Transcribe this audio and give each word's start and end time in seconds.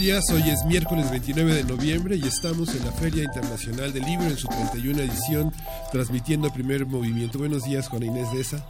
Días, 0.00 0.24
hoy 0.32 0.48
es 0.48 0.64
miércoles 0.64 1.10
29 1.10 1.56
de 1.56 1.64
noviembre 1.64 2.16
y 2.16 2.26
estamos 2.26 2.74
en 2.74 2.86
la 2.86 2.92
Feria 2.92 3.22
Internacional 3.22 3.92
del 3.92 4.02
Libro 4.04 4.24
en 4.24 4.36
su 4.38 4.48
31 4.48 4.98
edición, 5.02 5.52
transmitiendo 5.92 6.50
primer 6.50 6.86
movimiento. 6.86 7.38
Buenos 7.38 7.64
días, 7.64 7.86
Juana 7.88 8.06
Inés 8.06 8.32
de 8.32 8.40
esa. 8.40 8.66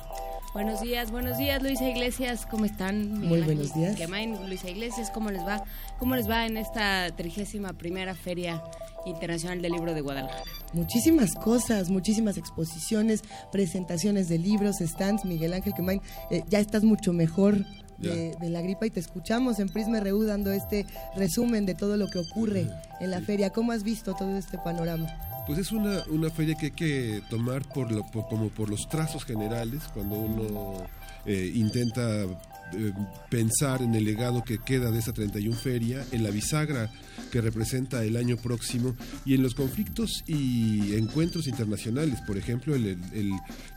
Buenos 0.55 0.81
días, 0.81 1.13
buenos 1.13 1.39
días, 1.39 1.63
Luisa 1.63 1.89
Iglesias, 1.89 2.47
¿cómo 2.51 2.65
están? 2.65 3.21
Muy 3.21 3.43
buenos 3.43 3.73
días. 3.73 3.97
Luisa 4.45 4.71
Iglesias, 4.71 5.13
¿cómo 5.15 5.31
les 5.31 5.43
va? 5.43 5.63
¿Cómo 6.01 6.17
les 6.17 6.29
va 6.29 6.47
en 6.47 6.57
esta 6.57 7.15
trigésima 7.15 7.75
primera 7.75 8.17
Feria 8.17 8.61
Internacional 9.07 9.63
del 9.63 9.71
Libro 9.71 9.95
de 9.95 10.01
Guadalajara? 10.01 10.43
Muchísimas 10.73 11.35
cosas, 11.35 11.91
muchísimas 11.91 12.39
exposiciones, 12.39 13.23
presentaciones 13.53 14.29
de 14.29 14.39
libros, 14.39 14.79
stands. 14.81 15.25
Miguel 15.25 15.53
Ángel 15.53 15.75
Quemain, 15.75 16.03
eh, 16.33 16.43
ya 16.49 16.59
estás 16.59 16.83
mucho 16.83 17.13
mejor 17.13 17.65
de, 18.01 18.37
la 18.51 18.63
gripa 18.63 18.87
y 18.87 18.91
te 18.91 19.01
escuchamos 19.01 19.59
en 19.59 19.69
Prisma 19.69 20.01
RU 20.01 20.25
dando 20.25 20.53
este 20.53 20.87
resumen 21.17 21.67
de 21.67 21.75
todo 21.75 21.97
lo 21.97 22.09
que 22.09 22.19
ocurre 22.19 22.67
en 23.01 23.11
la 23.11 23.21
feria. 23.21 23.51
¿Cómo 23.51 23.73
has 23.73 23.83
visto 23.83 24.15
todo 24.15 24.37
este 24.37 24.59
panorama? 24.59 25.07
Pues 25.47 25.59
es 25.59 25.73
una, 25.73 26.05
una 26.11 26.31
feria 26.31 26.55
que 26.55 26.67
hay 26.67 26.73
que 26.73 27.23
tomar 27.29 27.67
por 27.67 27.91
lo, 27.91 28.05
como 28.05 28.49
por 28.51 28.69
los 28.69 28.89
trazos 28.89 29.25
generales, 29.25 29.83
cuando 29.95 30.17
uno 30.17 30.85
eh, 31.27 31.51
intenta 31.55 32.27
eh, 32.73 32.93
pensar 33.29 33.83
en 33.83 33.95
el 33.95 34.05
legado 34.05 34.43
que 34.45 34.59
queda 34.59 34.91
de 34.91 34.99
esa 34.99 35.13
31 35.13 35.57
feria, 35.57 36.05
en 36.13 36.23
la 36.23 36.31
bisagra 36.31 36.91
que 37.31 37.41
representa 37.41 38.05
el 38.05 38.17
año 38.17 38.37
próximo 38.37 38.95
y 39.25 39.35
en 39.35 39.43
los 39.43 39.55
conflictos 39.55 40.23
y 40.27 40.95
encuentros 40.95 41.47
internacionales. 41.47 42.21
Por 42.27 42.37
ejemplo, 42.37 42.75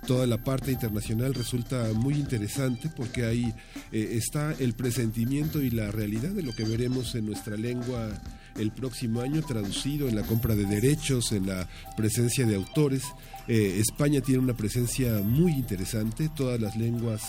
toda 0.07 0.27
la 0.27 0.43
parte 0.43 0.71
internacional 0.71 1.33
resulta 1.33 1.91
muy 1.93 2.15
interesante 2.15 2.89
porque 2.95 3.25
ahí 3.25 3.53
eh, 3.91 4.09
está 4.13 4.53
el 4.59 4.73
presentimiento 4.73 5.61
y 5.61 5.69
la 5.69 5.91
realidad 5.91 6.31
de 6.31 6.43
lo 6.43 6.53
que 6.55 6.63
veremos 6.63 7.15
en 7.15 7.25
nuestra 7.25 7.55
lengua 7.55 8.09
el 8.57 8.71
próximo 8.71 9.21
año 9.21 9.41
traducido 9.41 10.07
en 10.07 10.15
la 10.15 10.23
compra 10.23 10.55
de 10.55 10.65
derechos, 10.65 11.31
en 11.31 11.47
la 11.47 11.67
presencia 11.97 12.45
de 12.45 12.55
autores. 12.55 13.03
Eh, 13.47 13.79
España 13.79 14.21
tiene 14.21 14.41
una 14.41 14.55
presencia 14.55 15.19
muy 15.23 15.53
interesante, 15.53 16.29
todas 16.35 16.59
las 16.59 16.75
lenguas 16.75 17.23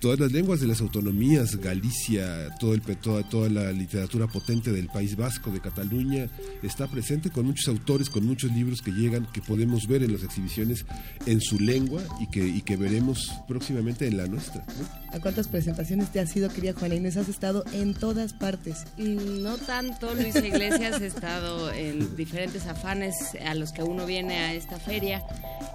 todas 0.00 0.20
las 0.20 0.32
lenguas 0.32 0.60
de 0.60 0.66
las 0.66 0.80
autonomías, 0.80 1.56
Galicia, 1.56 2.54
todo 2.58 2.74
el, 2.74 2.82
toda, 2.82 3.28
toda 3.28 3.48
la 3.48 3.72
literatura 3.72 4.26
potente 4.26 4.72
del 4.72 4.88
País 4.88 5.16
Vasco, 5.16 5.50
de 5.50 5.60
Cataluña, 5.60 6.28
está 6.62 6.86
presente 6.86 7.30
con 7.30 7.46
muchos 7.46 7.68
autores, 7.68 8.08
con 8.10 8.24
muchos 8.26 8.52
libros 8.52 8.80
que 8.80 8.92
llegan, 8.92 9.26
que 9.32 9.40
podemos 9.40 9.86
ver 9.86 10.02
en 10.02 10.12
las 10.12 10.22
exhibiciones 10.22 10.84
en 11.26 11.40
su 11.40 11.58
lengua 11.58 12.02
y 12.20 12.28
que, 12.28 12.46
y 12.46 12.62
que 12.62 12.76
veremos 12.76 13.32
próximamente 13.48 14.06
en 14.06 14.16
la 14.16 14.26
nuestra. 14.26 14.64
¿A 15.12 15.20
cuántas 15.20 15.48
presentaciones 15.48 16.12
te 16.12 16.20
has 16.20 16.34
ido, 16.36 16.48
querida 16.50 16.74
Juana 16.74 16.94
Inés? 16.94 17.16
Has 17.16 17.28
estado 17.28 17.64
en 17.72 17.94
todas 17.94 18.32
partes. 18.32 18.84
Mm, 18.98 19.42
no 19.42 19.56
tanto, 19.58 20.14
Luisa 20.14 20.46
Iglesias, 20.46 21.00
he 21.00 21.06
estado 21.06 21.72
en 21.72 22.16
diferentes 22.16 22.66
afanes 22.66 23.14
a 23.44 23.54
los 23.54 23.72
que 23.72 23.82
uno 23.82 24.06
viene 24.06 24.38
a 24.38 24.54
esta 24.54 24.78
feria. 24.78 25.22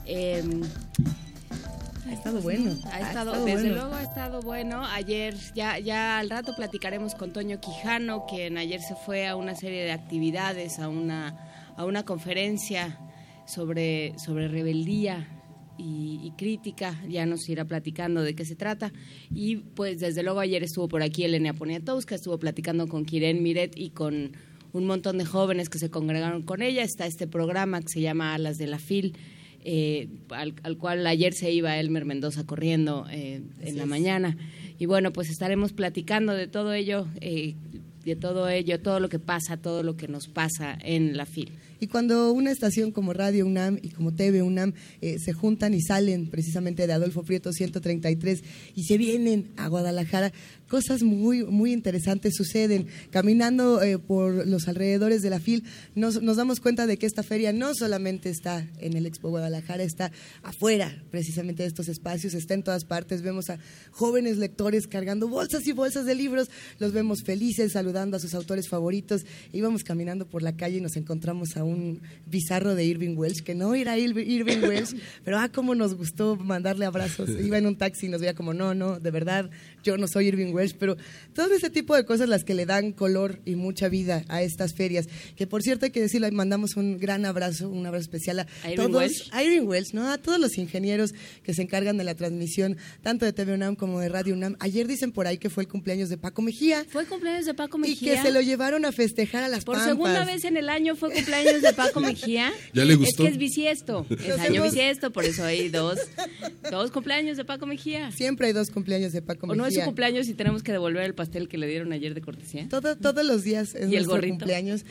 Eh, 0.06 0.44
ha 2.08 2.14
estado 2.14 2.41
bueno. 2.41 2.75
Ha 2.91 3.00
estado, 3.00 3.46
desde 3.46 3.69
luego 3.69 3.94
ha 3.94 4.03
estado 4.03 4.41
bueno. 4.41 4.84
Ayer, 4.86 5.36
ya, 5.56 5.80
ya 5.80 6.19
al 6.19 6.30
rato 6.30 6.56
platicaremos 6.56 7.16
con 7.16 7.34
Toño 7.34 7.59
Quijano, 7.59 8.25
quien 8.25 8.58
ayer 8.58 8.81
se 8.81 8.96
fue 8.96 9.28
a 9.28 9.36
una 9.36 9.56
serie 9.56 9.84
de 9.84 9.91
actividades, 9.91 10.80
a 10.80 10.90
una, 10.90 11.74
a 11.75 11.86
una 11.86 12.03
conferencia 12.03 13.00
sobre, 13.46 14.18
sobre 14.19 14.47
rebeldía 14.47 15.28
y, 15.78 16.31
crítica, 16.38 17.02
ya 17.08 17.25
nos 17.25 17.47
irá 17.50 17.66
platicando 17.66 18.22
de 18.22 18.36
qué 18.36 18.46
se 18.46 18.56
trata. 18.56 18.92
Y 19.31 19.58
pues 19.58 20.00
desde 20.00 20.24
luego 20.24 20.40
ayer 20.40 20.63
estuvo 20.63 20.88
por 20.88 21.02
aquí 21.02 21.24
Elena 21.24 21.53
Poniatowska, 21.53 22.16
estuvo 22.16 22.38
platicando 22.38 22.88
con 22.88 23.06
Kiren 23.06 23.42
Miret 23.42 23.74
y 23.75 23.90
con 23.90 24.31
un 24.72 24.86
montón 24.86 25.18
de 25.18 25.25
jóvenes 25.25 25.69
que 25.69 25.80
se 25.80 25.90
congregaron 25.90 26.44
con 26.44 26.62
ella. 26.62 26.84
Está 26.84 27.06
este 27.06 27.28
programa 27.28 27.81
que 27.81 27.90
se 27.90 28.02
llama 28.02 28.34
Alas 28.34 28.58
de 28.58 28.68
la 28.68 28.80
FIL, 28.80 29.16
eh, 29.63 30.09
al, 30.29 30.78
cual 30.78 31.06
ayer 31.07 31.34
se 31.34 31.51
iba 31.51 31.78
Elmer 31.78 32.06
Mendoza 32.06 32.46
corriendo 32.46 33.06
eh, 33.09 33.41
en 33.62 33.78
la 33.78 33.85
mañana. 33.85 34.38
Y 34.79 34.85
bueno, 34.85 35.13
pues 35.13 35.29
estaremos 35.29 35.74
platicando 35.74 36.34
de 36.34 36.47
todo 36.47 36.74
ello, 36.74 37.07
eh, 37.22 37.56
de 38.03 38.16
todo 38.16 38.50
ello, 38.50 38.79
todo 38.79 39.00
lo 39.00 39.09
que 39.09 39.19
pasa, 39.19 39.57
todo 39.57 39.84
lo 39.84 39.96
que 39.96 40.07
nos 40.07 40.28
pasa 40.28 40.78
en 40.81 41.16
la 41.16 41.25
FIL. 41.25 41.51
Y 41.84 41.88
cuando 41.88 42.31
una 42.31 42.50
estación 42.50 42.91
como 42.91 43.12
Radio 43.12 43.46
UNAM 43.46 43.78
y 43.81 43.90
como 43.90 44.13
TV 44.13 44.41
UNAM 44.41 44.72
eh, 45.01 45.18
se 45.19 45.34
juntan 45.34 45.74
y 45.74 45.81
salen 45.81 46.28
precisamente 46.28 46.88
de 46.88 46.94
Adolfo 46.94 47.24
Prieto 47.24 47.51
133 47.51 48.41
y 48.74 48.84
se 48.84 48.97
vienen 48.97 49.50
a 49.57 49.68
Guadalajara, 49.68 50.31
cosas 50.74 51.04
muy, 51.04 51.46
muy 51.46 51.72
interesantes 51.72 52.34
suceden. 52.36 52.88
Caminando 53.12 53.84
eh, 53.84 54.00
por 54.00 54.48
los 54.48 54.68
alrededores 54.68 55.22
de 55.22 55.30
la 55.30 55.40
FIL, 55.40 55.64
nos, 55.94 56.20
nos, 56.24 56.36
damos 56.36 56.62
cuenta 56.62 56.88
de 56.88 56.98
que 56.98 57.06
esta 57.06 57.22
feria 57.22 57.54
no 57.54 57.76
solamente 57.76 58.32
está 58.32 58.68
en 58.80 58.98
el 58.98 59.06
Expo 59.06 59.30
Guadalajara, 59.30 59.84
está 59.84 60.12
afuera 60.42 61.04
precisamente 61.12 61.62
de 61.62 61.68
estos 61.68 61.90
espacios, 61.90 62.34
está 62.34 62.56
en 62.56 62.64
todas 62.64 62.86
partes. 62.86 63.22
Vemos 63.22 63.52
a 63.52 63.60
jóvenes 63.92 64.38
lectores 64.38 64.88
cargando 64.88 65.28
bolsas 65.28 65.68
y 65.68 65.74
bolsas 65.74 66.08
de 66.08 66.16
libros, 66.16 66.50
los 66.80 66.92
vemos 66.92 67.22
felices 67.22 67.74
saludando 67.74 68.18
a 68.18 68.20
sus 68.20 68.34
autores 68.34 68.68
favoritos. 68.68 69.28
Íbamos 69.52 69.84
caminando 69.84 70.26
por 70.26 70.42
la 70.42 70.56
calle 70.56 70.78
y 70.78 70.82
nos 70.82 70.96
encontramos 70.96 71.56
a 71.56 71.64
un 71.64 72.02
bizarro 72.26 72.74
de 72.74 72.84
Irving 72.84 73.16
Welsh, 73.16 73.44
que 73.44 73.54
no 73.54 73.76
era 73.76 74.00
Irving 74.00 74.64
Welsh, 74.64 74.96
pero 75.24 75.38
ah, 75.38 75.50
cómo 75.50 75.76
nos 75.76 75.94
gustó 75.94 76.36
mandarle 76.36 76.88
abrazos. 76.88 77.30
Iba 77.30 77.60
en 77.60 77.68
un 77.68 77.76
taxi 77.76 78.08
y 78.08 78.10
nos 78.10 78.22
veía 78.22 78.34
como, 78.34 78.56
no, 78.56 78.74
no, 78.74 79.00
de 79.00 79.12
verdad, 79.12 79.52
yo 79.84 79.98
no 79.98 80.08
soy 80.08 80.28
Irving 80.28 80.54
Welsh, 80.54 80.76
pero 80.80 80.98
todo 81.34 81.54
ese 81.54 81.70
tipo 81.70 81.96
de 81.96 82.06
cosas 82.06 82.30
las 82.30 82.44
que 82.44 82.54
le 82.54 82.66
dan 82.66 82.92
color 82.92 83.40
y 83.46 83.56
mucha 83.56 83.90
vida 83.90 84.24
a 84.30 84.42
estas 84.42 84.74
ferias. 84.74 85.08
Que 85.36 85.48
por 85.48 85.62
cierto 85.62 85.86
hay 85.86 85.92
que 85.92 86.02
decirlo, 86.02 86.32
mandamos 86.32 86.76
un 86.76 86.98
gran 86.98 87.26
abrazo, 87.26 87.70
un 87.70 87.86
abrazo 87.86 88.04
especial 88.04 88.40
a, 88.40 88.48
todos, 88.76 89.30
a 89.32 89.44
Irving 89.44 89.68
Welsh, 89.68 89.94
¿no? 89.94 90.10
a 90.10 90.18
todos 90.18 90.40
los 90.40 90.58
ingenieros 90.58 91.14
que 91.44 91.54
se 91.54 91.62
encargan 91.62 91.98
de 91.98 92.04
la 92.04 92.16
transmisión, 92.16 92.78
tanto 93.02 93.26
de 93.26 93.34
TV 93.34 93.54
UNAM 93.54 93.76
como 93.76 94.00
de 94.00 94.10
Radio 94.10 94.34
UNAM. 94.34 94.56
Ayer 94.60 94.88
dicen 94.88 95.12
por 95.12 95.28
ahí 95.28 95.38
que 95.38 95.50
fue 95.50 95.64
el 95.64 95.70
cumpleaños 95.70 96.10
de 96.10 96.18
Paco 96.18 96.42
Mejía. 96.42 96.86
Fue 96.90 97.04
el 97.04 97.08
cumpleaños 97.08 97.46
de 97.46 97.54
Paco 97.54 97.78
Mejía. 97.78 98.14
Y 98.14 98.16
que 98.16 98.22
se 98.22 98.32
lo 98.32 98.42
llevaron 98.42 98.86
a 98.86 98.92
festejar 98.92 99.44
a 99.44 99.48
las 99.48 99.66
Por 99.66 99.80
segunda 99.80 100.24
vez 100.26 100.46
en 100.46 100.58
el 100.58 100.70
año 100.70 100.96
fue 100.96 101.12
cumpleaños 101.12 101.62
de 101.62 101.74
Paco 101.74 102.00
Mejía. 102.00 102.52
¿Ya 102.74 102.86
le 102.86 102.96
gustó? 102.96 103.24
Es 103.24 103.30
que 103.30 103.34
es 103.34 103.38
bisiesto, 103.38 104.06
es 104.10 104.40
año 104.40 104.64
bisiesto, 104.64 105.12
por 105.12 105.26
eso 105.26 105.44
hay 105.44 105.70
dos, 105.70 106.00
dos 106.72 106.92
cumpleaños 106.92 107.38
de 107.38 107.46
Paco 107.46 107.66
Mejía. 107.66 108.12
Siempre 108.12 108.48
hay 108.48 108.54
dos 108.54 108.70
cumpleaños 108.70 109.12
de 109.12 109.22
Paco 109.22 109.48
Mejía. 109.48 109.64
Es 109.74 109.80
su 109.80 109.86
cumpleaños 109.86 110.28
y 110.28 110.34
tenemos 110.34 110.64
que 110.64 110.72
devolver 110.72 111.04
el 111.04 111.14
pastel 111.14 111.48
que 111.48 111.58
le 111.58 111.68
dieron 111.68 111.92
ayer 111.94 112.14
de 112.14 112.22
cortesía. 112.22 112.68
Todo, 112.70 112.96
todos 112.96 113.26
los 113.26 113.44
días 113.44 113.76
es 113.76 113.90
¿Y 113.90 113.96
nuestro 113.96 114.18
el 114.18 114.30
cumpleaños 114.30 114.86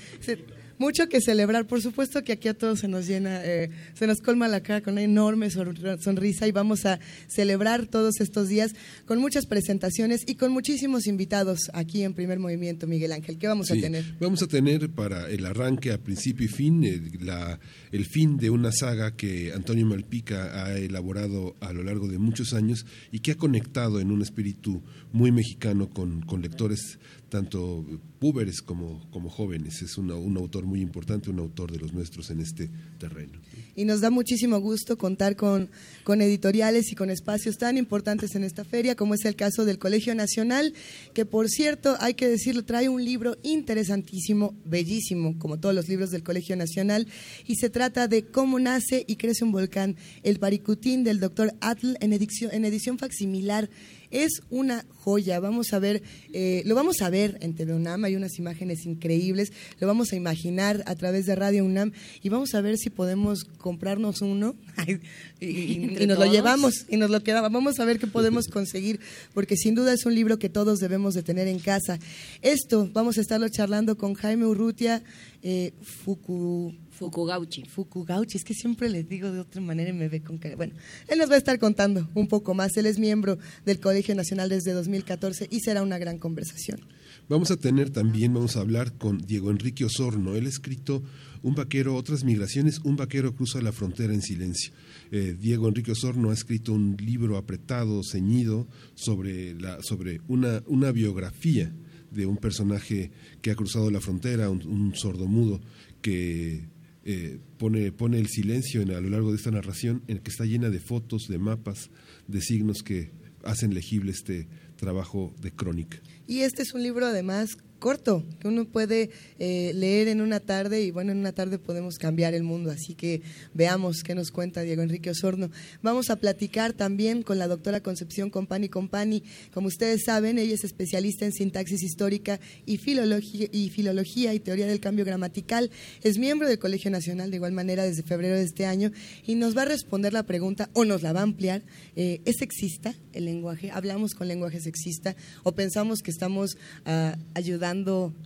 mucho 0.79 1.09
que 1.09 1.21
celebrar. 1.21 1.67
Por 1.67 1.81
supuesto 1.81 2.23
que 2.23 2.33
aquí 2.33 2.49
a 2.49 2.55
todos 2.55 2.81
se 2.81 2.89
nos 2.89 3.07
llena, 3.07 3.45
eh, 3.45 3.71
se 3.95 4.07
nos 4.07 4.21
colma 4.21 4.49
la 4.49 4.63
cara 4.63 4.81
con 4.81 4.95
una 4.95 5.03
enorme 5.03 5.51
sonrisa 5.51 6.47
y 6.47 6.53
vamos 6.53 6.87
a 6.87 6.99
celebrar 7.29 7.87
todos 7.87 8.21
estos 8.21 8.49
días 8.49 8.75
con 9.07 9.19
muchas 9.19 9.47
presentaciones 9.47 10.23
y 10.27 10.35
con 10.35 10.53
muchísimos 10.53 11.07
invitados 11.07 11.71
aquí 11.73 12.03
en 12.03 12.15
Primer 12.15 12.39
Movimiento, 12.39 12.87
Miguel 12.87 13.13
Ángel. 13.13 13.39
¿Qué 13.39 13.47
vamos 13.47 13.71
a 13.71 13.75
tener? 13.75 14.05
Vamos 14.21 14.43
a 14.43 14.47
tener 14.47 14.91
para 14.91 15.29
el 15.31 15.47
arranque 15.47 15.93
a 15.93 15.99
principio 15.99 16.47
y 16.47 16.49
fin 16.49 16.85
el, 16.85 17.25
la, 17.25 17.59
el 17.91 18.05
fin 18.05 18.37
de 18.37 18.51
una 18.51 18.73
saga 18.73 19.17
que 19.17 19.53
Antonio 19.53 19.87
Malpica 19.87 20.65
ha 20.65 20.77
elaborado 20.79 21.57
a 21.61 21.73
lo 21.73 21.83
largo 21.83 22.09
de 22.09 22.19
muchos 22.19 22.55
años 22.55 22.87
y 23.11 23.21
que 23.21 23.33
ha 23.33 23.37
conectado 23.37 24.01
en 24.01 24.11
un 24.11 24.23
espíritu 24.23 24.83
muy 25.13 25.31
mexicano 25.33 25.91
con, 25.91 26.23
con 26.23 26.43
lectores 26.43 26.99
tanto 27.33 27.83
púberes 28.19 28.61
como, 28.61 29.01
como 29.11 29.31
jóvenes. 29.31 29.81
Es 29.81 29.97
un 29.97 30.11
autor 30.37 30.67
muy 30.67 30.83
importante, 30.83 31.31
un 31.31 31.39
autor 31.39 31.73
de 31.73 31.79
los 31.79 31.95
nuestros 31.95 32.29
en 32.29 32.41
este 32.41 32.69
terreno. 32.99 33.41
Y 33.75 33.87
nos 33.87 34.03
da 34.03 34.11
muchísimo 34.11 34.61
gusto 34.61 34.99
contar 34.99 35.35
con, 35.35 35.71
con 36.05 36.21
editoriales 36.21 36.93
y 36.93 36.95
con 36.95 37.09
espacios 37.09 37.57
tan 37.57 37.79
importantes 37.79 38.35
en 38.35 38.45
esta 38.45 38.67
feria, 38.67 38.97
como 38.97 39.15
es 39.15 39.25
el 39.25 39.35
caso 39.35 39.65
del 39.65 39.79
Colegio 39.79 40.15
Nacional, 40.15 40.75
que 41.15 41.25
por 41.25 41.49
cierto, 41.49 41.97
hay 42.01 42.13
que 42.13 42.29
decirlo, 42.29 42.67
trae 42.67 42.91
un 42.91 43.03
libro 43.03 43.39
interesantísimo, 43.43 44.55
bellísimo, 44.67 45.39
como 45.39 45.59
todos 45.59 45.75
los 45.75 45.89
libros 45.89 46.11
del 46.11 46.23
Colegio 46.23 46.55
Nacional, 46.55 47.09
y 47.47 47.55
se 47.55 47.71
trata 47.71 48.09
de 48.09 48.27
Cómo 48.27 48.59
nace 48.59 49.07
y 49.09 49.17
crece 49.17 49.43
un 49.43 49.53
volcán, 49.53 49.97
el 50.23 50.39
Paricutín 50.39 51.03
del 51.03 51.19
doctor 51.19 51.55
Atl 51.63 51.95
en 52.01 52.13
edición, 52.13 52.51
en 52.53 52.67
edición 52.67 52.99
facsimilar 52.99 53.71
es 54.13 54.43
una 54.51 54.85
joya. 55.01 55.41
Vamos 55.41 55.73
a 55.73 55.81
ver, 55.81 56.03
eh, 56.33 56.63
lo 56.65 56.77
vamos 56.77 57.03
a 57.03 57.11
ver 57.11 57.39
en 57.41 57.55
TV 57.55 57.75
UNAM, 57.75 58.05
hay 58.05 58.15
unas 58.15 58.39
imágenes 58.39 58.87
increíbles, 58.87 59.53
lo 59.81 59.87
vamos 59.89 60.13
a 60.13 60.17
imaginar 60.17 60.85
a 60.87 60.95
través 60.95 61.27
de 61.27 61.35
Radio 61.35 61.65
UNAM 61.65 61.93
y 62.23 62.29
vamos 62.29 62.55
a 62.55 62.61
ver 62.61 62.79
si 62.79 62.91
podemos 62.91 63.45
comprarnos 63.45 64.23
uno 64.23 64.55
y, 65.41 66.07
nos 66.07 66.19
lo 66.19 66.27
llevamos 66.27 66.87
y 66.89 66.99
nos 66.99 67.11
lo 67.11 67.23
quedamos. 67.25 67.51
Vamos 67.51 67.81
a 67.81 67.85
ver 67.85 67.99
qué 67.99 68.07
podemos 68.07 68.47
conseguir, 68.47 69.01
porque 69.35 69.57
sin 69.57 69.75
duda 69.75 69.93
es 69.93 70.07
un 70.07 70.15
libro 70.15 70.39
que 70.39 70.49
todos 70.49 70.79
debemos 70.79 71.15
de 71.15 71.23
tener 71.23 71.49
en 71.49 71.59
casa. 71.59 71.99
Esto 72.43 72.89
vamos 72.93 73.19
a 73.19 73.23
estarlo 73.23 73.49
charlando 73.49 73.97
con 73.97 74.15
Jaime 74.15 74.47
Urrutia, 74.47 75.03
eh, 75.43 75.73
Fuku, 75.83 76.75
Fukugauchi. 76.93 77.65
Fukugauchi, 77.65 78.37
es 78.37 78.45
que 78.45 78.55
siempre 78.55 78.89
les 78.89 79.09
digo 79.09 79.33
de 79.33 79.41
otra 79.41 79.61
manera 79.61 79.91
y 79.91 79.95
me 79.95 80.09
ve 80.09 80.23
con 80.23 80.39
cara. 80.39 80.57
Bueno, 80.57 80.75
él 81.09 81.19
nos 81.19 81.31
va 81.31 81.35
a 81.35 81.39
estar 81.39 81.59
contando 81.59 82.09
un 82.15 82.29
poco 82.29 82.55
más. 82.55 82.77
Él 82.77 82.87
es 82.87 82.99
miembro 82.99 83.39
del 83.65 83.81
Colegio 83.81 84.15
Nacional 84.15 84.51
desde 84.51 84.73
2014 84.73 85.49
y 85.51 85.61
será 85.61 85.83
una 85.83 85.99
gran 85.99 86.19
conversación. 86.19 86.81
Vamos 87.29 87.51
a 87.51 87.57
tener 87.57 87.91
también, 87.91 88.35
vamos 88.35 88.57
a 88.57 88.61
hablar 88.61 88.93
con 88.99 89.19
Diego 89.19 89.51
Enrique 89.51 89.85
Osorno. 89.85 90.37
Él 90.37 90.47
ha 90.47 90.51
escrito 90.51 91.03
Un 91.43 91.55
vaquero, 91.55 91.97
otras 91.97 92.25
migraciones, 92.25 92.81
un 92.85 92.97
vaquero 92.97 93.35
cruza 93.35 93.61
la 93.63 93.73
frontera 93.73 94.13
en 94.13 94.23
silencio. 94.23 94.73
Eh, 95.11 95.35
Diego 95.39 95.69
Enrique 95.69 95.93
Osorno 95.93 96.31
ha 96.31 96.35
escrito 96.35 96.73
un 96.73 96.97
libro 97.01 97.37
apretado, 97.37 98.03
ceñido, 98.05 98.69
sobre, 98.95 99.55
la, 99.55 99.83
sobre 99.83 100.21
una, 100.29 100.63
una 100.67 100.93
biografía 100.93 101.73
de 102.11 102.27
un 102.27 102.37
personaje 102.37 103.11
que 103.41 103.51
ha 103.51 103.57
cruzado 103.57 103.91
la 103.91 104.01
frontera, 104.01 104.51
un, 104.51 104.65
un 104.67 104.95
sordomudo 104.95 105.61
que 106.03 106.72
eh, 107.05 107.39
pone, 107.59 107.93
pone 107.93 108.19
el 108.19 108.29
silencio 108.29 108.81
en, 108.81 108.93
a 108.93 109.01
lo 109.01 109.11
largo 109.11 109.31
de 109.31 109.37
esta 109.37 109.51
narración, 109.51 110.03
en 110.09 110.19
que 110.19 110.31
está 110.31 110.45
llena 110.45 110.71
de 110.71 110.81
fotos, 110.81 111.27
de 111.29 111.39
mapas, 111.39 111.91
de 112.29 112.41
signos 112.41 112.83
que 112.83 113.11
hacen 113.45 113.75
legible 113.75 114.13
este 114.13 114.49
trabajo 114.77 115.35
de 115.41 115.53
crónica. 115.53 116.01
Y 116.27 116.41
este 116.41 116.63
es 116.63 116.75
un 116.75 116.83
libro 116.83 117.07
además 117.07 117.57
corto, 117.83 118.23
que 118.39 118.47
uno 118.47 118.65
puede 118.65 119.11
eh, 119.41 119.73
leer 119.75 120.07
en 120.07 120.21
una 120.21 120.39
tarde 120.39 120.83
y 120.83 120.93
bueno, 120.93 121.11
en 121.11 121.19
una 121.19 121.33
tarde 121.33 121.59
podemos 121.59 121.99
cambiar 121.99 122.33
el 122.33 122.45
mundo. 122.45 122.71
Así 122.71 122.95
que 122.95 123.23
veamos 123.55 124.05
qué 124.05 124.15
nos 124.15 124.31
cuenta 124.31 124.63
Diego 124.63 124.83
Enrique 124.83 125.11
Osorno. 125.11 125.51
Vamos 125.83 126.09
a 126.09 126.15
platicar 126.15 126.75
también 126.75 127.25
con 127.25 127.41
la 127.41 127.49
doctora 127.49 127.81
Concepción 127.81 128.31
Compani 128.31 128.69
Compani. 128.69 129.25
Como 129.53 129.67
ustedes 129.67 130.05
saben, 130.05 130.39
ella 130.39 130.55
es 130.55 130.63
especialista 130.63 131.25
en 131.25 131.33
sintaxis 131.33 131.83
histórica 131.83 132.39
y 132.67 132.77
filología, 132.77 133.49
y 133.51 133.69
filología 133.71 134.33
y 134.33 134.39
teoría 134.39 134.69
del 134.69 134.79
cambio 134.79 135.05
gramatical. 135.05 135.73
Es 136.05 136.19
miembro 136.19 136.49
del 136.49 136.61
Colegio 136.61 136.93
Nacional 136.93 137.33
de 137.33 137.37
igual 137.39 137.53
manera 137.53 137.83
desde 137.83 138.05
febrero 138.05 138.37
de 138.37 138.45
este 138.45 138.65
año 138.65 138.93
y 139.27 139.35
nos 139.35 139.57
va 139.57 139.63
a 139.63 139.65
responder 139.65 140.13
la 140.13 140.23
pregunta 140.23 140.71
o 140.73 140.85
nos 140.85 141.03
la 141.03 141.13
va 141.13 141.19
a 141.19 141.25
ampliar. 141.25 141.63
Eh, 141.97 142.21
¿Es 142.27 142.37
sexista 142.37 142.95
el 143.13 143.25
lenguaje? 143.25 143.73
¿Hablamos 143.73 144.15
con 144.15 144.29
lenguaje 144.29 144.61
sexista 144.61 145.17
o 145.43 145.51
pensamos 145.51 146.01
que 146.01 146.13
estamos 146.13 146.57
uh, 146.87 147.19
ayudando 147.35 147.72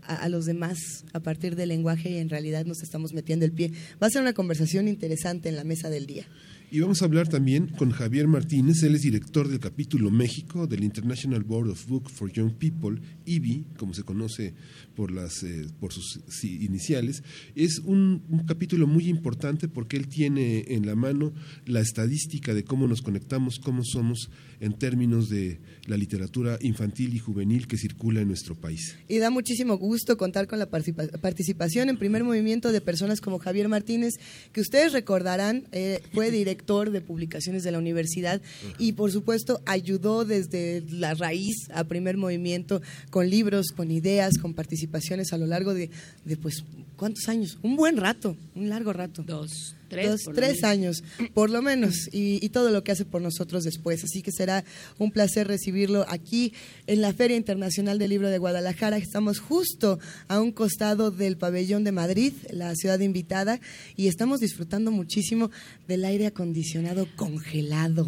a, 0.02 0.28
los 0.28 0.44
demás 0.46 1.04
a 1.12 1.20
partir 1.20 1.54
del 1.56 1.68
lenguaje 1.68 2.10
y 2.10 2.16
en 2.16 2.28
realidad 2.28 2.64
nos 2.64 2.82
estamos 2.82 3.12
metiendo 3.12 3.44
el 3.44 3.52
pie. 3.52 3.72
Va 4.02 4.08
a 4.08 4.10
ser 4.10 4.22
una 4.22 4.32
conversación 4.32 4.88
interesante 4.88 5.48
en 5.48 5.56
la 5.56 5.64
mesa 5.64 5.88
del 5.88 6.06
día. 6.06 6.26
Y 6.68 6.80
vamos 6.80 7.00
a 7.00 7.04
hablar 7.04 7.28
también 7.28 7.68
con 7.68 7.92
Javier 7.92 8.26
Martínez, 8.26 8.82
él 8.82 8.96
es 8.96 9.02
director 9.02 9.46
del 9.46 9.60
capítulo 9.60 10.10
México 10.10 10.66
del 10.66 10.82
International 10.82 11.44
Board 11.44 11.70
of 11.70 11.86
Book 11.86 12.10
for 12.10 12.32
Young 12.32 12.54
People, 12.54 13.00
IBI, 13.24 13.66
como 13.78 13.94
se 13.94 14.02
conoce 14.02 14.52
por, 14.96 15.12
las, 15.12 15.44
eh, 15.44 15.68
por 15.78 15.92
sus 15.92 16.20
iniciales. 16.42 17.22
Es 17.54 17.78
un, 17.78 18.24
capítulo 18.48 18.88
muy 18.88 19.08
importante 19.08 19.68
porque 19.68 19.96
él 19.96 20.08
tiene 20.08 20.64
en 20.74 20.86
la 20.86 20.96
mano 20.96 21.32
la 21.66 21.80
estadística 21.80 22.52
de 22.52 22.64
cómo 22.64 22.88
nos 22.88 23.00
conectamos, 23.00 23.60
cómo 23.60 23.84
somos 23.84 24.28
en 24.60 24.72
términos 24.74 25.28
de 25.28 25.58
la 25.86 25.96
literatura 25.96 26.58
infantil 26.60 27.14
y 27.14 27.18
juvenil 27.18 27.66
que 27.66 27.76
circula 27.76 28.20
en 28.20 28.28
nuestro 28.28 28.54
país. 28.54 28.96
Y 29.08 29.18
da 29.18 29.30
muchísimo 29.30 29.76
gusto 29.78 30.16
contar 30.16 30.46
con 30.46 30.58
la 30.58 30.66
participación 30.66 31.88
en 31.88 31.96
primer 31.96 32.24
movimiento 32.24 32.72
de 32.72 32.80
personas 32.80 33.20
como 33.20 33.38
Javier 33.38 33.68
Martínez, 33.68 34.14
que 34.52 34.60
ustedes 34.60 34.92
recordarán, 34.92 35.64
eh, 35.72 36.00
fue 36.12 36.30
director 36.30 36.90
de 36.90 37.00
publicaciones 37.00 37.62
de 37.62 37.72
la 37.72 37.78
universidad 37.78 38.40
y 38.78 38.92
por 38.92 39.12
supuesto 39.12 39.60
ayudó 39.66 40.24
desde 40.24 40.82
la 40.90 41.14
raíz 41.14 41.70
a 41.72 41.84
primer 41.84 42.16
movimiento 42.16 42.82
con 43.10 43.28
libros, 43.30 43.68
con 43.74 43.90
ideas, 43.90 44.38
con 44.38 44.54
participaciones 44.54 45.32
a 45.32 45.38
lo 45.38 45.46
largo 45.46 45.74
de, 45.74 45.90
de 46.24 46.36
pues, 46.36 46.64
¿cuántos 46.96 47.28
años? 47.28 47.58
Un 47.62 47.76
buen 47.76 47.96
rato, 47.96 48.36
un 48.54 48.68
largo 48.68 48.92
rato. 48.92 49.22
Dos. 49.22 49.74
Tres, 49.88 50.24
tres 50.34 50.64
años, 50.64 51.04
por 51.32 51.50
lo 51.50 51.62
menos, 51.62 52.08
y, 52.12 52.46
todo 52.48 52.70
lo 52.70 52.82
que 52.82 52.92
hace 52.92 53.04
por 53.04 53.20
nosotros 53.20 53.64
después. 53.64 54.02
Así 54.02 54.22
que 54.22 54.32
será 54.32 54.64
un 54.98 55.10
placer 55.10 55.46
recibirlo 55.46 56.06
aquí 56.08 56.52
en 56.86 57.00
la 57.02 57.12
Feria 57.12 57.36
Internacional 57.36 57.98
del 57.98 58.10
Libro 58.10 58.30
de 58.30 58.38
Guadalajara. 58.38 58.96
Estamos 58.96 59.40
justo 59.40 59.98
a 60.28 60.40
un 60.40 60.52
costado 60.52 61.10
del 61.10 61.36
pabellón 61.36 61.84
de 61.84 61.92
Madrid, 61.92 62.32
la 62.50 62.74
ciudad 62.74 62.98
invitada, 63.00 63.60
y 63.94 64.08
estamos 64.08 64.40
disfrutando 64.40 64.90
muchísimo 64.90 65.50
del 65.86 66.04
aire 66.04 66.26
acondicionado 66.26 67.06
congelado, 67.14 68.06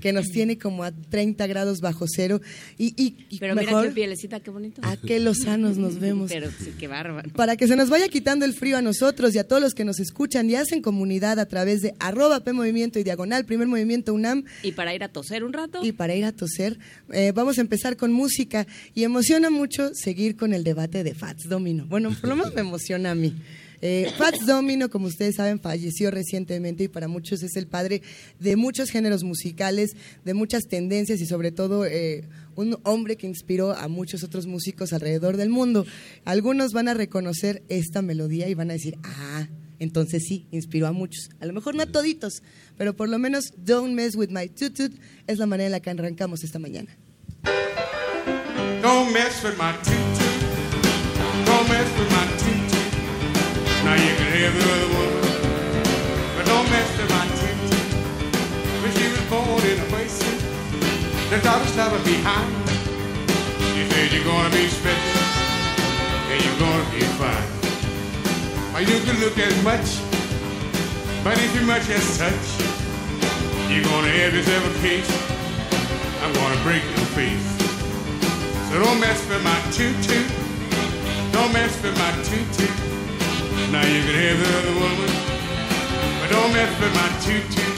que 0.00 0.12
nos 0.12 0.26
tiene 0.28 0.58
como 0.58 0.84
a 0.84 0.92
30 0.92 1.46
grados 1.46 1.80
bajo 1.80 2.06
cero. 2.08 2.40
Y, 2.78 2.94
y, 2.96 3.38
Pero 3.38 3.54
mira 3.54 3.82
qué 3.82 3.90
pielecita, 3.90 4.40
qué 4.40 4.50
bonito. 4.50 4.80
A 4.84 4.96
qué 4.96 5.18
lozanos 5.18 5.76
nos 5.76 5.98
vemos. 5.98 6.30
Pero 6.32 6.50
sí, 6.50 6.72
qué 6.78 6.88
bárbaro. 6.88 7.30
Para 7.30 7.56
que 7.56 7.66
se 7.66 7.76
nos 7.76 7.90
vaya 7.90 8.08
quitando 8.08 8.44
el 8.44 8.54
frío 8.54 8.76
a 8.76 8.82
nosotros 8.82 9.34
y 9.34 9.38
a 9.38 9.44
todos 9.44 9.60
los 9.60 9.74
que 9.74 9.84
nos 9.84 9.98
escuchan 10.00 10.48
y 10.50 10.54
hacen 10.54 10.82
comunidad 10.82 11.17
a 11.24 11.46
través 11.46 11.82
de 11.82 11.94
arroba 11.98 12.40
P 12.40 12.52
Movimiento 12.52 12.98
y 12.98 13.04
Diagonal, 13.04 13.44
Primer 13.44 13.66
Movimiento 13.66 14.14
UNAM. 14.14 14.44
Y 14.62 14.72
para 14.72 14.94
ir 14.94 15.02
a 15.02 15.08
toser 15.08 15.44
un 15.44 15.52
rato. 15.52 15.84
Y 15.84 15.92
para 15.92 16.14
ir 16.14 16.24
a 16.24 16.32
toser. 16.32 16.78
Eh, 17.12 17.32
vamos 17.34 17.58
a 17.58 17.60
empezar 17.60 17.96
con 17.96 18.12
música 18.12 18.66
y 18.94 19.04
emociona 19.04 19.50
mucho 19.50 19.90
seguir 19.94 20.36
con 20.36 20.54
el 20.54 20.64
debate 20.64 21.02
de 21.02 21.14
Fats 21.14 21.48
Domino. 21.48 21.86
Bueno, 21.86 22.14
por 22.20 22.30
lo 22.30 22.36
menos 22.36 22.54
me 22.54 22.60
emociona 22.60 23.10
a 23.10 23.14
mí. 23.14 23.34
Eh, 23.80 24.10
Fats 24.16 24.44
Domino, 24.44 24.90
como 24.90 25.06
ustedes 25.06 25.36
saben, 25.36 25.60
falleció 25.60 26.10
recientemente 26.10 26.84
y 26.84 26.88
para 26.88 27.06
muchos 27.06 27.42
es 27.42 27.56
el 27.56 27.68
padre 27.68 28.02
de 28.40 28.56
muchos 28.56 28.90
géneros 28.90 29.22
musicales, 29.22 29.92
de 30.24 30.34
muchas 30.34 30.66
tendencias 30.66 31.20
y 31.20 31.26
sobre 31.26 31.52
todo 31.52 31.86
eh, 31.86 32.24
un 32.56 32.76
hombre 32.82 33.16
que 33.16 33.28
inspiró 33.28 33.72
a 33.72 33.86
muchos 33.86 34.24
otros 34.24 34.46
músicos 34.46 34.92
alrededor 34.92 35.36
del 35.36 35.50
mundo. 35.50 35.86
Algunos 36.24 36.72
van 36.72 36.88
a 36.88 36.94
reconocer 36.94 37.62
esta 37.68 38.02
melodía 38.02 38.48
y 38.48 38.54
van 38.54 38.70
a 38.70 38.74
decir, 38.74 38.98
ah, 39.04 39.46
entonces 39.78 40.24
sí, 40.26 40.46
inspiró 40.50 40.86
a 40.86 40.92
muchos. 40.92 41.30
A 41.40 41.46
lo 41.46 41.52
mejor 41.52 41.74
no 41.74 41.82
a 41.82 41.86
toditos, 41.86 42.42
pero 42.76 42.94
por 42.94 43.08
lo 43.08 43.18
menos 43.18 43.52
Don't 43.56 43.94
Mess 43.94 44.16
With 44.16 44.30
My 44.30 44.48
Tutut 44.48 44.92
es 45.26 45.38
la 45.38 45.46
manera 45.46 45.66
en 45.66 45.72
la 45.72 45.80
que 45.80 45.90
arrancamos 45.90 46.44
esta 46.44 46.58
mañana. 46.58 46.96
Don't 48.82 49.12
mess 49.12 49.42
with 49.42 49.58
my 49.58 49.72
tutut. 49.82 51.44
Don't 51.44 51.68
mess 51.68 51.90
with 51.98 52.10
my 52.10 52.26
tutut. 52.38 52.58
Now 53.84 53.94
you 53.94 54.14
can 54.16 54.30
have 54.38 54.54
the 54.54 54.64
other 54.70 54.90
one. 54.94 55.14
But 56.36 56.46
don't 56.46 56.70
mess 56.70 56.88
with 56.96 57.10
my 57.10 57.26
tutut. 57.38 57.82
When 58.82 58.92
she 58.92 59.08
was 59.10 59.24
born 59.28 59.66
in 59.66 59.80
a 59.80 59.84
place 59.90 60.18
that 61.30 61.42
daughter's 61.42 61.76
left 61.76 62.04
behind. 62.04 62.68
She 63.74 63.84
said 63.90 64.12
you're 64.12 64.24
gonna 64.24 64.50
be 64.50 64.68
special 64.68 65.22
and 66.30 66.44
you're 66.44 66.58
gonna 66.58 66.90
be 66.94 67.00
fine. 67.18 67.57
Or 68.78 68.82
you 68.82 69.00
can 69.00 69.18
look 69.18 69.36
as 69.38 69.64
much, 69.64 69.98
but 71.24 71.36
if 71.36 71.52
you 71.52 71.66
much 71.66 71.90
as 71.90 72.00
such, 72.00 72.46
you're 73.68 73.82
gonna 73.82 74.06
have 74.06 74.32
yourself 74.32 74.62
a 74.70 74.78
case. 74.78 75.10
I'm 76.22 76.32
gonna 76.32 76.62
break 76.62 76.84
your 76.84 77.06
face. 77.18 77.48
So 78.70 78.78
don't 78.78 79.00
mess 79.00 79.18
with 79.28 79.42
my 79.42 79.58
tutu. 79.74 80.22
Don't 81.32 81.52
mess 81.52 81.74
with 81.82 81.98
my 81.98 82.12
tutu. 82.22 82.70
Now 83.72 83.82
you 83.82 84.00
can 84.06 84.14
have 84.14 84.38
the 84.38 84.50
other 84.58 84.74
woman, 84.78 85.10
but 86.20 86.30
don't 86.30 86.52
mess 86.52 86.70
with 86.78 86.94
my 86.94 87.08
tutu. 87.18 87.77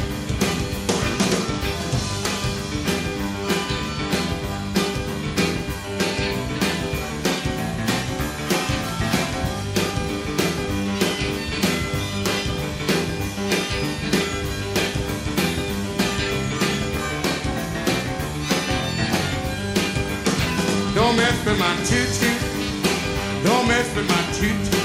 Don't 21.90 21.98
mess 21.98 22.22
with 22.22 22.22
my 22.22 22.62
tutu. 22.70 23.42
Don't 23.42 23.66
mess 23.66 23.96
with 23.96 24.08
my 24.08 24.22
tutu. 24.38 24.78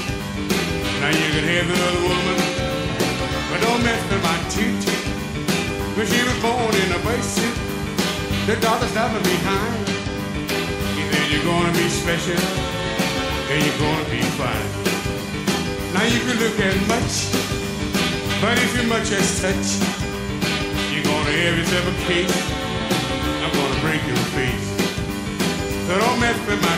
Now 0.98 1.10
you 1.14 1.28
can 1.30 1.46
have 1.54 1.68
another 1.70 2.02
woman, 2.02 2.38
but 3.46 3.60
don't 3.62 3.82
mess 3.86 4.02
with 4.10 4.22
my 4.26 4.38
toot 4.50 4.82
When 5.94 6.06
she 6.06 6.18
was 6.26 6.34
born 6.42 6.74
in 6.74 6.90
a 6.90 7.22
suit, 7.22 7.54
the 8.46 8.56
doctor 8.60 8.88
stopped 8.88 9.14
her 9.14 9.22
behind. 9.22 9.86
He 10.98 11.02
said, 11.06 11.30
you're 11.30 11.44
gonna 11.44 11.72
be 11.78 11.86
special, 11.88 12.42
and 13.54 13.58
you're 13.62 13.78
gonna 13.78 14.10
be 14.10 14.22
fine. 14.34 14.66
Now 15.94 16.02
you 16.10 16.18
can 16.26 16.36
look 16.42 16.58
at 16.58 16.74
much, 16.90 17.30
but 18.42 18.58
if 18.58 18.74
you're 18.74 18.90
much 18.90 19.12
as 19.12 19.40
touch, 19.40 19.78
you're 20.90 21.04
gonna 21.04 21.30
have 21.30 21.56
yourself 21.56 21.86
a 21.86 21.96
case. 22.10 22.34
I'm 23.46 23.52
gonna 23.54 23.80
break 23.80 24.02
your 24.08 24.16
face. 24.34 24.75
Don't 25.88 26.20
mess 26.20 26.38
with 26.46 26.60
my 26.62 26.76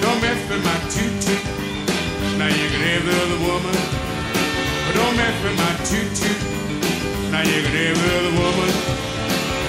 Don't 0.00 0.20
mess 0.20 0.40
with 0.50 0.64
my 0.64 0.80
now 2.40 2.48
you 2.48 2.68
can 2.70 2.80
have 2.80 3.04
the 3.04 3.12
other 3.12 3.38
woman, 3.46 3.76
but 4.86 4.94
don't 4.94 5.14
mess 5.14 5.36
with 5.44 5.56
my. 5.60 5.72
Now 7.30 7.42
you 7.42 7.62
can 7.64 7.74
have 7.84 7.98
the 8.02 8.10
other 8.18 8.34
woman, 8.40 8.70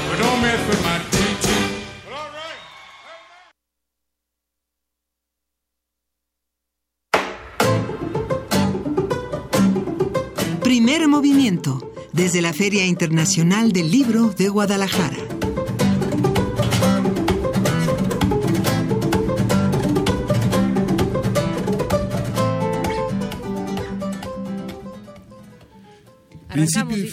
but 0.07 0.17
don't 0.23 0.41
mess 0.41 0.61
with 0.69 0.81
my. 0.85 0.99
Primer 10.63 11.07
movimiento 11.09 11.91
desde 12.13 12.41
la 12.41 12.53
Feria 12.53 12.85
Internacional 12.85 13.73
del 13.73 13.91
Libro 13.91 14.29
de 14.29 14.47
Guadalajara. 14.47 15.40
Principio 26.51 26.98
y, 26.98 27.10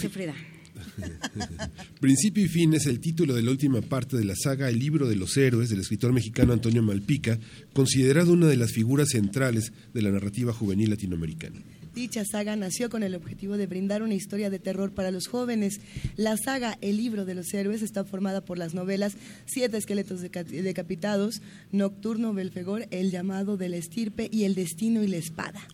Principio 1.99 2.43
y 2.43 2.47
fin 2.47 2.73
es 2.73 2.85
el 2.85 2.99
título 2.99 3.35
de 3.35 3.41
la 3.41 3.51
última 3.51 3.81
parte 3.81 4.17
de 4.17 4.25
la 4.25 4.35
saga 4.35 4.69
El 4.69 4.79
libro 4.79 5.07
de 5.07 5.15
los 5.15 5.35
héroes 5.37 5.69
del 5.69 5.79
escritor 5.79 6.13
mexicano 6.13 6.53
Antonio 6.53 6.83
Malpica, 6.83 7.39
considerado 7.73 8.33
una 8.33 8.47
de 8.47 8.57
las 8.57 8.71
figuras 8.71 9.09
centrales 9.09 9.71
de 9.93 10.01
la 10.01 10.11
narrativa 10.11 10.53
juvenil 10.53 10.89
latinoamericana. 10.89 11.61
Dicha 11.93 12.23
saga 12.23 12.55
nació 12.55 12.89
con 12.89 13.03
el 13.03 13.15
objetivo 13.15 13.57
de 13.57 13.67
brindar 13.67 14.03
una 14.03 14.13
historia 14.13 14.49
de 14.49 14.59
terror 14.59 14.93
para 14.93 15.11
los 15.11 15.27
jóvenes. 15.27 15.81
La 16.15 16.37
saga 16.37 16.77
El 16.81 16.97
libro 16.97 17.25
de 17.25 17.35
los 17.35 17.53
héroes 17.53 17.81
está 17.81 18.05
formada 18.05 18.41
por 18.41 18.57
las 18.57 18.73
novelas 18.73 19.17
Siete 19.45 19.77
esqueletos 19.77 20.21
decapitados, 20.21 21.41
Nocturno 21.71 22.33
Belfegor, 22.33 22.87
El 22.91 23.11
llamado 23.11 23.57
de 23.57 23.69
la 23.69 23.77
estirpe 23.77 24.29
y 24.31 24.43
El 24.43 24.55
destino 24.55 25.03
y 25.03 25.07
la 25.07 25.17
espada. 25.17 25.67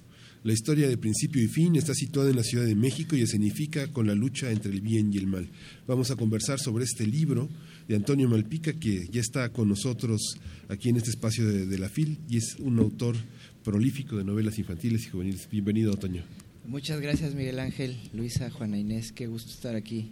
La 0.46 0.54
historia 0.54 0.88
de 0.88 0.96
principio 0.96 1.42
y 1.42 1.48
fin 1.48 1.76
está 1.76 1.96
situada 1.96 2.30
en 2.30 2.36
la 2.36 2.44
Ciudad 2.44 2.68
de 2.68 2.76
México 2.76 3.16
y 3.16 3.24
escenifica 3.24 3.92
con 3.92 4.06
la 4.06 4.14
lucha 4.14 4.52
entre 4.52 4.72
el 4.72 4.80
bien 4.80 5.12
y 5.12 5.18
el 5.18 5.26
mal. 5.26 5.50
Vamos 5.88 6.12
a 6.12 6.16
conversar 6.16 6.60
sobre 6.60 6.84
este 6.84 7.08
libro 7.08 7.50
de 7.88 7.96
Antonio 7.96 8.30
Malpica, 8.30 8.72
que 8.74 9.08
ya 9.12 9.22
está 9.22 9.50
con 9.50 9.70
nosotros 9.70 10.38
aquí 10.70 10.90
en 10.90 10.98
este 10.98 11.10
espacio 11.10 11.48
de, 11.48 11.80
la 11.80 11.90
FIL 11.90 12.20
y 12.30 12.38
es 12.38 12.58
un 12.60 12.78
autor 12.78 13.16
prolífico 13.64 14.18
de 14.18 14.24
novelas 14.24 14.60
infantiles 14.60 15.08
y 15.08 15.10
juveniles. 15.10 15.50
Bienvenido, 15.50 15.92
Antonio. 15.94 16.22
Muchas 16.64 17.02
gracias, 17.02 17.34
Miguel 17.34 17.58
Ángel, 17.58 17.98
Luisa, 18.14 18.52
Juana 18.52 18.78
Inés. 18.78 19.14
Qué 19.14 19.26
gusto 19.26 19.50
estar 19.50 19.76
aquí. 19.76 20.12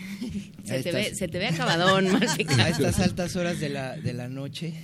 se, 0.64 0.82
te 0.82 0.92
ve, 0.92 1.14
se, 1.14 1.28
te 1.28 1.38
ve, 1.38 1.48
acabadón, 1.48 2.06
A 2.58 2.68
estas 2.68 3.00
altas 3.00 3.36
horas 3.36 3.60
de 3.60 3.68
la, 3.68 3.96
de 3.96 4.12
la 4.12 4.28
noche 4.28 4.74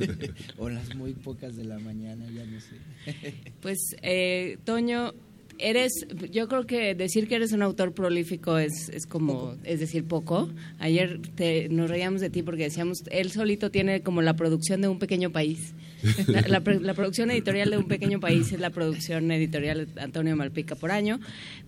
o 0.58 0.68
las 0.68 0.94
muy 0.94 1.12
pocas 1.12 1.56
de 1.56 1.64
la 1.64 1.78
mañana, 1.78 2.26
ya 2.30 2.44
no 2.44 2.60
sé. 2.60 3.34
pues, 3.60 3.78
eh, 4.02 4.58
Toño, 4.64 5.14
eres, 5.58 5.92
yo 6.30 6.48
creo 6.48 6.66
que 6.66 6.94
decir 6.94 7.28
que 7.28 7.36
eres 7.36 7.52
un 7.52 7.62
autor 7.62 7.92
prolífico 7.92 8.58
es, 8.58 8.88
es 8.90 9.06
como, 9.06 9.54
es 9.64 9.80
decir, 9.80 10.04
poco. 10.04 10.50
Ayer 10.78 11.20
te, 11.34 11.68
nos 11.68 11.90
reíamos 11.90 12.20
de 12.20 12.30
ti 12.30 12.42
porque 12.42 12.64
decíamos, 12.64 13.02
él 13.10 13.30
solito 13.30 13.70
tiene 13.70 14.02
como 14.02 14.22
la 14.22 14.34
producción 14.34 14.80
de 14.80 14.88
un 14.88 14.98
pequeño 14.98 15.30
país. 15.30 15.74
La, 16.48 16.60
producción 16.94 17.30
editorial 17.30 17.70
de 17.70 17.78
un 17.78 17.88
pequeño 17.88 18.20
país 18.20 18.52
es 18.52 18.60
la 18.60 18.70
producción 18.70 19.30
editorial 19.30 19.92
de 19.92 20.00
Antonio 20.00 20.36
Malpica 20.36 20.74
por 20.74 20.90
año. 20.90 21.18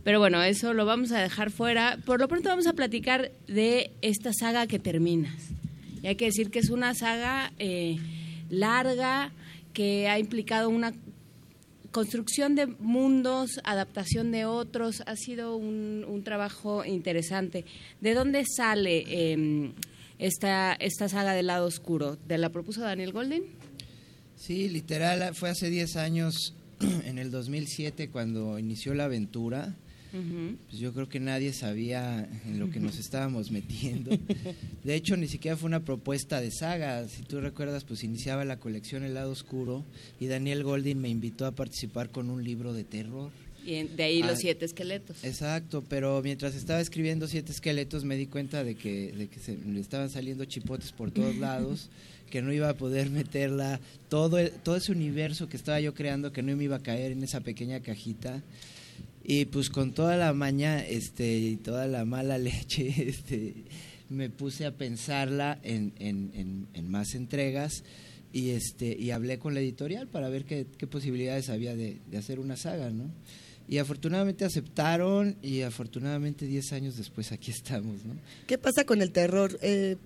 Pero 0.04 0.18
bueno, 0.18 0.42
eso 0.42 0.72
lo 0.72 0.84
vamos 0.84 1.12
a 1.12 1.20
dejar 1.20 1.50
fuera. 1.50 1.98
Por 2.04 2.20
lo 2.20 2.28
pronto 2.28 2.48
vamos 2.48 2.66
a 2.66 2.72
platicar 2.72 3.32
de 3.48 3.90
esta 4.02 4.32
saga 4.32 4.66
que 4.66 4.78
terminas. 4.78 5.34
Y 6.02 6.06
hay 6.06 6.16
que 6.16 6.26
decir 6.26 6.50
que 6.50 6.60
es 6.60 6.70
una 6.70 6.94
saga 6.94 7.52
eh, 7.58 7.98
larga 8.48 9.32
que 9.72 10.08
ha 10.08 10.18
implicado 10.18 10.68
una 10.68 10.92
construcción 11.90 12.54
de 12.54 12.66
mundos, 12.66 13.60
adaptación 13.64 14.30
de 14.30 14.44
otros, 14.44 15.02
ha 15.06 15.16
sido 15.16 15.56
un, 15.56 16.22
trabajo 16.24 16.84
interesante. 16.84 17.64
¿De 18.00 18.14
dónde 18.14 18.44
sale 18.44 19.32
em, 19.32 19.72
esta, 20.18 20.74
esta 20.74 21.08
saga 21.08 21.32
del 21.32 21.46
lado 21.46 21.66
oscuro? 21.66 22.16
¿De 22.28 22.38
la 22.38 22.50
propuso 22.50 22.82
Daniel 22.82 23.12
Golden? 23.12 23.59
Sí, 24.40 24.68
literal, 24.68 25.34
fue 25.34 25.50
hace 25.50 25.68
10 25.68 25.96
años, 25.96 26.54
en 27.04 27.18
el 27.18 27.30
2007, 27.30 28.08
cuando 28.08 28.58
inició 28.58 28.94
la 28.94 29.04
aventura 29.04 29.76
pues 30.10 30.78
yo 30.80 30.92
creo 30.92 31.08
que 31.08 31.20
nadie 31.20 31.52
sabía 31.52 32.28
en 32.44 32.58
lo 32.58 32.70
que 32.70 32.80
nos 32.80 32.98
estábamos 32.98 33.50
metiendo. 33.50 34.10
De 34.84 34.94
hecho, 34.94 35.16
ni 35.16 35.28
siquiera 35.28 35.56
fue 35.56 35.68
una 35.68 35.84
propuesta 35.84 36.40
de 36.40 36.50
saga. 36.50 37.06
Si 37.08 37.22
tú 37.22 37.40
recuerdas, 37.40 37.84
pues 37.84 38.02
iniciaba 38.02 38.44
la 38.44 38.58
colección 38.58 39.04
El 39.04 39.14
lado 39.14 39.30
oscuro 39.30 39.84
y 40.18 40.26
Daniel 40.26 40.64
Goldin 40.64 41.00
me 41.00 41.08
invitó 41.08 41.46
a 41.46 41.52
participar 41.52 42.10
con 42.10 42.28
un 42.28 42.42
libro 42.42 42.72
de 42.72 42.84
terror. 42.84 43.30
Y 43.64 43.82
de 43.84 44.02
ahí 44.02 44.22
los 44.22 44.32
ah, 44.32 44.36
siete 44.36 44.64
esqueletos. 44.64 45.22
Exacto, 45.22 45.84
pero 45.88 46.20
mientras 46.22 46.54
estaba 46.54 46.80
escribiendo 46.80 47.28
siete 47.28 47.52
esqueletos 47.52 48.04
me 48.04 48.16
di 48.16 48.26
cuenta 48.26 48.64
de 48.64 48.74
que, 48.74 49.12
de 49.12 49.28
que 49.28 49.38
se, 49.38 49.56
le 49.56 49.80
estaban 49.80 50.10
saliendo 50.10 50.44
chipotes 50.46 50.92
por 50.92 51.10
todos 51.10 51.36
lados, 51.36 51.90
que 52.30 52.40
no 52.40 52.52
iba 52.52 52.68
a 52.68 52.74
poder 52.74 53.10
meterla, 53.10 53.80
todo, 54.08 54.38
todo 54.62 54.76
ese 54.76 54.92
universo 54.92 55.48
que 55.48 55.56
estaba 55.56 55.80
yo 55.80 55.92
creando, 55.94 56.32
que 56.32 56.42
no 56.42 56.56
me 56.56 56.64
iba 56.64 56.76
a 56.76 56.82
caer 56.82 57.12
en 57.12 57.22
esa 57.22 57.40
pequeña 57.40 57.80
cajita. 57.80 58.42
Y 59.22 59.44
pues 59.44 59.68
con 59.68 59.92
toda 59.92 60.16
la 60.16 60.32
maña 60.32 60.84
este, 60.84 61.38
y 61.38 61.56
toda 61.56 61.86
la 61.86 62.04
mala 62.04 62.38
leche, 62.38 62.94
este, 63.08 63.54
me 64.08 64.28
puse 64.30 64.66
a 64.66 64.72
pensarla 64.72 65.58
en, 65.62 65.92
en, 65.98 66.66
en, 66.72 66.90
más 66.90 67.14
entregas 67.14 67.84
y, 68.32 68.50
este, 68.50 68.96
y 68.98 69.10
hablé 69.10 69.38
con 69.38 69.54
la 69.54 69.60
editorial 69.60 70.08
para 70.08 70.28
ver 70.28 70.44
qué, 70.44 70.64
posibilidades 70.86 71.48
había 71.48 71.76
de, 71.76 71.98
de, 72.10 72.18
hacer 72.18 72.40
una 72.40 72.56
saga, 72.56 72.90
¿no? 72.90 73.10
Y 73.68 73.78
afortunadamente 73.78 74.44
aceptaron 74.44 75.36
y 75.42 75.62
afortunadamente 75.62 76.44
10 76.46 76.72
años 76.72 76.96
después 76.96 77.30
aquí 77.30 77.52
estamos, 77.52 78.04
¿no? 78.04 78.14
¿Qué 78.48 78.58
pasa 78.58 78.84
con 78.84 79.00
el 79.00 79.12
terror? 79.12 79.56
Eh, 79.62 79.96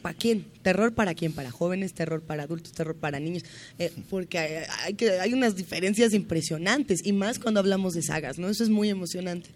¿Para 0.00 0.16
quién? 0.16 0.46
¿Terror 0.62 0.94
para 0.94 1.14
quién? 1.14 1.32
¿Para 1.32 1.50
jóvenes? 1.50 1.92
¿Terror 1.92 2.22
para 2.22 2.44
adultos? 2.44 2.72
¿Terror 2.72 2.96
para 2.96 3.20
niños? 3.20 3.44
Eh, 3.78 3.92
porque 4.08 4.66
hay, 4.82 4.94
que, 4.94 5.10
hay 5.20 5.34
unas 5.34 5.56
diferencias 5.56 6.14
impresionantes 6.14 7.04
y 7.04 7.12
más 7.12 7.38
cuando 7.38 7.60
hablamos 7.60 7.94
de 7.94 8.02
sagas, 8.02 8.38
¿no? 8.38 8.48
Eso 8.48 8.64
es 8.64 8.70
muy 8.70 8.88
emocionante. 8.88 9.50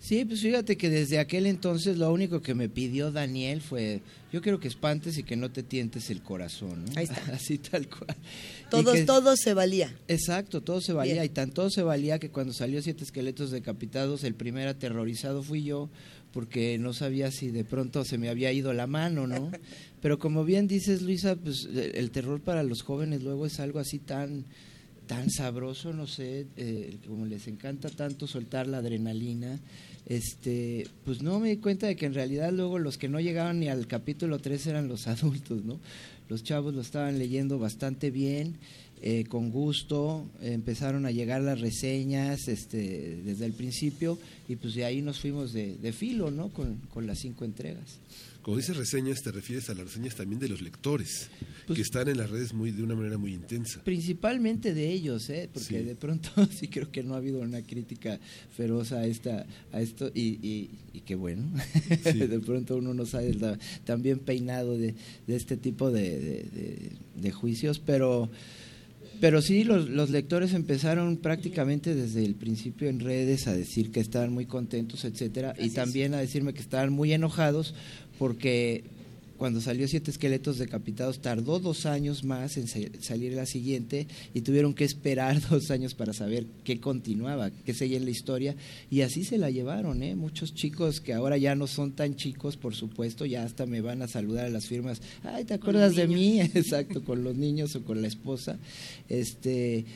Sí, 0.00 0.24
pues 0.24 0.40
fíjate 0.40 0.78
que 0.78 0.88
desde 0.88 1.18
aquel 1.18 1.46
entonces 1.46 1.98
lo 1.98 2.10
único 2.10 2.40
que 2.40 2.54
me 2.54 2.70
pidió 2.70 3.12
Daniel 3.12 3.60
fue, 3.60 4.00
yo 4.32 4.40
quiero 4.40 4.58
que 4.58 4.66
espantes 4.66 5.18
y 5.18 5.24
que 5.24 5.36
no 5.36 5.50
te 5.50 5.62
tientes 5.62 6.08
el 6.08 6.22
corazón, 6.22 6.86
¿no? 6.86 6.92
Ahí 6.96 7.04
está. 7.04 7.20
Así 7.34 7.58
tal 7.58 7.86
cual. 7.86 8.16
Todos, 8.70 9.04
todo 9.04 9.36
se 9.36 9.52
valía. 9.52 9.94
Exacto, 10.08 10.62
todo 10.62 10.80
se 10.80 10.94
valía 10.94 11.22
y 11.22 11.28
tan 11.28 11.50
todo 11.50 11.68
se 11.68 11.82
valía 11.82 12.18
que 12.18 12.30
cuando 12.30 12.54
salió 12.54 12.80
Siete 12.80 13.04
Esqueletos 13.04 13.50
Decapitados, 13.50 14.24
el 14.24 14.34
primer 14.34 14.68
aterrorizado 14.68 15.42
fui 15.42 15.64
yo 15.64 15.90
porque 16.32 16.78
no 16.78 16.92
sabía 16.92 17.30
si 17.30 17.50
de 17.50 17.64
pronto 17.64 18.04
se 18.04 18.18
me 18.18 18.28
había 18.28 18.52
ido 18.52 18.72
la 18.72 18.86
mano, 18.86 19.26
¿no? 19.26 19.50
Pero 20.00 20.18
como 20.18 20.44
bien 20.44 20.66
dices, 20.66 21.02
Luisa, 21.02 21.36
pues 21.36 21.68
el 21.72 22.10
terror 22.10 22.40
para 22.40 22.62
los 22.62 22.82
jóvenes 22.82 23.22
luego 23.22 23.46
es 23.46 23.60
algo 23.60 23.78
así 23.78 23.98
tan 23.98 24.44
tan 25.10 25.28
sabroso, 25.28 25.92
no 25.92 26.06
sé, 26.06 26.46
eh, 26.56 26.98
como 27.04 27.26
les 27.26 27.48
encanta 27.48 27.88
tanto 27.90 28.28
soltar 28.28 28.68
la 28.68 28.78
adrenalina, 28.78 29.58
este, 30.06 30.86
pues 31.04 31.20
no 31.20 31.40
me 31.40 31.48
di 31.48 31.56
cuenta 31.56 31.88
de 31.88 31.96
que 31.96 32.06
en 32.06 32.14
realidad 32.14 32.52
luego 32.52 32.78
los 32.78 32.96
que 32.96 33.08
no 33.08 33.18
llegaban 33.18 33.58
ni 33.58 33.68
al 33.68 33.88
capítulo 33.88 34.38
3 34.38 34.68
eran 34.68 34.86
los 34.86 35.06
adultos, 35.08 35.64
¿no? 35.64 35.80
Los 36.28 36.44
chavos 36.44 36.74
lo 36.74 36.80
estaban 36.80 37.18
leyendo 37.18 37.58
bastante 37.58 38.12
bien 38.12 38.58
eh, 39.02 39.24
con 39.28 39.50
gusto, 39.50 40.30
empezaron 40.42 41.06
a 41.06 41.10
llegar 41.10 41.40
las 41.40 41.60
reseñas 41.60 42.48
este, 42.48 43.22
desde 43.24 43.46
el 43.46 43.52
principio 43.54 44.18
y 44.46 44.56
pues 44.56 44.74
de 44.74 44.84
ahí 44.84 45.00
nos 45.00 45.20
fuimos 45.20 45.54
de, 45.54 45.94
filo, 45.96 46.30
¿no? 46.30 46.50
Con, 46.50 46.76
con, 46.92 47.06
las 47.06 47.18
cinco 47.18 47.44
entregas. 47.46 47.98
Como 48.42 48.58
dices 48.58 48.76
reseñas, 48.76 49.22
te 49.22 49.32
refieres 49.32 49.70
a 49.70 49.74
las 49.74 49.84
reseñas 49.86 50.16
también 50.16 50.38
de 50.38 50.48
los 50.48 50.60
lectores, 50.60 51.28
pues 51.66 51.76
que 51.76 51.82
están 51.82 52.08
en 52.08 52.18
las 52.18 52.28
redes 52.28 52.52
muy 52.52 52.70
de 52.70 52.82
una 52.82 52.94
manera 52.94 53.16
muy 53.16 53.32
intensa. 53.32 53.82
Principalmente 53.84 54.74
de 54.74 54.90
ellos, 54.90 55.30
¿eh? 55.30 55.48
porque 55.52 55.82
de 55.82 55.94
pronto 55.94 56.30
sí 56.58 56.68
creo 56.68 56.90
que 56.90 57.02
no 57.02 57.14
ha 57.14 57.18
habido 57.18 57.40
una 57.40 57.62
crítica 57.62 58.18
feroz 58.54 58.92
a, 58.92 59.06
esta, 59.06 59.46
a 59.72 59.80
esto 59.80 60.10
y, 60.14 60.68
y, 60.92 61.00
qué 61.06 61.14
bueno, 61.14 61.50
de 62.04 62.40
pronto 62.40 62.76
uno 62.76 62.92
no 62.92 63.06
sabe 63.06 63.34
tan 63.84 64.02
bien 64.02 64.18
peinado 64.18 64.76
de, 64.76 64.94
de 65.26 65.36
este 65.36 65.56
tipo 65.56 65.90
de, 65.90 66.92
de 67.14 67.32
juicios, 67.32 67.78
pero 67.78 68.30
Pero 69.20 69.42
sí, 69.42 69.64
los, 69.64 69.88
los 69.88 70.10
lectores 70.10 70.54
empezaron 70.54 71.18
prácticamente 71.18 71.94
desde 71.94 72.24
el 72.24 72.34
principio 72.34 72.88
en 72.88 73.00
redes 73.00 73.46
a 73.46 73.52
decir 73.52 73.92
que 73.92 74.00
estaban 74.00 74.32
muy 74.32 74.46
contentos, 74.46 75.04
etcétera, 75.04 75.54
y 75.58 75.70
también 75.70 76.14
a 76.14 76.18
decirme 76.18 76.54
que 76.54 76.60
estaban 76.60 76.92
muy 76.92 77.12
enojados 77.12 77.74
porque 78.18 78.84
cuando 79.40 79.62
salió 79.62 79.88
Siete 79.88 80.10
Esqueletos 80.10 80.58
Decapitados 80.58 81.22
tardó 81.22 81.60
dos 81.60 81.86
años 81.86 82.24
más 82.24 82.58
en 82.58 82.68
salir 82.68 83.32
la 83.32 83.46
siguiente 83.46 84.06
y 84.34 84.42
tuvieron 84.42 84.74
que 84.74 84.84
esperar 84.84 85.40
dos 85.48 85.70
años 85.70 85.94
para 85.94 86.12
saber 86.12 86.44
qué 86.62 86.78
continuaba, 86.78 87.50
qué 87.50 87.72
seguía 87.72 87.96
en 87.96 88.04
la 88.04 88.10
historia 88.10 88.54
y 88.90 89.00
así 89.00 89.24
se 89.24 89.38
la 89.38 89.48
llevaron, 89.48 90.02
¿eh? 90.02 90.14
Muchos 90.14 90.52
chicos 90.54 91.00
que 91.00 91.14
ahora 91.14 91.38
ya 91.38 91.54
no 91.54 91.66
son 91.68 91.92
tan 91.92 92.16
chicos, 92.16 92.58
por 92.58 92.74
supuesto, 92.74 93.24
ya 93.24 93.42
hasta 93.42 93.64
me 93.64 93.80
van 93.80 94.02
a 94.02 94.08
saludar 94.08 94.44
a 94.44 94.50
las 94.50 94.66
firmas, 94.66 95.00
ay, 95.22 95.46
¿te 95.46 95.54
acuerdas 95.54 95.96
de 95.96 96.06
mí? 96.06 96.38
Exacto, 96.54 97.02
con 97.02 97.24
los 97.24 97.34
niños 97.34 97.74
o 97.76 97.82
con 97.82 98.02
la 98.02 98.08
esposa. 98.08 98.58
Este... 99.08 99.86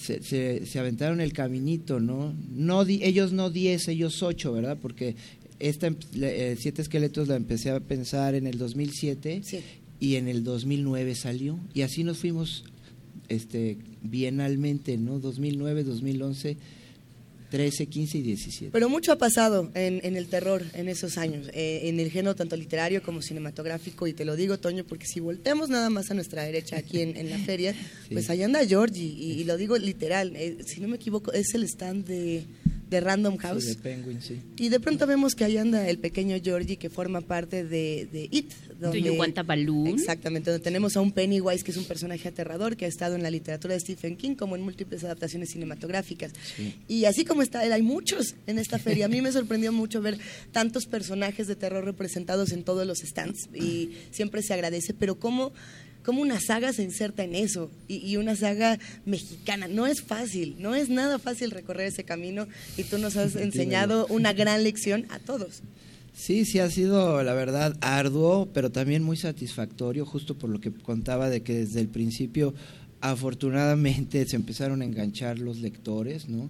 Se, 0.00 0.20
se, 0.66 0.78
aventaron 0.80 1.20
el 1.20 1.32
caminito, 1.32 2.00
¿no? 2.00 2.34
no 2.50 2.82
ellos 2.82 3.30
no 3.30 3.50
10, 3.50 3.86
ellos 3.86 4.20
8, 4.20 4.52
¿verdad? 4.52 4.78
Porque 4.82 5.14
esta 5.58 5.88
eh, 6.14 6.56
Siete 6.58 6.82
Esqueletos 6.82 7.28
la 7.28 7.36
empecé 7.36 7.70
a 7.70 7.80
pensar 7.80 8.34
en 8.34 8.46
el 8.46 8.58
2007 8.58 9.42
y 10.00 10.16
en 10.16 10.28
el 10.28 10.44
2009 10.44 11.14
salió. 11.14 11.58
Y 11.74 11.82
así 11.82 12.04
nos 12.04 12.18
fuimos 12.18 12.64
este, 13.28 13.78
bienalmente, 14.02 14.96
¿no? 14.96 15.18
2009, 15.18 15.84
2011. 15.84 16.56
13, 17.50 17.86
15 17.86 18.18
y 18.18 18.22
17. 18.22 18.72
Pero 18.72 18.88
mucho 18.88 19.12
ha 19.12 19.18
pasado 19.18 19.70
en, 19.74 20.00
en 20.02 20.16
el 20.16 20.26
terror 20.26 20.64
en 20.74 20.88
esos 20.88 21.16
años, 21.16 21.48
eh, 21.52 21.82
en 21.84 22.00
el 22.00 22.10
género 22.10 22.34
tanto 22.34 22.56
literario 22.56 23.02
como 23.02 23.22
cinematográfico, 23.22 24.06
y 24.06 24.12
te 24.12 24.24
lo 24.24 24.36
digo, 24.36 24.58
Toño, 24.58 24.84
porque 24.84 25.06
si 25.06 25.20
volteamos 25.20 25.68
nada 25.68 25.88
más 25.88 26.10
a 26.10 26.14
nuestra 26.14 26.42
derecha 26.42 26.76
aquí 26.76 27.00
en, 27.00 27.16
en 27.16 27.30
la 27.30 27.38
feria, 27.38 27.74
pues 28.12 28.30
allá 28.30 28.46
anda 28.46 28.66
Georgie, 28.66 29.04
y, 29.04 29.44
lo 29.44 29.56
digo 29.56 29.78
literal, 29.78 30.34
eh, 30.36 30.58
si 30.66 30.80
no 30.80 30.88
me 30.88 30.96
equivoco, 30.96 31.32
es 31.32 31.54
el 31.54 31.62
stand 31.64 32.06
de, 32.06 32.44
de 32.88 33.00
Random 33.00 33.36
House. 33.38 33.66
de 33.66 33.74
Penguin, 33.76 34.22
sí. 34.22 34.40
Y 34.56 34.68
de 34.68 34.80
pronto 34.80 35.06
vemos 35.06 35.34
que 35.34 35.44
ahí 35.44 35.56
anda 35.56 35.88
el 35.88 35.98
pequeño 35.98 36.36
Georgie 36.42 36.76
que 36.76 36.88
forma 36.88 37.20
parte 37.20 37.64
de, 37.64 38.08
de 38.12 38.28
It. 38.30 38.52
Donde, 38.78 39.00
Exactamente, 39.94 40.50
donde 40.50 40.62
tenemos 40.62 40.96
a 40.96 41.00
un 41.00 41.10
Pennywise 41.10 41.64
que 41.64 41.70
es 41.70 41.76
un 41.76 41.84
personaje 41.84 42.28
aterrador 42.28 42.76
que 42.76 42.84
ha 42.84 42.88
estado 42.88 43.14
en 43.14 43.22
la 43.22 43.30
literatura 43.30 43.74
de 43.74 43.80
Stephen 43.80 44.16
King 44.16 44.34
como 44.34 44.54
en 44.54 44.62
múltiples 44.62 45.02
adaptaciones 45.02 45.50
cinematográficas. 45.50 46.32
Y 46.86 47.06
así 47.06 47.24
como 47.24 47.42
está 47.42 47.64
él, 47.64 47.72
hay 47.72 47.82
muchos 47.82 48.34
en 48.46 48.58
esta 48.58 48.78
feria. 48.78 49.06
A 49.06 49.08
mí 49.08 49.22
me 49.22 49.32
sorprendió 49.32 49.72
mucho 49.72 50.02
ver 50.02 50.18
tantos 50.52 50.86
personajes 50.86 51.46
de 51.46 51.56
terror 51.56 51.84
representados 51.84 52.52
en 52.52 52.64
todos 52.64 52.86
los 52.86 52.98
stands 52.98 53.48
y 53.54 53.92
siempre 54.10 54.42
se 54.42 54.54
agradece, 54.54 54.94
pero 54.94 55.18
cómo 55.18 55.52
cómo 56.06 56.22
una 56.22 56.40
saga 56.40 56.72
se 56.72 56.84
inserta 56.84 57.24
en 57.24 57.34
eso 57.34 57.68
y, 57.88 58.16
una 58.16 58.36
saga 58.36 58.78
mexicana. 59.04 59.66
No 59.66 59.88
es 59.88 60.02
fácil, 60.02 60.54
no 60.60 60.76
es 60.76 60.88
nada 60.88 61.18
fácil 61.18 61.50
recorrer 61.50 61.88
ese 61.88 62.04
camino 62.04 62.46
y 62.76 62.84
tú 62.84 62.96
nos 62.98 63.16
has 63.16 63.34
enseñado 63.36 64.06
una 64.06 64.32
gran 64.32 64.62
lección 64.62 65.04
a 65.10 65.18
todos. 65.18 65.62
Sí, 66.14 66.44
sí 66.44 66.60
ha 66.60 66.70
sido, 66.70 67.22
la 67.24 67.34
verdad, 67.34 67.76
arduo, 67.80 68.48
pero 68.54 68.70
también 68.70 69.02
muy 69.02 69.16
satisfactorio, 69.16 70.06
justo 70.06 70.38
por 70.38 70.48
lo 70.48 70.60
que 70.60 70.70
contaba 70.70 71.28
de 71.28 71.42
que 71.42 71.54
desde 71.54 71.80
el 71.80 71.88
principio, 71.88 72.54
afortunadamente, 73.00 74.24
se 74.28 74.36
empezaron 74.36 74.82
a 74.82 74.84
enganchar 74.84 75.40
los 75.40 75.58
lectores, 75.58 76.28
¿no? 76.28 76.48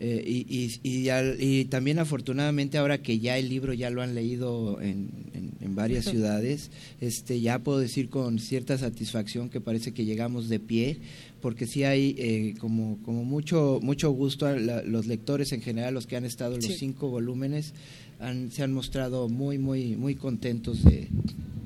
Eh, 0.00 0.22
y, 0.24 0.78
y, 0.84 1.10
y, 1.10 1.64
también 1.64 1.98
afortunadamente 1.98 2.78
ahora 2.78 3.02
que 3.02 3.18
ya 3.18 3.36
el 3.36 3.48
libro 3.48 3.72
ya 3.72 3.90
lo 3.90 4.00
han 4.00 4.14
leído 4.14 4.80
en, 4.80 5.10
en, 5.34 5.74
varias 5.74 6.06
ciudades, 6.06 6.70
este, 7.00 7.40
ya 7.40 7.60
puedo 7.60 7.78
decir 7.78 8.08
con 8.08 8.40
cierta 8.40 8.78
satisfacción 8.78 9.48
que 9.48 9.60
parece 9.60 9.92
que 9.92 10.04
llegamos 10.04 10.48
de 10.48 10.58
pie, 10.58 10.98
porque 11.40 11.66
sí 11.66 11.84
hay 11.84 12.16
eh, 12.18 12.54
como, 12.58 12.98
como 13.04 13.24
mucho, 13.24 13.78
mucho 13.82 14.10
gusto, 14.10 14.46
a 14.46 14.54
los 14.56 15.06
lectores 15.06 15.52
en 15.52 15.62
general, 15.62 15.94
los 15.94 16.06
que 16.06 16.16
han 16.16 16.24
estado 16.24 16.56
los 16.56 16.64
cinco 16.64 17.08
volúmenes, 17.08 17.74
han, 18.18 18.50
se 18.50 18.62
han 18.62 18.72
mostrado 18.72 19.28
muy, 19.28 19.58
muy, 19.58 19.96
muy 19.96 20.14
contentos 20.16 20.82
de, 20.82 21.08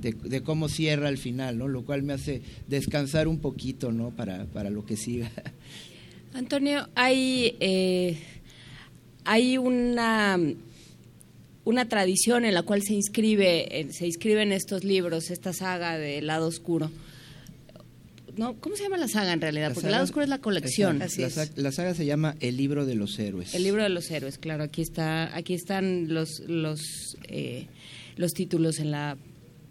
de, 0.03 0.43
cómo 0.43 0.69
cierra 0.69 1.09
al 1.09 1.19
final, 1.19 1.59
¿no? 1.59 1.69
lo 1.69 1.85
cual 1.85 2.03
me 2.03 2.13
hace 2.13 2.43
descansar 2.69 3.29
un 3.29 3.39
poquito 3.39 3.93
¿no? 3.93 4.11
para, 4.11 4.47
para 4.47 4.69
lo 4.69 4.85
que 4.85 4.97
siga. 4.97 5.31
Antonio, 6.35 6.89
hay, 6.95 7.57
eh, 7.61 8.19
hay 9.25 9.59
una, 9.59 10.39
una 11.65 11.89
tradición 11.89 12.45
en 12.45 12.55
la 12.55 12.63
cual 12.63 12.83
se 12.83 12.95
inscribe, 12.95 13.89
se 13.91 14.07
inscriben 14.07 14.53
estos 14.53 14.85
libros, 14.85 15.31
esta 15.31 15.53
saga 15.53 15.99
de 15.99 16.23
Lado 16.23 16.47
Oscuro. 16.49 16.91
No, 18.37 18.59
¿Cómo 18.61 18.77
se 18.77 18.85
llama 18.85 18.97
la 18.97 19.09
saga 19.09 19.33
en 19.33 19.43
realidad? 19.43 19.73
Porque 19.75 19.89
el 19.89 19.93
Lado 19.93 20.05
Oscuro 20.05 20.23
es 20.23 20.31
la 20.31 20.39
colección. 20.39 20.99
la, 20.99 21.73
saga 21.73 21.95
se 21.95 22.07
llama 22.07 22.37
El 22.41 22.57
Libro 22.57 22.87
de 22.87 22.95
los 22.95 23.19
Héroes. 23.19 23.55
El 23.55 23.63
Libro 23.63 23.83
de 23.83 23.91
los 23.91 24.11
Héroes, 24.11 24.39
claro. 24.39 24.65
Aquí 24.65 24.81
está, 24.81 25.37
aquí 25.37 25.53
están 25.53 26.09
los 26.09 26.41
los 26.41 27.17
eh, 27.29 27.67
los 28.17 28.33
títulos 28.33 28.79
en 28.79 28.91
la 28.91 29.19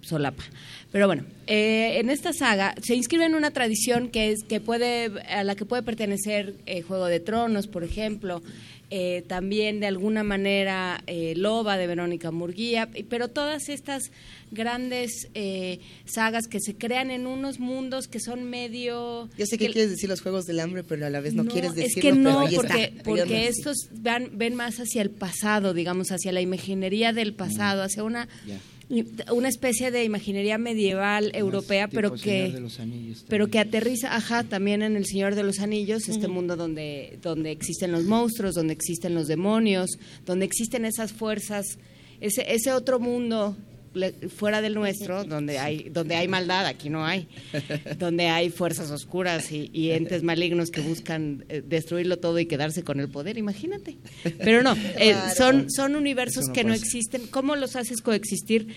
solapa. 0.01 0.43
Pero 0.91 1.07
bueno, 1.07 1.23
eh, 1.47 1.99
en 1.99 2.09
esta 2.09 2.33
saga 2.33 2.75
se 2.81 2.95
inscribe 2.95 3.25
en 3.25 3.35
una 3.35 3.51
tradición 3.51 4.09
que 4.09 4.31
es 4.31 4.43
que 4.43 4.59
puede 4.59 5.21
a 5.29 5.43
la 5.43 5.55
que 5.55 5.65
puede 5.65 5.83
pertenecer 5.83 6.55
eh, 6.65 6.81
Juego 6.81 7.05
de 7.05 7.21
Tronos, 7.21 7.67
por 7.67 7.85
ejemplo, 7.85 8.41
eh, 8.89 9.23
también 9.25 9.79
de 9.79 9.87
alguna 9.87 10.23
manera 10.23 11.01
Loba 11.35 11.77
de 11.77 11.87
Verónica 11.87 12.31
Murguía, 12.31 12.89
pero 13.09 13.29
todas 13.29 13.69
estas 13.69 14.11
grandes 14.51 15.29
sagas 16.03 16.47
que 16.47 16.59
se 16.59 16.75
crean 16.75 17.09
en 17.09 17.25
unos 17.25 17.59
mundos 17.59 18.09
que 18.09 18.19
son 18.19 18.49
medio. 18.49 19.29
Yo 19.37 19.45
sé 19.45 19.57
que, 19.57 19.67
quieres 19.67 19.91
decir 19.91 20.09
los 20.09 20.19
Juegos 20.19 20.45
del 20.45 20.59
Hambre, 20.59 20.83
pero 20.83 21.05
a 21.05 21.09
la 21.09 21.21
vez 21.21 21.35
no, 21.35 21.45
quieres 21.45 21.73
decirlo. 21.73 22.09
Es 22.09 22.15
que 22.15 22.19
no, 22.19 22.45
porque, 22.53 22.93
porque 23.05 23.47
estos 23.47 23.77
van, 23.93 24.31
ven 24.33 24.55
más 24.55 24.75
hacia 24.81 25.01
el 25.01 25.09
pasado, 25.09 25.73
digamos, 25.73 26.11
hacia 26.11 26.33
la 26.33 26.41
imaginería 26.41 27.13
del 27.13 27.33
pasado, 27.33 27.83
hacia 27.83 28.03
una 28.03 28.27
una 29.31 29.47
especie 29.47 29.91
de 29.91 30.03
imaginería 30.03 30.57
medieval 30.57 31.31
europea, 31.33 31.87
pero 31.87 32.13
que 32.13 32.53
pero 33.27 33.47
que 33.47 33.59
aterriza, 33.59 34.15
ajá, 34.15 34.43
también 34.43 34.81
en 34.81 34.95
el 34.95 35.05
Señor 35.05 35.35
de 35.35 35.43
los 35.43 35.59
Anillos, 35.59 36.09
este 36.09 36.27
mundo 36.27 36.55
donde 36.55 37.17
donde 37.21 37.51
existen 37.51 37.91
los 37.91 38.03
monstruos, 38.03 38.55
donde 38.55 38.73
existen 38.73 39.13
los 39.15 39.27
demonios, 39.27 39.91
donde 40.25 40.45
existen 40.45 40.85
esas 40.85 41.13
fuerzas, 41.13 41.77
ese 42.19 42.53
ese 42.53 42.73
otro 42.73 42.99
mundo 42.99 43.55
fuera 44.29 44.61
del 44.61 44.73
nuestro, 44.73 45.23
donde 45.25 45.59
hay, 45.59 45.89
donde 45.89 46.15
hay 46.15 46.27
maldad, 46.27 46.65
aquí 46.65 46.89
no 46.89 47.05
hay, 47.05 47.27
donde 47.97 48.27
hay 48.27 48.49
fuerzas 48.49 48.91
oscuras 48.91 49.51
y, 49.51 49.91
entes 49.91 50.23
malignos 50.23 50.71
que 50.71 50.81
buscan 50.81 51.45
eh, 51.49 51.61
destruirlo 51.65 52.17
todo 52.17 52.39
y 52.39 52.45
quedarse 52.45 52.83
con 52.83 52.99
el 52.99 53.09
poder, 53.09 53.37
imagínate. 53.37 53.97
Pero 54.39 54.63
no, 54.63 54.75
eh, 54.97 55.15
son, 55.37 55.69
son 55.69 55.95
universos 55.95 56.49
que 56.49 56.63
no 56.63 56.73
existen. 56.73 57.27
¿Cómo 57.27 57.55
los 57.55 57.75
haces 57.75 58.01
coexistir? 58.01 58.67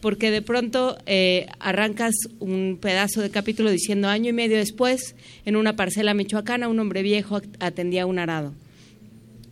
Porque 0.00 0.30
de 0.30 0.42
pronto 0.42 0.98
eh, 1.06 1.46
arrancas 1.60 2.14
un 2.38 2.78
pedazo 2.80 3.20
de 3.22 3.30
capítulo 3.30 3.70
diciendo 3.70 4.08
año 4.08 4.30
y 4.30 4.34
medio 4.34 4.56
después, 4.56 5.16
en 5.44 5.56
una 5.56 5.76
parcela 5.76 6.14
michoacana, 6.14 6.68
un 6.68 6.78
hombre 6.78 7.02
viejo 7.02 7.40
atendía 7.58 8.06
un 8.06 8.18
arado 8.18 8.54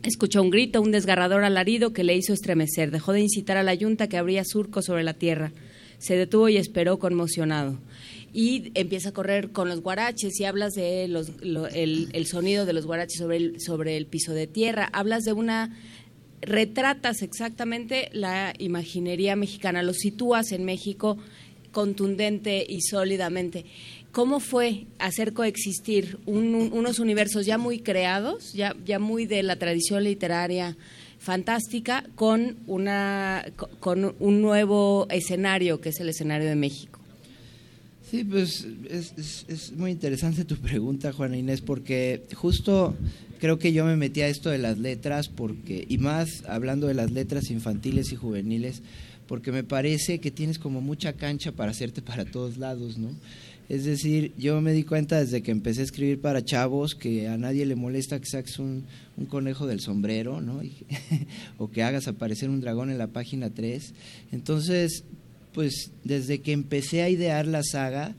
Escuchó 0.03 0.41
un 0.41 0.49
grito, 0.49 0.81
un 0.81 0.91
desgarrador 0.91 1.45
alarido 1.45 1.93
que 1.93 2.03
le 2.03 2.15
hizo 2.15 2.33
estremecer. 2.33 2.91
Dejó 2.91 3.13
de 3.13 3.21
incitar 3.21 3.55
a 3.55 3.63
la 3.63 3.73
yunta 3.73 4.09
que 4.09 4.17
abría 4.17 4.43
surco 4.43 4.81
sobre 4.81 5.03
la 5.03 5.13
tierra. 5.13 5.53
Se 5.97 6.17
detuvo 6.17 6.49
y 6.49 6.57
esperó 6.57 6.99
conmocionado. 6.99 7.79
Y 8.33 8.71
empieza 8.75 9.09
a 9.09 9.13
correr 9.13 9.51
con 9.51 9.69
los 9.69 9.79
guaraches 9.79 10.37
y 10.39 10.43
hablas 10.43 10.73
de 10.73 11.07
los, 11.07 11.31
el, 11.73 12.25
sonido 12.25 12.65
de 12.65 12.73
los 12.73 12.85
guaraches 12.85 13.17
sobre 13.17 13.37
el, 13.37 13.61
sobre 13.61 13.95
el 13.95 14.05
piso 14.05 14.33
de 14.33 14.45
tierra. 14.45 14.89
Hablas 14.91 15.23
de 15.23 15.31
una 15.31 15.77
retratas 16.41 17.21
exactamente 17.21 18.09
la 18.11 18.53
imaginería 18.59 19.37
mexicana, 19.37 19.83
lo 19.83 19.93
sitúas 19.93 20.51
en 20.51 20.65
México 20.65 21.17
contundente 21.71 22.65
y 22.67 22.81
sólidamente. 22.81 23.65
¿Cómo 24.13 24.39
fue 24.39 24.85
hacer 24.99 25.33
coexistir 25.33 26.19
unos 26.27 26.99
universos 26.99 27.47
ya 27.47 27.57
muy 27.57 27.79
creados, 27.79 28.53
ya, 28.53 28.75
ya 28.85 28.99
muy 28.99 29.25
de 29.25 29.41
la 29.41 29.55
tradición 29.55 30.03
literaria 30.03 30.77
fantástica, 31.17 32.05
con, 32.13 32.57
una, 32.67 33.43
con 33.79 34.15
un 34.19 34.41
nuevo 34.41 35.07
escenario 35.09 35.81
que 35.81 35.89
es 35.89 35.99
el 35.99 36.09
escenario 36.09 36.47
de 36.47 36.55
México? 36.55 36.99
Sí, 38.07 38.23
pues 38.23 38.67
es, 38.87 39.45
es, 39.47 39.71
muy 39.71 39.89
interesante 39.89 40.45
tu 40.45 40.57
pregunta, 40.57 41.11
Juana 41.11 41.35
Inés, 41.35 41.61
porque 41.61 42.21
justo 42.35 42.95
creo 43.39 43.57
que 43.57 43.73
yo 43.73 43.83
me 43.83 43.97
metí 43.97 44.21
a 44.21 44.27
esto 44.27 44.51
de 44.51 44.59
las 44.59 44.77
letras, 44.77 45.27
porque 45.27 45.87
y 45.89 45.97
más 45.97 46.43
hablando 46.47 46.85
de 46.85 46.93
las 46.93 47.09
letras 47.09 47.49
infantiles 47.49 48.11
y 48.11 48.15
juveniles, 48.15 48.83
porque 49.27 49.51
me 49.51 49.63
parece 49.63 50.19
que 50.19 50.29
tienes 50.29 50.59
como 50.59 50.81
mucha 50.81 51.13
cancha 51.13 51.53
para 51.53 51.71
hacerte 51.71 52.03
para 52.03 52.25
todos 52.25 52.57
lados, 52.57 52.99
¿no? 52.99 53.09
Es 53.69 53.85
decir, 53.85 54.33
yo 54.37 54.59
me 54.61 54.73
di 54.73 54.83
cuenta 54.83 55.19
desde 55.19 55.41
que 55.41 55.51
empecé 55.51 55.81
a 55.81 55.85
escribir 55.85 56.19
para 56.19 56.43
chavos 56.43 56.95
que 56.95 57.27
a 57.27 57.37
nadie 57.37 57.65
le 57.65 57.75
molesta 57.75 58.19
que 58.19 58.25
saques 58.25 58.59
un, 58.59 58.85
conejo 59.29 59.67
del 59.67 59.79
sombrero, 59.79 60.41
¿no? 60.41 60.61
o 61.57 61.71
que 61.71 61.83
hagas 61.83 62.07
aparecer 62.07 62.49
un 62.49 62.61
dragón 62.61 62.89
en 62.89 62.97
la 62.97 63.07
página 63.07 63.49
3. 63.49 63.93
Entonces, 64.31 65.03
pues 65.53 65.91
desde 66.03 66.39
que 66.39 66.51
empecé 66.51 67.03
a 67.03 67.09
idear 67.09 67.47
la 67.47 67.63
saga, 67.63 68.15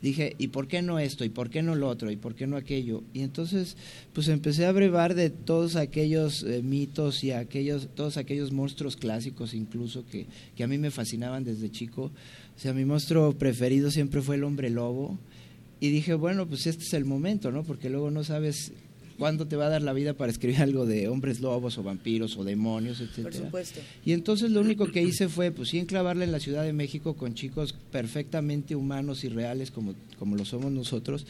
dije, 0.00 0.36
¿y 0.38 0.48
por 0.48 0.68
qué 0.68 0.80
no 0.80 0.98
esto? 0.98 1.24
¿Y 1.24 1.28
por 1.28 1.50
qué 1.50 1.62
no 1.62 1.74
lo 1.74 1.88
otro? 1.88 2.10
¿Y 2.10 2.16
por 2.16 2.34
qué 2.34 2.46
no 2.46 2.56
aquello? 2.56 3.02
Y 3.12 3.22
entonces, 3.22 3.76
pues 4.12 4.28
empecé 4.28 4.66
a 4.66 4.72
brevar 4.72 5.14
de 5.14 5.30
todos 5.30 5.76
aquellos 5.76 6.44
eh, 6.44 6.62
mitos 6.62 7.24
y 7.24 7.32
aquellos, 7.32 7.88
todos 7.94 8.16
aquellos 8.16 8.52
monstruos 8.52 8.96
clásicos 8.96 9.54
incluso 9.54 10.06
que, 10.06 10.26
que 10.56 10.64
a 10.64 10.68
mí 10.68 10.78
me 10.78 10.90
fascinaban 10.90 11.42
desde 11.42 11.70
chico. 11.70 12.12
O 12.58 12.60
sea, 12.60 12.74
mi 12.74 12.84
monstruo 12.84 13.38
preferido 13.38 13.88
siempre 13.92 14.20
fue 14.20 14.34
el 14.34 14.42
hombre 14.42 14.68
lobo. 14.68 15.16
Y 15.78 15.90
dije, 15.90 16.14
bueno, 16.14 16.48
pues 16.48 16.66
este 16.66 16.82
es 16.82 16.92
el 16.92 17.04
momento, 17.04 17.52
¿no? 17.52 17.62
Porque 17.62 17.88
luego 17.88 18.10
no 18.10 18.24
sabes 18.24 18.72
cuándo 19.16 19.46
te 19.46 19.54
va 19.54 19.66
a 19.66 19.68
dar 19.68 19.82
la 19.82 19.92
vida 19.92 20.14
para 20.14 20.32
escribir 20.32 20.60
algo 20.60 20.84
de 20.84 21.06
hombres 21.06 21.40
lobos 21.40 21.78
o 21.78 21.84
vampiros 21.84 22.36
o 22.36 22.42
demonios, 22.42 23.00
etcétera. 23.00 23.30
Por 23.30 23.34
supuesto. 23.34 23.80
Y 24.04 24.12
entonces 24.12 24.50
lo 24.50 24.60
único 24.60 24.90
que 24.90 25.00
hice 25.00 25.28
fue, 25.28 25.52
pues 25.52 25.68
sí, 25.68 25.78
enclavarle 25.78 26.24
en 26.24 26.32
la 26.32 26.40
Ciudad 26.40 26.64
de 26.64 26.72
México 26.72 27.14
con 27.14 27.34
chicos 27.34 27.76
perfectamente 27.92 28.74
humanos 28.74 29.22
y 29.22 29.28
reales 29.28 29.70
como, 29.70 29.94
como 30.18 30.34
lo 30.34 30.44
somos 30.44 30.72
nosotros 30.72 31.26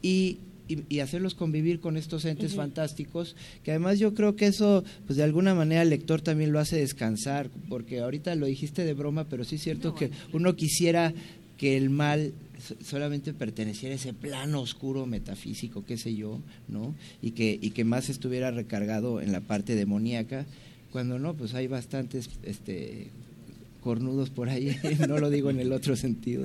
y, 0.00 0.38
y, 0.68 0.78
y 0.88 1.00
hacerlos 1.00 1.34
convivir 1.34 1.80
con 1.80 1.96
estos 1.96 2.24
entes 2.24 2.54
fantásticos, 2.54 3.34
que 3.64 3.70
además 3.72 3.98
yo 3.98 4.14
creo 4.14 4.36
que 4.36 4.46
eso, 4.46 4.84
pues 5.06 5.16
de 5.16 5.22
alguna 5.24 5.54
manera 5.54 5.82
el 5.82 5.90
lector 5.90 6.20
también 6.20 6.52
lo 6.52 6.60
hace 6.60 6.76
descansar, 6.76 7.50
porque 7.68 8.00
ahorita 8.00 8.34
lo 8.34 8.46
dijiste 8.46 8.84
de 8.84 8.94
broma, 8.94 9.24
pero 9.24 9.44
sí 9.44 9.56
es 9.56 9.62
cierto 9.62 9.94
que 9.94 10.10
uno 10.32 10.54
quisiera 10.56 11.12
que 11.56 11.76
el 11.76 11.90
mal 11.90 12.32
so- 12.64 12.76
solamente 12.84 13.32
perteneciera 13.32 13.94
a 13.94 13.96
ese 13.96 14.12
plano 14.12 14.60
oscuro 14.60 15.06
metafísico, 15.06 15.84
qué 15.84 15.96
sé 15.96 16.14
yo, 16.14 16.40
¿no? 16.68 16.94
Y 17.22 17.32
que, 17.32 17.58
y 17.60 17.70
que 17.70 17.84
más 17.84 18.08
estuviera 18.10 18.50
recargado 18.50 19.20
en 19.20 19.32
la 19.32 19.40
parte 19.40 19.74
demoníaca, 19.74 20.46
cuando 20.92 21.18
no, 21.18 21.34
pues 21.34 21.54
hay 21.54 21.66
bastantes 21.66 22.30
este 22.44 23.08
cornudos 23.88 24.28
por 24.28 24.50
ahí, 24.50 24.76
no 25.08 25.16
lo 25.16 25.30
digo 25.30 25.48
en 25.48 25.60
el 25.60 25.72
otro 25.72 25.96
sentido, 25.96 26.44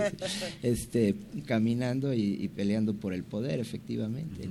este 0.62 1.14
caminando 1.46 2.14
y, 2.14 2.48
peleando 2.48 2.94
por 2.94 3.14
el 3.14 3.26
poder, 3.26 3.60
efectivamente. 3.60 4.48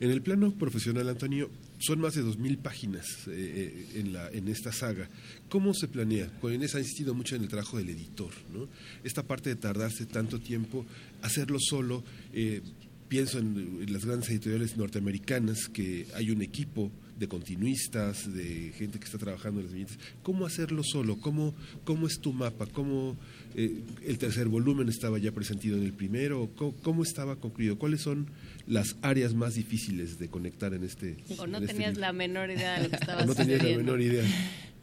En 0.00 0.10
el 0.10 0.20
plano 0.20 0.50
profesional, 0.50 1.08
Antonio, 1.08 1.48
son 1.78 2.00
más 2.00 2.14
de 2.14 2.22
dos 2.22 2.36
mil 2.36 2.58
páginas 2.58 3.06
eh, 3.28 3.86
eh, 3.94 4.00
en, 4.00 4.12
la, 4.12 4.28
en 4.30 4.48
esta 4.48 4.72
saga. 4.72 5.08
¿Cómo 5.48 5.74
se 5.74 5.86
planea? 5.86 6.26
Con 6.40 6.52
Inés 6.52 6.74
ha 6.74 6.80
insistido 6.80 7.14
mucho 7.14 7.36
en 7.36 7.42
el 7.42 7.48
trabajo 7.48 7.78
del 7.78 7.90
editor, 7.90 8.32
¿no? 8.52 8.66
Esta 9.04 9.22
parte 9.22 9.50
de 9.50 9.54
tardarse 9.54 10.04
tanto 10.04 10.40
tiempo, 10.40 10.84
hacerlo 11.22 11.58
solo. 11.60 12.02
eh, 12.32 12.62
pienso 13.06 13.38
en, 13.38 13.78
en 13.80 13.92
las 13.92 14.04
grandes 14.04 14.28
editoriales 14.30 14.76
norteamericanas 14.76 15.68
que 15.72 16.08
hay 16.14 16.32
un 16.32 16.42
equipo 16.42 16.90
de 17.18 17.28
continuistas, 17.28 18.32
de 18.32 18.72
gente 18.76 18.98
que 18.98 19.04
está 19.04 19.18
trabajando 19.18 19.60
en 19.60 19.66
las 19.66 19.74
viñetas. 19.74 19.98
¿Cómo 20.22 20.46
hacerlo 20.46 20.82
solo? 20.82 21.16
¿Cómo, 21.18 21.54
cómo 21.84 22.06
es 22.06 22.20
tu 22.20 22.32
mapa? 22.32 22.66
¿Cómo 22.66 23.16
eh, 23.54 23.82
el 24.06 24.18
tercer 24.18 24.48
volumen 24.48 24.88
estaba 24.88 25.18
ya 25.18 25.32
presentido 25.32 25.76
en 25.76 25.84
el 25.84 25.92
primero? 25.92 26.50
¿Cómo, 26.56 26.74
cómo 26.82 27.02
estaba 27.02 27.36
concluido? 27.36 27.78
¿Cuáles 27.78 28.00
son 28.00 28.26
las 28.66 28.96
áreas 29.02 29.34
más 29.34 29.54
difíciles 29.54 30.18
de 30.18 30.28
conectar 30.28 30.74
en 30.74 30.84
este 30.84 31.16
O 31.38 31.46
no 31.46 31.58
este 31.58 31.72
tenías 31.72 31.96
la 31.96 32.12
menor 32.12 32.50
idea 32.50 32.78
de 32.78 32.84
lo 32.84 32.90
que 32.90 32.96
estaba 33.00 33.22
O 33.22 33.26
no 33.26 33.34
tenías 33.34 33.62
la 33.62 33.76
menor 33.76 34.00
idea. 34.00 34.24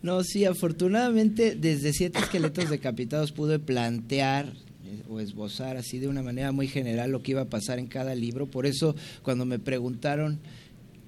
No, 0.01 0.23
sí, 0.23 0.45
afortunadamente 0.45 1.55
desde 1.55 1.93
Siete 1.93 2.19
Esqueletos 2.19 2.69
Decapitados 2.69 3.31
pude 3.31 3.59
plantear 3.59 4.47
eh, 4.85 5.03
o 5.09 5.19
esbozar 5.19 5.77
así 5.77 5.99
de 5.99 6.07
una 6.07 6.23
manera 6.23 6.51
muy 6.51 6.67
general 6.67 7.11
lo 7.11 7.21
que 7.21 7.31
iba 7.31 7.41
a 7.41 7.49
pasar 7.49 7.77
en 7.77 7.87
cada 7.87 8.15
libro. 8.15 8.47
Por 8.47 8.65
eso 8.65 8.95
cuando 9.21 9.45
me 9.45 9.59
preguntaron 9.59 10.39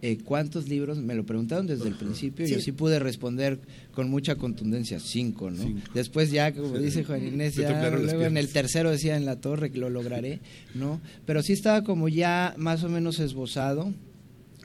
eh, 0.06 0.18
cuántos 0.22 0.68
libros, 0.68 0.98
me 0.98 1.16
lo 1.16 1.26
preguntaron 1.26 1.66
desde 1.66 1.88
el 1.88 1.96
principio, 1.96 2.46
yo 2.46 2.60
sí 2.60 2.74
pude 2.74 3.00
responder 3.00 3.58
con 3.94 4.10
mucha 4.10 4.36
contundencia, 4.36 5.00
cinco, 5.00 5.50
¿no? 5.50 5.64
Cinco. 5.64 5.80
Después 5.94 6.30
ya, 6.30 6.54
como 6.54 6.78
dice 6.78 7.06
Juan 7.06 7.26
Inés, 7.26 7.56
ya 7.56 7.90
luego 7.90 8.24
en 8.24 8.36
el 8.36 8.50
tercero 8.50 8.92
decía 8.92 9.16
en 9.16 9.24
la 9.24 9.38
torre 9.38 9.72
que 9.72 9.80
lo 9.80 9.90
lograré, 9.90 10.42
¿no? 10.76 11.00
Pero 11.26 11.42
sí 11.42 11.54
estaba 11.54 11.86
como 11.86 12.10
ya 12.10 12.54
más 12.58 12.84
o 12.84 12.90
menos 12.90 13.22
esbozado. 13.22 13.94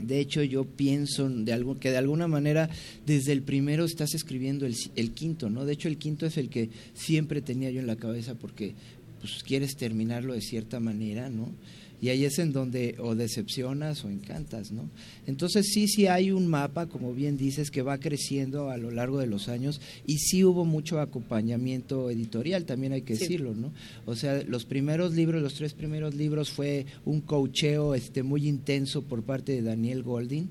De 0.01 0.19
hecho, 0.19 0.43
yo 0.43 0.65
pienso 0.65 1.31
de 1.31 1.53
algo, 1.53 1.79
que 1.79 1.93
de 1.93 1.99
alguna 1.99 2.27
manera 2.27 2.69
desde 3.07 3.31
el 3.31 3.43
primero 3.43 3.85
estás 3.85 4.15
escribiendo 4.15 4.67
el, 4.67 4.75
el 4.97 5.13
quinto, 5.13 5.51
¿no? 5.51 5.65
De 5.65 5.75
hecho, 5.75 5.87
el 5.87 5.99
quinto 5.99 6.27
es 6.27 6.37
el 6.37 6.49
que 6.49 6.71
siempre 6.95 7.43
tenía 7.43 7.71
yo 7.71 7.79
en 7.79 7.87
la 7.87 7.95
cabeza 7.95 8.35
porque 8.35 8.75
pues 9.21 9.45
quieres 9.45 9.77
terminarlo 9.77 10.33
de 10.33 10.41
cierta 10.41 10.81
manera, 10.81 11.31
¿no? 11.31 11.53
Y 12.01 12.11
ahí 12.11 12.25
es 12.25 12.39
en 12.39 12.53
donde 12.53 12.95
o 12.99 13.15
decepcionas 13.15 14.05
o 14.05 14.11
encantas, 14.11 14.71
¿no? 14.71 14.89
Entonces 15.29 15.67
sí, 15.73 15.87
sí 15.87 16.07
hay 16.09 16.33
un 16.33 16.49
mapa, 16.49 16.87
como 16.87 17.13
bien 17.15 17.37
dices, 17.37 17.71
que 17.71 17.83
va 17.83 17.99
creciendo 17.99 18.71
a 18.71 18.77
lo 18.79 18.91
largo 18.91 19.19
de 19.21 19.27
los 19.29 19.49
años 19.49 19.81
y 20.07 20.19
sí 20.19 20.43
hubo 20.43 20.65
mucho 20.65 20.99
acompañamiento 21.01 22.11
editorial, 22.11 22.65
también 22.65 22.93
hay 22.95 23.03
que 23.03 23.15
Sí. 23.15 23.21
decirlo, 23.21 23.55
¿no? 23.55 23.73
O 24.07 24.17
sea, 24.17 24.43
los 24.45 24.65
primeros 24.65 25.15
libros, 25.15 25.43
los 25.43 25.55
tres 25.55 25.75
primeros 25.75 26.15
libros 26.15 26.51
fue 26.51 26.87
un 27.05 27.21
coacheo 27.21 27.95
este 27.95 28.23
muy 28.23 28.49
intenso 28.49 29.03
por 29.03 29.23
parte 29.23 29.53
de 29.53 29.63
Daniel 29.63 30.03
Golding 30.03 30.49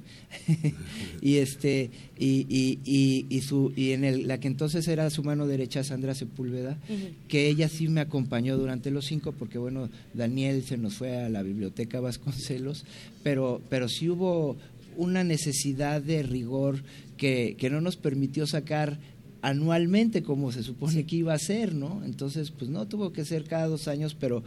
y 1.22 1.38
este 1.38 1.90
y, 2.18 2.46
y, 2.50 2.80
y, 2.86 3.26
y 3.30 3.42
su 3.42 3.74
y 3.76 3.92
en 3.92 4.04
el, 4.04 4.28
la 4.28 4.40
que 4.40 4.48
entonces 4.48 4.88
era 4.88 5.10
su 5.10 5.24
mano 5.24 5.48
derecha 5.48 5.84
Sandra 5.84 6.14
Sepúlveda 6.16 6.78
que 7.28 7.48
ella 7.50 7.68
sí 7.70 7.88
me 7.88 8.02
acompañó 8.02 8.58
durante 8.58 8.92
los 8.92 9.06
cinco 9.06 9.32
porque 9.32 9.58
bueno 9.58 9.90
Daniel 10.14 10.64
se 10.64 10.78
nos 10.78 10.96
fue 10.96 11.18
a 11.18 11.30
la 11.30 11.44
biblioteca 11.44 12.00
Vasconcelos 12.00 12.86
pero 13.24 13.62
pero 13.70 13.88
sí 13.90 14.10
hubo 14.10 14.58
una 14.98 15.24
necesidad 15.24 16.02
de 16.02 16.24
rigor 16.24 16.84
que, 17.16 17.56
que 17.58 17.70
no 17.70 17.80
nos 17.80 17.96
permitió 17.96 18.46
sacar 18.46 19.00
anualmente 19.42 20.24
como 20.24 20.52
se 20.52 20.64
supone 20.64 21.06
que 21.06 21.16
iba 21.16 21.34
a 21.34 21.40
ser, 21.40 21.74
¿no? 21.74 22.02
Entonces, 22.04 22.52
pues 22.52 22.70
no 22.70 22.88
tuvo 22.88 23.14
que 23.14 23.24
ser 23.24 23.46
cada 23.46 23.68
dos 23.68 23.88
años, 23.88 24.16
pero, 24.20 24.44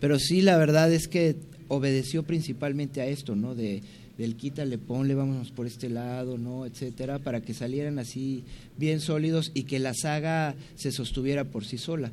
pero 0.00 0.18
sí 0.18 0.42
la 0.42 0.58
verdad 0.58 0.92
es 0.92 1.08
que 1.08 1.36
obedeció 1.68 2.24
principalmente 2.24 3.00
a 3.00 3.06
esto, 3.06 3.34
¿no? 3.34 3.54
De 3.54 3.82
del 4.18 4.36
quítale, 4.36 4.78
ponle, 4.78 5.14
vámonos 5.14 5.50
por 5.50 5.66
este 5.66 5.88
lado, 5.88 6.38
¿no? 6.38 6.66
etcétera, 6.66 7.18
para 7.18 7.40
que 7.40 7.54
salieran 7.54 7.98
así 7.98 8.44
bien 8.76 9.00
sólidos 9.00 9.50
y 9.54 9.64
que 9.64 9.78
la 9.78 9.94
saga 9.94 10.54
se 10.74 10.92
sostuviera 10.92 11.44
por 11.44 11.64
sí 11.64 11.78
sola. 11.78 12.12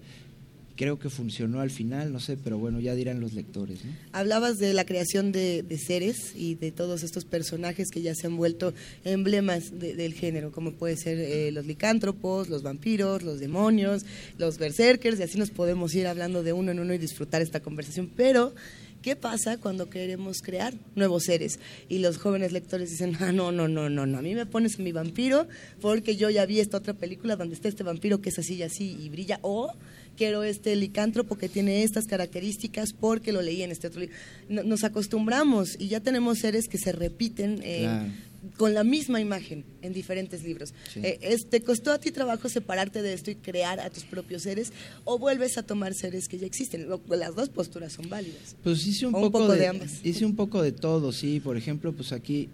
Creo 0.80 0.98
que 0.98 1.10
funcionó 1.10 1.60
al 1.60 1.72
final, 1.72 2.14
no 2.14 2.22
sé, 2.22 2.38
pero 2.42 2.58
bueno, 2.58 2.80
ya 2.80 2.96
dirán 2.96 3.20
los 3.20 3.34
lectores. 3.34 3.80
Hablabas 4.14 4.60
de 4.60 4.74
la 4.74 4.86
creación 4.86 5.34
de, 5.34 5.66
seres 5.86 6.32
y 6.38 6.56
de 6.56 6.72
todos 6.72 7.04
estos 7.04 7.26
personajes 7.26 7.90
que 7.92 8.02
ya 8.02 8.16
se 8.16 8.28
han 8.28 8.38
vuelto 8.38 8.74
emblemas 9.04 9.78
de- 9.78 9.94
del 9.96 10.14
género, 10.14 10.54
como 10.54 10.72
puede 10.72 10.96
ser 10.96 11.20
eh, 11.20 11.52
los 11.52 11.66
licántropos, 11.66 12.48
los 12.48 12.64
vampiros, 12.64 13.24
los 13.24 13.42
demonios, 13.42 14.06
los 14.38 14.58
berserkers, 14.58 15.20
y 15.20 15.24
así 15.24 15.38
nos 15.38 15.50
podemos 15.50 15.94
ir 15.96 16.08
hablando 16.08 16.44
de 16.44 16.54
uno 16.54 16.72
en 16.72 16.80
uno 16.80 16.94
y 16.94 16.98
disfrutar 16.98 17.42
esta 17.42 17.60
conversación. 17.60 18.10
Pero, 18.16 18.54
¿qué 19.02 19.18
pasa 19.18 19.58
cuando 19.58 19.90
queremos 19.90 20.42
crear 20.42 20.74
nuevos 20.96 21.24
seres? 21.26 21.60
Y 21.90 22.00
los 22.00 22.18
jóvenes 22.18 22.54
lectores 22.54 22.90
dicen, 22.90 23.18
ah, 23.20 23.34
no, 23.34 23.52
no, 23.52 23.68
no, 23.68 23.90
no, 23.90 24.06
no, 24.06 24.18
a 24.18 24.22
mí 24.22 24.34
me 24.34 24.46
pones 24.46 24.80
mi 24.80 24.94
vampiro 24.94 25.46
porque 25.82 26.16
yo 26.16 26.30
ya 26.30 26.46
vi 26.46 26.62
esta 26.62 26.78
otra 26.78 26.94
película 26.94 27.36
donde 27.36 27.56
está 27.56 27.68
este 27.68 27.84
vampiro 27.84 28.22
que 28.22 28.30
es 28.30 28.40
así 28.40 28.54
y 28.56 28.64
así 28.64 28.96
y 28.98 29.10
brilla, 29.10 29.40
o 29.42 29.74
quiero 30.20 30.44
este 30.44 30.76
licántropo 30.76 31.38
que 31.38 31.48
tiene 31.48 31.84
estas 31.84 32.06
características 32.06 32.92
porque 32.92 33.32
lo 33.32 33.42
leí 33.42 33.62
en 33.64 33.72
este 33.72 33.88
otro 33.88 34.02
libro. 34.02 34.16
No- 34.50 34.64
Nos 34.64 34.84
acostumbramos 34.84 35.78
y 35.80 35.88
ya 35.88 36.02
tenemos 36.02 36.40
seres 36.40 36.68
que 36.68 36.78
se 36.78 36.92
repiten 36.92 37.62
eh, 37.64 37.80
Claro. 37.84 38.12
con 38.58 38.74
la 38.74 38.84
misma 38.84 39.22
imagen 39.22 39.64
en 39.82 39.94
diferentes 39.94 40.44
libros. 40.44 40.74
Sí. 40.94 41.00
Eh, 41.04 41.20
es- 41.22 41.48
¿Te 41.50 41.62
costó 41.62 41.92
a 41.94 42.00
ti 42.00 42.12
trabajo 42.12 42.50
separarte 42.50 43.02
de 43.02 43.14
esto 43.14 43.32
y 43.32 43.36
crear 43.36 43.80
a 43.80 43.90
tus 43.90 44.04
propios 44.04 44.42
seres 44.44 44.74
o 45.06 45.18
vuelves 45.18 45.58
a 45.58 45.64
tomar 45.64 45.94
seres 45.94 46.28
que 46.28 46.38
ya 46.38 46.46
existen? 46.48 46.88
Las 47.10 47.34
dos 47.36 47.48
posturas 47.50 47.94
son 47.94 48.10
válidas. 48.10 48.58
Pues 48.62 48.86
hice 48.86 49.06
un, 49.08 49.16
O 49.16 49.22
poco, 49.22 49.26
un 49.40 49.44
poco 49.46 49.54
de, 49.54 49.60
de 49.60 49.68
ambas. 49.68 49.92
Hice 50.04 50.26
un 50.26 50.36
poco 50.36 50.62
de 50.62 50.74
todo, 50.74 51.14
sí. 51.14 51.40
Por 51.40 51.56
ejemplo, 51.56 51.94
pues 51.94 52.12
aquí 52.12 52.50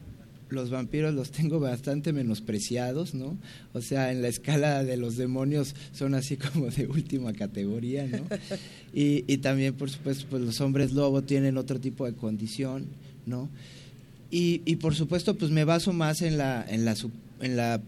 los 0.55 0.71
vampiros 0.71 1.13
los 1.13 1.29
tengo 1.31 1.59
bastante 1.59 2.13
menospreciados, 2.13 3.13
¿no? 3.13 3.37
O 3.73 3.81
sea, 3.81 4.11
en 4.11 4.21
la 4.21 4.29
escala 4.29 4.83
de 4.83 4.97
los 4.97 5.17
demonios 5.17 5.75
son 5.91 6.15
así 6.15 6.37
como 6.53 6.67
de 6.67 6.87
última 6.87 7.33
categoría, 7.33 8.07
¿no? 8.07 8.25
Y, 8.93 9.23
y 9.31 9.37
también, 9.37 9.75
por 9.75 9.91
supuesto, 9.91 10.25
pues 10.29 10.41
los 10.41 10.59
hombres 10.61 10.93
lobo 10.93 11.21
tienen 11.21 11.57
otro 11.57 11.79
tipo 11.79 12.05
de 12.05 12.13
condición, 12.13 12.87
¿no? 13.25 13.49
Y, 14.31 14.61
y 14.65 14.77
por 14.77 14.95
supuesto, 14.95 15.35
pues 15.35 15.51
me 15.51 15.65
baso 15.65 15.93
más 15.93 16.21
en 16.21 16.37
la, 16.37 16.65
en 16.67 16.85
la, 16.85 16.95
en 17.41 17.55
la 17.55 17.81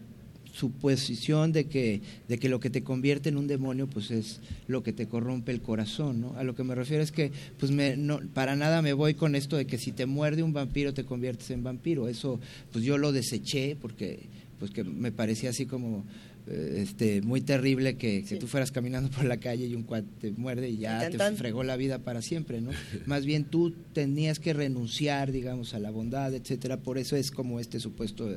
suposición 0.58 1.52
de 1.52 1.66
que, 1.66 2.02
de 2.28 2.38
que 2.38 2.50
lo 2.50 2.60
que 2.60 2.70
te 2.70 2.84
convierte 2.84 3.30
en 3.30 3.38
un 3.38 3.48
demonio 3.48 3.88
pues 3.88 4.12
es 4.12 4.40
lo 4.68 4.84
que 4.84 4.94
te 4.94 5.08
corrompe 5.08 5.52
el 5.52 5.62
corazón, 5.62 6.22
¿no? 6.22 6.36
A 6.36 6.44
lo 6.44 6.56
que 6.56 6.64
me 6.64 6.76
refiero 6.76 7.04
es 7.04 7.12
que 7.12 7.32
pues 7.60 7.72
me, 7.72 7.96
no, 7.96 8.20
para 8.34 8.56
nada 8.56 8.82
me 8.82 8.94
voy 8.94 9.14
con 9.14 9.36
esto 9.36 9.56
de 9.56 9.66
que 9.66 9.78
si 9.78 9.92
te 9.92 10.06
muerde 10.06 10.44
un 10.44 10.54
vampiro 10.54 10.94
te 10.94 11.04
conviertes 11.06 11.50
en 11.52 11.64
vampiro. 11.64 12.08
Eso 12.08 12.40
pues 12.72 12.84
yo 12.84 12.98
lo 12.98 13.12
deseché 13.12 13.76
porque 13.80 14.20
pues 14.60 14.72
que 14.72 14.84
me 14.84 15.12
parecía 15.12 15.52
así 15.52 15.66
como 15.68 16.04
eh, 16.48 16.80
este 16.82 17.22
muy 17.22 17.42
terrible 17.42 17.96
que, 17.98 18.22
que 18.24 18.28
Sí. 18.36 18.40
tú 18.40 18.48
fueras 18.48 18.72
caminando 18.72 19.10
por 19.12 19.26
la 19.26 19.38
calle 19.38 19.68
y 19.68 19.76
un 19.76 19.84
cuate 19.84 20.08
te 20.20 20.32
muerde 20.32 20.70
y 20.70 20.78
ya 20.78 21.10
Tan, 21.12 21.34
te 21.34 21.38
fregó 21.38 21.64
la 21.64 21.76
vida 21.78 22.00
para 22.00 22.22
siempre, 22.22 22.62
¿no? 22.62 22.72
Más 23.06 23.26
bien 23.26 23.44
tú 23.46 23.74
tenías 23.94 24.40
que 24.40 24.54
renunciar, 24.54 25.32
digamos, 25.32 25.74
a 25.74 25.80
la 25.80 25.92
bondad, 25.92 26.34
etcétera. 26.34 26.78
Por 26.78 26.98
eso 26.98 27.16
es 27.16 27.30
como 27.32 27.60
este 27.60 27.80
supuesto 27.80 28.30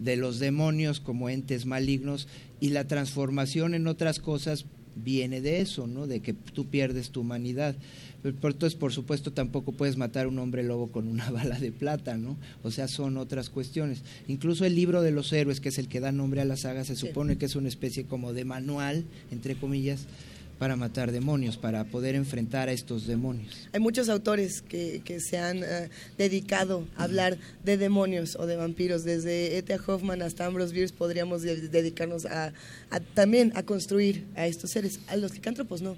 de, 0.00 0.16
los 0.16 0.38
demonios 0.38 1.00
como 1.00 1.28
entes 1.28 1.66
malignos 1.66 2.28
y 2.60 2.70
la 2.70 2.86
transformación 2.86 3.74
en 3.74 3.86
otras 3.86 4.18
cosas 4.18 4.66
viene 4.96 5.40
de 5.40 5.60
eso, 5.60 5.86
¿no? 5.86 6.06
De 6.06 6.20
que 6.20 6.34
tú 6.34 6.66
pierdes 6.66 7.10
tu 7.10 7.20
humanidad. 7.20 7.76
Entonces, 8.22 8.74
por 8.74 8.92
supuesto, 8.92 9.32
tampoco 9.32 9.72
puedes 9.72 9.96
matar 9.96 10.26
a 10.26 10.28
un 10.28 10.38
hombre 10.38 10.62
lobo 10.62 10.88
con 10.88 11.08
una 11.08 11.30
bala 11.30 11.58
de 11.58 11.72
plata, 11.72 12.16
¿no? 12.16 12.36
O 12.62 12.70
sea, 12.70 12.88
son 12.88 13.16
otras 13.16 13.50
cuestiones. 13.50 14.02
Incluso 14.28 14.64
el 14.64 14.74
libro 14.74 15.02
de 15.02 15.12
los 15.12 15.32
héroes, 15.32 15.60
que 15.60 15.70
es 15.70 15.78
el 15.78 15.88
que 15.88 16.00
da 16.00 16.12
nombre 16.12 16.40
a 16.40 16.44
la 16.44 16.56
saga, 16.56 16.84
se 16.84 16.96
supone 16.96 17.38
que 17.38 17.46
es 17.46 17.56
una 17.56 17.68
especie 17.68 18.04
como 18.04 18.32
de 18.32 18.44
manual, 18.44 19.04
entre 19.30 19.54
comillas, 19.54 20.06
para 20.60 20.76
matar 20.76 21.10
demonios, 21.10 21.56
para 21.56 21.84
poder 21.84 22.14
enfrentar 22.14 22.68
a 22.68 22.72
estos 22.72 23.06
demonios. 23.06 23.66
Hay 23.72 23.80
muchos 23.80 24.10
autores 24.10 24.60
que, 24.60 25.00
que 25.06 25.18
se 25.18 25.38
han 25.38 25.64
eh, 25.64 25.88
dedicado 26.18 26.86
a 26.98 27.04
hablar 27.04 27.38
de 27.64 27.78
demonios 27.78 28.36
o 28.36 28.44
de 28.44 28.56
vampiros, 28.56 29.02
desde 29.02 29.56
E.T. 29.56 29.74
Hoffman 29.86 30.20
hasta 30.20 30.44
Ambrose 30.44 30.74
Bierce 30.74 30.94
podríamos 30.94 31.40
dedicarnos 31.40 32.26
a, 32.26 32.52
también 33.14 33.54
a 33.56 33.62
construir 33.62 34.26
a 34.36 34.46
estos 34.46 34.72
seres, 34.72 35.00
a 35.06 35.16
los 35.16 35.32
licántropos 35.32 35.80
no. 35.80 35.96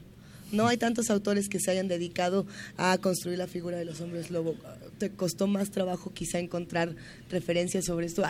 No 0.53 0.68
hay 0.68 0.77
tantos 0.77 1.11
autores 1.11 1.48
que 1.48 1.59
se 1.59 1.72
hayan 1.72 1.88
dedicado 1.88 2.46
a 2.77 2.96
construir 2.98 3.38
la 3.38 3.48
figura 3.48 3.79
de 3.79 3.85
los 3.85 4.01
hombres 4.01 4.31
lobo. 4.31 4.55
Te 4.98 5.11
costó 5.11 5.48
más 5.48 5.72
trabajo 5.72 6.12
quizá 6.12 6.38
encontrar 6.38 6.94
referencias 7.31 7.87
sobre 7.87 8.07
esto. 8.07 8.22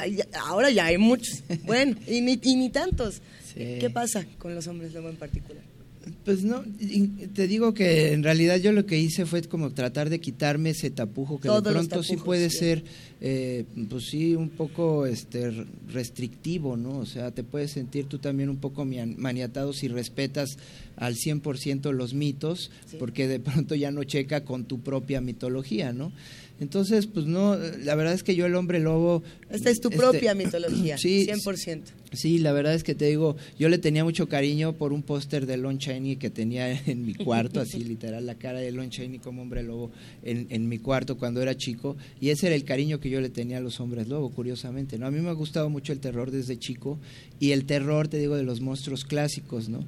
ahora 0.46 0.70
ya 0.70 0.86
hay 0.86 0.96
muchos. 0.96 1.42
Bueno, 1.64 1.94
y 2.06 2.22
ni, 2.22 2.40
y 2.42 2.56
ni 2.56 2.70
tantos. 2.70 3.20
¿Qué 3.54 3.90
pasa 3.92 4.24
con 4.38 4.54
los 4.54 4.66
hombres 4.66 4.94
lobo 4.94 5.10
en 5.10 5.16
particular? 5.16 5.71
Pues 6.24 6.42
no, 6.44 6.62
te 7.34 7.46
digo 7.46 7.74
que 7.74 8.12
en 8.12 8.22
realidad 8.22 8.56
yo 8.56 8.72
lo 8.72 8.86
que 8.86 8.98
hice 8.98 9.26
fue 9.26 9.42
como 9.42 9.70
tratar 9.70 10.10
de 10.10 10.20
quitarme 10.20 10.70
ese 10.70 10.90
tapujo 10.90 11.38
que 11.40 11.48
de 11.48 11.62
pronto 11.62 12.02
sí 12.02 12.16
puede 12.16 12.50
ser, 12.50 12.84
eh, 13.20 13.64
pues 13.88 14.06
sí, 14.10 14.34
un 14.34 14.48
poco 14.48 15.06
este 15.06 15.52
restrictivo, 15.88 16.76
¿no? 16.76 16.98
O 16.98 17.06
sea, 17.06 17.30
te 17.30 17.44
puedes 17.44 17.72
sentir 17.72 18.06
tú 18.06 18.18
también 18.18 18.48
un 18.48 18.58
poco 18.58 18.84
maniatado 18.84 19.72
si 19.72 19.88
respetas 19.88 20.56
al 20.96 21.16
100% 21.16 21.92
los 21.92 22.14
mitos, 22.14 22.70
porque 22.98 23.28
de 23.28 23.40
pronto 23.40 23.74
ya 23.74 23.90
no 23.90 24.04
checa 24.04 24.44
con 24.44 24.64
tu 24.64 24.80
propia 24.80 25.20
mitología, 25.20 25.92
¿no? 25.92 26.12
Entonces, 26.60 27.06
pues 27.06 27.26
no, 27.26 27.56
la 27.56 27.94
verdad 27.94 28.14
es 28.14 28.22
que 28.22 28.34
yo 28.34 28.46
el 28.46 28.54
hombre 28.54 28.78
lobo... 28.78 29.22
Esta 29.50 29.70
es 29.70 29.80
tu 29.80 29.88
este, 29.88 29.98
propia 29.98 30.34
mitología, 30.34 30.96
sí, 30.98 31.26
100%. 31.26 31.82
Sí, 32.12 32.38
la 32.38 32.52
verdad 32.52 32.74
es 32.74 32.84
que 32.84 32.94
te 32.94 33.06
digo, 33.06 33.36
yo 33.58 33.68
le 33.68 33.78
tenía 33.78 34.04
mucho 34.04 34.28
cariño 34.28 34.74
por 34.74 34.92
un 34.92 35.02
póster 35.02 35.46
de 35.46 35.56
Lon 35.56 35.78
Chaney 35.78 36.16
que 36.16 36.30
tenía 36.30 36.70
en 36.86 37.04
mi 37.04 37.14
cuarto, 37.14 37.60
así 37.60 37.82
literal, 37.84 38.26
la 38.26 38.34
cara 38.36 38.60
de 38.60 38.70
Lon 38.70 38.90
Chaney 38.90 39.18
como 39.18 39.42
hombre 39.42 39.62
lobo 39.62 39.90
en, 40.22 40.46
en, 40.50 40.68
mi 40.68 40.78
cuarto 40.78 41.16
cuando 41.16 41.40
era 41.42 41.56
chico, 41.56 41.96
y 42.20 42.28
ese 42.28 42.46
era 42.46 42.56
el 42.56 42.64
cariño 42.64 43.00
que 43.00 43.10
yo 43.10 43.20
le 43.20 43.30
tenía 43.30 43.58
a 43.58 43.60
los 43.60 43.80
hombres 43.80 44.08
lobo, 44.08 44.30
curiosamente, 44.30 44.98
¿no? 44.98 45.06
A 45.06 45.10
mí 45.10 45.20
me 45.20 45.30
ha 45.30 45.34
gustado 45.34 45.68
mucho 45.70 45.92
el 45.92 46.00
terror 46.00 46.30
desde 46.30 46.58
chico, 46.58 46.98
y 47.40 47.52
el 47.52 47.64
terror, 47.64 48.08
te 48.08 48.18
digo, 48.18 48.36
de 48.36 48.44
los 48.44 48.60
monstruos 48.60 49.04
clásicos, 49.04 49.68
¿no? 49.68 49.86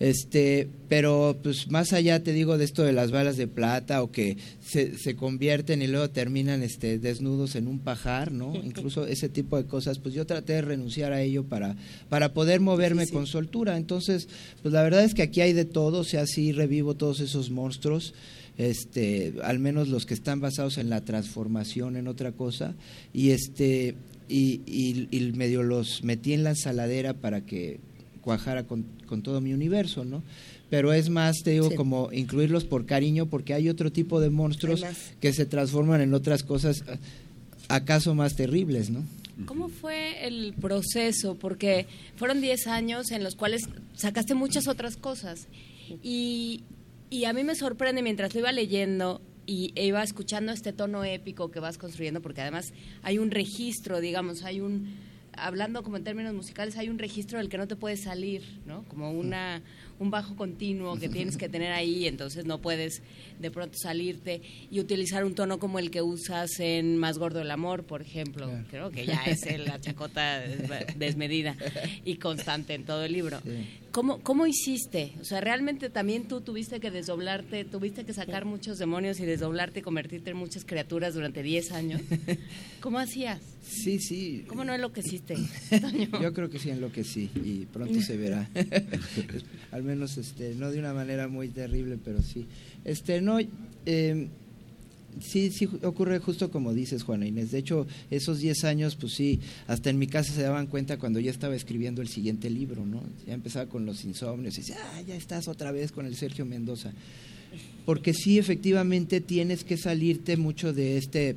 Este, 0.00 0.66
pero 0.88 1.38
pues 1.42 1.70
más 1.70 1.92
allá 1.92 2.22
te 2.22 2.32
digo 2.32 2.56
de 2.56 2.64
esto 2.64 2.82
de 2.82 2.94
las 2.94 3.10
balas 3.10 3.36
de 3.36 3.46
plata 3.46 4.02
o 4.02 4.10
que 4.10 4.38
se, 4.58 4.96
se 4.96 5.14
convierten 5.14 5.82
y 5.82 5.88
luego 5.88 6.08
terminan 6.08 6.62
este, 6.62 6.98
desnudos 6.98 7.54
en 7.54 7.68
un 7.68 7.80
pajar, 7.80 8.32
¿no? 8.32 8.54
Incluso 8.64 9.06
ese 9.06 9.28
tipo 9.28 9.58
de 9.58 9.66
cosas, 9.66 9.98
pues 9.98 10.14
yo 10.14 10.24
traté 10.24 10.54
de 10.54 10.62
renunciar 10.62 11.12
a 11.12 11.20
ello 11.20 11.44
para, 11.44 11.76
para 12.08 12.32
poder 12.32 12.60
moverme 12.60 13.06
con 13.08 13.26
soltura. 13.26 13.76
Entonces, 13.76 14.28
pues 14.62 14.72
la 14.72 14.82
verdad 14.82 15.04
es 15.04 15.12
que 15.12 15.20
aquí 15.20 15.42
hay 15.42 15.52
de 15.52 15.66
todo, 15.66 15.98
o 15.98 16.04
sea, 16.04 16.26
sí 16.26 16.50
revivo 16.52 16.94
todos 16.94 17.20
esos 17.20 17.50
monstruos 17.50 18.14
este 18.58 19.34
al 19.42 19.58
menos 19.58 19.88
los 19.88 20.04
que 20.04 20.12
están 20.12 20.40
basados 20.40 20.76
en 20.76 20.90
la 20.90 21.02
transformación 21.02 21.96
en 21.96 22.08
otra 22.08 22.32
cosa 22.32 22.74
y 23.14 23.30
este 23.30 23.94
y, 24.28 24.60
y, 24.66 25.08
y 25.10 25.32
medio 25.32 25.62
los 25.62 26.04
metí 26.04 26.34
en 26.34 26.44
la 26.44 26.50
ensaladera 26.50 27.14
para 27.14 27.46
que 27.46 27.80
cuajara 28.20 28.64
con, 28.64 28.84
con 29.06 29.22
todo 29.22 29.40
mi 29.40 29.52
universo, 29.52 30.04
¿no? 30.04 30.22
Pero 30.68 30.92
es 30.92 31.10
más, 31.10 31.38
te 31.42 31.50
digo, 31.50 31.74
como 31.74 32.12
incluirlos 32.12 32.64
por 32.64 32.86
cariño, 32.86 33.26
porque 33.26 33.54
hay 33.54 33.68
otro 33.68 33.90
tipo 33.90 34.20
de 34.20 34.30
monstruos 34.30 34.84
que 35.20 35.32
se 35.32 35.46
transforman 35.46 36.00
en 36.00 36.14
otras 36.14 36.44
cosas, 36.44 36.84
acaso 37.68 38.14
más 38.14 38.36
terribles, 38.36 38.90
¿no? 38.90 39.02
¿Cómo 39.46 39.68
fue 39.68 40.26
el 40.26 40.54
proceso? 40.54 41.34
Porque 41.34 41.86
fueron 42.16 42.40
10 42.40 42.66
años 42.68 43.10
en 43.10 43.24
los 43.24 43.34
cuales 43.34 43.62
sacaste 43.94 44.34
muchas 44.34 44.68
otras 44.68 44.96
cosas. 44.96 45.48
Y, 46.02 46.62
y 47.08 47.24
a 47.24 47.32
mí 47.32 47.42
me 47.42 47.54
sorprende 47.54 48.02
mientras 48.02 48.34
lo 48.34 48.40
iba 48.40 48.52
leyendo 48.52 49.20
y 49.46 49.72
iba 49.74 50.02
escuchando 50.02 50.52
este 50.52 50.72
tono 50.72 51.02
épico 51.04 51.50
que 51.50 51.58
vas 51.58 51.78
construyendo, 51.78 52.22
porque 52.22 52.42
además 52.42 52.72
hay 53.02 53.18
un 53.18 53.30
registro, 53.30 54.00
digamos, 54.00 54.44
hay 54.44 54.60
un 54.60 54.94
hablando 55.32 55.82
como 55.82 55.96
en 55.96 56.04
términos 56.04 56.34
musicales, 56.34 56.76
hay 56.76 56.88
un 56.88 56.98
registro 56.98 57.38
del 57.38 57.48
que 57.48 57.58
no 57.58 57.66
te 57.66 57.76
puedes 57.76 58.02
salir, 58.02 58.42
¿no? 58.66 58.84
Como 58.84 59.10
una, 59.10 59.62
un 59.98 60.10
bajo 60.10 60.36
continuo 60.36 60.98
que 60.98 61.08
tienes 61.08 61.36
que 61.36 61.48
tener 61.48 61.72
ahí, 61.72 62.06
entonces 62.06 62.44
no 62.44 62.58
puedes 62.58 63.02
de 63.38 63.50
pronto 63.50 63.78
salirte 63.78 64.42
y 64.70 64.80
utilizar 64.80 65.24
un 65.24 65.34
tono 65.34 65.58
como 65.58 65.78
el 65.78 65.90
que 65.90 66.02
usas 66.02 66.60
en 66.60 66.96
Más 66.98 67.18
Gordo 67.18 67.40
el 67.40 67.50
Amor, 67.50 67.84
por 67.84 68.02
ejemplo. 68.02 68.50
Creo 68.70 68.90
que 68.90 69.06
ya 69.06 69.22
es 69.26 69.46
la 69.58 69.80
chacota 69.80 70.40
desmedida 70.96 71.56
y 72.04 72.16
constante 72.16 72.74
en 72.74 72.84
todo 72.84 73.04
el 73.04 73.12
libro. 73.12 73.40
¿Cómo, 73.92 74.20
¿Cómo 74.20 74.46
hiciste? 74.46 75.14
O 75.20 75.24
sea, 75.24 75.40
realmente 75.40 75.90
también 75.90 76.28
tú 76.28 76.40
tuviste 76.40 76.78
que 76.78 76.92
desdoblarte, 76.92 77.64
tuviste 77.64 78.04
que 78.04 78.12
sacar 78.12 78.44
muchos 78.44 78.78
demonios 78.78 79.18
y 79.18 79.26
desdoblarte 79.26 79.80
y 79.80 79.82
convertirte 79.82 80.30
en 80.30 80.36
muchas 80.36 80.64
criaturas 80.64 81.14
durante 81.14 81.42
10 81.42 81.72
años. 81.72 82.00
¿Cómo 82.80 83.00
hacías? 83.00 83.40
Sí, 83.62 83.98
sí. 83.98 84.44
¿Cómo 84.46 84.64
no 84.64 84.74
enloqueciste? 84.74 85.34
Yo 86.22 86.32
creo 86.32 86.48
que 86.48 86.60
sí 86.60 86.70
enloquecí 86.70 87.30
y 87.44 87.66
pronto 87.66 88.00
se 88.00 88.16
verá. 88.16 88.48
Al 89.72 89.82
menos 89.82 90.18
este, 90.18 90.54
no 90.54 90.70
de 90.70 90.78
una 90.78 90.94
manera 90.94 91.26
muy 91.26 91.48
terrible, 91.48 91.98
pero 92.02 92.22
sí. 92.22 92.46
Este, 92.84 93.20
no, 93.20 93.38
eh, 93.86 94.28
sí, 95.20 95.50
sí 95.50 95.68
ocurre 95.82 96.18
justo 96.18 96.50
como 96.50 96.72
dices, 96.72 97.02
Juana 97.02 97.26
Inés. 97.26 97.50
De 97.50 97.58
hecho, 97.58 97.86
esos 98.10 98.38
10 98.38 98.64
años, 98.64 98.96
pues 98.96 99.14
sí, 99.14 99.40
hasta 99.66 99.90
en 99.90 99.98
mi 99.98 100.06
casa 100.06 100.32
se 100.32 100.42
daban 100.42 100.66
cuenta 100.66 100.98
cuando 100.98 101.20
ya 101.20 101.30
estaba 101.30 101.54
escribiendo 101.54 102.02
el 102.02 102.08
siguiente 102.08 102.50
libro, 102.50 102.86
¿no? 102.86 103.02
Ya 103.26 103.34
empezaba 103.34 103.68
con 103.68 103.86
los 103.86 104.04
insomnios 104.04 104.56
y 104.56 104.60
decía, 104.60 104.76
ah, 104.94 105.02
ya 105.02 105.16
estás 105.16 105.48
otra 105.48 105.72
vez 105.72 105.92
con 105.92 106.06
el 106.06 106.16
Sergio 106.16 106.46
Mendoza. 106.46 106.92
Porque 107.84 108.14
sí, 108.14 108.38
efectivamente, 108.38 109.20
tienes 109.20 109.64
que 109.64 109.76
salirte 109.76 110.36
mucho 110.36 110.72
de 110.72 110.96
este 110.96 111.36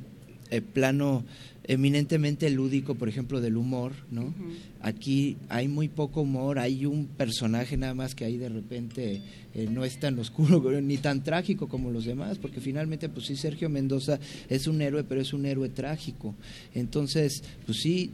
eh, 0.54 0.60
plano 0.62 1.24
eminentemente 1.66 2.50
lúdico, 2.50 2.94
por 2.94 3.08
ejemplo, 3.08 3.40
del 3.40 3.56
humor, 3.56 3.92
¿no? 4.10 4.34
Aquí 4.82 5.36
hay 5.48 5.66
muy 5.66 5.88
poco 5.88 6.20
humor, 6.22 6.58
hay 6.58 6.84
un 6.84 7.06
personaje 7.06 7.76
nada 7.76 7.94
más 7.94 8.14
que 8.14 8.24
ahí 8.24 8.36
de 8.36 8.50
repente 8.50 9.22
eh, 9.54 9.66
no 9.70 9.84
es 9.84 9.98
tan 9.98 10.18
oscuro 10.18 10.60
ni 10.82 10.98
tan 10.98 11.24
trágico 11.24 11.68
como 11.68 11.90
los 11.90 12.04
demás, 12.04 12.38
porque 12.38 12.60
finalmente, 12.60 13.08
pues 13.08 13.26
sí, 13.26 13.36
Sergio 13.36 13.70
Mendoza 13.70 14.20
es 14.48 14.66
un 14.66 14.82
héroe, 14.82 15.04
pero 15.04 15.20
es 15.20 15.32
un 15.32 15.46
héroe 15.46 15.70
trágico. 15.70 16.34
Entonces, 16.74 17.42
pues 17.64 17.78
sí, 17.80 18.10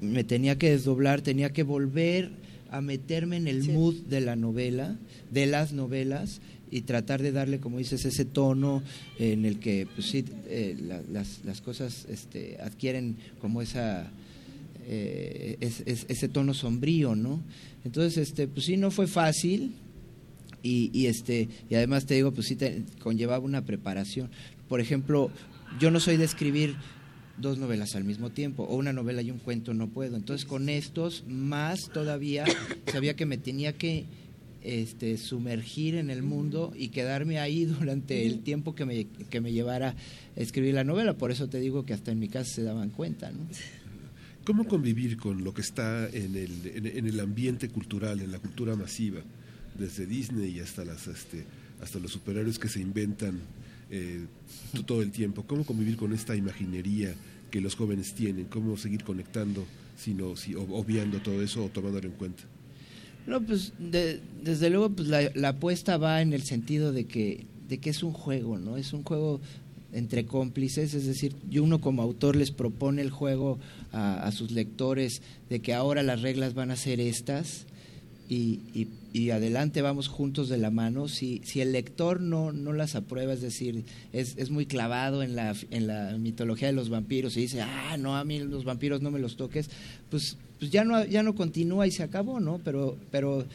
me 0.00 0.24
tenía 0.24 0.58
que 0.58 0.70
desdoblar, 0.70 1.20
tenía 1.20 1.52
que 1.52 1.62
volver 1.62 2.30
a 2.70 2.80
meterme 2.80 3.36
en 3.36 3.48
el 3.48 3.64
mood 3.64 3.94
de 4.08 4.20
la 4.20 4.36
novela, 4.36 4.96
de 5.30 5.46
las 5.46 5.72
novelas, 5.72 6.40
y 6.70 6.82
tratar 6.82 7.22
de 7.22 7.32
darle, 7.32 7.60
como 7.60 7.78
dices, 7.78 8.04
ese 8.04 8.24
tono 8.24 8.82
en 9.18 9.44
el 9.44 9.58
que 9.58 9.86
pues 9.94 10.08
sí, 10.08 10.24
eh, 10.46 10.76
las, 11.10 11.44
las, 11.44 11.60
cosas 11.60 12.06
este, 12.08 12.58
adquieren 12.60 13.16
como 13.40 13.62
esa... 13.62 14.10
Eh, 14.90 15.58
ese 15.60 16.28
tono 16.30 16.54
sombrío, 16.54 17.14
¿no? 17.14 17.42
Entonces, 17.84 18.16
este, 18.16 18.48
pues 18.48 18.64
sí, 18.64 18.78
no 18.78 18.90
fue 18.90 19.06
fácil 19.06 19.72
y, 20.62 20.90
y 20.94 21.06
este, 21.06 21.46
y 21.68 21.74
además 21.74 22.06
te 22.06 22.14
digo, 22.14 22.32
pues 22.32 22.46
sí, 22.46 22.56
conllevaba 22.98 23.44
una 23.44 23.66
preparación. 23.66 24.30
Por 24.66 24.80
ejemplo, 24.80 25.30
yo 25.78 25.90
no 25.90 26.00
soy 26.00 26.16
de 26.16 26.24
escribir 26.24 26.74
dos 27.40 27.58
novelas 27.58 27.94
al 27.94 28.04
mismo 28.04 28.30
tiempo, 28.30 28.64
o 28.64 28.76
una 28.76 28.92
novela 28.92 29.22
y 29.22 29.30
un 29.30 29.38
cuento 29.38 29.74
no 29.74 29.88
puedo. 29.88 30.16
Entonces, 30.16 30.46
con 30.46 30.68
estos, 30.68 31.24
más 31.28 31.90
todavía, 31.92 32.44
sabía 32.92 33.14
que 33.14 33.26
me 33.26 33.38
tenía 33.38 33.74
que 33.74 34.06
este, 34.68 35.16
sumergir 35.16 35.94
en 35.94 36.10
el 36.10 36.22
mundo 36.22 36.74
y 36.76 36.88
quedarme 36.88 37.38
ahí 37.38 37.64
durante 37.80 38.26
el 38.26 38.40
tiempo 38.40 38.74
que 38.74 38.84
me, 38.84 39.06
que 39.06 39.40
me 39.40 39.52
llevara 39.52 39.96
a 40.36 40.40
escribir 40.40 40.74
la 40.74 40.84
novela. 40.84 41.16
Por 41.16 41.30
eso 41.30 41.48
te 41.48 41.58
digo 41.58 41.86
que 41.86 41.94
hasta 41.94 42.12
en 42.12 42.18
mi 42.18 42.28
casa 42.28 42.56
se 42.56 42.62
daban 42.62 42.90
cuenta. 42.90 43.30
¿no? 43.30 43.46
¿Cómo 44.44 44.66
convivir 44.66 45.16
con 45.16 45.42
lo 45.42 45.54
que 45.54 45.62
está 45.62 46.08
en 46.08 46.36
el, 46.36 46.66
en, 46.74 47.06
el 47.06 47.20
ambiente 47.20 47.68
cultural, 47.68 48.20
en 48.20 48.30
la 48.30 48.38
cultura 48.38 48.76
masiva, 48.76 49.20
desde 49.78 50.06
Disney 50.06 50.60
hasta, 50.60 50.84
las, 50.84 51.06
este, 51.06 51.44
hasta 51.80 51.98
los 51.98 52.12
superhéroes 52.12 52.58
que 52.58 52.68
se 52.68 52.80
inventan 52.80 53.40
eh, 53.90 54.26
todo 54.86 55.02
el 55.02 55.12
tiempo? 55.12 55.44
¿Cómo 55.46 55.64
convivir 55.64 55.96
con 55.96 56.12
esta 56.12 56.36
imaginería 56.36 57.14
que 57.50 57.60
los 57.60 57.74
jóvenes 57.74 58.14
tienen? 58.14 58.46
¿Cómo 58.46 58.76
seguir 58.76 59.02
conectando, 59.02 59.66
sino, 59.96 60.36
si, 60.36 60.54
obviando 60.54 61.20
todo 61.20 61.42
eso 61.42 61.64
o 61.64 61.68
tomándolo 61.68 62.06
en 62.06 62.14
cuenta? 62.14 62.44
No, 63.28 63.42
pues 63.42 63.74
desde 63.78 64.70
luego 64.70 64.88
pues 64.88 65.08
la, 65.08 65.48
apuesta 65.50 65.98
va 65.98 66.22
en 66.22 66.32
el 66.32 66.42
sentido 66.44 66.92
de 66.92 67.04
que, 67.04 67.44
de 67.68 67.76
que 67.76 67.90
es 67.90 68.02
un 68.02 68.14
juego, 68.14 68.58
¿no? 68.58 68.78
Es 68.78 68.94
un 68.94 69.02
juego 69.02 69.42
entre 69.92 70.24
cómplices, 70.24 70.94
es 70.94 71.04
decir, 71.04 71.34
yo 71.50 71.62
uno 71.62 71.78
como 71.78 72.00
autor 72.00 72.36
les 72.36 72.50
propone 72.50 73.02
el 73.02 73.10
juego 73.10 73.58
a, 73.92 74.32
sus 74.32 74.50
lectores 74.52 75.20
de 75.50 75.60
que 75.60 75.74
ahora 75.74 76.02
las 76.02 76.22
reglas 76.22 76.54
van 76.54 76.70
a 76.70 76.76
ser 76.76 77.00
estas, 77.00 77.66
y, 78.30 78.60
y, 78.72 78.88
y 79.12 79.30
adelante 79.30 79.82
vamos 79.82 80.08
juntos 80.08 80.48
de 80.48 80.56
la 80.56 80.70
mano. 80.70 81.08
Si, 81.08 81.42
si 81.44 81.60
el 81.60 81.72
lector 81.72 82.20
no, 82.20 82.52
no 82.52 82.72
las 82.72 82.94
aprueba, 82.94 83.34
es 83.34 83.42
decir, 83.42 83.84
es, 84.14 84.36
es 84.38 84.50
muy 84.50 84.64
clavado 84.64 85.22
en 85.22 85.36
la, 85.36 85.54
en 85.70 85.86
la 85.86 86.16
mitología 86.18 86.68
de 86.68 86.74
los 86.74 86.88
vampiros 86.88 87.36
y 87.36 87.42
dice, 87.42 87.60
ah, 87.60 87.96
no, 87.98 88.16
a 88.16 88.24
mí 88.24 88.38
los 88.38 88.64
vampiros 88.64 89.02
no 89.02 89.10
me 89.10 89.18
los 89.18 89.36
toques, 89.36 89.68
pues, 90.10 90.38
pues 90.58 90.70
ya, 90.70 90.84
no, 90.84 91.04
ya 91.04 91.22
no 91.22 91.34
continúa 91.34 91.86
y 91.86 91.90
se 91.90 92.02
acabó, 92.02 92.40
¿no? 92.40 92.60
Pero, 92.64 92.96
pero 93.10 93.46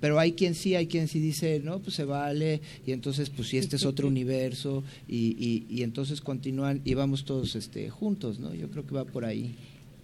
pero 0.00 0.18
hay 0.18 0.32
quien 0.32 0.54
sí, 0.54 0.74
hay 0.74 0.86
quien 0.86 1.08
sí 1.08 1.20
dice, 1.20 1.60
no, 1.60 1.78
pues 1.78 1.96
se 1.96 2.04
vale, 2.04 2.60
y 2.86 2.92
entonces, 2.92 3.30
pues 3.30 3.48
si 3.48 3.58
este 3.58 3.76
es 3.76 3.84
otro 3.84 4.08
universo, 4.14 4.84
y, 5.08 5.36
y, 5.38 5.66
y 5.68 5.82
entonces 5.82 6.20
continúan 6.20 6.80
y 6.84 6.94
vamos 6.94 7.24
todos 7.24 7.56
este, 7.56 7.90
juntos, 7.90 8.38
¿no? 8.38 8.54
Yo 8.54 8.68
creo 8.68 8.86
que 8.86 8.94
va 8.94 9.04
por 9.04 9.24
ahí. 9.24 9.54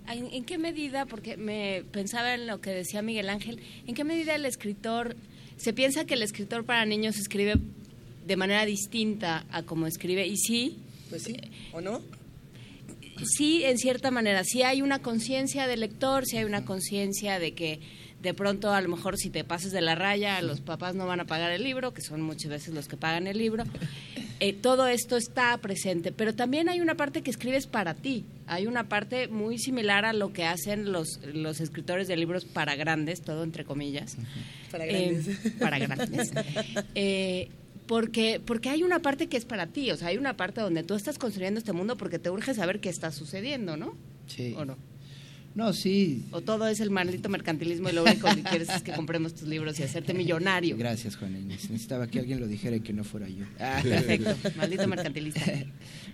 ¿En, 0.08 0.26
en 0.32 0.44
qué 0.44 0.58
medida, 0.58 1.06
porque 1.06 1.36
me 1.36 1.84
pensaba 1.92 2.34
en 2.34 2.46
lo 2.46 2.60
que 2.60 2.70
decía 2.70 3.02
Miguel 3.02 3.28
Ángel, 3.28 3.60
en 3.86 3.94
qué 3.94 4.04
medida 4.04 4.34
el 4.34 4.44
escritor, 4.44 5.14
se 5.56 5.72
piensa 5.72 6.04
que 6.04 6.14
el 6.14 6.22
escritor 6.22 6.64
para 6.64 6.84
niños 6.86 7.18
escribe 7.18 7.54
de 8.26 8.36
manera 8.36 8.64
distinta 8.64 9.44
a 9.50 9.62
como 9.62 9.86
escribe, 9.86 10.26
y 10.26 10.36
sí, 10.36 10.78
Pues 11.10 11.24
sí, 11.24 11.36
¿o 11.72 11.80
no? 11.80 12.00
Sí, 13.36 13.64
en 13.64 13.78
cierta 13.78 14.10
manera, 14.10 14.44
sí 14.44 14.62
hay 14.62 14.82
una 14.82 15.00
conciencia 15.00 15.66
del 15.66 15.80
lector, 15.80 16.26
sí 16.26 16.36
hay 16.36 16.44
una 16.44 16.64
conciencia 16.64 17.38
de 17.38 17.54
que 17.54 17.80
de 18.20 18.34
pronto 18.34 18.72
a 18.72 18.80
lo 18.80 18.88
mejor 18.88 19.18
si 19.18 19.30
te 19.30 19.42
pases 19.42 19.72
de 19.72 19.80
la 19.80 19.96
raya, 19.96 20.40
los 20.42 20.60
papás 20.60 20.94
no 20.94 21.06
van 21.06 21.18
a 21.20 21.24
pagar 21.24 21.50
el 21.50 21.64
libro, 21.64 21.92
que 21.92 22.02
son 22.02 22.22
muchas 22.22 22.50
veces 22.50 22.72
los 22.72 22.86
que 22.86 22.96
pagan 22.96 23.26
el 23.26 23.36
libro. 23.36 23.64
Eh, 24.38 24.52
todo 24.52 24.86
esto 24.86 25.16
está 25.16 25.56
presente, 25.58 26.12
pero 26.12 26.34
también 26.34 26.68
hay 26.68 26.80
una 26.80 26.96
parte 26.96 27.22
que 27.22 27.30
escribes 27.30 27.66
para 27.66 27.94
ti. 27.94 28.24
Hay 28.46 28.66
una 28.66 28.88
parte 28.88 29.26
muy 29.28 29.58
similar 29.58 30.04
a 30.04 30.12
lo 30.12 30.32
que 30.32 30.44
hacen 30.44 30.92
los, 30.92 31.20
los 31.32 31.60
escritores 31.60 32.06
de 32.06 32.16
libros 32.16 32.44
para 32.44 32.76
grandes, 32.76 33.22
todo 33.22 33.42
entre 33.42 33.64
comillas. 33.64 34.16
Para 34.70 34.86
Eh, 34.86 35.10
grandes. 35.10 35.52
para 35.60 35.78
grandes. 35.78 36.32
Eh, 36.94 37.48
porque, 37.92 38.40
porque 38.42 38.70
hay 38.70 38.82
una 38.82 39.00
parte 39.00 39.26
que 39.26 39.36
es 39.36 39.44
para 39.44 39.66
ti, 39.66 39.90
o 39.90 39.98
sea, 39.98 40.08
hay 40.08 40.16
una 40.16 40.34
parte 40.34 40.62
donde 40.62 40.82
tú 40.82 40.94
estás 40.94 41.18
construyendo 41.18 41.58
este 41.58 41.74
mundo 41.74 41.98
porque 41.98 42.18
te 42.18 42.30
urge 42.30 42.54
saber 42.54 42.80
qué 42.80 42.88
está 42.88 43.12
sucediendo, 43.12 43.76
¿no? 43.76 43.94
Sí. 44.26 44.54
¿O 44.56 44.64
no? 44.64 44.78
No, 45.54 45.74
sí. 45.74 46.24
O 46.30 46.40
todo 46.40 46.66
es 46.68 46.80
el 46.80 46.90
maldito 46.90 47.28
mercantilismo 47.28 47.90
y 47.90 47.92
lo 47.92 48.04
único 48.04 48.34
que 48.34 48.42
quieres 48.44 48.70
es 48.70 48.80
que 48.80 48.92
compremos 48.92 49.34
tus 49.34 49.46
libros 49.46 49.78
y 49.78 49.82
hacerte 49.82 50.14
millonario. 50.14 50.74
Gracias, 50.78 51.16
Juan 51.16 51.36
Inés. 51.36 51.68
Necesitaba 51.68 52.06
que 52.06 52.18
alguien 52.18 52.40
lo 52.40 52.46
dijera 52.46 52.76
y 52.76 52.80
que 52.80 52.94
no 52.94 53.04
fuera 53.04 53.28
yo. 53.28 53.44
Ah, 53.60 53.80
perfecto, 53.82 54.34
maldito 54.56 54.88
mercantilista. 54.88 55.42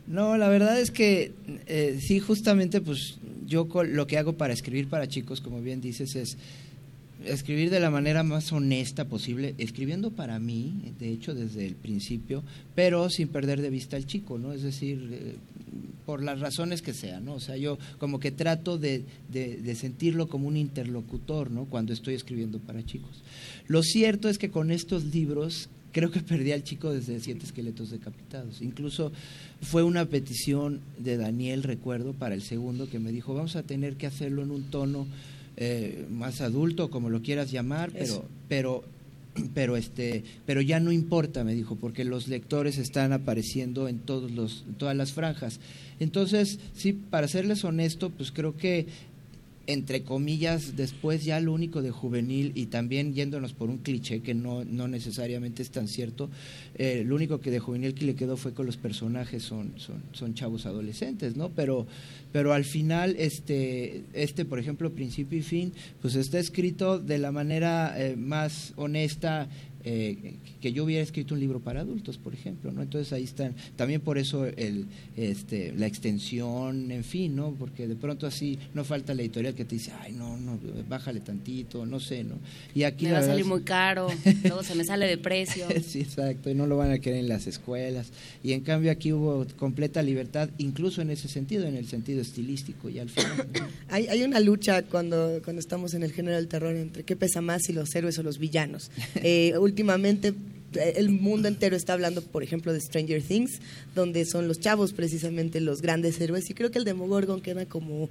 No, 0.09 0.38
la 0.38 0.49
verdad 0.49 0.81
es 0.81 0.91
que 0.91 1.35
eh, 1.67 1.99
sí, 2.01 2.19
justamente, 2.19 2.81
pues 2.81 3.19
yo 3.45 3.69
lo 3.85 4.07
que 4.07 4.17
hago 4.17 4.38
para 4.38 4.55
escribir 4.55 4.88
para 4.88 5.07
chicos, 5.07 5.43
como 5.43 5.61
bien 5.61 5.83
dices, 5.83 6.17
es 6.17 6.38
escribir 7.24 7.70
de 7.70 7.81
la 7.81 7.90
manera 7.90 8.22
más 8.22 8.52
honesta 8.52 9.04
posible, 9.07 9.54
escribiendo 9.59 10.11
para 10.11 10.38
mí, 10.38 10.92
de 10.98 11.11
hecho, 11.11 11.35
desde 11.35 11.66
el 11.66 11.74
principio, 11.74 12.42
pero 12.74 13.11
sin 13.11 13.28
perder 13.28 13.61
de 13.61 13.70
vista 13.70 13.96
al 13.96 14.07
chico, 14.07 14.38
¿no? 14.38 14.52
Es 14.52 14.62
decir, 14.62 15.09
eh, 15.12 15.35
por 16.07 16.22
las 16.22 16.40
razones 16.40 16.81
que 16.81 16.94
sean, 16.94 17.24
¿no? 17.26 17.35
O 17.35 17.40
sea, 17.40 17.57
yo 17.57 17.78
como 17.98 18.18
que 18.20 18.31
trato 18.31 18.78
de, 18.78 19.02
de- 19.33 19.57
de 19.59 19.74
sentirlo 19.74 20.28
como 20.28 20.48
un 20.48 20.57
interlocutor, 20.57 21.50
¿no? 21.50 21.64
Cuando 21.66 21.92
estoy 21.92 22.14
escribiendo 22.14 22.59
para 22.61 22.85
chicos. 22.87 23.22
Lo 23.66 23.83
cierto 23.83 24.28
es 24.28 24.38
que 24.38 24.50
con 24.50 24.70
estos 24.70 25.04
libros 25.04 25.68
creo 25.92 26.11
que 26.11 26.20
perdí 26.20 26.52
al 26.52 26.62
chico 26.62 26.92
desde 26.92 27.18
Siete 27.20 27.44
Esqueletos 27.44 27.90
Decapitados. 27.90 28.62
Incluso 28.62 29.11
fue 29.61 29.83
una 29.83 30.04
petición 30.07 30.81
de 30.98 31.16
Daniel, 31.16 31.62
recuerdo, 31.62 32.12
para 32.12 32.35
el 32.35 32.42
segundo, 32.42 32.88
que 32.88 32.98
me 33.00 33.11
dijo, 33.12 33.35
vamos 33.35 33.57
a 33.57 33.62
tener 33.62 33.96
que 33.96 34.07
hacerlo 34.07 34.42
en 34.42 34.50
un 34.50 34.62
tono 34.64 35.07
eh, 35.61 36.07
más 36.09 36.40
adulto, 36.40 36.88
como 36.88 37.11
lo 37.11 37.21
quieras 37.21 37.51
llamar, 37.51 37.90
Eso. 37.97 38.25
pero, 38.49 38.85
pero, 39.35 39.49
pero, 39.55 39.77
este, 39.77 40.23
pero 40.47 40.61
ya 40.61 40.79
no 40.79 40.92
importa, 40.92 41.42
me 41.42 41.53
dijo, 41.53 41.75
porque 41.75 42.05
los 42.05 42.29
lectores 42.29 42.79
están 42.79 43.12
apareciendo 43.12 43.88
en, 43.88 43.99
todos 43.99 44.31
los, 44.31 44.64
en 44.68 44.75
todas 44.75 44.97
las 44.97 45.12
franjas. 45.12 45.59
Entonces, 45.99 46.61
sí, 46.75 46.92
para 46.92 47.27
serles 47.27 47.64
honesto, 47.64 48.11
pues 48.11 48.31
creo 48.31 48.57
que 48.57 48.87
entre 49.68 50.02
comillas, 50.02 50.76
después 50.76 51.26
ya 51.26 51.38
lo 51.40 51.52
único 51.52 51.83
de 51.83 51.90
juvenil 51.90 52.52
y 52.54 52.66
también 52.66 53.12
yéndonos 53.12 53.52
por 53.52 53.68
un 53.68 53.76
cliché 53.76 54.20
que 54.22 54.33
no, 54.33 54.64
no 54.64 54.88
necesariamente 54.88 55.62
es 55.62 55.70
tan 55.70 55.88
cierto, 55.88 56.31
eh, 56.76 57.04
lo 57.04 57.14
único 57.14 57.38
que 57.40 57.50
de 57.50 57.59
juvenil 57.59 57.92
que 57.92 58.07
le 58.07 58.14
quedó 58.14 58.38
fue 58.38 58.54
que 58.54 58.64
los 58.64 58.78
personajes 58.78 59.42
son, 59.42 59.74
son, 59.76 60.02
son 60.12 60.33
chavos 60.33 60.64
adolescentes, 60.64 61.37
¿no? 61.37 61.50
Pero, 61.50 61.87
pero 62.33 62.54
al 62.54 62.64
final, 62.64 63.14
este, 63.18 64.04
este, 64.14 64.46
por 64.46 64.59
ejemplo, 64.59 64.90
principio 64.90 65.38
y 65.38 65.42
fin, 65.42 65.74
pues 66.00 66.14
está 66.14 66.38
escrito 66.38 66.98
de 66.98 67.18
la 67.18 67.31
manera 67.31 67.94
eh, 67.94 68.16
más 68.16 68.72
honesta 68.76 69.50
eh, 69.85 70.37
que 70.61 70.73
yo 70.73 70.85
hubiera 70.85 71.03
escrito 71.03 71.35
un 71.35 71.40
libro 71.40 71.61
para 71.61 71.81
adultos, 71.81 72.18
por 72.18 72.35
ejemplo, 72.35 72.73
¿no? 72.73 72.83
Entonces 72.83 73.12
ahí 73.12 73.25
están, 73.25 73.55
también 73.77 74.01
por 74.01 74.18
eso 74.18 74.47
el, 74.47 74.87
este, 75.16 75.73
la 75.77 75.87
extensión, 75.87 76.90
en 76.90 77.05
fin, 77.05 77.37
¿no? 77.37 77.53
Porque 77.53 77.87
de 77.87 77.97
pronto 77.97 78.27
así 78.27 78.59
no 78.75 78.85
falta 78.85 79.14
la 79.14 79.23
editorial 79.23 79.55
que 79.55 79.64
te 79.64 79.77
dice, 79.77 79.92
ay, 80.01 80.12
no, 80.12 80.37
no, 80.37 80.59
bájale 80.88 81.21
tantito, 81.21 81.87
no 81.87 82.01
sé, 82.01 82.25
¿no? 82.25 82.37
Y 82.75 82.83
aquí 82.83 83.07
Me 83.07 83.12
la 83.12 83.21
va 83.21 83.25
a 83.25 83.29
salir 83.29 83.44
muy 83.44 83.62
caro, 83.62 84.09
luego 84.42 84.62
se 84.62 84.75
me 84.75 84.85
sale 84.85 85.07
de 85.07 85.18
precio. 85.18 85.66
Sí, 85.88 86.01
exacto, 86.01 86.51
y 86.51 86.55
no 86.55 86.66
lo 86.66 86.77
van 86.77 86.90
a 86.90 86.99
querer 86.99 87.21
en 87.21 87.29
las 87.29 87.47
escuelas. 87.47 88.09
Y 88.42 88.53
en 88.53 88.61
cambio 88.61 88.90
aquí 88.90 89.12
hubo 89.12 89.47
completa 89.57 90.03
libertad, 90.03 90.51
incluso 90.59 91.01
en 91.01 91.11
ese 91.11 91.29
sentido, 91.29 91.66
en 91.66 91.77
el 91.77 91.87
sentido 91.87 92.21
estilístico, 92.21 92.90
y 92.90 92.99
al 92.99 93.09
final. 93.09 93.47
Hay, 93.88 94.07
hay 94.09 94.23
una 94.23 94.38
lucha 94.40 94.83
cuando, 94.83 95.40
cuando 95.42 95.61
estamos 95.61 95.94
en 95.94 96.03
el 96.03 96.12
género 96.12 96.37
del 96.37 96.49
terror 96.49 96.77
entre 96.77 97.05
qué 97.05 97.16
pesa 97.16 97.40
más, 97.40 97.62
si 97.62 97.73
los 97.73 97.94
héroes 97.94 98.18
o 98.18 98.23
los 98.23 98.38
villanos. 98.38 98.90
Eh, 99.21 99.59
últimamente 99.59 100.33
el 100.74 101.11
mundo 101.11 101.48
entero 101.48 101.76
está 101.76 101.94
hablando, 101.94 102.22
por 102.22 102.42
ejemplo, 102.42 102.72
de 102.72 102.81
Stranger 102.81 103.22
Things, 103.22 103.61
donde 103.94 104.24
son 104.24 104.48
los 104.48 104.61
chavos 104.61 104.92
precisamente 104.92 105.61
los 105.61 105.81
grandes 105.83 106.20
héroes, 106.20 106.50
y 106.50 106.54
creo 106.54 106.70
que 106.70 106.78
el 106.78 106.85
Demogorgon 106.85 107.40
queda 107.40 107.66
como 107.66 108.09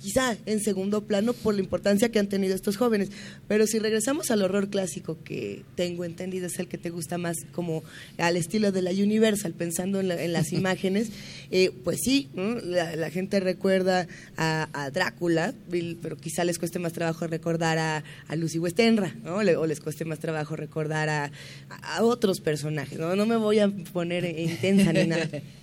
quizá 0.00 0.36
en 0.46 0.60
segundo 0.60 1.04
plano 1.06 1.32
por 1.34 1.54
la 1.54 1.60
importancia 1.60 2.10
que 2.10 2.18
han 2.18 2.28
tenido 2.28 2.54
estos 2.54 2.76
jóvenes. 2.76 3.10
Pero 3.48 3.66
si 3.66 3.78
regresamos 3.78 4.30
al 4.30 4.42
horror 4.42 4.70
clásico, 4.70 5.18
que 5.22 5.62
tengo 5.74 6.04
entendido 6.04 6.46
es 6.46 6.58
el 6.58 6.68
que 6.68 6.78
te 6.78 6.90
gusta 6.90 7.18
más 7.18 7.36
como 7.52 7.82
al 8.18 8.36
estilo 8.36 8.72
de 8.72 8.82
la 8.82 8.90
Universal, 8.90 9.52
pensando 9.52 10.00
en, 10.00 10.08
la- 10.08 10.22
en 10.22 10.32
las 10.32 10.52
imágenes, 10.52 11.10
eh, 11.50 11.70
pues 11.84 11.98
sí, 12.02 12.28
¿no? 12.34 12.54
la, 12.56 12.96
la 12.96 13.10
gente 13.10 13.40
recuerda 13.40 14.06
a, 14.36 14.68
a 14.72 14.90
Drácula, 14.90 15.52
pero 16.02 16.16
quizá 16.16 16.44
les 16.44 16.58
cueste 16.58 16.78
más 16.78 16.92
trabajo 16.92 17.26
recordar 17.26 17.78
a, 17.78 18.02
a 18.28 18.36
Lucy 18.36 18.58
Westenra, 18.58 19.14
¿no? 19.22 19.42
Le- 19.42 19.56
o 19.56 19.66
les 19.66 19.80
cueste 19.80 20.04
más 20.04 20.18
trabajo 20.18 20.56
recordar 20.56 21.08
a, 21.08 21.30
a 21.82 22.02
otros 22.02 22.40
personajes. 22.40 22.98
¿no? 22.98 23.14
no 23.16 23.26
me 23.26 23.36
voy 23.36 23.58
a 23.58 23.68
poner 23.92 24.24
intensa 24.38 24.92
ni 24.92 25.06
nada. 25.06 25.28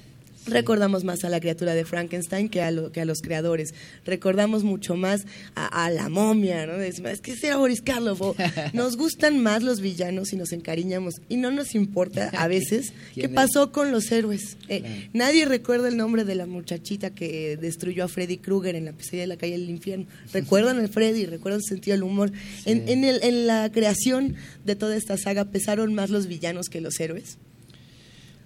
Recordamos 0.47 1.03
más 1.03 1.23
a 1.23 1.29
la 1.29 1.39
criatura 1.39 1.73
de 1.75 1.85
Frankenstein 1.85 2.49
que 2.49 2.61
a, 2.61 2.71
lo- 2.71 2.91
que 2.91 3.01
a 3.01 3.05
los 3.05 3.21
creadores. 3.21 3.73
Recordamos 4.05 4.63
mucho 4.63 4.95
más 4.95 5.25
a, 5.55 5.85
a 5.85 5.89
la 5.89 6.09
momia, 6.09 6.65
¿no? 6.65 6.73
Es, 6.75 6.99
es 6.99 7.21
que 7.21 7.35
será 7.35 7.57
Boris 7.57 7.81
Karloff. 7.81 8.21
o 8.21 8.35
nos 8.73 8.97
gustan 8.97 9.39
más 9.41 9.63
los 9.63 9.81
villanos 9.81 10.33
y 10.33 10.37
nos 10.37 10.51
encariñamos. 10.51 11.15
Y 11.29 11.37
no 11.37 11.51
nos 11.51 11.75
importa 11.75 12.29
a 12.33 12.47
veces 12.47 12.93
qué 13.13 13.29
pasó 13.29 13.71
con 13.71 13.91
los 13.91 14.11
héroes. 14.11 14.57
Eh, 14.69 14.79
Claro. 14.81 14.95
Nadie 15.13 15.45
recuerda 15.45 15.87
el 15.89 15.97
nombre 15.97 16.23
de 16.23 16.35
la 16.35 16.45
muchachita 16.45 17.09
que 17.09 17.57
destruyó 17.57 18.03
a 18.05 18.07
Freddy 18.07 18.37
Krueger 18.37 18.75
en 18.75 18.85
la 18.85 18.93
pesadilla 18.93 19.23
de 19.23 19.27
la 19.27 19.37
calle 19.37 19.53
del 19.53 19.69
infierno. 19.69 20.05
Recuerdan 20.33 20.79
al 20.79 20.89
Freddy, 20.89 21.25
recuerdan 21.25 21.61
su 21.61 21.69
sentido 21.73 21.95
del 21.95 22.03
humor. 22.03 22.31
En, 22.65 22.85
Sí. 22.85 22.93
en, 22.93 23.03
el- 23.03 23.23
en 23.23 23.47
la 23.47 23.71
creación 23.71 24.35
de 24.65 24.75
toda 24.75 24.95
esta 24.95 25.17
saga 25.17 25.45
pesaron 25.45 25.93
más 25.93 26.09
los 26.09 26.27
villanos 26.27 26.67
que 26.69 26.81
los 26.81 26.99
héroes. 26.99 27.37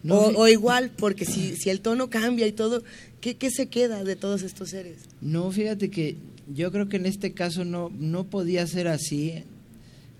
No, 0.03 0.19
o, 0.19 0.47
igual, 0.47 0.91
porque 0.97 1.25
si, 1.25 1.55
si 1.55 1.69
el 1.69 1.81
tono 1.81 2.09
cambia 2.09 2.47
y 2.47 2.51
todo, 2.51 2.83
¿qué, 3.19 3.35
¿qué 3.35 3.51
se 3.51 3.67
queda 3.67 4.03
de 4.03 4.15
todos 4.15 4.41
estos 4.41 4.69
seres? 4.69 4.97
No, 5.21 5.51
fíjate 5.51 5.89
que 5.89 6.15
yo 6.53 6.71
creo 6.71 6.89
que 6.89 6.97
en 6.97 7.05
este 7.05 7.33
caso 7.33 7.65
no, 7.65 7.91
no 7.97 8.25
podía 8.25 8.65
ser 8.67 8.87
así, 8.87 9.43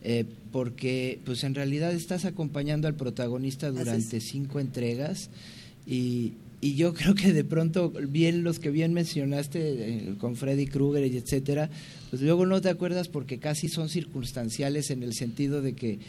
eh, 0.03 0.25
porque 0.51 1.19
pues 1.25 1.43
en 1.43 1.55
realidad 1.55 1.93
estás 1.93 2.25
acompañando 2.25 2.87
al 2.87 2.95
protagonista 2.95 3.71
durante 3.71 4.19
cinco 4.19 4.59
entregas 4.59 5.29
y, 5.85 6.33
y 6.59 6.75
yo 6.75 6.93
creo 6.95 7.15
que 7.15 7.33
de 7.33 7.43
pronto, 7.43 7.89
bien 7.89 8.43
los 8.43 8.59
que 8.59 8.69
bien 8.69 8.93
mencionaste 8.93 9.59
eh, 9.61 10.15
con 10.19 10.35
Freddy 10.35 10.67
Krueger 10.67 11.11
y 11.11 11.17
etcétera, 11.17 11.69
pues 12.09 12.21
luego 12.21 12.45
no 12.45 12.61
te 12.61 12.69
acuerdas 12.69 13.07
porque 13.07 13.39
casi 13.39 13.67
son 13.67 13.89
circunstanciales 13.89 14.91
en 14.91 15.03
el 15.03 15.13
sentido 15.13 15.61
de 15.61 15.73
que 15.73 15.99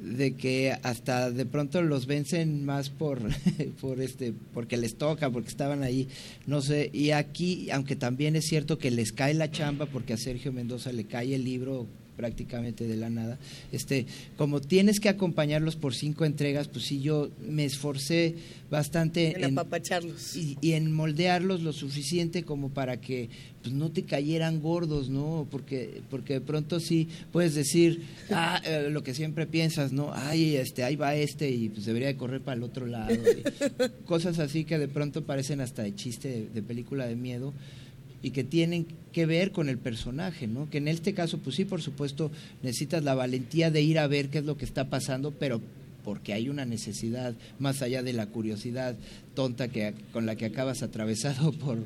de 0.00 0.34
que 0.34 0.72
hasta 0.82 1.30
de 1.30 1.44
pronto 1.44 1.82
los 1.82 2.06
vencen 2.06 2.64
más 2.64 2.88
por 2.90 3.20
por 3.80 4.00
este 4.00 4.32
porque 4.54 4.76
les 4.76 4.96
toca 4.96 5.30
porque 5.30 5.48
estaban 5.48 5.82
ahí 5.82 6.08
no 6.46 6.62
sé. 6.62 6.90
Y 6.92 7.10
aquí 7.10 7.70
aunque 7.70 7.96
también 7.96 8.36
es 8.36 8.46
cierto 8.46 8.78
que 8.78 8.90
les 8.90 9.12
cae 9.12 9.34
la 9.34 9.50
chamba 9.50 9.86
porque 9.86 10.14
a 10.14 10.16
Sergio 10.16 10.52
Mendoza 10.52 10.92
le 10.92 11.04
cae 11.04 11.34
el 11.34 11.44
libro 11.44 11.86
prácticamente 12.20 12.86
de 12.86 12.96
la 12.98 13.08
nada. 13.08 13.38
Este, 13.72 14.04
como 14.36 14.60
tienes 14.60 15.00
que 15.00 15.08
acompañarlos 15.08 15.74
por 15.74 15.94
cinco 15.94 16.26
entregas, 16.26 16.68
pues 16.68 16.84
sí, 16.84 17.00
yo 17.00 17.30
me 17.48 17.64
esforcé 17.64 18.34
bastante 18.70 19.42
En 19.42 19.58
apapacharlos. 19.58 20.36
y, 20.36 20.58
y 20.60 20.72
en 20.72 20.92
moldearlos 20.92 21.62
lo 21.62 21.72
suficiente 21.72 22.42
como 22.42 22.68
para 22.68 23.00
que 23.00 23.30
pues 23.62 23.74
no 23.74 23.90
te 23.90 24.02
cayeran 24.02 24.60
gordos, 24.60 25.08
¿no? 25.08 25.48
Porque 25.50 26.02
porque 26.10 26.34
de 26.34 26.40
pronto 26.42 26.78
sí 26.78 27.08
puedes 27.32 27.54
decir 27.54 28.02
ah, 28.30 28.60
eh, 28.66 28.88
lo 28.90 29.02
que 29.02 29.14
siempre 29.14 29.46
piensas, 29.46 29.92
¿no? 29.92 30.12
Ay, 30.12 30.56
este, 30.56 30.84
ahí 30.84 30.96
va 30.96 31.14
este 31.14 31.50
y 31.50 31.70
pues 31.70 31.86
debería 31.86 32.08
de 32.08 32.16
correr 32.16 32.42
para 32.42 32.58
el 32.58 32.62
otro 32.62 32.86
lado. 32.86 33.16
cosas 34.04 34.38
así 34.40 34.64
que 34.64 34.78
de 34.78 34.88
pronto 34.88 35.24
parecen 35.24 35.62
hasta 35.62 35.82
de 35.82 35.94
chiste 35.94 36.28
de, 36.28 36.48
de 36.48 36.62
película 36.62 37.06
de 37.06 37.16
miedo 37.16 37.54
y 38.22 38.30
que 38.30 38.44
tienen 38.44 38.86
que 39.12 39.26
ver 39.26 39.52
con 39.52 39.68
el 39.68 39.78
personaje, 39.78 40.46
¿no? 40.46 40.68
Que 40.70 40.78
en 40.78 40.88
este 40.88 41.14
caso, 41.14 41.38
pues 41.38 41.56
sí, 41.56 41.64
por 41.64 41.82
supuesto, 41.82 42.30
necesitas 42.62 43.02
la 43.02 43.14
valentía 43.14 43.70
de 43.70 43.82
ir 43.82 43.98
a 43.98 44.06
ver 44.06 44.28
qué 44.28 44.38
es 44.38 44.44
lo 44.44 44.56
que 44.56 44.64
está 44.64 44.88
pasando, 44.88 45.32
pero 45.32 45.60
porque 46.04 46.32
hay 46.32 46.48
una 46.48 46.64
necesidad 46.64 47.34
más 47.58 47.82
allá 47.82 48.02
de 48.02 48.12
la 48.12 48.26
curiosidad 48.26 48.96
tonta 49.34 49.68
que 49.68 49.94
con 50.12 50.26
la 50.26 50.36
que 50.36 50.46
acabas 50.46 50.82
atravesado 50.82 51.52
por, 51.58 51.78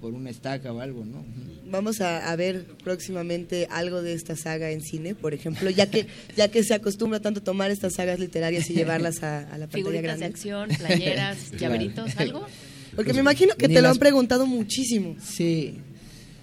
por 0.00 0.14
una 0.14 0.30
estaca 0.30 0.72
o 0.72 0.80
algo, 0.80 1.04
¿no? 1.04 1.24
Vamos 1.70 2.00
a, 2.00 2.30
a 2.30 2.36
ver 2.36 2.64
próximamente 2.84 3.66
algo 3.70 4.02
de 4.02 4.14
esta 4.14 4.36
saga 4.36 4.70
en 4.70 4.80
cine, 4.82 5.14
por 5.14 5.34
ejemplo, 5.34 5.70
ya 5.70 5.90
que 5.90 6.06
ya 6.36 6.48
que 6.48 6.62
se 6.62 6.74
acostumbra 6.74 7.20
tanto 7.20 7.42
tomar 7.42 7.70
estas 7.70 7.94
sagas 7.94 8.18
literarias 8.18 8.68
y 8.70 8.74
llevarlas 8.74 9.22
a, 9.22 9.40
a 9.40 9.58
la 9.58 9.66
pantalla 9.66 9.68
Figuritas 9.70 10.02
de 10.02 10.02
grande. 10.02 10.26
acción, 10.26 10.68
playeras, 10.70 11.50
llaveritos, 11.58 12.16
¿algo? 12.16 12.46
Porque 12.98 13.12
me 13.12 13.20
imagino 13.20 13.54
que 13.54 13.68
te 13.68 13.80
lo 13.80 13.88
han 13.88 13.96
preguntado 13.98 14.44
muchísimo. 14.44 15.14
Sí. 15.22 15.74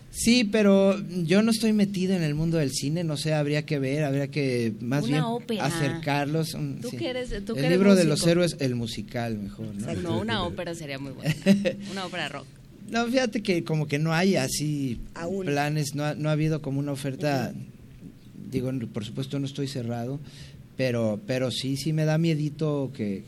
Sí, 0.10 0.46
pero 0.46 0.98
yo 1.26 1.42
no 1.42 1.52
estoy 1.52 1.74
metido 1.74 2.16
en 2.16 2.24
el 2.24 2.36
mundo 2.36 2.58
del 2.58 2.72
cine, 2.72 3.04
no 3.04 3.18
sé, 3.18 3.34
habría 3.34 3.66
que 3.66 3.80
ver, 3.80 4.06
habría 4.06 4.30
que 4.30 4.72
más 4.80 5.04
Una 5.04 5.12
bien 5.12 5.24
ópera. 5.26 5.66
acercarlos. 5.66 6.54
un- 6.54 6.80
Tú 6.80 6.90
sí. 6.92 6.96
que 6.96 7.10
eres- 7.10 7.44
tú 7.44 7.54
que 7.54 7.60
el 7.60 7.66
eres 7.66 7.78
libro 7.78 7.96
de 7.96 8.06
los 8.06 8.26
héroes, 8.26 8.56
el 8.62 8.76
musical 8.76 9.38
mejor, 9.38 9.76
¿no? 9.76 9.94
No, 9.96 10.20
una 10.22 10.44
ópera 10.46 10.74
sería 10.74 10.98
muy 11.00 11.12
buena. 11.12 11.36
Una 11.92 12.06
ópera 12.06 12.30
rock. 12.30 12.46
No, 12.90 13.06
fíjate 13.08 13.44
que 13.44 13.66
como 13.66 13.88
que 13.90 14.00
no 14.00 14.14
hay 14.14 14.38
así 14.38 15.02
Aún. 15.16 15.48
planes, 15.48 15.96
no 15.96 16.06
ha, 16.06 16.16
no 16.16 16.30
ha 16.30 16.32
habido 16.32 16.62
como 16.62 16.80
una 16.80 16.94
oferta, 16.94 17.54
digo, 18.50 18.72
por 18.94 19.04
supuesto 19.04 19.38
no 19.40 19.46
estoy 19.48 19.68
cerrado, 19.68 20.22
pero, 20.78 21.20
pero 21.28 21.52
sí, 21.52 21.76
sí 21.76 21.92
me 21.92 22.06
da 22.06 22.18
miedito 22.18 22.90
que, 22.96 23.24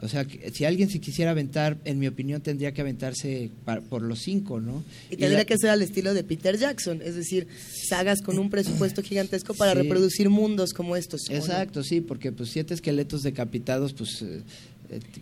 o 0.00 0.08
sea, 0.08 0.24
que 0.24 0.50
si 0.52 0.64
alguien 0.64 0.88
se 0.90 1.00
quisiera 1.00 1.30
aventar, 1.32 1.76
en 1.84 1.98
mi 1.98 2.06
opinión 2.06 2.40
tendría 2.40 2.72
que 2.72 2.80
aventarse 2.80 3.50
por 3.88 4.02
los 4.02 4.20
cinco, 4.20 4.60
¿no? 4.60 4.82
Y 5.10 5.16
tendría 5.16 5.38
la- 5.38 5.44
que 5.44 5.56
ser 5.58 5.70
al 5.70 5.82
estilo 5.82 6.14
de 6.14 6.24
Peter 6.24 6.56
Jackson, 6.58 7.00
es 7.04 7.14
decir, 7.16 7.46
sagas 7.88 8.22
con 8.22 8.38
un 8.38 8.50
presupuesto 8.50 9.02
gigantesco 9.02 9.54
para 9.54 9.72
Sí. 9.72 9.78
reproducir 9.78 10.30
mundos 10.30 10.72
como 10.72 10.96
estos. 10.96 11.28
Exacto, 11.30 11.82
sí, 11.82 12.00
porque 12.00 12.32
pues 12.32 12.50
siete 12.50 12.74
esqueletos 12.74 13.22
decapitados, 13.22 13.92
pues 13.92 14.22
eh, 14.22 14.42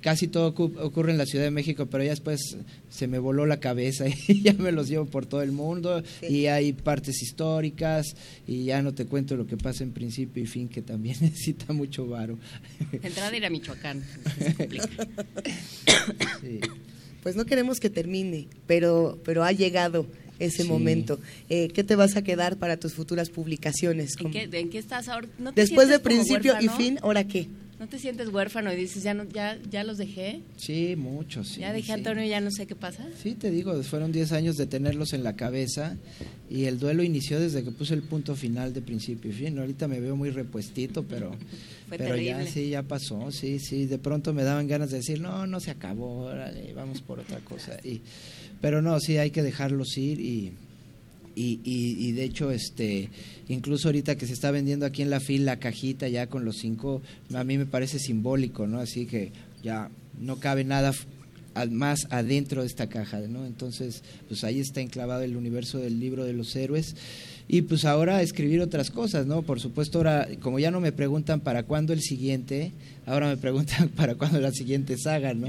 casi 0.00 0.28
todo 0.28 0.54
ocu- 0.54 0.78
ocurre 0.80 1.10
en 1.12 1.18
la 1.18 1.26
Ciudad 1.26 1.44
de 1.44 1.50
México, 1.50 1.86
pero 1.86 2.04
ya 2.04 2.10
después 2.10 2.56
se 2.88 3.06
me 3.08 3.18
voló 3.18 3.46
la 3.46 3.58
cabeza 3.58 4.04
y 4.28 4.42
ya 4.42 4.52
me 4.54 4.70
los 4.72 4.88
llevo 4.88 5.06
por 5.06 5.26
todo 5.26 5.42
el 5.42 5.52
mundo 5.52 6.02
Sí. 6.20 6.26
y 6.26 6.46
hay 6.46 6.72
partes 6.72 7.20
históricas 7.22 8.14
y 8.46 8.64
ya 8.64 8.80
no 8.82 8.94
te 8.94 9.06
cuento 9.06 9.36
lo 9.36 9.46
que 9.46 9.56
pasa 9.56 9.82
en 9.84 9.92
principio 9.92 10.42
y 10.42 10.46
fin, 10.46 10.68
que 10.68 10.82
también 10.82 11.16
necesita 11.20 11.72
mucho 11.72 12.06
varo. 12.06 12.38
Entrada 12.92 13.30
a 13.30 13.36
ir 13.36 13.44
a 13.46 13.50
Michoacán. 13.50 14.02
Sí. 16.40 16.60
Pues 17.22 17.34
no 17.36 17.44
queremos 17.44 17.80
que 17.80 17.90
termine, 17.90 18.46
pero, 18.66 19.18
pero 19.24 19.42
ha 19.42 19.50
llegado 19.52 20.06
ese 20.38 20.62
Sí. 20.62 20.68
momento. 20.68 21.18
Eh, 21.48 21.68
¿Qué 21.68 21.82
te 21.82 21.96
vas 21.96 22.16
a 22.16 22.22
quedar 22.22 22.56
para 22.56 22.76
tus 22.76 22.92
futuras 22.94 23.30
publicaciones? 23.30 24.14
¿En 24.20 24.30
qué, 24.30 24.48
¿En 24.52 24.68
qué 24.70 24.78
estás 24.78 25.08
ahora? 25.08 25.26
¿No 25.38 25.52
te 25.52 25.60
Después 25.62 25.88
de 25.88 25.98
principio 25.98 26.54
y 26.60 26.68
fin, 26.68 26.98
¿ahora 27.02 27.24
qué? 27.26 27.48
¿No 27.78 27.86
te 27.88 27.98
sientes 27.98 28.28
huérfano 28.28 28.72
y 28.72 28.76
dices, 28.76 29.02
ya, 29.02 29.12
no, 29.12 29.24
ya, 29.24 29.58
ya 29.70 29.84
los 29.84 29.98
dejé? 29.98 30.40
Sí, 30.56 30.96
mucho, 30.96 31.44
sí. 31.44 31.60
ya 31.60 31.74
dejé 31.74 31.92
a 31.92 31.96
sí. 31.96 32.00
Antonio 32.00 32.24
y 32.24 32.28
ya 32.30 32.40
no 32.40 32.50
sé 32.50 32.66
qué 32.66 32.74
pasa. 32.74 33.06
Sí, 33.22 33.34
te 33.34 33.50
digo, 33.50 33.82
fueron 33.82 34.12
10 34.12 34.32
años 34.32 34.56
de 34.56 34.66
tenerlos 34.66 35.12
en 35.12 35.22
la 35.22 35.36
cabeza 35.36 35.96
y 36.48 36.64
el 36.64 36.78
duelo 36.78 37.02
inició 37.02 37.38
desde 37.38 37.62
que 37.62 37.70
puse 37.72 37.92
el 37.92 38.02
punto 38.02 38.34
final 38.34 38.72
de 38.72 38.80
principio 38.80 39.30
y 39.30 39.34
fin. 39.34 39.58
Ahorita 39.58 39.88
me 39.88 40.00
veo 40.00 40.16
muy 40.16 40.30
repuestito, 40.30 41.02
pero, 41.02 41.36
Fue 41.88 41.98
pero 41.98 42.16
ya 42.16 42.46
sí, 42.46 42.70
ya 42.70 42.82
pasó, 42.82 43.30
sí, 43.30 43.58
sí. 43.58 43.84
De 43.84 43.98
pronto 43.98 44.32
me 44.32 44.42
daban 44.42 44.66
ganas 44.68 44.90
de 44.90 44.96
decir, 44.98 45.20
no, 45.20 45.46
no 45.46 45.60
se 45.60 45.70
acabó, 45.70 46.24
órale, 46.24 46.72
vamos 46.72 47.02
por 47.02 47.20
otra 47.20 47.40
cosa. 47.40 47.76
Y, 47.84 48.00
pero 48.62 48.80
no, 48.80 48.98
sí, 49.00 49.18
hay 49.18 49.30
que 49.30 49.42
dejarlos 49.42 49.98
ir 49.98 50.18
y, 50.18 50.54
y, 51.36 51.60
y, 51.64 52.12
de 52.12 52.24
hecho, 52.24 52.50
este, 52.50 53.10
incluso 53.48 53.88
ahorita 53.88 54.16
que 54.16 54.26
se 54.26 54.32
está 54.32 54.50
vendiendo 54.50 54.86
aquí 54.86 55.02
en 55.02 55.10
la 55.10 55.20
fila 55.20 55.52
la 55.52 55.58
cajita 55.58 56.08
ya 56.08 56.28
con 56.28 56.46
los 56.46 56.56
cinco, 56.56 57.02
a 57.34 57.44
mí 57.44 57.58
me 57.58 57.66
parece 57.66 57.98
simbólico, 57.98 58.66
¿no? 58.66 58.80
Así 58.80 59.04
que 59.04 59.32
ya 59.62 59.90
no 60.18 60.40
cabe 60.40 60.64
nada 60.64 60.92
más 61.70 62.06
adentro 62.10 62.62
de 62.62 62.66
esta 62.66 62.88
caja, 62.88 63.20
¿no? 63.20 63.44
Entonces, 63.44 64.02
pues 64.28 64.44
ahí 64.44 64.60
está 64.60 64.80
enclavado 64.80 65.22
el 65.22 65.36
universo 65.36 65.78
del 65.78 66.00
libro 66.00 66.24
de 66.24 66.32
los 66.32 66.56
héroes. 66.56 66.96
Y 67.48 67.62
pues 67.62 67.84
ahora 67.84 68.22
escribir 68.22 68.60
otras 68.60 68.90
cosas, 68.90 69.24
¿no? 69.26 69.42
Por 69.42 69.60
supuesto, 69.60 69.98
ahora, 69.98 70.26
como 70.40 70.58
ya 70.58 70.72
no 70.72 70.80
me 70.80 70.90
preguntan 70.90 71.40
para 71.40 71.62
cuándo 71.62 71.92
el 71.92 72.00
siguiente, 72.00 72.72
ahora 73.06 73.28
me 73.28 73.36
preguntan 73.36 73.88
para 73.96 74.16
cuándo 74.16 74.40
la 74.40 74.50
siguiente 74.50 74.96
saga, 74.98 75.32
¿no? 75.32 75.46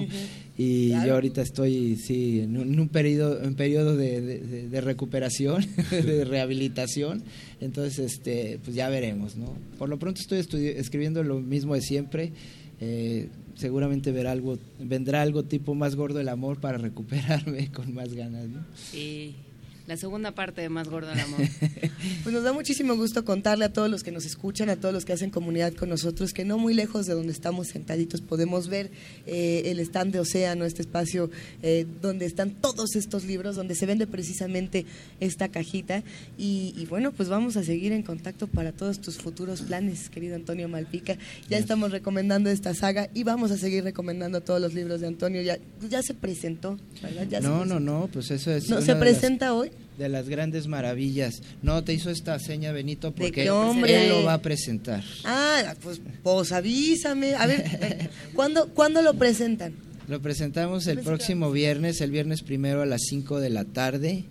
Y 0.60 0.90
yo 1.08 1.14
ahorita 1.16 1.42
estoy, 1.42 1.96
sí, 1.96 2.42
en 2.42 2.58
un, 2.58 2.74
en 2.74 2.80
un 2.80 2.90
periodo, 2.90 3.40
un 3.44 3.56
periodo 3.56 3.96
de, 3.96 4.22
de- 4.22 4.40
de- 4.40 4.70
de 4.70 4.82
recuperación, 4.82 5.66
de 5.92 6.24
rehabilitación. 6.26 7.24
Entonces, 7.62 8.00
este, 8.14 8.60
pues 8.64 8.76
ya 8.76 8.90
veremos, 8.90 9.36
¿no? 9.36 9.54
Por 9.80 9.90
lo 9.90 9.98
pronto 9.98 10.22
estoy 10.22 10.40
estudi- 10.40 10.76
escribiendo 10.78 11.24
lo 11.24 11.40
mismo 11.40 11.74
de 11.74 11.82
siempre. 11.82 12.32
Eh, 12.80 13.30
seguramente 13.56 14.12
verá 14.12 14.32
algo, 14.34 14.60
vendrá 14.80 15.24
algo 15.24 15.44
tipo 15.44 15.74
más 15.74 15.96
gordo 15.96 16.20
el 16.20 16.30
amor 16.30 16.60
para 16.60 16.78
recuperarme 16.78 17.72
con 17.72 17.92
más 17.96 18.14
ganas, 18.14 18.48
¿no? 18.50 18.64
Sí. 18.92 19.34
La 19.88 19.96
segunda 19.96 20.34
parte 20.34 20.60
de 20.62 20.68
Más 20.70 20.90
Gordo 20.90 21.12
el 21.12 21.20
Amor. 21.20 21.40
Pues 22.24 22.34
nos 22.34 22.44
da 22.44 22.52
muchísimo 22.54 22.96
gusto 22.96 23.24
contarle 23.24 23.64
a 23.66 23.72
todos 23.74 23.90
los 23.90 24.04
que 24.04 24.12
nos 24.12 24.26
escuchan, 24.26 24.70
a 24.70 24.76
todos 24.76 24.94
los 24.94 25.06
que 25.06 25.14
hacen 25.14 25.30
comunidad 25.30 25.74
con 25.74 25.88
nosotros, 25.90 26.34
que 26.34 26.44
no 26.46 26.58
muy 26.58 26.74
lejos 26.74 27.06
de 27.06 27.14
donde 27.14 27.32
estamos 27.32 27.68
sentaditos 27.68 28.20
podemos 28.22 28.68
ver 28.68 28.92
eh, 29.26 29.64
el 29.66 29.80
stand 29.80 30.12
de 30.14 30.20
Océano, 30.20 30.66
este 30.66 30.82
espacio 30.82 31.30
eh, 31.64 31.86
donde 32.02 32.26
están 32.26 32.52
todos 32.52 32.96
estos 32.96 33.24
libros, 33.26 33.56
donde 33.56 33.76
se 33.76 33.86
vende 33.86 34.08
precisamente 34.08 34.86
esta 35.22 35.48
cajita. 35.50 36.04
Y, 36.38 36.74
y 36.78 36.86
bueno, 36.86 37.12
pues 37.14 37.30
vamos 37.30 37.56
a 37.56 37.64
seguir 37.64 37.94
en 37.94 38.04
contacto 38.04 38.48
para 38.48 38.74
todos 38.74 39.00
tus 39.00 39.18
futuros 39.18 39.62
planes, 39.62 40.10
querido 40.10 40.36
Antonio 40.36 40.68
Malpica. 40.68 41.18
Ya 41.50 41.58
estamos 41.58 41.92
recomendando 41.92 42.50
esta 42.50 42.74
saga 42.74 43.10
y 43.14 43.24
vamos 43.24 43.52
a 43.52 43.58
seguir 43.58 43.84
recomendando 43.86 44.42
todos 44.42 44.60
los 44.62 44.74
libros 44.74 45.00
de 45.02 45.08
Antonio. 45.08 45.42
Ya, 45.42 45.58
ya 45.90 46.02
se 46.04 46.14
presentó, 46.14 46.78
¿verdad? 47.02 47.28
Ya 47.30 47.40
No, 47.40 47.50
no, 47.50 47.76
presentó. 47.76 47.80
no, 47.80 48.10
pues 48.12 48.32
eso 48.32 48.52
es. 48.52 48.70
¿No 48.70 48.82
se 48.82 48.88
las- 48.92 49.00
presenta 49.00 49.54
hoy? 49.54 49.72
De 49.98 50.10
las 50.10 50.30
grandes 50.30 50.68
maravillas. 50.68 51.42
No, 51.62 51.84
te 51.84 51.94
hizo 51.94 52.10
esta 52.10 52.38
seña 52.40 52.72
Benito 52.72 53.08
¿De 53.12 53.14
porque 53.14 53.32
qué 53.44 53.50
hombre? 53.50 54.04
él 54.04 54.10
lo 54.10 54.24
va 54.24 54.34
a 54.36 54.42
presentar. 54.42 55.04
Ah, 55.26 55.74
pues, 55.82 56.00
pues 56.24 56.52
avísame. 56.52 57.34
A 57.36 57.48
ver, 57.48 58.10
¿cuándo, 58.36 58.68
¿cuándo 58.70 59.02
lo 59.02 59.14
presentan? 59.16 59.74
Lo 60.08 60.22
presentamos 60.22 60.88
el 60.88 61.00
próximo 61.00 61.52
viernes, 61.52 62.00
el 62.02 62.12
viernes 62.12 62.42
primero 62.42 62.82
a 62.82 62.86
las 62.86 63.02
5 63.10 63.40
de 63.40 63.50
la 63.50 63.66
tarde. 63.66 64.24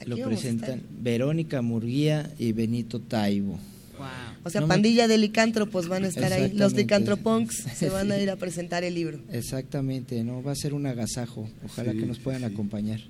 Aquí 0.00 0.08
Lo 0.10 0.16
presentan. 0.24 0.80
Verónica 1.00 1.60
Murguía 1.60 2.30
y 2.38 2.52
Benito 2.52 3.00
Taibo. 3.00 3.58
Wow. 3.98 4.06
O 4.44 4.50
sea, 4.50 4.60
No 4.60 4.68
me- 4.68 4.74
pandilla 4.74 5.08
de 5.08 5.18
licántropos 5.18 5.88
van 5.88 6.04
a 6.04 6.08
estar 6.08 6.32
ahí. 6.32 6.42
Los 6.42 6.72
Exactamente. 6.72 6.82
licantropunks 6.82 7.56
se 7.74 7.90
van 7.90 8.12
a 8.12 8.18
ir 8.18 8.30
a 8.30 8.36
presentar 8.36 8.84
el 8.84 8.94
libro. 8.94 9.18
Exactamente, 9.32 10.22
no 10.22 10.42
va 10.42 10.52
a 10.52 10.54
ser 10.54 10.72
un 10.72 10.86
agasajo. 10.86 11.48
Ojalá 11.64 11.92
Sí, 11.92 11.98
que 11.98 12.06
nos 12.06 12.18
puedan 12.20 12.40
sí. 12.42 12.46
acompañar. 12.46 13.00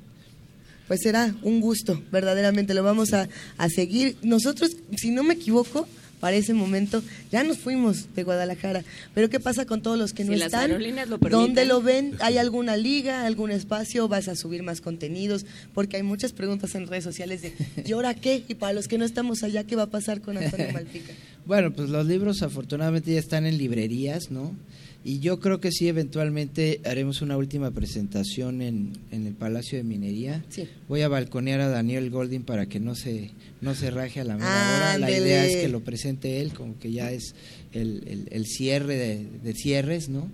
Pues 0.88 1.00
será 1.02 1.34
un 1.42 1.60
gusto, 1.60 2.02
verdaderamente. 2.10 2.74
Lo 2.74 2.82
vamos 2.82 3.12
a, 3.12 3.28
a 3.58 3.68
seguir. 3.68 4.16
Nosotros, 4.22 4.76
si 4.96 5.10
no 5.10 5.22
me 5.22 5.34
equivoco, 5.34 5.86
para 6.20 6.36
ese 6.36 6.54
momento 6.54 7.02
ya 7.30 7.44
nos 7.44 7.58
fuimos 7.58 8.14
de 8.14 8.24
Guadalajara. 8.24 8.84
Pero 9.14 9.30
¿qué 9.30 9.40
pasa 9.40 9.66
con 9.66 9.82
todos 9.82 9.98
los 9.98 10.12
que 10.12 10.24
no 10.24 10.34
están? 10.34 10.70
lo. 11.06 11.18
¿Dónde 11.18 11.64
lo 11.64 11.80
ven? 11.80 12.16
¿Hay 12.20 12.38
alguna 12.38 12.76
liga, 12.76 13.24
algún 13.24 13.50
espacio? 13.50 14.08
¿Vas 14.08 14.28
a 14.28 14.34
subir 14.34 14.62
más 14.62 14.80
contenidos? 14.80 15.46
Porque 15.74 15.96
hay 15.96 16.02
muchas 16.02 16.32
preguntas 16.32 16.74
en 16.74 16.86
redes 16.86 17.04
sociales 17.04 17.42
de 17.42 17.52
¿y 17.84 17.92
ahora 17.92 18.14
qué? 18.14 18.42
Y 18.48 18.54
para 18.54 18.72
los 18.72 18.88
que 18.88 18.98
no 18.98 19.04
estamos 19.04 19.42
allá, 19.42 19.64
¿qué 19.64 19.76
va 19.76 19.84
a 19.84 19.90
pasar 19.90 20.20
con 20.20 20.36
Antonio 20.36 20.68
Malpica? 20.72 21.12
Bueno, 21.48 21.72
pues 21.72 21.88
los 21.90 22.06
libros 22.06 22.42
afortunadamente 22.42 23.12
ya 23.12 23.18
están 23.18 23.44
en 23.46 23.58
librerías, 23.58 24.30
¿no? 24.30 24.54
Y 25.04 25.20
yo 25.20 25.40
creo 25.40 25.60
que 25.60 25.72
sí, 25.72 25.88
eventualmente 25.88 26.80
haremos 26.84 27.22
una 27.22 27.36
última 27.38 27.70
presentación 27.70 28.60
en, 28.62 28.92
en 29.10 29.26
el 29.26 29.32
Palacio 29.34 29.78
de 29.78 29.84
Minería. 29.84 30.44
Sí. 30.50 30.64
Voy 30.88 31.00
a 31.00 31.08
balconear 31.08 31.60
a 31.60 31.68
Daniel 31.68 32.10
Golding 32.10 32.42
para 32.42 32.66
que 32.66 32.78
no 32.80 32.94
se, 32.94 33.30
no 33.62 33.74
se 33.74 33.90
raje 33.90 34.20
a 34.20 34.24
la 34.24 34.34
mera 34.36 34.46
hora. 34.76 34.98
La 34.98 35.10
idea 35.10 35.46
es 35.46 35.56
que 35.56 35.68
lo 35.68 35.80
presente 35.80 36.40
él, 36.42 36.52
como 36.52 36.78
que 36.78 36.92
ya 36.92 37.10
es 37.12 37.34
el, 37.72 38.02
el- 38.06 38.28
el 38.30 38.44
cierre 38.46 38.96
de, 38.96 39.26
de 39.42 39.54
cierres, 39.54 40.08
¿no? 40.10 40.30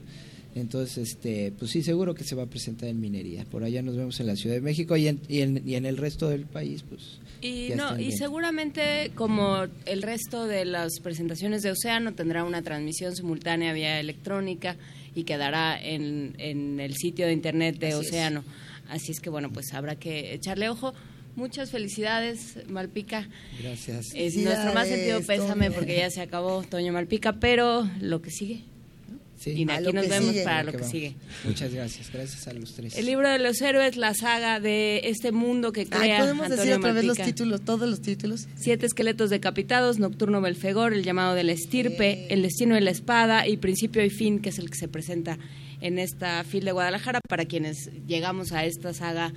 Entonces, 0.57 0.99
este, 1.11 1.53
pues 1.59 1.71
sí, 1.73 1.83
seguro 1.83 2.15
que 2.15 2.25
se 2.25 2.35
va 2.35 2.45
a 2.45 2.47
presentar 2.47 2.89
en 2.89 3.01
minería. 3.01 3.45
Por 3.45 3.65
allá 3.65 3.83
nos 3.83 3.97
vemos 3.97 4.19
en 4.21 4.27
la 4.29 4.37
Ciudad 4.37 4.55
de 4.55 4.61
México 4.63 4.97
y 4.97 5.09
en, 5.09 5.21
y 5.29 5.41
en, 5.41 5.63
y 5.67 5.75
en 5.75 5.85
el 5.85 5.97
resto 5.97 6.29
del 6.29 6.47
país, 6.47 6.83
pues. 6.89 7.19
Y, 7.45 7.75
no, 7.77 8.01
y 8.01 8.13
seguramente, 8.13 9.13
como 9.15 9.67
el 9.85 10.01
resto 10.01 10.47
de 10.47 10.65
las 10.65 10.99
presentaciones 11.01 11.63
de 11.63 11.73
Océano, 11.73 12.15
tendrá 12.15 12.43
una 12.43 12.63
transmisión 12.63 13.15
simultánea 13.15 13.75
vía 13.75 14.01
electrónica 14.01 14.77
y 15.15 15.25
quedará 15.25 15.79
en, 15.79 16.35
en 16.39 16.81
el 16.81 16.95
sitio 16.95 17.27
de 17.27 17.35
internet 17.35 17.79
de 17.79 17.89
Así 17.89 18.01
es. 18.01 18.07
Océano. 18.07 18.45
Así 18.89 19.13
es 19.13 19.21
que, 19.21 19.29
bueno, 19.29 19.51
pues 19.53 19.75
habrá 19.75 19.97
que 19.97 20.33
echarle 20.33 20.71
ojo. 20.71 20.95
Muchas 21.37 21.71
felicidades, 21.71 22.59
Malpica. 22.69 23.29
Gracias. 23.61 24.13
Es 24.15 24.37
nuestro 24.37 24.73
más 24.73 24.89
sentido 24.89 25.21
pésame 25.21 25.67
Toño. 25.67 25.79
porque 25.79 25.99
ya 25.99 26.09
se 26.09 26.23
acabó 26.23 26.63
Toño 26.63 26.95
Malpica, 26.95 27.35
pero 27.41 27.87
lo 28.01 28.23
que 28.23 28.31
sigue. 28.31 28.63
Sí. 29.45 29.51
Y 29.51 29.71
aquí 29.71 29.93
nos 29.93 30.09
vemos 30.09 30.31
sigue. 30.31 30.43
para 30.43 30.63
lo 30.63 30.73
que 30.73 30.85
sigue. 30.85 31.17
Muchas 31.45 31.75
gracias. 31.75 32.11
Gracias 32.11 32.49
a 32.49 32.55
los 32.55 32.73
tres. 32.73 32.97
El 32.97 33.05
libro 33.05 33.29
de 33.29 33.39
los 33.39 33.61
héroes, 33.61 33.99
la 33.99 34.15
saga 34.15 34.59
de 34.59 35.03
este 35.05 35.33
mundo 35.33 35.71
que 35.71 35.83
Ay, 35.83 35.87
crea 35.87 36.21
podemos 36.21 36.45
Antonio 36.45 36.65
decir 36.65 36.79
otra 36.79 36.93
vez 36.95 37.05
los 37.05 37.19
títulos, 37.19 37.61
todos 37.61 37.87
los 37.87 38.01
títulos. 38.01 38.49
Siete 38.57 38.87
esqueletos 38.87 39.29
decapitados, 39.29 39.99
Nocturno 39.99 40.41
Belfegor, 40.41 40.95
El 40.95 41.03
llamado 41.03 41.35
de 41.35 41.45
la 41.45 41.53
estirpe, 41.53 42.27
El 42.33 42.41
destino 42.41 42.75
de 42.75 42.81
la 42.81 42.91
espada 42.91 43.47
y 43.47 43.59
Principio 43.59 44.03
y 44.03 44.09
fin, 44.09 44.39
que 44.39 44.49
es 44.49 44.59
el 44.59 44.71
que 44.71 44.79
se 44.79 44.89
presenta 44.89 45.39
en 45.83 45.99
esta 45.99 46.43
fil 46.45 46.65
de 46.65 46.73
Guadalajara. 46.73 47.21
Para 47.29 47.45
quienes 47.45 47.91
llegamos 48.07 48.53
a 48.53 48.65
esta 48.65 48.95
saga 48.95 49.35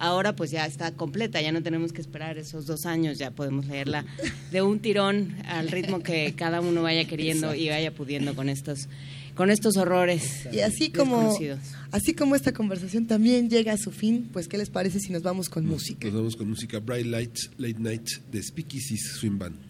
ahora, 0.00 0.34
pues 0.34 0.50
ya 0.50 0.66
está 0.66 0.92
completa, 0.92 1.40
ya 1.40 1.52
no 1.52 1.62
tenemos 1.62 1.92
que 1.92 2.00
esperar 2.00 2.38
esos 2.38 2.66
dos 2.66 2.86
años, 2.86 3.18
ya 3.18 3.30
podemos 3.30 3.66
leerla 3.66 4.04
de 4.50 4.62
un 4.62 4.80
tirón 4.80 5.36
al 5.46 5.68
ritmo 5.68 6.02
que 6.02 6.34
cada 6.34 6.60
uno 6.60 6.82
vaya 6.82 7.04
queriendo 7.04 7.54
y 7.54 7.68
vaya 7.68 7.92
pudiendo 7.92 8.34
con 8.34 8.48
estos, 8.48 8.88
con 9.34 9.50
estos 9.50 9.76
horrores. 9.76 10.46
Y 10.52 10.60
así 10.60 10.90
como, 10.90 11.36
así 11.90 12.14
como 12.14 12.34
esta 12.34 12.52
conversación 12.52 13.06
también 13.06 13.48
llega 13.50 13.72
a 13.72 13.76
su 13.76 13.90
fin, 13.90 14.28
pues 14.32 14.48
¿qué 14.48 14.58
les 14.58 14.70
parece 14.70 15.00
si 15.00 15.12
nos 15.12 15.22
vamos 15.22 15.48
con 15.48 15.66
música? 15.66 16.06
Nos 16.06 16.16
vamos 16.16 16.36
con 16.36 16.48
música 16.48 16.78
Bright 16.78 17.06
Lights, 17.06 17.50
Late 17.58 17.78
Night 17.78 18.08
de 18.30 18.42
Speakeasies 18.42 19.12
Swing 19.18 19.38
Band. 19.38 19.69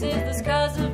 Faces, 0.00 0.22
the 0.24 0.32
scars 0.44 0.85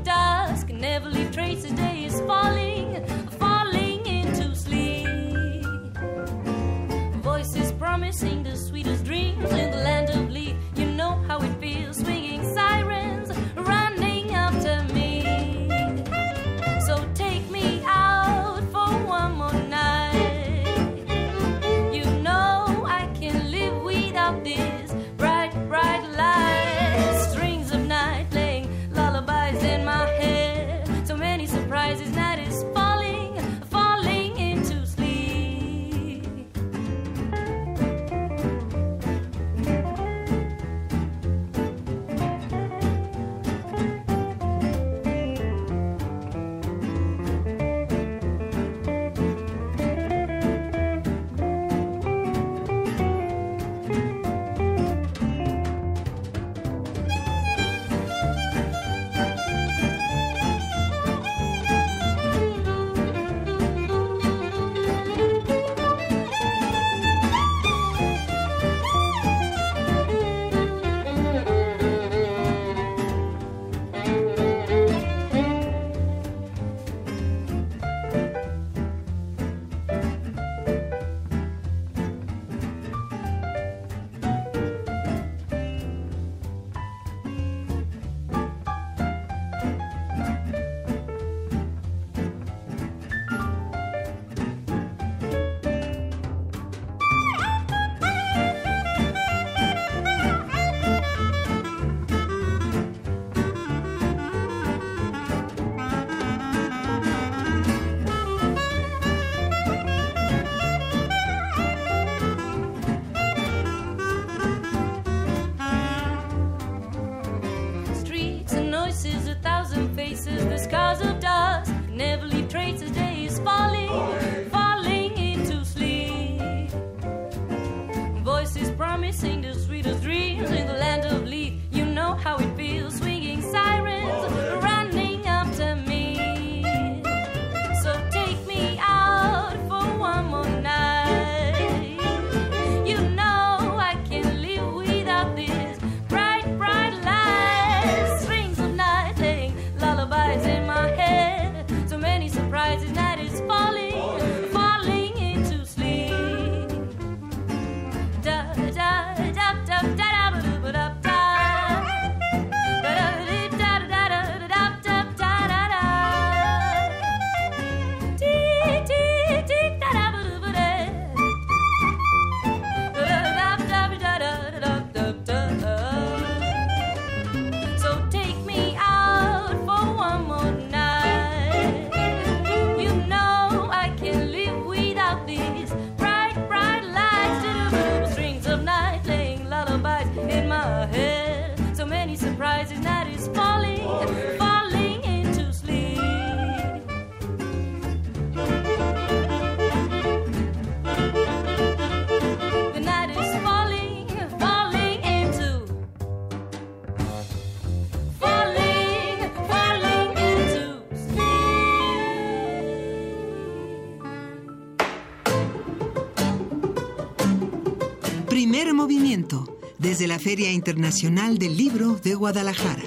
Primer 218.33 218.73
movimiento 218.73 219.59
desde 219.77 220.09
la 220.09 220.19
Feria 220.19 220.51
Internacional 220.51 221.37
del 221.37 221.55
Libro 221.55 221.97
de 221.97 222.15
Guadalajara. 222.15 222.83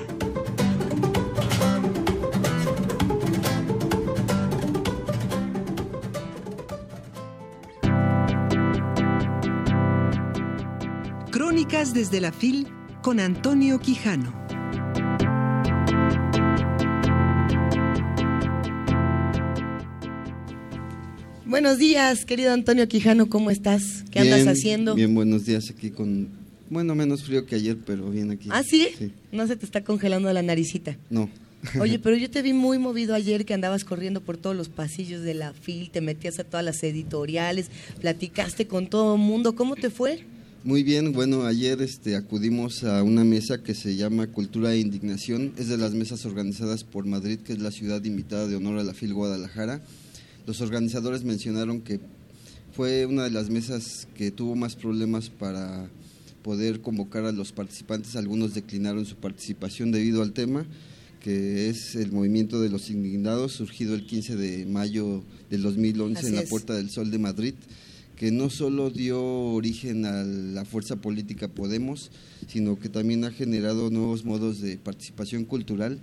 Crónicas 11.29 11.93
desde 11.93 12.21
la 12.21 12.31
FIL 12.31 12.67
con 13.03 13.19
Antonio 13.19 13.77
Quijano. 13.77 14.44
Buenos 21.65 21.79
días, 21.79 22.25
querido 22.25 22.53
Antonio 22.53 22.87
Quijano, 22.87 23.27
¿cómo 23.27 23.49
estás? 23.49 24.03
¿Qué 24.11 24.19
andas 24.19 24.45
haciendo? 24.45 24.93
Bien, 24.93 25.15
buenos 25.15 25.47
días 25.47 25.71
aquí 25.71 25.89
con, 25.89 26.27
bueno, 26.69 26.93
menos 26.93 27.23
frío 27.23 27.47
que 27.47 27.55
ayer, 27.55 27.75
pero 27.83 28.11
bien 28.11 28.29
aquí. 28.29 28.49
¿Ah, 28.51 28.61
sí? 28.61 28.89
Sí, 28.95 29.11
No 29.31 29.47
se 29.47 29.55
te 29.55 29.65
está 29.65 29.83
congelando 29.83 30.31
la 30.31 30.43
naricita. 30.43 30.95
no. 31.09 31.27
Oye, 31.79 31.97
pero 31.97 32.17
yo 32.17 32.29
te 32.29 32.43
vi 32.43 32.53
muy 32.53 32.77
movido 32.77 33.15
ayer 33.15 33.45
que 33.45 33.55
andabas 33.55 33.83
corriendo 33.83 34.21
por 34.21 34.37
todos 34.37 34.55
los 34.55 34.69
pasillos 34.69 35.23
de 35.23 35.33
la 35.33 35.53
FIL, 35.53 35.89
te 35.89 36.01
metías 36.01 36.37
a 36.37 36.43
todas 36.43 36.63
las 36.63 36.83
editoriales, 36.83 37.71
platicaste 37.99 38.67
con 38.67 38.85
todo 38.85 39.15
el 39.15 39.21
mundo. 39.21 39.55
¿Cómo 39.55 39.75
te 39.75 39.89
fue? 39.89 40.23
Muy 40.63 40.83
bien, 40.83 41.13
bueno, 41.13 41.45
ayer 41.47 41.81
este, 41.81 42.15
acudimos 42.15 42.83
a 42.83 43.01
una 43.01 43.23
mesa 43.23 43.63
que 43.63 43.73
se 43.73 43.95
llama 43.95 44.27
Cultura 44.27 44.71
e 44.71 44.77
Indignación, 44.77 45.53
es 45.57 45.67
de 45.67 45.77
las 45.77 45.95
mesas 45.95 46.27
organizadas 46.27 46.83
por 46.83 47.07
Madrid, 47.07 47.39
que 47.39 47.53
es 47.53 47.59
la 47.59 47.71
ciudad 47.71 48.03
invitada 48.03 48.45
de 48.47 48.55
honor 48.55 48.77
a 48.77 48.83
la 48.83 48.93
FIL 48.93 49.15
Guadalajara. 49.15 49.81
Los 50.45 50.61
organizadores 50.61 51.23
mencionaron 51.23 51.81
que 51.81 51.99
fue 52.71 53.05
una 53.05 53.23
de 53.23 53.31
las 53.31 53.49
mesas 53.49 54.07
que 54.15 54.31
tuvo 54.31 54.55
más 54.55 54.75
problemas 54.75 55.29
para 55.29 55.89
poder 56.43 56.81
convocar 56.81 57.25
a 57.25 57.31
los 57.31 57.51
participantes, 57.51 58.15
algunos 58.15 58.53
declinaron 58.53 59.05
su 59.05 59.15
participación 59.15 59.91
debido 59.91 60.21
al 60.21 60.33
tema, 60.33 60.65
que 61.19 61.69
es 61.69 61.95
el 61.95 62.11
movimiento 62.11 62.61
de 62.61 62.69
los 62.69 62.91
indignados, 62.91 63.53
surgido 63.53 63.95
el 63.95 64.05
15 64.05 64.35
de 64.35 64.65
mayo 64.67 65.23
del 65.49 65.63
2011 65.63 66.19
Así 66.19 66.27
en 66.27 66.35
la 66.35 66.41
es. 66.41 66.49
Puerta 66.49 66.75
del 66.75 66.91
Sol 66.91 67.09
de 67.09 67.17
Madrid, 67.17 67.55
que 68.15 68.29
no 68.29 68.51
solo 68.51 68.91
dio 68.91 69.23
origen 69.23 70.05
a 70.05 70.23
la 70.23 70.65
fuerza 70.65 70.97
política 70.97 71.47
Podemos, 71.47 72.11
sino 72.47 72.77
que 72.77 72.89
también 72.89 73.23
ha 73.23 73.31
generado 73.31 73.89
nuevos 73.89 74.23
modos 74.23 74.61
de 74.61 74.77
participación 74.77 75.45
cultural 75.45 75.99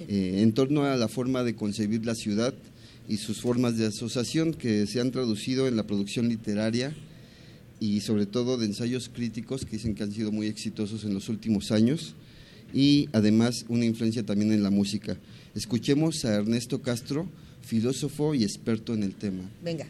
eh, 0.00 0.40
en 0.42 0.52
torno 0.52 0.82
a 0.82 0.96
la 0.96 1.06
forma 1.06 1.44
de 1.44 1.54
concebir 1.54 2.04
la 2.04 2.16
ciudad 2.16 2.54
y 3.08 3.18
sus 3.18 3.40
formas 3.40 3.76
de 3.76 3.86
asociación 3.86 4.54
que 4.54 4.86
se 4.86 5.00
han 5.00 5.10
traducido 5.10 5.68
en 5.68 5.76
la 5.76 5.86
producción 5.86 6.28
literaria 6.28 6.94
y 7.80 8.00
sobre 8.00 8.26
todo 8.26 8.56
de 8.56 8.66
ensayos 8.66 9.10
críticos 9.12 9.64
que 9.64 9.76
dicen 9.76 9.94
que 9.94 10.02
han 10.02 10.12
sido 10.12 10.32
muy 10.32 10.46
exitosos 10.46 11.04
en 11.04 11.14
los 11.14 11.28
últimos 11.28 11.70
años 11.70 12.14
y 12.72 13.08
además 13.12 13.66
una 13.68 13.84
influencia 13.84 14.24
también 14.24 14.52
en 14.52 14.62
la 14.62 14.70
música. 14.70 15.16
Escuchemos 15.54 16.24
a 16.24 16.34
Ernesto 16.34 16.82
Castro, 16.82 17.28
filósofo 17.62 18.34
y 18.34 18.42
experto 18.42 18.94
en 18.94 19.02
el 19.02 19.14
tema. 19.14 19.42
Venga. 19.62 19.86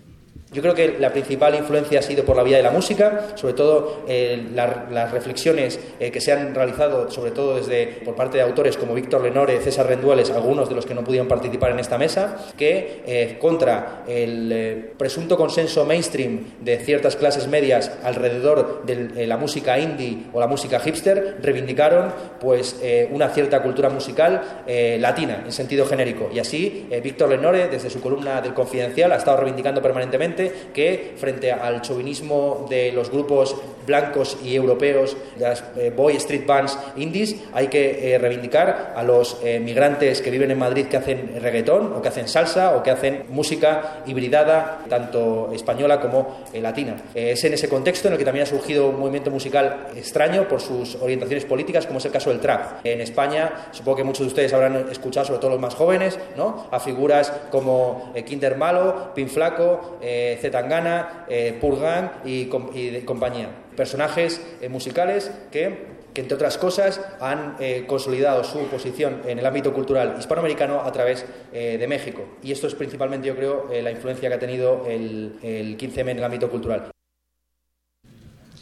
Yo 0.54 0.62
creo 0.62 0.74
que 0.74 0.96
la 1.00 1.10
principal 1.12 1.54
influencia 1.56 1.98
ha 1.98 2.02
sido 2.02 2.24
por 2.24 2.36
la 2.36 2.44
vía 2.44 2.56
de 2.56 2.62
la 2.62 2.70
música, 2.70 3.32
sobre 3.34 3.54
todo 3.54 4.04
eh, 4.06 4.46
la- 4.54 4.86
las 4.90 5.10
reflexiones 5.10 5.80
eh, 5.98 6.12
que 6.12 6.20
se 6.20 6.32
han 6.32 6.54
realizado, 6.54 7.10
sobre 7.10 7.32
todo 7.32 7.56
desde 7.56 7.86
por 8.04 8.14
parte 8.14 8.36
de 8.38 8.44
autores 8.44 8.76
como 8.76 8.94
Víctor 8.94 9.22
Lenore, 9.22 9.60
César 9.60 9.88
Rendueles, 9.88 10.30
algunos 10.30 10.68
de 10.68 10.76
los 10.76 10.86
que 10.86 10.94
no 10.94 11.02
pudieron 11.02 11.26
participar 11.26 11.72
en 11.72 11.80
esta 11.80 11.98
mesa, 11.98 12.36
que 12.56 13.02
eh, 13.04 13.36
contra 13.40 14.04
el 14.06 14.92
presunto 14.96 15.36
consenso 15.36 15.84
mainstream 15.84 16.44
de 16.60 16.78
ciertas 16.78 17.16
clases 17.16 17.48
medias 17.48 17.90
alrededor 18.04 18.84
de 18.86 19.26
la 19.26 19.36
música 19.36 19.76
indie 19.78 20.18
o 20.32 20.38
la 20.38 20.46
música 20.46 20.78
hipster, 20.78 21.38
reivindicaron 21.42 22.12
pues 22.40 22.80
una 23.10 23.28
cierta 23.30 23.60
cultura 23.62 23.88
musical 23.88 24.62
latina 25.00 25.42
en 25.44 25.50
sentido 25.52 25.84
genérico. 25.86 26.30
Y 26.32 26.38
así 26.38 26.86
Víctor 27.02 27.28
Lenore, 27.30 27.66
desde 27.68 27.90
su 27.90 28.00
columna 28.00 28.40
del 28.40 28.54
Confidencial, 28.54 29.10
ha 29.12 29.16
estado 29.16 29.38
reivindicando 29.38 29.82
permanentemente 29.82 30.43
que 30.72 31.14
frente 31.16 31.52
al 31.52 31.82
chauvinismo 31.82 32.66
de 32.68 32.92
los 32.92 33.10
grupos 33.10 33.56
blancos 33.86 34.38
y 34.42 34.54
europeos, 34.54 35.16
de 35.36 35.44
las 35.44 35.62
eh, 35.76 35.92
boy 35.94 36.16
street 36.16 36.46
bands 36.46 36.78
indies, 36.96 37.36
hay 37.52 37.68
que 37.68 38.14
eh, 38.14 38.18
reivindicar 38.18 38.94
a 38.96 39.02
los 39.02 39.38
eh, 39.44 39.60
migrantes 39.60 40.22
que 40.22 40.30
viven 40.30 40.50
en 40.50 40.58
Madrid 40.58 40.86
que 40.86 40.96
hacen 40.96 41.38
reggaetón 41.40 41.92
o 41.92 42.00
que 42.00 42.08
hacen 42.08 42.28
salsa 42.28 42.76
o 42.76 42.82
que 42.82 42.90
hacen 42.90 43.24
música 43.28 44.02
hibridada, 44.06 44.84
tanto 44.88 45.50
española 45.52 46.00
como 46.00 46.44
eh, 46.52 46.60
latina. 46.60 46.96
Eh, 47.14 47.32
es 47.32 47.44
en 47.44 47.54
ese 47.54 47.68
contexto 47.68 48.08
en 48.08 48.14
el 48.14 48.18
que 48.18 48.24
también 48.24 48.44
ha 48.44 48.46
surgido 48.46 48.88
un 48.88 49.00
movimiento 49.00 49.30
musical 49.30 49.88
extraño 49.96 50.48
por 50.48 50.60
sus 50.60 50.96
orientaciones 50.96 51.44
políticas, 51.44 51.86
como 51.86 51.98
es 51.98 52.04
el 52.04 52.12
caso 52.12 52.30
del 52.30 52.40
trap. 52.40 52.84
En 52.84 53.00
España, 53.00 53.68
supongo 53.72 53.98
que 53.98 54.04
muchos 54.04 54.20
de 54.20 54.28
ustedes 54.28 54.52
habrán 54.52 54.86
escuchado, 54.90 55.26
sobre 55.26 55.40
todo 55.40 55.50
los 55.50 55.60
más 55.60 55.74
jóvenes, 55.74 56.18
¿no? 56.36 56.66
a 56.70 56.80
figuras 56.80 57.32
como 57.50 58.12
eh, 58.14 58.24
Kinder 58.24 58.56
Malo, 58.56 59.12
Pin 59.14 59.28
Flaco, 59.28 59.98
eh, 60.34 60.38
Zetangana, 60.40 61.24
eh, 61.28 61.56
Purgan 61.60 62.12
y, 62.24 62.46
com- 62.46 62.70
y 62.74 62.90
de- 62.90 63.04
compañía. 63.04 63.48
Personajes 63.76 64.40
eh, 64.60 64.68
musicales 64.68 65.30
que 65.50 65.94
que 66.14 66.20
entre 66.20 66.36
otras 66.36 66.58
cosas 66.58 67.00
han 67.20 67.56
eh, 67.58 67.86
consolidado 67.88 68.44
su 68.44 68.60
posición 68.68 69.22
en 69.26 69.40
el 69.40 69.46
ámbito 69.46 69.72
cultural 69.74 70.14
hispanoamericano 70.16 70.80
a 70.82 70.92
través 70.92 71.24
eh, 71.52 71.76
de 71.76 71.88
México. 71.88 72.24
Y 72.40 72.52
esto 72.52 72.68
es 72.68 72.74
principalmente, 72.76 73.26
yo 73.26 73.34
creo, 73.34 73.68
eh, 73.72 73.82
la 73.82 73.90
influencia 73.90 74.28
que 74.28 74.34
ha 74.36 74.38
tenido 74.38 74.86
el, 74.88 75.32
el 75.42 75.76
15M 75.76 76.10
en 76.12 76.18
el 76.18 76.22
ámbito 76.22 76.48
cultural. 76.48 76.88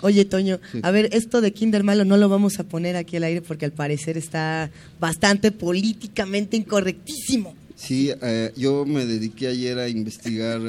Oye, 0.00 0.24
Toño, 0.24 0.58
a 0.82 0.90
ver, 0.90 1.10
esto 1.12 1.40
de 1.42 1.52
Kinder 1.52 1.84
Malo 1.84 2.04
no 2.06 2.16
lo 2.16 2.28
vamos 2.28 2.58
a 2.58 2.64
poner 2.64 2.96
aquí 2.96 3.18
al 3.18 3.24
aire 3.24 3.42
porque 3.42 3.66
al 3.66 3.72
parecer 3.72 4.16
está 4.16 4.70
bastante 4.98 5.52
políticamente 5.52 6.56
incorrectísimo. 6.56 7.54
Sí, 7.85 8.12
eh, 8.22 8.53
yo 8.57 8.85
me 8.85 9.07
dediqué 9.07 9.49
ayer 9.49 9.76
a 9.80 9.89
investigar 9.89 10.61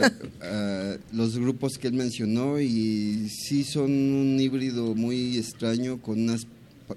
eh, 0.42 0.98
los 1.14 1.38
grupos 1.38 1.78
que 1.78 1.88
él 1.88 1.94
mencionó 1.94 2.60
y 2.60 3.30
sí 3.30 3.64
son 3.64 3.92
un 3.92 4.40
híbrido 4.40 4.96
muy 4.96 5.38
extraño 5.38 6.02
con 6.02 6.24
unas 6.24 6.48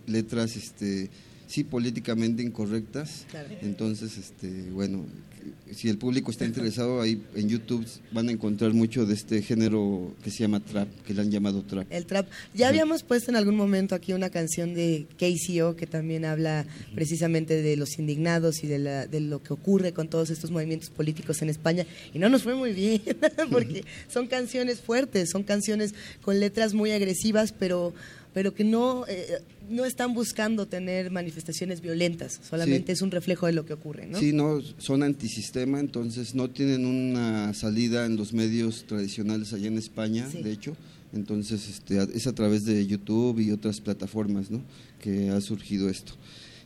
letras, 0.07 0.57
este, 0.57 1.11
sí 1.47 1.65
políticamente 1.65 2.43
incorrectas. 2.43 3.27
Entonces, 3.61 4.17
este, 4.17 4.71
bueno, 4.71 5.05
si 5.75 5.89
el 5.89 5.99
público 5.99 6.31
está 6.31 6.45
interesado 6.45 7.01
ahí 7.01 7.23
en 7.35 7.49
YouTube 7.49 7.87
van 8.13 8.29
a 8.29 8.33
encontrar 8.33 8.73
mucho 8.75 9.05
de 9.07 9.15
este 9.15 9.43
género 9.43 10.15
que 10.23 10.31
se 10.31 10.39
llama 10.39 10.61
trap, 10.61 10.89
que 11.07 11.15
le 11.15 11.21
han 11.23 11.31
llamado 11.31 11.63
trap. 11.63 11.87
El 11.91 12.07
trap. 12.07 12.27
Ya 12.55 12.69
habíamos 12.69 13.03
puesto 13.03 13.31
en 13.31 13.37
algún 13.37 13.57
momento 13.57 13.95
aquí 13.95 14.13
una 14.13 14.31
canción 14.31 14.75
de 14.75 15.07
KCO 15.19 15.77
que 15.77 15.87
también 15.87 16.25
habla 16.25 16.67
precisamente 16.95 17.61
de 17.63 17.77
los 17.77 17.99
indignados 17.99 18.63
y 18.65 18.67
de, 18.67 18.79
la- 18.79 19.07
de 19.07 19.21
lo 19.21 19.43
que 19.43 19.53
ocurre 19.53 19.93
con 19.93 20.09
todos 20.09 20.31
estos 20.31 20.51
movimientos 20.51 20.91
políticos 20.91 21.43
en 21.43 21.51
España 21.51 21.87
y 22.15 22.19
no 22.19 22.29
nos 22.29 22.43
fue 22.43 22.55
muy 22.55 22.73
bien 22.73 23.03
porque 23.51 23.85
son 24.09 24.27
canciones 24.27 24.81
fuertes, 24.81 25.31
son 25.31 25.43
canciones 25.43 25.95
con 26.23 26.41
letras 26.41 26.75
muy 26.75 26.91
agresivas, 26.93 27.53
pero 27.53 27.93
pero 28.35 28.53
que 28.53 28.65
no 28.65 29.07
eh, 29.09 29.39
no 29.69 29.85
están 29.85 30.15
buscando 30.15 30.67
tener 30.67 31.11
manifestaciones 31.11 31.81
violentas, 31.81 32.41
solamente 32.49 32.87
Sí. 32.87 32.93
es 32.93 33.03
un 33.03 33.11
reflejo 33.11 33.47
de 33.47 33.53
lo 33.53 33.65
que 33.65 33.73
ocurre, 33.73 34.07
¿no? 34.07 34.19
Sí, 34.19 34.33
no, 34.33 34.61
son 34.79 35.03
antisistema, 35.03 35.81
entonces 35.81 36.35
no 36.35 36.49
tienen 36.51 36.87
una 36.87 37.53
salida 37.55 38.07
en 38.07 38.17
los 38.17 38.33
medios 38.33 38.85
tradicionales 38.87 39.53
allá 39.53 39.67
en 39.69 39.79
España, 39.79 40.29
Sí. 40.31 40.43
de 40.43 40.53
hecho. 40.53 40.77
Entonces 41.13 41.69
este, 41.69 41.99
es 42.15 42.27
a 42.27 42.35
través 42.35 42.65
de 42.65 42.85
YouTube 42.87 43.39
y 43.41 43.51
otras 43.51 43.81
plataformas 43.81 44.51
¿no? 44.51 44.63
que 45.01 45.31
ha 45.31 45.41
surgido 45.41 45.89
esto. 45.89 46.13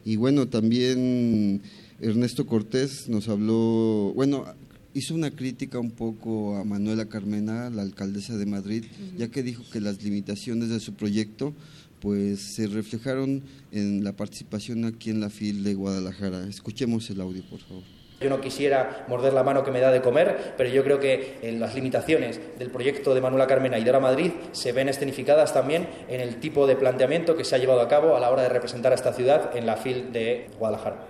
Y 0.05 0.17
bueno, 0.17 0.49
también 0.49 1.61
Ernesto 2.01 2.47
Cortés 2.47 3.09
nos 3.09 3.29
habló, 3.29 4.13
bueno, 4.15 4.47
hizo 4.95 5.15
una 5.15 5.31
crítica 5.31 5.79
un 5.79 5.91
poco 5.91 6.57
a 6.57 6.65
Manuela 6.65 7.05
Carmena, 7.09 7.71
la 7.71 7.83
alcaldesa 7.83 8.37
de 8.37 8.47
Madrid, 8.47 8.85
ya 9.17 9.29
que 9.29 9.43
dijo 9.43 9.63
que 9.71 9.81
las 9.81 10.03
limitaciones 10.03 10.71
de 10.71 10.81
su 10.81 10.95
proyecto 10.95 11.55
pues 12.01 12.41
se 12.41 12.67
reflejaron 12.67 13.43
en 13.73 14.05
la 14.05 14.13
participación 14.13 14.85
aquí 14.85 15.11
en 15.11 15.21
la 15.21 15.31
FIL 15.31 15.63
de 15.63 15.75
Guadalajara. 15.75 16.47
Escuchemos 16.49 17.09
el 17.11 17.21
audio, 17.21 17.43
por 17.49 17.61
favor. 17.61 17.83
Yo 18.21 18.29
no 18.29 18.41
quisiera 18.43 19.07
morder 19.09 19.33
la 19.33 19.43
mano 19.43 19.65
que 19.65 19.71
me 19.71 19.81
da 19.81 19.91
de 19.91 20.03
comer, 20.03 20.55
pero 20.59 20.69
yo 20.69 20.85
creo 20.85 21.01
que 21.01 21.39
eh, 21.41 21.53
las 21.53 21.75
limitaciones 21.75 22.39
del 22.59 22.71
proyecto 22.71 23.15
de 23.15 23.23
Manuela 23.23 23.47
Carmena 23.47 23.79
y 23.79 23.85
de 23.85 23.91
Ahora 23.91 24.01
Madrid 24.01 24.33
se 24.53 24.73
ven 24.73 24.91
escenificadas 24.91 25.55
también 25.55 25.89
en 26.07 26.21
el 26.21 26.37
tipo 26.37 26.67
de 26.67 26.77
planteamiento 26.77 27.35
que 27.35 27.45
se 27.45 27.55
ha 27.55 27.59
llevado 27.59 27.81
a 27.81 27.89
cabo 27.89 28.17
a 28.17 28.21
la 28.21 28.31
hora 28.31 28.43
de 28.43 28.51
representar 28.51 28.93
a 28.93 28.95
esta 28.95 29.15
ciudad 29.15 29.57
en 29.57 29.65
la 29.65 29.77
FIL 29.77 30.13
de 30.13 30.49
Guadalajara. 30.59 31.07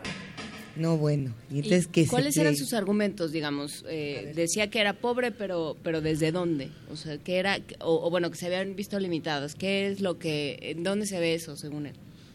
No, 0.77 0.97
bueno. 0.97 1.35
Y 1.51 1.55
¿Y 1.55 1.59
entonces, 1.59 1.89
¿qué 1.89 2.05
se 2.05 2.11
¿Cuáles 2.11 2.37
eran 2.37 2.57
sus 2.57 2.73
argumentos, 2.73 3.33
digamos? 3.33 3.85
Eh, 3.89 4.33
decía 4.35 4.71
que 4.71 4.81
era 4.81 4.95
pobre, 4.95 5.31
pero 5.33 5.77
pero 5.83 6.01
¿desde 6.01 6.33
dónde? 6.33 6.69
O 6.91 6.97
sea, 6.97 7.19
que 7.19 7.37
era, 7.37 7.59
o, 7.81 8.07
o 8.07 8.11
bueno, 8.11 8.31
que 8.31 8.37
se 8.39 8.47
habían 8.47 8.77
visto 8.77 8.99
limitados. 8.99 9.55
¿Qué 9.55 9.89
es 9.89 10.01
lo 10.01 10.19
que, 10.19 10.59
en 10.63 10.83
dónde 10.85 11.07
se 11.07 11.19
ve 11.19 11.35
eso, 11.35 11.57
según 11.57 11.87
él? 11.87 11.95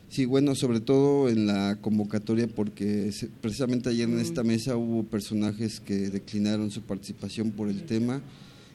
Sí, 0.09 0.25
bueno, 0.25 0.53
sobre 0.53 0.79
todo 0.81 1.29
en 1.29 1.47
la 1.47 1.77
convocatoria, 1.81 2.47
porque 2.47 3.11
se- 3.11 3.27
precisamente 3.27 3.89
ayer 3.89 4.07
en 4.07 4.19
esta 4.19 4.43
mesa 4.43 4.77
hubo 4.77 5.03
personajes 5.03 5.79
que 5.79 5.95
declinaron 6.09 6.69
su 6.71 6.81
participación 6.83 7.51
por 7.51 7.69
el 7.69 7.83
tema 7.86 8.21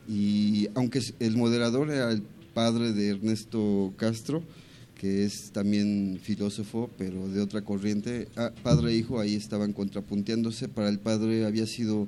y 0.08 0.68
aunque 0.74 0.98
es- 0.98 1.14
el 1.20 1.36
moderador 1.36 1.90
era 1.90 2.10
el 2.10 2.22
padre 2.54 2.92
de 2.92 3.10
Ernesto 3.10 3.92
Castro, 3.96 4.42
que 5.00 5.24
es 5.24 5.50
también 5.52 6.20
filósofo, 6.22 6.90
pero 6.98 7.26
de 7.26 7.40
otra 7.40 7.62
corriente. 7.62 8.28
Ah, 8.36 8.52
padre 8.62 8.92
e 8.92 8.96
hijo 8.96 9.18
ahí 9.18 9.34
estaban 9.34 9.72
contrapunteándose. 9.72 10.68
Para 10.68 10.90
el 10.90 10.98
padre 10.98 11.46
había 11.46 11.66
sido 11.66 12.06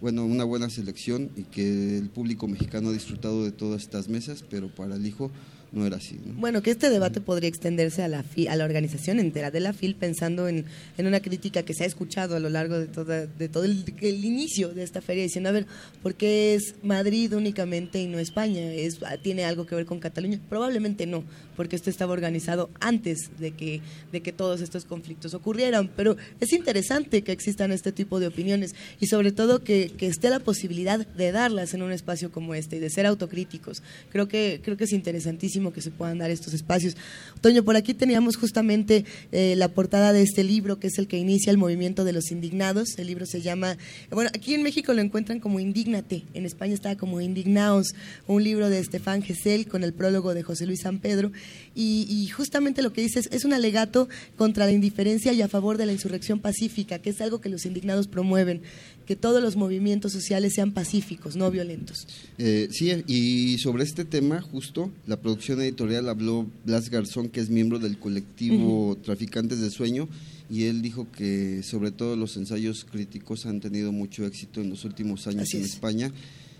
bueno, 0.00 0.26
una 0.26 0.42
buena 0.42 0.68
selección 0.68 1.30
y 1.36 1.44
que 1.44 1.98
el 1.98 2.08
público 2.08 2.48
mexicano 2.48 2.88
ha 2.88 2.92
disfrutado 2.92 3.44
de 3.44 3.52
todas 3.52 3.82
estas 3.82 4.08
mesas, 4.08 4.42
pero 4.50 4.74
para 4.74 4.96
el 4.96 5.06
hijo 5.06 5.30
no 5.72 5.86
era 5.86 5.96
así. 5.96 6.18
¿no? 6.24 6.34
Bueno, 6.34 6.62
que 6.62 6.70
este 6.70 6.90
debate 6.90 7.20
podría 7.20 7.48
extenderse 7.48 8.02
a 8.02 8.08
la, 8.08 8.22
fi- 8.22 8.46
a 8.46 8.56
la 8.56 8.64
organización 8.64 9.18
entera 9.20 9.50
de 9.50 9.60
la 9.60 9.72
FIL, 9.72 9.94
pensando 9.94 10.48
en, 10.48 10.66
en 10.98 11.06
una 11.06 11.20
crítica 11.20 11.62
que 11.62 11.74
se 11.74 11.84
ha 11.84 11.86
escuchado 11.86 12.36
a 12.36 12.40
lo 12.40 12.50
largo 12.50 12.78
de, 12.78 12.86
toda, 12.86 13.26
de 13.26 13.48
todo 13.48 13.64
el, 13.64 13.84
inicio 14.24 14.68
de 14.68 14.82
esta 14.82 15.00
feria, 15.00 15.22
diciendo, 15.22 15.48
a 15.48 15.52
ver, 15.52 15.66
¿por 16.02 16.14
qué 16.14 16.54
es 16.54 16.74
Madrid 16.82 17.34
únicamente 17.34 18.00
y 18.02 18.06
no 18.06 18.18
España? 18.18 18.72
¿Es, 18.72 18.98
¿Tiene 19.22 19.44
algo 19.44 19.66
que 19.66 19.74
ver 19.74 19.86
con 19.86 19.98
Cataluña? 19.98 20.38
Probablemente 20.48 21.06
no, 21.06 21.24
porque 21.56 21.76
esto 21.76 21.88
estaba 21.90 22.12
organizado 22.12 22.70
antes 22.80 23.30
de 23.38 23.52
que, 23.52 23.80
de 24.12 24.20
que 24.20 24.32
todos 24.32 24.60
estos 24.60 24.84
conflictos 24.84 25.32
ocurrieran, 25.34 25.90
pero 25.96 26.16
es 26.40 26.52
interesante 26.52 27.22
que 27.22 27.32
existan 27.32 27.72
este 27.72 27.92
tipo 27.92 28.20
de 28.20 28.26
opiniones 28.26 28.74
y 29.00 29.06
sobre 29.06 29.32
todo 29.32 29.62
que, 29.62 29.90
que 29.96 30.06
esté 30.06 30.28
la 30.28 30.40
posibilidad 30.40 31.06
de 31.06 31.32
darlas 31.32 31.72
en 31.74 31.82
un 31.82 31.92
espacio 31.92 32.30
como 32.30 32.54
este 32.54 32.76
y 32.76 32.80
de 32.80 32.90
ser 32.90 33.06
autocríticos. 33.06 33.82
Creo 34.10 34.28
que, 34.28 34.60
creo 34.62 34.76
que 34.76 34.84
es 34.84 34.92
interesantísimo 34.92 35.61
que 35.70 35.82
se 35.82 35.90
puedan 35.90 36.16
dar 36.16 36.30
estos 36.30 36.54
espacios. 36.54 36.96
Toño, 37.42 37.62
por 37.62 37.76
aquí 37.76 37.92
teníamos 37.92 38.36
justamente 38.36 39.04
eh, 39.32 39.54
la 39.56 39.68
portada 39.68 40.14
de 40.14 40.22
este 40.22 40.42
libro, 40.42 40.78
que 40.78 40.86
es 40.86 40.96
el 40.96 41.06
que 41.06 41.18
inicia 41.18 41.50
el 41.50 41.58
movimiento 41.58 42.04
de 42.04 42.14
los 42.14 42.32
indignados. 42.32 42.98
El 42.98 43.08
libro 43.08 43.26
se 43.26 43.42
llama, 43.42 43.76
bueno, 44.10 44.30
aquí 44.34 44.54
en 44.54 44.62
México 44.62 44.94
lo 44.94 45.02
encuentran 45.02 45.40
como 45.40 45.60
Indígnate, 45.60 46.24
en 46.34 46.46
España 46.46 46.74
está 46.74 46.96
como 46.96 47.20
Indignaos, 47.20 47.94
un 48.26 48.42
libro 48.42 48.70
de 48.70 48.78
Estefan 48.78 49.22
Gesell 49.22 49.68
con 49.68 49.84
el 49.84 49.92
prólogo 49.92 50.34
de 50.34 50.42
José 50.42 50.66
Luis 50.66 50.80
San 50.80 50.98
Pedro. 50.98 51.32
Y, 51.74 52.06
y 52.08 52.28
justamente 52.28 52.82
lo 52.82 52.92
que 52.92 53.02
dice 53.02 53.20
es, 53.20 53.28
es 53.30 53.44
un 53.44 53.52
alegato 53.52 54.08
contra 54.36 54.66
la 54.66 54.72
indiferencia 54.72 55.32
y 55.32 55.42
a 55.42 55.48
favor 55.48 55.76
de 55.76 55.86
la 55.86 55.92
insurrección 55.92 56.40
pacífica, 56.40 56.98
que 56.98 57.10
es 57.10 57.20
algo 57.20 57.40
que 57.40 57.48
los 57.48 57.66
indignados 57.66 58.08
promueven, 58.08 58.62
que 59.06 59.16
todos 59.16 59.42
los 59.42 59.56
movimientos 59.56 60.12
sociales 60.12 60.54
sean 60.54 60.72
pacíficos, 60.72 61.36
no 61.36 61.50
violentos. 61.50 62.06
Eh, 62.38 62.68
sí, 62.70 62.90
y 63.06 63.58
sobre 63.58 63.84
este 63.84 64.04
tema, 64.04 64.40
justo, 64.40 64.90
la 65.06 65.20
producción 65.20 65.60
editorial 65.60 66.08
habló 66.08 66.46
Blas 66.64 66.90
Garzón, 66.90 67.28
que 67.28 67.40
es 67.40 67.50
miembro 67.50 67.78
del 67.78 67.98
colectivo 67.98 68.96
Traficantes 69.02 69.60
de 69.60 69.70
Sueño, 69.70 70.08
y 70.50 70.64
él 70.64 70.82
dijo 70.82 71.06
que 71.10 71.62
sobre 71.62 71.90
todo 71.90 72.16
los 72.16 72.36
ensayos 72.36 72.84
críticos 72.84 73.46
han 73.46 73.60
tenido 73.60 73.92
mucho 73.92 74.26
éxito 74.26 74.60
en 74.60 74.70
los 74.70 74.84
últimos 74.84 75.26
años 75.26 75.42
Así 75.42 75.56
en 75.56 75.64
es. 75.64 75.72
España 75.74 76.12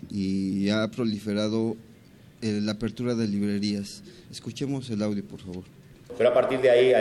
y 0.09 0.69
ha 0.69 0.89
proliferado 0.89 1.77
eh, 2.41 2.59
la 2.61 2.73
apertura 2.73 3.15
de 3.15 3.27
librerías. 3.27 4.03
Escuchemos 4.31 4.89
el 4.89 5.01
audio, 5.01 5.23
por 5.23 5.39
favor. 5.39 5.63
Pero 6.17 6.29
a 6.29 6.33
partir 6.33 6.59
de 6.59 6.69
ahí 6.69 6.91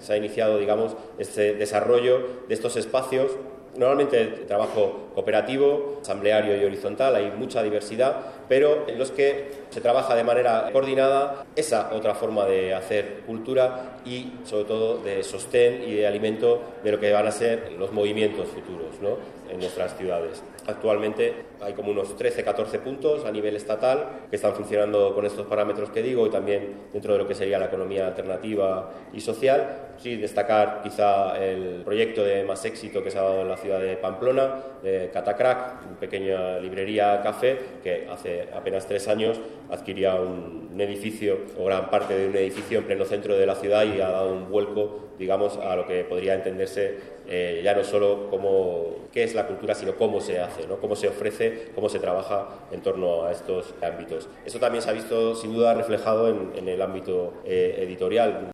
se 0.00 0.12
ha 0.12 0.16
iniciado, 0.16 0.58
digamos, 0.58 0.96
este 1.18 1.54
desarrollo 1.54 2.44
de 2.48 2.54
estos 2.54 2.76
espacios. 2.76 3.30
Normalmente 3.76 4.26
trabajo 4.46 5.08
cooperativo, 5.14 5.98
asambleario 6.02 6.60
y 6.60 6.64
horizontal, 6.64 7.16
hay 7.16 7.30
mucha 7.30 7.62
diversidad, 7.62 8.16
pero 8.48 8.86
en 8.86 8.98
los 8.98 9.10
que 9.10 9.50
se 9.70 9.80
trabaja 9.80 10.14
de 10.14 10.24
manera 10.24 10.68
coordinada 10.72 11.46
esa 11.56 11.90
otra 11.94 12.14
forma 12.14 12.44
de 12.44 12.74
hacer 12.74 13.20
cultura 13.26 13.98
y 14.04 14.32
sobre 14.44 14.64
todo 14.64 14.98
de 14.98 15.22
sostén 15.22 15.84
y 15.84 15.94
de 15.94 16.06
alimento 16.06 16.60
de 16.84 16.92
lo 16.92 17.00
que 17.00 17.12
van 17.12 17.26
a 17.26 17.30
ser 17.30 17.72
los 17.78 17.92
movimientos 17.92 18.48
futuros 18.48 19.00
¿no? 19.00 19.16
en 19.50 19.58
nuestras 19.58 19.96
ciudades. 19.96 20.42
Actualmente 20.66 21.34
hay 21.60 21.72
como 21.72 21.90
unos 21.90 22.16
13, 22.16 22.44
14 22.44 22.78
puntos 22.78 23.24
a 23.24 23.32
nivel 23.32 23.56
estatal 23.56 24.26
que 24.30 24.36
están 24.36 24.54
funcionando 24.54 25.14
con 25.14 25.26
estos 25.26 25.46
parámetros 25.46 25.90
que 25.90 26.02
digo 26.02 26.26
y 26.26 26.30
también 26.30 26.74
dentro 26.92 27.12
de 27.14 27.18
lo 27.18 27.26
que 27.26 27.34
sería 27.34 27.58
la 27.58 27.66
economía 27.66 28.06
alternativa 28.06 28.90
y 29.12 29.20
social. 29.20 29.92
Sí, 29.98 30.16
destacar 30.16 30.80
quizá 30.82 31.36
el 31.42 31.82
proyecto 31.84 32.24
de 32.24 32.44
más 32.44 32.64
éxito 32.64 33.02
que 33.02 33.10
se 33.10 33.18
ha 33.18 33.22
dado 33.22 33.42
en 33.42 33.48
la 33.48 33.56
ciudad 33.56 33.80
de 33.80 33.96
Pamplona, 33.96 34.56
de 34.82 35.10
Catacrack, 35.12 35.86
una 35.86 36.00
pequeña 36.00 36.58
librería 36.58 37.20
café 37.22 37.58
que 37.82 38.08
hace 38.10 38.48
apenas 38.52 38.86
tres 38.86 39.06
años 39.08 39.40
adquiría 39.72 40.14
un, 40.14 40.70
un 40.72 40.80
edificio 40.80 41.38
o 41.58 41.64
gran 41.64 41.90
parte 41.90 42.16
de 42.16 42.28
un 42.28 42.36
edificio 42.36 42.78
en 42.78 42.84
pleno 42.84 43.04
centro 43.04 43.36
de 43.36 43.46
la 43.46 43.56
ciudad 43.56 43.84
y 43.84 44.00
ha 44.00 44.10
dado 44.10 44.32
un 44.32 44.48
vuelco, 44.50 45.10
digamos, 45.18 45.56
a 45.56 45.74
lo 45.76 45.86
que 45.86 46.04
podría 46.04 46.34
entenderse 46.34 47.12
eh, 47.28 47.60
ya 47.64 47.74
no 47.74 47.84
solo 47.84 48.28
como 48.30 49.08
qué 49.12 49.24
es 49.24 49.34
la 49.34 49.46
cultura, 49.46 49.74
sino 49.74 49.96
cómo 49.96 50.20
se 50.20 50.40
hace, 50.40 50.66
¿no? 50.66 50.78
cómo 50.78 50.96
se 50.96 51.08
ofrece, 51.08 51.70
cómo 51.74 51.88
se 51.88 51.98
trabaja 51.98 52.48
en 52.72 52.82
torno 52.82 53.24
a 53.24 53.32
estos 53.32 53.74
ámbitos. 53.82 54.28
Eso 54.44 54.58
también 54.58 54.82
se 54.82 54.90
ha 54.90 54.92
visto 54.92 55.34
sin 55.34 55.52
duda 55.52 55.74
reflejado 55.74 56.28
en, 56.28 56.58
en 56.58 56.68
el 56.68 56.82
ámbito 56.82 57.34
eh, 57.44 57.76
editorial. 57.78 58.50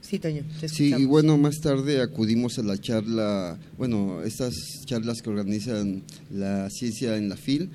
Sí, 0.00 0.18
Toño, 0.18 0.42
te 0.58 0.68
Sí, 0.68 0.92
y 0.96 1.04
bueno, 1.04 1.36
más 1.36 1.60
tarde 1.60 2.02
acudimos 2.02 2.58
a 2.58 2.62
la 2.62 2.76
charla, 2.78 3.58
bueno, 3.78 4.22
estas 4.22 4.54
charlas 4.84 5.22
que 5.22 5.30
organizan 5.30 6.02
la 6.32 6.68
ciencia 6.68 7.16
en 7.16 7.28
la 7.28 7.36
FIL, 7.36 7.70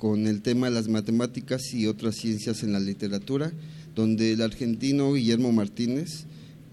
con 0.00 0.26
el 0.26 0.40
tema 0.40 0.68
de 0.68 0.74
las 0.74 0.88
matemáticas 0.88 1.74
y 1.74 1.86
otras 1.86 2.16
ciencias 2.16 2.62
en 2.62 2.72
la 2.72 2.80
literatura, 2.80 3.52
donde 3.94 4.32
el 4.32 4.40
argentino 4.40 5.12
Guillermo 5.12 5.52
Martínez, 5.52 6.24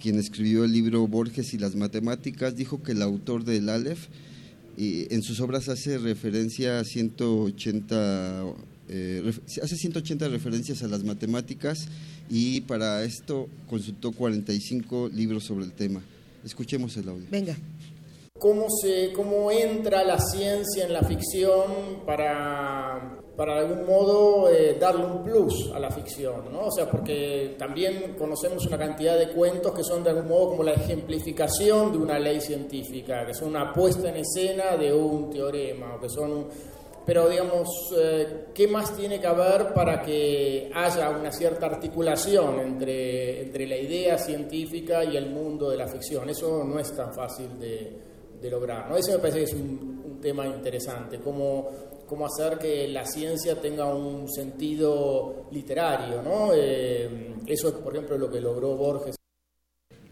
quien 0.02 0.18
escribió 0.18 0.64
el 0.64 0.72
libro 0.72 1.06
Borges 1.10 1.54
y 1.54 1.58
las 1.58 1.76
matemáticas, 1.76 2.56
dijo 2.56 2.82
que 2.82 2.94
el 2.94 3.02
autor 3.02 3.44
del 3.44 3.68
Aleph 3.68 4.08
y 4.78 5.14
en 5.14 5.24
sus 5.24 5.42
obras 5.42 5.68
hace 5.68 5.98
referencia 5.98 6.80
a 6.80 6.86
180 6.86 8.44
eh, 8.88 9.34
hace 9.62 9.76
180 9.76 10.30
referencias 10.30 10.82
a 10.84 10.88
las 10.88 11.04
matemáticas 11.04 11.90
y 12.30 12.62
para 12.62 13.04
esto 13.04 13.50
consultó 13.68 14.14
45 14.14 15.10
libros 15.14 15.44
sobre 15.44 15.66
el 15.66 15.74
tema. 15.74 16.02
Escuchemos 16.46 16.96
el 16.96 17.10
audio. 17.10 17.26
Venga. 17.30 17.58
¿Cómo, 18.40 18.68
se, 18.70 19.12
¿Cómo 19.14 19.52
entra 19.52 20.04
la 20.04 20.20
ciencia 20.20 20.86
en 20.86 20.94
la 20.94 21.02
ficción 21.02 22.04
para, 22.06 23.20
para 23.36 23.56
de 23.56 23.60
algún 23.62 23.88
modo 23.88 24.50
eh, 24.50 24.78
darle 24.80 25.06
un 25.06 25.24
plus 25.24 25.72
a 25.74 25.80
la 25.80 25.90
ficción? 25.90 26.52
¿no? 26.52 26.68
O 26.68 26.72
sea, 26.72 26.90
porque 26.90 27.56
también 27.58 28.16
conocemos 28.16 28.66
una 28.68 28.78
cantidad 28.78 29.18
de 29.18 29.30
cuentos 29.30 29.74
que 29.74 29.84
son 29.84 30.04
de 30.04 30.12
algún 30.12 30.28
modo 30.28 30.50
como 30.50 30.64
la 30.64 30.74
ejemplificación 30.74 31.92
de 31.92 31.98
una 31.98 32.20
ley 32.20 32.40
científica, 32.40 33.26
que 33.26 33.34
son 33.34 33.50
una 33.50 33.74
puesta 33.74 34.10
en 34.10 34.18
escena 34.18 34.78
de 34.78 34.94
un 34.94 35.32
teorema, 35.32 35.96
o 35.96 36.00
que 36.00 36.10
son 36.10 36.46
pero 37.08 37.30
digamos, 37.30 37.70
eh, 37.98 38.48
¿qué 38.54 38.68
más 38.68 38.94
tiene 38.94 39.22
que 39.22 39.28
haber 39.28 39.74
para 39.74 40.02
que 40.02 40.70
haya 40.76 41.10
una 41.10 41.32
cierta 41.32 41.66
articulación 41.68 42.60
entre, 42.60 43.44
entre 43.44 43.66
la 43.66 43.78
idea 43.78 44.18
científica 44.18 45.06
y 45.06 45.16
el 45.16 45.30
mundo 45.30 45.70
de 45.70 45.78
la 45.78 45.88
ficción? 45.88 46.30
Eso 46.30 46.66
no 46.66 46.78
es 46.78 46.94
tan 46.94 47.14
fácil 47.14 47.58
de, 47.58 48.07
de 48.42 48.50
lograr. 48.50 48.90
¿no? 48.90 48.98
Ese 48.98 49.14
me 49.14 49.20
parece 49.20 49.40
que 49.40 49.44
es 49.46 49.54
un, 49.54 50.02
un 50.06 50.22
tema 50.22 50.48
interesante, 50.48 51.20
cómo, 51.20 51.70
cómo 52.08 52.26
hacer 52.26 52.58
que 52.58 52.88
la 52.88 53.06
ciencia 53.06 53.60
tenga 53.60 53.86
un 53.94 54.30
sentido 54.30 55.48
literario. 55.52 56.22
¿no? 56.22 56.52
Eh, 56.54 57.36
eso 57.46 57.68
es, 57.70 57.74
por 57.76 57.94
ejemplo, 57.94 58.18
lo 58.18 58.30
que 58.30 58.42
logró 58.42 58.76
Borges. 58.76 59.17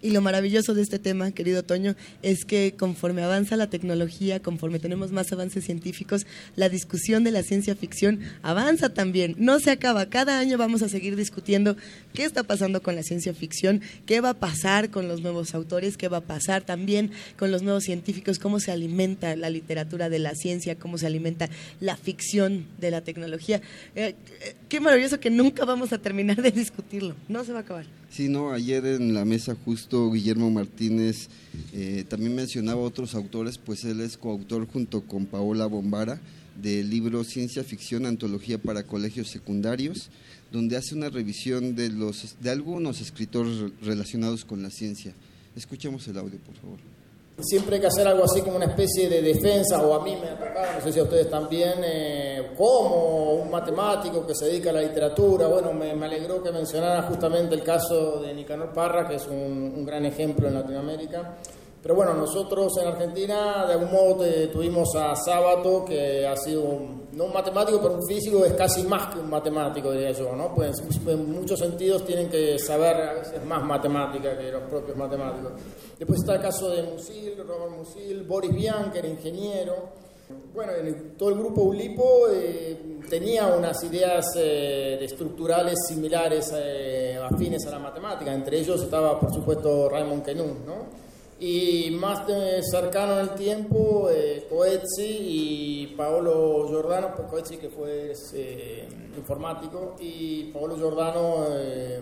Y 0.06 0.12
lo 0.12 0.22
maravilloso 0.22 0.76
de 0.76 0.84
este 0.84 0.99
tema, 0.99 1.32
querido 1.32 1.64
Toño, 1.64 1.95
es 2.22 2.45
que 2.45 2.76
conforme 2.78 3.24
avanza 3.24 3.58
la 3.58 3.72
tecnología, 3.72 4.39
conforme 4.39 4.78
tenemos 4.78 5.12
más 5.12 5.34
avances 5.34 5.66
científicos, 5.66 6.28
la 6.56 6.70
discusión 6.70 7.24
de 7.24 7.32
la 7.32 7.41
ciencia 7.41 7.76
ficción 7.76 8.20
avanza 8.43 8.89
también. 8.93 9.34
No 9.39 9.60
se 9.60 9.72
acaba. 9.72 10.06
Cada 10.06 10.38
año 10.38 10.60
vamos 10.60 10.84
a 10.84 10.89
seguir 10.89 11.16
discutiendo 11.16 11.76
qué 12.14 12.24
está 12.24 12.43
pasando 12.43 12.84
con 12.84 12.95
la 12.95 13.01
ciencia 13.01 13.34
ficción, 13.34 13.82
qué 14.06 14.22
va 14.22 14.30
a 14.30 14.34
pasar 14.36 14.91
con 14.91 15.08
los 15.08 15.22
nuevos 15.22 15.56
autores, 15.56 15.97
qué 15.97 16.08
va 16.08 16.18
a 16.18 16.22
pasar 16.22 16.62
también 16.62 17.10
con 17.36 17.49
los 17.49 17.64
nuevos 17.64 17.86
científicos, 17.86 18.38
cómo 18.38 18.60
se 18.60 18.72
alimenta 18.72 19.36
la 19.36 19.49
literatura 19.49 20.08
de 20.10 20.20
la 20.20 20.36
ciencia, 20.36 20.76
cómo 20.76 20.99
se 20.99 21.08
alimenta 21.08 21.49
la 21.80 21.97
ficción 21.97 22.68
de 22.80 22.91
la 22.91 23.01
tecnología. 23.01 23.60
Eh, 23.95 24.14
eh, 24.41 24.56
qué 24.70 24.80
maravilloso 24.80 25.20
que 25.20 25.32
nunca 25.32 25.66
vamos 25.66 25.93
a 25.93 25.97
terminar 25.97 26.43
de 26.43 26.51
discutirlo. 26.51 27.16
No 27.28 27.43
se 27.43 27.53
va 27.53 27.58
a 27.58 27.62
acabar. 27.64 27.88
Sí, 28.16 28.30
no, 28.30 28.53
ayer 28.53 28.86
en 28.86 29.13
la 29.13 29.26
mesa 29.26 29.57
justo 29.66 30.09
Guillermo 30.09 30.49
Martínez 30.49 31.28
eh, 31.74 32.05
también 32.07 32.34
mencionaba 32.34 32.80
otros 32.80 33.13
autores, 33.13 33.57
pues 33.57 33.84
él 33.84 33.99
es 33.99 34.16
coautor 34.16 34.66
junto 34.72 35.01
con 35.01 35.26
Paola 35.26 35.66
Bombara 35.66 36.22
del 36.55 36.89
libro 36.89 37.26
Ciencia 37.26 37.66
Ficción, 37.66 38.05
Antología 38.05 38.57
para 38.57 38.84
Colegios 38.84 39.28
Secundarios, 39.28 40.11
donde 40.49 40.78
hace 40.78 40.95
una 40.95 41.09
revisión 41.09 41.76
de, 41.76 41.89
los, 41.89 42.38
de 42.39 42.51
algunos 42.51 43.01
escritores 43.01 43.74
relacionados 43.82 44.45
con 44.45 44.63
la 44.63 44.70
ciencia. 44.70 45.13
Escuchemos 45.57 46.07
el 46.07 46.18
audio, 46.18 46.39
por 46.39 46.55
favor. 46.55 46.95
Siempre 47.38 47.76
hay 47.76 47.82
que 47.82 47.88
hacer 47.88 48.08
algo 48.08 48.24
así 48.24 48.42
como 48.42 48.56
una 48.56 48.66
especie 48.68 49.10
de 49.10 49.22
defensa, 49.22 49.86
o 49.86 49.94
a 49.94 50.02
mí 50.02 50.16
me 50.16 50.30
ha 50.30 50.38
tocado, 50.40 50.74
no 50.76 50.82
sé 50.82 50.94
si 50.94 51.00
a 51.02 51.04
ustedes 51.04 51.30
también, 51.30 51.74
eh, 51.84 52.52
como 52.58 53.34
un 53.34 53.52
matemático 53.52 54.26
que 54.26 54.34
se 54.34 54.46
dedica 54.46 54.70
a 54.70 54.74
la 54.74 54.82
literatura. 54.82 55.46
Bueno, 55.48 55.74
me, 55.74 55.92
alegró 55.92 56.42
que 56.42 56.50
mencionara 56.54 57.04
justamente 57.04 57.54
el 57.56 57.62
caso 57.62 58.22
de 58.22 58.34
Nicanor 58.34 58.72
Parra, 58.72 59.06
que 59.06 59.16
es 59.16 59.28
un, 59.28 59.86
gran 59.86 60.06
ejemplo 60.06 60.48
en 60.48 60.54
Latinoamérica. 60.54 61.36
Pero 61.84 61.94
bueno, 61.94 62.14
nosotros 62.14 62.72
en 62.82 62.88
Argentina 62.88 63.66
de 63.68 63.74
algún 63.74 63.92
modo 63.92 64.26
tuvimos 64.52 64.96
a 64.96 65.14
Sábato, 65.16 65.84
que 65.86 66.26
ha 66.26 66.36
sido 66.38 66.62
un- 66.62 67.10
no 67.12 67.26
un 67.26 67.34
matemático, 67.34 67.80
pero 67.82 67.96
un 67.96 68.08
físico, 68.08 68.44
es 68.46 68.54
casi 68.54 68.84
más 68.84 69.14
que 69.14 69.20
un 69.20 69.30
matemático, 69.30 69.92
diría 69.92 70.12
yo, 70.12 70.34
¿no? 70.36 70.56
Pues 70.56 70.82
en 71.06 71.32
muchos 71.32 71.60
sentidos 71.60 72.04
tienen 72.06 72.30
que 72.30 72.58
saber 72.58 72.96
a 72.96 73.14
veces 73.14 73.46
más 73.46 73.62
matemática 73.64 74.38
que 74.38 74.52
los 74.52 74.64
propios 74.64 74.98
matemáticos. 74.98 75.52
Después 75.98 76.20
está 76.20 76.36
el 76.36 76.41
caso 76.41 76.70
de 76.70 76.84
Musil, 76.84 77.38
Robert 77.48 77.72
Musil, 77.78 78.24
Boris 78.24 78.52
era 78.93 79.08
ingeniero. 79.08 80.06
Bueno, 80.54 80.72
todo 81.18 81.30
el 81.30 81.36
grupo 81.36 81.62
Ulipo 81.64 82.28
eh, 82.34 83.00
tenía 83.10 83.48
unas 83.48 83.82
ideas 83.84 84.26
eh, 84.36 84.98
estructurales 85.02 85.76
similares, 85.88 86.52
eh, 86.56 87.18
afines 87.22 87.66
a 87.68 87.72
la 87.72 87.80
matemática. 87.80 88.34
Entre 88.34 88.60
ellos 88.60 88.82
estaba, 88.82 89.20
por 89.20 89.34
supuesto, 89.34 89.88
Raymond 89.88 90.24
Queneau, 90.26 90.48
¿no? 90.66 91.06
Y 91.39 91.91
más 91.91 92.26
de- 92.28 92.62
cercano 92.64 93.14
en 93.14 93.20
el 93.20 93.30
tiempo, 93.32 94.10
eh, 94.10 94.48
Coetzee 94.50 95.18
y 95.20 95.88
Paolo 95.96 96.68
Giordano, 96.70 97.14
pues 97.16 97.28
Coetzee 97.30 97.58
que 97.60 97.70
fue 97.70 98.14
eh, 98.34 98.88
informático, 99.18 99.96
y 100.00 100.46
Paolo 100.46 100.76
Giordano, 100.78 101.46
eh, 101.52 102.00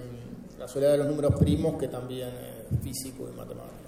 la 0.58 0.68
soledad 0.68 0.92
de 0.94 0.98
los 1.00 1.08
números 1.08 1.34
primos, 1.40 1.78
que 1.80 1.88
también 1.88 2.30
es 2.30 2.80
físico 2.84 3.28
y 3.28 3.36
matemático. 3.36 3.83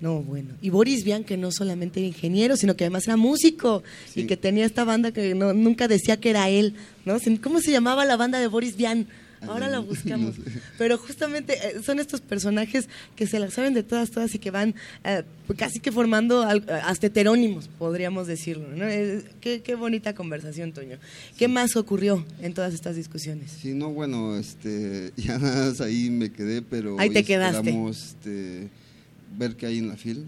No, 0.00 0.22
bueno. 0.22 0.54
Y 0.62 0.70
Boris 0.70 1.04
Vian, 1.04 1.24
que 1.24 1.36
no 1.36 1.52
solamente 1.52 2.00
era 2.00 2.06
ingeniero, 2.06 2.56
sino 2.56 2.74
que 2.76 2.84
además 2.84 3.06
era 3.06 3.16
músico 3.16 3.82
y 4.14 4.24
que 4.24 4.36
tenía 4.36 4.64
esta 4.64 4.84
banda 4.84 5.12
que 5.12 5.34
no, 5.34 5.52
nunca 5.52 5.88
decía 5.88 6.18
que 6.18 6.30
era 6.30 6.48
él, 6.48 6.74
¿no? 7.04 7.16
¿Cómo 7.42 7.60
se 7.60 7.70
llamaba 7.70 8.04
la 8.04 8.16
banda 8.16 8.38
de 8.38 8.46
Boris 8.46 8.76
Vian? 8.76 9.06
Ahora 9.46 9.68
la 9.68 9.78
buscamos. 9.78 10.34
Pero 10.78 10.98
justamente 10.98 11.54
eh, 11.54 11.80
son 11.82 11.98
estos 11.98 12.20
personajes 12.20 12.88
que 13.16 13.26
se 13.26 13.38
las 13.38 13.54
saben 13.54 13.74
de 13.74 13.82
todas, 13.82 14.10
todas 14.10 14.34
y 14.34 14.38
que 14.38 14.50
van 14.50 14.74
eh, 15.04 15.22
casi 15.56 15.80
que 15.80 15.92
formando 15.92 16.42
hasta 16.42 17.06
heterónimos, 17.06 17.68
podríamos 17.78 18.26
decirlo. 18.26 18.68
¿no? 18.68 18.86
Eh, 18.86 19.24
qué, 19.40 19.62
qué 19.62 19.74
bonita 19.74 20.14
conversación, 20.14 20.72
Toño. 20.72 20.98
¿Qué 21.38 21.48
más 21.48 21.76
ocurrió 21.76 22.24
en 22.40 22.54
todas 22.54 22.74
estas 22.74 22.96
discusiones? 22.96 23.50
Sí, 23.50 23.72
no, 23.72 23.90
bueno, 23.90 24.36
este, 24.36 25.12
ya 25.16 25.38
nada 25.38 25.66
más 25.66 25.80
ahí 25.80 26.10
me 26.10 26.30
quedé, 26.30 26.62
pero 26.62 26.98
Ahí 26.98 27.10
te 27.10 27.24
quedaste. 27.24 27.70
este, 27.90 28.68
ver 29.36 29.56
qué 29.56 29.66
hay 29.66 29.78
en 29.78 29.88
la 29.88 29.96
FIL, 29.96 30.26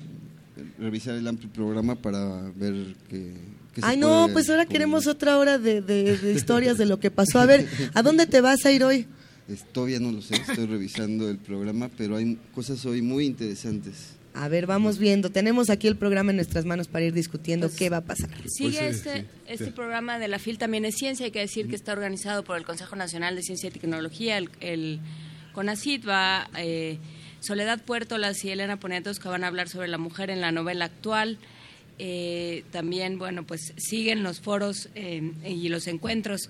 revisar 0.79 1.15
el 1.15 1.27
amplio 1.27 1.51
programa 1.51 1.95
para 1.97 2.51
ver 2.57 2.95
qué, 3.09 3.35
qué 3.75 3.81
se 3.81 3.87
Ay, 3.87 3.97
no, 3.97 4.23
puede 4.25 4.33
pues 4.35 4.51
ahora 4.51 4.65
cubrir. 4.65 4.73
queremos 4.79 5.07
otra 5.07 5.39
hora 5.39 5.59
de, 5.59 5.81
de- 5.83 6.17
de 6.19 6.33
historias 6.33 6.79
de 6.79 6.87
lo 6.87 6.99
que 7.01 7.11
pasó. 7.11 7.39
A 7.41 7.47
ver, 7.47 7.67
¿a 7.95 8.03
dónde 8.03 8.27
te 8.27 8.41
vas 8.41 8.65
a 8.67 8.73
ir 8.73 8.85
hoy? 8.85 9.07
Todavía 9.73 9.99
no 10.01 10.13
lo 10.13 10.23
sé, 10.23 10.37
estoy 10.37 10.67
revisando 10.67 11.29
el 11.29 11.37
programa, 11.37 11.91
pero 11.97 12.17
hay 12.17 12.39
cosas 12.55 12.85
hoy 12.87 13.03
muy 13.03 13.27
interesantes. 13.27 14.15
A 14.35 14.49
ver, 14.49 14.67
vamos 14.67 14.97
viendo. 14.99 15.29
Tenemos 15.31 15.69
aquí 15.69 15.89
el 15.89 15.97
programa 15.97 16.31
en 16.31 16.37
nuestras 16.37 16.65
manos 16.65 16.89
para 16.89 17.05
ir 17.05 17.13
discutiendo 17.13 17.71
qué 17.77 17.91
va 17.91 17.99
a 17.99 18.05
pasar. 18.05 18.31
Sigue 18.47 18.89
este, 18.89 19.27
este 19.47 19.73
programa 19.73 20.19
de 20.19 20.29
la 20.29 20.39
FIL 20.39 20.57
también 20.57 20.87
es 20.87 20.95
ciencia, 20.95 21.27
hay 21.27 21.33
que 21.33 21.41
decir 21.41 21.69
que 21.69 21.75
está 21.77 21.93
organizado 21.93 22.43
por 22.45 22.57
el 22.57 22.65
Consejo 22.65 22.97
Nacional 22.97 23.37
de 23.37 23.43
Ciencia 23.43 23.69
y 23.69 23.73
Tecnología, 23.73 24.39
el, 24.39 24.49
el 24.61 25.01
CONACYT 25.53 26.09
va 26.09 26.49
eh, 26.57 26.99
Soledad 27.43 27.81
Puertolas 27.83 28.45
y 28.45 28.51
Elena 28.51 28.79
Poniatos 28.79 29.19
que 29.19 29.29
van 29.29 29.45
a 29.45 29.49
hablar 29.49 29.69
sobre 29.69 29.89
la 29.89 29.99
mujer 29.99 30.31
en 30.31 30.41
la 30.41 30.53
novela 30.53 30.87
actual. 30.87 31.39
Eh, 31.99 32.65
también, 32.71 33.19
bueno, 33.19 33.45
pues 33.45 33.75
siguen 33.77 34.23
los 34.23 34.41
foros 34.41 34.89
eh, 34.95 35.33
y 35.45 35.69
los 35.69 35.87
encuentros. 35.89 36.49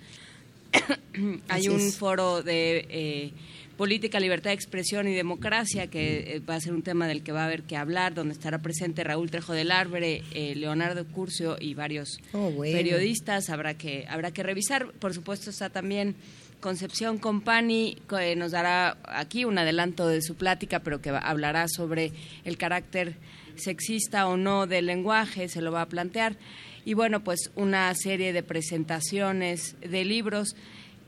Hay 1.48 1.68
un 1.68 1.92
foro 1.92 2.42
de 2.42 2.86
eh, 2.88 3.30
política, 3.76 4.20
libertad 4.20 4.50
de 4.50 4.54
expresión 4.54 5.08
y 5.08 5.14
democracia 5.14 5.88
que 5.88 6.36
eh, 6.36 6.40
va 6.40 6.54
a 6.56 6.60
ser 6.60 6.72
un 6.72 6.82
tema 6.82 7.06
del 7.08 7.22
que 7.22 7.32
va 7.32 7.42
a 7.42 7.46
haber 7.46 7.62
que 7.64 7.76
hablar, 7.76 8.14
donde 8.14 8.32
estará 8.34 8.58
presente 8.60 9.02
Raúl 9.04 9.30
Trejo 9.30 9.52
del 9.52 9.70
Arbre, 9.70 10.22
eh, 10.32 10.54
Leonardo 10.54 11.04
Curcio 11.06 11.56
y 11.60 11.74
varios 11.74 12.18
Oh, 12.32 12.50
bueno. 12.50 12.76
periodistas. 12.76 13.50
Habrá 13.50 13.74
que 13.74 14.06
habrá 14.08 14.30
que 14.30 14.42
revisar. 14.42 14.92
Por 14.92 15.12
supuesto 15.14 15.50
está 15.50 15.68
también 15.70 16.14
Concepción 16.62 17.18
Compani, 17.18 17.98
que 18.08 18.36
nos 18.36 18.52
dará 18.52 18.96
aquí 19.04 19.44
un 19.44 19.58
adelanto 19.58 20.06
de 20.06 20.22
su 20.22 20.36
plática, 20.36 20.78
pero 20.78 21.02
que 21.02 21.10
hablará 21.10 21.66
sobre 21.68 22.12
el 22.44 22.56
carácter 22.56 23.16
sexista 23.56 24.28
o 24.28 24.36
no 24.36 24.68
del 24.68 24.86
lenguaje, 24.86 25.48
se 25.48 25.60
lo 25.60 25.72
va 25.72 25.82
a 25.82 25.88
plantear. 25.88 26.36
Y 26.84 26.94
bueno, 26.94 27.24
pues 27.24 27.50
una 27.56 27.92
serie 27.94 28.32
de 28.32 28.42
presentaciones 28.42 29.76
de 29.80 30.04
libros 30.04 30.54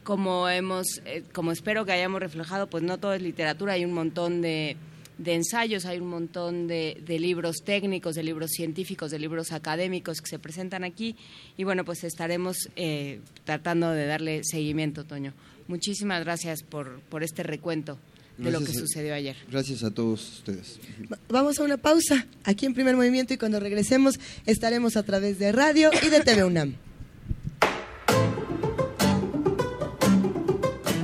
como 0.02 0.48
hemos 0.50 1.00
eh, 1.06 1.22
como 1.32 1.50
espero 1.50 1.86
que 1.86 1.92
hayamos 1.92 2.20
reflejado 2.20 2.66
pues 2.66 2.82
no 2.82 2.98
todo 2.98 3.14
es 3.14 3.22
literatura 3.22 3.72
hay 3.72 3.86
un 3.86 3.94
montón 3.94 4.42
de, 4.42 4.76
de 5.18 5.34
ensayos 5.34 5.84
hay 5.86 6.00
un 6.00 6.08
montón 6.08 6.66
de, 6.66 7.00
de 7.06 7.18
libros 7.18 7.58
técnicos 7.64 8.14
de 8.16 8.22
libros 8.24 8.50
científicos 8.50 9.10
de 9.10 9.18
libros 9.18 9.52
académicos 9.52 10.20
que 10.20 10.28
se 10.28 10.38
presentan 10.38 10.82
aquí 10.84 11.14
y 11.56 11.64
bueno 11.64 11.84
pues 11.84 12.02
estaremos 12.04 12.56
eh, 12.76 13.20
tratando 13.44 13.90
de 13.92 14.06
darle 14.06 14.40
seguimiento 14.44 15.04
Toño 15.04 15.32
muchísimas 15.68 16.24
gracias 16.24 16.62
por 16.64 17.00
por 17.08 17.22
este 17.22 17.42
recuento 17.44 17.98
de 18.38 18.50
lo 18.50 18.58
que 18.58 18.72
a- 18.72 18.74
sucedió 18.74 19.14
ayer 19.14 19.36
Gracias 19.48 19.84
a 19.84 19.92
todos 19.92 20.38
ustedes. 20.38 20.80
Va- 21.12 21.18
Vamos 21.28 21.60
a 21.60 21.62
una 21.62 21.76
pausa 21.76 22.26
aquí 22.42 22.66
en 22.66 22.74
Primer 22.74 22.96
Movimiento 22.96 23.32
y 23.32 23.36
cuando 23.38 23.60
regresemos 23.60 24.18
estaremos 24.46 24.96
a 24.96 25.04
través 25.04 25.38
de 25.38 25.52
radio 25.52 25.90
y 26.04 26.08
de 26.08 26.18
TV 26.20 26.42
UNAM. 26.42 26.74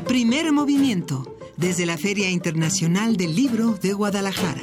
Primer 0.07 0.51
movimiento. 0.51 1.37
Desde 1.61 1.85
la 1.85 1.99
Feria 1.99 2.31
Internacional 2.31 3.19
del 3.19 3.37
Libro 3.37 3.73
de 3.73 3.93
Guadalajara. 3.93 4.63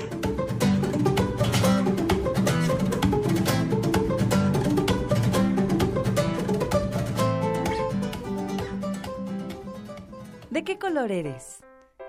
¿De 10.49 10.63
qué 10.63 10.79
color 10.79 11.11
eres? 11.11 11.59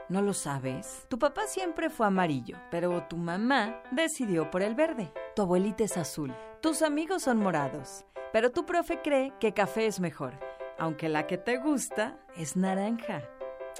¿No 0.09 0.23
lo 0.23 0.33
sabes? 0.33 1.05
Tu 1.11 1.19
papá 1.19 1.43
siempre 1.47 1.91
fue 1.91 2.07
amarillo, 2.07 2.57
pero 2.71 3.03
tu 3.11 3.19
mamá 3.19 3.83
decidió 3.91 4.51
por 4.51 4.63
el 4.63 4.75
verde. 4.75 5.13
Tu 5.37 5.43
abuelita 5.43 5.85
es 5.85 5.99
azul. 5.99 6.35
Tus 6.63 6.81
amigos 6.81 7.25
son 7.25 7.37
morados, 7.37 8.07
pero 8.33 8.53
tu 8.53 8.65
profe 8.65 9.03
cree 9.03 9.35
que 9.39 9.53
café 9.53 9.85
es 9.85 10.01
mejor, 10.01 10.33
aunque 10.79 11.11
la 11.11 11.27
que 11.27 11.37
te 11.37 11.59
gusta 11.59 12.19
es 12.39 12.57
naranja. 12.57 13.23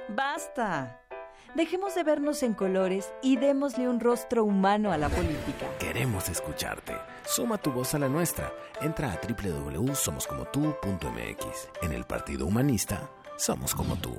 ¡Basta! 0.09 1.01
Dejemos 1.55 1.95
de 1.95 2.03
vernos 2.03 2.43
en 2.43 2.55
colores 2.55 3.13
y 3.23 3.37
démosle 3.37 3.89
un 3.89 4.01
rostro 4.01 4.45
humano 4.45 4.91
a 4.93 4.99
la 4.99 5.09
política. 5.09 5.67
Queremos 5.79 6.29
escucharte. 6.29 6.95
Suma 7.27 7.57
tu 7.59 7.71
voz 7.73 7.95
a 7.95 7.99
la 7.99 8.09
nuestra. 8.09 8.53
Entra 8.81 9.13
a 9.13 9.21
www.somoscomotú.mx. 9.21 11.69
En 11.83 11.93
el 11.93 12.05
Partido 12.05 12.47
Humanista, 12.47 13.11
somos 13.37 13.75
como 13.75 13.97
tú. 13.97 14.19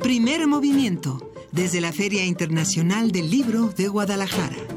Primer 0.00 0.46
movimiento. 0.46 1.30
Desde 1.52 1.82
la 1.82 1.92
Feria 1.92 2.24
Internacional 2.24 3.12
del 3.12 3.30
Libro 3.30 3.68
de 3.68 3.88
Guadalajara. 3.88 4.73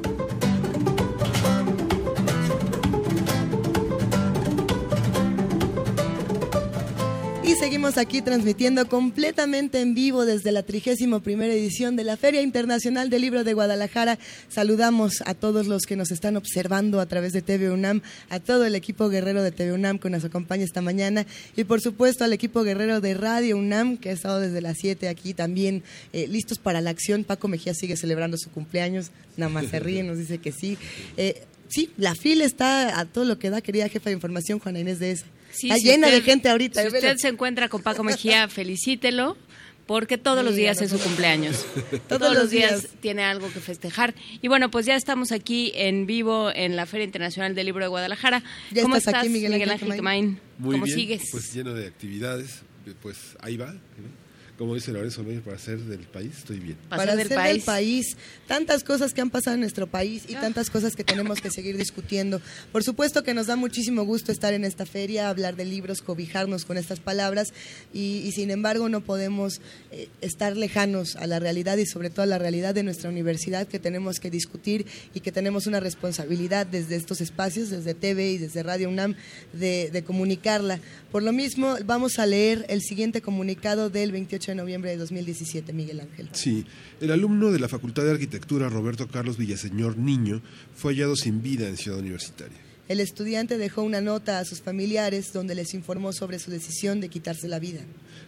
Seguimos 7.59 7.97
aquí 7.97 8.21
transmitiendo 8.21 8.87
completamente 8.87 9.81
en 9.81 9.95
vivo 9.95 10.25
desde 10.25 10.51
la 10.51 10.61
31 10.61 11.21
primera 11.21 11.51
edición 11.53 11.95
de 11.95 12.03
la 12.03 12.15
Feria 12.15 12.41
Internacional 12.43 13.09
del 13.09 13.21
Libro 13.21 13.43
de 13.43 13.55
Guadalajara. 13.55 14.19
Saludamos 14.47 15.23
a 15.25 15.33
todos 15.33 15.65
los 15.65 15.83
que 15.83 15.95
nos 15.95 16.11
están 16.11 16.37
observando 16.37 16.99
a 16.99 17.07
través 17.07 17.33
de 17.33 17.41
TV 17.41 17.71
UNAM, 17.71 18.01
a 18.29 18.39
todo 18.39 18.65
el 18.65 18.75
equipo 18.75 19.09
guerrero 19.09 19.41
de 19.41 19.51
TV 19.51 19.73
UNAM 19.73 19.97
que 19.97 20.09
nos 20.11 20.23
acompaña 20.23 20.65
esta 20.65 20.81
mañana 20.81 21.25
y 21.55 21.63
por 21.63 21.81
supuesto 21.81 22.23
al 22.23 22.33
equipo 22.33 22.61
guerrero 22.61 23.01
de 23.01 23.15
Radio 23.15 23.57
UNAM 23.57 23.97
que 23.97 24.09
ha 24.09 24.13
estado 24.13 24.39
desde 24.39 24.61
las 24.61 24.77
7 24.77 25.07
aquí 25.07 25.33
también 25.33 25.81
eh, 26.13 26.27
listos 26.27 26.59
para 26.59 26.79
la 26.79 26.91
acción. 26.91 27.23
Paco 27.23 27.47
Mejía 27.47 27.73
sigue 27.73 27.97
celebrando 27.97 28.37
su 28.37 28.51
cumpleaños, 28.51 29.09
nada 29.35 29.49
más 29.49 29.65
se 29.67 29.79
ríe, 29.79 30.03
nos 30.03 30.19
dice 30.19 30.37
que 30.37 30.51
sí. 30.51 30.77
Eh, 31.17 31.41
sí, 31.69 31.89
la 31.97 32.13
fila 32.13 32.45
está 32.45 32.99
a 32.99 33.05
todo 33.05 33.25
lo 33.25 33.39
que 33.39 33.49
da, 33.49 33.61
querida 33.61 33.89
jefa 33.89 34.11
de 34.11 34.15
información, 34.15 34.59
Juana 34.59 34.79
Inés 34.79 34.99
de 34.99 35.11
esa. 35.11 35.25
Sí, 35.51 35.67
Está 35.67 35.79
si 35.79 35.85
llena 35.85 36.09
de 36.09 36.21
gente 36.21 36.49
ahorita. 36.49 36.81
Si 36.81 36.87
usted 36.87 37.17
se 37.17 37.27
encuentra 37.29 37.69
con 37.69 37.81
Paco 37.81 38.03
Mejía, 38.03 38.47
felicítelo. 38.49 39.37
Porque 39.85 40.17
todos 40.17 40.43
los 40.43 40.53
días 40.53 40.81
es 40.81 40.91
su 40.91 40.99
cumpleaños. 40.99 41.65
Todos, 42.09 42.33
los 42.33 42.49
días, 42.49 42.89
tiene 42.99 43.23
algo 43.23 43.49
que 43.53 43.61
festejar. 43.61 44.13
Y 44.41 44.49
bueno, 44.49 44.69
pues 44.69 44.85
ya 44.85 44.97
estamos 44.97 45.31
aquí 45.31 45.71
en 45.75 46.05
vivo 46.05 46.51
en 46.53 46.75
la 46.75 46.85
Feria 46.85 47.05
Internacional 47.05 47.55
del 47.55 47.67
Libro 47.67 47.85
de 47.85 47.87
Guadalajara. 47.87 48.43
Ya 48.71 48.81
¿Cómo 48.81 48.97
estás 48.97 49.13
estás, 49.13 49.23
aquí, 49.23 49.29
Miguel 49.31 49.53
Ángel 49.53 49.69
Ángel 49.69 49.93
Quemain? 49.93 50.41
Muy 50.57 50.73
¿Cómo 50.73 50.83
bien, 50.83 50.97
sigues? 50.97 51.29
Pues 51.31 51.53
lleno 51.53 51.73
de 51.73 51.87
actividades, 51.87 52.63
pues 53.01 53.17
ahí 53.39 53.55
va. 53.55 53.71
¿no? 53.71 54.26
Como 54.57 54.73
dice 54.73 54.91
Lorenzo 54.91 55.23
Meyer, 55.23 55.43
para 55.43 55.59
ser 55.59 55.77
del 55.79 55.99
país 55.99 56.31
estoy 56.39 56.59
bien. 56.59 56.77
para 56.89 57.15
ser 57.15 57.29
del 57.29 57.61
país. 57.61 58.17
Tantas 58.47 58.83
cosas 58.83 59.13
que 59.13 59.21
han 59.21 59.29
pasado 59.29 59.53
en 59.53 59.61
nuestro 59.61 59.85
país 59.85 60.23
y 60.27 60.33
tantas 60.33 60.71
cosas 60.71 60.95
que 60.95 61.03
tenemos 61.03 61.41
que 61.41 61.51
seguir 61.51 61.77
discutiendo. 61.77 62.41
Por 62.71 62.83
supuesto 62.83 63.21
que 63.23 63.35
nos 63.35 63.45
da 63.45 63.55
muchísimo 63.55 64.03
gusto 64.03 64.31
estar 64.31 64.55
en 64.55 64.65
esta 64.65 64.87
feria, 64.87 65.29
hablar 65.29 65.55
de 65.55 65.65
libros, 65.65 66.01
cobijarnos 66.01 66.65
con 66.65 66.77
estas 66.77 66.99
palabras 66.99 67.53
y, 67.93 68.23
y 68.25 68.31
sin 68.31 68.49
embargo 68.49 68.89
no 68.89 69.01
podemos 69.01 69.61
eh, 69.91 70.09
estar 70.21 70.57
lejanos 70.57 71.15
a 71.17 71.27
la 71.27 71.39
realidad 71.39 71.77
y 71.77 71.85
sobre 71.85 72.09
todo 72.09 72.23
a 72.23 72.27
la 72.27 72.39
realidad 72.39 72.73
de 72.73 72.81
nuestra 72.81 73.11
universidad 73.11 73.67
que 73.67 73.77
tenemos 73.77 74.19
que 74.19 74.31
discutir 74.31 74.87
y 75.13 75.19
que 75.19 75.31
tenemos 75.31 75.67
una 75.67 75.79
responsabilidad 75.79 76.65
desde 76.65 76.95
estos 76.95 77.21
espacios, 77.21 77.69
desde 77.69 77.93
TV 77.93 78.31
y 78.31 78.37
desde 78.39 78.63
Radio 78.63 78.89
UNAM, 78.89 79.15
de, 79.53 79.91
de 79.91 80.03
comunicarla. 80.03 80.79
Por 81.11 81.21
lo 81.21 81.31
mismo, 81.31 81.75
vamos 81.85 82.17
a 82.17 82.25
leer 82.25 82.65
el 82.69 82.81
siguiente 82.81 83.21
comunicado 83.21 83.91
del 83.91 84.11
28 84.11 84.46
de 84.51 84.55
noviembre 84.55 84.91
de 84.91 84.97
2017, 84.97 85.73
Miguel 85.73 85.99
Ángel. 86.01 86.29
Sí, 86.31 86.65
el 87.01 87.11
alumno 87.11 87.51
de 87.51 87.59
la 87.59 87.67
Facultad 87.67 88.03
de 88.03 88.11
Arquitectura, 88.11 88.69
Roberto 88.69 89.07
Carlos 89.07 89.37
Villaseñor 89.37 89.97
Niño, 89.97 90.41
fue 90.75 90.93
hallado 90.93 91.15
sin 91.15 91.41
vida 91.41 91.67
en 91.67 91.77
Ciudad 91.77 91.99
Universitaria. 91.99 92.57
El 92.87 93.01
estudiante 93.01 93.57
dejó 93.57 93.81
una 93.81 93.99
nota 93.99 94.39
a 94.39 94.45
sus 94.45 94.61
familiares 94.61 95.33
donde 95.33 95.55
les 95.55 95.73
informó 95.73 96.13
sobre 96.13 96.39
su 96.39 96.51
decisión 96.51 97.01
de 97.01 97.09
quitarse 97.09 97.49
la 97.49 97.59
vida. 97.59 97.81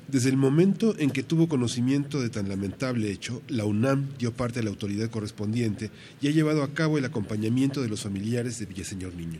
Desde 0.10 0.30
el 0.30 0.36
momento 0.36 0.96
en 1.00 1.12
que 1.12 1.24
tuvo 1.24 1.48
conocimiento 1.48 2.22
de 2.22 2.30
tan 2.30 2.50
lamentable 2.50 3.10
hecho, 3.10 3.42
la 3.48 3.64
UNAM 3.64 4.10
dio 4.18 4.34
parte 4.34 4.60
a 4.60 4.64
la 4.64 4.70
autoridad 4.70 5.10
correspondiente 5.10 5.92
y 6.22 6.28
ha 6.28 6.32
llevado 6.32 6.64
a 6.64 6.74
cabo 6.74 6.98
el 6.98 7.06
acompañamiento 7.06 7.82
de 7.82 7.88
los 7.88 8.02
familiares 8.02 8.60
de 8.60 8.66
Villaseñor 8.66 9.14
Niño. 9.14 9.40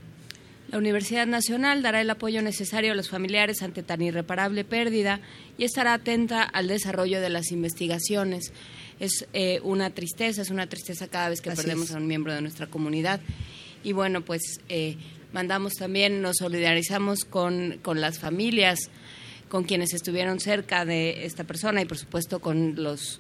La 0.72 0.78
Universidad 0.78 1.26
Nacional 1.26 1.82
dará 1.82 2.00
el 2.00 2.10
apoyo 2.12 2.44
necesario 2.44 2.92
a 2.92 2.96
los 2.96 3.10
familiares 3.10 3.64
ante 3.64 3.82
tan 3.82 4.04
irreparable 4.04 4.64
pérdida 4.64 5.20
y 5.58 5.64
estará 5.64 5.94
atenta 5.94 6.44
al 6.44 6.68
desarrollo 6.68 7.22
de 7.22 7.30
las 7.32 7.52
investigaciones. 7.52 8.54
Es 9.00 9.28
eh, 9.34 9.62
una 9.64 9.90
tristeza, 9.90 10.44
es 10.44 10.52
una 10.52 10.68
tristeza 10.68 11.08
cada 11.08 11.30
vez 11.30 11.42
que 11.42 11.50
Así 11.50 11.64
perdemos 11.64 11.90
es. 11.90 11.96
a 11.96 11.98
un 11.98 12.06
miembro 12.06 12.36
de 12.36 12.42
nuestra 12.42 12.68
comunidad. 12.68 13.20
Y 13.84 13.94
bueno, 13.94 14.22
pues 14.22 14.62
eh, 14.70 14.98
mandamos 15.34 15.74
también, 15.74 16.22
nos 16.22 16.38
solidarizamos 16.38 17.26
con, 17.26 17.80
con 17.82 18.00
las 18.00 18.20
familias, 18.20 18.92
con 19.48 19.64
quienes 19.64 19.96
estuvieron 19.96 20.40
cerca 20.40 20.86
de 20.86 21.26
esta 21.26 21.46
persona 21.46 21.82
y 21.82 21.86
por 21.86 21.98
supuesto 21.98 22.40
con 22.40 22.76
los 22.76 23.20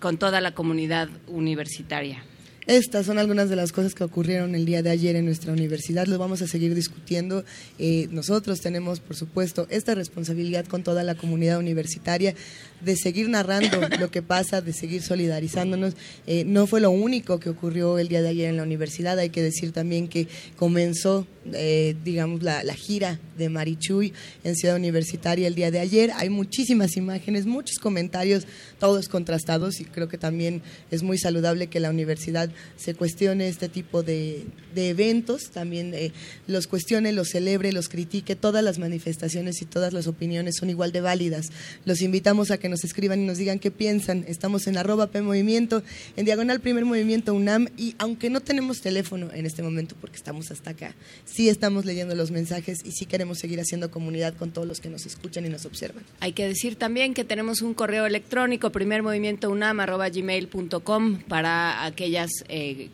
con 0.00 0.16
toda 0.16 0.40
la 0.40 0.54
comunidad 0.54 1.08
universitaria. 1.28 2.24
Estas 2.70 3.06
son 3.06 3.18
algunas 3.18 3.50
de 3.50 3.56
las 3.56 3.72
cosas 3.72 3.96
que 3.96 4.04
ocurrieron 4.04 4.54
el 4.54 4.64
día 4.64 4.80
de 4.80 4.90
ayer 4.90 5.16
en 5.16 5.24
nuestra 5.24 5.52
universidad. 5.52 6.06
Lo 6.06 6.18
vamos 6.18 6.40
a 6.40 6.46
seguir 6.46 6.72
discutiendo. 6.76 7.44
Eh, 7.80 8.06
nosotros 8.12 8.60
tenemos, 8.60 9.00
por 9.00 9.16
supuesto, 9.16 9.66
esta 9.70 9.96
responsabilidad 9.96 10.66
con 10.66 10.84
toda 10.84 11.02
la 11.02 11.16
comunidad 11.16 11.58
universitaria 11.58 12.36
de 12.80 12.96
seguir 12.96 13.28
narrando 13.28 13.80
lo 13.98 14.10
que 14.10 14.22
pasa, 14.22 14.60
de 14.60 14.72
seguir 14.72 15.02
solidarizándonos. 15.02 15.94
Eh, 16.26 16.44
no 16.44 16.66
fue 16.66 16.80
lo 16.80 16.90
único 16.90 17.40
que 17.40 17.50
ocurrió 17.50 17.98
el 17.98 18.08
día 18.08 18.22
de 18.22 18.28
ayer 18.28 18.48
en 18.48 18.56
la 18.56 18.62
universidad. 18.62 19.18
Hay 19.18 19.30
que 19.30 19.42
decir 19.42 19.72
también 19.72 20.08
que 20.08 20.28
comenzó, 20.56 21.26
eh, 21.52 21.96
digamos, 22.04 22.42
la, 22.42 22.62
la 22.64 22.74
gira 22.74 23.20
de 23.36 23.48
Marichuy 23.48 24.12
en 24.44 24.54
Ciudad 24.56 24.76
Universitaria 24.76 25.46
el 25.46 25.54
día 25.54 25.70
de 25.70 25.80
ayer. 25.80 26.10
Hay 26.16 26.30
muchísimas 26.30 26.96
imágenes, 26.96 27.46
muchos 27.46 27.78
comentarios, 27.78 28.46
todos 28.78 29.08
contrastados 29.08 29.80
y 29.80 29.84
creo 29.84 30.08
que 30.08 30.18
también 30.18 30.62
es 30.90 31.02
muy 31.02 31.18
saludable 31.18 31.66
que 31.68 31.80
la 31.80 31.90
universidad 31.90 32.50
se 32.76 32.94
cuestione 32.94 33.48
este 33.48 33.68
tipo 33.68 34.02
de, 34.02 34.44
de 34.74 34.90
eventos, 34.90 35.50
también 35.50 35.92
eh, 35.94 36.12
los 36.46 36.66
cuestione, 36.66 37.12
los 37.12 37.28
celebre, 37.28 37.72
los 37.72 37.88
critique. 37.88 38.36
Todas 38.36 38.64
las 38.64 38.78
manifestaciones 38.78 39.60
y 39.62 39.66
todas 39.66 39.92
las 39.92 40.06
opiniones 40.06 40.56
son 40.58 40.70
igual 40.70 40.92
de 40.92 41.00
válidas. 41.00 41.50
Los 41.84 42.02
invitamos 42.02 42.50
a 42.50 42.58
que 42.58 42.68
nos 42.70 42.84
escriban 42.84 43.20
y 43.20 43.26
nos 43.26 43.38
digan 43.38 43.58
qué 43.58 43.70
piensan. 43.70 44.24
Estamos 44.26 44.66
en 44.66 44.78
arroba 44.78 45.08
P 45.08 45.18
en 45.18 46.24
diagonal 46.24 46.60
Primer 46.60 46.84
Movimiento 46.84 47.34
UNAM 47.34 47.68
y 47.76 47.94
aunque 47.98 48.30
no 48.30 48.40
tenemos 48.40 48.80
teléfono 48.80 49.30
en 49.32 49.46
este 49.46 49.62
momento 49.62 49.94
porque 50.00 50.16
estamos 50.16 50.50
hasta 50.50 50.70
acá, 50.70 50.94
sí 51.24 51.48
estamos 51.48 51.84
leyendo 51.84 52.14
los 52.14 52.30
mensajes 52.30 52.78
y 52.84 52.92
sí 52.92 53.06
queremos 53.06 53.38
seguir 53.38 53.60
haciendo 53.60 53.90
comunidad 53.90 54.34
con 54.34 54.52
todos 54.52 54.66
los 54.66 54.80
que 54.80 54.88
nos 54.88 55.06
escuchan 55.06 55.46
y 55.46 55.48
nos 55.48 55.66
observan. 55.66 56.04
Hay 56.20 56.32
que 56.32 56.46
decir 56.46 56.76
también 56.76 57.14
que 57.14 57.24
tenemos 57.24 57.62
un 57.62 57.74
correo 57.74 58.06
electrónico, 58.06 58.70
primermovimientounam.gmail.com, 58.70 61.18
para 61.28 61.84
aquellas, 61.84 62.30
eh, 62.48 62.88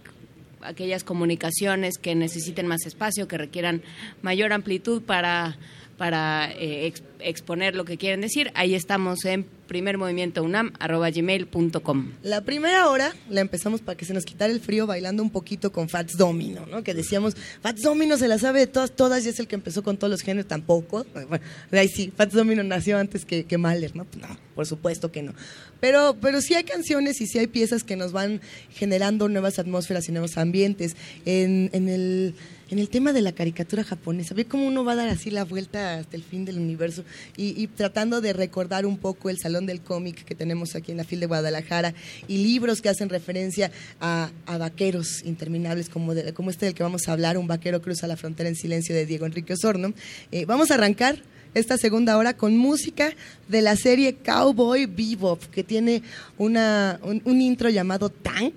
aquellas 0.63 1.05
comunicaciones 1.05 1.99
que 1.99 2.15
necesiten 2.15 2.67
más 2.67 2.87
espacio, 2.87 3.29
que 3.29 3.37
requieran 3.39 3.83
mayor 4.23 4.53
amplitud 4.53 5.03
para, 5.03 5.57
para 5.97 6.53
eh, 6.53 6.87
ex- 6.87 7.03
exponer 7.21 7.75
lo 7.75 7.85
que 7.85 7.97
quieren 7.97 8.21
decir. 8.21 8.51
Ahí 8.55 8.75
estamos 8.75 9.25
en 9.25 9.47
primermovimientounam.gmail.com. 9.67 12.13
La 12.23 12.41
primera 12.43 12.89
hora 12.89 13.15
la 13.29 13.41
empezamos 13.41 13.81
para 13.81 13.97
que 13.97 14.05
se 14.05 14.15
nos 14.15 14.25
quitara 14.25 14.53
el 14.53 14.61
frío 14.61 14.87
bailando 14.87 15.23
un 15.23 15.31
poquito 15.31 15.73
con 15.73 15.89
Fats 15.89 16.17
Domino, 16.17 16.67
¿no? 16.67 16.83
Que 16.83 16.95
decíamos, 16.95 17.37
Fats 17.63 17.83
Domino 17.83 18.17
se 18.17 18.29
la 18.29 18.39
sabe 18.39 18.61
de 18.61 18.67
todas, 18.67 18.93
todas 18.93 19.25
y 19.27 19.31
es 19.31 19.41
el 19.41 19.49
que 19.49 19.55
empezó 19.57 19.83
con 19.83 19.97
todos 19.97 20.11
los 20.11 20.23
géneros, 20.23 20.49
tampoco. 20.49 21.05
Bueno, 21.29 21.45
ahí 21.73 21.89
sí, 21.89 22.13
Fats 22.17 22.35
Domino 22.35 22.63
nació 22.63 22.99
antes 22.99 23.25
que, 23.25 23.45
que 23.45 23.59
Mahler, 23.59 23.97
¿no? 23.97 24.05
Pues 24.05 24.23
no, 24.29 24.39
por 24.55 24.67
supuesto 24.67 25.11
que 25.11 25.23
no. 25.23 25.35
Pero, 25.81 26.17
pero 26.21 26.41
sí 26.41 26.55
hay 26.55 26.65
canciones 26.65 27.21
y 27.21 27.27
sí 27.27 27.39
hay 27.39 27.47
piezas 27.47 27.85
que 27.85 27.97
nos 27.97 28.13
van 28.13 28.41
generando 28.71 29.29
nuevas 29.29 29.59
atmósferas 29.59 30.09
y 30.09 30.13
nuevos 30.13 30.37
ambientes. 30.39 30.97
En, 31.25 31.71
en 31.73 31.89
el 31.89 32.35
en 32.71 32.79
el 32.79 32.89
tema 32.89 33.13
de 33.13 33.23
la 33.23 33.33
caricatura 33.33 33.85
japonesa, 33.85 34.35
ve 34.35 34.45
cómo 34.45 34.67
uno 34.67 34.85
va 34.85 34.93
a 34.93 34.97
dar 34.97 35.09
así 35.09 35.31
la 35.31 35.45
vuelta 35.45 35.99
hasta 35.99 36.17
el 36.17 36.23
fin 36.23 36.45
del 36.45 36.59
universo 36.59 37.05
y, 37.37 37.67
tratando 37.69 38.21
de 38.21 38.33
recordar 38.33 38.87
un 38.87 38.99
poco 38.99 39.31
el 39.31 39.39
salón 39.39 39.67
del 39.67 39.81
cómic 39.81 40.25
que 40.25 40.35
tenemos 40.35 40.75
aquí 40.75 40.91
en 40.91 40.99
la 40.99 41.05
FIL 41.05 41.21
de 41.21 41.27
Guadalajara 41.27 41.95
y 42.27 42.39
libros 42.39 42.81
que 42.81 42.89
hacen 42.89 43.09
referencia 43.09 43.71
a, 44.01 44.31
vaqueros 44.59 45.23
interminables 45.25 45.89
como, 45.89 46.13
este 46.13 46.67
del 46.67 46.75
que 46.75 46.83
vamos 46.83 47.09
a 47.09 47.13
hablar, 47.13 47.39
Un 47.39 47.47
vaquero 47.47 47.81
cruza 47.83 48.07
la 48.07 48.17
frontera 48.17 48.49
en 48.49 48.57
silencio 48.57 48.95
de 48.95 49.07
Diego 49.07 49.27
Enrique 49.27 49.53
Osorno. 49.53 49.93
Eh, 50.33 50.45
vamos 50.45 50.71
a 50.71 50.75
arrancar 50.75 51.23
esta 51.55 51.79
segunda 51.79 52.19
hora 52.19 52.37
con 52.37 52.57
música 52.57 53.13
de 53.49 53.63
la 53.63 53.77
serie 53.77 54.17
Cowboy 54.17 54.87
Bebop, 54.87 55.43
que 55.47 55.65
tiene 55.65 56.03
un 56.37 57.41
intro 57.41 57.71
llamado 57.71 58.11
Tank, 58.11 58.55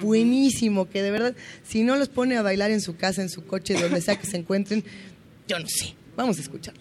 buenísimo, 0.00 0.88
que 0.88 1.02
de 1.02 1.10
verdad, 1.10 1.34
si 1.62 1.82
no 1.82 1.96
los 1.96 2.08
pone 2.08 2.36
a 2.36 2.42
bailar 2.42 2.70
en 2.70 2.80
su 2.80 2.96
casa, 2.96 3.22
en 3.22 3.28
su 3.28 3.44
coche, 3.44 3.74
donde 3.74 4.00
sea 4.00 4.16
que 4.16 4.26
se 4.26 4.36
encuentren, 4.36 4.84
yo 5.46 5.58
no 5.58 5.66
sé. 5.68 5.94
Vamos 6.16 6.38
a 6.38 6.42
escucharlo. 6.42 6.80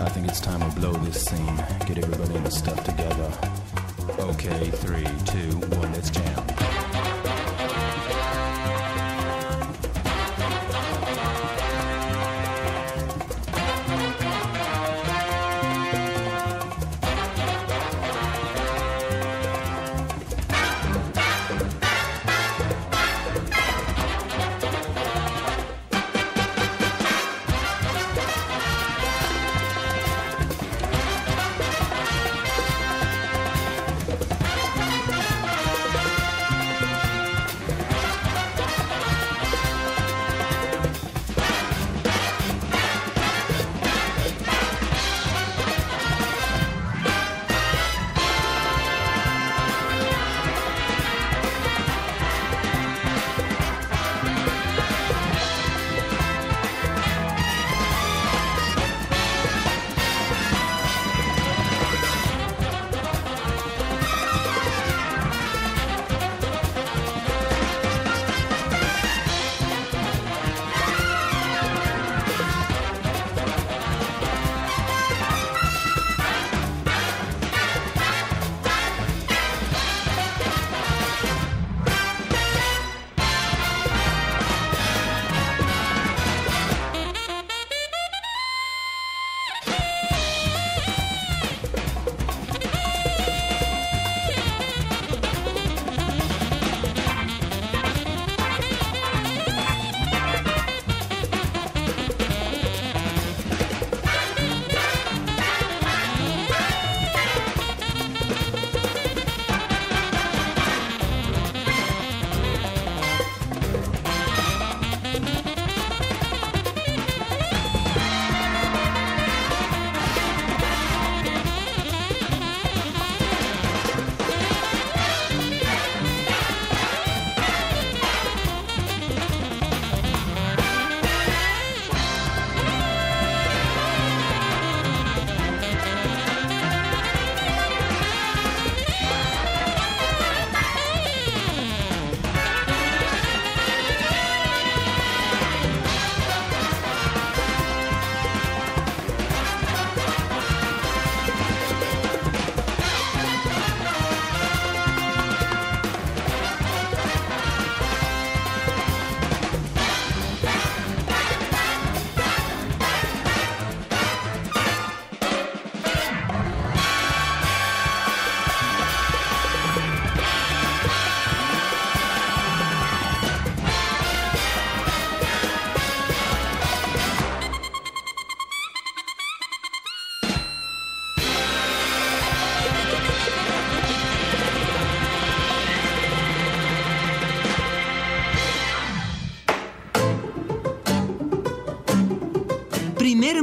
I 0.00 0.10
think 0.10 0.28
it's 0.28 0.40
time 0.40 0.60
we 0.64 0.70
blow 0.80 0.92
this 1.04 1.24
scene. 1.24 1.56
Get 1.86 1.98
everybody 1.98 2.36
in 2.36 2.44
the 2.44 2.50
stuff 2.50 2.82
together. 2.84 3.67
Okay, 4.20 4.70
three, 4.70 5.06
two, 5.26 5.56
one, 5.76 5.92
let's 5.92 6.10
jam. 6.10 6.67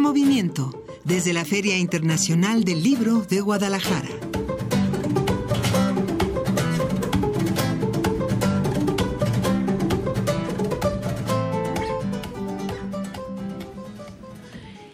Movimiento, 0.06 0.84
desde 1.03 1.34
la 1.34 1.44
Feria 1.45 1.80
Internacional 1.80 2.64
del 2.64 2.84
Libro 2.84 3.22
de 3.27 3.41
Guadalajara. 3.41 4.07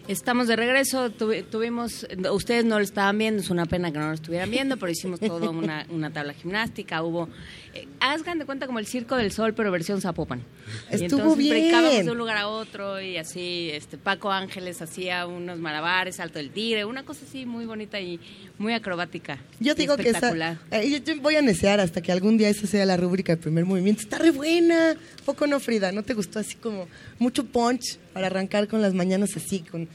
Estamos 0.08 0.48
de 0.48 0.56
regreso, 0.56 1.10
tuvi- 1.12 1.44
tuvimos, 1.44 2.08
ustedes 2.32 2.64
no 2.64 2.78
lo 2.78 2.84
estaban 2.84 3.18
viendo, 3.18 3.42
es 3.42 3.50
una 3.50 3.66
pena 3.66 3.92
que 3.92 4.00
no 4.00 4.08
lo 4.08 4.14
estuvieran 4.14 4.50
viendo, 4.50 4.78
pero 4.78 4.92
hicimos 4.92 5.20
toda 5.20 5.50
una, 5.50 5.86
tabla 6.12 6.34
gimnástica, 6.34 7.04
hubo, 7.04 7.28
eh, 7.74 7.86
de 8.40 8.46
cuenta 8.46 8.66
como 8.66 8.80
el 8.80 8.88
Circo 8.88 9.16
del 9.18 9.32
Sol, 9.32 9.54
pero 9.54 9.72
versión 9.72 10.00
Zapopan. 10.00 10.42
Y 10.92 11.06
Estuvo 11.06 11.20
entonces 11.22 11.38
bien. 11.38 11.54
brincábamos 11.54 12.06
de 12.06 12.12
un 12.12 12.18
lugar 12.18 12.38
a 12.38 12.48
otro 12.48 13.02
y 13.02 13.18
así, 13.18 13.70
este 13.74 13.98
Paco 13.98 14.32
Ángeles 14.32 14.82
hacía 14.82 15.26
unos 15.26 15.58
malabares, 15.58 16.18
salto 16.18 16.40
del 16.40 16.52
tigre, 16.52 16.84
una 16.86 17.04
cosa 17.04 17.22
así 17.28 17.46
muy 17.46 17.66
bonita 17.66 18.00
y 18.00 18.20
muy 18.58 18.74
acrobática. 18.74 19.40
Yo 19.60 19.74
digo 19.74 19.96
que 19.96 20.10
esa, 20.10 20.18
espectacular. 20.18 20.58
eh, 20.72 21.02
yo, 21.06 21.22
voy 21.22 21.36
a 21.38 21.42
necear 21.42 21.80
hasta 21.80 22.02
que 22.02 22.12
algún 22.12 22.38
día 22.38 22.50
esa 22.50 22.68
sea 22.68 22.86
la 22.86 22.98
rúbrica 22.98 23.34
del 23.34 23.42
primer 23.42 23.66
movimiento. 23.66 24.02
Está 24.02 24.18
re 24.18 24.32
buena. 24.32 24.96
Poco 25.26 25.48
no, 25.48 25.60
Frida, 25.60 25.92
¿no 25.92 26.04
te 26.04 26.14
gustó 26.14 26.40
así 26.40 26.56
como 26.56 26.88
mucho 27.20 27.46
punch 27.46 27.98
para 28.14 28.28
arrancar 28.28 28.68
con 28.68 28.82
las 28.82 28.94
mañanas 28.94 29.38
así, 29.38 29.60
con 29.62 29.88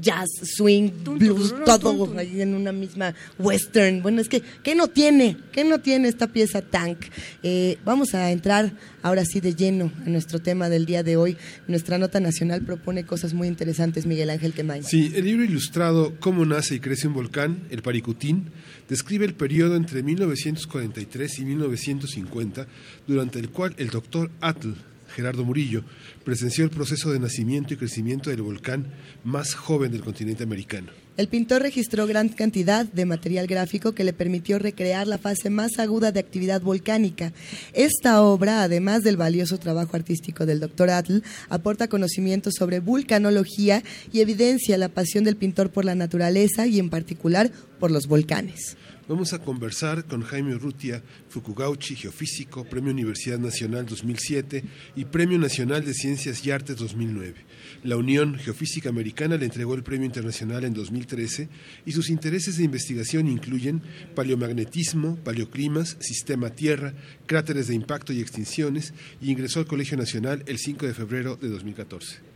jazz, 0.00 0.28
swing, 0.42 0.90
blues, 1.04 1.54
todo 1.64 2.16
ahí 2.18 2.40
en 2.40 2.54
una 2.54 2.72
misma 2.72 3.14
western? 3.38 4.02
Bueno, 4.02 4.20
es 4.20 4.28
que, 4.28 4.42
¿qué 4.62 4.74
no 4.74 4.88
tiene? 4.88 5.36
¿Qué 5.52 5.64
no 5.64 5.80
tiene 5.80 6.08
esta 6.08 6.28
pieza 6.28 6.62
Tank? 6.62 6.98
Eh, 7.42 7.78
vamos 7.84 8.14
a 8.14 8.30
entrar 8.30 8.72
ahora 9.02 9.24
sí 9.24 9.40
de 9.40 9.54
lleno 9.54 9.92
a 10.04 10.08
nuestro 10.08 10.40
tema 10.40 10.68
del 10.68 10.86
día 10.86 11.02
de 11.02 11.16
hoy. 11.16 11.36
Nuestra 11.68 11.98
nota 11.98 12.20
nacional 12.20 12.62
propone 12.62 13.04
cosas 13.04 13.34
muy 13.34 13.48
interesantes, 13.48 14.06
Miguel 14.06 14.30
Ángel 14.30 14.52
Quemain. 14.52 14.82
Sí, 14.84 15.12
el 15.14 15.24
libro 15.24 15.44
ilustrado 15.44 16.14
Cómo 16.20 16.44
nace 16.44 16.76
y 16.76 16.80
crece 16.80 17.08
un 17.08 17.14
volcán, 17.14 17.64
el 17.70 17.82
Paricutín, 17.82 18.50
describe 18.88 19.26
el 19.26 19.34
periodo 19.34 19.76
entre 19.76 20.02
1943 20.02 21.38
y 21.38 21.44
1950, 21.44 22.66
durante 23.06 23.38
el 23.38 23.50
cual 23.50 23.74
el 23.78 23.90
doctor 23.90 24.30
Atl, 24.40 24.74
Gerardo 25.14 25.44
Murillo, 25.44 25.84
presenció 26.24 26.64
el 26.64 26.70
proceso 26.70 27.12
de 27.12 27.20
nacimiento 27.20 27.72
y 27.72 27.76
crecimiento 27.76 28.30
del 28.30 28.42
volcán 28.42 28.86
más 29.22 29.54
joven 29.54 29.92
del 29.92 30.02
continente 30.02 30.42
americano. 30.42 30.88
El 31.16 31.28
pintor 31.28 31.62
registró 31.62 32.08
gran 32.08 32.28
cantidad 32.28 32.84
de 32.86 33.04
material 33.04 33.46
gráfico 33.46 33.92
que 33.92 34.02
le 34.02 34.12
permitió 34.12 34.58
recrear 34.58 35.06
la 35.06 35.18
fase 35.18 35.48
más 35.48 35.78
aguda 35.78 36.10
de 36.10 36.18
actividad 36.18 36.60
volcánica. 36.60 37.32
Esta 37.72 38.20
obra, 38.20 38.64
además 38.64 39.04
del 39.04 39.16
valioso 39.16 39.58
trabajo 39.58 39.96
artístico 39.96 40.44
del 40.44 40.58
Dr. 40.58 40.90
Atl, 40.90 41.18
aporta 41.48 41.86
conocimientos 41.86 42.54
sobre 42.58 42.80
vulcanología 42.80 43.84
y 44.12 44.20
evidencia 44.20 44.76
la 44.76 44.88
pasión 44.88 45.22
del 45.22 45.36
pintor 45.36 45.70
por 45.70 45.84
la 45.84 45.94
naturaleza 45.94 46.66
y 46.66 46.80
en 46.80 46.90
particular 46.90 47.52
por 47.78 47.92
los 47.92 48.08
volcanes. 48.08 48.76
Vamos 49.06 49.34
a 49.34 49.38
conversar 49.38 50.06
con 50.06 50.22
Jaime 50.22 50.54
Urrutia 50.54 51.02
Fukugauchi, 51.28 51.94
geofísico, 51.94 52.64
Premio 52.64 52.90
Universidad 52.90 53.38
Nacional 53.38 53.84
2007 53.84 54.64
y 54.96 55.04
Premio 55.04 55.38
Nacional 55.38 55.84
de 55.84 55.92
Ciencias 55.92 56.46
y 56.46 56.50
Artes 56.50 56.76
2009. 56.76 57.34
La 57.82 57.98
Unión 57.98 58.36
Geofísica 58.38 58.88
Americana 58.88 59.36
le 59.36 59.44
entregó 59.44 59.74
el 59.74 59.82
Premio 59.82 60.06
Internacional 60.06 60.64
en 60.64 60.72
2013 60.72 61.50
y 61.84 61.92
sus 61.92 62.08
intereses 62.08 62.56
de 62.56 62.64
investigación 62.64 63.28
incluyen 63.28 63.82
paleomagnetismo, 64.14 65.16
paleoclimas, 65.16 65.98
sistema 66.00 66.48
Tierra, 66.48 66.94
cráteres 67.26 67.68
de 67.68 67.74
impacto 67.74 68.14
y 68.14 68.22
extinciones 68.22 68.94
y 69.20 69.30
ingresó 69.30 69.60
al 69.60 69.66
Colegio 69.66 69.98
Nacional 69.98 70.44
el 70.46 70.56
5 70.56 70.86
de 70.86 70.94
febrero 70.94 71.36
de 71.36 71.50
2014. 71.50 72.33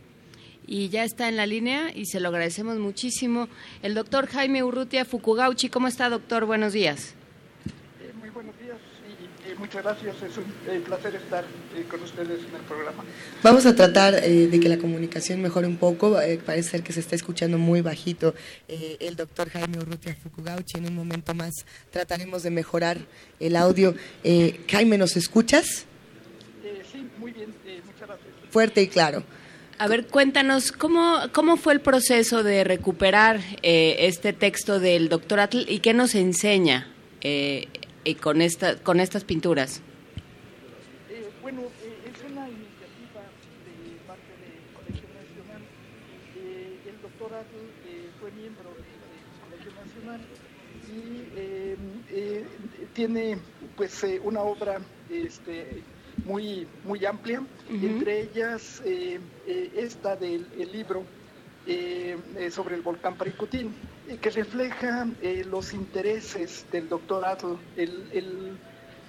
Y 0.71 0.89
ya 0.89 1.03
está 1.03 1.27
en 1.27 1.35
la 1.35 1.47
línea 1.47 1.91
y 1.95 2.05
se 2.05 2.19
lo 2.19 2.29
agradecemos 2.29 2.77
muchísimo. 2.77 3.47
El 3.81 3.95
doctor 3.95 4.27
Jaime 4.27 4.61
Urrutia 4.63 5.03
Fukugauchi, 5.03 5.67
¿cómo 5.67 5.87
está, 5.87 6.09
doctor? 6.09 6.45
Buenos 6.45 6.73
días. 6.73 7.15
Eh, 7.99 8.11
Muy 8.19 8.29
buenos 8.29 8.53
días 8.59 8.77
y, 9.47 9.51
y 9.51 9.55
muchas 9.55 9.81
gracias. 9.83 10.15
Es 10.21 10.37
un 10.37 10.43
eh, 10.71 10.79
placer 10.85 11.15
estar 11.15 11.43
eh, 11.75 11.85
con 11.89 12.03
ustedes 12.03 12.41
en 12.47 12.55
el 12.55 12.61
programa. 12.67 13.03
Vamos 13.41 13.65
a 13.65 13.73
tratar 13.73 14.13
eh, 14.23 14.45
de 14.45 14.59
que 14.59 14.69
la 14.69 14.77
comunicación 14.77 15.41
mejore 15.41 15.65
un 15.65 15.77
poco. 15.77 16.21
Eh, 16.21 16.39
parece 16.45 16.69
ser 16.69 16.83
que 16.83 16.93
se 16.93 16.99
está 16.99 17.15
escuchando 17.15 17.57
muy 17.57 17.81
bajito 17.81 18.35
eh, 18.67 18.97
el 18.99 19.15
doctor 19.15 19.49
Jaime 19.49 19.79
Urrutia 19.79 20.15
Fukugauchi. 20.21 20.77
En 20.77 20.85
un 20.85 20.93
momento 20.93 21.33
más 21.33 21.65
trataremos 21.89 22.43
de 22.43 22.51
mejorar 22.51 22.99
el 23.39 23.55
audio. 23.55 23.95
Eh, 24.23 24.59
Jaime, 24.69 24.99
¿nos 24.99 25.17
escuchas? 25.17 25.85
Eh, 26.63 26.83
sí, 26.91 27.07
muy 27.17 27.31
bien. 27.31 27.49
eh, 27.65 27.81
muchas 27.87 28.07
gracias. 28.07 28.27
Fuerte 28.51 28.83
y 28.83 28.87
claro. 28.87 29.23
A 29.81 29.87
ver, 29.87 30.07
cuéntanos, 30.07 30.73
¿cómo, 30.73 31.19
cómo 31.31 31.55
fue 31.55 31.71
el 31.71 31.79
proceso 31.79 32.43
de 32.43 32.65
recuperar 32.65 33.39
eh, 33.63 33.95
este 33.99 34.33
texto 34.33 34.77
del 34.77 35.07
doctor 35.07 35.39
Atl 35.39 35.59
y 35.69 35.79
qué 35.79 35.93
nos 35.93 36.15
enseña 36.15 36.91
eh, 37.21 37.69
eh, 38.03 38.15
con, 38.15 38.41
esta, 38.41 38.75
con 38.75 38.99
estas 38.99 39.23
pinturas? 39.23 39.81
Eh, 41.09 41.29
bueno, 41.41 41.61
eh, 41.61 42.11
es 42.11 42.29
una 42.29 42.49
iniciativa 42.49 43.23
de 43.63 43.95
parte 44.05 44.33
del 44.43 44.59
Colegio 44.75 45.07
Nacional. 45.15 45.61
Eh, 46.35 46.89
el 46.89 47.01
doctor 47.01 47.33
Atl 47.35 48.19
fue 48.19 48.31
miembro 48.31 48.75
del 48.75 48.83
Colegio 49.47 49.71
Nacional 49.79 50.19
y 50.91 52.85
tiene 52.93 53.37
pues 53.77 54.05
una 54.23 54.41
obra 54.41 54.81
este, 55.09 55.83
muy, 56.23 56.69
muy 56.83 57.05
amplia, 57.05 57.47
entre 57.67 58.21
ellas 58.21 58.81
eh, 58.85 59.19
eh, 59.45 59.71
esta 59.75 60.15
del 60.15 60.51
el 60.53 60.71
libro 60.71 61.07
eh, 61.65 62.49
sobre 62.51 62.75
el 62.75 62.81
volcán 62.81 63.17
Paricutín, 63.17 63.89
que 64.21 64.29
refleja 64.29 65.07
los 65.45 65.73
intereses 65.73 66.67
del 66.71 66.87
doctor 66.89 67.25
Atl, 67.25 67.53
el, 67.75 68.09
el- 68.11 68.59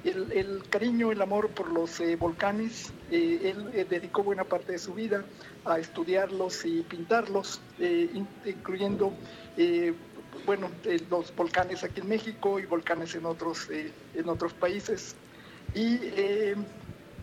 el, 0.02 0.32
el 0.32 0.68
cariño, 0.70 1.12
el 1.12 1.20
amor 1.20 1.52
por 1.52 1.70
los 1.70 2.00
volcanes. 2.18 2.94
Él 3.10 3.86
dedicó 3.86 4.22
buena 4.22 4.44
parte 4.48 4.72
de 4.72 4.78
su 4.78 4.94
vida 4.94 5.28
a 5.64 5.78
estudiarlos 5.78 6.64
y 6.64 6.82
pintarlos, 6.84 7.60
in- 7.78 8.40
incluyendo 8.44 9.18
bueno, 10.46 10.70
eh, 10.84 10.98
los 11.08 11.34
volcanes 11.34 11.84
aquí 11.84 12.00
en 12.00 12.08
México 12.08 12.58
y 12.58 12.66
volcanes 12.66 13.14
en 13.14 13.26
otros, 13.26 13.68
eh, 13.70 13.94
en 14.14 14.28
otros 14.28 14.54
países. 14.54 15.16
Y 15.72 15.98
eh, 16.02 16.54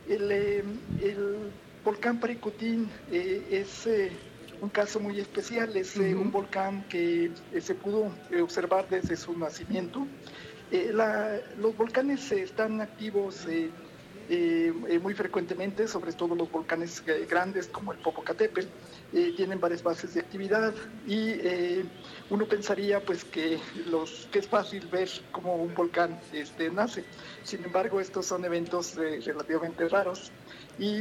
el, 0.08 0.32
eh, 0.32 0.64
el 1.00 1.52
volcán 1.84 2.20
Paricutín 2.20 2.92
eh, 3.12 3.48
es 3.52 3.86
eh, 3.88 4.12
un 4.62 4.70
caso 4.70 5.00
muy 5.00 5.20
especial, 5.20 5.76
es 5.78 5.96
un 5.96 6.32
volcán 6.32 6.88
que 6.88 7.32
se 7.60 7.76
pudo 7.76 8.16
observar 8.42 8.88
desde 8.90 9.16
su 9.16 9.38
nacimiento. 9.38 10.08
La- 10.70 11.40
los 11.56 11.76
volcanes 11.78 12.32
están 12.32 12.82
activos 12.82 13.46
eh, 14.30 14.74
eh, 14.90 15.00
muy 15.00 15.14
frecuentemente, 15.14 15.88
sobre 15.88 16.12
todo 16.12 16.36
los 16.36 16.52
volcanes 16.52 17.04
grandes 17.30 17.68
como 17.68 17.94
el 17.94 18.00
Popocatépetl, 18.00 18.68
eh, 19.14 19.34
tienen 19.38 19.60
varias 19.60 19.82
bases 19.84 20.14
de 20.14 20.20
actividad 20.20 20.74
y 21.06 21.30
eh, 21.30 21.86
uno 22.30 22.46
pensaría 22.46 23.00
pues 23.00 23.24
que, 23.24 23.58
los, 23.90 24.28
que 24.32 24.40
es 24.40 24.48
fácil 24.48 24.86
ver 24.88 25.10
cómo 25.32 25.56
un 25.56 25.74
volcán 25.74 26.20
este, 26.34 26.70
nace. 26.70 27.06
Sin 27.44 27.64
embargo, 27.64 28.02
estos 28.02 28.26
son 28.26 28.44
eventos 28.44 28.96
relativamente 28.96 29.88
raros 29.88 30.32
y 30.78 30.94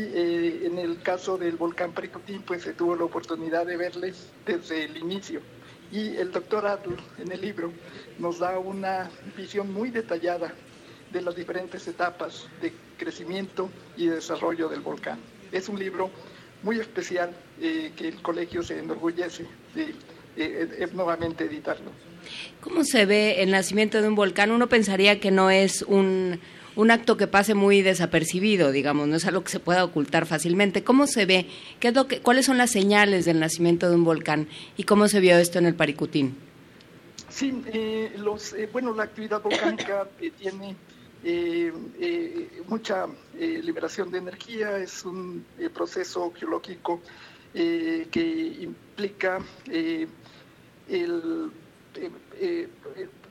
en 0.65 0.79
el 0.79 1.03
caso 1.03 1.37
del 1.37 1.57
volcán 1.57 1.93
Paricutín 1.93 2.43
pues 2.43 2.63
se 2.63 2.75
tuvo 2.75 2.95
la 2.95 3.05
oportunidad 3.05 3.67
de 3.67 3.77
verle 3.77 4.15
desde 4.47 4.85
el 4.85 4.97
inicio. 4.97 5.41
Y 5.91 6.17
el 6.17 6.33
doctor 6.33 6.67
Atl 6.67 6.95
en 7.19 7.33
el 7.33 7.41
libro 7.41 7.73
nos 8.19 8.39
da 8.39 8.59
una 8.59 9.11
visión 9.37 9.73
muy 9.73 9.91
detallada 9.91 10.53
de 11.13 11.23
las 11.23 11.37
diferentes 11.37 11.87
etapas 11.89 12.47
de 12.61 12.73
crecimiento 12.97 13.71
y 13.97 14.07
desarrollo 14.07 14.69
del 14.69 14.81
volcán. 14.81 15.19
Es 15.53 15.69
un 15.69 15.79
libro 15.79 16.11
muy 16.63 16.81
especial 16.81 17.31
eh, 17.61 17.93
que 17.97 18.09
el 18.09 18.23
colegio 18.23 18.63
se 18.63 18.79
enorgullece 18.79 19.47
de 19.75 19.95
eh, 20.37 20.89
nuevamente 20.93 21.45
editarlo. 21.45 21.91
¿Cómo 22.61 22.85
se 22.85 23.07
ve 23.07 23.43
el 23.43 23.51
nacimiento 23.51 24.03
de 24.03 24.09
un 24.09 24.15
volcán? 24.15 24.51
Uno 24.51 24.69
pensaría 24.69 25.21
que 25.21 25.31
no 25.31 25.51
es 25.51 25.83
un, 25.83 26.41
un 26.77 26.91
acto 26.91 27.17
que 27.17 27.27
pase 27.27 27.55
muy 27.55 27.83
desapercibido, 27.83 28.71
digamos, 28.71 29.09
no 29.09 29.17
es 29.17 29.27
algo 29.27 29.43
que 29.43 29.51
se 29.51 29.61
pueda 29.61 29.83
ocultar 29.83 30.27
fácilmente. 30.27 30.85
¿Cómo 30.85 31.07
se 31.07 31.25
ve? 31.25 31.47
¿Qué 31.81 31.89
es 31.89 31.95
lo 31.95 32.07
que, 32.07 32.21
¿Cuáles 32.21 32.47
son 32.47 32.59
las 32.59 32.71
señales 32.71 33.25
del 33.25 33.41
nacimiento 33.41 33.89
de 33.89 33.97
un 33.97 34.05
volcán? 34.05 34.49
¿Y 34.77 34.85
cómo 34.85 35.09
se 35.09 35.21
vio 35.21 35.39
esto 35.39 35.59
en 35.59 35.67
el 35.67 35.75
Paricutín? 35.75 36.37
Sí, 37.31 37.63
eh, 37.73 38.13
los, 38.19 38.53
eh, 38.53 38.69
bueno, 38.71 38.95
la 38.95 39.05
actividad 39.05 39.43
volcánica 39.43 40.07
eh, 40.21 40.31
tiene 40.39 40.77
eh, 41.29 41.73
eh, 41.99 42.63
mucha 42.67 43.07
eh, 43.33 43.61
liberación 43.63 44.11
de 44.11 44.19
energía, 44.19 44.79
es 44.79 45.05
un 45.05 45.49
proceso 45.75 46.33
geológico 46.33 47.03
que 47.53 48.57
implica 48.61 49.39
el, 50.87 51.51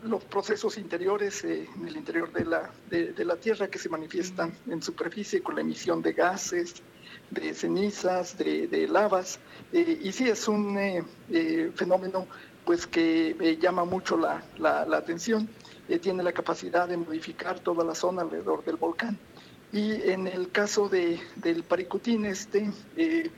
los 0.02 0.26
procesos 0.26 0.78
interiores 0.78 1.44
en 1.44 1.88
el 1.88 1.96
interior 1.98 2.32
de 2.34 2.46
la, 2.46 2.74
de, 2.86 3.14
de 3.14 3.26
la 3.26 3.38
Tierra 3.40 3.70
que 3.70 3.80
se 3.80 3.90
manifiestan 3.90 4.58
en 4.66 4.82
superficie 4.82 5.42
con 5.42 5.56
la 5.56 5.62
emisión 5.62 6.02
de 6.02 6.14
gases, 6.14 6.74
de 7.30 7.54
cenizas, 7.54 8.38
de, 8.38 8.68
de 8.68 8.88
lavas. 8.88 9.40
eh, 9.72 9.98
y 10.02 10.12
sí 10.12 10.28
es 10.30 10.48
un 10.48 10.78
eh, 10.78 11.04
eh, 11.30 11.72
fenómeno 11.76 12.28
pues 12.64 12.88
que 12.88 13.36
llama 13.62 13.86
mucho 13.86 14.18
la, 14.18 14.44
la- 14.58 14.86
la 14.86 14.98
atención. 14.98 15.48
Eh, 15.88 16.00
tiene 16.00 16.24
la 16.24 16.32
capacidad 16.32 16.88
de 16.88 16.98
modificar 16.98 17.60
toda 17.60 17.84
la 17.84 17.96
zona 17.96 18.24
alrededor 18.24 18.64
del 18.64 18.76
volcán. 18.76 19.20
Y 19.76 20.10
en 20.10 20.28
el 20.28 20.52
caso 20.52 20.88
de, 20.88 21.20
del 21.36 21.64
Paricutín, 21.64 22.24
este, 22.26 22.72
eh, 22.96 23.30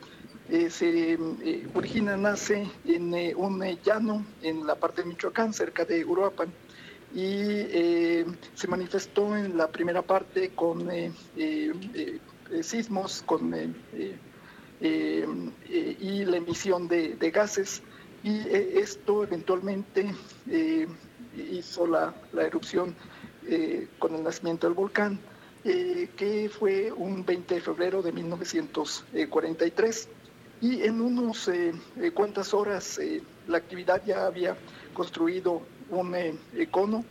eh, 0.50 0.70
se 0.70 1.14
eh, 1.14 1.68
origina, 1.74 2.16
nace 2.16 2.68
en 2.86 3.12
un 3.36 3.64
llano 3.84 4.24
en 4.44 4.68
la 4.68 4.76
parte 4.76 5.02
de 5.02 5.08
Michoacán, 5.08 5.52
cerca 5.52 5.84
de 5.84 6.06
Uruapan, 6.06 6.54
y 7.12 8.24
se 8.54 8.68
manifestó 8.68 9.36
en 9.36 9.58
la 9.58 9.68
primera 9.72 10.02
parte 10.02 10.52
con 10.54 10.90
sismos 12.62 13.24
con, 13.26 13.56
y 14.80 16.26
la 16.26 16.38
emisión 16.38 16.88
de, 16.88 17.32
gases, 17.34 17.82
y 18.24 18.38
esto 18.78 19.24
eventualmente 19.24 20.14
hizo 21.38 21.86
la, 21.88 22.14
la 22.34 22.44
erupción 22.44 22.96
eh, 23.48 23.88
con 24.00 24.16
el 24.16 24.24
nacimiento 24.24 24.68
del 24.68 24.76
volcán, 24.76 25.20
eh, 25.64 26.10
que 26.18 26.50
fue 26.50 26.92
un 26.92 27.26
20 27.26 27.56
de 27.56 27.62
febrero 27.62 28.02
de 28.02 28.12
1943 28.12 30.10
y 30.62 30.84
en 30.84 31.02
unos 31.02 31.48
eh, 31.48 31.74
cuantas 32.14 32.54
horas 32.54 33.00
la 33.48 33.58
actividad 33.58 34.02
ya 34.06 34.26
había 34.26 34.58
construido 34.94 35.62
un 35.90 36.16
cono. 36.72 37.06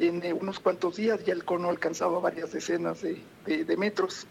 En 0.00 0.22
unos 0.40 0.60
cuantos 0.60 0.94
días 0.96 1.24
ya 1.24 1.32
el 1.32 1.44
cono 1.44 1.70
alcanzaba 1.70 2.20
varias 2.20 2.52
decenas 2.52 3.00
de, 3.02 3.20
de- 3.44 3.76
metros 3.76 4.26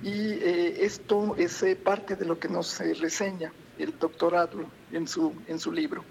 y 0.00 0.34
esto 0.80 1.34
es 1.36 1.64
parte 1.82 2.14
de 2.14 2.24
lo 2.24 2.38
que 2.38 2.48
nos 2.48 2.78
reseña 3.00 3.52
el 3.78 3.98
doctor 3.98 4.36
Adlo 4.36 4.70
en 4.92 5.08
su, 5.08 5.34
en 5.48 5.58
su 5.58 5.72
libro. 5.72 6.04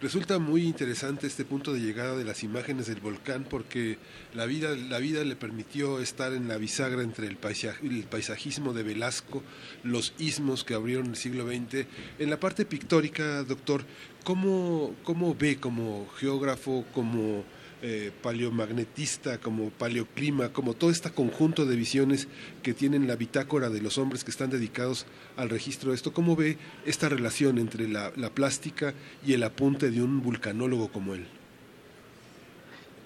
Resulta 0.00 0.38
muy 0.38 0.62
interesante 0.62 1.26
este 1.26 1.44
punto 1.44 1.74
de 1.74 1.80
llegada 1.80 2.16
de 2.16 2.24
las 2.24 2.42
imágenes 2.42 2.86
del 2.86 3.00
volcán 3.00 3.44
porque 3.44 3.98
la 4.32 4.46
vida, 4.46 4.74
la 4.74 4.98
vida 4.98 5.22
le 5.24 5.36
permitió 5.36 6.00
estar 6.00 6.32
en 6.32 6.48
la 6.48 6.56
bisagra 6.56 7.02
entre 7.02 7.26
el, 7.26 7.38
paisaj- 7.38 7.82
el 7.82 8.04
paisajismo 8.04 8.72
de 8.72 8.82
Velasco, 8.82 9.42
los 9.84 10.14
istmos 10.18 10.64
que 10.64 10.72
abrieron 10.72 11.08
el 11.08 11.16
siglo 11.16 11.46
XX. 11.46 11.84
En 12.18 12.30
la 12.30 12.40
parte 12.40 12.64
pictórica, 12.64 13.42
doctor, 13.44 13.84
¿cómo, 14.24 14.94
cómo 15.04 15.34
ve 15.34 15.58
como 15.58 16.08
geógrafo, 16.16 16.86
como 16.94 17.44
eh, 17.82 18.12
paleomagnetista, 18.22 19.38
como 19.38 19.70
paleoclima, 19.70 20.52
como 20.52 20.74
todo 20.74 20.90
este 20.90 21.10
conjunto 21.10 21.66
de 21.66 21.76
visiones 21.76 22.28
que 22.62 22.74
tienen 22.74 23.06
la 23.06 23.16
bitácora 23.16 23.70
de 23.70 23.80
los 23.80 23.98
hombres 23.98 24.24
que 24.24 24.30
están 24.30 24.50
dedicados 24.50 25.06
al 25.36 25.48
registro 25.48 25.90
de 25.90 25.96
esto, 25.96 26.12
¿cómo 26.12 26.36
ve 26.36 26.58
esta 26.84 27.08
relación 27.08 27.58
entre 27.58 27.88
la, 27.88 28.12
la 28.16 28.30
plástica 28.30 28.94
y 29.26 29.32
el 29.32 29.42
apunte 29.42 29.90
de 29.90 30.02
un 30.02 30.22
vulcanólogo 30.22 30.88
como 30.88 31.14
él? 31.14 31.39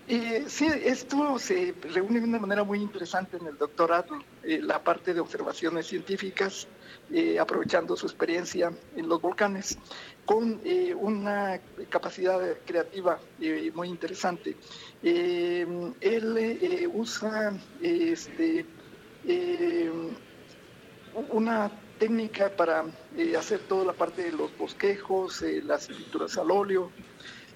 Eh, 0.06 0.44
sí, 0.48 0.66
esto 0.66 1.39
se 1.39 1.74
reúne 1.94 2.20
de 2.20 2.26
una 2.26 2.39
manera 2.39 2.62
muy 2.62 2.78
interesante 2.78 3.39
en 3.39 3.47
el 3.47 3.56
doctorado, 3.56 4.18
eh, 4.43 4.60
la 4.60 4.85
parte 4.85 5.14
de 5.14 5.20
observaciones 5.20 5.86
científicas, 5.86 6.68
eh, 7.10 7.39
aprovechando 7.39 7.97
su 7.97 8.05
experiencia 8.05 8.70
en 8.97 9.09
los 9.09 9.22
volcanes, 9.22 9.78
con 10.26 10.60
eh, 10.62 10.94
una 10.94 11.59
capacidad 11.89 12.39
creativa 12.66 13.18
muy 13.72 13.89
interesante. 13.89 14.56
Él 15.02 16.90
usa 16.93 17.59
este, 17.81 18.66
una 21.31 21.70
técnica 21.98 22.51
para 22.55 22.85
hacer 23.39 23.60
toda 23.60 23.86
la 23.86 23.93
parte 23.94 24.24
de 24.24 24.32
los 24.32 24.56
bosquejos, 24.59 25.43
las 25.62 25.86
pinturas 25.86 26.36
al 26.36 26.51
óleo, 26.51 26.90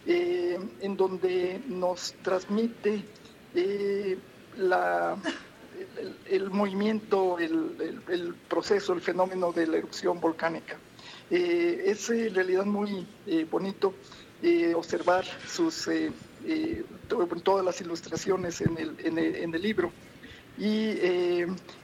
eh, 0.08 0.58
en 0.80 0.96
donde 0.96 1.62
nos 1.66 2.16
transmite 2.22 3.12
eh, 3.52 4.18
la, 4.54 5.20
el, 6.24 6.50
movimiento, 6.50 7.38
el, 7.38 7.76
el- 7.80 8.02
proceso, 8.48 8.92
el 8.94 9.02
fenómeno 9.02 9.52
de 9.52 9.66
la 9.66 9.76
erupción 9.76 10.18
volcánica. 10.20 10.80
Eh, 11.30 11.82
es 11.86 12.08
en 12.10 12.34
realidad 12.34 12.64
muy 12.64 13.06
bonito 13.50 14.00
observar 14.74 15.24
sus, 15.46 15.88
to- 17.06 17.28
todas 17.44 17.64
las 17.64 17.80
ilustraciones 17.80 18.60
en 18.60 18.78
el, 18.78 18.96
en 19.04 19.18
en 19.18 19.54
libro. 19.62 19.92
Y 20.56 20.98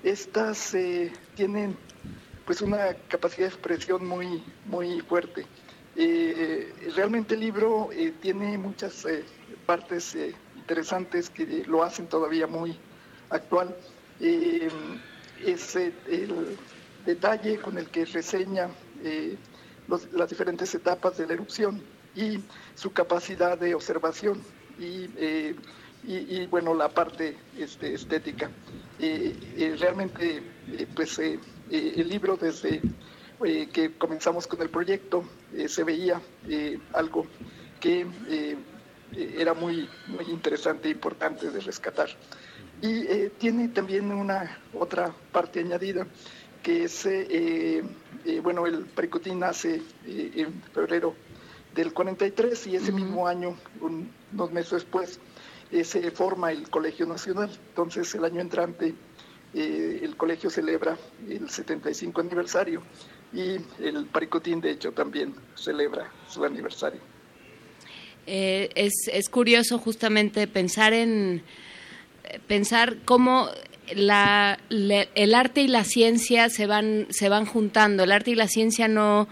estas 0.02 0.74
tienen 1.34 1.78
pues 2.44 2.60
una 2.62 2.94
capacidad 3.08 3.48
de 3.48 3.54
expresión 3.54 4.06
muy, 4.06 4.44
muy 4.64 5.00
fuerte. 5.00 5.46
Eh, 5.96 6.92
realmente 6.96 7.34
el 7.34 7.40
libro 7.40 7.90
eh, 7.92 8.12
tiene 8.20 8.58
muchas 8.58 9.04
eh, 9.04 9.24
partes 9.64 10.16
interesantes 10.56 11.30
que 11.30 11.64
lo 11.66 11.84
hacen 11.84 12.08
todavía 12.08 12.46
muy 12.46 12.76
actual. 13.30 13.76
Es 14.20 15.76
el 15.76 16.56
detalle 17.04 17.58
con 17.58 17.78
el 17.78 17.88
que 17.90 18.04
reseña 18.06 18.68
las 19.88 20.30
diferentes 20.30 20.74
etapas 20.74 21.18
de 21.18 21.26
la 21.26 21.34
erupción 21.34 21.82
y 22.14 22.40
su 22.74 22.92
capacidad 22.92 23.58
de 23.58 23.74
observación 23.74 24.40
y, 24.78 26.46
bueno, 26.46 26.74
la 26.74 26.88
parte 26.88 27.36
este, 27.58 27.94
estética. 27.94 28.50
Realmente, 28.98 30.42
pues 30.94 31.18
el 31.18 32.08
libro 32.08 32.36
desde 32.36 32.80
eh, 33.44 33.68
que 33.72 33.92
comenzamos 33.96 34.46
con 34.46 34.60
el 34.62 34.70
proyecto 34.70 35.24
eh, 35.52 35.68
se 35.68 35.84
veía 35.84 36.20
eh, 36.48 36.78
algo 36.92 37.26
que 37.80 38.06
era 39.16 39.54
muy, 39.54 39.88
muy 40.08 40.24
interesante 40.30 40.88
e 40.88 40.92
importante 40.92 41.50
de 41.50 41.60
rescatar. 41.60 42.08
Y 42.82 43.28
tiene 43.38 43.68
también 43.68 44.10
una 44.10 44.58
otra 44.72 45.14
parte 45.30 45.60
añadida, 45.60 46.06
que 46.62 46.84
es, 46.84 47.06
bueno, 48.42 48.66
el 48.66 48.86
Pericotín 48.86 49.38
nace 49.40 49.82
en 50.06 50.60
febrero 50.72 51.14
del 51.74 51.92
43 51.92 52.66
y 52.66 52.76
ese 52.76 52.90
mismo 52.90 53.28
año, 53.28 53.56
un- 53.80 54.10
unos 54.32 54.50
meses 54.50 54.72
después, 54.72 55.20
se 55.82 56.10
forma 56.10 56.50
el 56.50 56.68
Colegio 56.70 57.06
Nacional. 57.06 57.50
Entonces, 57.68 58.12
el 58.14 58.24
año 58.24 58.40
entrante, 58.40 58.94
eh, 59.54 60.00
el 60.02 60.16
colegio 60.16 60.50
celebra 60.50 60.98
el 61.28 61.48
75 61.48 62.20
aniversario 62.20 62.82
y 63.34 63.60
el 63.82 64.06
Paricotín, 64.06 64.60
de 64.60 64.70
hecho, 64.70 64.92
también 64.92 65.34
celebra 65.54 66.10
su 66.28 66.44
aniversario. 66.44 67.00
Eh, 68.26 68.70
es, 68.74 68.92
es 69.12 69.28
curioso 69.28 69.78
justamente 69.78 70.46
pensar 70.46 70.92
en 70.94 71.42
pensar 72.46 72.96
cómo 73.04 73.48
la, 73.94 74.58
el 74.70 75.34
arte 75.34 75.60
y 75.60 75.68
la 75.68 75.84
ciencia 75.84 76.48
se 76.48 76.66
van 76.66 77.06
se 77.10 77.28
van 77.28 77.44
juntando. 77.44 78.04
El 78.04 78.12
arte 78.12 78.30
y 78.30 78.34
la 78.34 78.48
ciencia 78.48 78.88
no 78.88 79.28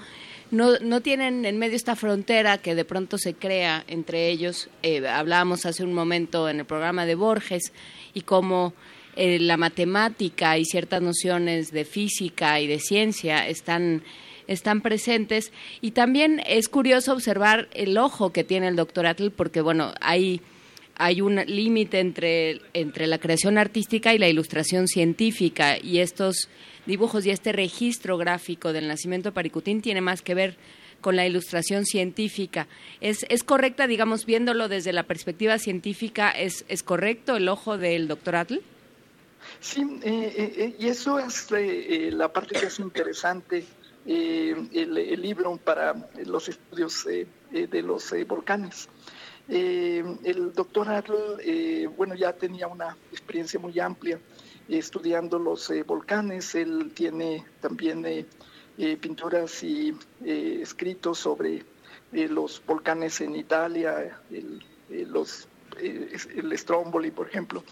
no, 0.51 0.79
no 0.81 1.01
tienen 1.01 1.47
en 1.47 1.59
medio 1.59 1.77
esta 1.77 1.97
frontera 1.97 2.59
que 2.59 2.75
de 2.75 2.85
pronto 2.85 3.17
se 3.17 3.33
crea 3.33 3.85
entre 3.89 4.29
ellos. 4.29 4.69
Eh, 4.83 5.07
hablábamos 5.09 5.65
hace 5.65 5.83
un 5.83 5.95
momento 5.95 6.49
en 6.49 6.61
el 6.61 6.67
programa 6.67 7.07
de 7.07 7.15
Borges 7.15 7.73
y 8.13 8.21
cómo 8.21 8.75
eh, 9.17 9.39
la 9.39 9.57
matemática 9.57 10.59
y 10.59 10.65
ciertas 10.65 11.03
nociones 11.03 11.71
de 11.71 11.85
física 11.85 12.61
y 12.61 12.67
de 12.67 12.79
ciencia 12.79 13.47
están 13.47 14.03
están 14.49 14.81
presentes 14.81 15.53
y 15.81 15.93
también 15.93 16.43
es 16.47 16.69
curioso 16.69 17.13
observar 17.13 17.69
el 17.75 17.97
ojo 17.97 18.33
que 18.33 18.43
tiene 18.43 18.69
el 18.69 18.77
doctor 18.77 19.07
Atl 19.07 19.31
porque 19.31 19.61
bueno 19.61 19.93
hay 20.01 20.41
hay 20.97 21.21
un 21.21 21.37
límite 21.47 22.01
entre, 22.01 22.61
entre 22.75 23.07
la 23.07 23.19
creación 23.19 23.59
artística 23.59 24.15
y 24.15 24.19
la 24.19 24.29
ilustración 24.29 24.89
científica 24.89 25.79
y 25.79 25.99
estos 25.99 26.49
dibujos 26.87 27.27
y 27.27 27.31
este 27.31 27.53
registro 27.53 28.19
gráfico 28.19 28.73
del 28.73 28.89
nacimiento 28.89 29.31
de 29.31 29.35
Paricutín 29.35 29.81
tiene 29.81 30.01
más 30.01 30.23
que 30.23 30.35
ver 30.35 30.57
con 31.01 31.17
la 31.17 31.27
ilustración 31.27 31.85
científica. 31.85 32.69
¿Es, 33.01 33.27
es 33.29 33.43
correcta, 33.43 33.87
digamos, 33.87 34.25
viéndolo 34.27 34.69
desde 34.69 34.93
la 34.93 35.03
perspectiva 35.03 35.59
científica, 35.59 36.31
es, 36.31 36.65
es 36.69 36.83
correcto 36.83 37.37
el 37.37 37.49
ojo 37.49 37.79
del 37.79 38.07
doctor 38.07 38.37
Atl? 38.37 38.61
Sí, 39.61 39.83
eh, 40.03 40.35
eh, 40.37 40.53
eh, 40.57 40.77
y 40.79 40.89
eso 40.89 41.19
es 41.19 41.47
eh, 41.53 42.11
la 42.13 42.33
parte 42.33 42.59
que 42.59 42.67
es 42.67 42.79
interesante, 42.79 43.65
el, 44.05 45.21
libro 45.21 45.57
para 45.57 45.95
los 46.25 46.49
estudios 46.49 47.05
de 47.05 47.83
los 47.83 48.13
volcanes. 48.27 48.89
El 49.49 50.53
doctor 50.53 50.89
eh, 51.45 51.89
bueno, 51.97 52.15
ya 52.15 52.33
tenía 52.33 52.67
una 52.67 52.97
experiencia 53.13 53.61
muy 53.61 53.79
amplia 53.79 54.19
estudiando 54.69 55.39
los 55.39 55.73
volcanes. 55.87 56.55
Él 56.57 56.91
tiene 56.95 57.45
también 57.61 58.27
pinturas 59.01 59.63
y 59.63 59.97
escritos 60.25 61.19
sobre 61.19 61.65
los 62.13 62.61
volcanes 62.67 63.21
en 63.21 63.37
Italia, 63.37 64.21
los, 64.91 65.47
el 65.81 66.57
Stromboli, 66.59 67.11
por 67.11 67.29
ejemplo. 67.29 67.63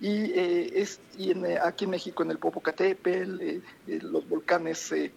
Y, 0.00 0.32
eh, 0.32 0.80
es, 0.80 1.00
y 1.16 1.30
en, 1.32 1.44
eh, 1.46 1.58
aquí 1.62 1.84
en 1.84 1.90
México, 1.90 2.22
en 2.22 2.30
el 2.30 2.38
Popocatépetl, 2.38 3.40
eh, 3.40 3.60
eh, 3.86 3.98
los 4.02 4.28
volcanes 4.28 4.90
eh, 4.92 5.12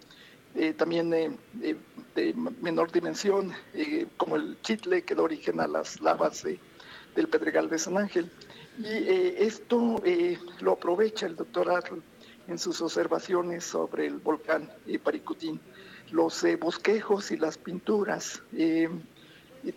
eh, 0.54 0.72
también 0.74 1.12
eh, 1.14 1.36
eh, 1.62 1.76
de 2.14 2.34
menor 2.60 2.92
dimensión, 2.92 3.52
eh, 3.72 4.06
como 4.16 4.36
el 4.36 4.60
Chitle, 4.62 5.02
que 5.02 5.14
da 5.14 5.22
origen 5.22 5.60
a 5.60 5.66
las 5.66 6.00
lavas 6.00 6.42
de- 6.42 6.60
del 7.14 7.28
Pedregal 7.28 7.68
de 7.68 7.78
San 7.78 7.96
Ángel. 7.98 8.30
Y 8.78 8.86
eh, 8.86 9.34
esto 9.44 10.02
eh, 10.04 10.38
lo 10.60 10.72
aprovecha 10.72 11.26
el 11.26 11.36
doctor 11.36 11.70
Adl 11.70 12.02
en 12.48 12.58
sus 12.58 12.80
observaciones 12.82 13.64
sobre 13.64 14.06
el 14.06 14.18
volcán 14.18 14.70
eh, 14.86 14.98
Paricutín. 14.98 15.60
Los 16.10 16.42
eh, 16.44 16.56
bosquejos 16.56 17.30
y 17.30 17.36
las 17.36 17.56
pinturas 17.56 18.42
eh, 18.52 18.88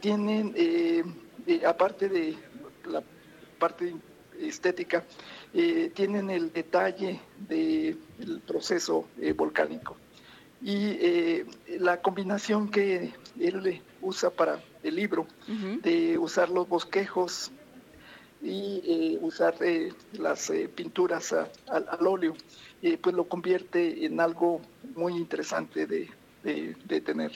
tienen, 0.01 0.53
eh, 0.55 1.03
eh, 1.45 1.65
aparte 1.65 2.09
de 2.09 2.35
la 2.87 3.03
parte 3.59 3.93
estética, 4.39 5.05
eh, 5.53 5.91
tienen 5.95 6.29
el 6.29 6.51
detalle 6.51 7.19
del 7.37 7.97
proceso 8.45 9.09
eh, 9.21 9.33
volcánico. 9.33 9.97
Y 10.61 10.89
eh, 10.99 11.45
la 11.79 12.01
combinación 12.01 12.69
que 12.69 13.13
él 13.39 13.83
usa 14.01 14.29
para 14.31 14.63
el 14.83 14.95
libro, 14.95 15.27
de 15.81 16.17
usar 16.17 16.49
los 16.49 16.67
bosquejos 16.67 17.51
y 18.41 19.17
usar 19.21 19.55
las 20.11 20.51
pinturas 20.75 21.33
a- 21.33 21.51
al, 21.67 21.85
al 21.89 22.07
óleo, 22.07 22.33
pues 23.01 23.15
lo 23.15 23.27
convierte 23.27 24.05
en 24.05 24.19
algo 24.19 24.61
muy 24.95 25.13
interesante 25.17 25.87
de, 25.87 26.09
de- 26.43 26.75
de 26.85 27.01
tener. 27.01 27.31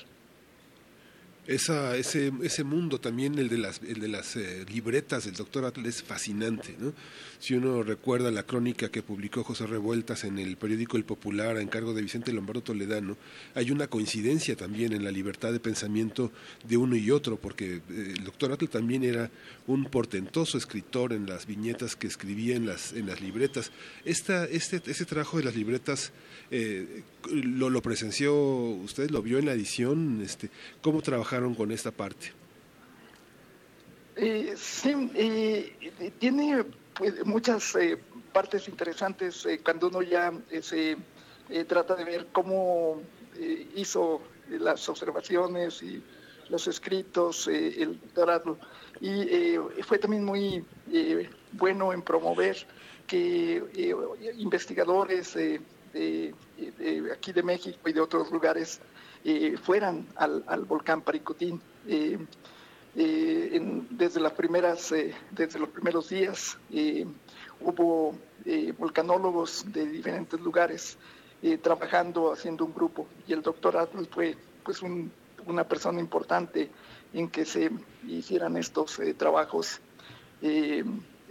Esa, 1.47 1.97
ese, 1.97 2.31
ese 2.43 2.63
mundo 2.63 2.99
también, 2.99 3.39
el 3.39 3.49
de 3.49 3.57
las, 3.57 3.81
el 3.81 3.99
de 3.99 4.07
las 4.07 4.35
eh, 4.35 4.63
libretas 4.72 5.26
del 5.26 5.34
doctor 5.34 5.65
Atle, 5.65 5.89
es 5.89 6.03
fascinante. 6.03 6.76
¿no? 6.77 6.93
Si 7.39 7.55
uno 7.55 7.81
recuerda 7.81 8.30
la 8.30 8.43
crónica 8.43 8.89
que 8.89 9.01
publicó 9.01 9.43
José 9.43 9.65
Revueltas 9.65 10.23
en 10.23 10.38
el 10.38 10.55
periódico 10.55 10.97
El 10.97 11.03
Popular 11.03 11.57
a 11.57 11.61
encargo 11.61 11.95
de 11.95 12.03
Vicente 12.03 12.31
Lombardo 12.31 12.61
Toledano, 12.61 13.18
hay 13.55 13.72
una 13.72 13.88
coincidencia 13.88 14.55
también 14.55 14.93
en 14.93 15.03
la 15.03 15.09
libertad 15.09 15.51
de 15.51 15.59
pensamiento 15.59 16.31
de 16.63 16.77
uno 16.77 16.95
y 16.95 17.09
otro, 17.09 17.38
porque 17.38 17.77
eh, 17.77 18.13
el 18.15 18.23
doctor 18.23 18.51
Atle 18.51 18.68
también 18.68 19.03
era 19.03 19.31
un 19.65 19.85
portentoso 19.85 20.59
escritor 20.59 21.11
en 21.11 21.26
las 21.26 21.47
viñetas 21.47 21.95
que 21.95 22.05
escribía 22.05 22.55
en 22.55 22.68
las, 22.68 22.93
en 22.93 23.07
las 23.07 23.19
libretas. 23.19 23.72
Esta, 24.05 24.45
este, 24.45 24.80
ese 24.85 25.05
trabajo 25.05 25.39
de 25.39 25.45
las 25.45 25.55
libretas 25.55 26.11
eh, 26.51 27.03
lo, 27.30 27.81
presenció, 27.81 28.34
usted 28.35 29.10
lo 29.10 29.22
vio 29.22 29.39
en 29.39 29.45
la 29.45 29.53
edición, 29.53 30.22
este, 30.23 30.49
¿cómo 30.81 31.02
trabajaron 31.02 31.56
con 31.56 31.72
esta 31.72 31.91
parte? 31.91 32.34
Eh, 34.15 34.53
sí, 34.57 35.10
eh, 35.15 36.14
tiene 36.19 36.65
pues, 36.93 37.26
muchas 37.26 37.76
eh, 37.76 37.98
partes 38.34 38.68
interesantes 38.68 39.48
cuando 39.64 39.88
uno 39.88 40.02
ya 40.02 40.34
se 40.61 40.98
trata 41.68 41.95
de 41.95 42.06
ver 42.06 42.27
cómo 42.31 43.02
hizo 43.76 44.22
las 44.49 44.88
observaciones 44.88 45.81
y 45.81 46.02
los 46.49 46.68
escritos, 46.68 47.48
el 47.48 47.99
doctorado. 47.99 48.57
Y 49.02 49.57
fue 49.81 49.98
también 49.98 50.23
muy 50.23 50.64
bueno 51.53 51.91
en 51.91 52.02
promover 52.03 52.56
que 53.07 53.64
investigadores 54.38 55.34
de, 55.34 56.34
aquí 57.14 57.32
de 57.34 57.44
México 57.44 57.88
y 57.90 57.94
de 57.94 58.02
otros 58.02 58.32
lugares 58.32 58.80
fueran 59.64 60.06
al, 60.16 60.44
volcán 60.66 61.02
Paricutín. 61.02 61.62
Desde 62.94 64.20
las 64.20 64.34
primeras, 64.34 64.92
eh, 64.92 65.14
desde 65.32 65.60
los 65.60 65.70
primeros 65.70 66.10
días 66.10 66.58
hubo 67.62 68.16
eh, 68.46 68.74
volcanólogos 68.78 69.64
de 69.72 69.86
diferentes 69.86 70.40
lugares 70.40 70.98
trabajando, 71.62 72.32
haciendo 72.34 72.66
un 72.66 72.74
grupo 72.74 73.08
y 73.28 73.34
el 73.34 73.42
doctor 73.42 73.76
Atlas 73.78 74.08
fue 74.12 74.36
pues 74.64 74.82
un- 74.84 75.12
una 75.48 75.64
persona 75.64 76.00
importante 76.00 76.70
en 77.14 77.30
que 77.30 77.46
se 77.46 77.72
hicieran 78.08 78.58
estos 78.58 79.00
eh, 79.00 79.14
trabajos 79.16 79.80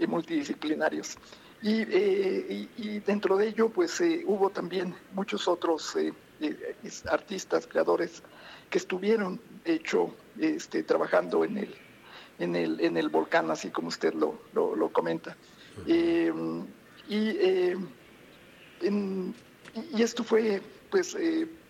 multidisciplinarios. 0.09 1.17
Y, 1.63 1.83
eh, 1.83 2.47
y- 2.49 2.71
y 2.77 3.01
dentro 3.01 3.37
de 3.37 3.49
ello, 3.49 3.71
pues 3.71 4.01
eh, 4.01 4.23
hubo 4.27 4.51
también 4.51 4.95
muchos 5.11 5.47
otros 5.47 5.95
eh, 5.97 6.11
artistas, 7.11 7.67
creadores 7.67 8.23
que 8.71 8.79
estuvieron, 8.79 9.43
de 9.63 9.75
hecho, 9.75 10.17
este, 10.39 10.85
trabajando 10.85 11.45
en 11.45 11.59
el, 11.59 11.77
en 12.39 12.57
el, 12.57 12.81
en 12.81 12.97
el 12.97 13.11
volcán, 13.11 13.51
así 13.51 13.71
como 13.71 13.89
usted 13.89 14.15
lo, 14.15 14.49
lo, 14.53 14.75
lo 14.75 14.91
comenta. 14.91 15.37
Y, 15.85 16.29
en- 18.81 19.37
y 19.75 20.03
esto 20.03 20.25
fue, 20.25 20.63
pues, 20.91 21.15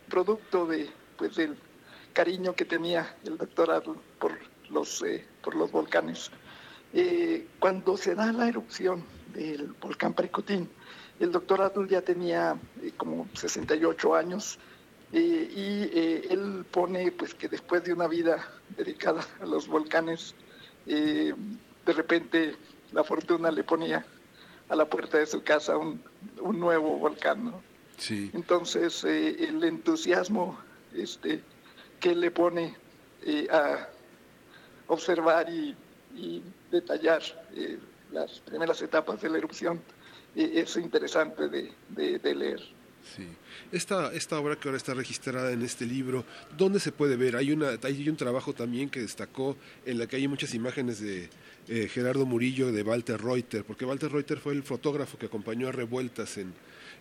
producto 0.08 0.66
de, 0.66 0.88
pues, 1.16 1.34
del 1.34 1.60
cariño 2.12 2.54
que 2.54 2.64
tenía 2.64 3.18
el 3.24 3.36
doctor 3.36 3.82
por 4.20 4.38
los, 4.68 5.02
eh, 5.02 5.26
por 5.42 5.56
los 5.56 5.72
volcanes. 5.72 6.30
Cuando 7.58 7.96
se 7.96 8.14
da 8.14 8.32
la 8.32 8.46
erupción 8.48 9.19
del 9.34 9.74
volcán 9.80 10.14
Paricutín, 10.14 10.68
el 11.18 11.32
doctor 11.32 11.60
Adl 11.60 11.86
ya 11.86 12.02
tenía 12.02 12.56
eh, 12.82 12.92
como 12.96 13.28
68 13.34 14.14
años 14.14 14.58
eh, 15.12 15.50
y 15.54 15.98
eh, 15.98 16.26
él 16.30 16.64
pone 16.70 17.10
pues 17.10 17.34
que 17.34 17.48
después 17.48 17.82
de 17.82 17.92
una 17.92 18.06
vida 18.06 18.46
dedicada 18.76 19.26
a 19.40 19.46
los 19.46 19.66
volcanes, 19.66 20.34
eh, 20.86 21.34
de 21.84 21.92
repente 21.92 22.54
la 22.92 23.02
fortuna 23.02 23.50
le 23.50 23.64
ponía 23.64 24.06
a 24.68 24.76
la 24.76 24.84
puerta 24.84 25.18
de 25.18 25.26
su 25.26 25.42
casa 25.42 25.76
un, 25.76 26.00
un 26.40 26.60
nuevo 26.60 26.96
volcán. 26.96 27.44
¿no? 27.44 27.60
Sí. 27.96 28.30
Entonces, 28.34 29.02
el 29.02 29.64
entusiasmo 29.64 30.58
este, 30.94 31.42
que 31.98 32.10
él 32.10 32.20
le 32.20 32.30
pone 32.30 32.76
a 33.50 33.88
observar 34.86 35.50
y, 35.50 35.76
y 36.14 36.42
detallar 36.70 37.20
las 38.12 38.40
primeras 38.40 38.80
etapas 38.82 39.20
de 39.20 39.30
la 39.30 39.38
erupción 39.38 39.80
es 40.34 40.76
interesante 40.76 41.48
de, 41.48 42.34
leer. 42.34 42.60
Sí. 43.16 43.26
Esta, 43.72 44.12
esta 44.12 44.38
obra 44.38 44.56
que 44.56 44.68
ahora 44.68 44.76
está 44.76 44.94
registrada 44.94 45.52
en 45.52 45.62
este 45.62 45.86
libro, 45.86 46.24
¿dónde 46.56 46.78
se 46.80 46.92
puede 46.92 47.16
ver? 47.16 47.36
Hay, 47.36 47.50
una, 47.50 47.70
hay 47.82 48.08
un 48.08 48.16
trabajo 48.16 48.52
también 48.52 48.90
que 48.90 49.00
destacó 49.00 49.56
en 49.86 49.98
la 49.98 50.06
que 50.06 50.16
hay 50.16 50.28
muchas 50.28 50.54
imágenes 50.54 51.00
de 51.00 51.30
eh, 51.68 51.88
Gerardo 51.88 52.26
Murillo, 52.26 52.72
de 52.72 52.82
Walter 52.82 53.20
Reuter, 53.20 53.64
porque 53.64 53.84
Walter 53.84 54.12
Reuter 54.12 54.38
fue 54.38 54.52
el 54.52 54.62
fotógrafo 54.62 55.18
que 55.18 55.26
acompañó 55.26 55.68
a 55.68 55.72
Revueltas 55.72 56.36
en, 56.36 56.52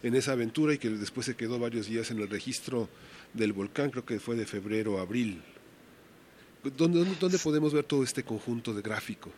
en 0.02 0.16
esa 0.16 0.32
aventura 0.32 0.74
y 0.74 0.78
que 0.78 0.90
después 0.90 1.26
se 1.26 1.36
quedó 1.36 1.60
varios 1.60 1.88
días 1.88 2.12
en 2.12 2.20
el 2.20 2.30
registro 2.30 2.88
del 3.34 3.54
volcán, 3.54 3.92
creo 3.92 4.06
que 4.06 4.20
fue 4.20 4.36
de 4.36 4.46
febrero 4.46 5.00
a 5.00 5.02
abril. 5.02 5.42
¿Dónde, 6.64 7.00
dónde, 7.00 7.16
dónde 7.20 7.40
podemos 7.40 7.74
ver 7.74 7.84
todo 7.84 8.04
este 8.04 8.24
conjunto 8.24 8.74
de 8.74 8.82
gráfico? 8.82 9.32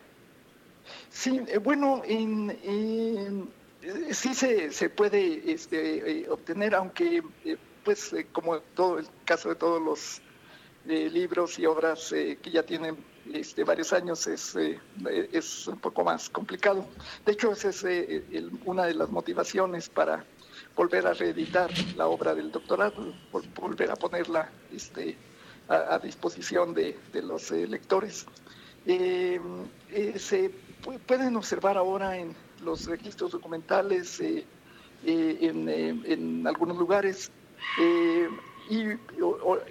Sí, 1.10 1.40
eh, 1.48 1.58
bueno, 1.58 2.02
en, 2.04 2.50
en- 2.62 3.54
eh, 3.80 4.14
sí 4.14 4.34
se, 4.34 4.70
se 4.72 4.90
puede 4.90 5.52
este, 5.52 6.20
eh, 6.22 6.28
obtener, 6.30 6.74
aunque, 6.74 7.22
pues, 7.82 8.14
como 8.32 8.62
todo 8.62 8.98
el 8.98 9.08
caso 9.24 9.48
de 9.48 9.56
todos 9.56 9.80
los 9.82 10.22
libros 10.84 11.58
y 11.58 11.66
obras 11.66 12.08
que 12.10 12.50
ya 12.52 12.64
tienen 12.64 13.06
este, 13.24 13.64
varios 13.64 13.92
años, 13.92 14.26
es, 14.26 14.54
es 15.32 15.66
un 15.68 15.80
poco 15.80 16.04
más 16.04 16.30
complicado. 16.30 16.94
De 17.24 17.32
hecho, 17.32 17.52
esa 17.52 17.70
es 17.70 17.84
una 18.64 18.86
de 18.86 18.94
las 18.94 19.10
motivaciones 19.10 19.90
para 19.90 20.28
volver 20.76 21.06
a 21.06 21.14
reeditar 21.14 21.72
la 21.92 22.08
obra 22.08 22.34
del 22.34 22.50
doctorado, 22.50 23.20
vol- 23.30 23.52
volver 23.54 23.90
a 23.92 23.96
ponerla 23.96 24.56
este, 24.70 25.22
a, 25.68 25.94
a 25.94 25.98
disposición 26.00 26.74
de, 26.74 27.00
de 27.12 27.22
los 27.22 27.50
lectores. 27.52 28.26
Se 30.16 30.62
pueden 30.82 31.36
observar 31.36 31.76
ahora 31.76 32.16
en 32.16 32.34
los 32.62 32.86
registros 32.86 33.32
documentales, 33.32 34.20
eh, 34.20 34.44
eh, 35.04 35.38
en, 35.40 35.68
eh, 35.68 36.00
en 36.04 36.46
algunos 36.46 36.76
lugares, 36.76 37.30
y 38.68 38.84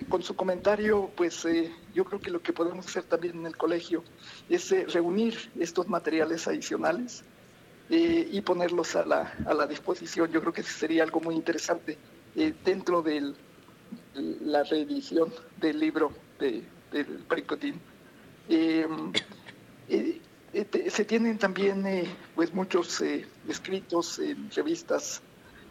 con 0.10 0.22
su 0.22 0.36
comentario, 0.36 1.10
pues 1.16 1.46
yo 1.94 2.06
creo 2.06 2.20
que 2.20 2.30
lo 2.30 2.42
que 2.42 2.54
podemos 2.54 2.86
hacer 2.86 3.04
también 3.04 3.40
en 3.40 3.46
el 3.46 3.58
colegio 3.58 4.04
es 4.50 4.70
reunir 4.94 5.52
estos 5.60 5.88
materiales 5.88 6.48
adicionales 6.48 7.24
y 7.90 8.40
ponerlos 8.42 8.96
a 8.96 9.06
la, 9.06 9.34
a 9.46 9.54
la 9.54 9.66
disposición. 9.68 10.32
Yo 10.32 10.42
creo 10.42 10.54
que 10.54 10.64
sería 10.64 11.04
algo 11.04 11.20
muy 11.20 11.36
interesante 11.36 11.98
dentro 12.64 13.02
de 13.02 13.34
la 14.14 14.64
reedición 14.64 15.34
del 15.60 15.80
libro 15.80 16.12
de, 16.40 16.64
del 16.92 17.06
Pericotín. 17.28 17.80
Se 20.90 21.06
tienen 21.06 21.38
también 21.38 21.86
eh, 21.88 22.06
pues 22.36 22.54
muchos 22.54 23.00
eh, 23.02 23.26
escritos 23.48 24.20
en 24.20 24.52
revistas 24.52 25.22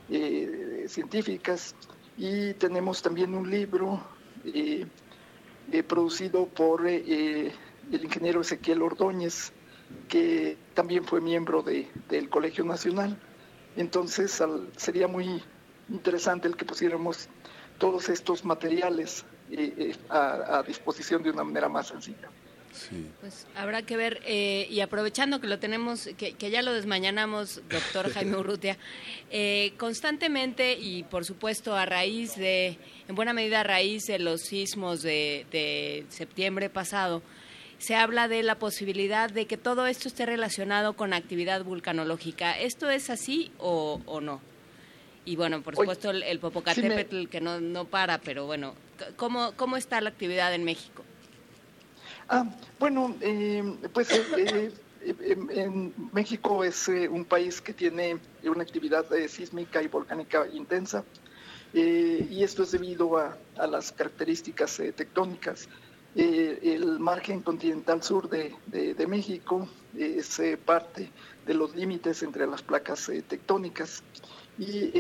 eh, 0.09 0.86
científicas 0.89 1.74
y 2.16 2.55
tenemos 2.55 3.02
también 3.02 3.35
un 3.35 3.48
libro 3.51 4.02
producido 5.86 6.47
por 6.47 6.86
el 6.86 7.52
ingeniero 7.90 8.40
Ezequiel 8.40 8.82
Ordóñez, 8.82 9.52
que 10.09 10.57
también 10.74 11.05
fue 11.05 11.20
miembro 11.20 11.62
de- 11.62 11.89
del 12.09 12.28
Colegio 12.28 12.65
Nacional. 12.65 13.16
Entonces 13.77 14.43
sería 14.77 15.07
muy 15.09 15.43
interesante 15.89 16.48
el 16.48 16.57
que 16.57 16.65
pusiéramos 16.65 17.28
todos 17.78 18.09
estos 18.09 18.44
materiales 18.44 19.24
a 20.09 20.62
disposición 20.66 21.23
de 21.23 21.31
una 21.31 21.44
manera 21.44 21.69
más 21.69 21.89
sencilla. 21.89 22.28
Pues 23.20 23.47
habrá 23.55 23.82
que 23.82 23.97
ver, 23.97 24.20
eh, 24.24 24.66
y 24.70 24.80
aprovechando 24.80 25.40
que 25.40 25.47
lo 25.47 25.59
tenemos, 25.59 26.09
que, 26.16 26.34
que 26.34 26.51
ya 26.51 26.62
lo 26.62 26.72
desmañanamos, 26.72 27.62
doctor 27.68 28.12
Jaime 28.12 28.36
Urrutia, 28.36 28.78
eh, 29.30 29.72
constantemente 29.76 30.74
y 30.74 31.02
por 31.02 31.24
supuesto 31.24 31.74
a 31.74 31.86
raíz 31.86 32.36
de, 32.36 32.78
en 33.09 33.14
buena 33.14 33.32
medida 33.32 33.60
a 33.60 33.64
raíz 33.64 34.05
de 34.06 34.18
los 34.18 34.42
sismos 34.42 35.02
de, 35.02 35.47
de 35.51 36.06
septiembre 36.09 36.70
pasado, 36.70 37.22
se 37.78 37.97
habla 37.97 38.28
de 38.28 38.42
la 38.42 38.56
posibilidad 38.59 39.30
de 39.30 39.47
que 39.47 39.56
todo 39.56 39.86
esto 39.86 40.09
esté 40.09 40.26
relacionado 40.26 40.92
con 40.92 41.12
actividad 41.12 41.64
vulcanológica. 41.64 42.59
¿Esto 42.59 42.90
es 42.90 43.09
así 43.09 43.51
o, 43.59 44.01
o 44.05 44.20
no? 44.20 44.40
Y 45.24 45.36
bueno, 45.36 45.62
por 45.62 45.76
supuesto 45.76 46.10
el, 46.10 46.22
el 46.22 46.38
Popocatépetl 46.40 47.28
que 47.28 47.40
no, 47.40 47.60
no 47.60 47.86
para, 47.86 48.18
pero 48.18 48.47
bueno, 48.47 48.74
¿cómo, 49.16 49.52
¿cómo 49.56 49.76
está 49.76 50.01
la 50.01 50.10
actividad 50.10 50.55
en 50.55 50.64
México? 50.64 51.05
Ah, 52.32 52.47
bueno, 52.78 53.16
eh, 53.20 53.77
pues 53.93 54.09
eh, 54.12 54.70
eh, 55.02 55.93
México 56.12 56.62
es 56.62 56.86
un 56.86 57.24
país 57.24 57.61
que 57.61 57.73
tiene 57.73 58.20
una 58.44 58.62
actividad 58.62 59.05
sísmica 59.27 59.82
y 59.82 59.89
volcánica 59.89 60.47
intensa 60.52 61.02
y 61.73 62.44
esto 62.44 62.62
es 62.62 62.70
debido 62.70 63.19
a, 63.19 63.36
las 63.66 63.90
características 63.90 64.81
tectónicas. 64.94 65.69
El 66.15 67.01
margen 67.01 67.40
continental 67.40 68.01
sur 68.01 68.28
de, 68.28 69.07
México 69.09 69.69
es 69.98 70.40
parte 70.65 71.11
de 71.47 71.55
los 71.55 71.74
límites 71.74 72.23
entre 72.23 72.47
las 72.47 72.62
placas 72.62 73.11
tectónicas 73.27 74.05
y 74.57 74.93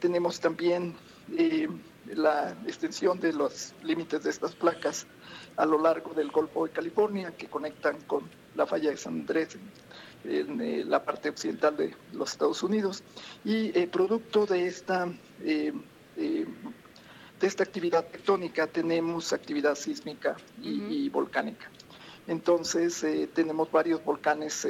tenemos 0.00 0.40
también 0.40 0.94
la 2.06 2.56
extensión 2.66 3.20
de 3.20 3.34
los 3.34 3.74
límites 3.82 4.22
de 4.22 4.30
estas 4.30 4.54
placas 4.54 5.06
a 5.58 5.66
lo 5.66 5.80
largo 5.80 6.14
del 6.14 6.30
Golfo 6.30 6.66
de 6.66 6.72
California 6.72 7.32
que 7.36 7.48
conectan 7.48 8.00
con 8.06 8.22
la 8.54 8.64
falla 8.64 8.90
de 8.90 8.96
San 8.96 9.14
Andrés 9.14 9.58
en, 10.24 10.60
eh, 10.60 10.84
la 10.84 11.04
parte 11.04 11.28
occidental 11.28 11.76
de 11.76 11.94
los 12.12 12.32
Estados 12.32 12.62
Unidos 12.62 13.02
y 13.44 13.76
eh, 13.76 13.88
producto 13.88 14.46
de 14.46 14.66
esta 14.66 15.08
eh, 15.42 15.72
de 16.16 17.46
esta 17.46 17.62
actividad 17.62 18.04
tectónica 18.06 18.66
tenemos 18.66 19.32
actividad 19.32 19.76
sísmica 19.76 20.36
y, 20.60 21.04
y 21.04 21.08
volcánica. 21.08 21.70
Entonces 22.26 23.06
tenemos 23.32 23.70
varios 23.70 24.04
volcanes 24.04 24.66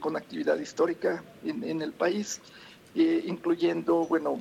con 0.00 0.16
actividad 0.16 0.58
histórica 0.58 1.22
en, 1.44 1.62
en 1.62 1.82
el 1.82 1.92
país, 1.92 2.40
incluyendo, 2.94 4.06
bueno, 4.06 4.40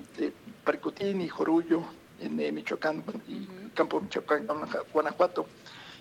Paricutín 0.64 1.20
y 1.20 1.28
Jorullo 1.28 1.84
en 2.22 2.38
Michoacán 2.56 3.04
y 3.28 3.46
Campo 3.74 4.00
Michoacán, 4.00 4.48
Guanajuato. 4.94 5.46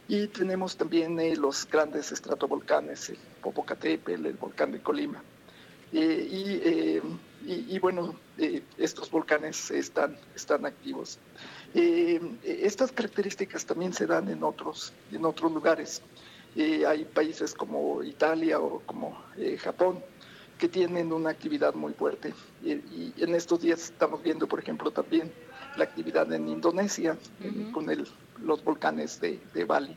Y 0.09 0.29
tenemos 0.29 0.77
también 0.77 1.19
eh, 1.19 1.35
los 1.37 1.69
grandes 1.69 2.13
estratovolcanes, 2.13 3.11
el 3.11 3.19
Popocatépetl, 3.43 4.27
el 4.27 4.35
volcán 4.35 4.71
de 4.73 4.81
Colima. 4.81 5.23
Eh, 5.93 6.29
y, 6.31 6.45
eh, 6.63 7.03
y- 7.45 7.75
y, 7.77 7.79
bueno, 7.79 8.19
estos 8.77 9.11
volcanes 9.11 9.71
están, 9.71 10.19
están 10.35 10.67
activos. 10.67 11.19
Estas 11.75 12.93
características 12.93 13.65
también 13.67 13.93
se 13.93 14.07
dan 14.07 14.29
en 14.29 14.43
otros, 14.43 14.93
en 15.11 15.25
otros 15.25 15.53
lugares. 15.53 16.03
Hay 16.57 17.05
países 17.05 17.55
como 17.55 18.03
Italia 18.03 18.59
o 18.61 18.81
como 18.81 19.23
Japón 19.59 20.03
que 20.59 20.69
tienen 20.69 21.13
una 21.13 21.31
actividad 21.31 21.75
muy 21.75 21.93
fuerte. 21.93 22.35
Y, 22.63 23.13
en 23.23 23.35
estos 23.35 23.61
días 23.61 23.85
estamos 23.85 24.23
viendo, 24.23 24.47
por 24.49 24.59
ejemplo, 24.59 24.91
también 24.91 25.33
la 25.77 25.85
actividad 25.85 26.31
en 26.33 26.49
Indonesia 26.49 27.17
con 27.73 27.91
el, 27.91 28.07
los 28.43 28.63
volcanes 28.63 29.21
de, 29.21 29.39
de 29.55 29.65
Bali. 29.65 29.97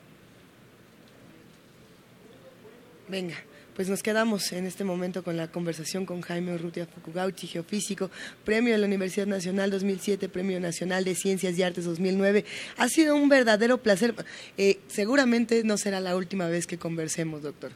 Venga, 3.07 3.35
pues 3.75 3.89
nos 3.89 4.03
quedamos 4.03 4.51
en 4.51 4.65
este 4.65 4.83
momento 4.83 5.23
con 5.23 5.35
la 5.35 5.47
conversación 5.47 6.05
con 6.05 6.21
Jaime 6.21 6.53
Urrutia 6.53 6.85
Fukugauchi, 6.85 7.47
geofísico, 7.47 8.11
premio 8.45 8.73
de 8.73 8.77
la 8.77 8.85
Universidad 8.85 9.25
Nacional 9.25 9.71
2007, 9.71 10.29
premio 10.29 10.59
nacional 10.59 11.03
de 11.03 11.15
Ciencias 11.15 11.57
y 11.57 11.63
Artes 11.63 11.85
2009. 11.85 12.45
Ha 12.77 12.87
sido 12.89 13.15
un 13.15 13.29
verdadero 13.29 13.77
placer. 13.79 14.13
Eh, 14.57 14.79
seguramente 14.87 15.63
no 15.63 15.77
será 15.77 15.99
la 16.01 16.15
última 16.15 16.47
vez 16.47 16.67
que 16.67 16.77
conversemos, 16.77 17.41
doctor. 17.41 17.71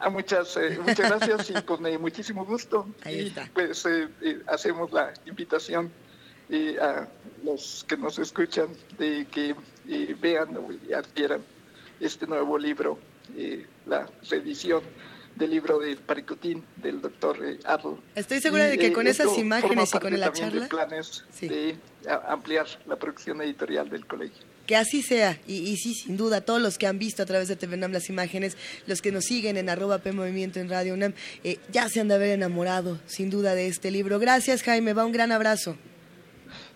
Ah, 0.00 0.10
muchas, 0.10 0.56
eh, 0.56 0.78
muchas 0.80 1.08
gracias 1.10 1.50
y 1.50 1.62
con 1.62 1.84
eh, 1.86 1.98
muchísimo 1.98 2.44
gusto. 2.44 2.86
Ahí 3.02 3.20
y 3.22 3.26
está. 3.28 3.50
pues 3.52 3.84
eh, 3.86 4.08
eh, 4.22 4.40
hacemos 4.46 4.92
la 4.92 5.12
invitación 5.26 5.90
eh, 6.50 6.76
a 6.80 7.08
los 7.44 7.84
que 7.88 7.96
nos 7.96 8.18
escuchan 8.18 8.68
de 8.98 9.26
que 9.30 9.54
eh, 9.88 10.16
vean 10.20 10.56
y 10.88 10.92
adquieran 10.92 11.40
este 12.00 12.26
nuevo 12.26 12.58
libro, 12.58 12.98
eh, 13.36 13.66
la 13.86 14.08
reedición 14.30 14.82
del 15.36 15.50
libro 15.50 15.78
de 15.78 15.94
Paricutín 15.96 16.64
del 16.76 17.00
doctor 17.00 17.38
eh, 17.44 17.58
Adl. 17.64 17.96
Estoy 18.16 18.40
segura 18.40 18.64
de 18.66 18.76
que 18.78 18.88
Y, 18.88 18.92
con 18.92 19.06
eh, 19.06 19.10
esas 19.10 19.38
imágenes 19.38 19.90
y 19.94 19.98
con 19.98 20.18
la 20.18 20.26
también 20.26 20.50
de 20.50 20.52
charla- 20.60 20.68
planes 20.68 21.24
de 21.40 21.76
a- 22.08 22.32
ampliar 22.32 22.66
la 22.86 22.96
producción 22.96 23.40
editorial 23.42 23.88
del 23.88 24.04
colegio. 24.06 24.42
Que 24.66 24.76
así 24.76 25.00
sea, 25.00 25.40
y, 25.46 25.54
y 25.70 25.76
sí, 25.78 25.94
sin 25.94 26.16
duda, 26.18 26.42
todos 26.42 26.60
los 26.60 26.76
que 26.76 26.86
han 26.86 26.98
visto 26.98 27.22
a 27.22 27.26
través 27.26 27.48
de 27.48 27.56
TV 27.56 27.76
UNAM 27.76 27.92
las 27.92 28.10
imágenes, 28.10 28.56
los 28.86 29.00
que 29.00 29.10
nos 29.12 29.24
siguen 29.24 29.56
en 29.56 29.70
arroba 29.70 29.98
P 29.98 30.12
Movimiento 30.12 30.60
en 30.60 30.68
Radio 30.68 30.92
UNAM, 30.92 31.14
eh, 31.44 31.58
ya 31.72 31.88
se 31.88 32.00
han 32.00 32.08
de 32.08 32.14
haber 32.16 32.30
enamorado, 32.30 32.98
sin 33.06 33.30
duda, 33.30 33.54
de 33.54 33.66
este 33.68 33.90
libro. 33.90 34.18
Gracias, 34.18 34.62
Jaime, 34.62 34.92
va 34.92 35.06
un 35.06 35.12
gran 35.12 35.32
abrazo. 35.32 35.76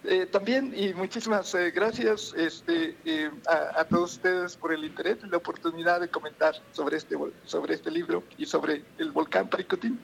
Eh, 0.05 0.27
también, 0.27 0.75
y 0.77 0.93
muchísimas 0.95 1.55
eh, 1.55 1.71
gracias 1.71 2.35
este, 2.37 2.97
eh, 3.05 3.31
a, 3.47 3.81
a 3.81 3.85
todos 3.85 4.15
ustedes 4.15 4.57
por 4.57 4.73
el 4.73 4.85
interés 4.85 5.19
y 5.25 5.29
la 5.29 5.37
oportunidad 5.37 6.01
de 6.01 6.09
comentar 6.09 6.55
sobre 6.73 6.97
este, 6.97 7.17
vol- 7.17 7.33
sobre 7.45 7.75
este 7.75 7.89
libro 7.91 8.25
y 8.37 8.47
sobre 8.47 8.83
el 8.99 9.13
volcán 9.13 9.49
Paricutín. 9.49 10.01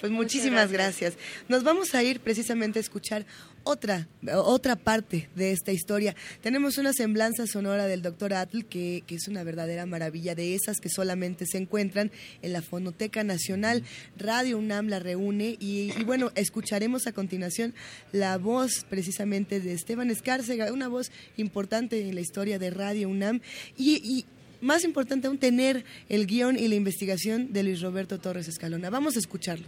Pues 0.00 0.10
muchísimas 0.10 0.72
gracias. 0.72 1.16
Nos 1.46 1.62
vamos 1.62 1.94
a 1.94 2.02
ir 2.02 2.20
precisamente 2.20 2.78
a 2.78 2.82
escuchar 2.82 3.26
otra, 3.70 4.08
otra 4.34 4.76
parte 4.76 5.28
de 5.36 5.52
esta 5.52 5.72
historia. 5.72 6.16
Tenemos 6.42 6.76
una 6.76 6.92
semblanza 6.92 7.46
sonora 7.46 7.86
del 7.86 8.02
doctor 8.02 8.34
Atl 8.34 8.64
que, 8.64 9.04
que 9.06 9.14
es 9.14 9.28
una 9.28 9.44
verdadera 9.44 9.86
maravilla 9.86 10.34
de 10.34 10.54
esas 10.54 10.80
que 10.80 10.88
solamente 10.90 11.46
se 11.46 11.58
encuentran 11.58 12.10
en 12.42 12.52
la 12.52 12.62
Fonoteca 12.62 13.22
Nacional. 13.22 13.84
Radio 14.16 14.58
UNAM 14.58 14.88
la 14.88 14.98
reúne 14.98 15.56
y, 15.60 15.92
bueno, 16.04 16.32
escucharemos 16.34 17.06
a 17.06 17.12
continuación 17.12 17.74
la 18.12 18.36
voz 18.38 18.84
precisamente 18.88 19.60
de 19.60 19.72
Esteban 19.72 20.10
Escárcega, 20.10 20.72
una 20.72 20.88
voz 20.88 21.12
importante 21.36 22.00
en 22.08 22.14
la 22.14 22.20
historia 22.20 22.58
de 22.58 22.70
Radio 22.70 23.08
UNAM 23.08 23.40
y, 23.76 23.96
y 23.96 24.24
más 24.60 24.84
importante 24.84 25.28
aún, 25.28 25.38
tener 25.38 25.84
el 26.08 26.26
guion 26.26 26.58
y 26.58 26.68
la 26.68 26.74
investigación 26.74 27.52
de 27.52 27.62
Luis 27.62 27.80
Roberto 27.80 28.18
Torres 28.18 28.48
Escalona. 28.48 28.90
Vamos 28.90 29.16
a 29.16 29.20
escucharlo. 29.20 29.66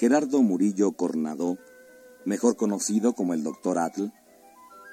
Gerardo 0.00 0.40
Murillo 0.40 0.92
Cornadó, 0.92 1.58
mejor 2.24 2.56
conocido 2.56 3.12
como 3.12 3.34
el 3.34 3.44
Dr. 3.44 3.78
Atl, 3.78 4.06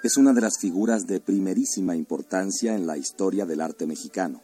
es 0.04 0.18
una 0.18 0.34
de 0.34 0.42
las 0.42 0.60
figuras 0.60 1.08
de 1.08 1.22
primerísima 1.22 1.96
importancia 1.96 2.76
en 2.76 2.86
la 2.86 2.98
historia 2.98 3.46
del 3.46 3.62
arte 3.62 3.88
mexicano. 3.88 4.42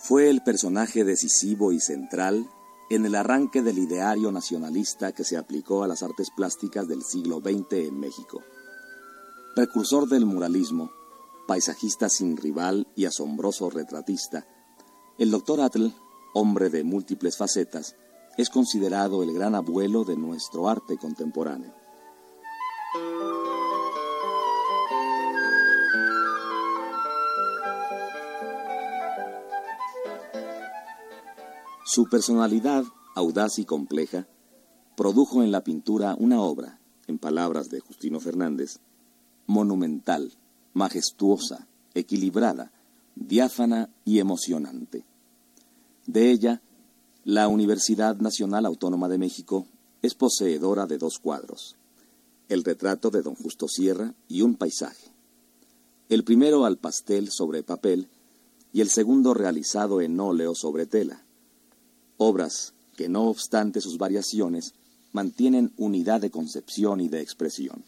Fue 0.00 0.30
el 0.30 0.44
personaje 0.44 1.02
decisivo 1.02 1.72
y 1.72 1.80
central 1.80 2.48
en 2.88 3.04
el 3.04 3.16
arranque 3.16 3.62
del 3.62 3.78
ideario 3.78 4.30
nacionalista 4.30 5.10
que 5.10 5.24
se 5.24 5.36
aplicó 5.36 5.82
a 5.82 5.88
las 5.88 6.04
artes 6.04 6.28
plásticas 6.36 6.86
del 6.86 7.02
siglo 7.02 7.40
XX 7.40 7.72
en 7.72 7.98
México. 7.98 8.44
Precursor 9.56 10.08
del 10.08 10.24
muralismo, 10.24 10.92
paisajista 11.48 12.08
sin 12.08 12.36
rival 12.36 12.86
y 12.94 13.06
asombroso 13.06 13.70
retratista, 13.70 14.46
el 15.18 15.32
Dr. 15.32 15.62
Atl, 15.62 15.88
hombre 16.32 16.70
de 16.70 16.84
múltiples 16.84 17.36
facetas, 17.36 17.96
es 18.36 18.50
considerado 18.50 19.22
el 19.22 19.32
gran 19.32 19.54
abuelo 19.54 20.04
de 20.04 20.16
nuestro 20.16 20.68
arte 20.68 20.96
contemporáneo. 20.96 21.72
Su 31.86 32.08
personalidad, 32.08 32.84
audaz 33.14 33.58
y 33.58 33.64
compleja, 33.64 34.26
produjo 34.96 35.42
en 35.42 35.52
la 35.52 35.62
pintura 35.62 36.16
una 36.18 36.40
obra, 36.40 36.80
en 37.06 37.18
palabras 37.18 37.68
de 37.68 37.80
Justino 37.80 38.18
Fernández, 38.18 38.80
monumental, 39.46 40.32
majestuosa, 40.72 41.68
equilibrada, 41.94 42.72
diáfana 43.14 43.90
y 44.04 44.18
emocionante. 44.18 45.04
De 46.06 46.30
ella, 46.30 46.62
la 47.24 47.48
Universidad 47.48 48.16
Nacional 48.16 48.66
Autónoma 48.66 49.08
de 49.08 49.16
México 49.16 49.66
es 50.02 50.14
poseedora 50.14 50.84
de 50.84 50.98
dos 50.98 51.18
cuadros, 51.18 51.74
el 52.50 52.62
retrato 52.62 53.10
de 53.10 53.22
don 53.22 53.34
Justo 53.34 53.66
Sierra 53.66 54.14
y 54.28 54.42
un 54.42 54.56
paisaje. 54.56 55.10
El 56.10 56.22
primero 56.22 56.66
al 56.66 56.76
pastel 56.76 57.30
sobre 57.30 57.62
papel 57.62 58.08
y 58.74 58.82
el 58.82 58.90
segundo 58.90 59.32
realizado 59.32 60.02
en 60.02 60.20
óleo 60.20 60.54
sobre 60.54 60.84
tela. 60.84 61.24
Obras 62.18 62.74
que, 62.94 63.08
no 63.08 63.28
obstante 63.28 63.80
sus 63.80 63.96
variaciones, 63.96 64.74
mantienen 65.12 65.72
unidad 65.78 66.20
de 66.20 66.30
concepción 66.30 67.00
y 67.00 67.08
de 67.08 67.22
expresión. 67.22 67.84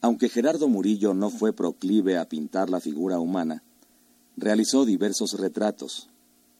Aunque 0.00 0.30
Gerardo 0.30 0.66
Murillo 0.66 1.12
no 1.12 1.28
fue 1.28 1.52
proclive 1.52 2.16
a 2.16 2.26
pintar 2.26 2.70
la 2.70 2.80
figura 2.80 3.20
humana, 3.20 3.62
realizó 4.38 4.86
diversos 4.86 5.38
retratos, 5.38 6.08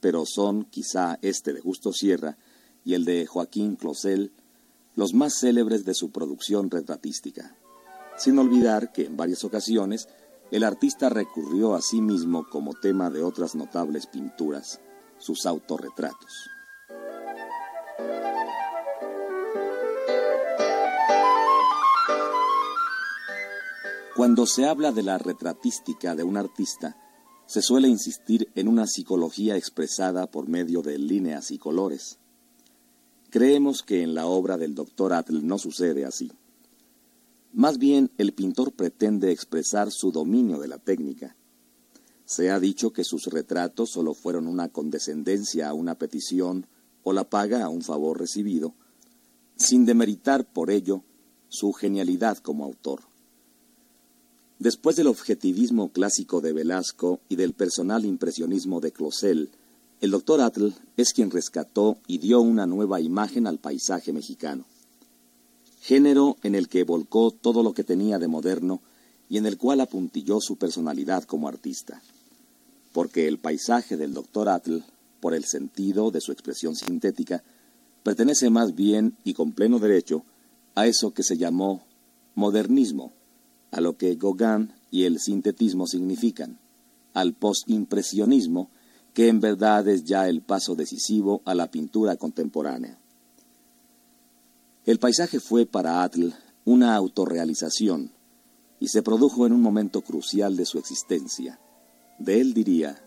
pero 0.00 0.24
son 0.26 0.64
quizá 0.64 1.18
este 1.22 1.52
de 1.52 1.60
Justo 1.60 1.92
Sierra 1.92 2.36
y 2.84 2.94
el 2.94 3.04
de 3.04 3.26
Joaquín 3.26 3.76
Closel 3.76 4.32
los 4.94 5.14
más 5.14 5.38
célebres 5.38 5.84
de 5.84 5.94
su 5.94 6.10
producción 6.10 6.70
retratística, 6.70 7.56
sin 8.16 8.38
olvidar 8.38 8.92
que 8.92 9.06
en 9.06 9.16
varias 9.16 9.44
ocasiones 9.44 10.08
el 10.50 10.64
artista 10.64 11.08
recurrió 11.08 11.74
a 11.74 11.80
sí 11.80 12.00
mismo 12.00 12.46
como 12.50 12.74
tema 12.74 13.08
de 13.08 13.22
otras 13.22 13.54
notables 13.54 14.06
pinturas, 14.06 14.80
sus 15.18 15.46
autorretratos. 15.46 16.50
Cuando 24.16 24.44
se 24.44 24.66
habla 24.66 24.92
de 24.92 25.02
la 25.02 25.16
retratística 25.16 26.14
de 26.14 26.24
un 26.24 26.36
artista, 26.36 26.96
se 27.50 27.62
suele 27.62 27.88
insistir 27.88 28.48
en 28.54 28.68
una 28.68 28.86
psicología 28.86 29.56
expresada 29.56 30.30
por 30.30 30.48
medio 30.48 30.82
de 30.82 30.98
líneas 30.98 31.50
y 31.50 31.58
colores. 31.58 32.20
Creemos 33.28 33.82
que 33.82 34.04
en 34.04 34.14
la 34.14 34.26
obra 34.26 34.56
del 34.56 34.76
doctor 34.76 35.12
Atl 35.12 35.44
no 35.44 35.58
sucede 35.58 36.04
así. 36.04 36.30
Más 37.52 37.78
bien, 37.78 38.12
el 38.18 38.34
pintor 38.34 38.70
pretende 38.70 39.32
expresar 39.32 39.90
su 39.90 40.12
dominio 40.12 40.60
de 40.60 40.68
la 40.68 40.78
técnica. 40.78 41.34
Se 42.24 42.52
ha 42.52 42.60
dicho 42.60 42.92
que 42.92 43.02
sus 43.02 43.26
retratos 43.26 43.90
solo 43.90 44.14
fueron 44.14 44.46
una 44.46 44.68
condescendencia 44.68 45.68
a 45.68 45.74
una 45.74 45.96
petición 45.96 46.68
o 47.02 47.12
la 47.12 47.28
paga 47.28 47.64
a 47.64 47.68
un 47.68 47.82
favor 47.82 48.20
recibido, 48.20 48.74
sin 49.56 49.86
demeritar 49.86 50.44
por 50.52 50.70
ello 50.70 51.02
su 51.48 51.72
genialidad 51.72 52.38
como 52.38 52.64
autor. 52.64 53.09
Después 54.60 54.94
del 54.94 55.06
objetivismo 55.06 55.88
clásico 55.88 56.42
de 56.42 56.52
Velasco 56.52 57.18
y 57.30 57.36
del 57.36 57.54
personal 57.54 58.04
impresionismo 58.04 58.82
de 58.82 58.92
Closel, 58.92 59.48
el 60.02 60.10
doctor 60.10 60.42
Atl 60.42 60.74
es 60.98 61.14
quien 61.14 61.30
rescató 61.30 61.96
y 62.06 62.18
dio 62.18 62.42
una 62.42 62.66
nueva 62.66 63.00
imagen 63.00 63.46
al 63.46 63.56
paisaje 63.56 64.12
mexicano. 64.12 64.66
Género 65.80 66.36
en 66.42 66.54
el 66.54 66.68
que 66.68 66.84
volcó 66.84 67.30
todo 67.30 67.62
lo 67.62 67.72
que 67.72 67.84
tenía 67.84 68.18
de 68.18 68.28
moderno 68.28 68.82
y 69.30 69.38
en 69.38 69.46
el 69.46 69.56
cual 69.56 69.80
apuntilló 69.80 70.40
su 70.42 70.56
personalidad 70.56 71.24
como 71.24 71.48
artista. 71.48 72.02
Porque 72.92 73.28
el 73.28 73.38
paisaje 73.38 73.96
del 73.96 74.12
doctor 74.12 74.50
Atl, 74.50 74.80
por 75.20 75.32
el 75.32 75.46
sentido 75.46 76.10
de 76.10 76.20
su 76.20 76.32
expresión 76.32 76.76
sintética, 76.76 77.42
pertenece 78.02 78.50
más 78.50 78.74
bien 78.74 79.16
y 79.24 79.32
con 79.32 79.52
pleno 79.52 79.78
derecho 79.78 80.22
a 80.74 80.86
eso 80.86 81.14
que 81.14 81.22
se 81.22 81.38
llamó 81.38 81.82
modernismo, 82.34 83.14
a 83.70 83.80
lo 83.80 83.96
que 83.96 84.16
Gauguin 84.16 84.72
y 84.90 85.04
el 85.04 85.18
sintetismo 85.20 85.86
significan, 85.86 86.58
al 87.14 87.34
postimpresionismo, 87.34 88.70
que 89.14 89.28
en 89.28 89.40
verdad 89.40 89.88
es 89.88 90.04
ya 90.04 90.28
el 90.28 90.42
paso 90.42 90.74
decisivo 90.74 91.42
a 91.44 91.54
la 91.54 91.70
pintura 91.70 92.16
contemporánea. 92.16 92.98
El 94.86 94.98
paisaje 94.98 95.40
fue 95.40 95.66
para 95.66 96.02
Atl 96.02 96.30
una 96.64 96.94
autorrealización 96.94 98.12
y 98.78 98.88
se 98.88 99.02
produjo 99.02 99.46
en 99.46 99.52
un 99.52 99.60
momento 99.60 100.00
crucial 100.00 100.56
de 100.56 100.64
su 100.64 100.78
existencia. 100.78 101.60
De 102.18 102.40
él 102.40 102.54
diría, 102.54 103.02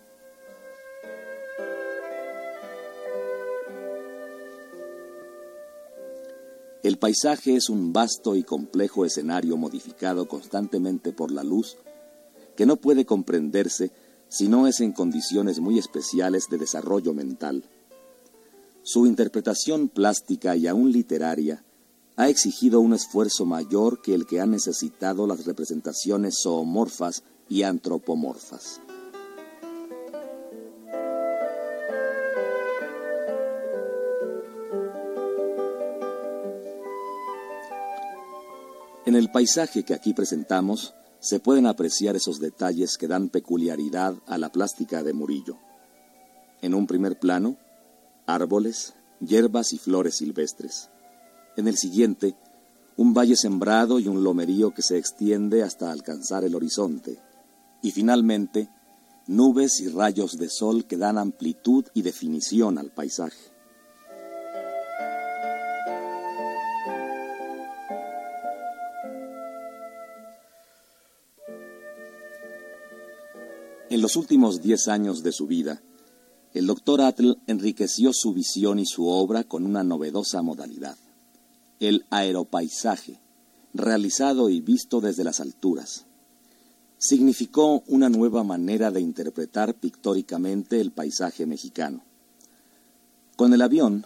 El 6.84 6.97
paisaje 6.97 7.55
es 7.55 7.69
un 7.69 7.93
vasto 7.93 8.35
y 8.35 8.43
complejo 8.43 9.05
escenario 9.05 9.55
modificado 9.55 10.27
constantemente 10.27 11.14
por 11.14 11.31
la 11.31 11.41
luz 11.41 11.77
que 12.57 12.65
no 12.65 12.76
puede 12.76 13.05
comprenderse 13.05 13.91
si 14.27 14.49
no 14.49 14.68
es 14.68 14.81
en 14.81 14.91
condiciones 14.91 15.61
muy 15.61 15.80
especiales 15.80 16.49
de 16.49 16.57
desarrollo 16.57 17.14
mental. 17.14 17.64
Su 18.84 19.07
interpretación 19.07 19.88
plástica 19.88 20.57
y 20.57 20.68
aún 20.68 20.91
literaria 20.91 21.64
ha 22.18 22.27
exigido 22.27 22.81
un 22.81 22.93
esfuerzo 22.93 23.45
mayor 23.45 24.01
que 24.01 24.14
el 24.14 24.26
que 24.26 24.41
han 24.41 24.51
necesitado 24.51 25.26
las 25.26 25.45
representaciones 25.45 26.41
zoomorfas 26.43 27.23
y 27.47 27.64
antropomorfas. 27.64 28.81
Paisaje 39.34 39.84
que 39.84 39.93
aquí 39.93 40.14
presentamos 40.14 40.93
se 41.19 41.39
pueden 41.39 41.65
apreciar 41.65 42.15
esos 42.15 42.39
detalles 42.39 42.97
que 42.97 43.07
dan 43.07 43.30
peculiaridad 43.30 44.15
a 44.27 44.38
la 44.38 44.51
plástica 44.51 45.03
de 45.03 45.14
Murillo. 45.14 45.57
En 46.61 46.73
un 46.73 46.85
primer 46.85 47.19
plano, 47.19 47.57
árboles, 48.27 48.93
hierbas 49.19 49.73
y 49.73 49.80
flores 49.80 50.18
silvestres. 50.18 50.91
En 51.57 51.68
el 51.68 51.77
siguiente, 51.77 52.35
un 52.95 53.14
valle 53.14 53.35
sembrado 53.35 53.99
y 53.99 54.07
un 54.07 54.23
lomerío 54.23 54.72
que 54.72 54.84
se 54.84 54.97
extiende 54.97 55.64
hasta 55.64 55.91
alcanzar 55.91 56.43
el 56.43 56.55
horizonte. 56.55 57.19
Y 57.81 57.91
finalmente, 57.91 58.69
nubes 59.26 59.80
y 59.80 59.88
rayos 59.88 60.38
de 60.38 60.49
sol 60.49 60.85
que 60.85 60.97
dan 60.97 61.18
amplitud 61.18 61.85
y 61.95 62.03
definición 62.03 62.77
al 62.77 62.91
paisaje. 62.91 63.52
Los 74.14 74.22
últimos 74.22 74.61
diez 74.61 74.90
años 74.90 75.23
de 75.23 75.31
su 75.31 75.48
vida, 75.48 75.81
el 76.53 76.68
doctor 76.68 77.02
Atl 77.02 77.31
enriqueció 77.48 78.11
su 78.14 78.31
visión 78.31 78.77
y 78.77 78.85
su 78.85 79.07
obra 79.07 79.44
con 79.44 79.65
una 79.65 79.84
novedosa 79.84 80.44
modalidad, 80.44 80.95
el 81.80 82.06
aeropaisaje, 82.11 83.19
realizado 83.73 84.52
y 84.52 84.61
visto 84.61 85.02
desde 85.02 85.23
las 85.23 85.40
alturas. 85.40 86.06
Significó 86.99 87.81
una 87.88 88.07
nueva 88.10 88.44
manera 88.44 88.91
de 88.91 89.02
interpretar 89.02 89.73
pictóricamente 89.73 90.80
el 90.80 90.91
paisaje 90.91 91.48
mexicano. 91.48 92.03
Con 93.35 93.52
el 93.56 93.64
avión, 93.64 94.06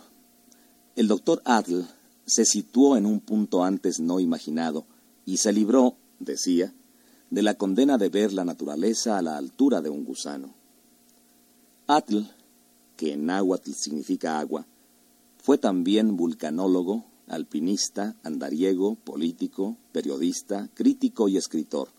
el 0.96 1.10
doctor 1.10 1.42
Atl 1.44 1.82
se 2.26 2.46
situó 2.46 2.96
en 2.96 3.06
un 3.06 3.20
punto 3.20 3.66
antes 3.66 4.00
no 4.00 4.22
imaginado 4.22 4.86
y 5.26 5.36
se 5.36 5.52
libró, 5.52 5.98
decía, 6.20 6.74
de 7.30 7.42
la 7.42 7.56
condena 7.56 7.98
de 7.98 8.10
ver 8.10 8.34
la 8.34 8.46
naturaleza 8.46 9.18
a 9.18 9.22
la 9.22 9.38
altura 9.38 9.82
de 9.82 9.90
un 9.90 10.06
gusano. 10.06 10.54
Atl, 11.88 12.20
que 12.96 13.14
en 13.14 13.26
náhuatl 13.26 13.72
significa 13.74 14.40
agua, 14.40 14.66
fue 15.38 15.58
también 15.58 16.18
vulcanólogo, 16.18 17.06
alpinista, 17.28 18.16
andariego, 18.24 18.96
político, 18.96 19.78
periodista, 19.92 20.70
crítico 20.74 21.28
y 21.28 21.38
escritor. 21.38 21.90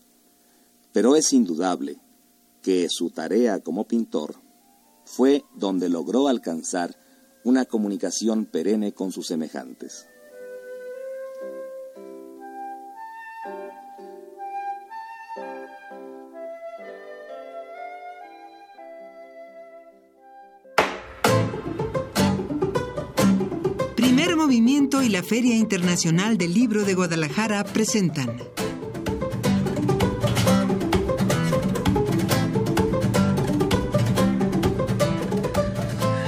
Pero 0.91 1.15
es 1.15 1.33
indudable 1.33 1.99
que 2.61 2.87
su 2.89 3.09
tarea 3.09 3.59
como 3.59 3.87
pintor 3.87 4.35
fue 5.05 5.43
donde 5.55 5.89
logró 5.89 6.27
alcanzar 6.27 6.95
una 7.43 7.65
comunicación 7.65 8.45
perenne 8.45 8.93
con 8.93 9.11
sus 9.11 9.27
semejantes. 9.27 10.05
Y 25.03 25.07
la 25.07 25.23
Feria 25.23 25.55
Internacional 25.55 26.37
del 26.37 26.53
Libro 26.53 26.83
de 26.83 26.93
Guadalajara 26.93 27.63
presentan 27.63 28.37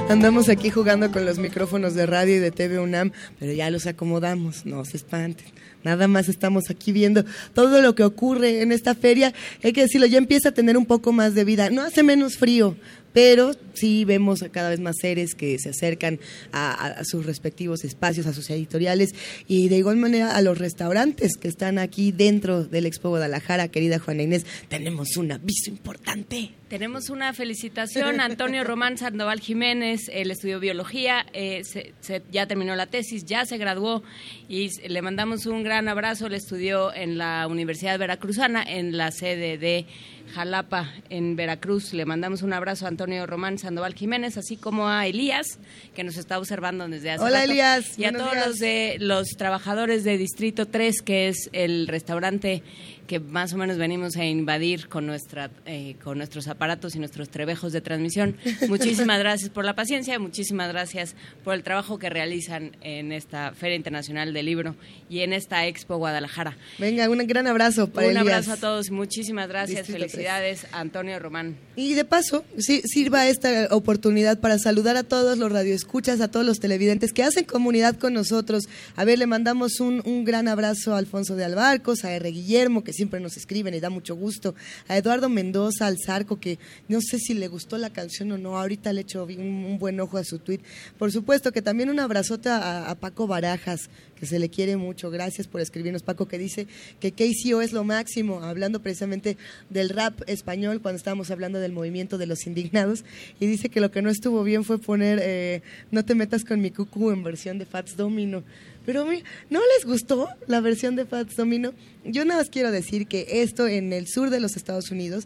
Andamos 0.10 0.50
aquí 0.50 0.70
jugando 0.70 1.12
con 1.12 1.26
los 1.26 1.38
micrófonos 1.38 1.96
de 1.96 2.06
radio 2.06 2.36
y 2.36 2.40
de 2.40 2.52
TV 2.52 2.80
UNAM, 2.80 3.12
pero 3.40 3.54
ya 3.54 3.70
los 3.70 3.88
acomodamos, 3.88 4.66
no 4.66 4.84
se 4.86 4.98
espanten. 4.98 5.48
Nada 5.84 6.08
más 6.08 6.30
estamos 6.30 6.70
aquí 6.70 6.92
viendo 6.92 7.24
todo 7.54 7.82
lo 7.82 7.96
que 7.96 8.04
ocurre 8.04 8.62
en 8.62 8.72
esta 8.72 8.94
feria. 8.94 9.34
Hay 9.64 9.74
que 9.74 9.82
decirlo, 9.82 10.08
ya 10.08 10.18
empieza 10.18 10.50
a 10.50 10.52
tener 10.54 10.78
un 10.78 10.86
poco 10.86 11.12
más 11.12 11.34
de 11.34 11.44
vida. 11.46 11.70
No 11.70 11.82
hace 11.82 12.04
menos 12.04 12.38
frío, 12.38 12.76
pero 13.14 13.52
sí 13.74 14.06
vemos 14.06 14.44
cada 14.52 14.70
vez 14.70 14.80
más 14.80 14.96
seres 15.02 15.34
que 15.36 15.58
se 15.60 15.70
acercan 15.70 16.20
a, 16.52 17.04
sus 17.04 17.26
respectivos 17.26 17.84
espacios, 17.84 18.26
a 18.28 18.34
sus 18.34 18.50
editoriales 18.50 19.10
y 19.48 19.70
de 19.70 19.78
igual 19.78 19.98
manera 19.98 20.36
a 20.36 20.42
los 20.42 20.58
restaurantes 20.58 21.38
que 21.38 21.48
están 21.48 21.78
aquí 21.80 22.12
dentro 22.12 22.64
del 22.64 22.86
Expo 22.86 23.10
Guadalajara, 23.10 23.68
querida 23.70 24.00
Juana 24.00 24.24
Inés, 24.24 24.46
tenemos 24.70 25.18
un 25.18 25.32
aviso 25.32 25.70
importante. 25.70 26.52
Tenemos 26.70 27.10
una 27.10 27.34
felicitación 27.34 28.22
a 28.22 28.26
Antonio 28.26 28.64
Román 28.64 28.98
Sandoval 28.98 29.42
Jiménez, 29.42 30.10
él 30.14 30.32
estudió 30.32 30.60
biología, 30.62 31.26
eh, 31.34 31.64
se- 31.66 32.22
ya 32.32 32.48
terminó 32.48 32.76
la 32.78 32.88
tesis, 32.88 33.26
ya 33.26 33.46
se 33.46 33.58
graduó 33.58 34.04
y 34.48 34.70
le 34.88 35.02
mandamos 35.02 35.46
un 35.48 35.64
gran 35.64 35.90
abrazo. 35.90 36.28
Él 36.28 36.34
estudió 36.36 36.94
en 36.94 37.18
la 37.18 37.46
Universidad 37.50 38.00
Veracruzana, 38.00 38.64
en 38.64 38.96
la 38.96 39.12
sede 39.12 39.58
de 39.58 39.86
Jalapa, 40.32 40.92
en 41.10 41.36
Veracruz. 41.36 41.94
Le 41.94 42.06
mandamos 42.06 42.42
un 42.42 42.54
abrazo 42.54 42.86
a 42.86 42.90
Antonio 42.90 43.26
Román 43.28 43.58
Sandoval 43.58 43.94
Jiménez, 43.94 44.38
así 44.38 44.58
como 44.58 44.88
a 44.90 45.06
Elías, 45.08 45.60
que 45.96 46.04
nos 46.04 46.18
está 46.18 46.40
observando 46.40 46.88
desde 46.88 47.12
hace 47.12 47.24
Hola, 47.24 47.40
rato, 47.42 47.52
Elías, 47.52 48.00
Y 48.00 48.06
a 48.06 48.12
todos 48.12 48.32
días. 48.32 48.48
los 48.48 48.58
de 48.60 48.98
los 49.00 49.28
trabajadores 49.38 50.04
de 50.04 50.18
Distrito 50.18 50.68
3, 50.68 51.02
que 51.02 51.28
es 51.28 51.50
el 51.54 51.88
restaurante 51.88 52.64
que 53.12 53.20
más 53.20 53.52
o 53.52 53.58
menos 53.58 53.78
venimos 53.78 54.16
a 54.16 54.24
invadir 54.24 54.88
con 54.88 55.06
nuestra 55.06 55.52
eh, 55.66 55.98
con 56.02 56.18
nuestros 56.18 56.48
aparatos 56.48 56.96
y 56.96 57.00
nuestros 57.00 57.28
trebejos 57.28 57.74
de 57.74 57.82
transmisión. 57.82 58.38
Muchísimas 58.70 59.20
gracias 59.20 59.50
por 59.50 59.66
la 59.66 59.76
paciencia, 59.76 60.18
muchísimas 60.18 60.70
gracias 60.72 61.14
por 61.44 61.54
el 61.54 61.62
trabajo 61.62 62.00
que 62.00 62.10
realizan 62.10 62.78
en 62.80 63.12
esta 63.12 63.52
Feria 63.52 63.76
Internacional 63.76 64.32
del 64.32 64.46
Libro 64.46 64.78
y 65.10 65.20
en 65.24 65.34
esta 65.34 65.68
Expo 65.68 65.98
Guadalajara. 65.98 66.56
Venga, 66.80 67.10
un 67.10 67.18
gran 67.28 67.48
abrazo 67.48 67.90
para 67.90 68.08
Un 68.08 68.12
Elías. 68.16 68.48
abrazo 68.48 68.54
a 68.54 68.58
todos, 68.58 68.92
muchísimas 68.92 69.50
gracias, 69.50 69.88
Distrito 69.88 70.10
felicidades 70.10 70.66
a 70.72 70.80
Antonio 70.80 71.20
Román. 71.20 71.58
Y 71.76 71.96
de 71.96 72.06
paso, 72.06 72.46
sí, 72.58 72.82
sirva 72.86 73.28
esta 73.28 73.68
oportunidad 73.72 74.40
para 74.40 74.58
saludar 74.58 74.96
a 74.96 75.04
todos 75.04 75.38
los 75.38 75.52
radioescuchas, 75.52 76.22
a 76.22 76.30
todos 76.30 76.46
los 76.46 76.62
televidentes 76.62 77.12
que 77.12 77.24
hacen 77.24 77.44
comunidad 77.44 77.98
con 77.98 78.14
nosotros. 78.14 78.70
A 78.96 79.04
ver, 79.04 79.20
le 79.20 79.28
mandamos 79.28 79.82
un, 79.82 80.02
un 80.06 80.24
gran 80.24 80.48
abrazo 80.48 80.96
a 80.96 80.98
Alfonso 80.98 81.36
de 81.36 81.44
Albarcos, 81.44 82.06
a 82.06 82.14
R. 82.14 82.32
Guillermo, 82.32 82.86
que 82.86 82.94
siempre 83.02 83.20
nos 83.20 83.36
escriben 83.36 83.74
y 83.74 83.80
da 83.80 83.90
mucho 83.90 84.16
gusto, 84.16 84.54
a 84.88 84.96
Eduardo 84.96 85.28
Mendoza, 85.28 85.88
al 85.88 85.98
Zarco, 85.98 86.40
que 86.40 86.60
no 86.88 87.02
sé 87.02 87.18
si 87.18 87.34
le 87.34 87.48
gustó 87.48 87.80
la 87.80 87.90
canción 87.90 88.32
o 88.32 88.38
no, 88.38 88.60
ahorita 88.60 88.94
le 88.94 89.02
echo 89.02 89.24
un, 89.26 89.66
un 89.66 89.80
buen 89.80 90.00
ojo 90.00 90.20
a 90.20 90.24
su 90.24 90.38
tweet. 90.38 90.60
Por 91.00 91.12
supuesto 91.12 91.52
que 91.52 91.64
también 91.64 91.90
un 91.90 92.00
abrazote 92.00 92.50
a, 92.50 92.96
Paco 93.00 93.26
Barajas, 93.26 93.90
que 94.20 94.28
se 94.28 94.38
le 94.38 94.50
quiere 94.50 94.78
mucho. 94.78 95.10
Gracias 95.10 95.48
por 95.48 95.62
escribirnos, 95.62 96.04
Paco, 96.04 96.28
que 96.28 96.38
dice 96.38 96.68
que 97.00 97.12
KCO 97.12 97.64
es 97.64 97.74
lo 97.74 97.84
máximo, 97.84 98.44
hablando 98.44 98.84
precisamente 98.84 99.36
del 99.72 99.90
rap 99.90 100.22
español 100.28 100.80
cuando 100.80 100.98
estábamos 100.98 101.32
hablando 101.32 101.60
del 101.60 101.72
movimiento 101.72 102.20
de 102.20 102.28
los 102.28 102.46
indignados. 102.46 103.04
Y 103.40 103.48
dice 103.48 103.70
que 103.70 103.82
lo 103.82 103.90
que 103.90 104.04
no 104.04 104.12
estuvo 104.12 104.44
bien 104.44 104.64
fue 104.64 104.78
poner 104.78 105.20
eh, 105.24 105.64
No 105.90 106.06
te 106.06 106.14
metas 106.14 106.46
con 106.46 106.62
mi 106.62 106.70
cucu 106.70 107.10
en 107.10 107.24
versión 107.24 107.58
de 107.58 107.66
Fats 107.66 107.98
Domino. 107.98 108.44
Pero 108.86 109.06
mi- 109.06 109.24
¿no 109.50 109.60
les 109.78 109.86
gustó 109.86 110.28
la 110.48 110.60
versión 110.60 110.96
de 110.96 111.06
Fats 111.06 111.36
Domino? 111.36 111.74
Yo 112.04 112.26
nada 112.26 112.40
más 112.42 112.50
quiero 112.50 112.72
decir 112.72 113.08
que 113.08 113.42
esto 113.44 113.68
en 113.68 113.94
el 113.94 114.08
sur 114.08 114.30
de 114.30 114.40
los 114.40 114.56
Estados 114.56 114.90
Unidos 114.92 115.26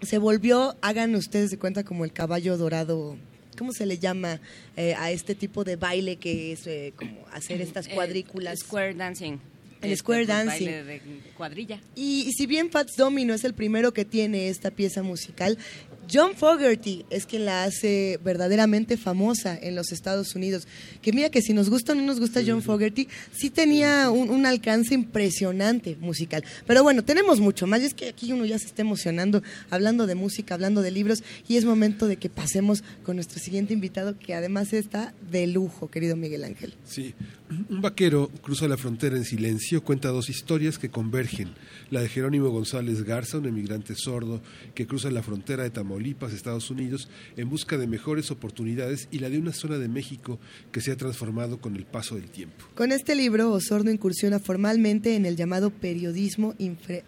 se 0.00 0.18
volvió, 0.18 0.76
hagan 0.80 1.14
ustedes 1.14 1.50
de 1.50 1.58
cuenta, 1.58 1.84
como 1.84 2.04
el 2.04 2.12
caballo 2.12 2.56
dorado. 2.56 3.16
¿Cómo 3.58 3.72
se 3.72 3.84
le 3.86 3.98
llama 3.98 4.40
eh, 4.76 4.94
a 4.94 5.10
este 5.10 5.34
tipo 5.34 5.62
de 5.64 5.76
baile 5.76 6.16
que 6.16 6.52
es 6.52 6.66
eh, 6.66 6.92
como 6.96 7.24
hacer 7.32 7.60
estas 7.60 7.86
Eh, 7.86 7.90
cuadrículas? 7.94 8.60
square 8.60 8.94
dancing. 8.94 9.38
El 9.82 9.96
square 9.96 10.24
pues, 10.24 10.28
dancing. 10.28 10.64
baile 10.66 10.84
de 10.84 11.00
cuadrilla. 11.36 11.80
Y, 11.94 12.22
y 12.28 12.32
si 12.32 12.46
bien 12.46 12.70
Fats 12.70 12.96
Domino 12.96 13.34
es 13.34 13.44
el 13.44 13.52
primero 13.52 13.92
que 13.92 14.04
tiene 14.04 14.48
esta 14.48 14.70
pieza 14.70 15.02
musical, 15.02 15.58
John 16.10 16.34
Fogerty 16.36 17.04
es 17.10 17.26
quien 17.26 17.44
la 17.44 17.64
hace 17.64 18.18
verdaderamente 18.24 18.96
famosa 18.96 19.58
en 19.60 19.74
los 19.74 19.92
Estados 19.92 20.34
Unidos. 20.34 20.66
Que 21.00 21.12
mira 21.12 21.30
que 21.30 21.42
si 21.42 21.52
nos 21.52 21.70
gusta 21.70 21.92
o 21.92 21.94
no 21.94 22.02
nos 22.02 22.20
gusta 22.20 22.42
John 22.46 22.62
Fogerty, 22.62 23.08
sí 23.32 23.50
tenía 23.50 24.10
un, 24.10 24.30
un 24.30 24.46
alcance 24.46 24.94
impresionante 24.94 25.96
musical. 26.00 26.44
Pero 26.66 26.82
bueno, 26.82 27.04
tenemos 27.04 27.40
mucho 27.40 27.66
más. 27.66 27.82
Y 27.82 27.86
es 27.86 27.94
que 27.94 28.08
aquí 28.08 28.32
uno 28.32 28.44
ya 28.44 28.58
se 28.58 28.66
está 28.66 28.82
emocionando 28.82 29.42
hablando 29.70 30.06
de 30.06 30.14
música, 30.14 30.54
hablando 30.54 30.82
de 30.82 30.90
libros. 30.90 31.22
Y 31.48 31.56
es 31.56 31.64
momento 31.64 32.06
de 32.06 32.16
que 32.16 32.28
pasemos 32.28 32.82
con 33.04 33.16
nuestro 33.16 33.40
siguiente 33.40 33.74
invitado, 33.74 34.18
que 34.18 34.34
además 34.34 34.72
está 34.72 35.14
de 35.30 35.46
lujo, 35.46 35.90
querido 35.90 36.16
Miguel 36.16 36.44
Ángel. 36.44 36.74
Sí, 36.84 37.14
un 37.68 37.80
vaquero 37.80 38.30
cruza 38.42 38.68
la 38.68 38.76
frontera 38.76 39.16
en 39.16 39.24
silencio, 39.24 39.82
cuenta 39.82 40.08
dos 40.08 40.28
historias 40.28 40.78
que 40.78 40.90
convergen. 40.90 41.50
La 41.90 42.00
de 42.00 42.08
Jerónimo 42.08 42.48
González 42.50 43.02
Garza, 43.02 43.38
un 43.38 43.46
emigrante 43.46 43.94
sordo 43.94 44.40
que 44.74 44.86
cruza 44.86 45.10
la 45.10 45.22
frontera 45.22 45.62
de 45.62 45.70
Tamaulipas, 45.70 45.91
Estados 46.00 46.70
Unidos, 46.70 47.08
en 47.36 47.48
busca 47.48 47.76
de 47.78 47.86
mejores 47.86 48.30
oportunidades, 48.30 49.08
y 49.10 49.18
la 49.18 49.30
de 49.30 49.38
una 49.38 49.52
zona 49.52 49.78
de 49.78 49.88
México 49.88 50.38
que 50.72 50.80
se 50.80 50.90
ha 50.92 50.96
transformado 50.96 51.58
con 51.60 51.76
el 51.76 51.84
paso 51.84 52.14
del 52.14 52.24
tiempo. 52.30 52.64
Con 52.74 52.92
este 52.92 53.14
libro, 53.14 53.50
Osorno 53.52 53.90
incursiona 53.90 54.38
formalmente 54.38 55.14
en 55.16 55.26
el 55.26 55.36
llamado 55.36 55.70
periodismo 55.70 56.54
infra- 56.58 57.02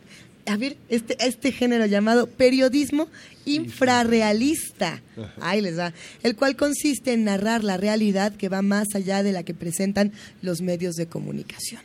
a 0.46 0.58
ver, 0.58 0.76
este, 0.90 1.16
este 1.26 1.52
género 1.52 1.86
llamado 1.86 2.26
periodismo 2.26 3.08
infrarrealista. 3.46 5.02
Ahí 5.40 5.60
les 5.60 5.78
va. 5.78 5.92
El 6.22 6.36
cual 6.36 6.54
consiste 6.56 7.12
en 7.14 7.24
narrar 7.24 7.64
la 7.64 7.76
realidad 7.76 8.36
que 8.36 8.48
va 8.48 8.60
más 8.62 8.88
allá 8.94 9.22
de 9.22 9.32
la 9.32 9.42
que 9.42 9.54
presentan 9.54 10.12
los 10.42 10.60
medios 10.60 10.96
de 10.96 11.06
comunicación. 11.06 11.80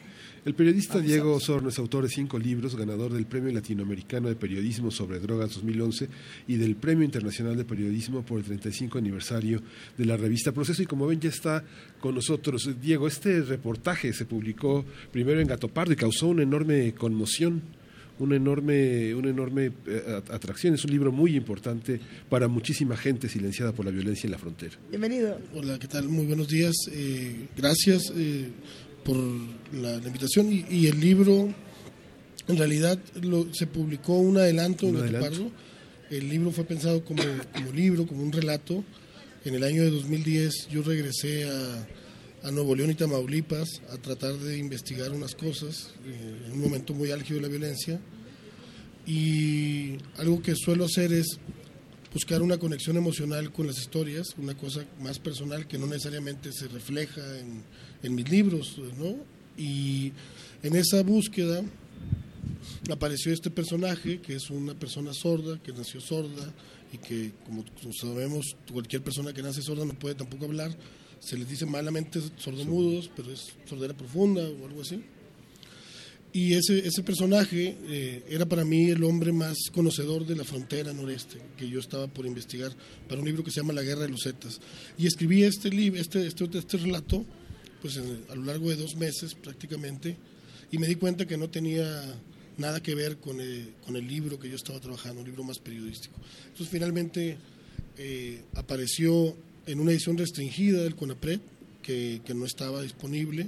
El 0.46 0.54
periodista 0.54 1.02
Diego 1.02 1.34
Osorno 1.34 1.68
es 1.68 1.78
autor 1.80 2.04
de 2.04 2.10
cinco 2.10 2.40
libros, 2.40 2.76
ganador 2.76 3.12
del 3.12 3.26
Premio 3.26 3.52
Latinoamericano 3.52 4.30
de 4.30 4.36
Periodismo 4.36 4.90
sobre 4.90 5.20
Drogas 5.20 5.54
2011 5.56 6.08
y 6.48 6.56
del 6.56 6.78
Premio 6.78 7.04
Internacional 7.04 7.58
de 7.58 7.66
Periodismo 7.66 8.24
por 8.24 8.40
el 8.40 8.46
35 8.46 8.98
aniversario 8.98 9.62
de 9.98 10.06
la 10.06 10.16
revista 10.16 10.54
Proceso. 10.54 10.82
Y 10.82 10.86
como 10.86 11.08
ven, 11.08 11.20
ya 11.20 11.30
está 11.30 11.66
con 12.00 12.16
nosotros. 12.16 12.70
Diego, 12.82 13.08
este 13.08 13.42
reportaje 13.42 14.14
se 14.14 14.26
publicó 14.26 14.86
primero 15.12 15.42
en 15.42 15.48
Gatopardo 15.48 15.92
y 15.92 15.98
causó 15.98 16.28
una 16.28 16.44
enorme 16.44 16.94
conmoción, 16.94 17.62
una 18.20 18.38
enorme, 18.38 19.14
una 19.16 19.30
enorme 19.30 19.72
eh, 19.88 20.22
atracción. 20.32 20.74
Es 20.74 20.86
un 20.86 20.92
libro 20.92 21.12
muy 21.12 21.36
importante 21.36 22.00
para 22.30 22.48
muchísima 22.48 22.96
gente 22.96 23.28
silenciada 23.28 23.74
por 23.74 23.84
la 23.84 23.92
violencia 23.92 24.28
en 24.28 24.32
la 24.32 24.38
frontera. 24.38 24.78
Bienvenido. 24.90 25.38
Hola, 25.54 25.78
¿qué 25.80 25.88
tal? 25.88 26.08
Muy 26.08 26.26
buenos 26.28 26.48
días. 26.48 26.76
Eh, 26.92 27.48
gracias 27.58 28.14
eh, 28.16 28.52
por 29.04 29.18
la, 29.74 29.98
la 30.00 30.08
invitación. 30.08 30.52
Y, 30.52 30.66
y 30.70 30.88
el 30.88 31.00
libro, 31.00 31.54
en 32.48 32.58
realidad, 32.58 33.00
lo- 33.22 33.54
se 33.54 33.68
publicó 33.68 34.18
un 34.18 34.38
adelanto 34.38 34.88
Un. 34.88 34.96
Gatopardo. 35.00 35.52
El 36.10 36.28
libro 36.30 36.52
fue 36.52 36.64
pensado 36.64 37.04
como, 37.06 37.22
como 37.54 37.72
libro, 37.72 38.08
como 38.08 38.24
un 38.24 38.32
relato. 38.32 38.84
En 39.46 39.54
el 39.56 39.64
año 39.64 39.84
de 39.84 39.92
2010 39.92 40.68
yo 40.70 40.82
regresé 40.84 41.46
a, 41.50 41.88
a 42.48 42.52
Nuevo 42.52 42.76
León 42.76 42.90
y 42.92 42.96
Tamaulipas 42.96 43.82
a 43.92 43.98
tratar 43.98 44.34
de 44.38 44.58
investigar 44.58 45.12
unas 45.12 45.36
cosas 45.36 45.92
eh, 46.06 46.42
en 46.48 46.52
un 46.54 46.60
momento 46.62 46.94
muy 46.94 47.12
álgido 47.12 47.36
de 47.40 47.44
la 47.44 47.48
violencia. 47.48 48.00
Y 49.06 49.98
algo 50.18 50.42
que 50.42 50.56
suelo 50.56 50.86
hacer 50.86 51.12
es 51.14 51.40
buscar 52.14 52.42
una 52.42 52.58
conexión 52.58 52.98
emocional 52.98 53.52
con 53.52 53.68
las 53.68 53.80
historias, 53.80 54.36
una 54.38 54.56
cosa 54.56 54.86
más 55.02 55.20
personal 55.20 55.68
que 55.68 55.78
no 55.78 55.88
necesariamente 55.88 56.52
se 56.52 56.68
refleja 56.68 57.22
en, 57.40 57.64
en 58.04 58.16
mis 58.16 58.30
libros, 58.30 58.78
¿no? 58.98 59.16
Y 59.58 60.12
en 60.64 60.76
esa 60.76 61.04
búsqueda 61.04 61.64
apareció 62.92 63.34
este 63.34 63.50
personaje 63.50 64.20
que 64.20 64.36
es 64.36 64.50
una 64.50 64.74
persona 64.74 65.14
sorda, 65.14 65.62
que 65.62 65.72
nació 65.72 66.02
sorda 66.02 66.54
y 66.92 66.98
que, 66.98 67.32
como 67.46 67.64
sabemos, 67.94 68.56
cualquier 68.72 69.04
persona 69.04 69.34
que 69.34 69.44
nace 69.44 69.62
sorda 69.62 69.86
no 69.86 69.94
puede 69.94 70.16
tampoco 70.16 70.46
hablar. 70.46 70.76
Se 71.20 71.38
les 71.38 71.50
dice 71.50 71.66
malamente 71.66 72.22
sordomudos, 72.38 73.10
pero 73.16 73.32
es 73.32 73.54
sordera 73.68 73.94
profunda 73.94 74.42
o 74.42 74.66
algo 74.66 74.82
así. 74.82 75.04
Y 76.32 76.54
ese, 76.54 76.88
ese 76.88 77.02
personaje 77.02 77.76
eh, 77.88 78.24
era 78.30 78.46
para 78.46 78.64
mí 78.64 78.92
el 78.92 79.04
hombre 79.04 79.32
más 79.32 79.58
conocedor 79.72 80.28
de 80.28 80.36
la 80.36 80.44
frontera 80.44 80.94
noreste, 80.94 81.38
que 81.58 81.68
yo 81.68 81.80
estaba 81.80 82.08
por 82.08 82.26
investigar 82.28 82.72
para 83.08 83.20
un 83.20 83.26
libro 83.28 83.44
que 83.44 83.50
se 83.50 83.62
llama 83.62 83.74
La 83.74 83.82
Guerra 83.82 84.04
de 84.04 84.10
los 84.10 84.22
Zetas. 84.24 84.60
Y 84.98 85.08
escribí 85.08 85.44
este, 85.44 85.70
libro, 85.72 86.00
este, 86.00 86.28
este, 86.28 86.46
este 86.58 86.78
relato 86.78 87.26
pues 87.82 87.98
en- 87.98 88.24
a 88.30 88.36
lo 88.36 88.44
largo 88.44 88.70
de 88.70 88.76
dos 88.76 88.96
meses 88.96 89.34
prácticamente, 89.34 90.18
y 90.72 90.78
me 90.78 90.86
di 90.88 90.96
cuenta 90.96 91.26
que 91.26 91.38
no 91.38 91.50
tenía 91.50 92.14
nada 92.58 92.84
que 92.84 92.94
ver 92.94 93.18
con 93.18 93.40
el, 93.40 93.70
con 93.86 93.96
el 93.96 94.06
libro 94.08 94.38
que 94.38 94.50
yo 94.50 94.56
estaba 94.56 94.80
trabajando, 94.80 95.22
un 95.22 95.28
libro 95.28 95.44
más 95.44 95.58
periodístico. 95.58 96.16
Entonces 96.50 96.68
finalmente 96.70 97.38
eh, 97.98 98.42
apareció 98.54 99.36
en 99.66 99.80
una 99.80 99.92
edición 99.94 100.18
restringida 100.18 100.84
del 100.84 100.96
CONAPRED, 100.96 101.40
que, 101.82 102.22
que 102.24 102.34
no 102.36 102.46
estaba 102.46 102.84
disponible. 102.84 103.48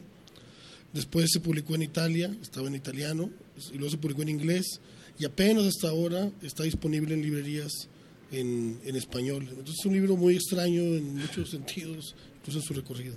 Después 0.94 1.30
se 1.32 1.40
publicó 1.40 1.76
en 1.76 1.84
Italia, 1.84 2.36
estaba 2.42 2.68
en 2.68 2.76
italiano, 2.76 3.30
y 3.72 3.78
luego 3.78 3.92
se 3.92 3.98
publicó 3.98 4.22
en 4.24 4.30
inglés, 4.30 4.80
y 5.18 5.26
apenas 5.26 5.66
hasta 5.66 5.90
ahora 5.90 6.30
está 6.42 6.64
disponible 6.64 7.14
en 7.14 7.22
librerías 7.22 7.88
en, 8.32 8.80
en 8.84 8.96
español. 8.96 9.48
Entonces 9.50 9.76
es 9.80 9.86
un 9.86 9.94
libro 9.94 10.18
muy 10.18 10.36
extraño 10.36 10.82
en 10.82 11.16
muchos 11.16 11.50
sentidos, 11.50 12.16
incluso 12.40 12.60
en 12.60 12.66
su 12.66 12.74
recorrido. 12.74 13.16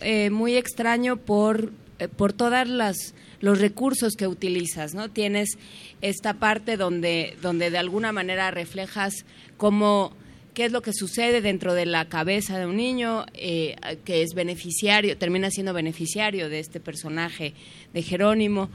Eh, 0.00 0.30
muy 0.30 0.56
extraño 0.56 1.16
por 1.16 1.72
eh, 1.98 2.08
por 2.08 2.34
todas 2.34 2.68
las 2.68 3.14
los 3.40 3.60
recursos 3.60 4.14
que 4.14 4.26
utilizas, 4.26 4.94
¿no? 4.94 5.10
Tienes 5.10 5.56
esta 6.02 6.34
parte 6.34 6.76
donde 6.76 7.38
donde 7.40 7.70
de 7.70 7.78
alguna 7.78 8.12
manera 8.12 8.50
reflejas 8.50 9.24
cómo 9.56 10.12
qué 10.56 10.64
es 10.64 10.72
lo 10.72 10.80
que 10.80 10.94
sucede 10.94 11.42
dentro 11.42 11.74
de 11.74 11.84
la 11.84 12.06
cabeza 12.08 12.58
de 12.58 12.64
un 12.64 12.76
niño 12.78 13.26
eh, 13.34 13.76
que 14.06 14.22
es 14.22 14.32
beneficiario, 14.32 15.18
termina 15.18 15.50
siendo 15.50 15.74
beneficiario 15.74 16.48
de 16.48 16.60
este 16.60 16.80
personaje 16.80 17.52
de 17.92 18.02
Jerónimo. 18.02 18.70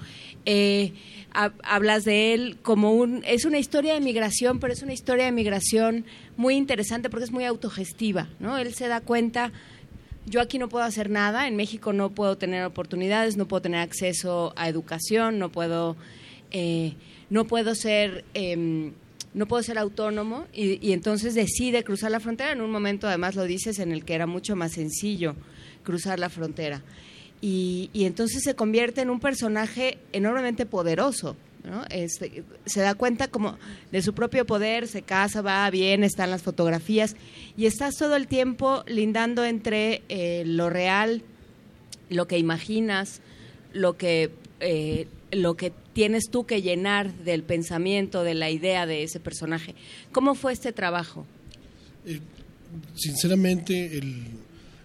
Eh, 0.45 0.93
ha- 1.33 1.53
hablas 1.63 2.05
de 2.05 2.35
él 2.35 2.57
como 2.61 2.91
un 2.93 3.23
es 3.25 3.45
una 3.45 3.57
historia 3.57 3.95
de 3.95 3.99
migración, 3.99 4.59
pero 4.59 4.73
es 4.73 4.83
una 4.83 4.93
historia 4.93 5.25
de 5.25 5.31
migración 5.31 6.05
muy 6.37 6.53
interesante 6.53 7.09
porque 7.09 7.25
es 7.25 7.31
muy 7.31 7.45
autogestiva, 7.45 8.27
¿no? 8.39 8.59
Él 8.59 8.75
se 8.75 8.87
da 8.87 9.01
cuenta 9.01 9.51
yo 10.27 10.39
aquí 10.39 10.59
no 10.59 10.69
puedo 10.69 10.85
hacer 10.85 11.09
nada, 11.09 11.47
en 11.47 11.55
México 11.55 11.93
no 11.93 12.11
puedo 12.11 12.37
tener 12.37 12.63
oportunidades, 12.63 13.37
no 13.37 13.47
puedo 13.47 13.63
tener 13.63 13.79
acceso 13.79 14.53
a 14.55 14.69
educación, 14.69 15.39
no 15.39 15.49
puedo, 15.49 15.97
eh, 16.51 16.93
no 17.31 17.45
puedo 17.45 17.73
ser, 17.73 18.23
em, 18.35 18.91
no 19.33 19.47
puedo 19.47 19.63
ser 19.63 19.77
autónomo 19.77 20.45
y, 20.53 20.85
y 20.85 20.93
entonces 20.93 21.33
decide 21.33 21.83
cruzar 21.83 22.11
la 22.11 22.19
frontera. 22.19 22.51
En 22.51 22.61
un 22.61 22.71
momento, 22.71 23.07
además, 23.07 23.35
lo 23.35 23.43
dices, 23.43 23.79
en 23.79 23.91
el 23.91 24.03
que 24.03 24.13
era 24.13 24.27
mucho 24.27 24.55
más 24.55 24.73
sencillo 24.73 25.35
cruzar 25.83 26.19
la 26.19 26.29
frontera. 26.29 26.81
Y, 27.41 27.89
y 27.93 28.05
entonces 28.05 28.43
se 28.43 28.55
convierte 28.55 29.01
en 29.01 29.09
un 29.09 29.19
personaje 29.19 29.97
enormemente 30.11 30.65
poderoso. 30.65 31.35
¿no? 31.63 31.83
Este, 31.89 32.43
se 32.65 32.81
da 32.81 32.95
cuenta 32.95 33.27
como 33.27 33.57
de 33.91 34.01
su 34.01 34.13
propio 34.13 34.45
poder, 34.45 34.87
se 34.87 35.01
casa, 35.01 35.41
va 35.41 35.69
bien, 35.69 36.03
están 36.03 36.31
las 36.31 36.41
fotografías 36.41 37.15
y 37.55 37.67
estás 37.67 37.95
todo 37.97 38.15
el 38.15 38.27
tiempo 38.27 38.83
lindando 38.87 39.45
entre 39.45 40.01
eh, 40.09 40.43
lo 40.45 40.69
real, 40.69 41.21
lo 42.09 42.27
que 42.27 42.39
imaginas, 42.39 43.21
lo 43.73 43.95
que, 43.95 44.31
eh, 44.59 45.07
lo 45.31 45.55
que 45.55 45.71
tienes 45.93 46.29
tú 46.29 46.45
que 46.45 46.61
llenar 46.61 47.13
del 47.23 47.43
pensamiento, 47.43 48.23
de 48.23 48.33
la 48.33 48.49
idea 48.49 48.85
de 48.85 49.03
ese 49.03 49.19
personaje. 49.19 49.75
¿Cómo 50.11 50.35
fue 50.35 50.53
este 50.53 50.71
trabajo? 50.71 51.25
Eh, 52.05 52.19
sinceramente, 52.95 53.97
el, 53.97 54.23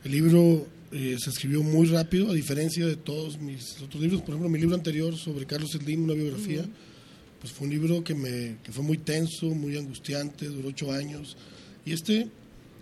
el 0.05 0.11
libro 0.11 0.67
eh, 0.93 1.17
se 1.19 1.31
escribió 1.31 1.63
muy 1.63 1.87
rápido, 1.87 2.31
a 2.31 2.35
diferencia 2.35 2.87
de 2.87 2.97
todos 2.97 3.39
mis 3.39 3.81
otros 3.83 4.01
libros. 4.01 4.21
Por 4.21 4.31
ejemplo, 4.31 4.49
mi 4.49 4.59
libro 4.59 4.77
anterior 4.77 5.17
sobre 5.17 5.47
Carlos 5.47 5.73
Slim, 5.73 6.05
una 6.05 6.15
biografía, 6.15 6.61
Ujú. 6.61 6.71
pues 7.41 7.53
fue 7.53 7.67
un 7.67 7.73
libro 7.75 8.05
que, 8.05 8.15
me, 8.15 8.57
que 8.63 8.73
fue 8.73 8.85
muy 8.85 8.99
tenso, 8.99 9.47
muy 9.47 9.77
angustiante, 9.77 10.47
duró 10.47 10.69
ocho 10.69 10.93
años. 10.93 11.37
Y 11.85 11.93
este 11.93 12.29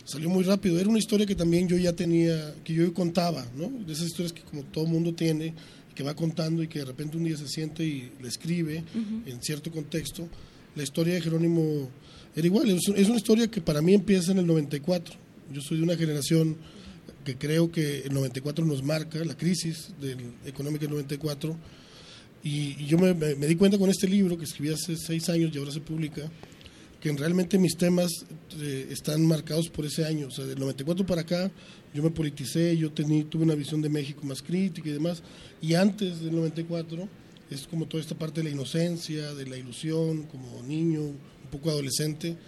salió 0.05 0.29
muy 0.29 0.45
rápido. 0.45 0.79
Era 0.79 0.89
una 0.89 0.99
historia 0.99 1.27
que 1.27 1.35
también 1.35 1.67
yo 1.67 1.77
ya 1.79 1.95
tenía, 1.95 2.55
que 2.63 2.75
yo 2.75 2.93
contaba, 2.93 3.47
¿no? 3.57 3.69
De 3.85 3.93
esas 3.93 4.07
historias 4.07 4.33
que 4.33 4.43
como 4.43 4.63
todo 4.65 4.87
mundo 4.87 5.15
tiene, 5.15 5.55
que 5.95 6.03
va 6.03 6.15
contando 6.15 6.63
y 6.63 6.69
que 6.69 6.81
de 6.81 6.85
repente 6.87 7.17
un 7.17 7.25
día 7.25 7.37
se 7.37 7.49
siente 7.49 7.85
y 7.85 8.11
le 8.21 8.29
escribe 8.29 8.85
Ujú. 8.95 9.23
en 9.31 9.43
cierto 9.43 9.71
contexto. 9.71 10.29
La 10.77 10.83
historia 10.83 11.15
de 11.15 11.21
Jerónimo 11.21 11.89
era 12.35 12.47
igual, 12.47 12.69
es, 12.71 12.81
es 12.97 13.09
una 13.09 13.17
historia 13.19 13.49
que 13.49 13.61
para 13.61 13.81
mí 13.81 13.95
empieza 13.95 14.33
en 14.33 14.39
el 14.39 14.47
94. 14.47 15.15
Yo 15.53 15.61
soy 15.61 15.79
de 15.79 15.85
una 15.85 15.97
generación 15.97 16.57
que 17.25 17.37
creo 17.37 17.71
que 17.71 18.01
el 18.01 18.13
94 18.13 18.65
nos 18.67 18.83
marca, 18.83 19.25
la 19.25 19.37
crisis 19.37 19.91
del, 20.01 20.19
económica 20.45 20.83
del 20.83 20.91
94. 20.91 21.57
Y, 22.43 22.77
y 22.83 22.87
yo 22.87 22.99
me, 22.99 23.15
me- 23.15 23.35
me 23.37 23.47
di 23.47 23.55
cuenta 23.57 23.79
con 23.79 23.89
este 23.89 24.07
libro 24.09 24.37
que 24.37 24.45
escribí 24.45 24.71
hace 24.73 24.97
seis 24.97 25.29
años 25.31 25.51
y 25.55 25.59
ahora 25.59 25.71
se 25.71 25.81
publica, 25.81 26.31
que 27.05 27.11
en 27.11 27.19
realmente 27.19 27.59
mis 27.59 27.77
temas 27.77 28.25
eh, 28.59 28.89
están 28.91 29.27
marcados 29.27 29.69
por 29.69 29.85
ese 29.85 30.07
año. 30.07 30.29
O 30.29 30.31
sea, 30.31 30.47
del 30.47 30.59
94 30.59 31.05
para 31.05 31.21
acá 31.21 31.51
yo 31.93 32.03
me 32.03 32.09
politicé, 32.09 32.75
yo 32.79 32.93
tení, 32.93 33.25
tuve 33.25 33.45
una 33.45 33.55
visión 33.55 33.83
de 33.83 33.91
México 33.91 34.23
más 34.25 34.41
crítica 34.41 34.89
y 34.89 34.93
demás. 34.93 35.23
Y 35.61 35.75
antes 35.75 36.23
del 36.23 36.35
94 36.35 37.07
es 37.51 37.67
como 37.67 37.85
toda 37.85 38.03
esta 38.03 38.15
parte 38.15 38.41
de 38.41 38.45
la 38.45 38.55
inocencia, 38.55 39.35
de 39.35 39.45
la 39.45 39.59
ilusión, 39.59 40.23
como 40.23 40.63
niño, 40.63 41.03
un 41.03 41.19
poco 41.53 41.69
adolescente. 41.69 42.39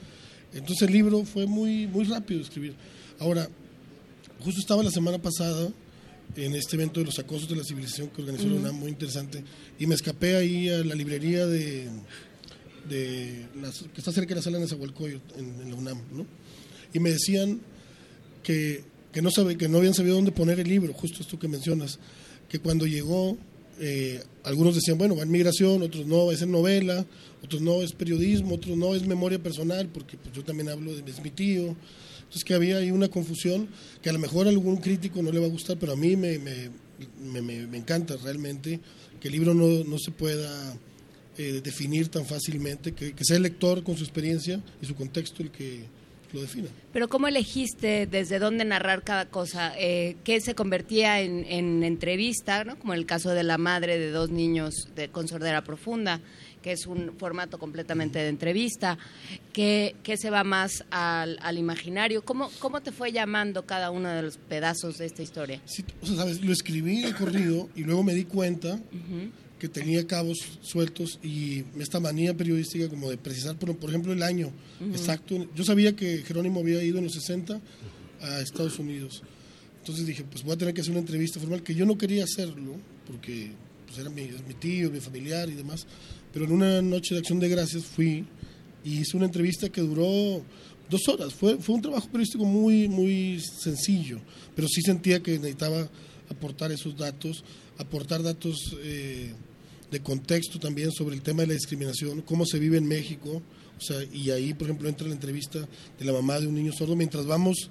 Entonces 0.55 0.89
el 0.89 0.95
libro 0.95 1.23
fue 1.27 1.45
muy, 1.45 1.87
muy 1.87 2.05
rápido 2.05 2.41
de 2.41 2.47
escribir. 2.47 2.77
Ahora, 3.19 3.51
justo 4.41 4.59
estaba 4.59 4.83
la 4.83 4.91
semana 4.91 5.19
pasada 5.21 5.69
en 6.35 6.55
este 6.55 6.77
evento 6.77 7.01
de 7.01 7.07
los 7.07 7.19
acosos 7.19 7.47
de 7.47 7.57
la 7.57 7.63
civilización 7.63 8.09
que 8.09 8.23
organizó 8.23 8.47
la 8.47 8.55
Ujú. 8.55 8.61
UNAM, 8.63 8.77
muy 8.77 8.89
interesante, 8.91 9.45
y 9.79 9.87
me 9.87 9.95
escapé 9.95 10.37
ahí 10.37 10.71
a 10.71 10.83
la 10.83 10.95
librería 10.95 11.47
de, 11.47 11.89
de 12.89 13.47
las- 13.61 13.83
que 13.93 13.99
está 14.01 14.13
cerca 14.13 14.31
de 14.31 14.37
la 14.37 14.43
sala 14.43 14.59
de 14.59 14.65
Nezahualcóyotl, 14.65 15.39
en, 15.39 15.61
en 15.63 15.71
la 15.71 15.77
UNAM, 15.77 15.99
¿no? 16.13 16.27
Y 16.93 16.99
me 17.01 17.11
decían 17.11 17.61
que, 18.43 18.85
que, 19.13 19.23
no 19.23 19.31
sabe, 19.31 19.57
que 19.57 19.69
no 19.69 19.79
habían 19.79 19.95
sabido 19.95 20.17
dónde 20.17 20.33
poner 20.33 20.61
el 20.61 20.69
libro, 20.69 20.93
justo 20.93 21.21
esto 21.23 21.39
que 21.39 21.49
mencionas, 21.49 21.99
que 22.49 22.59
cuando 22.61 22.87
llegó, 22.87 23.37
eh, 23.81 24.23
algunos 24.45 24.75
decían, 24.75 24.99
bueno, 24.99 25.17
va 25.17 25.23
en 25.25 25.31
migración, 25.31 25.83
otros 25.83 26.07
no, 26.07 26.31
es 26.33 26.43
en 26.43 26.51
novela, 26.53 27.05
otros 27.43 27.61
no, 27.61 27.83
es 27.83 27.93
periodismo, 27.93 28.55
otros 28.55 28.77
no, 28.77 28.95
es 28.95 29.07
memoria 29.07 29.39
personal, 29.43 29.89
porque 29.89 30.17
pues, 30.17 30.35
yo 30.35 30.45
también 30.45 30.69
hablo 30.69 30.95
de 30.95 31.09
es 31.11 31.23
mi 31.23 31.31
tío. 31.31 31.77
Entonces 32.19 32.45
que 32.45 32.55
había 32.55 32.79
ahí 32.79 32.91
una 32.91 33.09
confusión 33.09 33.69
que 34.03 34.11
a 34.11 34.13
lo 34.13 34.19
mejor 34.19 34.47
a 34.47 34.51
algún 34.51 34.79
crítico 34.79 35.23
no 35.23 35.31
le 35.31 35.39
va 35.39 35.47
a 35.47 35.51
gustar, 35.51 35.77
pero 35.79 35.93
a 35.93 35.97
mí 35.97 36.17
me, 36.17 36.39
me, 36.39 36.71
me, 37.23 37.43
me- 37.43 37.67
me 37.67 37.77
encanta 37.79 38.17
realmente 38.17 38.81
que 39.21 39.29
el 39.29 39.33
libro 39.35 39.55
no, 39.55 39.85
no 39.85 39.99
se 39.99 40.11
pueda 40.11 40.77
eh, 41.39 41.61
definir 41.63 42.09
tan 42.09 42.25
fácilmente, 42.25 42.93
que, 42.93 43.13
que 43.13 43.25
sea 43.25 43.37
el 43.37 43.43
lector 43.43 43.83
con 43.83 43.97
su 43.97 44.05
experiencia 44.05 44.61
y 44.81 44.87
su 44.87 44.95
contexto 44.95 45.43
el 45.43 45.51
que 45.51 45.85
lo 46.33 46.41
defina. 46.41 46.69
Pero 46.93 47.09
¿cómo 47.09 47.29
elegiste 47.29 48.07
desde 48.07 48.39
dónde 48.39 48.65
narrar 48.65 49.03
cada 49.03 49.27
cosa? 49.27 49.73
Eh, 49.79 50.17
¿Qué 50.25 50.41
se 50.41 50.55
convertía 50.55 51.21
en, 51.21 51.45
en 51.45 51.83
entrevista, 51.83 52.65
¿no? 52.65 52.79
como 52.79 52.95
el 52.95 53.07
caso 53.07 53.31
de 53.31 53.43
la 53.43 53.59
madre 53.59 53.99
de 53.99 54.11
dos 54.11 54.31
niños 54.31 54.89
de, 54.95 55.09
con 55.09 55.29
sordera 55.29 55.63
profunda, 55.63 56.21
que 56.63 56.73
es 56.73 56.87
un 56.87 57.13
formato 57.19 57.59
completamente 57.59 58.19
de 58.19 58.29
entrevista? 58.29 58.99
¿Qué, 59.53 59.95
qué 60.03 60.17
se 60.17 60.31
va 60.31 60.45
más 60.45 60.85
al, 60.91 61.39
al 61.43 61.59
imaginario? 61.59 62.25
¿Cómo, 62.25 62.51
¿Cómo 62.59 62.81
te 62.81 62.93
fue 62.93 63.13
llamando 63.13 63.67
cada 63.67 63.91
uno 63.91 64.09
de 64.09 64.23
los 64.23 64.39
pedazos 64.39 64.99
de 64.99 65.07
esta 65.07 65.23
historia? 65.23 65.61
O 66.03 66.07
sea, 66.07 66.17
¿sabes? 66.17 66.43
Lo 66.43 66.53
escribí 66.53 67.03
de 67.03 67.15
corrido 67.15 67.69
y 67.77 67.83
luego 67.83 68.03
me 68.03 68.15
di 68.15 68.25
cuenta. 68.25 68.81
Que 69.59 69.69
tenía 69.69 70.07
cabos 70.07 70.39
sueltos 70.61 71.19
y 71.23 71.65
esta 71.79 71.99
manía 71.99 72.37
periodística 72.37 72.89
como 72.89 73.11
de 73.11 73.17
precisar, 73.17 73.59
por, 73.59 73.75
por 73.77 73.91
ejemplo, 73.91 74.13
el 74.13 74.23
año 74.23 74.53
Ujú. 74.81 74.91
exacto. 74.91 75.49
Yo 75.55 75.65
sabía 75.65 75.97
que 75.97 76.19
Jerónimo 76.19 76.61
había 76.61 76.83
ido 76.83 76.99
en 76.99 77.05
los 77.05 77.15
60 77.15 77.61
a 78.21 78.41
Estados 78.41 78.79
Unidos. 78.79 79.23
Entonces 79.79 80.07
dije, 80.07 80.25
pues 80.25 80.43
voy 80.43 80.55
a 80.55 80.57
tener 80.57 80.75
que 80.75 80.81
hacer 80.81 80.91
una 80.91 81.01
entrevista 81.01 81.41
formal, 81.41 81.63
que 81.63 81.75
yo 81.75 81.87
no 81.87 81.97
quería 81.97 82.25
hacerlo, 82.25 82.77
porque 83.07 83.53
pues, 83.87 83.99
era 83.99 84.11
mi, 84.11 84.29
mi 84.47 84.55
tío, 84.55 84.91
mi 84.91 85.01
familiar 85.01 85.49
y 85.49 85.55
demás. 85.55 85.87
Pero 86.33 86.45
en 86.45 86.53
una 86.53 86.83
noche 86.83 87.15
de 87.15 87.21
acción 87.21 87.39
de 87.39 87.49
gracias 87.49 87.85
fui 87.85 88.27
y 88.85 88.99
hice 88.99 89.17
una 89.17 89.27
entrevista 89.27 89.69
que 89.69 89.81
duró 89.81 90.43
dos 90.91 91.09
horas. 91.09 91.33
Fue, 91.35 91.59
fue 91.59 91.77
un 91.77 91.83
trabajo 91.83 92.07
periodístico 92.09 92.45
muy, 92.45 92.89
muy 92.89 93.41
sencillo, 93.41 94.21
pero 94.55 94.69
sí 94.69 94.83
sentía 94.83 95.23
que 95.23 95.33
necesitaba 95.39 95.89
aportar 96.29 96.73
esos 96.73 96.97
datos, 96.97 97.45
aportar 97.79 98.23
datos 98.23 98.77
eh, 98.83 99.33
de 99.91 100.01
contexto 100.01 100.59
también 100.59 100.91
sobre 100.93 101.15
el 101.15 101.23
tema 101.23 101.43
de 101.43 101.49
la 101.49 101.55
discriminación, 101.55 102.23
cómo 102.23 102.45
se 102.45 102.59
vive 102.59 102.77
en 102.77 102.87
México. 102.87 103.43
O 103.79 103.81
sea, 103.81 104.03
y 104.13 104.31
ahí, 104.31 104.55
por 104.55 104.69
ejemplo, 104.69 104.89
entra 104.89 105.07
la 105.07 105.15
entrevista 105.15 105.61
de 105.99 106.05
la 106.05 106.13
mamá 106.13 106.41
de 106.41 106.47
un 106.47 106.55
niño 106.55 106.73
sordo 106.73 106.97
mientras 106.97 107.27
vamos 107.27 107.71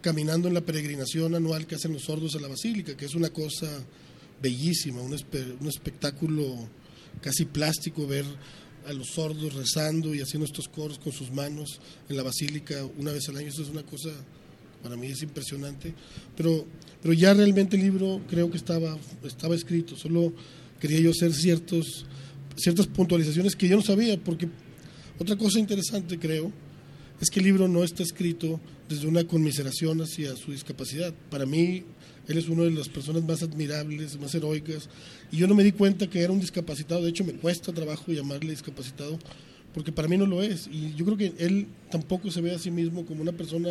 caminando 0.00 0.48
en 0.48 0.54
la 0.54 0.60
peregrinación 0.60 1.34
anual 1.34 1.66
que 1.66 1.74
hacen 1.74 1.92
los 1.92 2.02
sordos 2.04 2.34
a 2.36 2.40
la 2.40 2.48
basílica, 2.48 2.96
que 2.96 3.04
es 3.04 3.14
una 3.14 3.30
cosa 3.30 3.68
bellísima, 4.40 5.00
un, 5.02 5.12
espe- 5.12 5.56
un 5.60 5.66
espectáculo 5.68 6.68
casi 7.20 7.44
plástico 7.44 8.06
ver 8.06 8.24
a 8.86 8.92
los 8.92 9.08
sordos 9.08 9.54
rezando 9.54 10.14
y 10.14 10.20
haciendo 10.20 10.46
estos 10.46 10.68
coros 10.68 10.98
con 10.98 11.12
sus 11.12 11.32
manos 11.32 11.80
en 12.08 12.16
la 12.16 12.22
basílica 12.22 12.86
una 12.98 13.12
vez 13.12 13.28
al 13.28 13.36
año. 13.36 13.48
Eso 13.48 13.62
es 13.62 13.68
una 13.68 13.82
cosa, 13.82 14.10
para 14.82 14.96
mí 14.96 15.08
es 15.08 15.22
impresionante. 15.22 15.92
Pero, 16.36 16.64
pero 17.02 17.12
ya 17.12 17.34
realmente 17.34 17.76
el 17.76 17.82
libro 17.82 18.20
creo 18.28 18.50
que 18.50 18.56
estaba, 18.58 18.96
estaba 19.24 19.54
escrito, 19.56 19.96
solo 19.96 20.32
quería 20.80 21.00
yo 21.00 21.10
hacer 21.10 21.32
ciertos, 21.32 22.06
ciertas 22.56 22.86
puntualizaciones 22.86 23.56
que 23.56 23.68
yo 23.68 23.76
no 23.76 23.82
sabía, 23.82 24.18
porque 24.18 24.48
otra 25.18 25.36
cosa 25.36 25.58
interesante 25.58 26.18
creo 26.18 26.52
es 27.20 27.30
que 27.30 27.40
el 27.40 27.46
libro 27.46 27.68
no 27.68 27.82
está 27.82 28.02
escrito 28.02 28.60
desde 28.88 29.06
una 29.06 29.24
conmiseración 29.24 30.00
hacia 30.02 30.36
su 30.36 30.52
discapacidad. 30.52 31.14
Para 31.30 31.46
mí, 31.46 31.84
él 32.28 32.38
es 32.38 32.48
una 32.48 32.64
de 32.64 32.70
las 32.70 32.88
personas 32.88 33.24
más 33.24 33.42
admirables, 33.42 34.18
más 34.20 34.34
heroicas, 34.34 34.88
y 35.32 35.38
yo 35.38 35.46
no 35.46 35.54
me 35.54 35.64
di 35.64 35.72
cuenta 35.72 36.08
que 36.08 36.20
era 36.20 36.32
un 36.32 36.40
discapacitado. 36.40 37.02
De 37.02 37.10
hecho, 37.10 37.24
me 37.24 37.32
cuesta 37.32 37.72
trabajo 37.72 38.12
llamarle 38.12 38.50
discapacitado, 38.50 39.18
porque 39.72 39.92
para 39.92 40.08
mí 40.08 40.16
no 40.16 40.26
lo 40.26 40.42
es. 40.42 40.68
Y 40.70 40.94
yo 40.94 41.04
creo 41.04 41.16
que 41.16 41.32
él 41.38 41.68
tampoco 41.90 42.30
se 42.30 42.40
ve 42.40 42.54
a 42.54 42.58
sí 42.58 42.70
mismo 42.70 43.06
como 43.06 43.22
una 43.22 43.32
persona, 43.32 43.70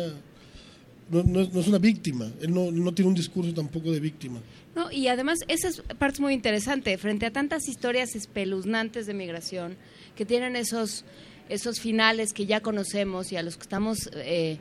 no, 1.10 1.22
no 1.22 1.40
es, 1.40 1.52
no 1.52 1.60
es 1.60 1.68
una 1.68 1.78
víctima, 1.78 2.30
él 2.40 2.52
no, 2.52 2.70
no 2.72 2.92
tiene 2.94 3.08
un 3.08 3.14
discurso 3.14 3.52
tampoco 3.54 3.92
de 3.92 4.00
víctima. 4.00 4.40
No, 4.76 4.92
y 4.92 5.08
además, 5.08 5.38
esa 5.48 5.68
es 5.68 5.80
parte 5.98 6.20
muy 6.20 6.34
interesante, 6.34 6.98
frente 6.98 7.24
a 7.24 7.30
tantas 7.30 7.66
historias 7.66 8.14
espeluznantes 8.14 9.06
de 9.06 9.14
migración 9.14 9.74
que 10.14 10.26
tienen 10.26 10.54
esos, 10.54 11.06
esos 11.48 11.80
finales 11.80 12.34
que 12.34 12.44
ya 12.44 12.60
conocemos 12.60 13.32
y 13.32 13.38
a 13.38 13.42
los 13.42 13.56
que 13.56 13.62
estamos, 13.62 14.10
eh, 14.12 14.58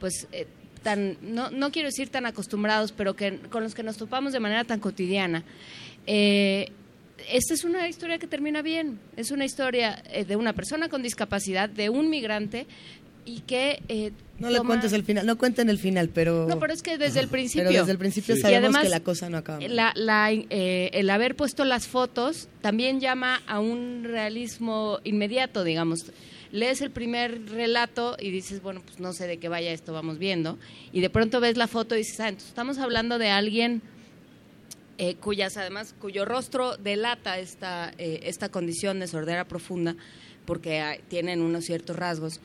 pues, 0.00 0.26
eh, 0.32 0.46
tan, 0.82 1.18
no, 1.20 1.50
no 1.50 1.70
quiero 1.70 1.88
decir 1.88 2.08
tan 2.08 2.24
acostumbrados, 2.24 2.92
pero 2.92 3.14
que 3.14 3.40
con 3.50 3.62
los 3.62 3.74
que 3.74 3.82
nos 3.82 3.98
topamos 3.98 4.32
de 4.32 4.40
manera 4.40 4.64
tan 4.64 4.80
cotidiana. 4.80 5.44
Eh, 6.06 6.72
esta 7.30 7.54
es 7.54 7.64
una 7.64 7.88
historia 7.88 8.18
que 8.18 8.26
termina 8.26 8.62
bien. 8.62 9.00
Es 9.16 9.30
una 9.30 9.44
historia 9.44 10.02
eh, 10.10 10.24
de 10.24 10.36
una 10.36 10.52
persona 10.52 10.88
con 10.88 11.02
discapacidad, 11.02 11.68
de 11.68 11.90
un 11.90 12.08
migrante 12.08 12.66
y 13.28 13.40
que 13.40 13.82
eh, 13.88 14.12
No 14.38 14.48
le 14.48 14.56
toma- 14.58 14.68
cuentes 14.68 14.92
el 14.94 15.04
final, 15.04 15.26
no 15.26 15.36
cuenten 15.36 15.68
el 15.68 15.78
final, 15.78 16.08
pero... 16.08 16.46
No, 16.48 16.58
pero 16.58 16.72
es 16.72 16.82
que 16.82 16.96
desde 16.96 17.20
el 17.20 17.28
principio. 17.28 17.68
Pero 17.68 17.80
desde 17.80 17.92
el 17.92 17.98
principio 17.98 18.34
Y 18.36 18.40
sabemos 18.40 18.64
además, 18.64 18.82
que 18.84 18.88
la 18.88 19.00
cosa 19.00 19.28
no 19.28 19.36
acaba. 19.36 19.60
la, 19.68 20.32
eh, 20.32 20.90
el 20.94 21.10
haber 21.10 21.36
puesto 21.36 21.64
las 21.66 21.86
fotos 21.86 22.48
también 22.62 23.00
llama 23.00 23.42
a 23.46 23.60
un 23.60 24.04
realismo 24.04 25.00
inmediato, 25.04 25.62
digamos. 25.62 26.06
Lees 26.52 26.80
el 26.80 26.90
primer 26.90 27.50
relato 27.50 28.16
y 28.18 28.30
dices, 28.30 28.62
bueno, 28.62 28.80
pues 28.82 28.98
no 29.00 29.12
sé 29.12 29.26
de 29.26 29.36
qué 29.36 29.48
vaya 29.50 29.70
esto, 29.72 29.92
vamos 29.92 30.18
viendo. 30.18 30.58
Y 30.94 31.02
de 31.02 31.10
pronto 31.10 31.40
ves 31.40 31.58
la 31.58 31.66
foto 31.66 31.94
y 31.94 31.98
dices, 31.98 32.18
ah, 32.20 32.28
entonces 32.28 32.48
estamos 32.48 32.78
hablando 32.78 33.18
de 33.18 33.28
alguien 33.28 33.82
eh, 34.96 35.14
cuyas 35.16 35.56
además 35.58 35.94
cuyo 36.00 36.24
rostro 36.24 36.76
delata 36.76 37.38
esta 37.38 37.92
eh, 37.98 38.20
esta 38.24 38.48
condición 38.48 38.98
de 38.98 39.06
sordera 39.06 39.44
profunda 39.46 39.94
porque 40.44 40.80
ah, 40.80 40.96
tienen 41.08 41.40
unos 41.42 41.66
ciertos 41.66 41.94
rasgos 41.94 42.40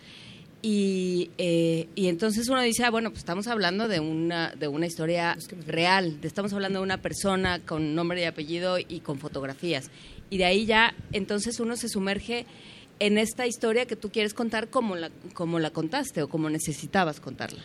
y, 0.65 1.29
eh, 1.37 1.89
y 1.93 2.07
entonces 2.07 2.47
uno 2.47 2.61
dice 2.61 2.85
ah 2.85 2.89
bueno 2.89 3.09
pues 3.09 3.19
estamos 3.19 3.47
hablando 3.47 3.87
de 3.89 3.99
una 3.99 4.55
de 4.55 4.67
una 4.69 4.87
historia 4.87 5.37
real 5.67 6.17
estamos 6.23 6.53
hablando 6.53 6.79
de 6.79 6.83
una 6.83 7.01
persona 7.01 7.59
con 7.59 7.93
nombre 7.93 8.21
y 8.21 8.23
apellido 8.23 8.79
y 8.79 9.01
con 9.01 9.19
fotografías 9.19 9.91
y 10.29 10.37
de 10.37 10.45
ahí 10.45 10.65
ya 10.65 10.95
entonces 11.11 11.59
uno 11.59 11.75
se 11.75 11.89
sumerge 11.89 12.45
en 12.99 13.17
esta 13.17 13.45
historia 13.45 13.85
que 13.85 13.97
tú 13.97 14.09
quieres 14.09 14.33
contar 14.33 14.69
como 14.69 14.95
la 14.95 15.11
como 15.33 15.59
la 15.59 15.71
contaste 15.71 16.21
o 16.23 16.29
como 16.29 16.49
necesitabas 16.49 17.19
contarla 17.19 17.61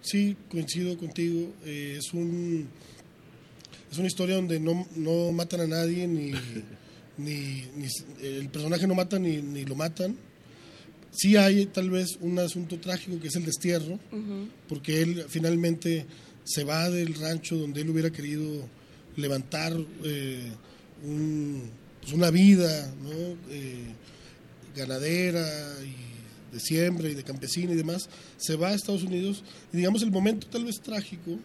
Sí, 0.00 0.36
coincido 0.48 0.96
contigo. 0.96 1.52
eh, 1.66 1.96
es 1.98 2.14
un 2.14 2.68
es 3.90 3.98
una 3.98 4.06
historia 4.06 4.36
donde 4.36 4.58
no, 4.60 4.86
no 4.96 5.32
matan 5.32 5.60
a 5.62 5.66
nadie 5.66 6.06
ni, 6.06 6.30
ni, 7.18 7.64
ni 7.76 7.88
el 8.22 8.48
personaje 8.48 8.86
no 8.86 8.94
mata 8.94 9.18
ni, 9.18 9.38
ni 9.38 9.64
lo 9.64 9.74
matan. 9.74 10.16
Sí 11.10 11.36
hay 11.36 11.66
tal 11.66 11.90
vez 11.90 12.16
un 12.20 12.38
asunto 12.38 12.78
trágico 12.78 13.18
que 13.20 13.28
es 13.28 13.36
el 13.36 13.44
destierro, 13.44 13.98
porque 14.68 15.02
él 15.02 15.24
finalmente 15.28 16.06
se 16.44 16.64
va 16.64 16.88
del 16.90 17.14
rancho 17.14 17.56
donde 17.56 17.80
él 17.80 17.90
hubiera 17.90 18.10
querido 18.10 18.66
levantar 19.16 19.72
eh, 20.04 20.50
un- 21.04 21.70
pues 22.00 22.12
una 22.12 22.30
vida 22.30 22.92
¿no? 23.02 23.10
Eh, 23.50 23.84
ganadera 24.76 25.46
y 25.84 26.54
de 26.54 26.60
siembra 26.60 27.08
y 27.08 27.14
de 27.14 27.22
campesina 27.24 27.72
y 27.72 27.76
demás, 27.76 28.08
se 28.38 28.56
va 28.56 28.68
a 28.68 28.74
Estados 28.74 29.02
Unidos 29.02 29.42
y 29.72 29.76
digamos 29.78 30.02
el 30.02 30.10
momento 30.10 30.46
tal 30.46 30.64
vez 30.64 30.80
trágico 30.80 31.38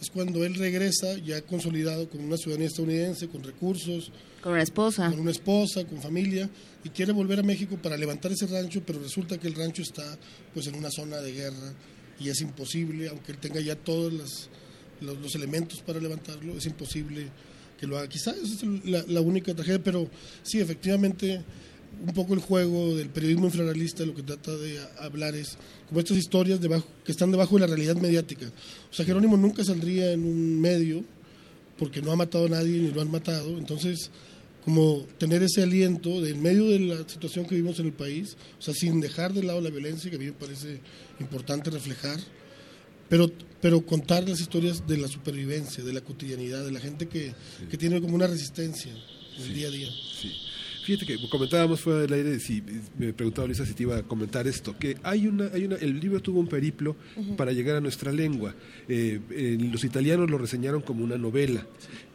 es 0.00 0.10
cuando 0.10 0.44
él 0.44 0.54
regresa 0.54 1.16
ya 1.18 1.40
consolidado 1.42 2.08
con 2.08 2.20
una 2.22 2.36
ciudadanía 2.36 2.68
estadounidense, 2.68 3.28
con 3.28 3.42
recursos, 3.42 4.10
con 4.44 4.52
una 4.52 4.62
esposa 4.62 5.10
con 5.10 5.20
una 5.20 5.30
esposa, 5.30 5.86
con 5.86 6.02
familia 6.02 6.50
y 6.84 6.90
quiere 6.90 7.12
volver 7.12 7.40
a 7.40 7.42
México 7.42 7.78
para 7.82 7.96
levantar 7.96 8.30
ese 8.30 8.46
rancho, 8.46 8.82
pero 8.84 9.00
resulta 9.00 9.38
que 9.38 9.48
el 9.48 9.54
rancho 9.54 9.80
está 9.80 10.18
pues 10.52 10.66
en 10.66 10.74
una 10.74 10.90
zona 10.90 11.16
de 11.22 11.32
guerra 11.32 11.72
y 12.20 12.28
es 12.28 12.42
imposible, 12.42 13.08
aunque 13.08 13.32
él 13.32 13.38
tenga 13.38 13.58
ya 13.62 13.74
todos 13.74 14.12
los, 14.12 14.50
los 15.00 15.34
elementos 15.34 15.80
para 15.80 15.98
levantarlo, 15.98 16.58
es 16.58 16.66
imposible 16.66 17.30
que 17.80 17.86
lo 17.86 17.96
haga. 17.96 18.06
Quizás 18.06 18.36
es 18.36 18.62
la, 18.84 19.20
única 19.22 19.54
tragedia, 19.54 19.82
pero 19.82 20.10
sí, 20.42 20.60
efectivamente, 20.60 21.42
un 22.06 22.12
poco 22.12 22.34
el 22.34 22.40
juego 22.40 22.94
del 22.94 23.08
periodismo 23.08 23.46
infrarrealista 23.46 24.04
lo 24.04 24.14
que 24.14 24.24
trata 24.24 24.54
de 24.54 24.78
hablar 24.98 25.34
es 25.34 25.56
como 25.88 26.00
estas 26.00 26.18
historias 26.18 26.60
debajo, 26.60 26.86
que 27.02 27.12
están 27.12 27.30
debajo 27.30 27.54
de 27.54 27.62
la 27.62 27.66
realidad 27.68 27.96
mediática. 27.96 28.44
O 28.90 28.94
sea, 28.94 29.06
Jerónimo 29.06 29.38
nunca 29.38 29.64
saldría 29.64 30.12
en 30.12 30.22
un 30.22 30.60
medio 30.60 31.02
porque 31.78 32.02
no 32.02 32.12
ha 32.12 32.16
matado 32.16 32.44
a 32.44 32.50
nadie 32.50 32.78
ni 32.78 32.90
lo 32.90 33.00
han 33.00 33.10
matado. 33.10 33.56
Entonces, 33.56 34.10
como 34.64 35.06
tener 35.18 35.42
ese 35.42 35.62
aliento 35.62 36.20
de 36.22 36.30
en 36.30 36.42
medio 36.42 36.68
de 36.68 36.80
la 36.80 37.08
situación 37.08 37.44
que 37.44 37.54
vivimos 37.54 37.78
en 37.80 37.86
el 37.86 37.92
país, 37.92 38.36
o 38.58 38.62
sea, 38.62 38.72
sin 38.72 39.00
dejar 39.00 39.32
de 39.34 39.42
lado 39.42 39.60
la 39.60 39.70
violencia, 39.70 40.10
que 40.10 40.16
a 40.16 40.18
mí 40.18 40.26
me 40.26 40.32
parece 40.32 40.80
importante 41.20 41.70
reflejar, 41.70 42.18
pero, 43.08 43.30
pero 43.60 43.84
contar 43.84 44.26
las 44.28 44.40
historias 44.40 44.86
de 44.86 44.96
la 44.96 45.08
supervivencia, 45.08 45.84
de 45.84 45.92
la 45.92 46.00
cotidianidad, 46.00 46.64
de 46.64 46.72
la 46.72 46.80
gente 46.80 47.06
que, 47.08 47.34
que 47.70 47.76
tiene 47.76 48.00
como 48.00 48.14
una 48.14 48.26
resistencia 48.26 48.92
en 49.36 49.42
el 49.42 49.54
día 49.54 49.68
a 49.68 49.70
día. 49.70 49.88
Fíjate 50.84 51.06
que 51.06 51.28
comentábamos 51.30 51.80
fuera 51.80 52.00
del 52.00 52.12
aire, 52.12 52.38
si 52.38 52.62
me 52.98 53.14
preguntaba 53.14 53.46
Luisa 53.46 53.64
si 53.64 53.72
te 53.72 53.84
iba 53.84 53.96
a 53.96 54.02
comentar 54.02 54.46
esto, 54.46 54.78
que 54.78 54.98
hay 55.02 55.26
una, 55.26 55.46
hay 55.46 55.64
una, 55.64 55.76
el 55.76 55.98
libro 55.98 56.20
tuvo 56.20 56.40
un 56.40 56.46
periplo 56.46 56.94
Ujú. 57.16 57.36
para 57.36 57.52
llegar 57.52 57.76
a 57.76 57.80
nuestra 57.80 58.12
lengua. 58.12 58.54
Eh, 58.86 59.18
eh, 59.30 59.56
los 59.72 59.82
italianos 59.82 60.30
lo 60.30 60.36
reseñaron 60.36 60.82
como 60.82 61.02
una 61.02 61.16
novela, 61.16 61.66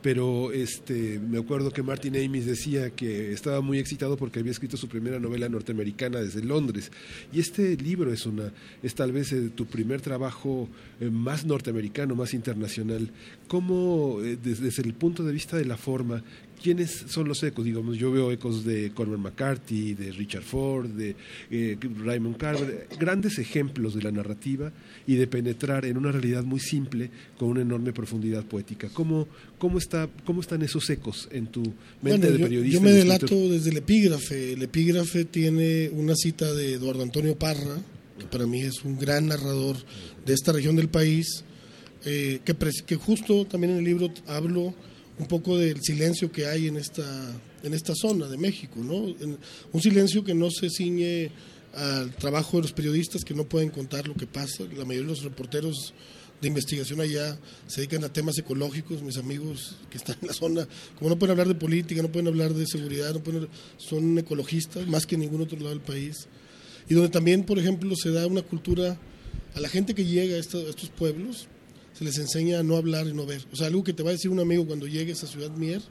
pero 0.01 0.51
este, 0.51 1.19
me 1.19 1.39
acuerdo 1.39 1.71
que 1.71 1.83
Martin 1.83 2.15
Amis 2.15 2.45
decía 2.45 2.91
que 2.91 3.33
estaba 3.33 3.61
muy 3.61 3.79
excitado 3.79 4.15
porque 4.15 4.39
había 4.39 4.51
escrito 4.51 4.77
su 4.77 4.87
primera 4.87 5.19
novela 5.19 5.49
norteamericana 5.49 6.19
desde 6.19 6.43
Londres. 6.43 6.91
Y 7.33 7.39
este 7.39 7.75
libro 7.75 8.13
es 8.13 8.25
una, 8.25 8.51
es 8.81 8.95
tal 8.95 9.11
vez 9.11 9.33
eh, 9.33 9.49
tu 9.53 9.65
primer 9.65 10.01
trabajo 10.01 10.69
eh, 11.01 11.09
más 11.09 11.45
norteamericano, 11.45 12.15
más 12.15 12.33
internacional. 12.33 13.11
¿Cómo, 13.47 14.19
eh, 14.21 14.37
desde, 14.41 14.65
desde 14.65 14.83
el 14.83 14.93
punto 14.93 15.23
de 15.23 15.33
vista 15.33 15.57
de 15.57 15.65
la 15.65 15.77
forma, 15.77 16.23
¿Quiénes 16.61 17.05
son 17.07 17.29
los 17.29 17.41
ecos? 17.43 17.63
Digamos, 17.63 17.97
yo 17.97 18.11
veo 18.11 18.33
ecos 18.33 18.65
de 18.65 18.91
Cormac 18.91 19.19
McCarthy, 19.19 19.93
de 19.93 20.11
Richard 20.11 20.43
Ford, 20.43 20.87
de 20.89 21.15
Raymond 22.03 22.35
Carver, 22.35 22.89
grandes 22.99 23.39
ejemplos 23.39 23.95
de 23.95 24.01
la 24.01 24.11
narrativa 24.11 24.73
y 25.07 25.15
de 25.15 25.25
penetrar 25.25 25.85
en 25.85 25.97
una 25.97 26.11
realidad 26.11 26.43
muy 26.43 26.59
simple 26.59 27.11
con 27.37 27.47
una 27.47 27.61
enorme 27.61 27.93
profundidad 27.93 28.43
poética. 28.43 28.89
¿Cómo, 28.89 29.29
cómo, 29.59 29.77
está, 29.77 30.09
cómo 30.25 30.41
están 30.41 30.63
esos 30.63 30.89
ecos 30.89 31.27
en 31.31 31.47
tu 31.47 31.61
mente 31.61 31.75
Bueno, 32.01 32.31
de 32.31 32.39
periodista? 32.39 32.73
Yo 32.73 32.81
me 32.81 32.91
de 32.91 32.97
delato 32.99 33.25
escritor? 33.25 33.51
desde 33.51 33.69
el 33.69 33.77
epígrafe. 33.77 34.53
El 34.53 34.63
epígrafe 34.63 35.25
tiene 35.25 35.89
una 35.89 36.15
cita 36.15 36.51
de 36.53 36.73
Eduardo 36.73 37.03
Antonio 37.03 37.37
Parra, 37.37 37.77
que 38.17 38.25
para 38.25 38.47
mí 38.47 38.61
es 38.61 38.83
un 38.83 38.97
gran 38.97 39.27
narrador 39.27 39.77
de 40.25 40.33
esta 40.33 40.51
región 40.51 40.75
del 40.75 40.89
país, 40.89 41.43
eh, 42.05 42.39
que, 42.43 42.55
que 42.85 42.95
justo 42.95 43.45
también 43.45 43.73
en 43.73 43.79
el 43.79 43.85
libro 43.85 44.11
hablo 44.27 44.73
un 45.19 45.27
poco 45.27 45.57
del 45.57 45.81
silencio 45.81 46.31
que 46.31 46.47
hay 46.47 46.67
en 46.67 46.77
esta, 46.77 47.03
en 47.61 47.73
esta 47.73 47.93
zona 47.93 48.27
de 48.27 48.37
México, 48.37 48.79
¿no? 48.81 49.13
Un 49.73 49.81
silencio 49.81 50.23
que 50.23 50.33
no 50.33 50.49
se 50.49 50.69
ciñe 50.69 51.29
al 51.73 52.15
trabajo 52.15 52.57
de 52.57 52.63
los 52.63 52.73
periodistas 52.73 53.23
que 53.23 53.33
no 53.33 53.43
pueden 53.43 53.69
contar 53.69 54.07
lo 54.07 54.15
que 54.15 54.25
pasa. 54.25 54.63
La 54.75 54.85
mayoría 54.85 55.01
de 55.01 55.15
los 55.15 55.23
reporteros 55.23 55.93
de 56.41 56.47
investigación 56.47 57.01
allá 57.01 57.37
se 57.67 57.81
dedican 57.81 58.03
a 58.03 58.13
temas 58.13 58.37
ecológicos, 58.37 59.01
mis 59.01 59.17
amigos 59.17 59.75
que 59.89 59.97
están 59.97 60.17
en 60.21 60.27
la 60.27 60.33
zona, 60.33 60.67
como 60.97 61.09
no 61.09 61.19
pueden 61.19 61.31
hablar 61.31 61.47
de 61.47 61.55
política, 61.55 62.01
no 62.01 62.11
pueden 62.11 62.27
hablar 62.27 62.53
de 62.53 62.65
seguridad, 62.65 63.13
no 63.13 63.21
pueden, 63.21 63.47
son 63.77 64.17
ecologistas 64.17 64.87
más 64.87 65.05
que 65.05 65.15
en 65.15 65.21
ningún 65.21 65.41
otro 65.41 65.57
lado 65.57 65.69
del 65.69 65.81
país. 65.81 66.27
Y 66.87 66.93
donde 66.93 67.09
también, 67.09 67.43
por 67.43 67.59
ejemplo, 67.59 67.93
se 67.95 68.11
da 68.11 68.25
una 68.25 68.41
cultura 68.41 68.97
a 69.53 69.59
la 69.59 69.69
gente 69.69 69.93
que 69.93 70.05
llega 70.05 70.35
a 70.35 70.39
estos, 70.39 70.75
pueblos, 70.97 71.47
se 71.93 72.03
les 72.03 72.17
enseña 72.17 72.59
a 72.59 72.63
no 72.63 72.77
hablar 72.77 73.07
y 73.07 73.13
no 73.13 73.25
ver. 73.25 73.45
O 73.51 73.55
sea, 73.55 73.67
algo 73.67 73.83
que 73.83 73.93
te 73.93 74.03
va 74.03 74.09
a 74.09 74.13
decir 74.13 74.31
un 74.31 74.39
amigo 74.39 74.65
cuando 74.65 74.87
llegues 74.87 75.23
a 75.23 75.27
Ciudad 75.27 75.51
Mier 75.51 75.81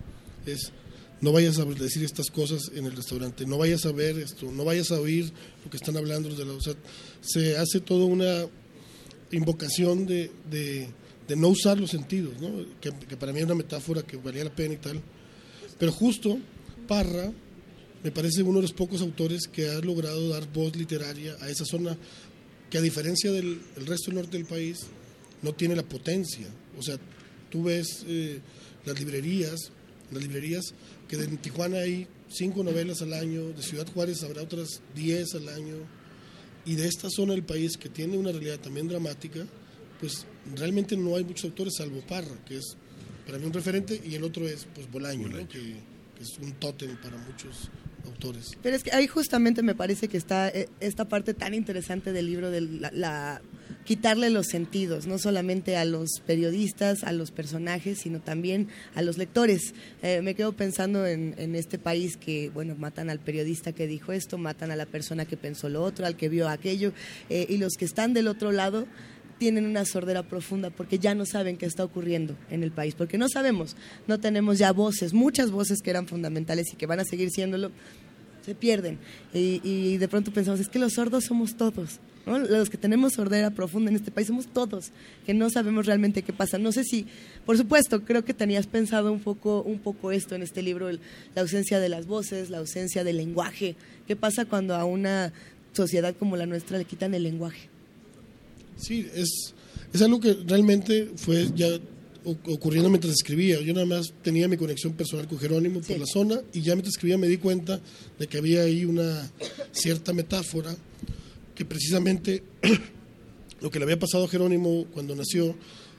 es 0.47 0.73
no 1.21 1.33
vayas 1.33 1.59
a 1.59 1.65
decir 1.65 2.05
estas 2.05 2.31
cosas 2.31 2.71
en 2.75 2.87
el 2.87 2.95
restaurante, 2.95 3.45
no 3.45 3.59
vayas 3.59 3.85
a 3.87 3.93
ver 3.93 4.19
esto, 4.19 4.53
no 4.53 4.65
vayas 4.65 4.93
a 4.93 5.01
oír 5.01 5.33
lo 5.65 5.71
que 5.71 5.77
están 5.77 5.97
hablando 5.97 6.29
los 6.29 6.39
de 6.39 6.45
la... 6.45 6.53
O 6.53 6.61
sea, 6.61 6.75
se 7.21 7.57
hace 7.57 7.81
toda 7.81 8.05
una 8.05 8.47
invocación 9.31 10.07
de, 10.07 10.31
de, 10.51 11.37
no 11.37 11.49
usar 11.49 11.79
los 11.79 11.91
sentidos, 11.91 12.35
que, 12.81 12.93
para 13.17 13.33
mí 13.33 13.41
es 13.41 13.45
una 13.45 13.55
metáfora 13.55 14.03
que 14.03 14.17
valía 14.17 14.45
la 14.45 14.55
pena 14.55 14.75
y 14.75 14.79
tal. 14.79 15.01
Pero 15.79 15.93
justo 15.93 16.39
Parra 16.87 17.33
me 18.03 18.11
parece 18.11 18.43
uno 18.43 18.59
de 18.59 18.63
los 18.63 18.73
pocos 18.73 19.01
autores 19.01 19.43
que 19.47 19.69
ha 19.69 19.81
logrado 19.81 20.29
dar 20.29 20.51
voz 20.53 20.75
literaria 20.77 21.37
a 21.41 21.49
esa 21.49 21.65
zona 21.65 21.97
que 22.71 22.79
a 22.79 22.81
diferencia 22.81 23.33
del 23.33 23.61
el 23.77 23.87
resto 23.87 24.07
del 24.11 24.17
norte 24.17 24.37
del 24.37 24.47
país 24.47 24.87
no 25.43 25.53
tiene 25.55 25.77
la 25.77 25.83
potencia. 25.83 26.47
O 26.79 26.83
sea, 26.83 26.99
tú 27.51 27.65
ves 27.65 28.05
eh, 28.07 28.41
las 28.85 28.99
librerías, 28.99 29.71
las 30.11 30.23
librerías 30.23 30.75
que 31.09 31.17
en 31.17 31.39
Tijuana 31.39 31.79
hay 31.79 32.07
cinco 32.29 32.63
novelas 32.63 33.03
al 33.03 33.13
año, 33.15 33.49
de 33.49 33.63
Ciudad 33.63 33.87
Juárez 33.93 34.23
habrá 34.23 34.43
otras 34.43 34.81
diez 34.95 35.35
al 35.35 35.49
año, 35.49 35.77
y 36.69 36.75
de 36.77 36.87
esta 36.87 37.09
zona 37.11 37.33
del 37.33 37.43
país 37.45 37.77
que 37.77 37.89
tiene 37.89 38.17
una 38.17 38.31
realidad 38.31 38.59
también 38.61 38.87
dramática, 38.89 39.47
pues 40.01 40.27
realmente 40.55 40.97
no 40.97 41.17
hay 41.17 41.25
muchos 41.25 41.45
autores 41.47 41.75
salvo 41.77 42.01
Parra, 42.03 42.37
que 42.47 42.57
es 42.59 42.77
para 43.27 43.39
mí 43.39 43.47
un 43.47 43.53
referente, 43.53 44.01
y 44.05 44.15
el 44.15 44.23
otro 44.25 44.47
es 44.47 44.67
pues 44.75 44.91
Bolaño, 44.91 45.29
¿no? 45.29 45.39
que, 45.49 45.59
que 46.17 46.23
es 46.23 46.39
un 46.39 46.53
tótem 46.53 46.97
para 46.99 47.17
muchos 47.19 47.69
autores. 48.07 48.53
Pero 48.63 48.77
es 48.77 48.83
que 48.85 48.93
ahí 48.93 49.07
justamente 49.07 49.63
me 49.63 49.75
parece 49.75 50.09
que 50.09 50.17
está 50.17 50.49
eh, 50.49 50.69
esta 50.81 51.09
parte 51.09 51.35
tan 51.35 51.53
interesante 51.55 52.13
del 52.13 52.27
libro 52.27 52.51
de 52.51 52.61
la, 52.63 52.91
la- 52.93 53.43
quitarle 53.85 54.31
los 54.31 54.49
sentidos, 54.49 55.07
no 55.07 55.19
solamente 55.19 55.77
a 55.77 55.85
los 55.85 56.21
periodistas, 56.27 57.05
a 57.05 57.13
los 57.13 57.31
personajes, 57.31 58.01
sino 58.01 58.21
también 58.21 58.69
a 58.95 59.03
los 59.03 59.17
lectores. 59.17 59.75
Eh, 60.03 60.21
me 60.23 60.35
quedo 60.35 60.53
pensando 60.53 61.07
en, 61.07 61.55
este 61.55 61.79
país 61.79 62.17
que, 62.17 62.51
bueno, 62.51 62.75
matan 62.77 63.11
al 63.11 63.19
periodista 63.19 63.73
que 63.73 63.87
dijo 63.87 64.13
esto, 64.13 64.39
matan 64.39 64.71
a 64.71 64.77
la 64.77 64.87
persona 64.87 65.25
que 65.25 65.37
pensó 65.37 65.69
lo 65.69 65.83
otro, 65.83 66.07
al 66.07 66.17
que 66.17 66.29
vio 66.29 66.49
aquello, 66.49 66.93
eh, 67.31 67.47
y 67.49 67.57
los 67.57 67.75
que 67.75 67.85
están 67.85 68.13
del 68.13 68.29
otro 68.29 68.53
lado 68.53 68.87
tienen 69.39 69.65
una 69.65 69.85
sordera 69.85 70.25
profunda 70.25 70.71
porque 70.71 70.99
ya 70.99 71.15
no 71.15 71.25
saben 71.25 71.57
qué 71.57 71.65
está 71.65 71.85
ocurriendo 71.85 72.37
en 72.51 72.63
el 72.63 72.73
país, 72.73 72.95
porque 72.95 73.19
no 73.19 73.29
sabemos, 73.29 73.77
no 74.07 74.19
tenemos 74.21 74.59
ya 74.59 74.73
voces, 74.73 75.15
muchas 75.15 75.51
voces 75.51 75.81
que 75.81 75.91
eran 75.91 76.07
fundamentales 76.07 76.67
y 76.73 76.77
que 76.77 76.87
van 76.87 77.01
a 77.01 77.05
seguir 77.05 77.31
siéndolo, 77.31 77.71
se 78.45 78.55
pierden. 78.55 78.99
Y, 79.33 79.61
y 79.63 79.97
de 79.97 80.09
pronto 80.09 80.33
pensamos, 80.33 80.61
es 80.61 80.69
que 80.69 80.79
los 80.79 80.95
sordos 80.95 81.25
somos 81.25 81.57
todos. 81.57 82.01
¿No? 82.29 82.39
Los 82.39 82.71
que 82.71 82.77
tenemos 82.77 83.15
sordera 83.15 83.51
profunda 83.51 83.91
en 83.91 83.97
este 83.97 84.11
país 84.11 84.27
somos 84.29 84.47
todos, 84.47 84.91
que 85.27 85.35
no 85.35 85.51
sabemos 85.51 85.87
realmente 85.87 86.23
qué 86.23 86.33
pasa. 86.33 86.59
No 86.59 86.71
sé 86.73 86.85
si, 86.85 87.07
por 87.47 87.57
supuesto, 87.57 88.05
creo 88.05 88.25
que 88.25 88.35
tenías 88.35 88.67
pensado 88.67 89.11
un 89.13 89.21
poco, 89.21 89.63
un 89.63 89.79
poco 89.79 90.13
esto 90.13 90.35
en 90.35 90.43
este 90.43 90.63
libro, 90.63 90.89
el- 90.89 91.01
la 91.35 91.43
ausencia 91.43 91.81
de 91.81 91.89
las 91.89 92.07
voces, 92.07 92.51
la 92.51 92.59
ausencia 92.59 93.03
del 93.05 93.17
lenguaje. 93.17 93.75
¿Qué 94.07 94.15
pasa 94.17 94.45
cuando 94.45 94.75
a 94.77 94.85
una 94.85 95.33
sociedad 95.73 96.15
como 96.19 96.37
la 96.37 96.47
nuestra 96.47 96.79
le 96.79 96.85
quitan 96.85 97.15
el 97.15 97.23
lenguaje? 97.25 97.69
Sí, 98.77 99.07
es, 99.15 99.55
es 99.93 100.03
algo 100.03 100.21
que 100.21 100.35
realmente 100.47 101.11
fue 101.17 101.47
ya 101.57 101.69
ocurriendo 102.25 102.91
mientras 102.91 103.13
escribía. 103.15 103.61
Yo 103.61 103.73
nada 103.73 103.87
más 103.87 104.13
tenía 104.23 104.49
mi 104.49 104.57
conexión 104.57 104.93
personal 104.93 105.27
con 105.27 105.39
Jerónimo 105.39 105.81
por 105.81 105.99
la 105.99 106.05
zona 106.07 106.41
y 106.53 106.61
ya 106.61 106.75
mientras 106.75 106.95
escribía 106.95 107.17
me 107.17 107.27
di 107.27 107.39
cuenta 107.39 107.81
de 108.19 108.27
que 108.27 108.39
había 108.39 108.63
ahí 108.63 108.85
una 108.85 109.31
cierta 109.73 110.13
metáfora 110.13 110.75
que 111.59 111.65
precisamente 111.65 112.45
lo 113.61 113.69
que 113.69 113.81
le 113.81 113.85
había 113.85 113.99
pasado 113.99 114.27
a 114.27 114.29
Jerónimo 114.29 114.87
cuando 114.95 115.17
nació 115.17 115.57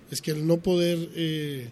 es 0.10 0.22
que 0.22 0.32
al 0.32 0.48
no 0.48 0.56
poder 0.56 1.10
eh, 1.16 1.68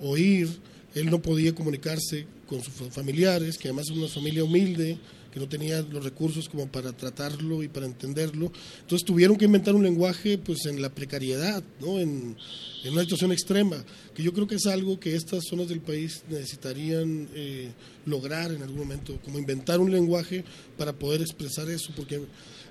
oír, 0.00 0.48
él 0.94 1.10
no 1.10 1.20
podía 1.20 1.52
comunicarse 1.52 2.24
con 2.46 2.62
sus 2.62 2.72
familiares, 2.92 3.58
que 3.58 3.66
además 3.66 3.86
es 3.90 3.96
una 3.96 4.06
familia 4.06 4.44
humilde, 4.44 4.96
que 5.32 5.40
no 5.40 5.48
tenía 5.48 5.82
los 5.82 6.04
recursos 6.04 6.48
como 6.48 6.68
para 6.68 6.92
tratarlo 6.92 7.64
y 7.64 7.68
para 7.68 7.86
entenderlo. 7.86 8.52
Entonces 8.82 9.04
tuvieron 9.04 9.36
que 9.36 9.46
inventar 9.46 9.74
un 9.74 9.82
lenguaje 9.82 10.38
pues 10.38 10.66
en 10.66 10.80
la 10.80 10.90
precariedad, 10.94 11.64
¿no? 11.80 11.98
en, 11.98 12.36
en 12.84 12.92
una 12.92 13.02
situación 13.02 13.32
extrema, 13.32 13.82
que 14.14 14.22
yo 14.22 14.32
creo 14.32 14.46
que 14.46 14.54
es 14.54 14.66
algo 14.66 15.00
que 15.00 15.16
estas 15.16 15.42
zonas 15.48 15.68
del 15.68 15.80
país 15.80 16.22
necesitarían 16.28 17.28
eh, 17.34 17.72
lograr 18.06 18.52
en 18.52 18.62
algún 18.62 18.78
momento, 18.78 19.18
como 19.24 19.40
inventar 19.40 19.80
un 19.80 19.90
lenguaje 19.90 20.44
para 20.78 20.92
poder 20.92 21.22
expresar 21.22 21.68
eso, 21.68 21.92
porque 21.96 22.20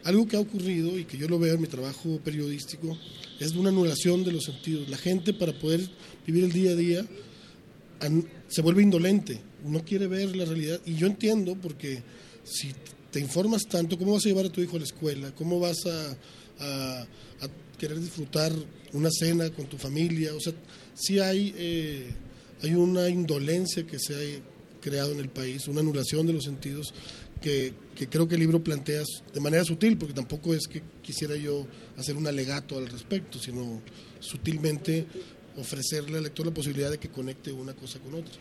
algo 0.03 0.27
que 0.27 0.35
ha 0.35 0.39
ocurrido 0.39 0.97
y 0.97 1.05
que 1.05 1.17
yo 1.17 1.27
lo 1.27 1.39
veo 1.39 1.55
en 1.55 1.61
mi 1.61 1.67
trabajo 1.67 2.19
periodístico 2.23 2.97
es 3.39 3.53
una 3.53 3.69
anulación 3.69 4.23
de 4.23 4.31
los 4.31 4.43
sentidos. 4.43 4.89
La 4.89 4.97
gente 4.97 5.33
para 5.33 5.57
poder 5.57 5.81
vivir 6.25 6.43
el 6.43 6.51
día 6.51 6.71
a 6.71 6.75
día 6.75 7.05
se 8.47 8.61
vuelve 8.61 8.81
indolente, 8.81 9.39
no 9.65 9.83
quiere 9.83 10.07
ver 10.07 10.35
la 10.35 10.45
realidad. 10.45 10.81
Y 10.85 10.95
yo 10.95 11.07
entiendo 11.07 11.55
porque 11.55 12.01
si 12.43 12.71
te 13.11 13.19
informas 13.19 13.63
tanto, 13.67 13.97
¿cómo 13.97 14.13
vas 14.13 14.25
a 14.25 14.29
llevar 14.29 14.45
a 14.45 14.51
tu 14.51 14.61
hijo 14.61 14.75
a 14.75 14.79
la 14.79 14.85
escuela? 14.85 15.31
¿Cómo 15.35 15.59
vas 15.59 15.85
a 15.85 17.07
querer 17.77 17.99
disfrutar 17.99 18.53
una 18.93 19.09
cena 19.11 19.49
con 19.49 19.65
tu 19.65 19.77
familia? 19.77 20.33
O 20.35 20.39
sea, 20.39 20.53
sí 20.93 21.19
hay, 21.19 21.53
eh, 21.57 22.11
hay 22.61 22.73
una 22.75 23.09
indolencia 23.09 23.85
que 23.85 23.97
se 23.99 24.13
ha 24.13 24.41
creado 24.81 25.11
en 25.13 25.19
el 25.19 25.29
país, 25.29 25.67
una 25.67 25.81
anulación 25.81 26.27
de 26.27 26.33
los 26.33 26.43
sentidos 26.43 26.93
que, 27.41 27.73
que 27.95 28.07
creo 28.07 28.27
que 28.27 28.35
el 28.35 28.41
libro 28.41 28.63
plantea 28.63 29.01
de 29.33 29.39
manera 29.39 29.63
sutil, 29.63 29.97
porque 29.97 30.13
tampoco 30.13 30.53
es 30.53 30.67
que 30.67 30.81
quisiera 31.01 31.35
yo 31.35 31.65
hacer 31.97 32.15
un 32.15 32.27
alegato 32.27 32.77
al 32.77 32.87
respecto, 32.87 33.39
sino 33.39 33.81
sutilmente 34.19 35.05
ofrecerle 35.57 36.17
al 36.17 36.23
lector 36.23 36.45
la 36.45 36.53
posibilidad 36.53 36.91
de 36.91 36.97
que 36.97 37.09
conecte 37.09 37.51
una 37.51 37.73
cosa 37.73 37.99
con 37.99 38.13
otra. 38.15 38.33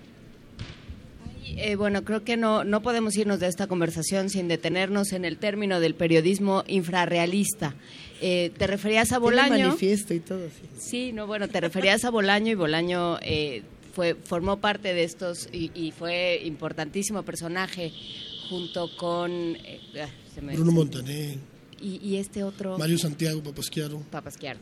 Eh, 1.57 1.75
bueno, 1.75 2.05
creo 2.05 2.23
que 2.23 2.37
no, 2.37 2.65
no 2.65 2.81
podemos 2.83 3.17
irnos 3.17 3.41
de 3.41 3.49
esta 3.49 3.67
conversación 3.67 4.31
sin 4.31 4.47
detenernos 4.47 5.13
en 5.13 5.25
el 5.25 5.37
término 5.39 5.81
del 5.81 5.95
periodismo 5.95 6.63
infrarrealista. 6.69 7.75
Eh, 8.21 8.53
te 8.57 8.67
referías 8.67 9.09
a 9.09 9.17
Tiene 9.17 9.21
Bolaño. 9.25 9.67
manifiesto 9.69 10.15
y 10.15 10.21
todo. 10.21 10.47
sí. 10.49 10.69
Sí, 10.79 11.13
no, 11.13 11.27
bueno, 11.27 11.49
te 11.49 11.61
referías 11.61 12.05
a 12.05 12.11
Bolaño 12.11 12.53
y 12.53 12.55
Bolaño 12.55 13.19
eh, 13.23 13.63
fue, 13.95 14.15
formó 14.15 14.59
parte 14.61 14.95
de 14.95 15.03
estos 15.03 15.49
y, 15.53 15.73
y 15.75 15.91
fue 15.91 16.41
importantísimo 16.45 17.23
personaje 17.25 17.93
junto 18.51 18.95
con... 18.97 19.31
eh, 19.65 19.81
ah, 20.03 20.09
se 20.35 20.43
me- 20.43 20.55
Bruno 20.55 20.73
Montané, 20.73 21.39
y, 21.81 21.99
y 22.07 22.17
este 22.17 22.43
otro... 22.45 22.77
Mario 22.77 22.99
Santiago 22.99 23.43
Papasquiaro. 23.43 24.01
Papasquiaro. 24.11 24.59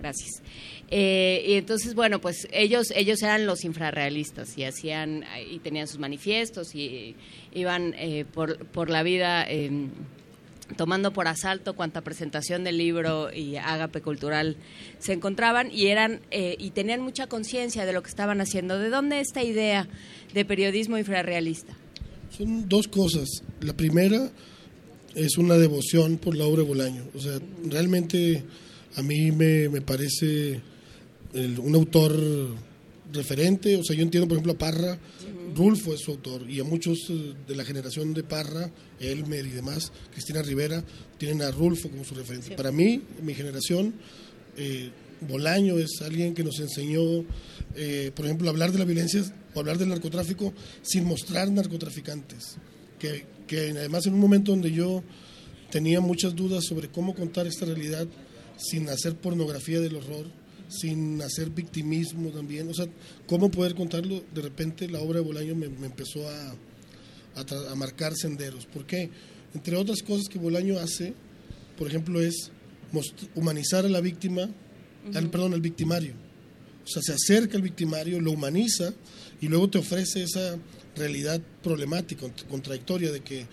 Gracias. 0.00 0.42
Eh, 0.90 1.44
y 1.48 1.52
entonces, 1.54 1.94
bueno, 1.94 2.20
pues 2.20 2.46
ellos 2.52 2.92
ellos 2.94 3.20
eran 3.22 3.46
los 3.46 3.64
infrarrealistas 3.64 4.56
y 4.56 4.62
hacían 4.62 5.24
y 5.50 5.58
tenían 5.58 5.88
sus 5.88 5.98
manifiestos 5.98 6.72
y 6.74 7.16
iban 7.52 7.94
eh, 7.98 8.24
por, 8.32 8.64
por 8.66 8.90
la 8.90 9.02
vida 9.02 9.44
eh, 9.48 9.88
tomando 10.76 11.12
por 11.12 11.26
asalto 11.26 11.74
cuanta 11.74 12.02
presentación 12.02 12.62
del 12.62 12.78
libro 12.78 13.32
y 13.32 13.56
ágape 13.56 14.00
cultural 14.00 14.56
se 15.00 15.14
encontraban 15.14 15.68
y 15.72 15.86
eran 15.86 16.20
eh, 16.30 16.54
y 16.60 16.70
tenían 16.70 17.00
mucha 17.00 17.26
conciencia 17.26 17.84
de 17.84 17.92
lo 17.92 18.00
que 18.02 18.10
estaban 18.10 18.40
haciendo. 18.40 18.78
¿De 18.78 18.90
dónde 18.90 19.18
esta 19.18 19.42
idea 19.42 19.88
de 20.32 20.44
periodismo 20.44 20.96
infrarrealista? 20.96 21.74
Son 22.36 22.68
dos 22.68 22.88
cosas. 22.88 23.28
La 23.60 23.76
primera 23.76 24.30
es 25.14 25.38
una 25.38 25.56
devoción 25.56 26.18
por 26.18 26.36
la 26.36 26.44
obra 26.44 26.62
de 26.62 26.68
Bolaño. 26.68 27.04
O 27.14 27.20
sea, 27.20 27.38
realmente 27.64 28.44
a 28.96 29.02
mí 29.02 29.32
me, 29.32 29.68
me 29.68 29.80
parece 29.80 30.60
el- 31.34 31.58
un 31.58 31.74
autor 31.74 32.14
referente. 33.12 33.76
O 33.76 33.82
sea, 33.84 33.96
yo 33.96 34.02
entiendo, 34.02 34.28
por 34.28 34.36
ejemplo, 34.36 34.52
a 34.52 34.58
Parra. 34.58 34.98
Rulfo 35.56 35.94
es 35.94 36.00
su 36.00 36.12
autor 36.12 36.48
y 36.48 36.60
a 36.60 36.64
muchos 36.64 36.98
eh, 37.08 37.32
de 37.48 37.56
la 37.56 37.64
generación 37.64 38.12
de 38.14 38.22
Parra, 38.22 38.70
Elmer 39.00 39.44
y 39.46 39.50
demás, 39.50 39.90
Cristina 40.12 40.42
Rivera, 40.42 40.84
tienen 41.16 41.42
a 41.42 41.50
Rulfo 41.50 41.88
como 41.88 42.04
su 42.04 42.14
referente. 42.14 42.54
Para 42.54 42.70
mí, 42.70 43.02
mi 43.22 43.34
generación, 43.34 43.94
eh, 44.56 44.90
Bolaño 45.20 45.78
es 45.78 46.00
alguien 46.02 46.34
que 46.34 46.44
nos 46.44 46.60
enseñó, 46.60 47.24
eh, 47.74 48.12
por 48.14 48.24
ejemplo, 48.24 48.48
hablar 48.48 48.72
de 48.72 48.78
la 48.78 48.84
violencia 48.84 49.22
o 49.54 49.60
hablar 49.60 49.78
del 49.78 49.88
narcotráfico 49.88 50.52
sin 50.82 51.04
mostrar 51.04 51.50
narcotraficantes. 51.50 52.56
Que, 52.98 53.26
que 53.46 53.70
además 53.70 54.06
en 54.06 54.14
un 54.14 54.20
momento 54.20 54.52
donde 54.52 54.72
yo 54.72 55.02
tenía 55.70 56.00
muchas 56.00 56.34
dudas 56.34 56.64
sobre 56.64 56.88
cómo 56.88 57.14
contar 57.14 57.46
esta 57.46 57.64
realidad 57.66 58.06
sin 58.56 58.88
hacer 58.88 59.16
pornografía 59.16 59.80
del 59.80 59.96
horror, 59.96 60.26
sin 60.68 61.22
hacer 61.22 61.50
victimismo 61.50 62.30
también, 62.30 62.68
o 62.68 62.74
sea, 62.74 62.86
cómo 63.26 63.50
poder 63.50 63.74
contarlo, 63.74 64.22
de 64.34 64.42
repente 64.42 64.88
la 64.88 65.00
obra 65.00 65.20
de 65.20 65.24
Bolaño 65.24 65.54
me, 65.54 65.68
me 65.68 65.86
empezó 65.86 66.28
a, 66.28 66.50
a 67.36 67.70
a 67.70 67.74
marcar 67.76 68.14
senderos. 68.16 68.66
¿Por 68.66 68.84
qué? 68.84 69.10
Entre 69.54 69.76
otras 69.76 70.02
cosas 70.02 70.28
que 70.28 70.38
Bolaño 70.38 70.78
hace, 70.78 71.14
por 71.76 71.88
ejemplo, 71.88 72.20
es 72.20 72.50
humanizar 73.34 73.86
a 73.86 73.88
la 73.88 74.00
víctima, 74.00 74.50
al, 75.14 75.30
perdón, 75.30 75.54
al 75.54 75.60
victimario. 75.60 76.14
O 76.84 76.88
sea, 76.88 77.02
se 77.02 77.12
acerca 77.12 77.56
al 77.56 77.62
victimario, 77.62 78.20
lo 78.20 78.32
humaniza 78.32 78.94
y 79.40 79.48
luego 79.48 79.68
te 79.68 79.78
ofrece 79.78 80.22
esa 80.22 80.56
realidad 80.96 81.40
problemática, 81.62 82.26
cont- 82.26 82.44
contradictoria 82.46 83.12
de 83.12 83.20
que 83.20 83.46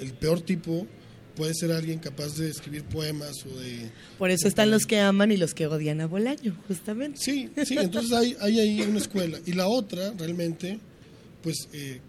el 0.00 0.12
peor 0.14 0.40
tipo 0.40 0.86
puede 1.36 1.54
ser 1.54 1.72
alguien 1.72 1.98
capaz 2.00 2.36
de 2.36 2.50
escribir 2.50 2.82
poemas 2.84 3.44
o 3.46 3.58
de... 3.60 3.90
Por 4.18 4.30
eso 4.30 4.48
están 4.48 4.70
los 4.70 4.84
que 4.86 4.98
aman 4.98 5.30
y 5.30 5.36
los 5.36 5.54
que 5.54 5.66
odian 5.66 6.00
a 6.00 6.06
Bolaño, 6.06 6.56
justamente. 6.68 7.18
Sí, 7.20 7.48
sí, 7.64 7.76
entonces 7.78 8.12
hay, 8.12 8.36
hay 8.40 8.58
ahí 8.60 8.80
una 8.82 8.98
escuela. 8.98 9.38
Y 9.46 9.52
la 9.52 9.68
otra, 9.68 10.12
realmente, 10.18 10.80
pues 11.42 11.68
eh, 11.72 12.00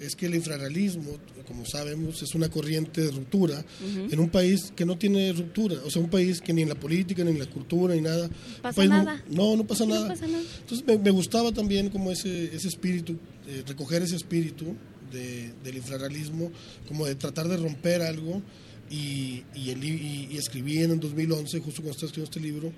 es 0.00 0.14
que 0.16 0.26
el 0.26 0.34
infrarrealismo, 0.34 1.18
como 1.46 1.64
sabemos, 1.66 2.22
es 2.22 2.34
una 2.34 2.48
corriente 2.50 3.00
de 3.00 3.10
ruptura 3.10 3.58
Ujú. 3.84 4.08
en 4.12 4.20
un 4.20 4.28
país 4.30 4.72
que 4.76 4.84
no 4.84 4.96
tiene 4.98 5.32
ruptura. 5.32 5.76
O 5.84 5.90
sea, 5.90 6.00
un 6.02 6.10
país 6.10 6.40
que 6.40 6.52
ni 6.52 6.62
en 6.62 6.68
la 6.68 6.74
política, 6.74 7.24
ni 7.24 7.30
en 7.32 7.38
la 7.38 7.46
cultura, 7.46 7.94
ni 7.94 8.00
nada. 8.00 8.28
Pasa 8.62 8.76
país 8.76 8.90
nada. 8.90 9.24
No, 9.30 9.56
no 9.56 9.66
pasa 9.66 9.84
No 9.86 9.94
nada. 9.94 10.08
pasa 10.08 10.26
nada. 10.26 10.42
Entonces 10.60 10.86
me, 10.86 10.98
me 10.98 11.10
gustaba 11.10 11.52
también 11.52 11.88
como 11.90 12.10
ese, 12.12 12.54
ese 12.54 12.68
espíritu, 12.68 13.16
eh, 13.46 13.62
recoger 13.66 14.02
ese 14.02 14.16
espíritu 14.16 14.76
de- 15.12 15.52
del 15.64 15.76
infrarrealismo, 15.76 16.52
como 16.86 17.06
de 17.06 17.14
tratar 17.14 17.48
de 17.48 17.56
romper 17.56 18.02
algo. 18.02 18.42
Y, 18.90 19.42
y, 19.54 19.68
el 19.70 19.84
y- 19.84 20.28
y 20.30 20.36
escribí 20.38 20.78
en 20.78 20.92
el 20.92 21.00
2011, 21.00 21.58
justo 21.60 21.82
cuando 21.82 21.90
estaba 21.92 22.06
escribiendo 22.08 22.30
este 22.30 22.40
libro, 22.40 22.72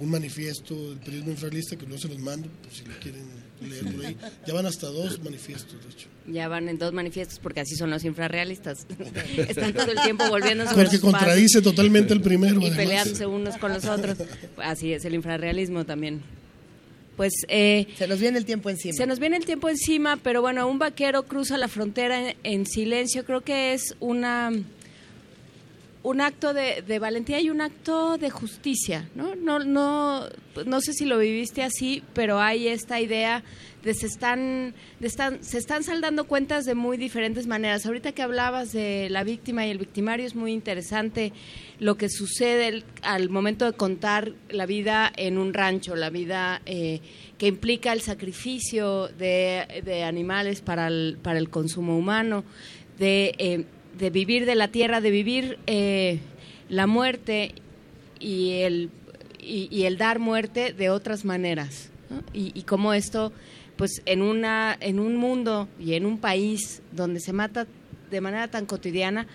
un 0.00 0.10
manifiesto 0.10 0.74
del 0.88 0.98
periodismo 0.98 1.32
infrarrealista 1.32 1.76
que 1.76 1.84
luego 1.84 2.00
se 2.00 2.08
los 2.08 2.18
mando, 2.18 2.48
por 2.62 2.72
si 2.72 2.84
lo 2.86 2.98
quieren 3.00 3.22
leer 3.60 3.84
por 3.94 4.06
ahí. 4.06 4.16
Ya 4.46 4.54
van 4.54 4.64
hasta 4.64 4.86
dos 4.86 5.22
manifiestos, 5.22 5.72
de 5.84 5.90
hecho. 5.90 6.08
Ya 6.26 6.48
van 6.48 6.68
en 6.70 6.78
dos 6.78 6.94
manifiestos 6.94 7.38
porque 7.38 7.60
así 7.60 7.76
son 7.76 7.90
los 7.90 8.02
infrarrealistas. 8.04 8.86
Están 9.36 9.74
todo 9.74 9.90
el 9.92 10.00
tiempo 10.00 10.26
volviendo 10.28 10.64
sobre 10.64 10.84
Porque 10.84 11.00
contradice 11.00 11.60
totalmente 11.60 12.14
el 12.14 12.22
primero, 12.22 12.54
Y 12.54 12.66
además. 12.66 12.76
peleándose 12.78 13.26
unos 13.26 13.58
con 13.58 13.74
los 13.74 13.84
otros. 13.84 14.16
Así 14.56 14.92
es 14.94 15.04
el 15.04 15.14
infrarrealismo 15.14 15.84
también. 15.84 16.22
Pues 17.16 17.34
eh, 17.48 17.86
se 17.98 18.08
nos 18.08 18.18
viene 18.18 18.38
el 18.38 18.46
tiempo 18.46 18.70
encima. 18.70 18.94
Se 18.94 19.06
nos 19.06 19.18
viene 19.18 19.36
el 19.36 19.44
tiempo 19.44 19.68
encima, 19.68 20.16
pero 20.16 20.40
bueno, 20.40 20.66
un 20.66 20.78
vaquero 20.78 21.24
cruza 21.24 21.58
la 21.58 21.68
frontera 21.68 22.30
en, 22.30 22.36
en 22.44 22.66
silencio. 22.66 23.26
Creo 23.26 23.42
que 23.42 23.74
es 23.74 23.94
una 24.00 24.50
un 26.02 26.20
acto 26.20 26.54
de, 26.54 26.82
de 26.82 26.98
valentía 26.98 27.40
y 27.40 27.50
un 27.50 27.60
acto 27.60 28.16
de 28.16 28.30
justicia, 28.30 29.08
¿no? 29.14 29.34
No, 29.34 29.58
no, 29.58 30.24
no 30.64 30.80
sé 30.80 30.94
si 30.94 31.04
lo 31.04 31.18
viviste 31.18 31.62
así, 31.62 32.02
pero 32.14 32.40
hay 32.40 32.68
esta 32.68 33.00
idea 33.00 33.42
de 33.82 33.94
se 33.94 34.06
están, 34.06 34.74
de 34.98 35.06
están, 35.06 35.42
se 35.42 35.58
están 35.58 35.82
saldando 35.82 36.24
cuentas 36.24 36.64
de 36.64 36.74
muy 36.74 36.96
diferentes 36.96 37.46
maneras. 37.46 37.86
Ahorita 37.86 38.12
que 38.12 38.22
hablabas 38.22 38.72
de 38.72 39.08
la 39.10 39.24
víctima 39.24 39.66
y 39.66 39.70
el 39.70 39.78
victimario 39.78 40.26
es 40.26 40.34
muy 40.34 40.52
interesante 40.52 41.32
lo 41.78 41.96
que 41.96 42.08
sucede 42.08 42.82
al 43.02 43.30
momento 43.30 43.64
de 43.64 43.72
contar 43.72 44.32
la 44.50 44.66
vida 44.66 45.10
en 45.16 45.38
un 45.38 45.54
rancho, 45.54 45.96
la 45.96 46.10
vida 46.10 46.60
eh, 46.66 47.00
que 47.38 47.46
implica 47.46 47.92
el 47.92 48.00
sacrificio 48.00 49.08
de, 49.08 49.82
de 49.84 50.04
animales 50.04 50.60
para 50.60 50.88
el, 50.88 51.18
para 51.22 51.38
el 51.38 51.48
consumo 51.48 51.96
humano, 51.96 52.44
de, 52.98 53.34
eh, 53.38 53.64
de 53.98 54.10
vivir 54.10 54.46
de 54.46 54.54
la 54.54 54.68
tierra, 54.68 55.00
de 55.00 55.10
vivir 55.10 55.58
eh, 55.66 56.18
la 56.68 56.86
muerte 56.86 57.54
y 58.18 58.50
el, 58.60 58.90
y, 59.40 59.68
y 59.70 59.84
el 59.84 59.98
dar 59.98 60.18
muerte 60.18 60.72
de 60.72 60.90
otras 60.90 61.24
maneras. 61.24 61.88
¿no? 62.08 62.22
Y, 62.32 62.52
y 62.58 62.62
cómo 62.62 62.92
esto, 62.94 63.32
pues 63.76 64.02
en, 64.06 64.22
una, 64.22 64.76
en 64.80 64.98
un 65.00 65.16
mundo 65.16 65.68
y 65.78 65.94
en 65.94 66.06
un 66.06 66.18
país 66.18 66.82
donde 66.92 67.20
se 67.20 67.32
mata 67.32 67.66
de 68.10 68.20
manera 68.20 68.48
tan 68.48 68.66
cotidiana, 68.66 69.26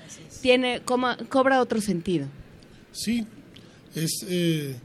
tiene, 0.42 0.82
coma- 0.84 1.18
cobra 1.30 1.62
otro 1.62 1.80
sentido. 1.80 2.28
Sí, 2.92 3.26
es, 3.96 4.26
eh, 4.28 4.76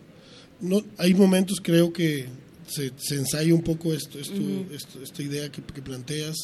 no, 0.61 0.81
hay 0.99 1.13
momentos 1.15 1.59
creo 1.61 1.93
que 1.93 2.27
se, 2.69 2.93
se 2.97 3.17
ensaya 3.17 3.53
un 3.53 3.63
poco 3.63 3.93
esto, 3.93 4.19
esto, 4.21 4.41
esto- 4.73 5.03
esta 5.03 5.23
idea 5.25 5.51
que, 5.51 5.61
que 5.63 5.83
planteas, 5.83 6.37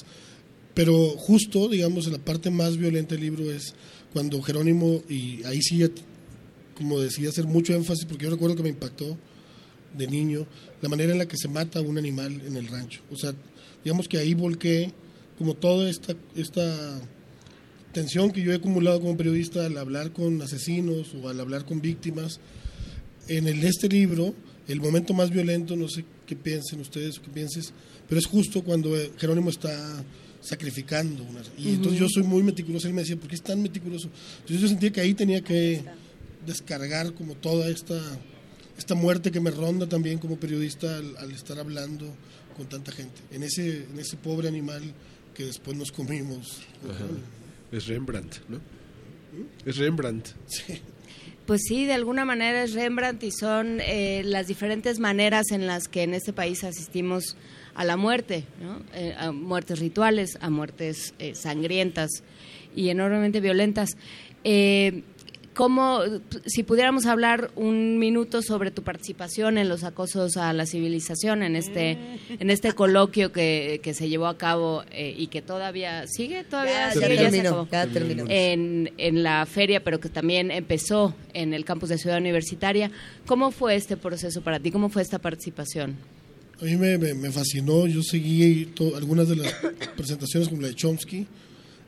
pero 0.77 1.09
justo, 1.17 1.71
digamos, 1.71 2.07
la 2.09 2.19
parte 2.19 2.51
más 2.51 2.77
violenta 2.77 3.15
del 3.15 3.25
libro 3.25 3.51
es 3.51 3.73
cuando 4.13 4.43
Jerónimo, 4.43 5.03
y 5.09 5.43
ahí 5.45 5.63
sí, 5.63 5.83
como 6.77 7.01
decía, 7.01 7.31
hacer 7.31 7.47
mucho 7.47 7.73
énfasis, 7.73 8.05
porque 8.05 8.25
yo 8.25 8.31
recuerdo 8.31 8.57
que 8.57 8.63
me 8.63 8.69
impactó 8.69 9.17
de 9.97 10.07
niño, 10.07 10.47
la 10.83 10.91
manera 10.91 11.13
en 11.13 11.19
la 11.19 11.27
que 11.27 11.39
se 11.39 11.49
mata 11.49 11.79
a 11.79 11.83
un 11.83 11.97
animal 11.97 12.43
en 12.47 12.59
el 12.59 12.69
rancho. 12.69 13.01
O 13.11 13.17
sea, 13.17 13.33
digamos 13.83 14.07
que 14.07 14.19
ahí 14.19 14.35
volqué 14.35 14.93
como 15.39 15.55
toda 15.55 15.89
esta, 15.89 16.15
esta 16.35 17.01
tensión 17.93 18.31
que 18.31 18.43
yo 18.43 18.53
he 18.53 18.57
acumulado 18.57 19.01
como 19.01 19.17
periodista 19.17 19.65
al 19.65 19.79
hablar 19.79 20.13
con 20.13 20.43
asesinos 20.43 21.15
o 21.15 21.31
al 21.31 21.41
hablar 21.41 21.65
con 21.65 21.81
víctimas. 21.81 22.39
En 23.29 23.49
el, 23.49 23.65
este 23.65 23.89
libro, 23.89 24.35
el 24.69 24.83
momento 24.83 25.15
más 25.15 25.31
violento, 25.31 25.75
no 25.75 25.89
sé 25.89 26.05
qué 26.27 26.37
piensen 26.37 26.81
ustedes 26.81 27.17
o 27.17 27.23
qué 27.23 27.31
pienses, 27.31 27.73
pero 28.07 28.19
es 28.19 28.27
justo 28.27 28.63
cuando 28.63 28.95
Jerónimo 29.17 29.49
está 29.49 30.05
sacrificando. 30.47 31.25
una- 31.25 31.43
y 31.59 31.71
entonces 31.75 31.99
yo 32.01 32.07
soy 32.09 32.23
muy 32.23 32.43
meticuloso. 32.43 32.87
Él 32.89 32.95
me 32.95 33.03
decía, 33.03 33.17
¿por 33.17 33.29
qué 33.29 33.35
es 33.35 33.43
tan 33.43 33.61
meticuloso? 33.63 34.09
Entonces 34.41 34.61
yo 34.61 34.69
sentía 34.69 34.93
que 34.93 35.01
ahí 35.01 35.15
tenía 35.15 35.41
que 35.41 35.83
descargar 36.47 37.13
como 37.15 37.35
toda 37.35 37.69
esta, 37.69 38.01
esta 38.79 38.95
muerte 38.95 39.31
que 39.33 39.41
me 39.41 39.51
ronda 39.51 39.89
también 39.89 40.19
como 40.19 40.37
periodista 40.37 40.97
al, 40.99 41.17
al 41.17 41.33
estar 41.33 41.59
hablando 41.59 42.07
con 42.57 42.67
tanta 42.69 42.93
gente. 42.93 43.21
En 43.33 43.43
ese, 43.43 43.85
en 43.93 43.99
ese 43.99 44.17
pobre 44.17 44.49
animal 44.49 44.83
que 45.35 45.45
después 45.45 45.77
nos 45.77 45.91
comimos. 45.93 46.63
Es 47.73 47.87
Rembrandt, 47.87 48.37
¿no? 48.49 48.61
Es 49.67 49.77
Rembrandt. 49.77 50.29
Pues 51.47 51.61
sí, 51.69 51.85
de 51.85 51.93
alguna 51.93 52.25
manera 52.25 52.65
es 52.65 52.73
Rembrandt 52.73 53.23
y 53.25 53.31
son 53.31 53.79
eh, 53.81 54.23
las 54.25 54.47
diferentes 54.49 54.99
maneras 54.99 55.45
en 55.53 55.67
las 55.67 55.87
que 55.89 56.03
en 56.03 56.15
este 56.15 56.33
país 56.33 56.65
asistimos 56.65 57.37
a 57.77 57.85
la 57.85 57.97
muerte, 57.97 58.45
¿no? 58.63 58.81
Eh, 58.95 59.15
a 59.19 59.31
muertes 59.33 59.79
rituales, 59.79 60.39
a 60.41 60.51
muertes 60.51 61.15
eh, 61.19 61.35
sangrientas 61.35 62.11
y 62.75 62.89
enormemente 62.89 63.41
violentas. 63.41 63.91
Eh, 64.45 65.03
¿Cómo, 65.55 66.01
si 66.45 66.65
pudiéramos 66.65 67.07
hablar 67.07 67.51
un 67.57 67.99
minuto 67.99 68.43
sobre 68.43 68.71
tu 68.71 68.83
participación 68.83 69.57
en 69.57 69.71
los 69.71 69.85
acosos 69.85 70.37
a 70.37 70.53
la 70.53 70.67
civilización, 70.67 71.43
en 71.43 71.57
este, 71.57 71.97
en 72.29 72.51
este 72.51 72.73
coloquio 72.73 73.33
que, 73.33 73.81
que 73.83 73.95
se 73.95 74.11
llevó 74.11 74.27
a 74.27 74.37
cabo 74.37 74.85
eh, 74.91 75.15
y 75.17 75.29
que 75.29 75.41
todavía 75.41 76.07
sigue, 76.09 76.45
todavía 76.45 76.89
Ya, 76.89 76.93
sigue, 76.93 77.17
ya 77.17 77.23
ya 77.23 77.31
se 77.31 77.37
terminó, 77.39 77.49
acabó? 77.49 77.69
ya 77.73 77.87
terminó. 77.87 78.25
en, 78.29 78.93
en 78.99 79.23
la 79.23 79.47
feria, 79.47 79.83
pero 79.83 79.99
que 79.99 80.11
también 80.11 80.51
empezó 80.51 81.15
en 81.33 81.55
el 81.55 81.65
campus 81.65 81.89
de 81.89 81.97
Ciudad 81.97 82.19
Universitaria. 82.19 82.91
¿Cómo 83.25 83.51
fue 83.51 83.77
este 83.77 83.97
proceso 83.97 84.43
para 84.43 84.61
ti? 84.61 84.71
¿Cómo 84.71 84.91
fue 84.91 85.01
esta 85.01 85.19
participación? 85.21 85.97
A 86.61 86.65
mí 86.65 86.77
me, 86.77 86.97
me- 86.99 87.15
me 87.15 87.31
fascinó, 87.31 87.87
yo 87.87 88.03
seguí 88.03 88.67
to- 88.75 88.97
algunas 88.97 89.29
de 89.29 89.37
las 89.37 89.53
presentaciones 89.97 90.49
como 90.49 90.63
la 90.63 90.69
de 90.69 90.75
Chomsky 90.75 91.27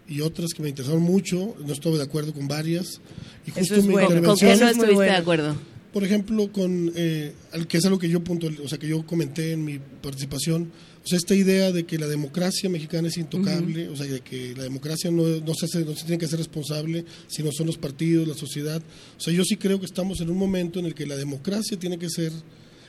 y 0.08 0.20
otras 0.20 0.52
que 0.54 0.62
me 0.62 0.68
interesaron 0.68 1.02
mucho, 1.02 1.54
no 1.66 1.72
estuve 1.72 1.96
de 1.98 2.04
acuerdo 2.04 2.32
con 2.32 2.48
varias. 2.48 3.00
Y 3.46 3.50
Eso 3.50 3.58
justo 3.60 3.74
es 3.76 3.84
mi 3.84 3.92
bueno. 3.92 4.08
¿Con 4.08 4.36
qué 4.36 4.46
no 4.56 4.68
estuviste 4.70 5.04
de 5.04 5.10
acuerdo? 5.10 5.56
Por 5.92 6.04
ejemplo, 6.04 6.52
con 6.52 6.92
eh, 6.94 7.32
al 7.52 7.66
que 7.66 7.78
es 7.78 7.84
algo 7.86 7.98
que 7.98 8.10
yo 8.10 8.22
punto, 8.22 8.48
o 8.62 8.68
sea, 8.68 8.78
que 8.78 8.88
yo 8.88 9.04
comenté 9.06 9.52
en 9.52 9.64
mi 9.64 9.78
participación, 10.02 10.70
o 11.02 11.08
sea, 11.08 11.16
esta 11.16 11.34
idea 11.34 11.72
de 11.72 11.84
que 11.86 11.96
la 11.98 12.06
democracia 12.06 12.68
mexicana 12.68 13.08
es 13.08 13.16
intocable, 13.16 13.88
o 13.88 13.96
sea, 13.96 14.04
de 14.06 14.20
que 14.20 14.54
la 14.54 14.64
democracia 14.64 15.10
no, 15.10 15.22
no 15.26 15.54
se 15.54 15.64
hace- 15.64 15.84
no 15.86 15.94
se 15.96 16.02
tiene 16.04 16.18
que 16.18 16.26
hacer 16.26 16.38
responsable, 16.38 17.06
sino 17.26 17.50
son 17.52 17.66
los 17.68 17.78
partidos, 17.78 18.28
la 18.28 18.34
sociedad. 18.34 18.82
O 19.16 19.20
sea, 19.20 19.32
yo 19.32 19.42
sí 19.44 19.56
creo 19.56 19.80
que 19.80 19.86
estamos 19.86 20.20
en 20.20 20.28
un 20.28 20.36
momento 20.36 20.78
en 20.78 20.84
el 20.86 20.94
que 20.94 21.06
la 21.06 21.16
democracia 21.16 21.78
tiene 21.78 21.98
que 21.98 22.10
ser, 22.10 22.32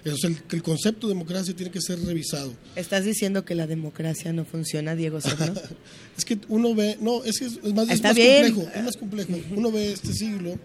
el, 0.03 0.63
concepto 0.63 1.07
de 1.07 1.13
democracia 1.13 1.55
tiene 1.55 1.71
que 1.71 1.81
ser 1.81 1.99
revisado. 2.01 2.53
¿Estás 2.75 3.05
diciendo 3.05 3.45
que 3.45 3.55
la 3.55 3.67
democracia 3.67 4.31
no 4.33 4.45
funciona, 4.45 4.95
Diego 4.95 5.21
Serrano? 5.21 5.59
Es 6.17 6.25
que 6.25 6.37
uno 6.49 6.75
ve, 6.75 6.97
no, 6.99 7.23
es 7.23 7.39
que 7.39 7.45
es, 7.45 7.59
es 7.63 7.73
más, 7.73 7.89
es 7.89 8.03
más 8.03 8.13
complejo, 8.13 8.67
es 8.75 8.83
más 8.83 8.97
complejo. 8.97 9.33
Uno 9.55 9.71
ve 9.71 9.93
este 9.93 10.13
siglo, 10.13 10.59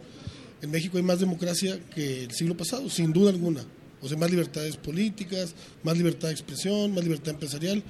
en 0.60 0.70
México 0.70 0.96
hay 0.96 1.04
más 1.04 1.20
democracia 1.20 1.78
que 1.94 2.24
el 2.24 2.32
siglo 2.32 2.56
pasado, 2.56 2.88
sin 2.90 3.12
duda 3.12 3.30
alguna. 3.30 3.64
O 4.00 4.08
sea, 4.08 4.18
más 4.18 4.30
libertades 4.30 4.76
políticas, 4.76 5.54
más 5.82 5.96
libertad 5.96 6.28
de 6.28 6.34
expresión, 6.34 6.92
más 6.92 7.04
libertad 7.04 7.34
empresarial, 7.34 7.82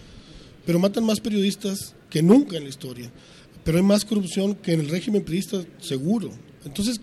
pero 0.67 0.79
matan 0.79 1.05
más 1.05 1.21
periodistas 1.21 1.95
que 2.11 2.23
nunca 2.23 2.57
en 2.57 2.65
la 2.65 2.69
historia. 2.69 3.11
Pero 3.65 3.79
hay 3.79 3.83
más 3.83 4.05
corrupción 4.05 4.55
que 4.55 4.73
en 4.75 4.81
el 4.81 4.89
régimen 4.89 5.25
priista, 5.25 5.65
seguro. 5.81 6.31
Entonces, 6.65 7.01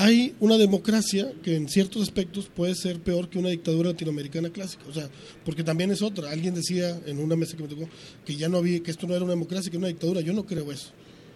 hay 0.00 0.34
una 0.40 0.56
democracia 0.56 1.30
que 1.42 1.56
en 1.56 1.68
ciertos 1.68 2.00
aspectos 2.00 2.46
puede 2.46 2.74
ser 2.74 3.00
peor 3.00 3.28
que 3.28 3.38
una 3.38 3.50
dictadura 3.50 3.90
latinoamericana 3.90 4.48
clásica, 4.48 4.82
o 4.88 4.94
sea, 4.94 5.10
porque 5.44 5.62
también 5.62 5.90
es 5.90 6.00
otra. 6.00 6.30
Alguien 6.30 6.54
decía 6.54 6.98
en 7.04 7.18
una 7.18 7.36
mesa 7.36 7.54
que 7.54 7.64
me 7.64 7.68
tocó 7.68 7.86
que 8.24 8.34
ya 8.34 8.48
no 8.48 8.56
había, 8.56 8.82
que 8.82 8.90
esto 8.90 9.06
no 9.06 9.14
era 9.14 9.24
una 9.24 9.34
democracia, 9.34 9.70
que 9.70 9.76
era 9.76 9.80
una 9.80 9.88
dictadura. 9.88 10.22
Yo 10.22 10.32
no 10.32 10.46
creo 10.46 10.72
eso. 10.72 10.92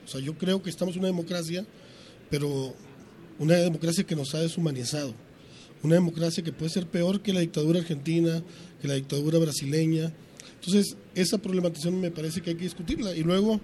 O 0.07 0.09
sea, 0.09 0.19
yo 0.23 0.39
creo 0.39 0.63
que 0.63 0.71
estamos 0.71 0.95
en 0.95 1.01
una 1.01 1.09
democracia, 1.09 1.67
pero 2.31 2.75
una 3.39 3.57
democracia 3.57 4.03
que 4.05 4.17
nos 4.17 4.35
ha 4.35 4.41
deshumanizado. 4.41 5.15
Una 5.83 5.97
democracia 5.97 6.43
que 6.43 6.53
puede 6.53 6.71
ser 6.71 6.87
peor 6.87 7.21
que 7.21 7.35
la 7.35 7.41
dictadura 7.41 7.81
argentina, 7.81 8.43
que 8.81 8.89
la 8.89 8.95
dictadura 8.95 9.39
brasileña. 9.39 10.11
Entonces, 10.55 10.97
esa 11.15 11.37
problematización 11.37 12.01
me 12.01 12.11
parece 12.11 12.41
que 12.41 12.49
hay 12.49 12.57
que 12.57 12.65
discutirla. 12.65 13.15
Y 13.15 13.25
luego, 13.25 13.61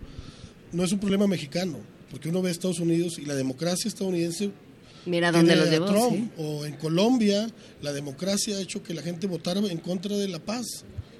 no 0.73 0.85
es 0.85 0.93
un 0.93 0.99
problema 0.99 1.27
mexicano, 1.27 1.79
porque 2.11 2.29
uno 2.29 2.43
ve 2.43 2.51
a 2.51 2.53
Estados 2.53 2.81
Unidos 2.81 3.19
y 3.19 3.25
la 3.25 3.35
democracia 3.35 3.89
estadounidense 3.89 4.51
Mira 5.07 5.33
dónde 5.33 5.57
los 5.57 5.71
llevó. 5.71 5.87
Trump. 5.87 6.13
sí. 6.13 6.31
O 6.39 6.65
en 6.67 6.77
Colombia, 6.77 7.49
la 7.83 7.93
democracia 7.93 8.57
ha 8.57 8.61
hecho 8.61 8.83
que 8.83 8.95
la 8.95 9.03
gente 9.03 9.27
votara 9.27 9.61
en 9.61 9.79
contra 9.79 10.17
de 10.17 10.29
la 10.29 10.39
paz. 10.39 10.67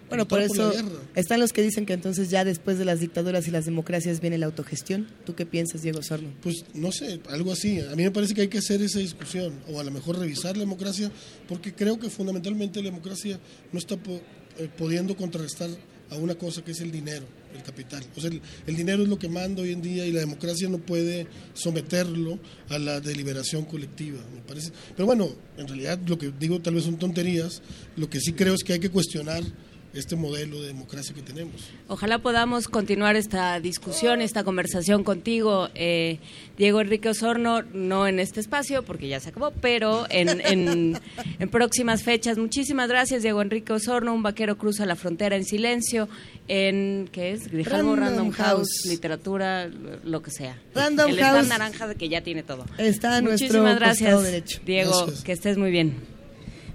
Bueno, 0.09 0.27
por 0.27 0.41
eso 0.41 0.73
están 1.15 1.39
los 1.39 1.53
que 1.53 1.63
dicen 1.63 1.87
que 1.87 1.93
entonces 1.93 2.31
ya 2.31 2.45
después 2.45 2.79
de 2.79 2.85
las 2.85 2.99
dictaduras 2.99 3.47
y 3.47 3.53
las 3.53 3.65
democracias 3.65 4.21
viene 4.21 4.39
la 4.39 4.47
autogestión. 4.47 5.07
¿Tú 5.25 5.37
qué 5.37 5.47
piensas, 5.47 5.83
Diego 5.83 6.03
Sorno? 6.03 6.31
Pues 6.43 6.65
no 6.75 6.91
sé, 6.91 7.21
algo 7.29 7.53
así. 7.53 7.79
A 7.79 7.95
mí 7.95 8.03
me 8.03 8.11
parece 8.11 8.35
que 8.35 8.41
hay 8.41 8.49
que 8.49 8.59
hacer 8.59 8.83
esa 8.83 8.99
discusión, 8.99 9.55
o 9.73 9.79
a 9.79 9.85
lo 9.85 9.93
mejor 9.93 10.19
revisar 10.19 10.57
la 10.57 10.65
democracia, 10.65 11.13
porque 11.49 11.73
creo 11.73 12.01
que 12.01 12.11
fundamentalmente 12.11 12.81
la 12.81 12.87
democracia 12.87 13.39
no 13.73 13.79
está 13.79 13.97
po- 13.97 14.21
eh, 14.59 14.69
pudiendo 14.77 15.17
contrarrestar 15.17 15.71
a 16.11 16.17
una 16.17 16.35
cosa 16.35 16.65
que 16.65 16.73
es 16.73 16.81
el 16.81 16.91
dinero, 16.91 17.25
el 17.55 17.63
capital. 17.63 18.05
O 18.17 18.21
sea, 18.21 18.31
el, 18.67 18.77
dinero 18.77 19.03
es 19.03 19.09
lo 19.09 19.19
que 19.19 19.29
manda 19.29 19.63
hoy 19.63 19.73
en 19.73 19.83
día 19.83 20.07
y 20.07 20.13
la 20.13 20.21
democracia 20.21 20.69
no 20.69 20.79
puede 20.79 21.27
someterlo 21.55 22.39
a 22.69 22.79
la 22.79 23.01
deliberación 23.01 23.65
colectiva, 23.65 24.19
me 24.35 24.41
parece. 24.41 24.73
Pero 24.97 25.07
bueno, 25.07 25.31
en 25.57 25.69
realidad 25.69 25.99
lo 26.07 26.19
que 26.19 26.33
digo 26.39 26.61
tal 26.61 26.75
vez 26.75 26.85
son 26.85 26.99
tonterías. 26.99 27.63
Lo 27.97 28.09
que 28.09 28.21
sí 28.21 28.33
creo 28.33 28.55
es 28.55 28.63
que 28.63 28.75
hay 28.75 28.81
que 28.81 28.91
cuestionar 28.91 29.43
este 29.93 30.15
modelo 30.17 30.61
de 30.61 30.69
democracia 30.69 31.15
que 31.15 31.23
tenemos. 31.23 31.55
Ojalá 31.89 32.19
podamos 32.19 32.69
continuar 32.69 33.17
esta 33.17 33.59
discusión, 33.61 34.21
esta 34.21 34.45
conversación 34.45 35.03
contigo, 35.05 35.69
eh, 35.75 36.19
Diego 36.57 36.81
Enrique 36.81 37.09
Osorno, 37.09 37.63
no 37.73 38.07
en 38.07 38.21
este 38.21 38.39
espacio 38.41 38.83
porque 38.85 39.09
ya 39.09 39.19
se 39.21 39.31
acabó, 39.31 39.51
pero 39.61 40.07
en, 40.11 40.41
en- 40.47 41.01
en 41.39 41.49
próximas 41.49 42.03
fechas. 42.03 42.39
Muchísimas 42.39 42.89
gracias, 42.89 43.23
Diego 43.23 43.43
Enrique 43.43 43.73
Osorno, 43.73 44.15
un 44.15 44.23
vaquero 44.23 44.57
cruza 44.59 44.87
la 44.87 44.95
frontera 44.97 45.35
en 45.37 45.45
silencio, 45.45 46.09
en, 46.47 47.09
¿qué 47.11 47.33
es? 47.33 47.51
Random 47.69 47.97
Random, 47.99 48.31
House, 48.31 48.47
House. 48.47 48.69
literatura, 48.87 49.69
lo 50.05 50.23
que 50.23 50.31
sea. 50.31 50.57
Random 50.75 51.11
El 51.11 51.19
House. 51.21 51.49
naranja 51.49 51.89
de 51.89 51.95
que 51.97 52.09
ya 52.09 52.23
tiene 52.23 52.43
todo. 52.43 52.65
Está 52.79 53.17
a 53.17 53.21
nuestro 53.21 53.47
Muchísimas 53.63 53.73
costado 53.79 54.21
gracias, 54.21 54.23
derecho. 54.23 54.61
Diego, 54.65 54.99
Gracias. 55.07 55.25
que 55.25 55.33
estés 55.33 55.57
muy 55.59 55.71
bien. 55.71 55.95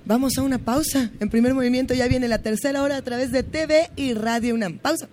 Vamos 0.05 0.37
a 0.37 0.43
una 0.43 0.59
pausa. 0.59 1.11
En 1.19 1.29
primer 1.29 1.55
movimiento 1.55 1.93
ya 1.95 2.07
viene 2.07 2.27
la 2.27 2.39
tercera 2.39 2.83
hora 2.83 2.97
a 2.97 3.01
través 3.01 3.31
de 3.31 3.41
TV 3.41 3.89
y 3.95 4.13
Radio 4.13 4.53
UNAM. 4.53 4.77
Pausa. 4.77 5.09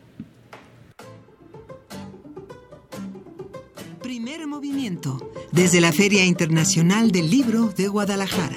Primer 4.02 4.46
movimiento, 4.46 5.32
desde 5.50 5.80
la 5.80 5.92
Feria 5.92 6.26
Internacional 6.26 7.10
del 7.10 7.30
Libro 7.30 7.68
de 7.68 7.88
Guadalajara. 7.88 8.56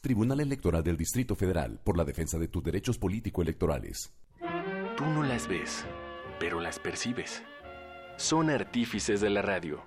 Tribunal 0.00 0.38
Electoral 0.38 0.84
del 0.84 0.96
Distrito 0.96 1.34
Federal 1.34 1.80
por 1.82 1.96
la 1.98 2.04
defensa 2.04 2.38
de 2.38 2.46
tus 2.46 2.62
derechos 2.62 2.98
político-electorales. 2.98 4.14
Tú 4.96 5.04
no 5.04 5.24
las 5.24 5.48
ves, 5.48 5.84
pero 6.38 6.60
las 6.60 6.78
percibes. 6.78 7.42
Son 8.16 8.48
artífices 8.48 9.20
de 9.20 9.28
la 9.28 9.42
radio. 9.42 9.82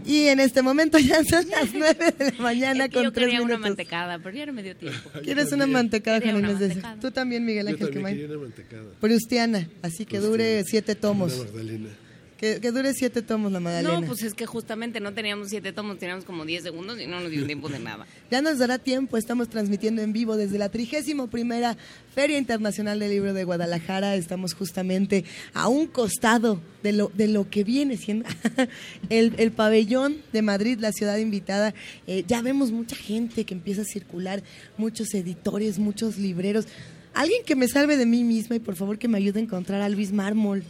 Y 0.05 0.27
en 0.29 0.39
este 0.39 0.61
momento 0.61 0.97
ya 0.99 1.21
son 1.25 1.49
las 1.49 1.73
9 1.73 2.13
de 2.17 2.31
la 2.31 2.38
mañana 2.41 2.85
Es 2.85 2.89
que 2.91 2.95
con 2.95 3.03
yo 3.03 3.11
3 3.11 3.25
quería 3.25 3.41
una 3.41 3.55
minutos. 3.55 3.69
mantecada, 3.69 4.19
pero 4.19 4.38
ya 4.38 4.45
no 4.45 4.53
me 4.53 4.63
dio 4.63 4.73
tiempo. 4.77 5.09
¿Quieres 5.21 5.51
una 5.51 5.67
mantecada, 5.67 6.21
Juan 6.21 6.35
una 6.38 6.51
Inés 6.51 6.59
de-. 6.75 6.81
Tú 7.01 7.11
también, 7.11 7.43
Miguel 7.45 7.65
Yo 7.65 7.71
Ángel 7.73 7.88
también 7.88 8.05
Quemay. 8.05 8.13
quería 8.13 8.29
una 8.38 8.41
mantecada. 8.43 8.84
Prustiana, 9.01 9.67
así 9.81 10.05
que 10.05 10.19
dure 10.19 10.63
siete 10.63 10.95
tomos. 10.95 11.34
Una 11.34 11.43
Magdalena. 11.43 11.89
Que, 12.38 12.59
que 12.61 12.72
dure 12.72 12.93
siete 12.93 13.22
tomos 13.22 13.51
la 13.51 13.59
Magdalena. 13.59 13.99
No, 13.99 14.05
pues 14.05 14.22
es 14.23 14.34
que 14.34 14.45
justamente 14.45 14.99
no 14.99 15.14
teníamos 15.14 15.49
siete 15.49 15.73
tomos, 15.73 15.97
teníamos 15.97 16.23
como 16.23 16.45
10 16.45 16.64
segundos 16.64 16.99
y 16.99 17.07
no 17.07 17.19
nos 17.19 17.31
dio 17.31 17.45
tiempo 17.45 17.69
de 17.69 17.80
nada. 17.80 18.05
Ya 18.30 18.41
nos 18.41 18.57
dará 18.57 18.77
tiempo, 18.77 19.15
estamos 19.15 19.47
transmitiendo 19.47 20.01
en 20.01 20.11
vivo 20.11 20.35
desde 20.35 20.57
la 20.57 20.68
trigésimo 20.69 21.27
primera 21.27 21.77
Feria 22.14 22.38
Internacional 22.38 22.99
del 22.99 23.11
Libro 23.11 23.34
de 23.34 23.45
Guadalajara. 23.45 24.15
Estamos 24.15 24.53
justamente 24.53 25.23
a 25.53 25.69
un 25.69 25.88
costado 25.88 26.61
de 26.84 26.91
lo, 26.91 27.09
de 27.14 27.27
lo 27.27 27.49
que 27.49 27.64
viene 27.64 27.95
siendo 27.95 28.27
el, 29.09 29.34
el 29.38 29.51
pabellón 29.51 30.18
de 30.34 30.41
Madrid, 30.41 30.77
la 30.80 30.91
ciudad 30.91 31.18
invitada. 31.18 31.73
Eh, 32.05 32.26
ya 32.27 32.41
vemos 32.41 32.72
mucha 32.72 32.95
gente 32.95 33.45
que 33.45 33.53
empieza 33.53 33.81
a 33.81 33.85
circular, 33.85 34.43
muchos 34.77 35.14
editores, 35.14 35.80
muchos 35.80 36.18
libreros. 36.18 36.65
Alguien 37.14 37.43
que 37.45 37.55
me 37.55 37.68
salve 37.68 37.97
de 37.97 38.05
mí 38.05 38.23
misma 38.23 38.57
y 38.57 38.59
por 38.59 38.76
favor 38.76 38.99
que 38.99 39.07
me 39.07 39.18
ayude 39.18 39.39
a 39.39 39.43
encontrar 39.43 39.81
a 39.81 39.89
Luis 39.89 40.11
Mármol. 40.11 40.64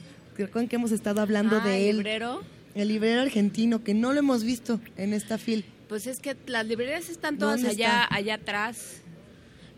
Recuerden 0.45 0.69
que 0.69 0.75
hemos 0.75 0.91
estado 0.91 1.21
hablando 1.21 1.59
Ah, 1.61 1.67
de 1.67 1.89
él. 1.89 1.97
librero. 1.97 2.43
El 2.75 2.89
librero 2.89 3.21
argentino, 3.21 3.83
que 3.83 3.93
no 3.93 4.13
lo 4.13 4.19
hemos 4.19 4.43
visto 4.43 4.79
en 4.97 5.13
esta 5.13 5.37
fil. 5.37 5.65
Pues 5.89 6.05
es 6.05 6.19
que 6.19 6.35
las 6.45 6.65
librerías 6.67 7.09
están 7.09 7.37
todas 7.37 7.55
¿Dónde 7.61 7.69
allá, 7.71 8.03
está? 8.03 8.15
allá 8.15 8.33
atrás. 8.35 9.01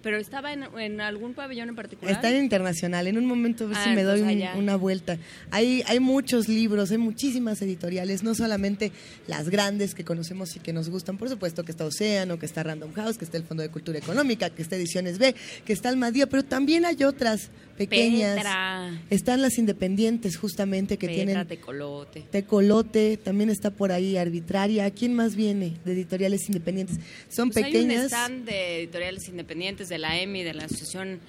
Pero 0.01 0.15
estaba 0.17 0.53
en, 0.53 0.63
en 0.79 1.01
algún 1.01 1.33
pabellón 1.33 1.67
en 1.67 1.75
particular. 1.75 2.13
Está 2.13 2.29
en 2.29 2.41
internacional. 2.43 3.07
En 3.07 3.17
un 3.17 3.25
momento 3.25 3.65
a 3.65 3.67
ver 3.67 3.77
Ah, 3.77 3.83
si 3.83 3.89
me 3.89 4.03
doy 4.03 4.21
un- 4.21 4.29
allá. 4.29 4.53
una 4.55 4.77
vuelta. 4.77 5.17
Hay, 5.51 5.83
hay 5.87 5.99
muchos 5.99 6.47
libros, 6.47 6.91
hay 6.91 6.97
muchísimas 6.97 7.61
editoriales, 7.61 8.23
no 8.23 8.33
solamente 8.33 8.93
las 9.27 9.49
grandes 9.49 9.95
que 9.95 10.05
conocemos 10.05 10.55
y 10.55 10.59
que 10.61 10.71
nos 10.71 10.89
gustan. 10.89 11.17
Por 11.17 11.27
supuesto 11.27 11.65
que 11.65 11.71
está 11.71 11.83
Océano, 11.85 12.39
que 12.39 12.45
está 12.45 12.63
Random 12.63 12.93
House, 12.93 13.17
que 13.17 13.25
está 13.25 13.35
el 13.35 13.43
Fondo 13.43 13.61
de 13.61 13.69
Cultura 13.69 13.99
Económica, 13.99 14.49
que 14.49 14.61
está 14.61 14.77
Ediciones 14.77 15.19
B, 15.19 15.35
que 15.65 15.73
está 15.73 15.89
Almadía, 15.89 16.27
pero 16.27 16.43
también 16.43 16.85
hay 16.85 17.03
otras 17.03 17.49
pequeñas. 17.87 18.35
Petra. 18.35 19.01
Están 19.09 19.41
las 19.41 19.57
independientes 19.57 20.37
justamente 20.37 20.97
que 20.97 21.07
Petra, 21.07 21.25
tienen 21.25 21.47
Tecolote. 21.47 22.21
Tecolote, 22.29 23.17
también 23.17 23.49
está 23.49 23.71
por 23.71 23.91
ahí 23.91 24.17
Arbitraria. 24.17 24.89
¿Quién 24.91 25.13
más 25.15 25.35
viene 25.35 25.73
de 25.85 25.93
editoriales 25.93 26.47
independientes? 26.47 26.97
Son 27.29 27.49
Pues 27.49 27.65
Hay 27.65 27.75
un 27.75 27.87
pequeñas. 27.87 28.05
stand 28.05 28.45
de 28.45 28.79
editoriales 28.79 29.27
independientes, 29.27 29.89
de 29.89 29.97
la 29.97 30.19
EMI, 30.21 30.43
de 30.43 30.53
la 30.53 30.65
Asociación 30.65 31.19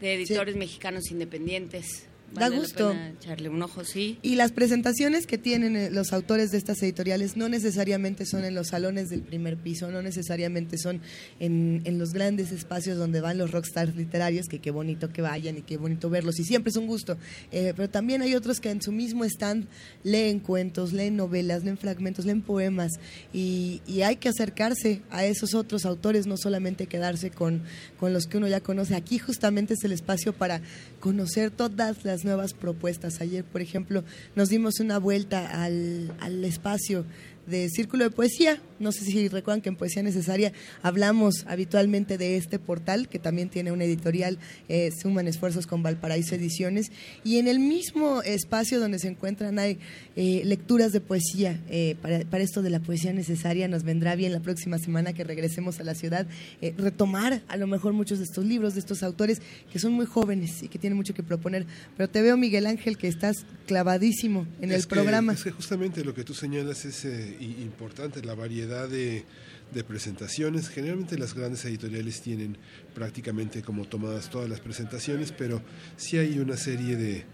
de 0.00 0.14
Editores 0.14 0.56
Mexicanos 0.56 1.10
Independientes. 1.10 2.06
Da 2.32 2.42
Vale 2.42 2.54
la 2.56 2.60
gusto. 2.62 2.88
pena 2.90 3.08
echarle 3.10 3.48
un 3.48 3.60
ojo, 3.60 3.84
sí. 3.84 4.18
Y 4.22 4.36
las 4.36 4.52
presentaciones 4.52 5.26
que 5.26 5.36
tienen 5.36 5.74
eh, 5.74 5.90
los 5.90 6.12
autores 6.12 6.52
de 6.52 6.58
estas 6.58 6.80
editoriales 6.82 7.36
no 7.36 7.48
necesariamente 7.48 8.24
son 8.24 8.44
en 8.44 8.54
los 8.54 8.68
salones 8.68 9.08
del 9.10 9.22
primer 9.22 9.56
piso, 9.56 9.90
no 9.90 10.00
necesariamente 10.00 10.78
son 10.78 11.00
en, 11.40 11.82
en 11.84 11.98
los 11.98 12.12
grandes 12.12 12.52
espacios 12.52 12.98
donde 12.98 13.20
van 13.20 13.36
los 13.36 13.50
rockstars 13.50 13.96
literarios, 13.96 14.46
que 14.46 14.60
qué 14.60 14.70
bonito 14.70 15.12
que 15.12 15.22
vayan 15.22 15.58
y 15.58 15.62
qué 15.62 15.76
bonito 15.76 16.08
verlos, 16.08 16.38
y 16.38 16.44
siempre 16.44 16.70
es 16.70 16.76
un 16.76 16.86
gusto. 16.86 17.16
Eh, 17.50 17.72
pero 17.74 17.90
también 17.90 18.22
hay 18.22 18.34
otros 18.36 18.60
que 18.60 18.70
en 18.70 18.80
su 18.80 18.92
mismo 18.92 19.24
stand 19.24 19.66
leen 20.04 20.38
cuentos, 20.38 20.92
leen 20.92 21.16
novelas, 21.16 21.64
leen 21.64 21.78
fragmentos, 21.78 22.26
leen 22.26 22.42
poemas, 22.42 22.92
y, 23.32 23.82
y 23.88 24.02
hay 24.02 24.16
que 24.16 24.28
acercarse 24.28 25.02
a 25.10 25.24
esos 25.24 25.54
otros 25.54 25.84
autores, 25.84 26.26
no 26.28 26.36
solamente 26.36 26.86
quedarse 26.86 27.30
con, 27.30 27.62
con 27.98 28.12
los 28.12 28.26
que 28.26 28.36
uno 28.36 28.46
ya 28.46 28.60
conoce. 28.60 28.94
Aquí 28.94 29.18
justamente 29.18 29.74
es 29.74 29.82
el 29.82 29.92
espacio 29.92 30.32
para 30.32 30.60
conocer 31.00 31.50
todas 31.50 32.04
las 32.04 32.19
nuevas 32.24 32.54
propuestas. 32.54 33.20
Ayer, 33.20 33.44
por 33.44 33.60
ejemplo, 33.60 34.04
nos 34.34 34.48
dimos 34.48 34.80
una 34.80 34.98
vuelta 34.98 35.62
al, 35.64 36.12
al 36.20 36.44
espacio 36.44 37.04
de 37.50 37.68
Círculo 37.68 38.04
de 38.04 38.10
Poesía. 38.10 38.60
No 38.78 38.92
sé 38.92 39.04
si 39.04 39.28
recuerdan 39.28 39.60
que 39.60 39.68
en 39.68 39.76
Poesía 39.76 40.02
Necesaria 40.02 40.52
hablamos 40.82 41.44
habitualmente 41.46 42.16
de 42.16 42.36
este 42.36 42.58
portal, 42.58 43.08
que 43.08 43.18
también 43.18 43.50
tiene 43.50 43.72
una 43.72 43.84
editorial, 43.84 44.38
eh, 44.68 44.90
Suman 44.90 45.28
Esfuerzos 45.28 45.66
con 45.66 45.82
Valparaíso 45.82 46.34
Ediciones. 46.34 46.90
Y 47.24 47.38
en 47.38 47.48
el 47.48 47.58
mismo 47.58 48.22
espacio 48.22 48.80
donde 48.80 48.98
se 48.98 49.08
encuentran 49.08 49.58
hay 49.58 49.78
eh, 50.16 50.42
lecturas 50.44 50.92
de 50.92 51.00
poesía. 51.00 51.60
Eh, 51.68 51.96
para, 52.00 52.20
para, 52.20 52.42
esto 52.42 52.62
de 52.62 52.70
la 52.70 52.80
poesía 52.80 53.12
necesaria 53.12 53.68
nos 53.68 53.82
vendrá 53.82 54.14
bien 54.14 54.32
la 54.32 54.40
próxima 54.40 54.78
semana 54.78 55.12
que 55.12 55.24
regresemos 55.24 55.80
a 55.80 55.84
la 55.84 55.94
ciudad, 55.94 56.26
eh, 56.60 56.74
retomar 56.76 57.42
a 57.48 57.56
lo 57.56 57.66
mejor 57.66 57.92
muchos 57.92 58.18
de 58.18 58.24
estos 58.24 58.44
libros, 58.44 58.74
de 58.74 58.80
estos 58.80 59.02
autores 59.02 59.40
que 59.72 59.78
son 59.78 59.92
muy 59.92 60.06
jóvenes 60.06 60.62
y 60.62 60.68
que 60.68 60.78
tienen 60.78 60.96
mucho 60.96 61.14
que 61.14 61.22
proponer. 61.22 61.66
Pero 61.96 62.08
te 62.08 62.22
veo, 62.22 62.36
Miguel 62.36 62.66
Ángel, 62.66 62.96
que 62.96 63.08
estás 63.08 63.44
clavadísimo 63.66 64.46
en 64.60 64.70
es 64.70 64.76
el 64.76 64.82
que, 64.82 64.94
programa. 64.94 65.32
Es 65.32 65.44
que 65.44 65.50
justamente 65.50 66.04
lo 66.04 66.14
que 66.14 66.24
tú 66.24 66.34
señalas 66.34 66.84
es 66.84 67.04
eh, 67.04 67.36
importante, 67.40 68.22
la 68.22 68.34
variedad 68.34 68.88
de, 68.88 69.24
de, 69.72 69.84
presentaciones. 69.84 70.68
Generalmente 70.68 71.18
las 71.18 71.34
grandes 71.34 71.64
editoriales 71.64 72.20
tienen 72.20 72.56
prácticamente 72.94 73.62
como 73.62 73.86
tomadas 73.86 74.30
todas 74.30 74.48
las 74.48 74.60
presentaciones, 74.60 75.32
pero 75.32 75.62
sí 75.96 76.18
hay 76.18 76.38
una 76.38 76.56
serie 76.56 76.96
de, 76.96 77.24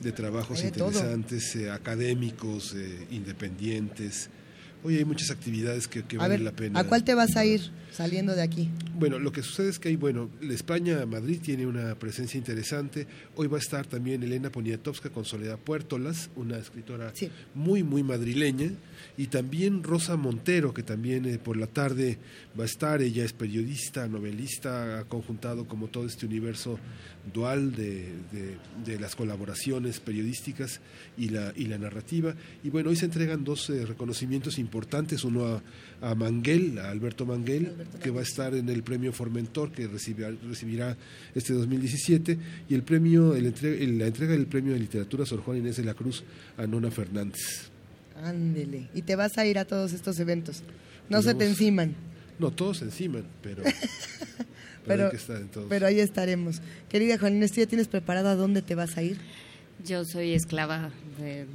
de 0.00 0.12
trabajos 0.12 0.60
Hay 0.60 0.68
interesantes, 0.68 1.56
eh, 1.56 1.70
académicos, 1.70 2.74
eh, 2.74 3.06
independientes. 3.10 4.30
Hoy 4.84 4.96
hay 4.98 5.04
muchas 5.04 5.30
actividades 5.30 5.88
que, 5.88 6.04
que 6.04 6.16
valen 6.16 6.38
ver, 6.38 6.40
la 6.42 6.52
pena. 6.52 6.78
¿a 6.78 6.84
cuál 6.84 7.02
te 7.02 7.14
vas 7.14 7.36
a 7.36 7.44
ir 7.44 7.72
saliendo 7.90 8.36
de 8.36 8.42
aquí? 8.42 8.70
Bueno, 8.94 9.18
lo 9.18 9.32
que 9.32 9.42
sucede 9.42 9.70
es 9.70 9.78
que 9.78 9.88
hay, 9.88 9.96
bueno, 9.96 10.30
España, 10.42 11.04
Madrid 11.06 11.40
tiene 11.42 11.66
una 11.66 11.98
presencia 11.98 12.38
interesante. 12.38 13.06
Hoy 13.34 13.48
va 13.48 13.56
a 13.56 13.60
estar 13.60 13.86
también 13.86 14.22
Elena 14.22 14.50
Poniatowska 14.50 15.10
con 15.10 15.24
Soledad 15.24 15.58
Puertolas, 15.58 16.30
una 16.36 16.58
escritora 16.58 17.10
Sí. 17.14 17.30
muy, 17.54 17.82
muy 17.82 18.02
madrileña. 18.02 18.70
Y 19.18 19.28
también 19.28 19.82
Rosa 19.82 20.16
Montero, 20.16 20.72
que 20.74 20.82
también 20.82 21.24
eh, 21.26 21.38
por 21.38 21.56
la 21.56 21.66
tarde 21.66 22.18
va 22.58 22.62
a 22.64 22.66
estar. 22.66 23.00
Ella 23.02 23.24
es 23.24 23.32
periodista, 23.32 24.06
novelista, 24.08 24.98
ha 25.00 25.04
conjuntado 25.04 25.66
como 25.66 25.88
todo 25.88 26.06
este 26.06 26.26
universo 26.26 26.78
dual 27.32 27.74
de, 27.74 28.12
de- 28.32 28.56
de 28.84 29.00
las 29.00 29.16
colaboraciones 29.16 29.98
periodísticas 30.00 30.80
y 31.18 31.30
la, 31.30 31.52
y 31.56 31.64
la 31.66 31.78
narrativa. 31.78 32.34
Y 32.62 32.70
bueno, 32.70 32.90
hoy 32.90 32.96
se 32.96 33.06
entregan 33.06 33.42
dos 33.42 33.68
eh, 33.70 33.84
reconocimientos 33.84 34.58
importantes, 34.58 35.24
uno 35.24 35.46
a, 35.46 35.62
a 36.10 36.14
Manguel, 36.14 36.78
a 36.78 36.90
Alberto 36.90 37.26
Manguel, 37.26 37.72
que 38.02 38.10
va 38.10 38.20
a 38.20 38.22
estar 38.24 38.54
en 38.54 38.68
el 38.68 38.82
premio 38.82 39.12
Formentor, 39.12 39.72
que 39.72 39.88
recibirá, 39.88 40.30
recibirá 40.48 40.96
este 41.34 41.52
2017, 41.52 42.38
y 42.68 42.74
el 42.74 42.82
premio, 42.82 43.34
el 43.34 43.46
entre- 43.46 43.82
el- 43.82 43.98
la 43.98 44.06
entrega 44.06 44.32
del 44.32 44.46
premio 44.46 44.72
de 44.74 44.78
literatura 44.80 45.26
Sor 45.26 45.40
Juan 45.40 45.58
Inés 45.58 45.76
de 45.76 45.84
la 45.84 45.94
Cruz 45.94 46.22
a 46.56 46.66
Nona 46.66 46.90
Fernández. 46.90 47.70
Ándele. 48.22 48.88
Y 48.94 49.02
te 49.02 49.16
vas 49.16 49.38
a 49.38 49.46
ir 49.46 49.58
a 49.58 49.64
todos 49.64 49.92
estos 49.92 50.18
eventos. 50.20 50.62
No 51.08 51.18
Pues 51.18 51.24
se 51.26 51.34
te 51.34 51.46
enciman. 51.46 51.94
No, 52.38 52.50
todos 52.50 52.82
encima, 52.82 53.20
pero, 53.42 53.62
pero, 53.64 53.74
Pero, 54.86 55.04
hay 55.04 55.10
que 55.10 55.16
estar 55.16 55.36
en 55.40 55.48
todos. 55.48 55.66
pero 55.68 55.86
ahí 55.86 56.00
estaremos. 56.00 56.60
Querida 56.88 57.18
Juan 57.18 57.36
Inés, 57.36 57.52
¿tú 57.52 57.60
ya 57.60 57.66
tienes 57.66 57.88
preparado 57.88 58.28
a 58.28 58.34
dónde 58.34 58.62
te 58.62 58.74
vas 58.74 58.96
a 58.96 59.02
ir? 59.02 59.18
Yo 59.86 60.04
soy 60.04 60.32
esclava 60.32 60.90
de, 61.18 61.44
de- 61.44 61.46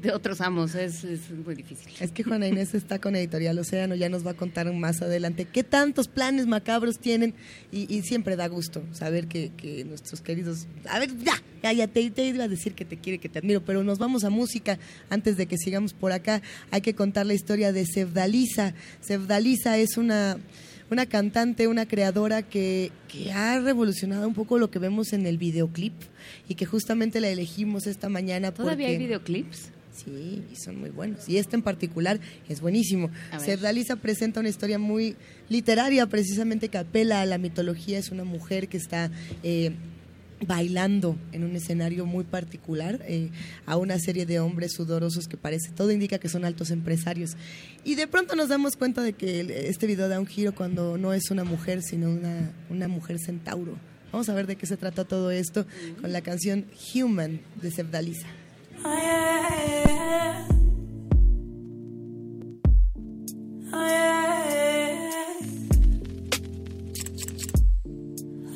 de 0.00 0.12
otros 0.12 0.40
amos, 0.40 0.74
es, 0.74 1.04
es 1.04 1.30
muy 1.30 1.54
difícil. 1.54 1.92
Es 2.00 2.10
que 2.12 2.22
Juana 2.22 2.46
Inés 2.48 2.74
está 2.74 2.98
con 2.98 3.16
Editorial 3.16 3.58
Océano, 3.58 3.94
ya 3.94 4.08
nos 4.08 4.26
va 4.26 4.32
a 4.32 4.34
contar 4.34 4.70
más 4.72 5.00
adelante 5.02 5.44
qué 5.46 5.62
tantos 5.64 6.08
planes 6.08 6.46
macabros 6.46 6.98
tienen 6.98 7.34
y, 7.72 7.92
y 7.94 8.02
siempre 8.02 8.36
da 8.36 8.46
gusto 8.48 8.82
saber 8.92 9.26
que, 9.26 9.50
que 9.56 9.84
nuestros 9.84 10.20
queridos... 10.20 10.66
A 10.88 10.98
ver, 10.98 11.16
ya, 11.18 11.34
ya, 11.62 11.72
ya 11.72 11.88
te, 11.88 12.00
iba 12.00 12.44
a 12.44 12.48
decir 12.48 12.74
que 12.74 12.84
te 12.84 12.96
quiere, 12.98 13.18
que 13.18 13.28
te 13.28 13.38
admiro, 13.38 13.62
pero 13.64 13.82
nos 13.84 13.98
vamos 13.98 14.24
a 14.24 14.30
música 14.30 14.78
antes 15.08 15.36
de 15.36 15.46
que 15.46 15.56
sigamos 15.56 15.92
por 15.94 16.12
acá. 16.12 16.42
Hay 16.70 16.80
que 16.80 16.94
contar 16.94 17.26
la 17.26 17.34
historia 17.34 17.72
de 17.72 17.86
Sevdalisa. 17.86 18.74
Sevdalisa 19.00 19.78
es 19.78 19.96
una 19.96 20.36
una 20.90 21.06
cantante, 21.06 21.68
una 21.68 21.86
creadora 21.86 22.42
que, 22.42 22.90
que 23.08 23.32
ha 23.32 23.60
revolucionado 23.60 24.26
un 24.26 24.34
poco 24.34 24.58
lo 24.58 24.70
que 24.70 24.78
vemos 24.78 25.12
en 25.12 25.26
el 25.26 25.38
videoclip 25.38 25.94
y 26.48 26.54
que 26.54 26.66
justamente 26.66 27.20
la 27.20 27.28
elegimos 27.28 27.86
esta 27.86 28.08
mañana 28.08 28.52
¿Todavía 28.52 28.86
porque... 28.86 28.86
hay 28.86 28.98
videoclips? 28.98 29.70
Sí, 29.92 30.42
y 30.50 30.56
son 30.56 30.80
muy 30.80 30.90
buenos. 30.90 31.28
Y 31.28 31.36
este 31.36 31.56
en 31.56 31.62
particular 31.62 32.20
es 32.48 32.60
buenísimo. 32.60 33.10
Cerdaliza 33.38 33.96
presenta 33.96 34.40
una 34.40 34.48
historia 34.48 34.78
muy 34.78 35.16
literaria, 35.48 36.06
precisamente 36.06 36.68
que 36.68 36.78
apela 36.78 37.20
a 37.20 37.26
la 37.26 37.38
mitología. 37.38 37.98
Es 37.98 38.10
una 38.10 38.24
mujer 38.24 38.68
que 38.68 38.78
está 38.78 39.10
eh, 39.42 39.72
bailando 40.46 41.16
en 41.32 41.44
un 41.44 41.54
escenario 41.56 42.06
muy 42.06 42.24
particular 42.24 43.00
eh, 43.06 43.30
a 43.66 43.76
una 43.76 43.98
serie 43.98 44.26
de 44.26 44.40
hombres 44.40 44.72
sudorosos 44.72 45.28
que 45.28 45.36
parece, 45.36 45.70
todo 45.70 45.90
indica 45.90 46.18
que 46.18 46.28
son 46.28 46.44
altos 46.44 46.70
empresarios. 46.70 47.36
Y 47.84 47.94
de 47.94 48.06
pronto 48.06 48.36
nos 48.36 48.48
damos 48.48 48.76
cuenta 48.76 49.02
de 49.02 49.12
que 49.12 49.68
este 49.68 49.86
video 49.86 50.08
da 50.08 50.20
un 50.20 50.26
giro 50.26 50.54
cuando 50.54 50.98
no 50.98 51.12
es 51.12 51.30
una 51.30 51.44
mujer, 51.44 51.82
sino 51.82 52.10
una, 52.10 52.52
una 52.68 52.88
mujer 52.88 53.18
centauro. 53.18 53.76
Vamos 54.12 54.28
a 54.28 54.34
ver 54.34 54.46
de 54.46 54.56
qué 54.56 54.66
se 54.66 54.76
trata 54.76 55.04
todo 55.04 55.30
esto 55.30 55.66
con 56.00 56.12
la 56.12 56.20
canción 56.20 56.66
Human 56.94 57.40
de. 57.62 57.70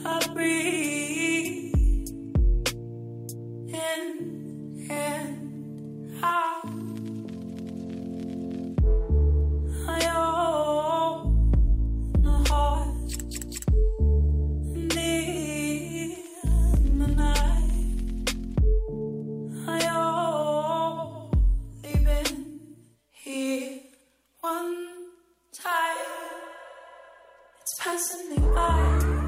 I 0.07 0.29
breathe 0.35 0.94
in 3.93 4.87
and 4.91 6.25
out. 6.25 6.67
I 9.87 10.01
own 10.17 11.27
a 12.25 12.49
heart 12.49 13.13
near 14.95 16.17
the 16.99 17.09
night. 17.23 18.29
I 19.69 19.71
only 21.27 21.95
been 22.05 22.35
here 23.11 23.81
one 24.41 24.77
time. 25.53 25.97
It's 27.61 27.75
passing 27.81 28.31
me 28.31 28.39
by. 28.55 29.24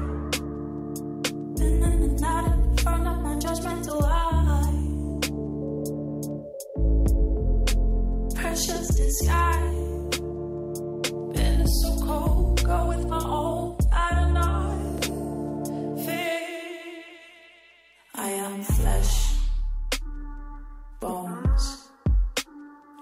Bones. 20.99 21.89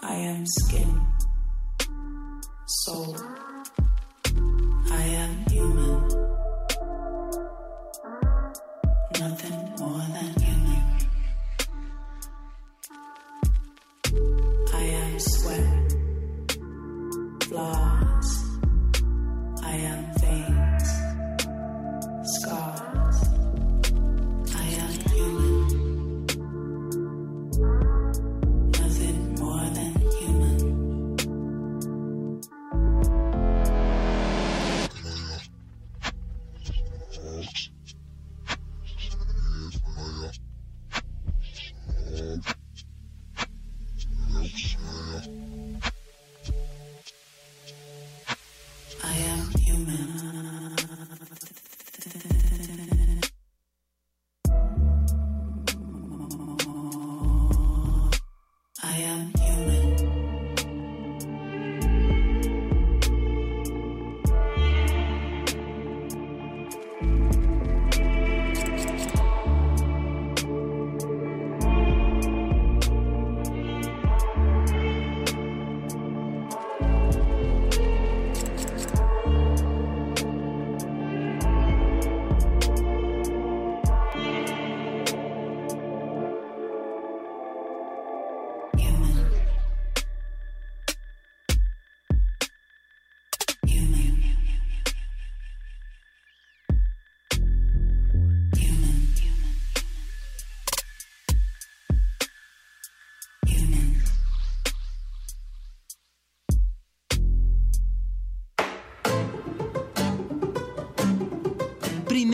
I 0.01 0.15
am 0.15 0.45
skin, 0.45 1.01
soul. 2.65 3.55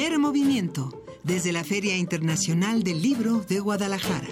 Primer 0.02 0.18
movimiento, 0.18 1.06
desde 1.22 1.52
la 1.52 1.64
Feria 1.64 1.96
Internacional 1.96 2.82
del 2.82 3.04
Libro 3.04 3.42
de 3.42 3.60
Guadalajara. 3.60 4.28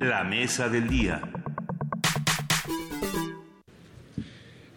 La 0.00 0.22
mesa 0.24 0.68
del 0.68 0.86
día. 0.90 1.31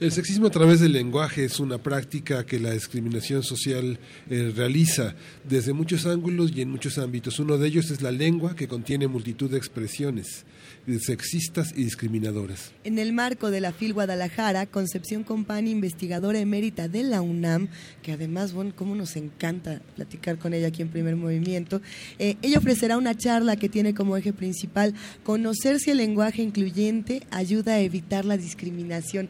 El 0.05 0.11
sexismo 0.11 0.45
a 0.45 0.51
través 0.51 0.81
del 0.81 0.91
lenguaje 0.91 1.45
es 1.45 1.59
una 1.59 1.79
práctica 1.79 2.45
que 2.45 2.59
la 2.59 2.69
discriminación 2.73 3.41
social 3.41 3.97
eh, 4.29 4.53
realiza 4.55 5.15
desde 5.43 5.73
muchos 5.73 6.05
ángulos 6.05 6.51
y 6.55 6.61
en 6.61 6.69
muchos 6.69 6.99
ámbitos. 6.99 7.39
Uno 7.39 7.57
de 7.57 7.67
ellos 7.67 7.89
es 7.89 8.03
la 8.03 8.11
lengua 8.11 8.55
que 8.55 8.67
contiene 8.67 9.07
multitud 9.07 9.49
de 9.49 9.57
expresiones 9.57 10.45
eh, 10.85 10.99
sexistas 10.99 11.73
y 11.75 11.83
discriminadoras. 11.83 12.71
En 12.83 12.99
el 12.99 13.13
marco 13.13 13.49
de 13.49 13.61
la 13.61 13.71
FIL 13.71 13.93
Guadalajara, 13.93 14.67
Concepción 14.67 15.23
Compani, 15.23 15.71
investigadora 15.71 16.37
emérita 16.37 16.87
de 16.87 17.01
la 17.01 17.23
UNAM, 17.23 17.69
que 18.03 18.11
además, 18.11 18.53
bueno, 18.53 18.73
cómo 18.75 18.93
nos 18.93 19.15
encanta 19.15 19.81
platicar 19.95 20.37
con 20.37 20.53
ella 20.53 20.67
aquí 20.67 20.83
en 20.83 20.89
Primer 20.89 21.15
Movimiento, 21.15 21.81
eh, 22.19 22.35
ella 22.43 22.59
ofrecerá 22.59 22.99
una 22.99 23.17
charla 23.17 23.55
que 23.55 23.69
tiene 23.69 23.95
como 23.95 24.15
eje 24.15 24.33
principal 24.33 24.93
conocer 25.23 25.79
si 25.79 25.89
el 25.89 25.97
lenguaje 25.97 26.43
incluyente 26.43 27.23
ayuda 27.31 27.73
a 27.73 27.79
evitar 27.79 28.23
la 28.23 28.37
discriminación. 28.37 29.29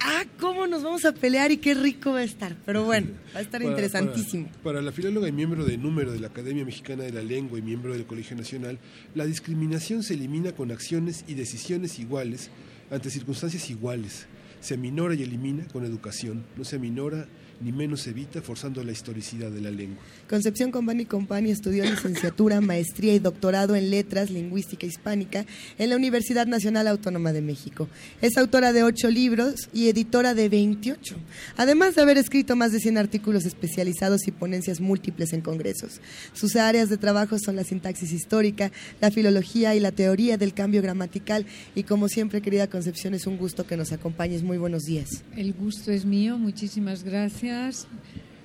Ah, 0.00 0.24
cómo 0.38 0.66
nos 0.66 0.82
vamos 0.82 1.04
a 1.04 1.12
pelear 1.12 1.50
y 1.50 1.56
qué 1.56 1.74
rico 1.74 2.12
va 2.12 2.20
a 2.20 2.24
estar. 2.24 2.54
Pero 2.64 2.84
bueno, 2.84 3.08
va 3.34 3.40
a 3.40 3.42
estar 3.42 3.60
Para- 3.60 3.70
interesantísimo. 3.70 4.46
Para, 4.48 4.62
para 4.62 4.82
la 4.82 4.92
filóloga 4.92 5.28
y 5.28 5.32
miembro 5.32 5.64
de 5.64 5.76
número 5.76 6.12
de 6.12 6.20
la 6.20 6.28
Academia 6.28 6.64
Mexicana 6.64 7.02
de 7.04 7.12
la 7.12 7.22
Lengua 7.22 7.58
y 7.58 7.62
miembro 7.62 7.92
del 7.92 8.06
Colegio 8.06 8.36
Nacional, 8.36 8.78
la 9.14 9.26
discriminación 9.26 10.02
se 10.02 10.14
elimina 10.14 10.52
con 10.52 10.70
acciones 10.70 11.24
y 11.26 11.34
decisiones 11.34 11.98
iguales 11.98 12.50
ante 12.90 13.10
circunstancias 13.10 13.68
iguales. 13.70 14.26
Se 14.60 14.74
aminora 14.74 15.14
y 15.14 15.22
elimina 15.22 15.66
con 15.68 15.84
educación. 15.84 16.44
No 16.56 16.64
se 16.64 16.76
aminora 16.76 17.26
ni 17.60 17.72
menos 17.72 18.02
se 18.02 18.10
evita 18.10 18.40
forzando 18.40 18.84
la 18.84 18.92
historicidad 18.92 19.50
de 19.50 19.60
la 19.60 19.70
lengua. 19.70 20.02
Concepción 20.28 20.70
Compani 20.70 21.06
Compani 21.06 21.50
estudió 21.50 21.84
licenciatura, 21.84 22.60
maestría 22.60 23.14
y 23.14 23.18
doctorado 23.18 23.74
en 23.74 23.90
Letras, 23.90 24.30
Lingüística 24.30 24.86
Hispánica 24.86 25.44
en 25.78 25.90
la 25.90 25.96
Universidad 25.96 26.46
Nacional 26.46 26.86
Autónoma 26.86 27.32
de 27.32 27.42
México. 27.42 27.88
Es 28.22 28.36
autora 28.36 28.72
de 28.72 28.84
ocho 28.84 29.10
libros 29.10 29.68
y 29.72 29.88
editora 29.88 30.34
de 30.34 30.48
28, 30.48 31.16
además 31.56 31.96
de 31.96 32.02
haber 32.02 32.18
escrito 32.18 32.54
más 32.54 32.72
de 32.72 32.80
100 32.80 32.98
artículos 32.98 33.44
especializados 33.44 34.28
y 34.28 34.32
ponencias 34.32 34.80
múltiples 34.80 35.32
en 35.32 35.40
congresos. 35.40 36.00
Sus 36.34 36.54
áreas 36.56 36.88
de 36.88 36.96
trabajo 36.96 37.38
son 37.38 37.56
la 37.56 37.64
sintaxis 37.64 38.12
histórica, 38.12 38.70
la 39.00 39.10
filología 39.10 39.74
y 39.74 39.80
la 39.80 39.90
teoría 39.92 40.36
del 40.36 40.54
cambio 40.54 40.80
gramatical. 40.82 41.46
Y 41.74 41.82
como 41.82 42.08
siempre, 42.08 42.40
querida 42.40 42.68
Concepción, 42.68 43.14
es 43.14 43.26
un 43.26 43.38
gusto 43.38 43.66
que 43.66 43.76
nos 43.76 43.92
acompañes. 43.92 44.42
Muy 44.42 44.58
buenos 44.58 44.82
días. 44.82 45.24
El 45.36 45.52
gusto 45.54 45.90
es 45.90 46.04
mío, 46.04 46.38
muchísimas 46.38 47.02
gracias. 47.02 47.47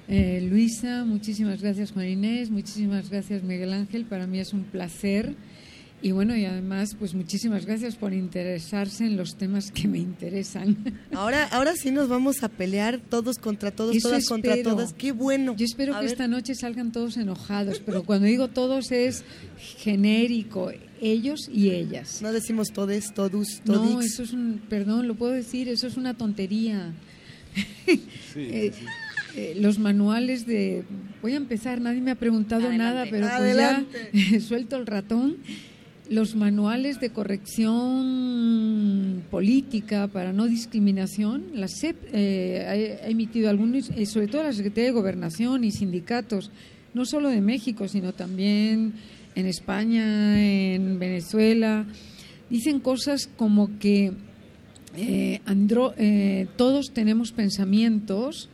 Eh, 0.10 0.46
Luisa, 0.50 1.06
muchísimas 1.06 1.62
gracias 1.62 1.92
Juan 1.92 2.08
Inés, 2.10 2.50
muchísimas 2.52 3.10
gracias 3.10 3.42
Miguel 3.44 3.72
Ángel, 3.74 4.06
para 4.06 4.28
mí 4.28 4.40
es 4.40 4.54
un 4.54 4.64
placer. 4.64 5.36
Y 6.02 6.12
bueno, 6.12 6.36
y 6.36 6.44
además, 6.44 6.98
pues 7.00 7.14
muchísimas 7.14 7.66
gracias 7.66 7.96
por 7.96 8.12
interesarse 8.12 9.06
en 9.06 9.16
los 9.16 9.38
temas 9.38 9.72
que 9.72 9.88
me 9.88 10.00
interesan. 10.00 10.76
Ahora, 11.14 11.46
ahora 11.54 11.78
sí 11.78 11.92
nos 11.92 12.10
vamos 12.10 12.44
a 12.44 12.50
pelear 12.50 13.00
todos 13.00 13.38
contra 13.38 13.72
todos, 13.72 13.96
Eso 13.96 14.10
todas 14.10 14.28
contra 14.28 14.56
espero. 14.56 14.72
todas. 14.76 14.92
Qué 14.92 15.14
bueno. 15.14 15.56
Yo 15.56 15.64
espero 15.64 15.94
A 15.96 16.00
que 16.00 16.04
ver. 16.08 16.12
esta 16.12 16.28
noche 16.28 16.56
salgan 16.56 16.92
todos 16.92 17.16
enojados, 17.16 17.80
pero 17.86 18.04
cuando 18.04 18.26
digo 18.28 18.50
todos 18.50 18.92
es 18.92 19.24
genérico, 19.78 20.72
ellos 21.00 21.50
y 21.50 21.70
ellas. 21.70 22.22
No 22.22 22.34
decimos 22.34 22.74
todes, 22.74 23.14
todos, 23.14 23.62
No, 23.64 23.74
todix. 23.76 24.06
eso 24.14 24.24
es 24.24 24.34
un, 24.34 24.62
perdón, 24.70 25.08
lo 25.08 25.16
puedo 25.16 25.32
decir, 25.32 25.70
eso 25.70 25.88
es 25.88 25.96
una 25.96 26.16
tontería. 26.16 26.92
Eh, 28.36 28.72
eh, 29.36 29.56
los 29.60 29.80
manuales 29.80 30.46
de, 30.46 30.84
voy 31.22 31.34
a 31.34 31.38
empezar, 31.38 31.82
nadie 31.82 32.02
me 32.02 32.12
ha 32.12 32.16
preguntado 32.16 32.72
nada, 32.72 33.06
pero 33.10 33.28
pues 33.38 33.58
ya 33.58 33.84
suelto 34.40 34.76
el 34.76 34.86
ratón. 34.86 35.38
Los 36.10 36.36
manuales 36.36 37.00
de 37.00 37.10
corrección 37.12 38.04
política 39.32 40.08
para 40.08 40.34
no 40.34 40.46
discriminación, 40.48 41.46
la 41.56 41.68
SEP 41.68 41.96
eh, 42.12 42.66
ha, 42.68 43.06
ha 43.06 43.10
emitido 43.10 43.50
algunos, 43.50 43.90
eh, 43.90 44.06
sobre 44.06 44.28
todo 44.28 44.44
la 44.44 44.54
Secretaría 44.54 44.90
de 44.90 44.92
Gobernación 44.92 45.64
y 45.64 45.72
sindicatos, 45.72 46.52
no 46.94 47.06
solo 47.06 47.30
de 47.30 47.42
México, 47.42 47.88
sino 47.88 48.14
también 48.14 48.94
en 49.34 49.46
España, 49.48 50.44
en 50.44 51.00
Venezuela, 51.00 51.88
dicen 52.50 52.80
cosas 52.82 53.28
como 53.36 53.80
que 53.80 54.12
eh, 54.96 55.42
andro- 55.46 55.94
eh, 55.98 56.48
todos 56.58 56.92
tenemos 56.92 57.32
pensamientos, 57.32 58.50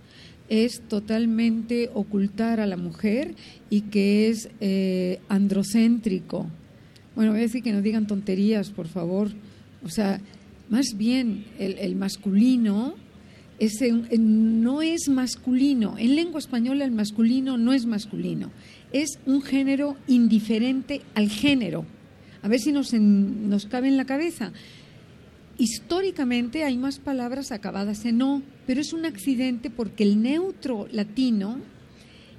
es 0.50 0.82
totalmente 0.88 1.90
ocultar 1.94 2.60
a 2.60 2.66
la 2.66 2.78
mujer 2.78 3.36
y 3.70 3.82
que 3.82 4.30
es 4.30 4.50
eh, 4.62 5.20
androcéntrico. 5.30 6.48
Bueno, 7.16 7.32
voy 7.32 7.42
a 7.42 7.44
decir 7.44 7.62
que 7.62 7.72
no 7.74 7.82
digan 7.82 8.08
tonterías, 8.08 8.72
por 8.72 8.88
favor. 8.88 9.30
O 9.84 9.90
sea, 9.90 10.20
más 10.70 10.96
bien 10.98 11.46
el, 11.60 11.96
masculino 11.96 12.96
ese, 13.60 13.92
no 13.92 14.82
es 14.82 15.10
masculino. 15.10 15.98
En 15.98 16.16
lengua 16.16 16.40
española 16.40 16.86
el 16.86 16.92
masculino 16.92 17.58
no 17.58 17.74
es 17.74 17.86
masculino. 17.86 18.50
Es 18.94 19.20
un 19.26 19.42
género 19.42 19.98
indiferente 20.08 21.02
al 21.14 21.30
género. 21.30 21.86
A 22.42 22.48
ver 22.48 22.60
si 22.60 22.72
nos, 22.72 22.94
en- 22.94 23.50
nos 23.50 23.66
cabe 23.66 23.88
en 23.90 23.98
la 23.98 24.06
cabeza. 24.06 24.52
Históricamente 25.60 26.64
hay 26.64 26.78
más 26.78 27.00
palabras 27.00 27.52
acabadas 27.52 28.06
en 28.06 28.22
O, 28.22 28.42
pero 28.66 28.80
es 28.80 28.94
un 28.94 29.06
accidente 29.06 29.70
porque 29.70 30.04
el 30.04 30.22
neutro 30.22 30.88
latino 30.92 31.60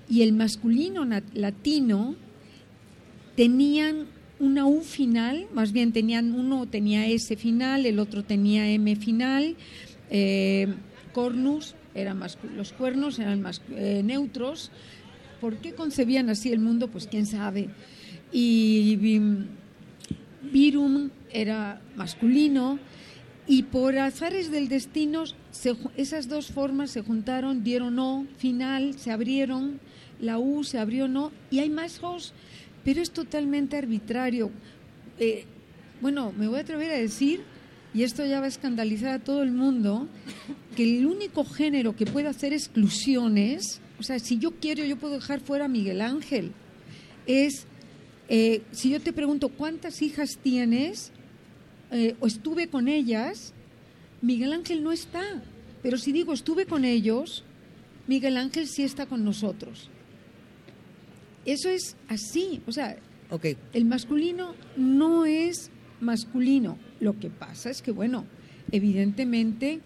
y 0.08 0.22
el 0.22 0.32
masculino 0.32 1.06
latino 1.34 2.16
tenían 3.36 4.06
una 4.38 4.64
U 4.66 4.80
final, 4.80 5.46
más 5.52 5.72
bien 5.72 5.92
tenían 5.92 6.32
uno 6.34 6.66
tenía 6.66 7.06
S 7.08 7.36
final, 7.36 7.84
el 7.84 7.98
otro 7.98 8.24
tenía 8.24 8.68
M 8.70 8.96
final, 8.96 9.54
eh, 10.10 10.66
cornus 11.12 11.74
los 12.56 12.72
cuernos 12.72 13.18
eran 13.18 13.42
mas- 13.42 13.60
eh, 13.72 14.00
neutros. 14.02 14.70
¿Por 15.42 15.56
qué 15.56 15.74
concebían 15.74 16.30
así 16.30 16.50
el 16.52 16.60
mundo? 16.60 16.88
Pues 16.88 17.06
quién 17.06 17.26
sabe. 17.26 17.68
Y 18.32 18.96
vi- 18.96 19.46
virum 20.50 21.10
era 21.32 21.82
masculino 21.96 22.78
y 23.50 23.64
por 23.64 23.98
azares 23.98 24.52
del 24.52 24.68
destino 24.68 25.24
se 25.50 25.74
esas 25.96 26.28
dos 26.28 26.52
formas 26.52 26.92
se 26.92 27.02
juntaron, 27.02 27.64
dieron 27.64 27.98
O 27.98 28.28
final, 28.38 28.96
se 28.96 29.10
abrieron, 29.10 29.80
la 30.20 30.38
U 30.38 30.62
se 30.62 30.78
abrió 30.78 31.08
no 31.08 31.32
y 31.50 31.58
hay 31.58 31.68
más 31.68 31.98
Os, 32.00 32.32
pero 32.84 33.02
es 33.02 33.10
totalmente 33.10 33.76
arbitrario. 33.76 34.52
Eh, 35.18 35.46
bueno, 36.00 36.32
me 36.38 36.46
voy 36.46 36.58
a 36.58 36.62
atrever 36.62 36.92
a 36.92 36.98
decir, 36.98 37.40
y 37.92 38.04
esto 38.04 38.24
ya 38.24 38.38
va 38.38 38.46
a 38.46 38.50
escandalizar 38.50 39.14
a 39.14 39.18
todo 39.18 39.42
el 39.42 39.50
mundo, 39.50 40.06
que 40.76 40.84
el 40.84 41.04
único 41.04 41.44
género 41.44 41.96
que 41.96 42.06
puede 42.06 42.28
hacer 42.28 42.52
exclusiones, 42.52 43.80
o 43.98 44.04
sea, 44.04 44.20
si 44.20 44.38
yo 44.38 44.52
quiero, 44.60 44.84
yo 44.84 44.96
puedo 44.96 45.14
dejar 45.14 45.40
fuera 45.40 45.64
a 45.64 45.68
Miguel 45.68 46.02
Ángel, 46.02 46.52
es, 47.26 47.66
eh, 48.28 48.62
si 48.70 48.90
yo 48.90 49.00
te 49.00 49.12
pregunto 49.12 49.48
cuántas 49.48 50.02
hijas 50.02 50.38
tienes, 50.40 51.10
eh, 51.90 52.16
o 52.20 52.26
estuve 52.26 52.68
con 52.68 52.88
ellas, 52.88 53.52
Miguel 54.22 54.52
Ángel 54.52 54.82
no 54.82 54.92
está. 54.92 55.42
Pero 55.82 55.96
si 55.96 56.12
digo 56.12 56.32
estuve 56.32 56.66
con 56.66 56.84
ellos, 56.84 57.44
Miguel 58.06 58.36
Ángel 58.36 58.68
sí 58.68 58.82
está 58.82 59.06
con 59.06 59.24
nosotros. 59.24 59.88
Eso 61.44 61.68
es 61.68 61.96
así. 62.08 62.60
O 62.66 62.72
sea, 62.72 62.96
el 63.72 63.84
masculino 63.84 64.54
no 64.76 65.24
es 65.24 65.70
masculino. 66.00 66.78
Lo 67.00 67.18
que 67.18 67.30
pasa 67.30 67.70
es 67.70 67.82
que, 67.82 67.92
bueno, 67.92 68.26
evidentemente, 68.72 69.80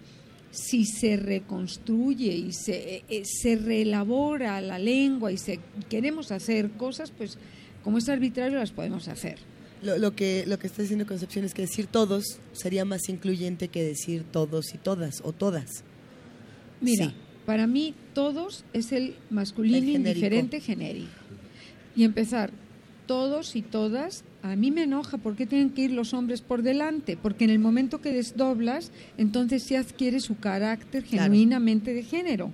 si 0.51 0.85
se 0.85 1.17
reconstruye 1.17 2.33
y 2.33 2.51
se, 2.51 3.03
eh, 3.07 3.23
se 3.25 3.55
reelabora 3.55 4.59
la 4.61 4.79
lengua 4.79 5.31
y 5.31 5.37
se, 5.37 5.59
queremos 5.89 6.31
hacer 6.31 6.71
cosas, 6.71 7.11
pues 7.11 7.37
como 7.83 7.99
es 7.99 8.09
arbitrario 8.09 8.57
las 8.57 8.71
podemos 8.71 9.07
hacer. 9.07 9.37
Lo, 9.85 9.97
lo 9.97 10.15
que, 10.15 10.43
lo 10.47 10.57
que 10.59 10.67
está 10.67 10.81
diciendo 10.81 11.05
Concepción 11.05 11.45
es 11.45 11.53
que 11.53 11.61
decir 11.61 11.85
todos 11.87 12.39
sería 12.53 12.83
más 12.85 13.07
incluyente 13.07 13.67
que 13.67 13.83
decir 13.83 14.23
todos 14.31 14.73
y 14.73 14.77
todas 14.77 15.21
o 15.23 15.31
todas. 15.31 15.83
Mira, 16.81 17.07
Sí. 17.09 17.13
para 17.45 17.67
mí 17.67 17.93
todos 18.13 18.65
es 18.73 18.91
el 18.91 19.15
masculino 19.29 19.77
El 19.77 19.83
genérico. 19.83 20.09
indiferente 20.09 20.59
genérico. 20.59 21.09
Y 21.95 22.03
empezar, 22.03 22.51
todos 23.07 23.55
y 23.55 23.61
todas, 23.61 24.23
a 24.41 24.55
mí 24.55 24.71
me 24.71 24.83
enoja 24.83 25.17
por 25.19 25.35
qué 25.35 25.45
tienen 25.45 25.69
que 25.69 25.83
ir 25.83 25.91
los 25.91 26.13
hombres 26.13 26.41
por 26.41 26.63
delante, 26.63 27.15
porque 27.17 27.43
en 27.45 27.51
el 27.51 27.59
momento 27.59 28.01
que 28.01 28.11
desdoblas, 28.11 28.91
entonces 29.17 29.63
sí 29.63 29.75
adquiere 29.75 30.19
su 30.19 30.37
carácter 30.39 31.03
Claro. 31.03 31.25
genuinamente 31.31 31.93
de 31.93 32.03
género. 32.03 32.51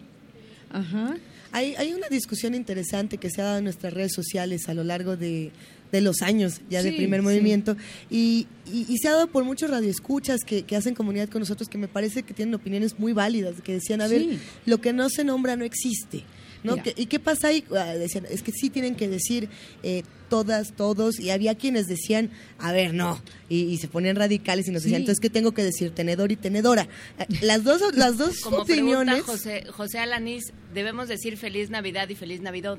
Ajá. 0.69 1.15
Hay, 1.53 1.75
hay 1.75 1.93
una 1.93 2.07
discusión 2.09 2.53
interesante 2.55 3.17
que 3.17 3.29
se 3.29 3.41
ha 3.41 3.45
dado 3.45 3.57
en 3.57 3.63
nuestras 3.65 3.93
redes 3.93 4.13
sociales 4.13 4.69
a 4.69 4.73
lo 4.73 4.83
largo 4.83 5.17
de, 5.17 5.51
de 5.91 6.01
los 6.01 6.21
años 6.21 6.61
ya 6.69 6.81
de 6.83 6.91
Sí, 6.91 6.97
primer 6.97 7.19
sí. 7.19 7.23
movimiento 7.25 7.75
y, 8.09 8.47
y- 8.71 8.85
y 8.87 8.97
se 8.97 9.07
ha 9.09 9.11
dado 9.11 9.27
por 9.27 9.43
muchos 9.43 9.69
radioescuchas 9.69 10.41
que, 10.45 10.63
que 10.63 10.75
hacen 10.75 10.95
comunidad 10.95 11.29
con 11.29 11.39
nosotros 11.41 11.67
que 11.69 11.77
me 11.77 11.87
parece 11.87 12.23
que 12.23 12.33
tienen 12.33 12.55
opiniones 12.55 12.97
muy 12.99 13.13
válidas, 13.13 13.55
que 13.61 13.73
decían, 13.73 14.01
a 14.01 14.07
ver, 14.07 14.21
Sí. 14.21 14.39
lo 14.65 14.79
que 14.79 14.93
no 14.93 15.09
se 15.09 15.23
nombra 15.23 15.55
no 15.55 15.65
existe. 15.65 16.23
¿no? 16.63 16.73
Mira. 16.73 16.83
¿Qué- 16.83 16.93
¿Y 16.95 17.07
qué 17.07 17.19
pasa 17.19 17.47
ahí? 17.47 17.63
Ah, 17.75 17.95
Decían, 17.95 18.27
es 18.29 18.43
que 18.43 18.51
sí 18.51 18.69
tienen 18.69 18.93
que 18.95 19.07
decir 19.07 19.49
eh, 19.81 20.03
todas, 20.29 20.73
todos, 20.75 21.19
y 21.19 21.31
había 21.31 21.55
quienes 21.55 21.87
decían, 21.87 22.29
a 22.59 22.71
ver, 22.71 22.93
no, 22.93 23.19
y, 23.49 23.61
y 23.63 23.77
se 23.77 23.87
ponían 23.87 24.15
radicales 24.15 24.67
y 24.67 24.71
nos 24.71 24.83
decían, 24.83 24.99
Sí. 24.99 25.01
entonces, 25.01 25.19
¿qué 25.19 25.31
tengo 25.31 25.53
que 25.53 25.63
decir? 25.63 25.89
Tenedor 25.89 26.31
y 26.31 26.35
tenedora. 26.35 26.87
Eh, 27.17 27.25
Las 27.41 27.63
dos, 27.63 27.81
las 27.95 28.17
dos 28.19 28.41
Como 28.41 28.63
pregunta 28.63 28.73
opiniones... 29.01 29.23
José, 29.23 29.63
José 29.71 29.97
Alanís, 29.97 30.53
debemos 30.71 31.07
decir 31.07 31.35
feliz 31.35 31.71
Navidad 31.71 32.07
y 32.09 32.15
feliz 32.15 32.41
Navidad. 32.41 32.77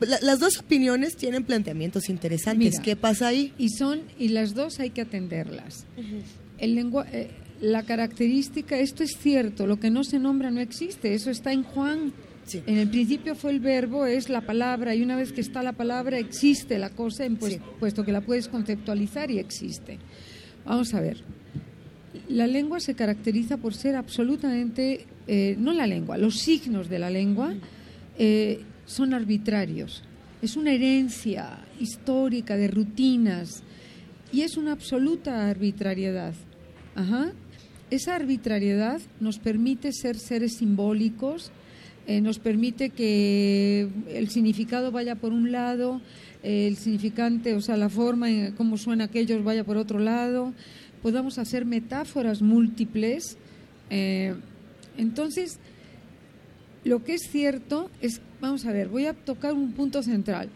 La- 0.00 0.20
las 0.20 0.38
dos 0.40 0.58
opiniones 0.58 1.16
tienen 1.16 1.44
planteamientos 1.44 2.08
interesantes. 2.08 2.72
Mira, 2.72 2.82
¿Qué 2.82 2.96
pasa 2.96 3.28
ahí? 3.28 3.52
Y 3.58 3.70
son 3.70 4.00
y 4.18 4.28
las 4.28 4.54
dos 4.54 4.80
hay 4.80 4.90
que 4.90 5.00
atenderlas. 5.00 5.86
El 6.58 6.74
lengua- 6.74 7.06
eh, 7.12 7.30
la 7.60 7.82
característica, 7.84 8.78
esto 8.78 9.02
es 9.02 9.16
cierto, 9.18 9.66
lo 9.66 9.80
que 9.80 9.90
no 9.90 10.04
se 10.04 10.18
nombra 10.18 10.50
no 10.50 10.60
existe, 10.60 11.14
eso 11.14 11.30
está 11.30 11.52
en 11.52 11.62
Juan. 11.62 12.12
En 12.66 12.76
el 12.76 12.90
principio 12.90 13.34
fue 13.34 13.52
el 13.52 13.60
verbo, 13.60 14.04
es 14.04 14.28
la 14.28 14.42
palabra, 14.42 14.94
y 14.94 15.00
una 15.02 15.16
vez 15.16 15.32
que 15.32 15.40
está 15.40 15.62
la 15.62 15.72
palabra, 15.72 16.18
existe 16.18 16.78
la 16.78 16.90
cosa, 16.90 17.24
en 17.24 17.36
pues- 17.36 17.58
puesto 17.80 18.04
que 18.04 18.12
la 18.12 18.20
puedes 18.20 18.48
conceptualizar 18.48 19.30
y 19.30 19.38
existe. 19.38 19.98
Vamos 20.66 20.92
a 20.92 21.00
ver. 21.00 21.22
La 22.28 22.46
lengua 22.46 22.80
se 22.80 22.94
caracteriza 22.94 23.56
por 23.56 23.72
ser 23.74 23.96
absolutamente, 23.96 25.06
eh, 25.26 25.56
no 25.58 25.72
la 25.72 25.86
lengua, 25.86 26.18
los 26.18 26.38
signos 26.38 26.88
de 26.90 26.98
la 26.98 27.08
lengua 27.10 27.54
eh, 28.18 28.60
son 28.86 29.14
arbitrarios. 29.14 30.02
Es 30.42 30.56
una 30.56 30.72
herencia 30.72 31.58
histórica 31.80 32.56
de 32.56 32.68
rutinas 32.68 33.62
y 34.32 34.42
es 34.42 34.56
una 34.56 34.72
absoluta 34.72 35.48
arbitrariedad. 35.48 36.34
Esa 37.90 38.16
arbitrariedad 38.16 39.00
nos 39.20 39.38
permite 39.38 39.92
ser 39.92 40.18
seres 40.18 40.56
simbólicos, 40.56 41.52
eh, 42.06 42.20
nos 42.20 42.38
permite 42.38 42.90
que 42.90 43.88
el 44.08 44.28
significado 44.30 44.90
vaya 44.90 45.14
por 45.14 45.32
un 45.32 45.52
lado, 45.52 46.00
eh, 46.42 46.66
el 46.66 46.76
significante, 46.76 47.54
o 47.54 47.60
sea, 47.60 47.76
la 47.76 47.88
forma 47.88 48.30
en 48.30 48.52
cómo 48.52 48.76
suena 48.76 49.04
aquello 49.04 49.42
vaya 49.42 49.64
por 49.64 49.76
otro 49.76 49.98
lado, 49.98 50.52
podamos 51.02 51.38
hacer 51.38 51.64
metáforas 51.64 52.42
múltiples. 52.42 53.36
eh, 53.90 54.34
entonces, 54.96 55.58
lo 56.84 57.02
que 57.02 57.14
es 57.14 57.22
cierto 57.30 57.90
es, 58.00 58.20
vamos 58.40 58.64
a 58.66 58.72
ver, 58.72 58.88
voy 58.88 59.06
a 59.06 59.14
tocar 59.14 59.54
un 59.54 59.72
punto 59.72 60.02
central. 60.02 60.50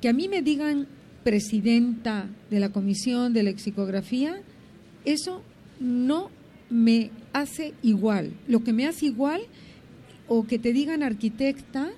Que 0.00 0.08
a 0.08 0.12
mí 0.12 0.28
me 0.28 0.42
digan 0.42 0.86
presidenta 1.24 2.28
de 2.50 2.60
la 2.60 2.70
Comisión 2.70 3.32
de 3.32 3.42
Lexicografía, 3.42 4.40
eso 5.04 5.42
no 5.78 6.30
me 6.68 7.10
hace 7.32 7.74
igual. 7.82 8.32
Lo 8.46 8.62
que 8.62 8.72
me 8.72 8.86
hace 8.86 9.06
igual, 9.06 9.40
o 10.28 10.46
que 10.46 10.58
te 10.58 10.72
digan 10.72 11.02
arquitecta, 11.02 11.90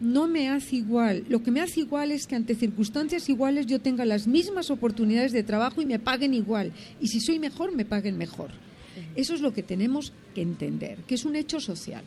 no 0.00 0.26
me 0.26 0.48
hace 0.48 0.76
igual. 0.76 1.24
Lo 1.28 1.42
que 1.42 1.52
me 1.52 1.60
hace 1.60 1.80
igual 1.80 2.10
es 2.10 2.26
que 2.26 2.34
ante 2.34 2.54
circunstancias 2.54 3.28
iguales 3.28 3.66
yo 3.66 3.80
tenga 3.80 4.04
las 4.04 4.26
mismas 4.26 4.70
oportunidades 4.70 5.32
de 5.32 5.44
trabajo 5.44 5.80
y 5.80 5.86
me 5.86 6.00
paguen 6.00 6.34
igual. 6.34 6.72
Y 7.00 7.08
si 7.08 7.20
soy 7.20 7.38
mejor, 7.38 7.74
me 7.74 7.84
paguen 7.84 8.18
mejor. 8.18 8.50
Eso 9.14 9.34
es 9.34 9.40
lo 9.40 9.52
que 9.52 9.62
tenemos 9.62 10.12
que 10.34 10.42
entender, 10.42 10.98
que 11.06 11.14
es 11.14 11.24
un 11.24 11.36
hecho 11.36 11.60
social. 11.60 12.02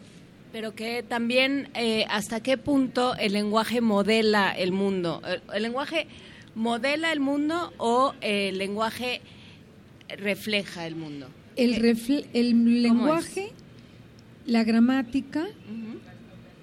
Pero 0.56 0.74
que 0.74 1.04
también 1.04 1.68
eh, 1.74 2.06
hasta 2.10 2.40
qué 2.40 2.58
punto 2.58 3.14
el 3.18 3.34
lenguaje 3.34 3.82
modela 3.82 4.54
el 4.54 4.72
mundo. 4.72 5.22
¿El, 5.28 5.42
el 5.54 5.64
lenguaje 5.64 6.08
modela 6.56 7.12
el 7.12 7.20
mundo 7.20 7.74
o 7.78 8.14
el 8.22 8.58
lenguaje 8.58 9.20
refleja 10.18 10.88
el 10.88 10.96
mundo? 10.96 11.28
El, 11.58 11.76
refle- 11.82 12.28
el 12.32 12.82
lenguaje, 12.82 13.52
la 14.46 14.64
gramática, 14.64 15.46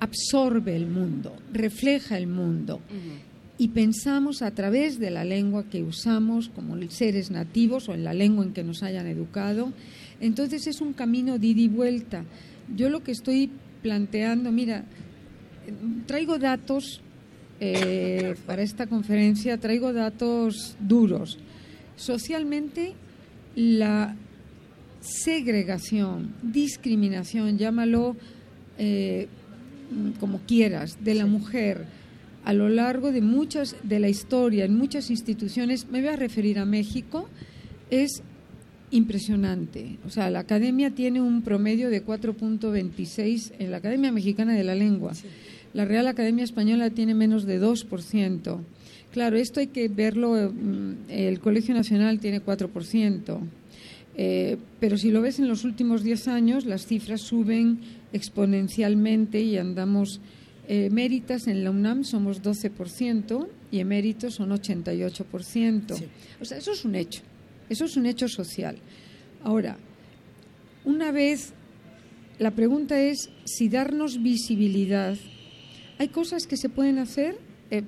absorbe 0.01 0.75
el 0.75 0.87
mundo, 0.87 1.37
refleja 1.53 2.17
el 2.17 2.29
mundo. 2.29 2.81
Y 3.59 3.69
pensamos 3.69 4.41
a 4.41 4.53
través 4.53 4.99
de 5.01 5.11
la 5.11 5.23
lengua 5.25 5.65
que 5.65 5.83
usamos 5.83 6.49
como 6.49 6.77
seres 6.89 7.31
nativos 7.31 7.91
o 7.91 7.93
en 7.93 8.05
la 8.05 8.15
lengua 8.15 8.43
en 8.47 8.55
que 8.55 8.65
nos 8.65 8.83
hayan 8.83 9.07
educado. 9.07 9.71
Entonces 10.19 10.67
es 10.67 10.81
un 10.81 10.95
camino 10.95 11.39
de 11.39 11.49
ida 11.49 11.61
y 11.61 11.69
vuelta. 11.69 12.25
Yo 12.75 12.89
lo 12.89 13.03
que 13.05 13.13
estoy 13.13 13.51
planteando, 13.83 14.53
mira, 14.53 14.85
traigo 16.07 16.39
datos 16.39 17.01
eh, 17.61 18.35
para 18.47 18.63
esta 18.63 18.87
conferencia, 18.87 19.59
traigo 19.59 19.93
datos 19.93 20.77
duros. 20.81 21.39
Socialmente, 21.97 22.95
la 23.55 24.17
segregación, 25.01 26.35
discriminación, 26.43 27.59
llámalo 27.59 28.17
eh, 28.79 29.29
como 30.19 30.41
quieras, 30.41 31.05
de 31.05 31.15
la 31.15 31.27
mujer 31.27 31.85
a 32.45 32.53
lo 32.53 32.69
largo 32.69 33.13
de 33.13 33.21
muchas 33.21 33.77
de 33.83 34.01
la 34.01 34.09
historia 34.09 34.65
en 34.65 34.77
muchas 34.77 35.11
instituciones, 35.11 35.87
me 35.89 36.01
voy 36.01 36.09
a 36.09 36.17
referir 36.17 36.59
a 36.59 36.65
México, 36.65 37.29
es 37.91 38.23
impresionante. 38.93 39.99
O 40.07 40.11
sea, 40.11 40.31
la 40.31 40.41
academia 40.41 40.91
tiene 40.91 41.21
un 41.21 41.43
promedio 41.43 41.91
de 41.91 42.05
4.26 42.05 43.53
en 43.59 43.71
la 43.71 43.79
Academia 43.79 44.13
Mexicana 44.13 44.55
de 44.55 44.65
la 44.65 44.75
Lengua. 44.75 45.13
La 45.75 45.85
Real 45.85 46.07
Academia 46.07 46.45
Española 46.45 46.91
tiene 46.91 47.15
menos 47.15 47.45
de 47.45 47.61
2%. 47.61 48.61
Claro, 49.11 49.37
esto 49.37 49.61
hay 49.61 49.69
que 49.69 49.89
verlo, 49.89 50.35
mm, 50.35 51.11
el 51.11 51.41
Colegio 51.41 51.75
Nacional 51.75 52.21
tiene 52.21 52.41
4%. 52.41 53.41
Eh, 54.15 54.59
pero 54.79 54.99
si 54.99 55.11
lo 55.11 55.23
ves 55.23 55.39
en 55.39 55.49
los 55.49 55.65
últimos 55.65 56.03
10 56.03 56.29
años, 56.29 56.67
las 56.67 56.87
cifras 56.87 57.23
suben 57.23 57.81
exponencialmente 58.13 59.41
y 59.41 59.57
andamos 59.57 60.21
eh, 60.69 60.91
méritas 60.91 61.49
en 61.49 61.65
la 61.65 61.71
UNAM 61.71 62.05
somos 62.05 62.43
12% 62.43 63.49
y 63.71 63.81
eméritos 63.81 64.35
son 64.35 64.51
88%. 64.51 66.03
O 66.41 66.45
sea, 66.45 66.59
eso 66.59 66.73
es 66.73 66.85
un 66.85 66.95
hecho. 66.95 67.23
Eso 67.73 67.87
es 67.87 67.97
un 67.97 68.05
hecho 68.05 68.29
social. 68.29 68.77
Ahora, 69.43 69.79
una 70.85 71.11
vez, 71.11 71.55
la 72.39 72.51
pregunta 72.51 73.01
es 73.01 73.31
si 73.45 73.71
darnos 73.71 74.23
visibilidad. 74.23 75.17
Hay 75.97 76.09
cosas 76.09 76.47
que 76.47 76.59
se 76.59 76.69
pueden 76.69 76.99
hacer 76.99 77.39
eh, 77.71 77.83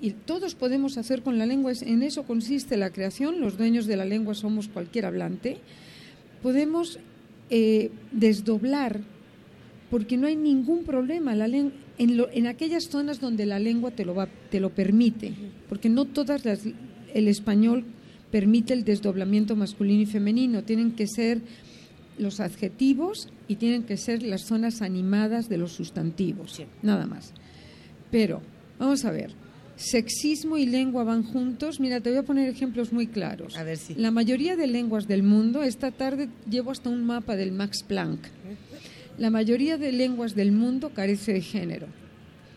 y 0.00 0.10
todos 0.10 0.56
podemos 0.56 0.98
hacer 0.98 1.22
con 1.22 1.38
la 1.38 1.46
lengua. 1.46 1.70
En 1.82 2.02
eso 2.02 2.24
consiste 2.24 2.76
la 2.76 2.90
creación. 2.90 3.40
Los 3.40 3.56
dueños 3.56 3.86
de 3.86 3.96
la 3.96 4.04
lengua 4.04 4.34
somos 4.34 4.66
cualquier 4.66 5.06
hablante. 5.06 5.58
Podemos 6.42 6.98
eh, 7.48 7.92
desdoblar 8.10 9.02
porque 9.88 10.16
no 10.16 10.26
hay 10.26 10.34
ningún 10.34 10.82
problema 10.82 11.36
en, 11.36 12.46
aquellas 12.48 12.88
zonas 12.88 13.20
donde 13.20 13.46
la 13.46 13.60
lengua 13.60 13.92
te 13.92 14.04
lo 14.04 14.16
te 14.50 14.58
lo 14.58 14.70
permite, 14.70 15.32
porque 15.68 15.88
no 15.88 16.06
todas 16.06 16.44
las 16.44 16.62
el 17.14 17.28
español 17.28 17.84
permite 18.32 18.72
el 18.72 18.82
desdoblamiento 18.82 19.54
masculino 19.54 20.02
y 20.02 20.06
femenino, 20.06 20.64
tienen 20.64 20.92
que 20.92 21.06
ser 21.06 21.40
los 22.18 22.40
adjetivos 22.40 23.28
y 23.46 23.56
tienen 23.56 23.84
que 23.84 23.96
ser 23.96 24.22
las 24.22 24.42
zonas 24.42 24.82
animadas 24.82 25.48
de 25.48 25.58
los 25.58 25.72
sustantivos, 25.72 26.60
nada 26.82 27.06
más. 27.06 27.32
Pero 28.10 28.40
vamos 28.78 29.04
a 29.04 29.10
ver, 29.10 29.32
sexismo 29.76 30.56
y 30.56 30.66
lengua 30.66 31.04
van 31.04 31.24
juntos. 31.24 31.78
Mira, 31.78 32.00
te 32.00 32.10
voy 32.10 32.18
a 32.18 32.22
poner 32.22 32.48
ejemplos 32.48 32.92
muy 32.92 33.06
claros. 33.06 33.56
A 33.56 33.64
ver 33.64 33.76
si. 33.76 33.94
La 33.94 34.10
mayoría 34.10 34.56
de 34.56 34.66
lenguas 34.66 35.06
del 35.06 35.22
mundo, 35.22 35.62
esta 35.62 35.90
tarde 35.90 36.28
llevo 36.48 36.70
hasta 36.70 36.88
un 36.90 37.04
mapa 37.04 37.36
del 37.36 37.52
Max 37.52 37.82
Planck. 37.82 38.20
La 39.18 39.30
mayoría 39.30 39.76
de 39.76 39.92
lenguas 39.92 40.34
del 40.34 40.52
mundo 40.52 40.90
carece 40.94 41.34
de 41.34 41.42
género. 41.42 41.86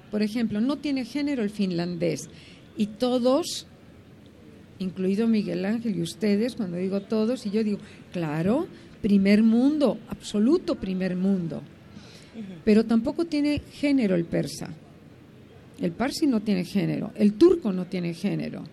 Por 0.09 0.21
ejemplo, 0.21 0.61
no 0.61 0.77
tiene 0.77 1.03
género 1.03 1.43
el 1.43 1.49
finlandés. 1.49 2.29
Y 2.77 2.87
todos, 2.87 3.67
incluido 4.79 5.27
Miguel 5.27 5.65
Ángel 5.65 5.95
y 5.95 6.01
ustedes, 6.01 6.55
cuando 6.55 6.77
digo 6.77 7.01
todos, 7.01 7.45
y 7.45 7.51
yo 7.51 7.63
digo, 7.63 7.79
claro, 8.11 8.67
primer 9.01 9.43
mundo, 9.43 9.99
absoluto 10.09 10.75
primer 10.75 11.15
mundo. 11.15 11.61
Pero 12.63 12.83
tampoco 12.85 13.25
tiene 13.25 13.61
género 13.71 14.15
el 14.15 14.25
persa. 14.25 14.69
El 15.79 15.91
parsi 15.91 16.25
no 16.25 16.41
tiene 16.41 16.63
género, 16.63 17.11
el 17.15 17.33
turco 17.33 17.73
no 17.73 17.85
tiene 17.85 18.13
género, 18.13 18.63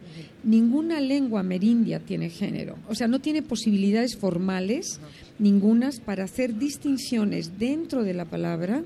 ninguna 0.44 1.00
lengua 1.00 1.40
amerindia 1.40 1.98
tiene 1.98 2.30
género, 2.30 2.76
o 2.88 2.94
sea, 2.94 3.08
no 3.08 3.20
tiene 3.20 3.42
posibilidades 3.42 4.16
formales 4.16 5.00
ningunas 5.40 5.98
para 5.98 6.22
hacer 6.22 6.58
distinciones 6.58 7.58
dentro 7.58 8.04
de 8.04 8.14
la 8.14 8.24
palabra 8.24 8.84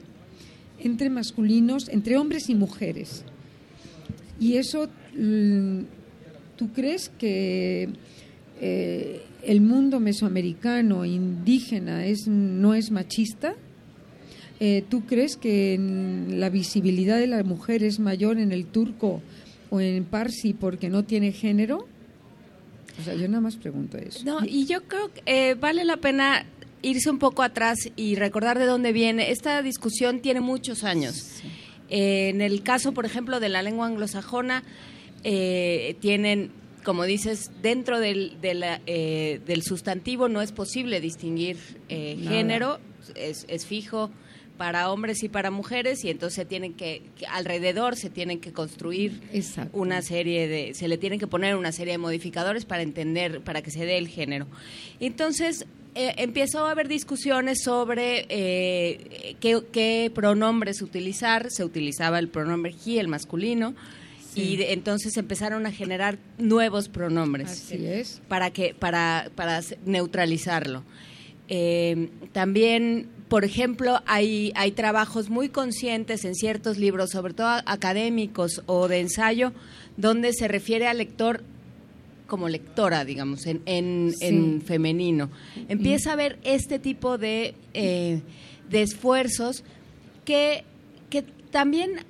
entre 0.79 1.11
masculinos, 1.11 1.91
entre 1.91 2.17
hombres 2.17 2.49
y 2.49 2.55
mujeres. 2.55 3.25
Y 4.41 4.55
eso, 4.55 4.89
mm, 5.15 5.81
¿tú 6.57 6.73
crees 6.73 7.11
que 7.19 7.89
eh, 8.61 9.23
el 9.43 9.61
mundo 9.61 10.01
mesoamericano, 10.01 11.05
indígena, 11.05 12.07
es, 12.07 12.27
no 12.27 12.75
es 12.75 12.91
machista? 12.91 13.55
Eh, 14.59 14.85
¿Tú 14.89 15.05
crees 15.05 15.37
que 15.37 15.75
en 15.75 16.41
la 16.41 16.49
visibilidad 16.49 17.19
de 17.19 17.27
la 17.27 17.43
mujer 17.43 17.83
es 17.83 17.99
mayor 17.99 18.39
en 18.39 18.53
el 18.53 18.67
turco 18.67 19.21
o 19.71 19.81
en 19.81 20.05
parsi 20.05 20.55
porque 20.55 20.89
no 20.89 21.05
tiene 21.05 21.33
género? 21.33 21.87
O 22.99 23.05
sea, 23.05 23.15
yo 23.15 23.29
nada 23.29 23.43
más 23.43 23.57
pregunto 23.57 23.99
eso. 23.99 24.25
No, 24.25 24.45
y 24.45 24.65
yo 24.65 24.83
creo 24.85 25.13
que 25.13 25.23
eh, 25.27 25.55
vale 25.55 25.85
la 25.85 25.99
pena 25.99 26.47
irse 26.81 27.11
un 27.11 27.19
poco 27.19 27.43
atrás 27.43 27.91
y 27.97 28.15
recordar 28.15 28.59
de 28.59 28.65
dónde 28.65 28.93
viene. 28.93 29.31
Esta 29.31 29.61
discusión 29.63 30.21
tiene 30.21 30.41
muchos 30.41 30.85
años. 30.85 31.43
En 31.89 32.41
el 32.41 32.63
caso, 32.63 32.93
por 32.93 33.05
ejemplo, 33.05 33.39
de 33.41 33.49
la 33.49 33.63
lengua 33.63 33.87
anglosajona, 33.87 34.63
eh, 35.29 35.97
tienen, 35.99 36.53
como 36.85 37.03
dices, 37.03 37.51
dentro 37.61 37.99
del, 37.99 38.41
de 38.41 38.55
la, 38.55 38.81
eh, 38.87 39.41
del 39.45 39.65
sustantivo 39.65 40.29
no 40.29 40.41
es 40.41 40.53
posible 40.53 41.01
distinguir 41.01 41.57
eh, 41.89 42.17
género, 42.23 42.79
es, 43.17 43.45
es 43.49 43.67
fijo 43.67 44.13
para 44.57 44.91
hombres 44.93 45.25
y 45.25 45.29
para 45.29 45.51
mujeres 45.51 46.05
y 46.05 46.11
entonces 46.11 46.37
se 46.37 46.45
tienen 46.45 46.75
que, 46.75 47.03
que 47.17 47.27
alrededor 47.27 47.97
se 47.97 48.09
tienen 48.09 48.41
que 48.41 48.53
construir 48.53 49.21
una 49.73 50.01
serie 50.01 50.47
de 50.47 50.75
se 50.75 50.87
le 50.89 50.97
tienen 50.97 51.19
que 51.19 51.27
poner 51.27 51.57
una 51.57 51.73
serie 51.73 51.95
de 51.95 51.99
modificadores 51.99 52.65
para 52.65 52.83
entender 52.83 53.43
para 53.43 53.63
que 53.63 53.71
se 53.71 53.85
dé 53.85 53.99
el 53.99 54.09
género. 54.09 54.47
Entonces 55.01 55.67
eh, 55.97 56.15
empezó 56.19 56.67
a 56.67 56.71
haber 56.71 56.89
discusiones 56.89 57.63
sobre 57.65 58.27
eh, 58.29 59.37
qué, 59.41 59.61
qué 59.73 60.11
pronombres 60.15 60.83
utilizar 60.83 61.51
se 61.51 61.65
utilizaba 61.65 62.19
el 62.19 62.29
pronombre 62.29 62.75
he 62.87 62.99
el 62.99 63.09
masculino 63.09 63.75
y 64.37 64.63
entonces 64.63 65.17
empezaron 65.17 65.67
a 65.67 65.73
generar 65.73 66.19
nuevos 66.39 66.89
pronombres 66.89 67.51
Así 67.51 67.85
es. 67.87 68.21
para 68.29 68.51
que 68.51 68.75
para 68.75 69.31
para 69.35 69.61
neutralizarlo 69.85 70.83
eh, 71.49 72.09
también, 72.33 73.09
por 73.29 73.45
ejemplo, 73.45 74.01
hay, 74.07 74.53
hay 74.57 74.73
trabajos 74.73 75.31
muy 75.31 75.49
conscientes 75.49 76.25
en 76.25 76.35
ciertos 76.35 76.77
libros, 76.77 77.11
sobre 77.11 77.35
todo 77.35 77.47
académicos 77.67 78.63
o 78.67 78.89
de 78.89 78.99
ensayo, 79.01 79.53
donde 79.97 80.33
se 80.33 80.49
refiere 80.49 80.89
al 80.89 80.99
lector 80.99 81.43
como 82.27 82.49
lectora, 82.49 83.05
digamos, 83.05 83.47
en, 83.47 83.63
en, 83.67 84.13
Sí. 84.19 84.27
en 84.27 84.61
femenino. 84.63 85.31
Empieza 85.69 86.11
a 86.11 86.13
haber 86.15 86.39
este 86.43 86.81
tipo 86.81 87.17
de, 87.17 87.55
eh, 87.75 88.21
de 88.69 88.83
esfuerzos 88.83 89.63
que, 90.25 90.65
que 91.11 91.23
también 91.53 92.01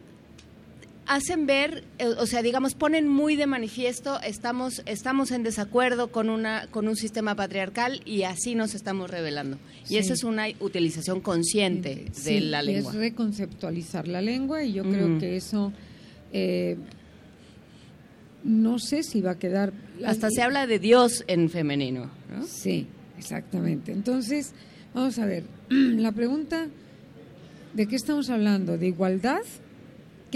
hacen 1.07 1.47
ver, 1.47 1.85
eh, 1.99 2.07
o 2.19 2.27
sea, 2.27 2.43
digamos, 2.43 2.75
ponen 2.75 3.07
muy 3.09 3.37
de 3.37 3.47
manifiesto, 3.47 4.21
estamos, 4.23 4.83
estamos 4.87 5.31
en 5.31 5.43
desacuerdo 5.43 6.09
con, 6.11 6.29
una, 6.31 6.67
con 6.71 6.89
un 6.89 6.97
sistema 6.97 7.35
patriarcal 7.37 8.03
y 8.05 8.23
así 8.25 8.55
nos 8.55 8.75
estamos 8.75 9.11
revelando. 9.11 9.59
Sí. 9.85 9.95
Y 9.95 9.99
esa 9.99 10.15
es 10.15 10.25
una 10.25 10.47
utilización 10.61 11.21
consciente 11.21 12.07
de 12.25 12.41
la 12.41 12.63
lengua. 12.63 12.91
es 12.93 12.99
reconceptualizar 12.99 14.09
la 14.09 14.21
lengua 14.21 14.65
y 14.65 14.73
yo 14.73 14.85
Mm. 14.85 14.93
creo 14.93 15.19
que 15.19 15.37
eso 15.37 15.73
eh, 16.33 16.77
no 18.45 18.79
sé 18.79 19.03
si 19.03 19.21
va 19.21 19.33
a 19.33 19.39
quedar 19.39 19.73
Hasta 20.05 20.29
se 20.31 20.43
habla 20.43 20.67
de 20.67 20.79
Dios 20.79 21.25
en 21.27 21.49
femenino. 21.51 22.11
¿no? 22.31 22.45
Sí, 22.47 22.87
exactamente. 23.19 23.93
Entonces, 23.93 24.53
vamos 24.95 25.19
a 25.19 25.27
ver, 25.27 25.45
la 25.71 26.13
pregunta, 26.13 26.67
¿de 27.75 27.87
qué 27.87 27.97
estamos 27.97 28.29
hablando? 28.31 28.77
¿De 28.77 28.87
igualdad? 28.89 29.41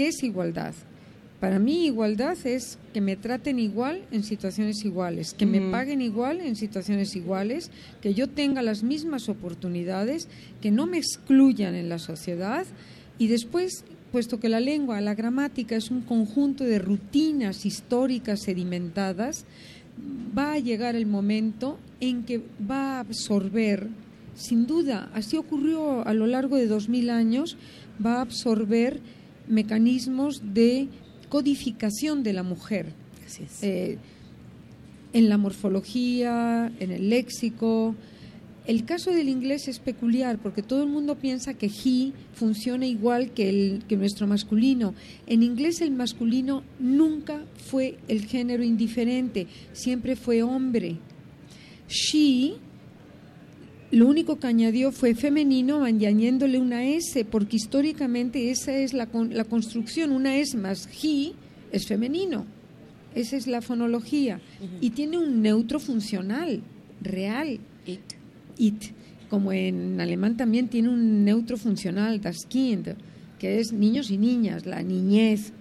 ¿Qué 0.01 0.07
es 0.07 0.23
igualdad? 0.23 0.73
Para 1.39 1.59
mí 1.59 1.85
igualdad 1.85 2.35
es 2.43 2.79
que 2.91 3.01
me 3.01 3.17
traten 3.17 3.59
igual 3.59 4.01
en 4.09 4.23
situaciones 4.23 4.83
iguales, 4.83 5.35
que 5.35 5.45
me 5.45 5.69
paguen 5.69 6.01
igual 6.01 6.41
en 6.41 6.55
situaciones 6.55 7.15
iguales, 7.15 7.69
que 8.01 8.15
yo 8.15 8.27
tenga 8.27 8.63
las 8.63 8.81
mismas 8.81 9.29
oportunidades, 9.29 10.27
que 10.59 10.71
no 10.71 10.87
me 10.87 10.97
excluyan 10.97 11.75
en 11.75 11.87
la 11.87 11.99
sociedad 11.99 12.65
y 13.19 13.27
después, 13.27 13.85
puesto 14.11 14.39
que 14.39 14.49
la 14.49 14.59
lengua, 14.59 14.99
la 15.01 15.13
gramática 15.13 15.75
es 15.75 15.91
un 15.91 16.01
conjunto 16.01 16.63
de 16.63 16.79
rutinas 16.79 17.63
históricas 17.67 18.41
sedimentadas, 18.41 19.45
va 20.35 20.53
a 20.53 20.57
llegar 20.57 20.95
el 20.95 21.05
momento 21.05 21.77
en 21.99 22.23
que 22.23 22.41
va 22.67 22.95
a 22.95 23.01
absorber, 23.01 23.87
sin 24.33 24.65
duda, 24.65 25.11
así 25.13 25.37
ocurrió 25.37 26.07
a 26.07 26.15
lo 26.15 26.25
largo 26.25 26.55
de 26.55 26.65
dos 26.65 26.89
mil 26.89 27.11
años, 27.11 27.55
va 28.03 28.15
a 28.15 28.21
absorber 28.21 28.99
mecanismos 29.51 30.41
de 30.53 30.87
codificación 31.29 32.23
de 32.23 32.33
la 32.33 32.43
mujer. 32.43 32.93
Eh, 33.61 33.97
en 35.13 35.29
la 35.29 35.37
morfología, 35.37 36.71
en 36.79 36.91
el 36.91 37.09
léxico. 37.09 37.95
El 38.65 38.85
caso 38.85 39.11
del 39.11 39.27
inglés 39.27 39.67
es 39.67 39.79
peculiar 39.79 40.37
porque 40.37 40.61
todo 40.61 40.83
el 40.83 40.89
mundo 40.89 41.15
piensa 41.15 41.53
que 41.55 41.65
he 41.65 42.13
funciona 42.33 42.85
igual 42.85 43.31
que, 43.31 43.49
el, 43.49 43.83
que 43.87 43.97
nuestro 43.97 44.27
masculino. 44.27 44.93
En 45.27 45.43
inglés 45.43 45.81
el 45.81 45.91
masculino 45.91 46.63
nunca 46.79 47.43
fue 47.57 47.97
el 48.07 48.25
género 48.25 48.63
indiferente, 48.63 49.47
siempre 49.73 50.15
fue 50.15 50.43
hombre. 50.43 50.97
She, 51.89 52.53
lo 53.91 54.07
único 54.07 54.39
que 54.39 54.47
añadió 54.47 54.91
fue 54.91 55.15
femenino 55.15 55.83
añadiéndole 55.83 56.59
una 56.59 56.85
S, 56.85 57.25
porque 57.25 57.57
históricamente 57.57 58.49
esa 58.49 58.75
es 58.77 58.93
la, 58.93 59.07
con- 59.07 59.35
la 59.35 59.43
construcción, 59.43 60.11
una 60.11 60.37
S 60.37 60.57
más 60.57 60.87
he 61.03 61.33
es 61.71 61.87
femenino. 61.87 62.45
Esa 63.13 63.35
es 63.35 63.47
la 63.47 63.61
fonología. 63.61 64.39
Y 64.79 64.91
tiene 64.91 65.17
un 65.17 65.41
neutro 65.41 65.79
funcional, 65.81 66.61
real. 67.01 67.59
It. 67.85 67.99
It. 68.57 68.83
Como 69.29 69.51
en 69.51 69.99
alemán 69.99 70.37
también 70.37 70.69
tiene 70.69 70.87
un 70.89 71.25
neutro 71.25 71.57
funcional, 71.57 72.21
das 72.21 72.45
Kind, 72.45 72.95
que 73.39 73.59
es 73.59 73.73
niños 73.73 74.09
y 74.11 74.17
niñas, 74.17 74.65
la 74.65 74.81
niñez. 74.83 75.51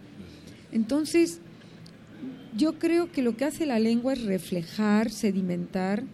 Entonces, 0.71 1.41
yo 2.57 2.79
creo 2.79 3.11
que 3.11 3.23
lo 3.23 3.37
que 3.37 3.45
hace 3.45 3.67
la 3.67 3.81
lengua 3.81 4.13
es 4.13 4.23
reflejar, 4.23 5.11
sedimentar 5.11 6.05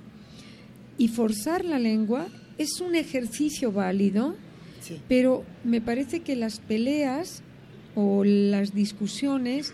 y 0.98 1.08
forzar 1.08 1.64
la 1.64 1.78
lengua 1.78 2.28
es 2.58 2.80
un 2.80 2.94
ejercicio 2.94 3.72
válido, 3.72 4.36
pero 5.08 5.44
me 5.64 5.80
parece 5.80 6.20
que 6.20 6.36
las 6.36 6.60
peleas 6.60 7.42
o 7.94 8.24
las 8.24 8.74
discusiones 8.74 9.72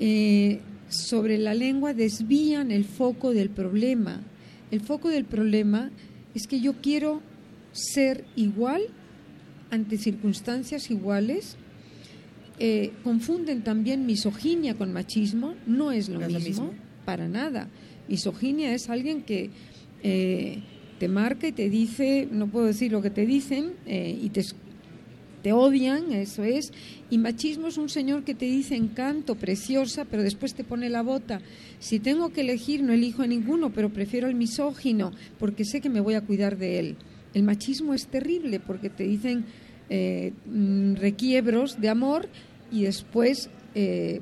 eh, 0.00 0.60
sobre 0.88 1.38
la 1.38 1.54
lengua 1.54 1.94
desvían 1.94 2.70
el 2.70 2.84
foco 2.84 3.32
del 3.32 3.50
problema. 3.50 4.22
El 4.70 4.80
foco 4.80 5.08
del 5.08 5.24
problema 5.24 5.90
es 6.34 6.46
que 6.46 6.60
yo 6.60 6.74
quiero 6.80 7.20
ser 7.72 8.24
igual 8.36 8.82
ante 9.70 9.98
circunstancias 9.98 10.90
iguales. 10.90 11.56
Eh, 12.58 12.92
confunden 13.02 13.62
también 13.62 14.06
misoginia 14.06 14.76
con 14.76 14.92
machismo, 14.92 15.54
no 15.66 15.90
es 15.90 16.08
lo, 16.08 16.20
mismo. 16.20 16.72
para 17.04 17.26
nada. 17.28 17.68
Misoginia 18.08 18.74
es 18.74 18.88
alguien 18.88 19.22
que 19.22 19.50
eh, 20.02 20.62
te 20.98 21.08
marca 21.08 21.48
y 21.48 21.52
te 21.52 21.68
dice, 21.68 22.28
no 22.30 22.46
puedo 22.46 22.66
decir 22.66 22.92
lo 22.92 23.02
que 23.02 23.10
te 23.10 23.26
dicen, 23.26 23.72
eh, 23.86 24.16
y 24.22 24.28
te, 24.30 24.44
te 25.42 25.52
odian, 25.52 26.12
eso 26.12 26.44
es. 26.44 26.72
Y 27.10 27.18
machismo 27.18 27.66
es 27.66 27.76
un 27.76 27.88
señor 27.88 28.22
que 28.24 28.34
te 28.34 28.44
dice 28.44 28.76
encanto, 28.76 29.34
preciosa, 29.34 30.04
pero 30.04 30.22
después 30.22 30.54
te 30.54 30.64
pone 30.64 30.88
la 30.88 31.02
bota. 31.02 31.40
Si 31.80 31.98
tengo 31.98 32.32
que 32.32 32.42
elegir, 32.42 32.82
no 32.82 32.92
elijo 32.92 33.22
a 33.22 33.26
ninguno, 33.26 33.70
pero 33.70 33.92
prefiero 33.92 34.28
al 34.28 34.34
misógino, 34.34 35.12
porque 35.38 35.64
sé 35.64 35.80
que 35.80 35.90
me 35.90 36.00
voy 36.00 36.14
a 36.14 36.20
cuidar 36.20 36.56
de 36.56 36.78
él. 36.78 36.96
El 37.34 37.42
machismo 37.42 37.94
es 37.94 38.06
terrible 38.06 38.60
porque 38.60 38.88
te 38.88 39.04
dicen 39.04 39.44
eh, 39.90 40.32
mm, 40.46 40.94
requiebros 40.94 41.80
de 41.80 41.88
amor 41.88 42.28
y 42.70 42.84
después 42.84 43.50
eh, 43.74 44.20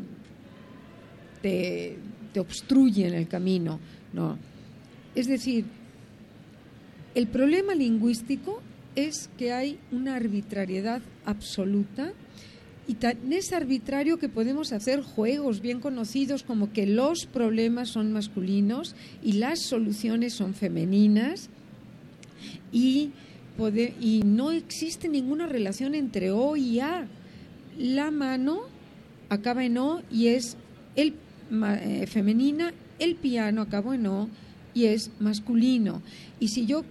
te, 1.42 1.98
te 2.32 2.40
obstruyen 2.40 3.12
el 3.14 3.28
camino. 3.28 3.78
No. 4.12 4.49
Es 5.20 5.26
decir, 5.26 5.66
el 7.14 7.26
problema 7.26 7.74
lingüístico 7.74 8.62
es 8.96 9.28
que 9.36 9.52
hay 9.52 9.78
una 9.92 10.16
arbitrariedad 10.16 11.02
absoluta 11.26 12.14
y 12.88 12.94
tan 12.94 13.30
es 13.30 13.52
arbitrario 13.52 14.18
que 14.18 14.30
podemos 14.30 14.72
hacer 14.72 15.02
juegos 15.02 15.60
bien 15.60 15.80
conocidos 15.80 16.42
como 16.42 16.72
que 16.72 16.86
los 16.86 17.26
problemas 17.26 17.90
son 17.90 18.14
masculinos 18.14 18.96
y 19.22 19.32
las 19.32 19.60
soluciones 19.60 20.32
son 20.32 20.54
femeninas 20.54 21.50
y, 22.72 23.10
y 24.00 24.22
no 24.24 24.52
existe 24.52 25.06
ninguna 25.10 25.46
relación 25.48 25.94
entre 25.94 26.30
O 26.30 26.56
y 26.56 26.80
A. 26.80 27.06
La 27.76 28.10
mano 28.10 28.62
acaba 29.28 29.66
en 29.66 29.76
O 29.76 30.00
y 30.10 30.28
es 30.28 30.56
el 30.96 31.12
eh, 31.52 32.06
femenina, 32.06 32.72
el 32.98 33.16
piano 33.16 33.60
acaba 33.60 33.94
en 33.94 34.06
O 34.06 34.30
y 34.80 34.86
es 34.86 35.10
masculino. 35.20 36.00
Y 36.38 36.48
si 36.48 36.64
yo, 36.64 36.84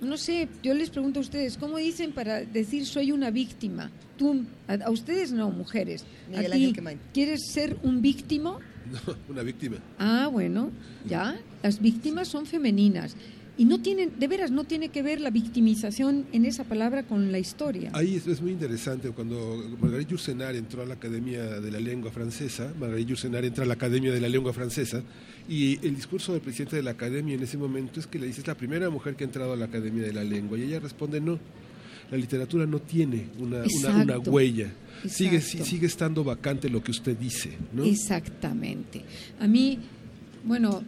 no 0.00 0.16
sé, 0.16 0.48
yo 0.62 0.72
les 0.72 0.88
pregunto 0.88 1.18
a 1.20 1.22
ustedes, 1.22 1.58
¿cómo 1.58 1.76
dicen 1.76 2.12
para 2.12 2.40
decir 2.40 2.86
soy 2.86 3.12
una 3.12 3.30
víctima? 3.30 3.90
Tú, 4.16 4.44
a, 4.66 4.74
a 4.74 4.90
ustedes 4.90 5.32
no, 5.32 5.50
mujeres. 5.50 6.04
Miguel 6.30 6.52
a 6.52 6.54
Ángel 6.54 6.68
ti, 6.68 6.74
Quemain. 6.74 6.98
¿quieres 7.12 7.40
ser 7.52 7.76
un 7.82 8.00
víctimo? 8.00 8.60
una 9.28 9.42
víctima. 9.42 9.76
Ah, 9.98 10.28
bueno, 10.32 10.70
ya. 11.06 11.36
Las 11.62 11.80
víctimas 11.80 12.28
son 12.28 12.46
femeninas. 12.46 13.14
Y 13.56 13.66
no 13.66 13.80
tiene, 13.80 14.08
de 14.08 14.26
veras, 14.26 14.50
no 14.50 14.64
tiene 14.64 14.88
que 14.88 15.02
ver 15.02 15.20
la 15.20 15.30
victimización 15.30 16.26
en 16.32 16.44
esa 16.44 16.64
palabra 16.64 17.04
con 17.04 17.30
la 17.30 17.38
historia. 17.38 17.90
Ahí 17.92 18.16
es, 18.16 18.26
es 18.26 18.40
muy 18.42 18.50
interesante. 18.50 19.10
Cuando 19.10 19.62
Marguerite 19.80 20.10
Yourcenar 20.10 20.56
entró 20.56 20.82
a 20.82 20.86
la 20.86 20.94
Academia 20.94 21.60
de 21.60 21.70
la 21.70 21.78
Lengua 21.78 22.10
Francesa, 22.10 22.72
Marguerite 22.80 23.10
Yourcenar 23.10 23.44
entra 23.44 23.62
a 23.62 23.66
la 23.66 23.74
Academia 23.74 24.12
de 24.12 24.20
la 24.20 24.28
Lengua 24.28 24.52
Francesa, 24.52 25.02
y 25.48 25.78
el 25.86 25.94
discurso 25.94 26.32
del 26.32 26.40
presidente 26.40 26.76
de 26.76 26.82
la 26.82 26.92
Academia 26.92 27.34
en 27.34 27.42
ese 27.42 27.58
momento 27.58 28.00
es 28.00 28.06
que 28.06 28.18
le 28.18 28.26
dice, 28.26 28.40
es 28.40 28.46
la 28.46 28.54
primera 28.54 28.88
mujer 28.90 29.14
que 29.14 29.24
ha 29.24 29.26
entrado 29.26 29.52
a 29.52 29.56
la 29.56 29.66
Academia 29.66 30.02
de 30.02 30.12
la 30.12 30.24
Lengua, 30.24 30.58
y 30.58 30.62
ella 30.62 30.80
responde, 30.80 31.20
no, 31.20 31.38
la 32.10 32.16
literatura 32.16 32.66
no 32.66 32.80
tiene 32.80 33.26
una, 33.38 33.62
una, 33.94 34.18
huella. 34.18 34.72
Sigue, 35.06 35.40
sigue 35.40 35.86
estando 35.86 36.24
vacante 36.24 36.68
lo 36.70 36.82
que 36.82 36.90
usted 36.90 37.16
dice, 37.16 37.50
¿no? 37.72 37.84
Exactamente. 37.84 39.02
A 39.40 39.46
mí, 39.46 39.78
bueno, 40.44 40.82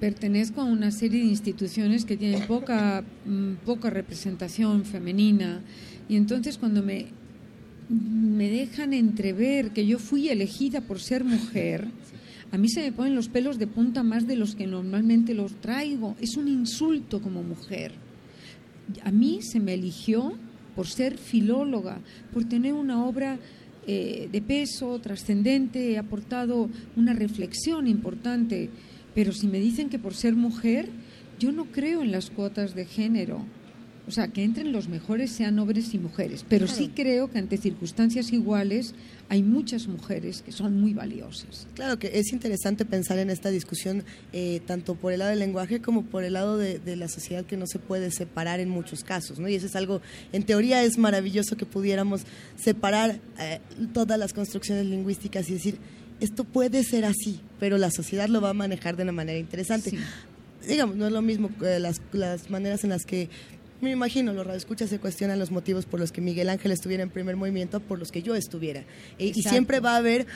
pertenezco 0.00 0.60
a 0.60 0.64
una 0.64 0.90
serie 0.90 1.20
de 1.20 1.26
instituciones 1.26 2.04
que 2.04 2.16
tienen 2.16 2.46
poca, 2.46 3.04
mm, 3.24 3.64
poca 3.64 3.90
representación 3.90 4.84
femenina 4.84 5.60
y 6.08 6.16
entonces 6.16 6.58
cuando 6.58 6.82
me, 6.82 7.06
me 7.88 8.48
dejan 8.48 8.94
entrever 8.94 9.70
que 9.70 9.86
yo 9.86 10.00
fui 10.00 10.28
elegida 10.28 10.80
por 10.80 10.98
ser 10.98 11.22
mujer, 11.22 11.86
a 12.52 12.58
mí 12.58 12.68
se 12.68 12.82
me 12.82 12.92
ponen 12.92 13.14
los 13.14 13.28
pelos 13.28 13.58
de 13.58 13.66
punta 13.66 14.02
más 14.02 14.26
de 14.26 14.36
los 14.36 14.54
que 14.54 14.66
normalmente 14.66 15.32
los 15.32 15.54
traigo. 15.62 16.14
Es 16.20 16.36
un 16.36 16.48
insulto 16.48 17.22
como 17.22 17.42
mujer. 17.42 17.92
A 19.02 19.10
mí 19.10 19.40
se 19.40 19.58
me 19.58 19.72
eligió 19.72 20.34
por 20.76 20.86
ser 20.86 21.16
filóloga, 21.16 22.00
por 22.30 22.44
tener 22.44 22.74
una 22.74 23.06
obra 23.06 23.38
eh, 23.86 24.28
de 24.30 24.42
peso, 24.42 24.98
trascendente, 24.98 25.92
he 25.92 25.98
aportado 25.98 26.68
una 26.94 27.14
reflexión 27.14 27.86
importante, 27.88 28.68
pero 29.14 29.32
si 29.32 29.46
me 29.46 29.58
dicen 29.58 29.88
que 29.88 29.98
por 29.98 30.14
ser 30.14 30.36
mujer, 30.36 30.90
yo 31.38 31.52
no 31.52 31.64
creo 31.64 32.02
en 32.02 32.12
las 32.12 32.28
cuotas 32.28 32.74
de 32.74 32.84
género. 32.84 33.46
O 34.06 34.10
sea, 34.10 34.28
que 34.28 34.42
entren 34.42 34.72
los 34.72 34.88
mejores 34.88 35.30
sean 35.30 35.58
hombres 35.60 35.94
y 35.94 35.98
mujeres, 35.98 36.44
pero 36.48 36.66
sí 36.66 36.90
creo 36.94 37.30
que 37.30 37.38
ante 37.38 37.56
circunstancias 37.56 38.32
iguales 38.32 38.94
hay 39.28 39.44
muchas 39.44 39.86
mujeres 39.86 40.42
que 40.42 40.50
son 40.50 40.80
muy 40.80 40.92
valiosas. 40.92 41.68
Claro 41.74 41.98
que 42.00 42.18
es 42.18 42.32
interesante 42.32 42.84
pensar 42.84 43.18
en 43.18 43.30
esta 43.30 43.50
discusión 43.50 44.02
eh, 44.32 44.60
tanto 44.66 44.96
por 44.96 45.12
el 45.12 45.20
lado 45.20 45.30
del 45.30 45.38
lenguaje 45.38 45.80
como 45.80 46.02
por 46.02 46.24
el 46.24 46.32
lado 46.32 46.58
de, 46.58 46.80
de 46.80 46.96
la 46.96 47.06
sociedad 47.06 47.44
que 47.44 47.56
no 47.56 47.68
se 47.68 47.78
puede 47.78 48.10
separar 48.10 48.58
en 48.58 48.68
muchos 48.68 49.04
casos, 49.04 49.38
¿no? 49.38 49.48
Y 49.48 49.54
eso 49.54 49.66
es 49.66 49.76
algo, 49.76 50.02
en 50.32 50.42
teoría 50.42 50.82
es 50.82 50.98
maravilloso 50.98 51.56
que 51.56 51.64
pudiéramos 51.64 52.22
separar 52.56 53.20
eh, 53.38 53.60
todas 53.94 54.18
las 54.18 54.32
construcciones 54.32 54.86
lingüísticas 54.86 55.48
y 55.48 55.54
decir, 55.54 55.78
esto 56.20 56.44
puede 56.44 56.84
ser 56.84 57.04
así, 57.04 57.40
pero 57.58 57.78
la 57.78 57.90
sociedad 57.90 58.28
lo 58.28 58.40
va 58.40 58.50
a 58.50 58.54
manejar 58.54 58.96
de 58.96 59.02
una 59.04 59.12
manera 59.12 59.38
interesante. 59.38 59.92
Digamos, 60.66 60.94
no 60.94 61.06
es 61.06 61.12
lo 61.12 61.22
mismo 61.22 61.50
eh, 61.64 61.78
las, 61.80 62.00
las 62.12 62.48
maneras 62.50 62.84
en 62.84 62.90
las 62.90 63.04
que 63.04 63.28
me 63.82 63.90
imagino, 63.90 64.32
los 64.32 64.46
radioescuchas 64.46 64.88
se 64.88 64.98
cuestionan 64.98 65.38
los 65.38 65.50
motivos 65.50 65.86
por 65.86 65.98
los 66.00 66.12
que 66.12 66.20
Miguel 66.20 66.48
Ángel 66.48 66.70
estuviera 66.72 67.02
en 67.02 67.10
primer 67.10 67.36
movimiento, 67.36 67.80
por 67.80 67.98
los 67.98 68.12
que 68.12 68.22
yo 68.22 68.34
estuviera. 68.36 68.84
Eh, 69.18 69.32
y 69.34 69.42
siempre 69.42 69.80
va 69.80 69.94
a 69.94 69.96
haber 69.96 70.26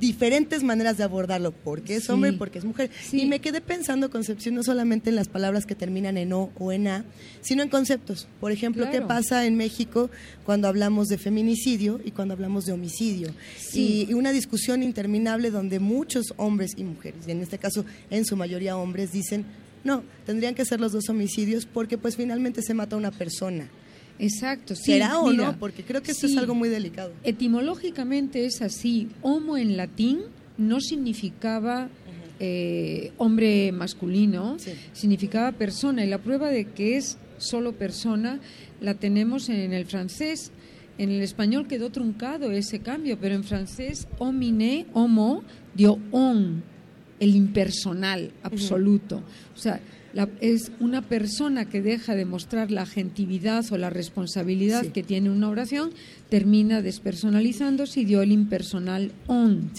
diferentes 0.00 0.62
maneras 0.62 0.98
de 0.98 1.04
abordarlo, 1.04 1.52
porque 1.52 1.96
es 1.96 2.04
Sí. 2.04 2.12
hombre 2.12 2.30
y 2.30 2.36
porque 2.36 2.58
es 2.58 2.64
mujer. 2.64 2.90
Y 3.12 3.26
me 3.26 3.40
quedé 3.40 3.60
pensando, 3.60 4.10
Concepción, 4.10 4.54
no 4.56 4.62
solamente 4.62 5.08
en 5.08 5.16
las 5.16 5.28
palabras 5.28 5.66
que 5.66 5.74
terminan 5.74 6.18
en 6.18 6.32
O 6.32 6.50
o 6.58 6.72
en 6.72 6.88
A, 6.88 7.04
sino 7.42 7.62
en 7.62 7.68
conceptos. 7.68 8.26
Por 8.40 8.50
ejemplo, 8.52 8.90
¿qué 8.90 9.00
pasa 9.00 9.46
en 9.46 9.56
México 9.56 10.10
cuando 10.44 10.66
hablamos 10.68 11.06
de 11.08 11.16
feminicidio 11.16 12.00
y 12.04 12.10
cuando 12.10 12.34
hablamos 12.34 12.66
de 12.66 12.72
homicidio? 12.72 13.30
Sí. 13.56 14.04
Y, 14.08 14.10
y 14.10 14.14
una 14.14 14.32
discusión 14.32 14.82
interminable 14.82 15.50
donde 15.50 15.78
muchos 15.78 16.34
hombres 16.36 16.72
y 16.76 16.82
mujeres, 16.84 17.20
y 17.26 17.30
en 17.30 17.40
este 17.40 17.58
caso 17.58 17.84
en 18.10 18.24
su 18.24 18.36
mayoría 18.36 18.76
hombres, 18.76 19.12
dicen, 19.12 19.44
no, 19.86 20.02
tendrían 20.26 20.54
que 20.54 20.64
ser 20.64 20.80
los 20.80 20.92
dos 20.92 21.08
homicidios 21.08 21.64
porque 21.66 21.96
pues 21.96 22.16
finalmente 22.16 22.60
se 22.62 22.74
mata 22.74 22.96
a 22.96 22.98
una 22.98 23.10
persona. 23.10 23.68
Exacto, 24.18 24.74
sí. 24.74 24.92
¿Será 24.92 25.18
o 25.20 25.30
mira, 25.30 25.52
no? 25.52 25.58
Porque 25.58 25.82
creo 25.82 26.02
que 26.02 26.12
esto 26.12 26.26
sí. 26.26 26.34
es 26.34 26.38
algo 26.38 26.54
muy 26.54 26.68
delicado. 26.68 27.12
Etimológicamente 27.22 28.44
es 28.46 28.62
así. 28.62 29.08
Homo 29.22 29.56
en 29.56 29.76
latín 29.76 30.20
no 30.58 30.80
significaba 30.80 31.88
eh, 32.38 33.12
hombre 33.16 33.72
masculino, 33.72 34.56
significaba 34.92 35.52
persona. 35.52 36.04
Y 36.04 36.08
la 36.08 36.18
prueba 36.18 36.50
de 36.50 36.66
que 36.66 36.96
es 36.96 37.18
solo 37.38 37.72
persona 37.72 38.40
la 38.80 38.94
tenemos 38.94 39.48
en 39.48 39.72
el 39.72 39.86
francés. 39.86 40.50
En 40.98 41.10
el 41.10 41.22
español 41.22 41.66
quedó 41.66 41.90
truncado 41.90 42.52
ese 42.52 42.80
cambio, 42.80 43.18
pero 43.20 43.34
en 43.34 43.44
francés 43.44 44.08
homine, 44.18 44.86
homo, 44.94 45.42
dio 45.74 45.98
on, 46.10 46.62
el 47.20 47.34
impersonal 47.34 48.30
absoluto. 48.42 49.22
O 49.54 49.58
sea, 49.58 49.80
la- 50.12 50.28
es 50.40 50.72
una 50.80 51.02
persona 51.02 51.66
que 51.66 51.82
deja 51.82 52.14
de 52.14 52.24
mostrar 52.24 52.70
la 52.70 52.82
agentividad 52.82 53.64
o 53.70 53.78
la 53.78 53.90
responsabilidad 53.90 54.82
Sí. 54.84 54.90
que 54.90 55.02
tiene 55.02 55.30
una 55.30 55.48
oración, 55.48 55.90
termina 56.30 56.82
despersonalizándose 56.82 58.00
y 58.00 58.04
dio 58.04 58.22
el 58.22 58.32
impersonal 58.32 59.12
on. 59.26 59.70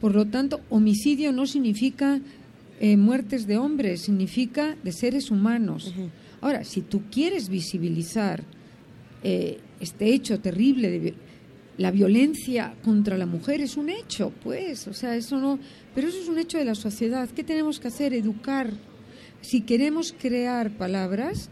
Por 0.00 0.14
lo 0.14 0.26
tanto, 0.26 0.60
homicidio 0.70 1.32
no 1.32 1.46
significa 1.46 2.20
eh, 2.78 2.98
muertes 2.98 3.46
de 3.46 3.56
hombres, 3.56 4.02
significa 4.02 4.76
de 4.84 4.92
seres 4.92 5.30
humanos. 5.30 5.94
Ahora, 6.42 6.62
si 6.62 6.82
tú 6.82 7.04
quieres 7.10 7.48
visibilizar 7.48 8.44
eh, 9.22 9.58
este 9.80 10.12
hecho 10.12 10.38
terrible 10.40 10.90
de 10.90 11.14
la 11.78 11.90
violencia 11.90 12.74
contra 12.84 13.16
la 13.16 13.24
mujer 13.26 13.60
es 13.62 13.76
un 13.78 13.88
hecho, 13.88 14.30
pues, 14.44 14.86
o 14.88 14.92
sea, 14.94 15.16
eso 15.16 15.38
no, 15.40 15.58
pero 15.96 16.06
eso 16.08 16.18
es 16.20 16.28
un 16.28 16.38
hecho 16.38 16.58
de 16.58 16.64
la 16.64 16.76
sociedad. 16.76 17.28
¿Qué 17.30 17.42
tenemos 17.42 17.80
que 17.80 17.88
hacer? 17.88 18.14
Educar. 18.14 18.70
Si 19.40 19.62
queremos 19.62 20.12
crear 20.16 20.70
palabras, 20.70 21.48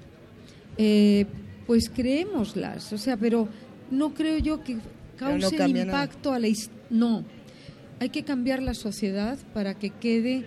eh, 0.79 1.27
pues 1.67 1.89
creémoslas, 1.91 2.93
o 2.93 2.99
sea, 2.99 3.17
pero 3.17 3.49
no 3.91 4.13
creo 4.15 4.39
yo 4.39 4.63
que 4.63 4.75
no 4.75 4.81
cause 5.17 5.57
nada. 5.57 5.69
impacto 5.69 6.33
a 6.33 6.39
la 6.39 6.47
his- 6.49 6.71
no. 6.91 7.25
Hay 8.01 8.11
que 8.11 8.23
cambiar 8.25 8.63
la 8.63 8.75
sociedad 8.75 9.39
para 9.55 9.75
que 9.79 9.91
quede, 9.91 10.45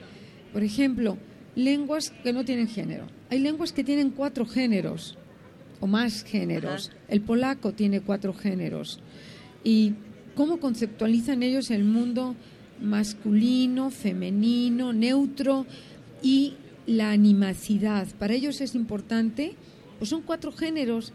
por 0.53 0.63
ejemplo, 0.63 1.17
lenguas 1.55 2.11
que 2.23 2.33
no 2.33 2.45
tienen 2.45 2.67
género. 2.67 3.07
Hay 3.29 3.39
lenguas 3.39 3.71
que 3.73 3.83
tienen 3.83 4.11
cuatro 4.11 4.45
géneros 4.45 5.17
o 5.79 5.87
más 5.87 6.23
géneros. 6.23 6.91
El 7.07 7.21
polaco 7.21 7.71
tiene 7.73 8.01
cuatro 8.01 8.33
géneros. 8.33 8.99
¿Y 9.63 9.93
cómo 10.35 10.59
conceptualizan 10.59 11.41
ellos 11.41 11.71
el 11.71 11.83
mundo 11.83 12.35
masculino, 12.81 13.89
femenino, 13.89 14.93
neutro 14.93 15.65
y 16.21 16.53
la 16.85 17.11
animacidad? 17.11 18.07
Para 18.19 18.33
ellos 18.33 18.61
es 18.61 18.75
importante, 18.75 19.55
pues 19.97 20.09
son 20.09 20.21
cuatro 20.21 20.51
géneros 20.51 21.13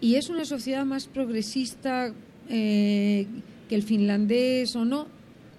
y 0.00 0.14
es 0.14 0.28
una 0.28 0.44
sociedad 0.44 0.84
más 0.84 1.06
progresista 1.06 2.12
eh, 2.48 3.26
que 3.68 3.74
el 3.74 3.82
finlandés 3.82 4.76
o 4.76 4.84
no. 4.84 5.06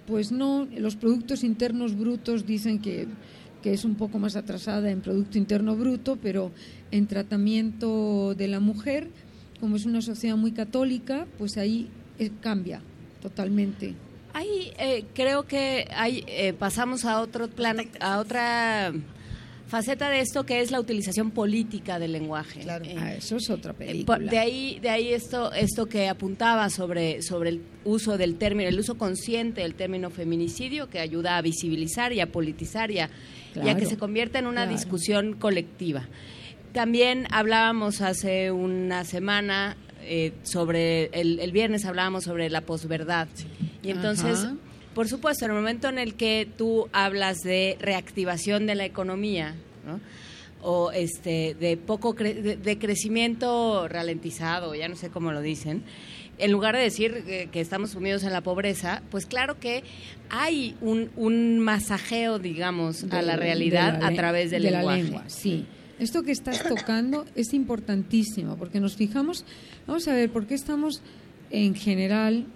Pues 0.06 0.32
no, 0.32 0.66
los 0.76 0.96
productos 0.96 1.44
internos 1.44 1.96
brutos 1.96 2.46
dicen 2.46 2.80
que, 2.80 3.06
que 3.62 3.72
es 3.72 3.84
un 3.84 3.94
poco 3.94 4.18
más 4.18 4.34
atrasada 4.34 4.90
en 4.90 5.02
Producto 5.02 5.38
Interno 5.38 5.76
Bruto, 5.76 6.18
pero 6.20 6.50
en 6.90 7.06
tratamiento 7.06 8.34
de 8.34 8.48
la 8.48 8.58
mujer, 8.58 9.08
como 9.60 9.76
es 9.76 9.86
una 9.86 10.02
sociedad 10.02 10.36
muy 10.36 10.52
católica, 10.52 11.26
pues 11.38 11.58
ahí 11.58 11.88
eh, 12.18 12.30
cambia 12.40 12.80
totalmente. 13.22 13.94
Ahí 14.32 14.72
eh, 14.78 15.04
creo 15.14 15.44
que 15.44 15.88
hay, 15.94 16.24
eh, 16.28 16.52
pasamos 16.52 17.04
a 17.04 17.20
otro 17.20 17.48
plano, 17.48 17.82
a 18.00 18.18
otra 18.18 18.92
faceta 19.66 20.08
de 20.10 20.18
esto 20.20 20.44
que 20.44 20.60
es 20.60 20.70
la 20.72 20.80
utilización 20.80 21.30
política 21.30 21.98
del 22.00 22.12
lenguaje. 22.12 22.62
Eh, 22.62 22.96
Ah, 22.98 23.14
eso 23.14 23.36
es 23.36 23.48
otra 23.50 23.72
por- 23.72 23.86
película. 23.86 24.18
de 24.18 24.38
ahí, 24.38 24.78
de 24.80 24.88
ahí 24.90 25.12
esto, 25.12 25.52
esto 25.52 25.86
que 25.86 26.08
apuntaba 26.08 26.70
sobre, 26.70 27.22
sobre 27.22 27.50
el 27.50 27.62
uso 27.84 28.18
del 28.18 28.36
término, 28.36 28.68
el 28.68 28.78
uso 28.80 28.96
consciente 28.98 29.60
del 29.60 29.74
término 29.74 30.10
feminicidio, 30.10 30.88
que 30.90 30.98
ayuda 30.98 31.36
a 31.36 31.42
visibilizar 31.42 32.12
y 32.12 32.20
a 32.20 32.26
politizar 32.32 32.90
y 32.90 32.98
a, 32.98 33.10
y 33.54 33.60
a 33.60 33.62
que 33.62 33.80
Claro, 33.80 33.86
se 33.90 33.96
convierta 33.96 34.38
en 34.40 34.46
una 34.46 34.62
claro. 34.62 34.72
discusión 34.76 35.34
colectiva. 35.34 36.08
También 36.72 37.26
hablábamos 37.30 38.00
hace 38.00 38.50
una 38.52 39.04
semana 39.04 39.76
eh, 40.02 40.32
sobre, 40.44 41.06
el, 41.12 41.38
el 41.40 41.52
viernes 41.52 41.84
hablábamos 41.84 42.24
sobre 42.24 42.48
la 42.50 42.60
posverdad. 42.62 43.28
Y 43.82 43.90
entonces, 43.90 44.46
por 44.94 45.08
supuesto, 45.08 45.44
en 45.44 45.52
el 45.52 45.56
momento 45.56 45.88
en 45.88 45.98
el 45.98 46.14
que 46.14 46.48
tú 46.58 46.88
hablas 46.92 47.38
de 47.38 47.76
reactivación 47.80 48.66
de 48.66 48.74
la 48.74 48.84
economía, 48.84 49.54
¿no? 49.86 50.00
o 50.62 50.92
este 50.92 51.54
de 51.58 51.78
poco 51.78 52.14
cre- 52.14 52.34
de, 52.42 52.56
de 52.56 52.78
crecimiento 52.78 53.88
ralentizado, 53.88 54.74
ya 54.74 54.88
no 54.88 54.96
sé 54.96 55.08
cómo 55.08 55.32
lo 55.32 55.40
dicen, 55.40 55.82
en 56.36 56.52
lugar 56.52 56.76
de 56.76 56.82
decir 56.82 57.48
que 57.50 57.60
estamos 57.60 57.90
sumidos 57.92 58.24
en 58.24 58.32
la 58.32 58.42
pobreza, 58.42 59.02
pues 59.10 59.24
claro 59.26 59.58
que 59.58 59.82
hay 60.30 60.74
un, 60.82 61.10
un 61.16 61.58
masajeo, 61.60 62.38
digamos, 62.38 63.04
a 63.10 63.22
la 63.22 63.36
realidad 63.36 63.98
la 64.00 64.08
a 64.08 64.14
través 64.14 64.50
del 64.50 64.62
de 64.64 64.70
lenguaje. 64.72 64.98
la 64.98 65.04
lengua. 65.04 65.24
Sí, 65.28 65.64
esto 65.98 66.22
que 66.22 66.32
estás 66.32 66.62
tocando 66.66 67.24
es 67.34 67.52
importantísimo 67.54 68.56
porque 68.56 68.80
nos 68.80 68.96
fijamos, 68.96 69.44
vamos 69.86 70.06
a 70.08 70.14
ver, 70.14 70.30
¿por 70.30 70.46
qué 70.46 70.54
estamos 70.54 71.02
en 71.50 71.74
general, 71.74 72.46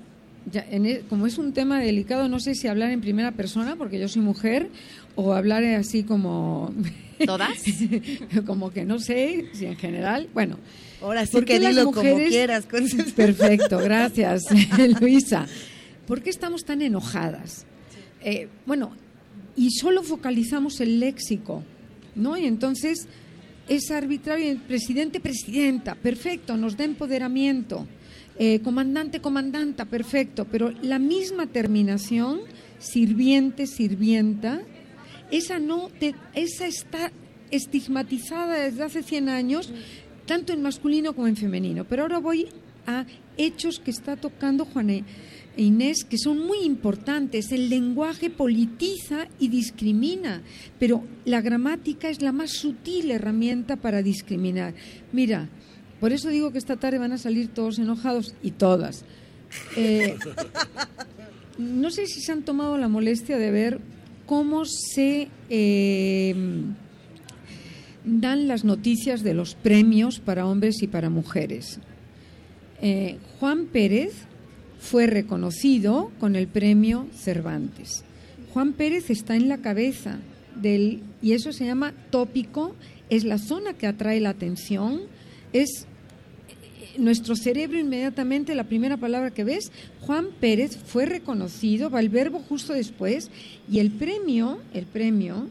ya 0.51 0.65
en 0.71 0.87
e- 0.87 1.01
como 1.09 1.27
es 1.27 1.39
un 1.39 1.53
tema 1.53 1.81
delicado, 1.81 2.29
no 2.29 2.41
sé 2.41 2.55
si 2.55 2.69
hablar 2.69 2.91
en 2.91 3.01
primera 3.01 3.33
persona 3.33 3.77
porque 3.77 3.99
yo 3.99 4.09
soy 4.09 4.23
mujer 4.23 4.69
o 5.17 5.33
hablar 5.33 5.65
así 5.65 6.03
como 6.03 6.73
¿Todas? 7.27 7.51
como 8.47 8.71
que 8.73 8.85
no 8.85 8.99
sé 8.99 9.47
si 9.53 9.67
en 9.67 9.77
general. 9.77 10.29
Bueno. 10.35 10.59
Ahora 11.01 11.27
sí 11.27 11.33
¿por 11.33 11.45
que 11.45 11.61
dilo 11.61 11.93
como 11.93 12.17
quieras. 12.17 12.67
con- 12.67 12.89
Perfecto, 13.17 13.79
gracias, 13.79 14.45
Luisa. 15.01 15.47
¿Por 16.07 16.23
qué 16.23 16.31
estamos 16.31 16.65
tan 16.65 16.81
enojadas? 16.83 17.67
Eh, 18.23 18.49
bueno, 18.67 18.93
y 19.57 19.71
solo 19.71 20.03
focalizamos 20.03 20.81
el 20.81 21.01
léxico, 21.01 21.63
¿no? 22.15 22.37
Y 22.39 22.47
entonces 22.47 23.07
es 23.69 23.91
arbitrario. 23.91 24.51
el 24.51 24.59
Presidente, 24.59 25.21
presidenta, 25.21 25.95
perfecto, 25.95 26.57
nos 26.57 26.77
da 26.77 26.85
empoderamiento. 26.85 27.87
Eh, 28.39 28.61
comandante, 28.61 29.21
comandanta, 29.21 29.85
perfecto. 29.85 30.45
Pero 30.45 30.73
la 30.83 30.99
misma 30.99 31.47
terminación, 31.47 32.41
sirviente, 32.79 33.67
sirvienta, 33.67 34.61
esa 35.31 35.59
no, 35.59 35.89
te- 35.99 36.15
esa 36.35 36.67
está 36.67 37.13
estigmatizada 37.51 38.57
desde 38.65 38.83
hace 38.83 39.03
100 39.03 39.29
años, 39.29 39.73
tanto 40.27 40.53
en 40.53 40.63
masculino 40.63 41.15
como 41.15 41.29
en 41.29 41.37
femenino. 41.37 41.85
Pero 41.85 42.03
ahora 42.03 42.19
voy 42.19 42.49
a 42.87 43.07
hechos 43.37 43.79
que 43.81 43.91
está 43.91 44.17
tocando 44.17 44.65
Juana 44.65 44.95
Inés, 45.57 46.05
que 46.05 46.19
son 46.19 46.39
muy 46.45 46.59
importantes. 46.65 47.53
El 47.53 47.69
lenguaje 47.71 48.29
politiza 48.31 49.29
y 49.39 49.49
discrimina, 49.49 50.43
pero 50.81 51.05
la 51.25 51.41
gramática 51.41 52.09
es 52.11 52.21
la 52.21 52.33
más 52.33 52.51
sutil 52.51 53.11
herramienta 53.11 53.77
para 53.77 54.03
discriminar. 54.03 54.75
Mira, 55.13 55.49
por 56.01 56.13
eso 56.13 56.29
digo 56.29 56.53
que 56.53 56.59
esta 56.59 56.77
tarde 56.77 56.99
van 56.99 57.13
a 57.13 57.19
salir 57.19 57.49
todos 57.49 57.79
enojados 57.79 58.35
y 58.43 58.53
todas. 58.53 59.05
Eh, 59.77 60.17
no 61.59 61.91
sé 61.91 62.07
si 62.07 62.21
se 62.21 62.33
han 62.33 62.43
tomado 62.43 62.77
la 62.79 62.89
molestia 62.89 63.39
de 63.39 63.51
ver 63.51 63.81
cómo 64.27 64.65
se 64.65 65.29
eh, 65.51 66.35
dan 68.05 68.49
las 68.49 68.65
noticias 68.65 69.23
de 69.23 69.35
los 69.35 69.55
premios 69.55 70.21
para 70.21 70.47
hombres 70.47 70.83
y 70.83 70.87
para 70.87 71.11
mujeres. 71.11 71.79
Eh, 72.83 73.19
Juan 73.39 73.67
Pérez 73.67 74.13
fue 74.79 75.07
reconocido 75.07 76.11
con 76.21 76.37
el 76.37 76.47
premio 76.47 77.07
Cervantes. 77.15 78.05
Juan 78.53 78.73
Pérez 78.73 79.11
está 79.11 79.37
en 79.37 79.49
la 79.49 79.59
cabeza 79.59 80.19
del, 80.61 81.03
y 81.23 81.33
eso 81.33 81.53
se 81.53 81.65
llama 81.65 81.95
tópico, 82.11 82.75
es 83.11 83.25
la 83.25 83.39
zona 83.39 83.75
que 83.75 83.87
atrae 83.87 84.21
la 84.21 84.31
atención, 84.31 85.01
es 85.55 85.87
eh, 86.49 86.99
nuestro 86.99 87.35
cerebro 87.37 87.79
inmediatamente, 87.79 88.55
la 88.55 88.65
primera 88.65 88.99
palabra 88.99 89.31
que 89.31 89.45
ves, 89.45 89.73
Juan 90.01 90.27
Pérez 90.39 90.77
fue 90.77 91.07
reconocido, 91.07 91.89
va 91.89 92.01
el 92.01 92.11
verbo 92.11 92.41
justo 92.41 92.75
después, 92.75 93.31
y 93.71 93.79
el 93.79 93.91
premio, 93.91 94.59
el 94.75 94.85
premio, 94.85 95.49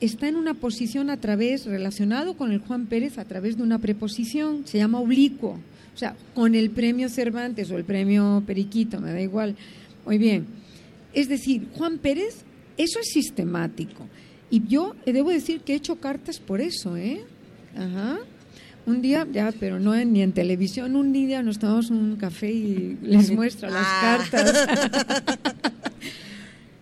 está 0.00 0.28
en 0.28 0.36
una 0.36 0.54
posición 0.54 1.10
a 1.10 1.18
través, 1.18 1.66
relacionado 1.66 2.34
con 2.34 2.52
el 2.52 2.60
Juan 2.60 2.86
Pérez 2.86 3.18
a 3.18 3.26
través 3.26 3.58
de 3.58 3.62
una 3.62 3.78
preposición, 3.78 4.62
se 4.66 4.78
llama 4.78 5.00
oblicuo. 5.00 5.58
O 5.94 5.98
sea, 5.98 6.16
con 6.34 6.54
el 6.54 6.70
premio 6.70 7.08
Cervantes 7.08 7.70
o 7.70 7.76
el 7.76 7.84
premio 7.84 8.42
Periquito, 8.46 9.00
me 9.00 9.12
da 9.12 9.20
igual. 9.20 9.56
Muy 10.06 10.16
bien. 10.16 10.46
Es 11.12 11.28
decir, 11.28 11.66
Juan 11.74 11.98
Pérez, 11.98 12.44
eso 12.78 13.00
es 13.00 13.08
sistemático. 13.12 14.06
Y 14.50 14.66
yo 14.66 14.94
eh, 15.04 15.12
debo 15.12 15.30
decir 15.30 15.60
que 15.60 15.74
he 15.74 15.76
hecho 15.76 15.96
cartas 15.96 16.38
por 16.38 16.60
eso, 16.60 16.96
¿eh? 16.96 17.22
Ajá. 17.76 18.20
Un 18.86 19.02
día, 19.02 19.26
ya, 19.30 19.52
pero 19.60 19.78
no 19.78 19.94
en- 19.94 20.12
ni 20.12 20.22
en 20.22 20.32
televisión, 20.32 20.96
un 20.96 21.12
día 21.12 21.42
nos 21.42 21.58
tomamos 21.58 21.90
un 21.90 22.16
café 22.16 22.50
y 22.50 22.96
les 23.02 23.30
muestro 23.36 23.68
las 23.70 23.84
Ah. 23.86 24.18
cartas. 24.30 24.66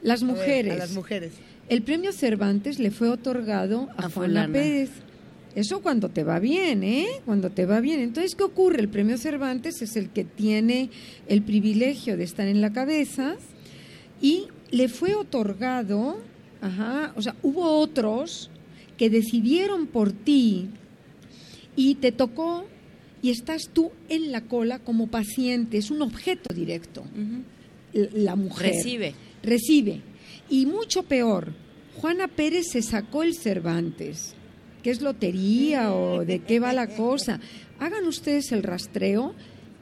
las 0.02 0.22
A 0.22 0.26
ver, 0.26 0.34
mujeres. 0.36 0.72
a 0.72 0.76
las 0.76 0.92
mujeres. 0.92 1.32
El 1.68 1.82
premio 1.82 2.12
Cervantes 2.12 2.78
le 2.78 2.90
fue 2.90 3.08
otorgado 3.10 3.88
a, 3.96 4.06
A 4.06 4.10
Juana 4.10 4.10
fulana. 4.44 4.52
Pérez. 4.52 4.90
Eso 5.54 5.80
cuando 5.82 6.08
te 6.08 6.22
va 6.24 6.38
bien, 6.38 6.82
¿eh? 6.84 7.06
Cuando 7.24 7.50
te 7.50 7.66
va 7.66 7.80
bien. 7.80 8.00
Entonces, 8.00 8.34
¿qué 8.36 8.44
ocurre? 8.44 8.80
El 8.80 8.88
premio 8.88 9.18
Cervantes 9.18 9.82
es 9.82 9.96
el 9.96 10.08
que 10.10 10.24
tiene 10.24 10.90
el 11.26 11.42
privilegio 11.42 12.16
de 12.16 12.24
estar 12.24 12.46
en 12.46 12.60
la 12.60 12.72
cabeza 12.72 13.34
y 14.22 14.46
le 14.70 14.88
fue 14.88 15.14
otorgado, 15.14 16.18
ajá, 16.60 17.12
o 17.16 17.22
sea, 17.22 17.34
hubo 17.42 17.62
otros 17.80 18.50
que 18.96 19.10
decidieron 19.10 19.86
por 19.86 20.12
ti 20.12 20.68
y 21.78 21.94
te 21.94 22.10
tocó 22.10 22.64
y 23.22 23.30
estás 23.30 23.70
tú 23.72 23.92
en 24.08 24.32
la 24.32 24.40
cola 24.40 24.80
como 24.80 25.06
paciente, 25.06 25.78
es 25.78 25.92
un 25.92 26.02
objeto 26.02 26.52
directo. 26.52 27.04
La 27.92 28.34
mujer 28.34 28.72
Recibe. 28.74 29.14
recibe. 29.44 30.00
Y 30.50 30.66
mucho 30.66 31.04
peor, 31.04 31.52
Juana 31.96 32.26
Pérez 32.26 32.66
se 32.72 32.82
sacó 32.82 33.22
el 33.22 33.36
Cervantes. 33.36 34.34
¿Qué 34.82 34.90
es 34.90 35.02
lotería 35.02 35.94
o 35.94 36.24
de 36.24 36.40
qué 36.40 36.58
va 36.58 36.72
la 36.72 36.88
cosa? 36.88 37.38
Hagan 37.78 38.06
ustedes 38.06 38.50
el 38.50 38.64
rastreo. 38.64 39.34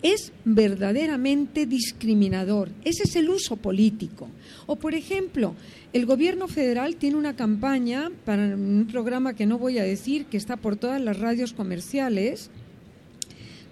Es 0.06 0.32
verdaderamente 0.44 1.66
discriminador. 1.66 2.70
Ese 2.84 3.02
es 3.02 3.16
el 3.16 3.28
uso 3.28 3.56
político. 3.56 4.28
O, 4.66 4.76
por 4.76 4.94
ejemplo, 4.94 5.56
el 5.92 6.06
gobierno 6.06 6.46
federal 6.46 6.94
tiene 6.94 7.16
una 7.16 7.34
campaña 7.34 8.12
para 8.24 8.54
un 8.54 8.86
programa 8.88 9.34
que 9.34 9.46
no 9.46 9.58
voy 9.58 9.78
a 9.78 9.82
decir, 9.82 10.26
que 10.26 10.36
está 10.36 10.58
por 10.58 10.76
todas 10.76 11.00
las 11.00 11.18
radios 11.18 11.52
comerciales, 11.52 12.50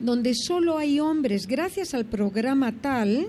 donde 0.00 0.34
solo 0.34 0.76
hay 0.76 0.98
hombres. 0.98 1.46
Gracias 1.46 1.94
al 1.94 2.04
programa 2.04 2.72
tal, 2.72 3.28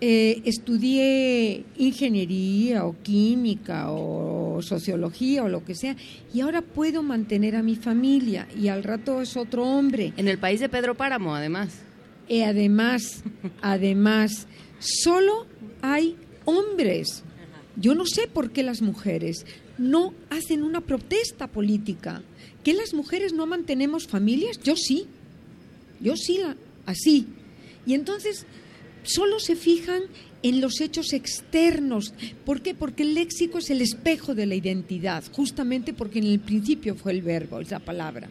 eh, 0.00 0.42
estudié 0.44 1.66
ingeniería 1.76 2.84
o 2.84 2.96
química 3.00 3.92
o 3.92 4.60
sociología 4.60 5.44
o 5.44 5.48
lo 5.48 5.64
que 5.64 5.76
sea 5.76 5.94
y 6.34 6.40
ahora 6.40 6.62
puedo 6.62 7.04
mantener 7.04 7.54
a 7.54 7.62
mi 7.62 7.76
familia 7.76 8.48
y 8.60 8.66
al 8.66 8.82
rato 8.82 9.22
es 9.22 9.36
otro 9.36 9.64
hombre. 9.64 10.12
En 10.16 10.26
el 10.26 10.38
país 10.38 10.58
de 10.58 10.68
Pedro 10.68 10.96
Páramo, 10.96 11.36
además. 11.36 11.87
Y 12.28 12.42
además, 12.42 13.22
además, 13.62 14.46
solo 14.78 15.46
hay 15.82 16.16
hombres. 16.44 17.22
Yo 17.76 17.94
no 17.94 18.04
sé 18.06 18.26
por 18.28 18.50
qué 18.50 18.62
las 18.62 18.82
mujeres 18.82 19.46
no 19.78 20.12
hacen 20.30 20.62
una 20.62 20.80
protesta 20.80 21.46
política. 21.46 22.22
¿Que 22.64 22.74
las 22.74 22.92
mujeres 22.92 23.32
no 23.32 23.46
mantenemos 23.46 24.06
familias? 24.06 24.60
Yo 24.62 24.76
sí. 24.76 25.06
Yo 26.00 26.16
sí, 26.16 26.40
así. 26.86 27.26
Y 27.86 27.94
entonces 27.94 28.44
solo 29.04 29.38
se 29.40 29.56
fijan 29.56 30.02
en 30.42 30.60
los 30.60 30.80
hechos 30.80 31.12
externos. 31.12 32.12
¿Por 32.44 32.60
qué? 32.60 32.74
Porque 32.74 33.04
el 33.04 33.14
léxico 33.14 33.58
es 33.58 33.70
el 33.70 33.80
espejo 33.80 34.34
de 34.34 34.46
la 34.46 34.54
identidad, 34.54 35.24
justamente 35.32 35.92
porque 35.94 36.18
en 36.18 36.26
el 36.26 36.40
principio 36.40 36.94
fue 36.94 37.12
el 37.12 37.22
verbo, 37.22 37.60
es 37.60 37.70
la 37.70 37.78
palabra. 37.80 38.28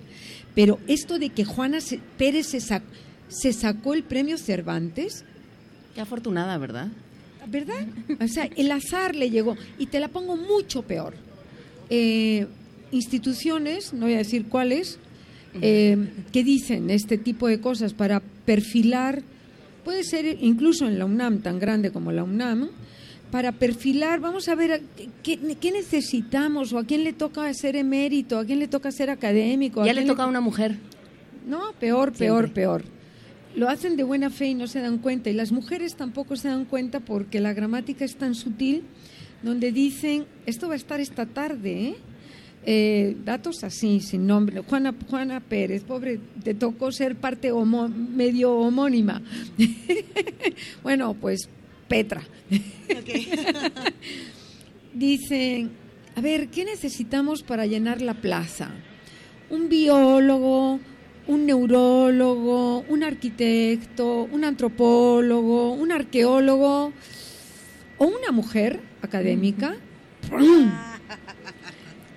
Pero 0.54 0.80
esto 0.88 1.20
de 1.20 1.30
que 1.30 1.46
Juana 1.46 1.80
Pérez 2.18 2.48
se, 2.48 2.60
sac- 2.60 2.84
se 3.28 3.54
sacó 3.54 3.94
el 3.94 4.04
premio 4.04 4.38
Cervantes, 4.38 5.26
Qué 5.96 6.02
afortunada, 6.02 6.60
¿verdad? 6.60 6.90
¿verdad? 7.48 7.88
O 8.22 8.28
sea, 8.28 8.50
el 8.56 8.72
azar 8.72 9.16
le 9.16 9.30
llegó. 9.30 9.56
Y 9.80 9.88
te 9.88 10.00
la 10.00 10.10
pongo 10.10 10.38
mucho 10.38 10.84
peor. 10.84 11.16
Eh, 11.90 12.46
instituciones, 12.92 13.94
no 13.94 14.06
voy 14.06 14.14
a 14.14 14.18
decir 14.18 14.46
cuáles, 14.48 15.00
eh, 15.62 15.98
que 16.32 16.44
dicen 16.44 16.90
este 16.90 17.18
tipo 17.18 17.48
de 17.48 17.60
cosas 17.60 17.94
para 17.94 18.22
perfilar, 18.46 19.24
puede 19.84 20.04
ser 20.04 20.38
incluso 20.42 20.88
en 20.88 21.00
la 21.00 21.06
UNAM, 21.06 21.40
tan 21.42 21.60
grande 21.60 21.92
como 21.92 22.12
la 22.12 22.24
UNAM, 22.24 22.70
para 23.32 23.52
perfilar, 23.52 24.20
vamos 24.20 24.48
a 24.48 24.56
ver 24.56 24.82
qué, 25.24 25.40
qué 25.60 25.72
necesitamos 25.72 26.74
o 26.74 26.80
a 26.80 26.86
quién 26.86 27.04
le 27.04 27.14
toca 27.14 27.52
ser 27.54 27.76
emérito, 27.76 28.40
a 28.40 28.46
quién 28.46 28.60
le 28.60 28.68
toca 28.68 28.92
ser 28.92 29.10
académico. 29.10 29.84
Ya 29.84 29.92
a 29.92 29.94
le 29.94 30.02
quién 30.02 30.08
toca 30.10 30.24
a 30.24 30.28
una 30.28 30.42
mujer. 30.42 30.78
no, 31.48 31.74
peor, 31.80 32.14
peor, 32.14 32.44
Siempre. 32.44 32.62
peor. 32.62 32.97
Lo 33.58 33.68
hacen 33.70 33.98
de 33.98 34.04
buena 34.04 34.30
fe 34.30 34.50
y 34.50 34.54
no 34.54 34.68
se 34.68 34.82
dan 34.82 35.00
cuenta. 35.00 35.32
Y 35.32 35.34
las 35.34 35.52
mujeres 35.52 35.96
tampoco 35.96 36.36
se 36.36 36.48
dan 36.48 36.66
cuenta 36.66 37.00
porque 37.00 37.40
la 37.40 37.54
gramática 37.54 38.06
es 38.06 38.16
tan 38.16 38.36
sutil, 38.36 38.84
donde 39.42 39.72
dicen, 39.72 40.26
esto 40.46 40.68
va 40.68 40.76
a 40.76 40.78
estar 40.78 41.00
esta 41.00 41.26
tarde, 41.26 41.88
¿eh? 41.90 41.96
Eh, 42.70 43.16
datos 43.26 43.64
así, 43.64 44.00
sin 44.02 44.28
nombre. 44.28 44.60
Juana, 44.62 44.94
Juana 45.10 45.40
Pérez, 45.40 45.84
pobre, 45.84 46.20
te 46.44 46.54
tocó 46.54 46.92
ser 46.92 47.16
parte 47.16 47.52
homo- 47.52 47.88
medio 47.90 48.54
homónima. 48.54 49.22
bueno, 50.84 51.16
pues 51.16 51.50
Petra. 51.88 52.22
Dicen, 54.94 55.72
a 56.16 56.22
ver, 56.22 56.50
¿qué 56.50 56.66
necesitamos 56.66 57.44
para 57.44 57.66
llenar 57.66 58.02
la 58.02 58.16
plaza? 58.16 58.70
Un 59.50 59.70
biólogo, 59.70 60.80
un 61.28 61.46
neurólogo, 61.46 62.80
un 62.88 63.04
arquitecto, 63.04 64.24
un 64.32 64.44
antropólogo, 64.46 65.74
un 65.74 65.92
arqueólogo 65.92 66.94
o 67.98 68.06
una 68.06 68.32
mujer 68.32 68.80
académica. 69.02 69.76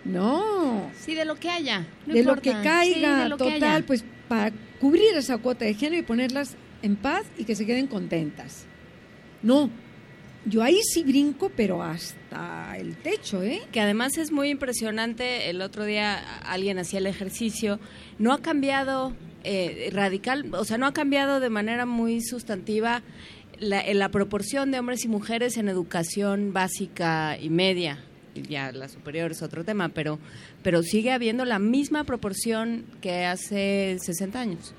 No, 0.05 0.90
Sí, 0.98 1.14
de 1.14 1.24
lo 1.24 1.36
que 1.36 1.48
haya. 1.50 1.86
no 2.06 2.14
de 2.14 2.22
lo 2.24 2.36
que 2.36 2.52
caiga, 2.52 2.82
Sí, 3.18 3.22
de 3.24 3.28
lo 3.28 3.36
que 3.36 3.44
total, 3.44 3.76
haya. 3.76 3.86
pues 3.86 4.05
para 4.28 4.50
cubrir 4.80 5.14
esa 5.14 5.36
cuota 5.39 5.64
de 5.66 5.74
género 5.74 6.00
y 6.00 6.05
ponerlas 6.05 6.56
en 6.82 6.97
paz 6.97 7.24
y 7.36 7.44
que 7.44 7.55
se 7.55 7.66
queden 7.66 7.86
contentas. 7.86 8.64
No, 9.42 9.68
yo 10.47 10.62
ahí 10.62 10.80
sí 10.82 11.02
brinco, 11.05 11.50
pero 11.55 11.82
hasta 11.82 12.18
hasta 12.31 12.76
el 12.76 12.97
techo, 12.97 13.42
¿eh? 13.42 13.62
Que 13.73 13.81
además 13.81 14.17
es 14.18 14.33
muy 14.33 14.50
impresionante. 14.50 15.50
El 15.50 15.62
otro 15.62 15.84
día 15.84 16.18
alguien 16.44 16.78
hacía 16.78 16.99
el 16.99 17.07
ejercicio. 17.07 17.81
No 18.18 18.33
ha 18.33 18.41
cambiado 18.41 19.15
eh, 19.44 19.91
radical, 19.92 20.47
o 20.55 20.65
sea, 20.65 20.78
no 20.78 20.86
ha 20.86 20.92
cambiado 20.92 21.41
de 21.41 21.50
manera 21.50 21.86
muy 21.86 22.20
sustantiva 22.20 23.02
la, 23.59 23.83
la 23.92 24.09
proporción 24.10 24.70
de 24.70 24.78
hombres 24.78 25.05
y 25.05 25.09
mujeres 25.09 25.57
en 25.57 25.68
educación 25.68 26.52
básica 26.52 27.36
y 27.39 27.50
media. 27.50 28.05
Ya 28.34 28.70
la 28.70 28.89
superior 28.89 29.33
es 29.33 29.42
otro 29.42 29.65
tema, 29.65 29.89
pero, 29.89 30.18
pero 30.62 30.83
sigue 30.83 31.12
habiendo 31.12 31.44
la 31.44 31.59
misma 31.59 32.05
proporción 32.05 32.84
que 33.00 33.25
hace 33.25 33.97
60 34.00 34.41
años. 34.41 34.75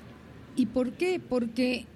¿Y 0.56 0.66
por 0.66 0.92
qué? 0.92 1.20
Porque 1.20 1.86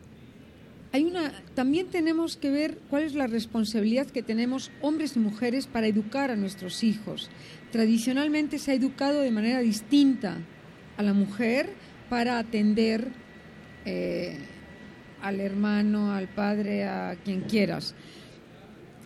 hay 0.96 1.04
una 1.04 1.30
también 1.54 1.88
tenemos 1.88 2.38
que 2.38 2.50
ver 2.50 2.78
cuál 2.88 3.02
es 3.02 3.14
la 3.14 3.26
responsabilidad 3.26 4.06
que 4.06 4.22
tenemos 4.22 4.70
hombres 4.80 5.14
y 5.14 5.18
mujeres 5.18 5.66
para 5.66 5.88
educar 5.88 6.30
a 6.30 6.36
nuestros 6.36 6.82
hijos. 6.82 7.28
Tradicionalmente 7.70 8.58
se 8.58 8.70
ha 8.70 8.74
educado 8.74 9.20
de 9.20 9.30
manera 9.30 9.60
distinta 9.60 10.38
a 10.96 11.02
la 11.02 11.12
mujer 11.12 11.68
para 12.08 12.38
atender 12.38 13.08
eh, 13.84 14.38
al 15.20 15.40
hermano, 15.40 16.14
al 16.14 16.28
padre, 16.28 16.84
a 16.84 17.14
quien 17.22 17.42
quieras. 17.42 17.94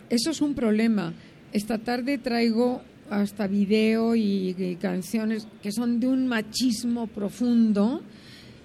Eso 0.09 0.31
es 0.31 0.39
un 0.39 0.55
problema. 0.55 1.13
Esta 1.51 1.77
tarde 1.77 2.17
traigo 2.19 2.81
hasta 3.09 3.47
video 3.47 4.15
y, 4.15 4.55
y 4.57 4.77
canciones 4.77 5.45
que 5.61 5.73
son 5.73 5.99
de 5.99 6.07
un 6.07 6.25
machismo 6.25 7.07
profundo 7.07 8.01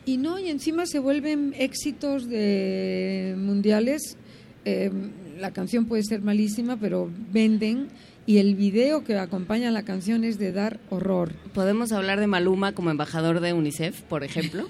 y 0.07 0.17
no, 0.17 0.39
y 0.39 0.49
encima 0.49 0.87
se 0.87 1.01
vuelven 1.01 1.53
éxitos 1.59 2.29
de 2.29 3.35
mundiales. 3.37 4.17
Eh, 4.65 4.91
la 5.39 5.51
canción 5.51 5.85
puede 5.85 6.05
ser 6.05 6.23
malísima, 6.23 6.79
pero 6.79 7.11
venden 7.33 7.89
y 8.25 8.39
el 8.39 8.55
video 8.55 9.05
que 9.05 9.17
acompaña 9.17 9.69
a 9.69 9.73
la 9.73 9.83
canción 9.83 10.25
es 10.25 10.39
de 10.39 10.53
dar 10.53 10.81
horror. 10.91 11.33
Podemos 11.55 11.93
hablar 11.93 12.19
de 12.21 12.27
Maluma 12.27 12.73
como 12.73 12.91
embajador 12.91 13.41
de 13.41 13.53
UNICEF, 13.53 14.03
por 14.03 14.25
ejemplo. 14.25 14.69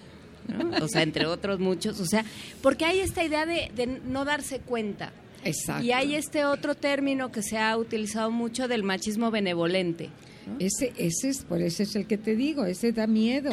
¿no? 0.49 0.85
O 0.85 0.89
sea, 0.89 1.03
entre 1.03 1.27
otros 1.27 1.59
muchos. 1.59 2.01
O 2.01 2.07
sea, 2.07 2.25
porque 2.63 2.85
hay 2.85 3.01
esta 3.01 3.25
idea 3.25 3.47
de, 3.47 3.71
de 3.75 3.87
no 3.87 4.25
darse 4.25 4.61
cuenta. 4.61 5.13
Exacto. 5.45 5.85
Y 5.85 5.93
hay 5.93 6.15
este 6.15 6.45
otro 6.45 6.75
término 6.75 7.31
que 7.31 7.43
se 7.43 7.59
ha 7.59 7.77
utilizado 7.77 8.31
mucho 8.31 8.69
del 8.69 8.83
machismo 8.83 9.31
benevolente. 9.31 10.11
¿no? 10.47 10.57
Ese, 10.59 10.93
ese, 10.97 11.29
es, 11.29 11.45
por 11.45 11.63
ese 11.63 11.85
es 11.85 11.97
el 11.97 12.07
que 12.07 12.19
te 12.19 12.37
digo, 12.37 12.65
ese 12.65 12.93
da 12.93 13.07
miedo. 13.07 13.51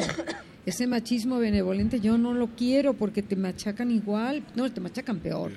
Ese 0.66 0.86
machismo 0.86 1.38
benevolente 1.38 2.00
yo 2.00 2.16
no 2.16 2.32
lo 2.32 2.48
quiero 2.56 2.94
porque 2.94 3.22
te 3.22 3.36
machacan 3.36 3.90
igual, 3.90 4.42
no, 4.56 4.70
te 4.72 4.80
machacan 4.80 5.20
peor, 5.20 5.52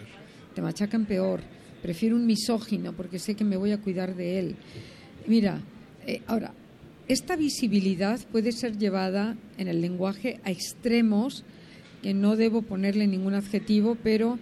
te 0.54 0.62
machacan 0.62 1.06
peor. 1.06 1.42
Prefiero 1.82 2.16
un 2.16 2.26
misógino 2.26 2.92
porque 2.94 3.20
sé 3.20 3.36
que 3.36 3.46
me 3.46 3.56
voy 3.56 3.72
a 3.72 3.78
cuidar 3.78 4.16
de 4.16 4.40
él. 4.40 4.56
Mira, 5.26 5.62
eh, 6.06 6.22
ahora, 6.28 6.54
esta 7.08 7.38
visibilidad 7.38 8.20
puede 8.32 8.52
ser 8.52 8.78
llevada 8.78 9.38
en 9.58 9.70
el 9.70 9.80
lenguaje 9.80 10.42
a 10.44 10.52
extremos, 10.52 11.46
que 12.02 12.14
no 12.14 12.36
debo 12.36 12.62
ponerle 12.64 13.08
ningún 13.08 13.34
adjetivo, 13.34 13.98
pero 14.04 14.38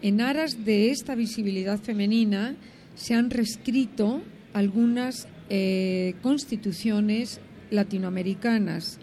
en 0.00 0.22
aras 0.22 0.64
de 0.64 0.90
esta 0.90 1.14
visibilidad 1.14 1.78
femenina 1.78 2.56
se 2.94 3.14
han 3.14 3.28
reescrito 3.28 4.22
algunas 4.54 5.28
eh, 5.50 6.14
constituciones 6.22 7.40
latinoamericanas. 7.70 8.98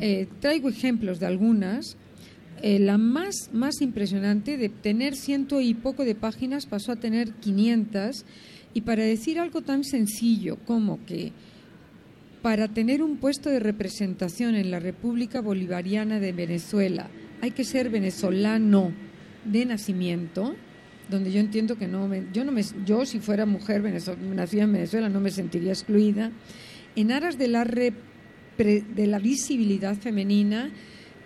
Eh, 0.00 0.26
traigo 0.40 0.68
ejemplos 0.68 1.20
de 1.20 1.26
algunas. 1.26 1.96
Eh, 2.62 2.78
la 2.78 2.98
más, 2.98 3.50
más 3.52 3.80
impresionante, 3.80 4.56
de 4.56 4.68
tener 4.68 5.16
ciento 5.16 5.60
y 5.60 5.74
poco 5.74 6.04
de 6.04 6.14
páginas, 6.14 6.66
pasó 6.66 6.92
a 6.92 6.96
tener 6.96 7.32
500. 7.32 8.24
Y 8.74 8.80
para 8.82 9.04
decir 9.04 9.38
algo 9.38 9.62
tan 9.62 9.84
sencillo 9.84 10.56
como 10.64 11.04
que 11.04 11.32
para 12.42 12.68
tener 12.68 13.02
un 13.02 13.16
puesto 13.16 13.48
de 13.48 13.58
representación 13.58 14.54
en 14.54 14.70
la 14.70 14.78
República 14.78 15.40
Bolivariana 15.40 16.20
de 16.20 16.32
Venezuela 16.32 17.08
hay 17.40 17.52
que 17.52 17.64
ser 17.64 17.88
venezolano 17.88 18.92
de 19.44 19.64
nacimiento, 19.64 20.54
donde 21.08 21.32
yo 21.32 21.40
entiendo 21.40 21.76
que 21.76 21.86
no 21.86 22.08
me, 22.08 22.24
yo 22.32 22.44
no 22.44 22.52
me, 22.52 22.62
yo 22.84 23.06
si 23.06 23.20
fuera 23.20 23.46
mujer 23.46 23.82
nacida 23.82 24.62
en 24.64 24.72
Venezuela 24.72 25.08
no 25.08 25.20
me 25.20 25.30
sentiría 25.30 25.72
excluida. 25.72 26.32
En 26.96 27.12
aras 27.12 27.38
de 27.38 27.48
la 27.48 27.64
de 28.56 29.06
la 29.06 29.18
visibilidad 29.18 29.96
femenina, 29.96 30.70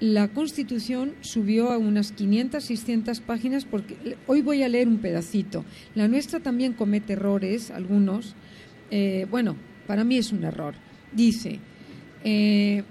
la 0.00 0.28
Constitución 0.28 1.14
subió 1.20 1.72
a 1.72 1.78
unas 1.78 2.12
500, 2.12 2.62
600 2.64 3.20
páginas, 3.20 3.64
porque 3.64 4.16
hoy 4.26 4.42
voy 4.42 4.62
a 4.62 4.68
leer 4.68 4.86
un 4.86 4.98
pedacito. 4.98 5.64
La 5.94 6.06
nuestra 6.06 6.40
también 6.40 6.72
comete 6.72 7.14
errores, 7.14 7.70
algunos. 7.70 8.36
Eh, 8.90 9.26
bueno, 9.30 9.56
para 9.86 10.04
mí 10.04 10.16
es 10.16 10.32
un 10.32 10.44
error. 10.44 10.74
Dice, 11.12 11.58
eh, 12.22 12.84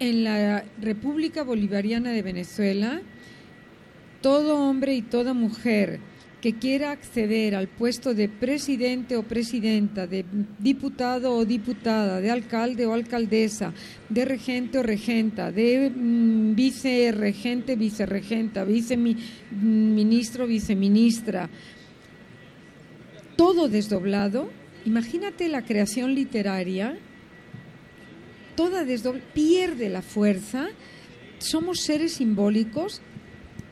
en 0.00 0.24
la 0.24 0.64
República 0.80 1.42
Bolivariana 1.42 2.10
de 2.12 2.22
Venezuela, 2.22 3.02
todo 4.24 4.56
hombre 4.56 4.94
y 4.94 5.02
toda 5.02 5.34
mujer 5.34 6.00
que 6.40 6.54
quiera 6.54 6.92
acceder 6.92 7.54
al 7.54 7.68
puesto 7.68 8.14
de 8.14 8.30
presidente 8.30 9.18
o 9.18 9.22
presidenta, 9.22 10.06
de 10.06 10.24
diputado 10.58 11.36
o 11.36 11.44
diputada, 11.44 12.22
de 12.22 12.30
alcalde 12.30 12.86
o 12.86 12.94
alcaldesa, 12.94 13.74
de 14.08 14.24
regente 14.24 14.78
o 14.78 14.82
regenta, 14.82 15.52
de 15.52 15.90
mm, 15.90 16.54
vicerregente, 16.54 17.76
vicerregenta, 17.76 18.64
viceministro, 18.64 20.46
viceministra, 20.46 21.50
todo 23.36 23.68
desdoblado, 23.68 24.48
imagínate 24.86 25.50
la 25.50 25.66
creación 25.66 26.14
literaria, 26.14 26.96
toda 28.56 28.84
desdoblada, 28.84 29.26
pierde 29.34 29.90
la 29.90 30.00
fuerza, 30.00 30.68
somos 31.40 31.80
seres 31.80 32.14
simbólicos 32.14 33.02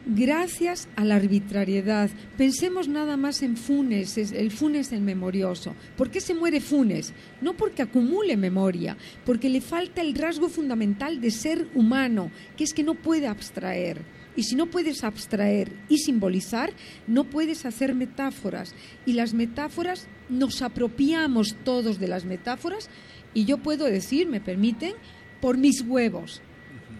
gracias 0.07 0.89
a 0.97 1.05
la 1.05 1.17
arbitrariedad. 1.17 2.11
Pensemos 2.37 2.89
nada 2.89 3.17
más 3.17 3.43
en 3.43 3.57
Funes, 3.57 4.17
el 4.17 4.51
Funes 4.51 4.93
el 4.93 5.01
memorioso. 5.01 5.75
¿Por 5.97 6.11
qué 6.11 6.21
se 6.21 6.35
muere 6.35 6.61
Funes? 6.61 7.13
No 7.41 7.55
porque 7.55 7.83
acumule 7.83 8.37
memoria, 8.37 8.97
porque 9.25 9.49
le 9.49 9.61
falta 9.61 10.01
el 10.01 10.15
rasgo 10.15 10.49
fundamental 10.49 11.21
de 11.21 11.31
ser 11.31 11.69
humano, 11.75 12.31
que 12.57 12.65
es 12.65 12.75
que 12.75 12.83
no 12.83 12.95
puede 12.95 13.27
abstraer. 13.27 14.03
Y 14.35 14.45
si 14.45 14.55
no 14.55 14.67
puedes 14.67 15.05
abstraer 15.05 15.73
y 15.89 15.99
simbolizar, 15.99 16.73
no 17.07 17.25
puedes 17.25 17.67
hacer 17.67 17.95
metáforas. 17.95 18.75
Y 19.05 19.13
las 19.13 19.35
metáforas, 19.35 20.09
nos 20.29 20.63
apropiamos 20.63 21.57
todos 21.65 21.99
de 21.99 22.09
las 22.09 22.25
metáforas, 22.25 22.89
y 23.35 23.45
yo 23.45 23.59
puedo 23.59 23.85
decir, 23.85 24.29
me 24.29 24.41
permiten, 24.41 24.95
por 25.41 25.59
mis 25.59 25.83
huevos 25.83 26.41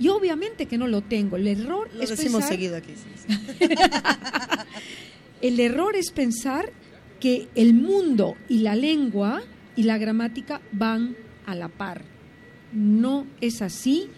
y 0.03 0.09
obviamente 0.09 0.67
que 0.67 0.79
no 0.79 0.89
lo 0.89 1.01
tengo. 1.03 1.37
El 1.37 1.47
error 1.47 1.89
lo 1.95 2.03
es 2.03 2.11
decimos 2.11 2.41
pensar... 2.41 2.49
seguido 2.49 2.77
aquí. 2.77 2.95
Sí, 2.97 3.37
sí. 3.61 3.69
el 5.43 5.61
error 5.61 5.95
es 5.95 6.11
pensar 6.11 6.73
que 7.21 7.47
el 7.55 7.73
mundo 7.73 8.35
y 8.49 8.59
la 8.59 8.75
lengua 8.75 9.43
y 9.77 9.85
la 9.85 9.99
gramática 9.99 10.61
van 10.73 11.15
a 11.47 11.55
la 11.55 11.69
par. 11.69 12.03
No 12.73 13.29
es 13.41 13.63
así. 13.63 14.09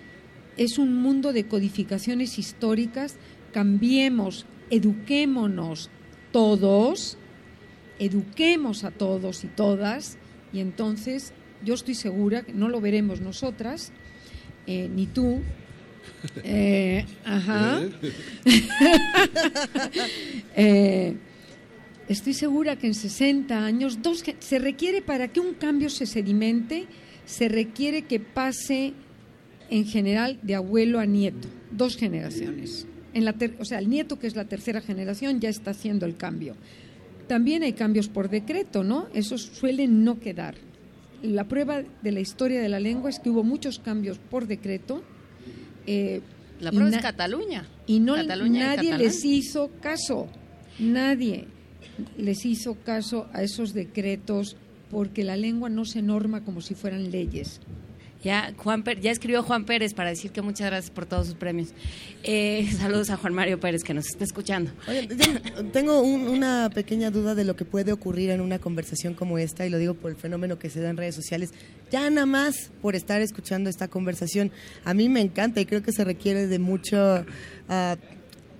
Es 0.57 0.79
un 0.79 0.97
mundo 0.97 1.35
de 1.35 1.45
codificaciones 1.45 2.39
históricas. 2.39 3.17
Cambiemos, 3.53 4.47
eduquémonos 4.71 5.91
todos, 6.33 7.19
eduquemos 7.99 8.85
a 8.85 8.91
todos 8.91 9.45
y 9.45 9.49
todas, 9.49 10.17
y 10.51 10.61
entonces 10.61 11.35
yo 11.63 11.75
estoy 11.75 11.95
segura 11.95 12.43
que 12.43 12.55
no 12.55 12.71
lo 12.71 12.81
veremos 12.81 13.21
nosotras, 13.21 13.93
eh, 14.67 14.89
ni 14.89 15.07
tú, 15.07 15.43
eh, 16.43 17.05
ajá. 17.25 17.83
eh, 20.57 21.17
estoy 22.09 22.35
segura 22.35 22.77
que 22.77 22.87
en 22.87 22.95
60 22.95 23.65
años 23.65 24.03
dos, 24.03 24.25
se 24.39 24.59
requiere 24.59 25.03
para 25.03 25.29
que 25.29 25.41
un 25.41 25.55
cambio 25.55 25.91
se 25.91 26.07
sedimente, 26.07 26.87
se 27.27 27.49
requiere 27.49 28.03
que 28.03 28.21
pase 28.21 28.93
en 29.71 29.87
general 29.87 30.39
de 30.43 30.55
abuelo 30.55 31.01
a 31.01 31.07
nieto, 31.07 31.49
dos 31.71 31.97
generaciones. 31.97 32.87
En 33.13 33.25
la 33.25 33.33
ter, 33.33 33.57
o 33.59 33.65
sea, 33.65 33.79
el 33.79 33.89
nieto, 33.89 34.19
que 34.19 34.27
es 34.27 34.37
la 34.37 34.45
tercera 34.45 34.81
generación, 34.81 35.41
ya 35.41 35.49
está 35.49 35.71
haciendo 35.71 36.05
el 36.05 36.17
cambio. 36.17 36.57
También 37.29 37.63
hay 37.63 37.73
cambios 37.73 38.09
por 38.09 38.29
decreto, 38.29 38.85
¿no? 38.85 39.09
Esos 39.15 39.43
suelen 39.43 40.05
no 40.05 40.21
quedar. 40.21 40.57
La 41.23 41.49
prueba 41.49 41.83
de 42.03 42.13
la 42.13 42.21
historia 42.21 42.61
de 42.61 42.69
la 42.69 42.81
lengua 42.81 43.09
es 43.09 43.19
que 43.19 43.31
hubo 43.31 43.45
muchos 43.45 43.79
cambios 43.79 44.19
por 44.19 44.47
decreto, 44.47 45.03
eh, 45.87 46.21
la 46.61 46.71
prueba 46.71 46.91
es 46.91 47.03
Cataluña. 47.03 47.67
Y 47.87 48.01
no 48.01 48.15
Cataluña 48.15 48.77
nadie 48.77 48.97
les 48.97 49.25
hizo 49.25 49.71
caso. 49.81 50.29
Nadie 50.79 51.47
les 52.17 52.45
hizo 52.45 52.75
caso 52.75 53.29
a 53.33 53.43
esos 53.43 53.75
decretos 53.75 54.57
porque 54.91 55.25
la 55.25 55.37
lengua 55.37 55.69
no 55.69 55.85
se 55.85 56.03
norma 56.03 56.45
como 56.45 56.61
si 56.61 56.75
fueran 56.75 57.11
leyes. 57.11 57.61
Ya, 58.25 58.55
Juan 58.57 58.83
ya 59.03 59.11
escribió 59.11 59.43
Juan 59.43 59.67
Pérez 59.67 59.93
para 59.93 60.09
decir 60.09 60.31
que 60.33 60.41
muchas 60.41 60.69
gracias 60.69 60.91
por 60.91 61.05
todos 61.05 61.27
sus 61.27 61.37
premios. 61.37 61.69
Eh, 62.23 62.67
saludos 62.79 63.11
a 63.11 63.17
Juan 63.19 63.35
Mario 63.35 63.61
Pérez 63.61 63.85
que 63.85 63.93
nos 63.93 64.07
está 64.07 64.25
escuchando. 64.25 64.71
Oye, 64.89 65.07
tengo 65.73 66.01
un- 66.01 66.29
una 66.29 66.71
pequeña 66.75 67.11
duda 67.11 67.35
de 67.35 67.45
lo 67.45 67.55
que 67.55 67.65
puede 67.67 67.93
ocurrir 67.93 68.31
en 68.31 68.41
una 68.41 68.59
conversación 68.59 69.13
como 69.13 69.37
esta, 69.39 69.67
y 69.67 69.71
lo 69.71 69.77
digo 69.79 69.93
por 69.95 70.11
el 70.11 70.17
fenómeno 70.17 70.59
que 70.59 70.71
se 70.71 70.81
da 70.81 70.89
en 70.89 70.97
redes 70.97 71.15
sociales. 71.15 71.51
Ya 71.91 72.09
nada 72.09 72.27
más 72.27 72.71
por 72.81 72.97
estar 72.97 73.21
escuchando 73.21 73.69
esta 73.69 73.89
conversación, 73.89 74.51
a 74.85 74.95
mí 74.95 75.09
me 75.11 75.21
encanta 75.21 75.61
y 75.61 75.67
creo 75.67 75.83
que 75.83 75.93
se 75.93 76.03
requiere 76.03 76.47
de 76.47 76.59
mucho, 76.59 77.27
ah, 77.69 77.97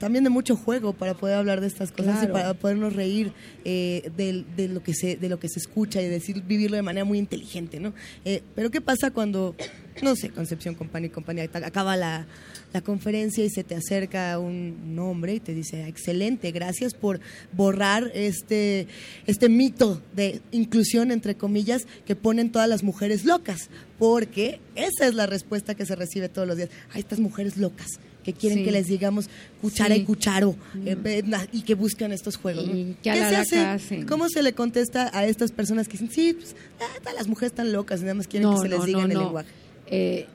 también 0.05 0.23
de 0.23 0.29
mucho 0.29 0.55
juego 0.55 0.93
para 0.93 1.15
poder 1.15 1.37
hablar 1.37 1.63
de 1.63 1.67
estas 1.67 1.91
cosas 1.91 2.19
Claro. 2.19 2.29
y 2.29 2.33
para 2.35 2.53
podernos 2.53 2.93
reír 2.93 3.33
eh, 3.65 4.11
del- 4.19 4.45
de, 4.55 4.69
lo 4.69 4.83
que 4.83 4.93
se, 4.93 5.17
de 5.17 5.31
lo 5.31 5.41
que 5.41 5.49
se 5.49 5.59
escucha 5.59 6.03
y 6.03 6.09
decir, 6.09 6.43
vivirlo 6.43 6.77
de 6.77 6.83
manera 6.83 7.07
muy 7.07 7.17
inteligente, 7.19 7.81
¿no? 7.81 7.95
Eh, 8.27 8.43
pero 8.55 8.71
¿qué 8.71 8.83
pasa 8.83 9.11
cuando, 9.13 9.57
no 10.03 10.15
sé, 10.15 10.29
Concepción 10.29 10.75
Compañía 10.75 11.07
y 11.07 11.11
compañía, 11.11 11.45
acaba 11.55 11.97
la, 11.97 12.27
la 12.75 12.83
conferencia 12.83 13.43
y 13.47 13.49
se 13.49 13.65
te 13.65 13.77
acerca 13.77 14.39
un 14.39 14.95
hombre 14.99 15.37
y 15.37 15.41
te 15.41 15.55
dice, 15.55 15.89
excelente, 15.89 16.53
gracias 16.53 16.93
por 16.93 17.19
borrar 17.53 18.11
este, 18.15 18.87
este 19.27 19.49
mito 19.49 20.03
de 20.15 20.43
inclusión, 20.53 21.13
entre 21.13 21.35
comillas, 21.35 21.87
que 22.05 22.15
ponen 22.15 22.53
todas 22.53 22.69
las 22.69 22.83
mujeres 22.83 23.25
locas, 23.25 23.71
porque 23.99 24.61
esa 24.75 25.07
es 25.07 25.15
la 25.15 25.25
respuesta 25.25 25.75
que 25.75 25.87
se 25.87 25.97
recibe 25.97 26.29
todos 26.29 26.47
los 26.47 26.59
días. 26.59 26.69
Hay 26.93 27.01
estas 27.01 27.21
mujeres 27.21 27.57
locas 27.57 27.87
que 28.25 28.33
quieren 28.33 28.59
Sí. 28.59 28.65
que 28.65 28.73
les 28.73 28.87
digamos 28.89 29.29
cuchara 29.61 29.95
Sí. 29.95 30.01
y 30.01 30.05
cucharo 30.05 30.57
Mm. 30.75 30.87
eh, 31.07 31.23
y 31.53 31.63
que 31.63 31.75
buscan 31.75 32.11
estos 32.13 32.37
juegos. 32.37 32.67
¿no? 32.67 32.73
¿Qué 33.03 33.15
se 33.15 33.59
hace? 33.59 34.07
¿Cómo 34.07 34.29
se 34.29 34.43
le 34.43 34.53
contesta 34.55 35.11
a 35.17 35.27
estas 35.27 35.53
personas 35.53 35.87
que 35.87 35.93
dicen, 35.93 36.11
sí, 36.11 36.33
pues, 36.33 36.57
ah, 36.81 37.13
las 37.15 37.29
mujeres 37.29 37.53
están 37.53 37.73
locas 37.73 38.01
y 38.01 38.03
nada 38.05 38.15
más 38.15 38.27
quieren 38.27 38.51
que 38.51 38.59
se 38.59 38.69
les 38.69 38.85
diga 38.85 39.03
en 39.05 39.13
el 39.13 39.19
lenguaje? 39.19 39.49
Eh, 39.87 40.27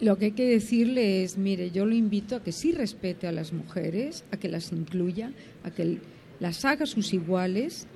lo 0.00 0.18
que 0.18 0.26
hay 0.26 0.32
que 0.32 0.46
decirle 0.46 1.24
es, 1.24 1.36
mire, 1.38 1.70
yo 1.70 1.86
lo 1.86 1.94
invito 1.94 2.36
a 2.36 2.42
que 2.42 2.52
sí 2.52 2.72
respete 2.72 3.26
a 3.26 3.32
las 3.32 3.52
mujeres, 3.52 4.24
a 4.30 4.36
que 4.36 4.48
las 4.48 4.70
incluya, 4.72 5.32
a 5.64 5.70
que 5.70 5.98
las 6.38 6.64
haga 6.64 6.86
sus 6.86 7.12
iguales. 7.14 7.86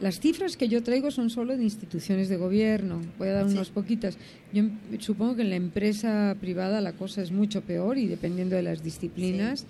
Las 0.00 0.20
cifras 0.20 0.56
que 0.58 0.68
yo 0.68 0.82
traigo 0.82 1.10
son 1.10 1.30
solo 1.30 1.56
de 1.56 1.62
instituciones 1.64 2.28
de 2.28 2.36
gobierno. 2.36 3.00
Voy 3.18 3.28
a 3.28 3.32
dar 3.32 3.48
Sí. 3.48 3.54
unas 3.54 3.70
poquitas. 3.70 4.18
Yo 4.52 4.60
em- 4.60 4.72
supongo 4.98 5.36
que 5.36 5.42
en 5.42 5.50
la 5.50 5.56
empresa 5.56 6.36
privada 6.38 6.80
la 6.82 6.92
cosa 6.92 7.22
es 7.22 7.32
mucho 7.32 7.62
peor 7.62 7.96
y 7.96 8.06
dependiendo 8.06 8.56
de 8.56 8.62
las 8.62 8.82
disciplinas. 8.82 9.64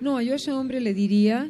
No, 0.00 0.20
yo 0.22 0.34
a 0.34 0.36
ese 0.36 0.52
hombre 0.52 0.80
le 0.80 0.94
diría, 0.94 1.48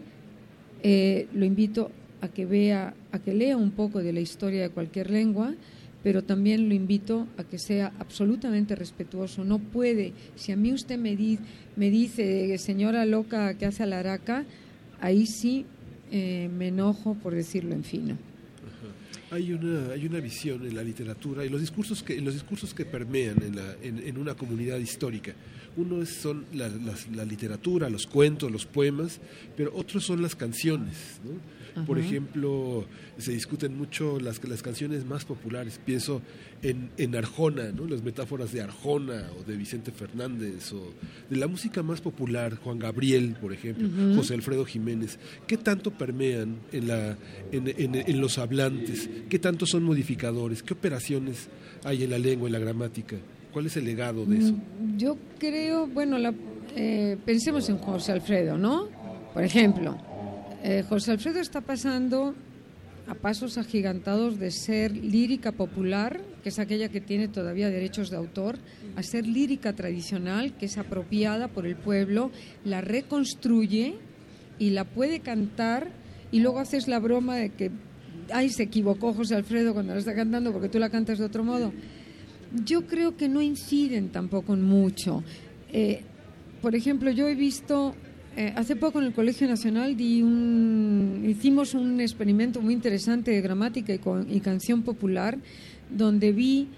eh, 0.82 1.26
lo 1.34 1.44
invito 1.44 1.90
a 2.22 2.28
que 2.28 2.46
vea, 2.46 2.94
a 3.10 3.18
que 3.18 3.34
lea 3.34 3.56
un 3.56 3.70
poco 3.72 4.02
de 4.02 4.12
la 4.14 4.20
historia 4.20 4.62
de 4.62 4.70
cualquier 4.70 5.10
lengua, 5.10 5.54
pero 6.02 6.22
también 6.24 6.68
lo 6.68 6.74
invito 6.74 7.26
a 7.36 7.44
que 7.44 7.58
sea 7.58 7.92
absolutamente 7.98 8.74
respetuoso. 8.74 9.44
No 9.44 9.58
puede, 9.58 10.12
si 10.36 10.52
a 10.52 10.56
mí 10.56 10.72
usted 10.72 10.98
me, 10.98 11.16
di- 11.16 11.38
me 11.76 11.90
dice, 11.90 12.56
señora 12.58 13.04
loca 13.04 13.54
que 13.58 13.66
hace 13.66 13.82
alaraca, 13.82 14.44
ahí 15.00 15.26
sí 15.26 15.64
eh, 16.12 16.48
me 16.56 16.68
enojo 16.68 17.14
por 17.14 17.34
decirlo 17.34 17.74
en 17.74 17.82
fino. 17.82 18.16
Hay 19.30 19.50
una, 19.54 19.92
hay 19.92 20.04
una 20.04 20.20
visión 20.20 20.66
en 20.66 20.74
la 20.76 20.82
literatura 20.82 21.42
y 21.44 21.48
los 21.48 21.58
discursos 21.60 22.02
que, 22.02 22.20
los 22.20 22.34
discursos 22.34 22.74
que 22.74 22.84
permean 22.84 23.42
en, 23.42 23.56
la, 23.56 23.74
en, 23.82 23.98
en 24.06 24.18
una 24.18 24.34
comunidad 24.34 24.76
histórica. 24.78 25.32
Uno 25.74 26.02
es, 26.02 26.10
son 26.10 26.44
la, 26.52 26.68
las- 26.68 27.08
la 27.08 27.24
literatura, 27.24 27.88
los 27.88 28.06
cuentos, 28.06 28.52
los 28.52 28.66
poemas, 28.66 29.20
pero 29.56 29.72
otros 29.74 30.04
son 30.04 30.20
las 30.20 30.36
canciones. 30.36 31.18
¿no? 31.24 31.86
Por 31.86 31.98
ejemplo, 31.98 32.86
se 33.16 33.32
discuten 33.32 33.74
mucho 33.74 34.20
las, 34.20 34.44
las 34.46 34.60
canciones 34.62 35.06
más 35.06 35.24
populares. 35.24 35.80
Pienso 35.82 36.20
en, 36.62 36.90
en 36.96 37.16
Arjona, 37.16 37.72
¿no? 37.72 37.86
las 37.86 38.02
metáforas 38.02 38.52
de 38.52 38.62
Arjona 38.62 39.24
o 39.38 39.42
de 39.48 39.56
Vicente 39.56 39.90
Fernández 39.90 40.72
o 40.72 40.92
de 41.28 41.36
la 41.36 41.48
música 41.48 41.82
más 41.82 42.00
popular, 42.00 42.56
Juan 42.56 42.78
Gabriel, 42.78 43.36
por 43.40 43.52
ejemplo. 43.52 43.88
José 44.14 44.34
Alfredo 44.34 44.64
Jiménez. 44.64 45.18
¿Qué 45.46 45.56
tanto 45.56 45.90
permean 45.90 46.56
en, 46.72 46.88
la, 46.88 47.16
en, 47.50 47.66
en- 47.68 47.94
en 47.96 48.20
los 48.20 48.38
hablantes? 48.38 49.10
¿Qué 49.28 49.38
tanto 49.38 49.66
son 49.66 49.82
modificadores? 49.82 50.62
¿Qué 50.62 50.74
operaciones 50.74 51.48
hay 51.84 52.04
en 52.04 52.10
la 52.10 52.18
lengua, 52.18 52.48
en 52.48 52.52
la 52.52 52.58
gramática? 52.60 53.16
¿Cuál 53.52 53.66
es 53.66 53.76
el 53.76 53.84
legado 53.84 54.24
de 54.24 54.38
eso? 54.38 54.52
Mm, 54.52 54.96
Yo 54.98 55.16
creo, 55.38 55.86
bueno, 55.88 56.16
la- 56.18 56.32
eh, 56.76 57.16
pensemos 57.26 57.68
en 57.68 57.78
José 57.78 58.12
Alfredo, 58.12 58.56
¿no? 58.56 58.88
Por 59.34 59.42
ejemplo, 59.42 59.96
eh, 60.62 60.84
José 60.88 61.10
Alfredo 61.10 61.40
está 61.40 61.60
pasando 61.60 62.34
a 63.12 63.14
pasos 63.14 63.58
agigantados 63.58 64.38
de 64.38 64.50
ser 64.50 64.96
lírica 64.96 65.52
popular, 65.52 66.22
que 66.42 66.48
es 66.48 66.58
aquella 66.58 66.88
que 66.88 67.02
tiene 67.02 67.28
todavía 67.28 67.68
derechos 67.68 68.08
de 68.08 68.16
autor, 68.16 68.56
a 68.96 69.02
ser 69.02 69.26
lírica 69.26 69.74
tradicional, 69.74 70.56
que 70.56 70.64
es 70.64 70.78
apropiada 70.78 71.48
por 71.48 71.66
el 71.66 71.76
pueblo, 71.76 72.30
la 72.64 72.80
reconstruye 72.80 73.96
y 74.58 74.70
la 74.70 74.84
puede 74.84 75.20
cantar 75.20 75.90
y 76.30 76.40
luego 76.40 76.58
haces 76.58 76.88
la 76.88 77.00
broma 77.00 77.36
de 77.36 77.50
que, 77.50 77.70
ay, 78.32 78.48
se 78.48 78.62
equivocó 78.62 79.12
José 79.12 79.34
Alfredo 79.34 79.74
cuando 79.74 79.92
la 79.92 79.98
está 79.98 80.14
cantando 80.14 80.50
porque 80.50 80.70
tú 80.70 80.78
la 80.78 80.88
cantas 80.88 81.18
de 81.18 81.26
otro 81.26 81.44
modo. 81.44 81.70
Yo 82.64 82.86
creo 82.86 83.14
que 83.18 83.28
no 83.28 83.42
inciden 83.42 84.08
tampoco 84.08 84.54
en 84.54 84.62
mucho. 84.62 85.22
Eh, 85.70 86.00
por 86.62 86.74
ejemplo, 86.74 87.10
yo 87.10 87.28
he 87.28 87.34
visto, 87.34 87.94
eh, 88.36 88.52
hace 88.56 88.76
poco 88.76 88.98
en 88.98 89.06
el 89.06 89.12
Colegio 89.12 89.46
Nacional 89.46 89.96
di 89.96 90.22
un, 90.22 91.24
hicimos 91.28 91.74
un 91.74 92.00
experimento 92.00 92.60
muy 92.60 92.74
interesante 92.74 93.30
de 93.30 93.40
gramática 93.40 93.92
y, 93.92 93.98
con- 93.98 94.32
y 94.32 94.40
canción 94.40 94.82
popular, 94.82 95.38
donde 95.90 96.32
vi, 96.32 96.68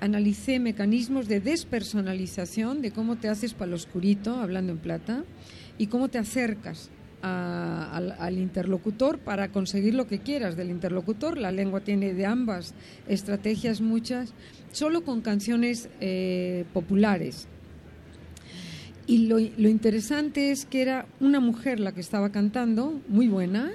analicé 0.00 0.58
mecanismos 0.58 1.28
de 1.28 1.40
despersonalización, 1.40 2.82
de 2.82 2.90
cómo 2.90 3.16
te 3.16 3.28
haces 3.28 3.54
para 3.54 3.70
lo 3.70 3.76
oscurito, 3.76 4.36
hablando 4.36 4.72
en 4.72 4.78
plata, 4.78 5.24
y 5.78 5.86
cómo 5.86 6.08
te 6.08 6.18
acercas 6.18 6.90
al 7.22 8.36
interlocutor 8.36 9.18
para 9.18 9.48
conseguir 9.48 9.94
lo 9.94 10.06
que 10.06 10.18
quieras 10.18 10.56
del 10.56 10.68
interlocutor. 10.68 11.38
La 11.38 11.52
lengua 11.52 11.80
tiene 11.80 12.12
de 12.12 12.26
ambas 12.26 12.74
estrategias 13.08 13.80
muchas, 13.80 14.34
solo 14.72 15.04
con 15.04 15.22
canciones 15.22 15.88
eh, 16.02 16.66
populares. 16.74 17.48
Y 19.06 19.26
lo, 19.26 19.38
lo 19.38 19.68
interesante 19.68 20.50
es 20.50 20.64
que 20.64 20.80
era 20.82 21.06
una 21.20 21.40
mujer 21.40 21.78
la 21.80 21.92
que 21.92 22.00
estaba 22.00 22.30
cantando, 22.30 23.00
muy 23.08 23.28
buena, 23.28 23.70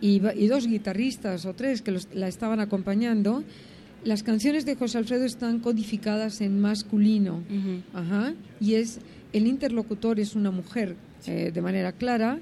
y, 0.00 0.20
y 0.36 0.46
dos 0.48 0.66
guitarristas 0.66 1.44
o 1.46 1.54
tres 1.54 1.82
que 1.82 1.90
los- 1.92 2.08
la 2.14 2.26
estaban 2.28 2.58
acompañando. 2.60 3.44
Las 4.04 4.22
canciones 4.22 4.64
de 4.64 4.74
José 4.74 4.98
Alfredo 4.98 5.24
están 5.24 5.60
codificadas 5.60 6.40
en 6.40 6.58
masculino, 6.60 7.42
Ajá, 7.94 8.34
y 8.60 8.74
es 8.74 8.98
el 9.32 9.46
interlocutor 9.46 10.18
es 10.20 10.34
una 10.34 10.50
mujer 10.50 10.96
eh, 11.26 11.50
de 11.54 11.62
manera 11.62 11.92
clara, 11.92 12.38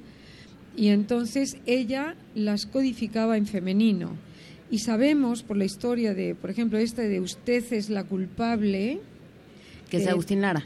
y 0.77 0.89
entonces 0.89 1.59
ella 1.67 2.15
las 2.35 2.65
codificaba 2.67 3.37
en 3.37 3.47
femenino. 3.47 4.13
Y 4.71 4.79
sabemos 4.79 5.43
por 5.43 5.57
la 5.57 5.65
historia 5.65 6.15
de, 6.15 6.35
por 6.37 6.49
ejemplo, 6.49 6.79
esta 6.79 7.03
de 7.03 7.21
usted 7.21 7.65
es 7.73 7.91
la 7.91 8.05
culpable. 8.05 9.01
Que 9.91 9.97
es 9.99 10.07
eh, 10.07 10.11
Agustín 10.11 10.41
Lara. 10.41 10.65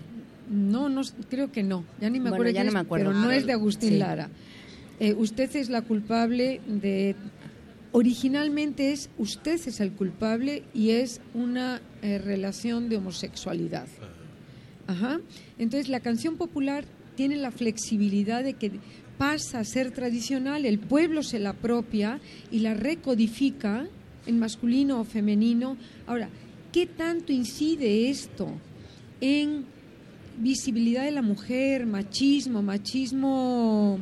No, 0.50 0.88
no, 0.88 1.02
creo 1.28 1.50
que 1.52 1.62
no. 1.62 1.84
Ya 2.00 2.10
ni 2.10 2.18
me 2.18 2.30
Bueno, 2.30 2.36
acuerdo. 2.36 2.52
ya 2.52 2.62
no 2.64 2.68
es, 2.68 2.74
me 2.74 2.80
acuerdo. 2.80 3.10
Pero 3.10 3.18
no 3.18 3.30
es 3.30 3.46
de 3.46 3.52
Agustín 3.52 3.90
sí. 3.90 3.98
Lara. 3.98 4.30
Eh, 5.00 5.14
usted 5.14 5.54
es 5.56 5.68
la 5.70 5.82
culpable 5.82 6.60
de. 6.66 7.16
Originalmente 7.92 8.92
es 8.92 9.08
usted 9.18 9.54
es 9.54 9.78
el 9.80 9.92
culpable 9.92 10.64
y 10.74 10.90
es 10.90 11.20
una 11.32 11.80
eh, 12.02 12.18
relación 12.18 12.88
de 12.88 12.96
homosexualidad. 12.96 13.86
Ajá. 14.86 15.20
Entonces 15.58 15.88
la 15.88 16.00
canción 16.00 16.36
popular 16.36 16.84
tiene 17.14 17.36
la 17.36 17.52
flexibilidad 17.52 18.42
de 18.42 18.54
que 18.54 18.72
pasa 19.16 19.60
a 19.60 19.64
ser 19.64 19.92
tradicional, 19.92 20.66
el 20.66 20.80
pueblo 20.80 21.22
se 21.22 21.38
la 21.38 21.50
apropia 21.50 22.18
y 22.50 22.58
la 22.60 22.74
recodifica 22.74 23.86
en 24.26 24.38
masculino 24.40 25.00
o 25.00 25.04
femenino. 25.04 25.76
Ahora, 26.08 26.28
¿qué 26.72 26.86
tanto 26.86 27.32
incide 27.32 28.10
esto 28.10 28.48
en 29.20 29.66
visibilidad 30.38 31.04
de 31.04 31.10
la 31.10 31.22
mujer, 31.22 31.86
machismo, 31.86 32.62
machismo 32.62 33.98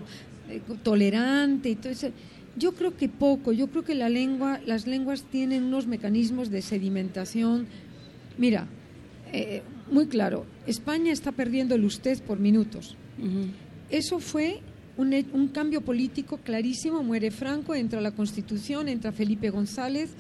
eh, 0.49 0.61
tolerante 0.83 1.71
y 1.71 1.77
todo 1.77 1.93
eso? 1.93 2.09
Yo 2.57 2.73
creo 2.75 2.97
que 2.97 3.09
poco, 3.09 3.53
yo 3.53 3.69
creo 3.69 3.83
que 3.83 3.95
la 3.95 4.09
lengua, 4.09 4.61
las 4.67 4.87
lenguas 4.87 5.25
tienen 5.31 5.65
unos 5.65 5.87
mecanismos 5.87 6.51
de 6.51 6.61
sedimentación. 6.61 7.67
Mira, 8.37 8.67
eh, 9.33 9.63
muy 9.91 10.07
claro, 10.07 10.45
España 10.67 11.13
está 11.13 11.33
perdiendo 11.33 11.75
el 11.75 11.85
usted 11.85 12.23
por 12.23 12.39
minutos. 12.39 12.97
Eso 13.91 14.19
fue 14.19 14.61
un 14.97 15.49
cambio 15.49 15.81
político 15.81 16.39
clarísimo. 16.39 17.03
Muere 17.03 17.31
Franco, 17.31 17.75
entra 17.75 18.01
la 18.01 18.11
Constitución, 18.11 18.89
entra 18.89 19.13
Felipe 19.13 19.51
González. 19.51 20.11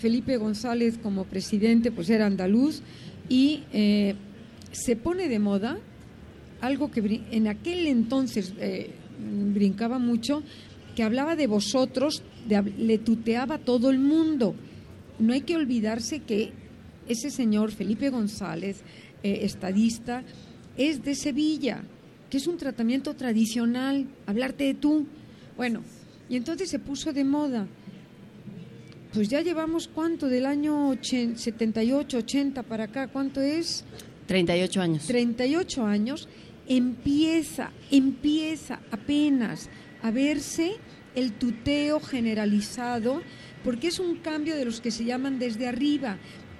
Felipe 0.00 0.38
González 0.38 0.98
como 1.02 1.24
presidente 1.24 1.92
pues 1.92 2.08
era 2.08 2.24
andaluz 2.24 2.82
y 3.28 3.64
eh, 3.72 4.14
se 4.72 4.96
pone 4.96 5.28
de 5.28 5.38
moda 5.38 5.78
algo 6.60 6.90
que 6.90 7.22
en 7.30 7.48
aquel 7.48 7.86
entonces 7.86 8.52
eh, 8.58 8.90
brincaba 9.54 9.98
mucho, 9.98 10.42
que 10.94 11.02
hablaba 11.02 11.36
de 11.36 11.46
vosotros, 11.46 12.22
de 12.46 12.62
le 12.62 12.98
tuteaba 12.98 13.56
a 13.56 13.58
todo 13.58 13.90
el 13.90 13.98
mundo. 13.98 14.54
No 15.18 15.32
hay 15.32 15.42
que 15.42 15.56
olvidarse 15.56 16.20
que 16.20 16.52
ese 17.08 17.30
señor 17.30 17.72
Felipe 17.72 18.10
González 18.10 18.82
eh, 19.22 19.40
estadista, 19.42 20.22
es 20.76 21.02
de 21.04 21.14
Sevilla, 21.14 21.82
que 22.30 22.38
es 22.38 22.46
un 22.46 22.56
tratamiento 22.56 23.14
tradicional, 23.14 24.06
hablarte 24.26 24.64
de 24.64 24.74
tú. 24.74 25.06
Bueno, 25.56 25.82
y 26.28 26.36
entonces 26.36 26.70
se 26.70 26.78
puso 26.78 27.12
de 27.12 27.24
moda. 27.24 27.66
Pues 29.12 29.28
ya 29.28 29.42
llevamos 29.42 29.88
cuánto, 29.88 30.28
del 30.28 30.46
año 30.46 30.96
78, 31.02 32.18
80 32.18 32.62
para 32.62 32.84
acá, 32.84 33.08
¿cuánto 33.08 33.40
es? 33.40 33.84
38 34.30 34.80
años. 34.80 35.06
38 35.08 35.84
años, 35.86 36.28
empieza, 36.68 37.72
empieza 37.90 38.78
apenas 38.92 39.68
a 40.02 40.12
verse 40.12 40.76
el 41.16 41.32
tuteo 41.32 41.98
generalizado, 41.98 43.22
porque 43.64 43.88
es 43.88 43.98
un 43.98 44.16
cambio 44.18 44.54
de 44.54 44.64
los 44.64 44.80
que 44.80 44.92
se 44.92 45.04
llaman 45.04 45.40
desde 45.40 45.66
arriba, 45.66 46.16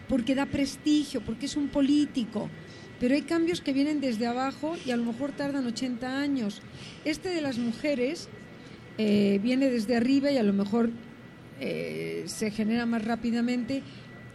porque 0.09 0.35
da 0.35 0.47
prestigio, 0.47 1.21
porque 1.21 1.47
es 1.47 1.57
un 1.57 1.69
político. 1.69 2.51
Pero 2.99 3.15
hay 3.15 3.23
cambios 3.23 3.61
que 3.61 3.73
vienen 3.73 4.01
desde 4.01 4.27
abajo 4.27 4.77
y 4.85 4.91
a 4.91 4.97
lo 4.97 5.05
mejor 5.05 5.31
tardan 5.31 5.65
80 5.67 6.19
años. 6.21 6.61
Este 7.05 7.29
de 7.29 7.41
las 7.41 7.57
mujeres 7.59 8.29
eh, 8.99 9.39
viene 9.43 9.71
desde 9.71 9.95
arriba 9.97 10.33
y 10.33 10.37
a 10.39 10.43
lo 10.43 10.53
mejor 10.53 10.91
eh, 11.61 12.25
se 12.27 12.51
genera 12.51 12.85
más 12.85 13.05
rápidamente. 13.05 13.83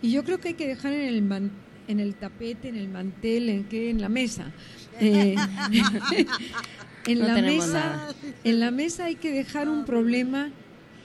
Y 0.01 0.11
yo 0.11 0.23
creo 0.23 0.39
que 0.39 0.47
hay 0.49 0.53
que 0.55 0.67
dejar 0.67 0.93
en 0.93 1.07
el, 1.09 1.21
man- 1.21 1.51
en 1.87 1.99
el 1.99 2.15
tapete, 2.15 2.69
en 2.69 2.75
el 2.75 2.89
mantel, 2.89 3.49
en, 3.49 3.63
qué, 3.65 3.89
en 3.89 4.01
la 4.01 4.09
mesa. 4.09 4.51
Eh, 4.99 5.35
en 7.07 7.19
No 7.19 7.27
la 7.27 7.41
mesa, 7.41 7.73
nada. 7.73 8.15
en 8.43 8.59
la 8.59 8.71
mesa 8.71 9.05
hay 9.05 9.15
que 9.15 9.31
dejar 9.31 9.69
un 9.69 9.85
problema. 9.85 10.51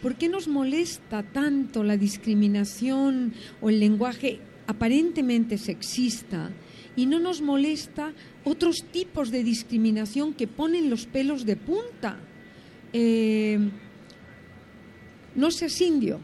¿Por 0.03 0.15
qué 0.15 0.29
nos 0.29 0.49
molesta 0.49 1.23
tanto 1.23 1.83
la 1.85 1.97
discriminación 1.97 3.35
o 3.61 3.69
el 3.69 3.81
lenguaje 3.81 4.41
aparentemente 4.67 5.59
sexista 5.59 6.51
y 6.97 7.07
no 7.07 7.19
nos 7.19 7.43
molesta 7.43 8.13
otros 8.45 8.85
tipos 8.91 9.31
de 9.31 9.45
discriminación 9.45 10.33
que 10.33 10.47
ponen 10.47 10.89
los 10.89 11.07
pelos 11.07 11.45
de 11.45 11.57
punta? 11.57 12.17
Eh, 12.93 13.59
no 15.35 15.51
seas 15.51 15.81
indio. 15.81 16.21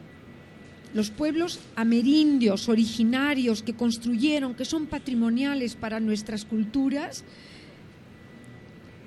Los 0.96 1.10
pueblos 1.10 1.60
amerindios, 1.74 2.70
originarios, 2.70 3.62
que 3.62 3.74
construyeron, 3.74 4.54
que 4.54 4.64
son 4.64 4.86
patrimoniales 4.86 5.74
para 5.74 6.00
nuestras 6.00 6.46
culturas, 6.46 7.22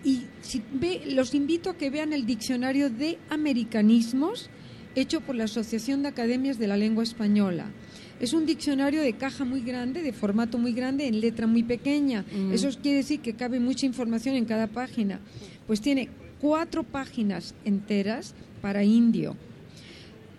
y 0.04 0.26
si 0.44 0.62
ve, 0.72 1.02
los 1.08 1.34
invito 1.34 1.72
a 1.72 1.78
que 1.78 1.90
vean 1.90 2.14
el 2.14 2.28
diccionario 2.28 2.92
de 2.92 3.18
americanismos 3.32 4.52
hecho 4.94 5.22
por 5.22 5.34
la 5.34 5.46
Asociación 5.46 6.04
de 6.04 6.10
Academias 6.10 6.60
de 6.60 6.68
la 6.68 6.78
Lengua 6.78 7.02
Española. 7.02 7.66
Es 8.20 8.34
un 8.34 8.46
diccionario 8.46 9.02
de 9.02 9.14
caja 9.14 9.44
muy 9.44 9.62
grande, 9.62 10.04
de 10.04 10.14
formato 10.14 10.60
muy 10.60 10.74
grande, 10.74 11.08
en 11.08 11.20
letra 11.20 11.48
muy 11.48 11.64
pequeña. 11.64 12.24
Mm. 12.32 12.54
Eso 12.54 12.70
quiere 12.84 12.98
decir 12.98 13.22
que 13.22 13.34
cabe 13.34 13.60
mucha 13.60 13.88
información 13.88 14.36
en 14.36 14.46
cada 14.46 14.68
página. 14.68 15.22
Pues 15.66 15.82
tiene 15.82 16.10
cuatro 16.40 16.84
páginas 16.84 17.56
enteras 17.66 18.36
para 18.62 18.84
indio. 18.84 19.36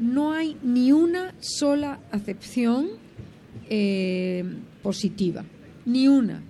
No 0.01 0.33
hay 0.33 0.57
ni 0.63 0.93
una 0.93 1.35
sola 1.41 2.01
acepción 2.11 2.89
eh, 3.69 4.45
positiva, 4.83 5.45
ni 5.85 6.09
una. 6.09 6.43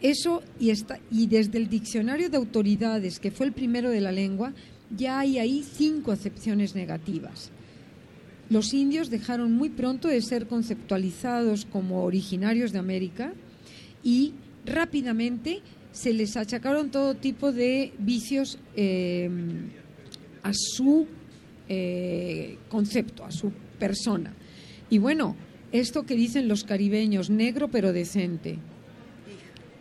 Eso 0.00 0.42
y, 0.58 0.70
está, 0.70 0.98
y 1.10 1.26
desde 1.26 1.58
el 1.58 1.68
diccionario 1.68 2.30
de 2.30 2.36
autoridades, 2.36 3.18
que 3.20 3.30
fue 3.30 3.46
el 3.46 3.52
primero 3.52 3.90
de 3.90 4.00
la 4.00 4.12
lengua, 4.12 4.54
ya 4.96 5.18
hay 5.20 5.38
ahí 5.38 5.62
cinco 5.62 6.12
acepciones 6.12 6.74
negativas. 6.74 7.50
Los 8.48 8.72
indios 8.74 9.10
dejaron 9.10 9.52
muy 9.52 9.68
pronto 9.68 10.08
de 10.08 10.22
ser 10.22 10.46
conceptualizados 10.46 11.66
como 11.66 12.04
originarios 12.04 12.72
de 12.72 12.78
América 12.78 13.32
y 14.02 14.32
rápidamente 14.64 15.60
se 15.92 16.12
les 16.12 16.36
achacaron 16.36 16.90
todo 16.90 17.14
tipo 17.14 17.52
de 17.52 17.92
vicios 17.98 18.58
eh, 18.74 19.30
a 20.42 20.52
su 20.52 21.06
eh, 21.72 22.58
concepto, 22.68 23.24
a 23.24 23.30
su 23.30 23.50
persona. 23.78 24.34
Y 24.90 24.98
bueno, 24.98 25.36
esto 25.72 26.04
que 26.04 26.16
dicen 26.16 26.48
los 26.48 26.64
caribeños, 26.64 27.30
negro 27.30 27.68
pero 27.68 27.92
decente. 27.92 28.58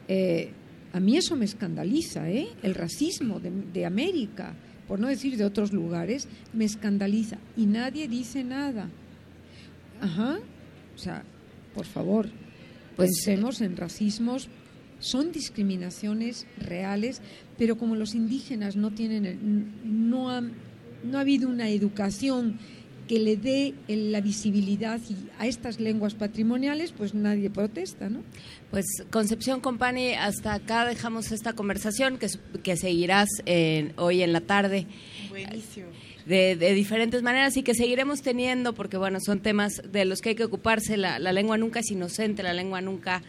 Eh, 0.08 0.52
a 0.94 1.00
mí 1.00 1.18
eso 1.18 1.36
me 1.36 1.46
escandaliza, 1.46 2.30
¿eh? 2.30 2.48
El 2.64 2.76
racismo 2.76 3.40
de, 3.40 3.52
de 3.74 3.86
América, 3.86 4.54
por 4.88 5.00
no 5.00 5.08
decir 5.08 5.38
de 5.38 5.46
otros 5.46 5.72
lugares, 5.74 6.28
me 6.54 6.66
escandaliza. 6.66 7.38
Y 7.58 7.66
nadie 7.66 8.08
dice 8.08 8.44
nada. 8.44 8.90
Ajá. 10.02 10.40
O 10.96 10.98
sea, 10.98 11.24
por 11.76 11.86
favor, 11.86 12.30
pensemos 12.98 13.62
en 13.62 13.78
racismos. 13.78 14.48
Son 15.00 15.32
discriminaciones 15.32 16.46
reales, 16.58 17.22
pero 17.58 17.78
como 17.78 17.96
los 17.96 18.16
indígenas 18.16 18.76
no 18.76 18.92
tienen, 18.92 19.26
el- 19.26 19.40
no 20.12 20.30
han, 20.30 20.52
no 21.04 21.18
ha 21.18 21.22
habido 21.22 21.50
una 21.50 21.70
educación 21.70 22.60
que 23.08 23.18
le 23.18 23.38
dé 23.38 23.74
la 23.88 24.22
visibilidad 24.22 25.00
y 25.10 25.16
a 25.40 25.48
estas 25.48 25.80
lenguas 25.80 26.14
patrimoniales, 26.14 26.92
pues 26.92 27.16
nadie 27.16 27.50
protesta, 27.50 28.08
¿no? 28.08 28.22
Pues 28.70 28.86
Concepción 29.10 29.62
Company, 29.62 30.14
hasta 30.14 30.54
acá 30.54 30.86
dejamos 30.86 31.32
esta 31.32 31.54
conversación 31.54 32.20
que, 32.20 32.28
que 32.62 32.78
seguirás 32.78 33.28
en- 33.48 33.94
hoy 33.98 34.22
en 34.22 34.32
la 34.32 34.42
tarde. 34.42 34.86
Buenísimo. 35.30 35.88
De, 36.28 36.56
de 36.56 36.76
diferentes 36.76 37.24
maneras 37.24 37.58
y 37.58 37.64
que 37.64 37.74
seguiremos 37.74 38.22
teniendo 38.22 38.74
porque 38.76 38.98
bueno 38.98 39.18
son 39.20 39.40
temas 39.40 39.82
de 39.92 40.06
los 40.06 40.22
que 40.22 40.30
hay 40.30 40.36
que 40.36 40.44
ocuparse 40.44 40.96
la, 40.96 41.18
la 41.18 41.34
lengua 41.34 41.58
nunca 41.58 41.80
es 41.80 41.90
inocente 41.90 42.44
la 42.44 42.54
lengua 42.54 42.82
nunca 42.82 43.24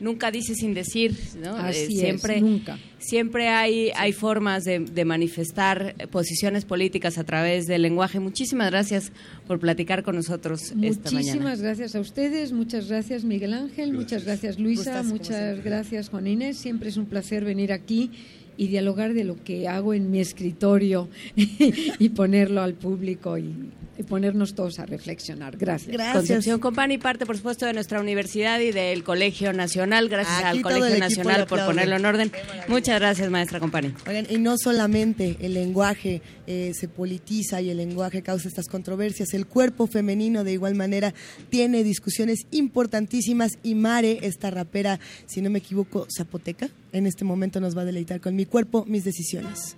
nunca 0.00 0.30
dice 0.30 0.54
sin 0.54 0.74
decir 0.74 1.16
¿no? 1.42 1.56
Así 1.56 1.82
es, 1.82 2.00
siempre 2.00 2.40
nunca. 2.40 2.78
siempre 2.98 3.48
hay 3.48 3.90
hay 3.96 4.12
formas 4.12 4.64
de, 4.64 4.80
de 4.80 5.04
manifestar 5.04 5.94
posiciones 6.10 6.64
políticas 6.64 7.18
a 7.18 7.24
través 7.24 7.66
del 7.66 7.82
lenguaje 7.82 8.20
muchísimas 8.20 8.70
gracias 8.70 9.12
por 9.46 9.60
platicar 9.60 10.02
con 10.02 10.16
nosotros 10.16 10.72
esta 10.82 11.10
mañana 11.10 11.34
Muchísimas 11.34 11.60
gracias 11.60 11.94
a 11.94 12.00
ustedes, 12.00 12.52
muchas 12.52 12.88
gracias 12.88 13.24
Miguel 13.24 13.54
Ángel, 13.54 13.92
muchas 13.92 14.24
gracias 14.24 14.58
Luisa, 14.58 15.02
muchas 15.02 15.62
gracias 15.64 16.08
Juan 16.08 16.26
Inés. 16.26 16.56
Siempre 16.58 16.88
es 16.88 16.96
un 16.96 17.06
placer 17.06 17.44
venir 17.44 17.72
aquí 17.72 18.10
y 18.56 18.68
dialogar 18.68 19.14
de 19.14 19.24
lo 19.24 19.42
que 19.42 19.68
hago 19.68 19.94
en 19.94 20.10
mi 20.10 20.20
escritorio 20.20 21.08
y 21.36 22.08
ponerlo 22.10 22.62
al 22.62 22.74
público 22.74 23.38
y, 23.38 23.52
y 23.98 24.02
ponernos 24.02 24.54
todos 24.54 24.78
a 24.78 24.86
reflexionar. 24.86 25.56
Gracias. 25.56 25.96
Concepción 26.12 26.60
Company 26.60 26.98
parte, 26.98 27.26
por 27.26 27.36
supuesto, 27.36 27.66
de 27.66 27.72
nuestra 27.72 28.00
universidad 28.00 28.60
y 28.60 28.72
del 28.72 29.04
Colegio 29.04 29.52
Nacional. 29.52 30.08
Gracias 30.08 30.38
Aquí 30.38 30.58
al 30.58 30.62
Colegio 30.62 30.98
Nacional 30.98 31.46
por 31.46 31.64
ponerlo 31.64 31.96
en 31.96 32.06
orden. 32.06 32.32
Muchas 32.68 32.98
gracias, 32.98 33.30
maestra 33.30 33.60
Company. 33.60 33.92
Oigan, 34.06 34.26
y 34.28 34.38
no 34.38 34.56
solamente 34.58 35.36
el 35.40 35.54
lenguaje 35.54 36.22
eh, 36.46 36.72
se 36.74 36.88
politiza 36.88 37.60
y 37.60 37.70
el 37.70 37.76
lenguaje 37.76 38.22
causa 38.22 38.48
estas 38.48 38.68
controversias, 38.68 39.34
el 39.34 39.46
cuerpo 39.46 39.86
femenino 39.86 40.44
de 40.44 40.52
igual 40.52 40.74
manera 40.74 41.14
tiene 41.50 41.84
discusiones 41.84 42.46
importantísimas 42.50 43.58
y 43.62 43.74
Mare, 43.74 44.18
esta 44.22 44.50
rapera, 44.50 45.00
si 45.26 45.40
no 45.40 45.50
me 45.50 45.58
equivoco, 45.58 46.06
zapoteca, 46.14 46.68
en 46.92 47.06
este 47.06 47.24
momento 47.24 47.60
nos 47.60 47.76
va 47.76 47.82
a 47.82 47.84
deleitar 47.84 48.20
con 48.20 48.36
mi 48.36 48.46
cuerpo, 48.46 48.84
mis 48.86 49.04
decisiones. 49.04 49.76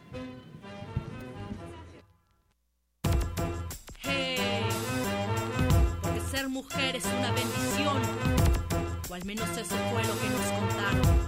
Mujer 6.48 6.96
es 6.96 7.04
una 7.04 7.32
bendición, 7.32 7.96
o 9.08 9.14
al 9.14 9.24
menos 9.24 9.48
eso 9.50 9.74
fue 9.92 10.04
lo 10.04 10.18
que 10.20 10.28
nos 10.28 10.46
contaron. 10.58 11.26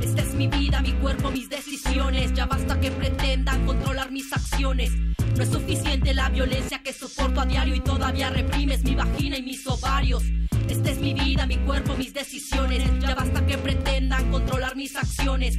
Esta 0.00 0.22
es 0.22 0.34
mi 0.34 0.48
vida, 0.48 0.80
mi 0.80 0.92
cuerpo, 0.92 1.30
mis 1.30 1.48
decisiones. 1.48 2.32
Ya 2.34 2.46
basta 2.46 2.80
que 2.80 2.90
pretendan 2.90 3.66
controlar 3.66 4.10
mis 4.10 4.32
acciones. 4.32 4.90
No 5.36 5.42
es 5.42 5.48
suficiente 5.48 6.14
la 6.14 6.28
violencia 6.28 6.82
que 6.82 6.92
soporto 6.92 7.40
a 7.40 7.46
diario 7.46 7.74
y 7.74 7.80
todavía 7.80 8.30
reprimes 8.30 8.84
mi 8.84 8.94
vagina 8.94 9.36
y 9.38 9.42
mis 9.42 9.66
ovarios. 9.66 10.24
Esta 10.68 10.90
es 10.90 10.98
mi 10.98 11.14
vida, 11.14 11.46
mi 11.46 11.56
cuerpo, 11.58 11.96
mis 11.96 12.14
decisiones. 12.14 12.82
Ya 13.00 13.14
basta 13.14 13.44
que 13.46 13.58
pretendan 13.58 14.30
controlar 14.30 14.76
mis 14.76 14.96
acciones. 14.96 15.56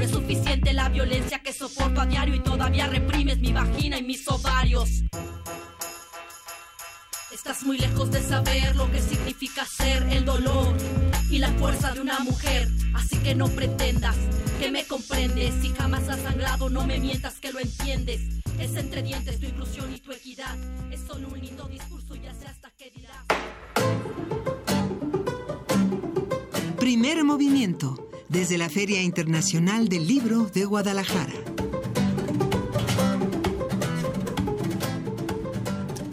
Es 0.00 0.12
suficiente 0.12 0.72
la 0.72 0.88
violencia 0.88 1.40
que 1.40 1.52
soporto 1.52 2.00
a 2.00 2.06
diario 2.06 2.36
y 2.36 2.40
todavía 2.40 2.86
reprimes 2.86 3.38
mi 3.38 3.52
vagina 3.52 3.98
y 3.98 4.02
mis 4.04 4.26
ovarios. 4.28 5.02
Estás 7.32 7.64
muy 7.64 7.78
lejos 7.78 8.10
de 8.10 8.22
saber 8.22 8.76
lo 8.76 8.90
que 8.90 9.00
significa 9.00 9.64
ser 9.64 10.04
el 10.10 10.24
dolor 10.24 10.76
y 11.30 11.38
la 11.38 11.48
fuerza 11.54 11.92
de 11.92 12.00
una 12.00 12.20
mujer. 12.20 12.68
Así 12.94 13.18
que 13.18 13.34
no 13.34 13.48
pretendas 13.48 14.16
que 14.60 14.70
me 14.70 14.86
comprendes. 14.86 15.54
Si 15.60 15.70
jamás 15.70 16.08
has 16.08 16.20
sangrado, 16.20 16.70
no 16.70 16.86
me 16.86 16.98
mientas 16.98 17.40
que 17.40 17.52
lo 17.52 17.58
entiendes. 17.58 18.20
Es 18.58 18.76
entre 18.76 19.02
dientes 19.02 19.40
tu 19.40 19.46
inclusión 19.46 19.92
y 19.92 19.98
tu 19.98 20.12
equidad. 20.12 20.56
Es 20.92 21.00
solo 21.06 21.28
un 21.28 21.40
lindo 21.40 21.68
discurso, 21.68 22.14
ya 22.16 22.32
sé 22.34 22.46
hasta 22.46 22.70
qué 22.78 22.90
dirás. 22.94 23.24
Primer 26.78 27.24
movimiento, 27.24 28.07
desde 28.28 28.58
la 28.58 28.68
Feria 28.68 29.02
Internacional 29.02 29.88
del 29.88 30.06
Libro 30.06 30.44
de 30.44 30.64
Guadalajara. 30.64 31.32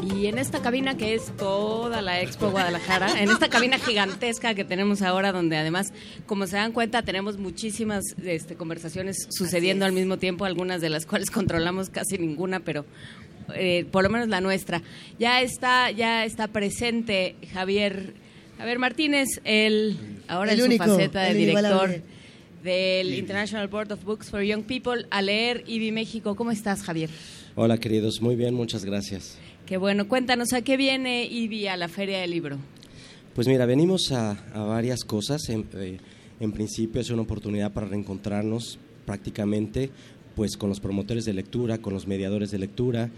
Y 0.01 0.27
en 0.27 0.37
esta 0.37 0.61
cabina 0.61 0.95
que 0.95 1.13
es 1.13 1.25
toda 1.37 2.01
la 2.01 2.21
Expo 2.21 2.49
Guadalajara, 2.49 3.21
en 3.21 3.29
esta 3.29 3.49
cabina 3.49 3.77
gigantesca 3.77 4.55
que 4.55 4.63
tenemos 4.63 5.01
ahora, 5.01 5.31
donde 5.31 5.57
además, 5.57 5.91
como 6.25 6.47
se 6.47 6.55
dan 6.55 6.71
cuenta, 6.71 7.03
tenemos 7.03 7.37
muchísimas 7.37 8.03
este, 8.23 8.55
conversaciones 8.55 9.27
sucediendo 9.29 9.85
al 9.85 9.91
mismo 9.91 10.17
tiempo, 10.17 10.45
algunas 10.45 10.81
de 10.81 10.89
las 10.89 11.05
cuales 11.05 11.29
controlamos 11.29 11.89
casi 11.89 12.17
ninguna, 12.17 12.61
pero 12.61 12.85
eh, 13.53 13.85
por 13.91 14.03
lo 14.03 14.09
menos 14.09 14.29
la 14.29 14.41
nuestra. 14.41 14.81
Ya 15.19 15.41
está, 15.41 15.91
ya 15.91 16.25
está 16.25 16.47
presente 16.47 17.35
Javier, 17.53 18.13
Javier 18.57 18.79
Martínez, 18.79 19.27
el 19.43 19.97
ahora 20.27 20.53
El 20.53 20.59
en 20.59 20.65
único, 20.65 20.85
su 20.85 20.89
faceta 20.91 21.23
de 21.23 21.33
director 21.33 22.01
del 22.63 23.13
International 23.13 23.67
Board 23.67 23.91
of 23.91 24.03
Books 24.03 24.29
for 24.29 24.41
Young 24.41 24.63
People 24.63 25.05
a 25.11 25.21
leer 25.21 25.63
IBI 25.67 25.91
México. 25.91 26.35
¿Cómo 26.35 26.51
estás, 26.51 26.81
Javier? 26.81 27.09
Hola 27.55 27.77
queridos, 27.77 28.21
muy 28.21 28.35
bien, 28.35 28.53
muchas 28.53 28.85
gracias. 28.85 29.37
Qué 29.65 29.77
bueno, 29.77 30.07
cuéntanos, 30.07 30.53
¿a 30.53 30.61
qué 30.61 30.77
viene 30.77 31.25
IBI 31.25 31.67
a 31.67 31.77
la 31.77 31.89
Feria 31.89 32.19
del 32.19 32.31
Libro? 32.31 32.57
Pues 33.33 33.47
mira, 33.47 33.65
venimos 33.65 34.11
a, 34.11 34.31
a 34.53 34.63
varias 34.63 35.03
cosas. 35.03 35.49
En, 35.49 35.67
eh, 35.73 35.97
en 36.39 36.51
principio 36.53 37.01
es 37.01 37.09
una 37.09 37.23
oportunidad 37.23 37.73
para 37.73 37.87
reencontrarnos 37.87 38.79
prácticamente 39.05 39.89
pues 40.35 40.57
con 40.57 40.69
los 40.69 40.79
promotores 40.79 41.25
de 41.25 41.33
lectura, 41.33 41.77
con 41.77 41.93
los 41.93 42.07
mediadores 42.07 42.51
de 42.51 42.59
lectura. 42.59 43.09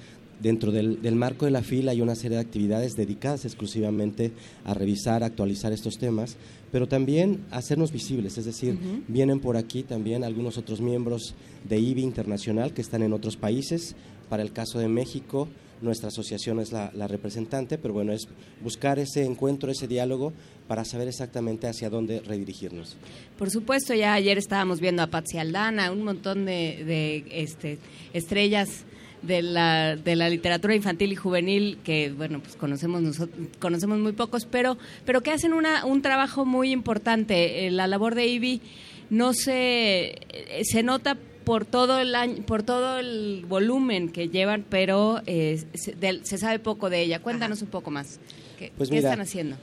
Dentro 0.41 0.71
del, 0.71 1.01
del 1.01 1.15
marco 1.15 1.45
de 1.45 1.51
la 1.51 1.63
fila 1.63 1.91
hay 1.91 2.01
una 2.01 2.15
serie 2.15 2.37
de 2.37 2.43
actividades 2.43 2.95
dedicadas 2.95 3.45
exclusivamente 3.45 4.31
a 4.65 4.73
revisar, 4.73 5.23
actualizar 5.23 5.73
estos 5.73 5.97
temas, 5.97 6.37
pero 6.71 6.87
también 6.87 7.45
a 7.51 7.57
hacernos 7.57 7.91
visibles, 7.91 8.37
es 8.37 8.45
decir, 8.45 8.77
vienen 9.07 9.39
por 9.39 9.57
aquí 9.57 9.83
también 9.83 10.23
algunos 10.23 10.57
otros 10.57 10.81
miembros 10.81 11.33
de 11.67 11.79
IBI 11.79 12.03
Internacional 12.03 12.73
que 12.73 12.81
están 12.81 13.01
en 13.03 13.13
otros 13.13 13.37
países. 13.37 13.95
Para 14.29 14.43
el 14.43 14.51
caso 14.51 14.77
de 14.77 14.89
México, 14.89 15.47
nuestra 15.81 16.09
asociación 16.09 16.59
es 16.59 16.71
la, 16.71 16.91
la 16.93 17.07
representante, 17.07 17.77
pero 17.77 17.93
bueno, 17.93 18.11
es 18.11 18.27
buscar 18.61 18.99
ese 18.99 19.23
encuentro, 19.23 19.71
ese 19.71 19.87
diálogo 19.87 20.33
para 20.67 20.83
saber 20.83 21.07
exactamente 21.07 21.67
hacia 21.67 21.89
dónde 21.89 22.19
redirigirnos. 22.19 22.97
Por 23.37 23.49
supuesto, 23.49 23.93
ya 23.93 24.13
ayer 24.13 24.37
estábamos 24.37 24.81
viendo 24.81 25.01
a 25.01 25.07
Patsy 25.07 25.37
Aldana, 25.37 25.91
un 25.91 26.03
montón 26.03 26.45
de, 26.45 26.83
de, 26.83 27.25
este, 27.31 27.79
estrellas 28.13 28.83
de 29.21 29.41
la, 29.41 29.95
de 29.95 30.15
la 30.15 30.29
literatura 30.29 30.75
infantil 30.75 31.11
y 31.11 31.15
juvenil 31.15 31.79
que, 31.83 32.11
bueno, 32.15 32.39
pues 32.39 32.55
conocemos 32.55 33.01
nosotros, 33.01 33.47
conocemos 33.59 33.97
muy 33.99 34.11
pocos, 34.13 34.45
pero, 34.45 34.77
pero 35.05 35.21
que 35.21 35.31
hacen 35.31 35.53
una, 35.53 35.85
un 35.85 36.01
trabajo 36.01 36.45
muy 36.45 36.71
importante. 36.71 37.67
Eh, 37.67 37.71
la 37.71 37.87
labor 37.87 38.15
de 38.15 38.27
IBI 38.27 38.61
no 39.09 39.33
se, 39.33 40.15
eh, 40.29 40.61
se 40.63 40.83
nota 40.83 41.17
por 41.43 41.65
todo 41.65 41.99
el 41.99 42.13
año, 42.13 42.43
por 42.45 42.63
todo 42.63 42.99
el 42.99 43.45
volumen 43.47 44.09
que 44.09 44.27
llevan, 44.29 44.65
pero 44.69 45.21
eh, 45.25 45.63
se, 45.73 45.93
del- 45.93 46.25
se 46.25 46.37
sabe 46.37 46.59
poco 46.59 46.89
de 46.89 47.01
ella. 47.01 47.19
Cuéntanos 47.21 47.61
un 47.61 47.69
poco 47.69 47.89
más. 47.89 48.19
¿Qué, 48.59 48.71
Pues 48.77 48.89
qué 48.89 48.97
están 48.97 49.21
haciendo? 49.21 49.55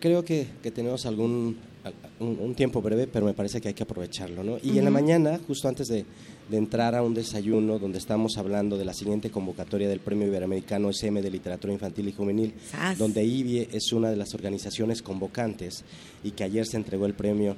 Creo 0.00 0.24
que, 0.24 0.46
que 0.62 0.70
tenemos 0.70 1.04
algún 1.06 1.58
al- 1.84 1.94
un, 2.20 2.38
un 2.40 2.54
tiempo 2.54 2.80
breve, 2.80 3.06
pero 3.06 3.26
me 3.26 3.34
parece 3.34 3.60
que 3.60 3.68
hay 3.68 3.74
que 3.74 3.82
aprovecharlo, 3.82 4.42
¿no? 4.42 4.56
Y 4.62 4.78
en 4.78 4.84
la 4.84 4.90
mañana, 4.90 5.38
justo 5.46 5.68
antes 5.68 5.88
de, 5.88 6.06
de 6.50 6.56
entrar 6.58 6.94
a 6.94 7.02
un 7.02 7.12
desayuno 7.14 7.78
donde 7.78 7.98
estamos 7.98 8.38
hablando 8.38 8.78
de 8.78 8.84
la 8.84 8.94
siguiente 8.94 9.30
convocatoria 9.30 9.88
del 9.88 10.00
Premio 10.00 10.26
Iberoamericano 10.28 10.90
SM 10.90 11.20
de 11.20 11.30
Literatura 11.30 11.72
Infantil 11.72 12.08
y 12.08 12.12
Juvenil, 12.12 12.54
Sas. 12.70 12.98
donde 12.98 13.24
IBIE 13.24 13.68
es 13.72 13.92
una 13.92 14.10
de 14.10 14.16
las 14.16 14.32
organizaciones 14.34 15.02
convocantes 15.02 15.84
y 16.22 16.30
que 16.30 16.44
ayer 16.44 16.64
se 16.66 16.76
entregó 16.76 17.06
el 17.06 17.14
premio, 17.14 17.56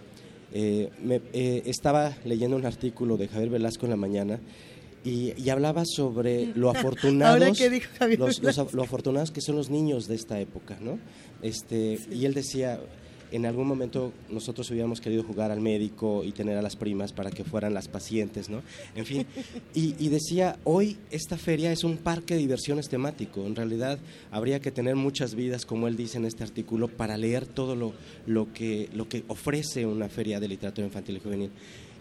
eh, 0.55 0.89
me- 1.05 1.20
eh, 1.34 1.62
estaba 1.67 2.17
leyendo 2.25 2.57
un 2.57 2.65
artículo 2.65 3.17
de 3.18 3.28
Javier 3.28 3.50
Velasco 3.50 3.84
en 3.84 3.91
la 3.91 3.97
mañana 3.97 4.41
y, 5.05 5.33
y 5.41 5.50
hablaba 5.50 5.84
sobre 5.84 6.47
lo 6.57 6.70
afortunados 6.70 7.42
Ahora, 7.42 7.52
¿qué 7.52 7.68
dijo 7.68 7.89
Javier 7.99 8.18
los- 8.18 8.42
los 8.42 8.73
lo 8.73 8.83
afortunados 8.83 9.31
que 9.31 9.42
son 9.42 9.57
los 9.57 9.68
niños 9.68 10.08
de 10.08 10.15
esta 10.15 10.41
época, 10.41 10.78
¿no? 10.81 10.99
Este, 11.42 11.99
Y 12.10 12.25
él 12.25 12.33
decía, 12.34 12.81
en 13.32 13.47
algún 13.47 13.66
momento 13.66 14.12
nosotros 14.28 14.70
hubiéramos 14.70 15.00
querido 15.00 15.23
jugar 15.23 15.50
al 15.50 15.60
médico 15.60 16.24
y 16.24 16.32
tener 16.32 16.57
a 16.57 16.62
las 16.62 16.76
primas 16.76 17.12
para 17.12 17.31
que 17.31 17.44
fueran 17.44 17.74
las 17.74 17.89
pacientes, 17.89 18.48
¿no? 18.48 18.62
En 18.94 19.05
fin, 19.05 19.26
y, 19.74 19.94
y 19.98 20.08
decía, 20.08 20.58
hoy 20.65 20.97
esta 21.10 21.36
feria 21.36 21.73
es 21.73 21.84
un 21.84 21.97
parque 21.97 22.34
de 22.34 22.40
diversiones 22.40 22.89
temático. 22.89 23.47
En 23.47 23.57
realidad 23.57 23.98
habría 24.31 24.60
que 24.60 24.70
tener 24.70 24.97
muchas 24.97 25.34
vidas, 25.34 25.65
como 25.66 25.89
él 25.89 25.97
dice 25.97 26.18
en 26.18 26.24
este 26.24 26.44
artículo, 26.44 26.89
para 26.89 27.16
leer 27.16 27.47
todo 27.47 27.76
lo, 27.76 27.92
lo, 28.26 28.52
que, 28.52 28.89
lo 28.94 29.08
que 29.08 29.24
ofrece 29.28 29.86
una 29.86 30.08
feria 30.08 30.40
de 30.40 30.48
literatura 30.48 30.86
infantil 30.86 31.16
y 31.16 31.20
juvenil. 31.20 31.50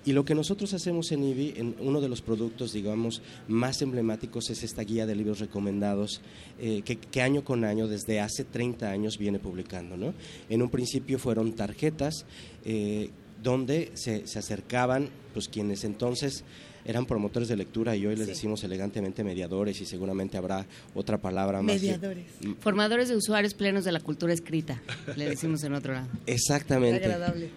Y 0.08 0.14
lo 0.14 0.24
que 0.24 0.36
nosotros 0.36 0.74
hacemos 0.74 1.12
en 1.12 1.22
IBI, 1.22 1.56
en 1.58 1.76
uno 1.82 2.00
de 2.00 2.08
los 2.08 2.22
productos, 2.22 2.72
digamos, 2.72 3.22
más 3.50 3.82
emblemáticos 3.82 4.50
es 4.50 4.64
esta 4.64 4.84
guía 4.84 5.06
de 5.06 5.16
libros 5.16 5.40
recomendados 5.40 6.22
eh, 6.62 6.82
que, 6.82 7.22
año 7.22 7.44
con 7.44 7.66
año, 7.66 7.90
desde 7.90 8.22
hace 8.22 8.46
30 8.46 8.90
años, 8.90 9.18
viene 9.18 9.38
publicando. 9.38 9.98
¿no? 9.98 10.14
En 10.48 10.62
un 10.62 10.70
principio 10.70 11.20
fueron 11.20 11.52
tarjetas 11.52 12.26
eh, 12.64 13.10
donde 13.44 13.92
se, 13.96 14.26
se 14.28 14.40
acercaban 14.40 15.10
pues, 15.34 15.50
quienes 15.50 15.84
entonces 15.84 16.46
eran 16.88 17.06
promotores 17.06 17.48
de 17.50 17.56
lectura 17.56 17.96
y 17.96 18.06
hoy 18.08 18.16
les 18.16 18.28
decimos 18.28 18.64
elegantemente 18.64 19.24
mediadores 19.24 19.80
y 19.82 19.86
seguramente 19.86 20.38
habrá 20.38 20.66
otra 20.96 21.18
palabra 21.20 21.62
más. 21.62 21.76
Mediadores. 21.76 22.26
Formadores 22.60 23.10
de 23.10 23.16
usuarios 23.16 23.54
plenos 23.54 23.84
de 23.86 23.92
la 23.92 24.00
cultura 24.00 24.34
escrita, 24.34 24.82
le 25.16 25.30
decimos 25.30 25.64
en 25.64 25.74
otro 25.74 25.94
lado. 25.94 26.08
Exactamente. 26.26 27.04
Agradable. 27.06 27.50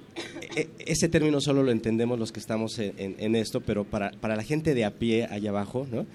E- 0.57 0.69
ese 0.87 1.09
término 1.09 1.41
solo 1.41 1.63
lo 1.63 1.71
entendemos 1.71 2.19
los 2.19 2.33
que 2.33 2.41
estamos 2.41 2.79
en, 2.79 2.93
en- 2.99 3.17
en 3.19 3.37
esto, 3.37 3.61
pero 3.61 3.85
para, 3.85 4.11
para 4.11 4.37
la 4.37 4.43
gente 4.43 4.75
de 4.75 4.85
a 4.85 4.91
pie 4.95 5.25
allá 5.31 5.51
abajo, 5.51 5.87
¿no? 5.91 6.07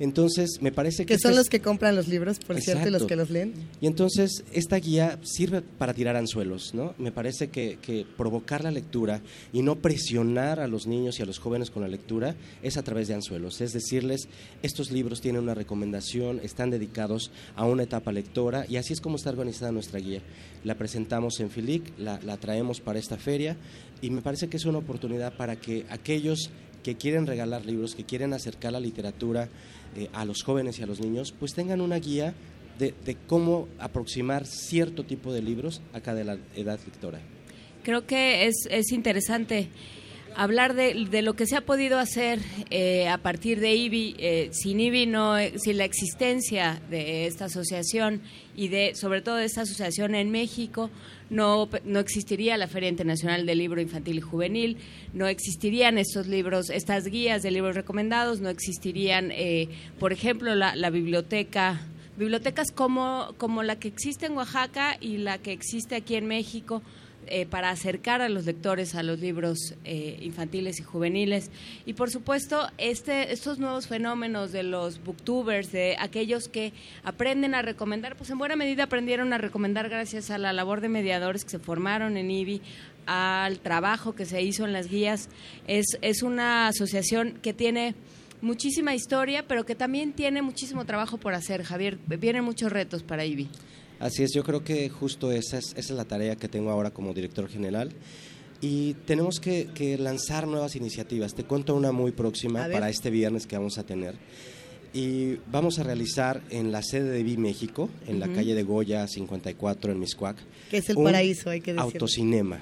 Entonces, 0.00 0.60
me 0.62 0.72
parece 0.72 1.04
que... 1.04 1.14
Que 1.14 1.20
son 1.20 1.36
los 1.36 1.48
que 1.48 1.60
compran 1.60 1.94
los 1.94 2.08
libros, 2.08 2.38
por 2.38 2.58
cierto, 2.60 2.88
y 2.88 2.90
los 2.90 3.02
Exacto. 3.02 3.06
que 3.06 3.16
los 3.16 3.30
leen. 3.30 3.52
Y 3.82 3.86
entonces 3.86 4.44
esta 4.50 4.76
guía 4.76 5.18
sirve 5.22 5.60
para 5.60 5.92
tirar 5.92 6.16
anzuelos, 6.16 6.74
¿no? 6.74 6.94
Me 6.98 7.12
parece 7.12 7.48
que, 7.48 7.78
que 7.82 8.06
provocar 8.16 8.64
la 8.64 8.70
lectura 8.70 9.20
y 9.52 9.60
no 9.60 9.76
presionar 9.76 10.58
a 10.58 10.66
los 10.66 10.86
niños 10.86 11.18
y 11.18 11.22
a 11.22 11.26
los 11.26 11.38
jóvenes 11.38 11.70
con 11.70 11.82
la 11.82 11.88
lectura 11.88 12.34
es 12.62 12.78
a 12.78 12.82
través 12.82 13.08
de 13.08 13.14
anzuelos, 13.14 13.60
es 13.60 13.74
decirles, 13.74 14.28
estos 14.62 14.90
libros 14.90 15.20
tienen 15.20 15.42
una 15.42 15.54
recomendación, 15.54 16.40
están 16.42 16.70
dedicados 16.70 17.30
a 17.54 17.66
una 17.66 17.82
etapa 17.82 18.10
lectora 18.10 18.64
y 18.68 18.76
así 18.76 18.94
es 18.94 19.02
como 19.02 19.16
está 19.16 19.28
organizada 19.28 19.70
nuestra 19.70 20.00
guía. 20.00 20.22
La 20.64 20.76
presentamos 20.76 21.40
en 21.40 21.50
FILIC, 21.50 21.98
la, 21.98 22.18
la 22.24 22.38
traemos 22.38 22.80
para 22.80 22.98
esta 22.98 23.18
feria 23.18 23.56
y 24.00 24.08
me 24.08 24.22
parece 24.22 24.48
que 24.48 24.56
es 24.56 24.64
una 24.64 24.78
oportunidad 24.78 25.36
para 25.36 25.56
que 25.56 25.84
aquellos 25.90 26.50
que 26.82 26.96
quieren 26.96 27.26
regalar 27.26 27.66
libros, 27.66 27.94
que 27.94 28.04
quieren 28.04 28.32
acercar 28.32 28.72
la 28.72 28.80
literatura 28.80 29.48
a 30.12 30.24
los 30.24 30.42
jóvenes 30.42 30.78
y 30.78 30.82
a 30.82 30.86
los 30.86 31.00
niños, 31.00 31.32
pues 31.38 31.54
tengan 31.54 31.80
una 31.80 31.96
guía 31.96 32.34
de, 32.78 32.94
de 33.04 33.16
cómo 33.26 33.68
aproximar 33.78 34.46
cierto 34.46 35.04
tipo 35.04 35.32
de 35.32 35.42
libros 35.42 35.82
a 35.92 36.00
cada 36.00 36.20
edad 36.20 36.80
lectora. 36.84 37.20
Creo 37.82 38.06
que 38.06 38.46
es, 38.46 38.66
es 38.70 38.92
interesante 38.92 39.68
hablar 40.36 40.74
de, 40.74 41.06
de 41.10 41.22
lo 41.22 41.34
que 41.34 41.46
se 41.46 41.56
ha 41.56 41.60
podido 41.60 41.98
hacer 41.98 42.40
eh, 42.70 43.08
a 43.08 43.18
partir 43.18 43.60
de 43.60 43.74
IBI. 43.74 44.16
Eh, 44.18 44.50
sin 44.52 44.80
IBI, 44.80 45.06
no, 45.06 45.34
sin 45.56 45.78
la 45.78 45.84
existencia 45.84 46.80
de 46.90 47.26
esta 47.26 47.46
asociación 47.46 48.22
y 48.54 48.68
de, 48.68 48.94
sobre 48.94 49.22
todo 49.22 49.36
de 49.36 49.44
esta 49.44 49.62
asociación 49.62 50.14
en 50.14 50.30
México, 50.30 50.90
no, 51.30 51.68
no 51.84 52.00
existiría 52.00 52.56
la 52.56 52.66
Feria 52.66 52.88
Internacional 52.88 53.46
del 53.46 53.58
Libro 53.58 53.80
Infantil 53.80 54.18
y 54.18 54.20
Juvenil, 54.20 54.76
no 55.14 55.26
existirían 55.26 55.98
estos 55.98 56.26
libros, 56.26 56.70
estas 56.70 57.04
guías 57.04 57.42
de 57.42 57.50
libros 57.50 57.74
recomendados, 57.76 58.40
no 58.40 58.48
existirían, 58.48 59.30
eh, 59.32 59.68
por 59.98 60.12
ejemplo, 60.12 60.54
la, 60.54 60.74
la 60.76 60.90
biblioteca 60.90 61.80
bibliotecas 62.16 62.70
como, 62.70 63.34
como 63.38 63.62
la 63.62 63.76
que 63.76 63.88
existe 63.88 64.26
en 64.26 64.36
Oaxaca 64.36 64.98
y 65.00 65.18
la 65.18 65.38
que 65.38 65.52
existe 65.52 65.96
aquí 65.96 66.16
en 66.16 66.26
México 66.26 66.82
eh, 67.30 67.46
para 67.46 67.70
acercar 67.70 68.20
a 68.22 68.28
los 68.28 68.44
lectores 68.44 68.94
a 68.96 69.02
los 69.04 69.20
libros 69.20 69.74
eh, 69.84 70.18
infantiles 70.20 70.80
y 70.80 70.82
juveniles. 70.82 71.50
Y 71.86 71.94
por 71.94 72.10
supuesto, 72.10 72.68
este, 72.76 73.32
estos 73.32 73.58
nuevos 73.58 73.86
fenómenos 73.86 74.50
de 74.50 74.64
los 74.64 75.02
booktubers, 75.02 75.70
de 75.70 75.96
aquellos 75.98 76.48
que 76.48 76.72
aprenden 77.04 77.54
a 77.54 77.62
recomendar, 77.62 78.16
pues 78.16 78.30
en 78.30 78.38
buena 78.38 78.56
medida 78.56 78.82
aprendieron 78.82 79.32
a 79.32 79.38
recomendar 79.38 79.88
gracias 79.88 80.30
a 80.30 80.38
la 80.38 80.52
labor 80.52 80.80
de 80.80 80.88
mediadores 80.88 81.44
que 81.44 81.50
se 81.50 81.58
formaron 81.60 82.16
en 82.16 82.30
IBI, 82.30 82.62
al 83.06 83.60
trabajo 83.60 84.14
que 84.14 84.26
se 84.26 84.42
hizo 84.42 84.64
en 84.64 84.72
las 84.72 84.88
guías. 84.88 85.28
Es, 85.68 85.86
es 86.02 86.22
una 86.22 86.66
asociación 86.66 87.38
que 87.42 87.52
tiene 87.52 87.94
muchísima 88.42 88.94
historia, 88.94 89.44
pero 89.46 89.64
que 89.64 89.74
también 89.74 90.12
tiene 90.12 90.42
muchísimo 90.42 90.84
trabajo 90.84 91.16
por 91.16 91.34
hacer, 91.34 91.62
Javier. 91.62 91.98
Vienen 92.06 92.44
muchos 92.44 92.72
retos 92.72 93.02
para 93.02 93.24
IBI. 93.24 93.48
Así 94.00 94.22
es, 94.22 94.32
yo 94.32 94.42
creo 94.42 94.64
que 94.64 94.88
justo 94.88 95.30
esa 95.30 95.58
es, 95.58 95.66
esa 95.76 95.78
es 95.78 95.90
la 95.90 96.06
tarea 96.06 96.34
que 96.34 96.48
tengo 96.48 96.70
ahora 96.70 96.90
como 96.90 97.12
director 97.12 97.48
general. 97.48 97.92
Y 98.62 98.94
tenemos 99.06 99.40
que, 99.40 99.68
que 99.74 99.96
lanzar 99.98 100.46
nuevas 100.46 100.74
iniciativas. 100.74 101.34
Te 101.34 101.44
cuento 101.44 101.74
una 101.74 101.92
muy 101.92 102.10
próxima 102.12 102.66
para 102.70 102.88
este 102.88 103.10
viernes 103.10 103.46
que 103.46 103.56
vamos 103.56 103.78
a 103.78 103.84
tener. 103.84 104.16
Y 104.92 105.36
vamos 105.50 105.78
a 105.78 105.82
realizar 105.84 106.42
en 106.50 106.72
la 106.72 106.82
sede 106.82 107.10
de 107.10 107.22
Vi 107.22 107.36
México, 107.36 107.88
en 108.08 108.18
la 108.18 108.28
calle 108.28 108.54
de 108.54 108.62
Goya 108.64 109.06
54 109.06 109.92
en 109.92 110.00
Miscuac. 110.00 110.36
Que 110.70 110.78
es 110.78 110.90
el 110.90 110.96
un 110.96 111.04
paraíso, 111.04 111.50
hay 111.50 111.60
que 111.60 111.72
decirlo. 111.72 111.92
Autocinema. 111.92 112.60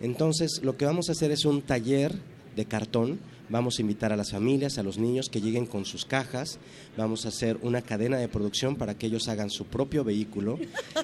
Entonces, 0.00 0.60
lo 0.62 0.76
que 0.76 0.84
vamos 0.84 1.08
a 1.08 1.12
hacer 1.12 1.32
es 1.32 1.44
un 1.44 1.62
taller 1.62 2.14
de 2.54 2.64
cartón 2.64 3.18
Vamos 3.48 3.78
a 3.78 3.82
invitar 3.82 4.12
a 4.12 4.16
las 4.16 4.32
familias, 4.32 4.76
a 4.76 4.82
los 4.82 4.98
niños 4.98 5.28
que 5.28 5.40
lleguen 5.40 5.66
con 5.66 5.84
sus 5.84 6.04
cajas. 6.04 6.58
Vamos 6.96 7.26
a 7.26 7.28
hacer 7.28 7.58
una 7.62 7.80
cadena 7.80 8.18
de 8.18 8.26
producción 8.26 8.74
para 8.74 8.98
que 8.98 9.06
ellos 9.06 9.28
hagan 9.28 9.50
su 9.50 9.66
propio 9.66 10.02
vehículo. 10.02 10.58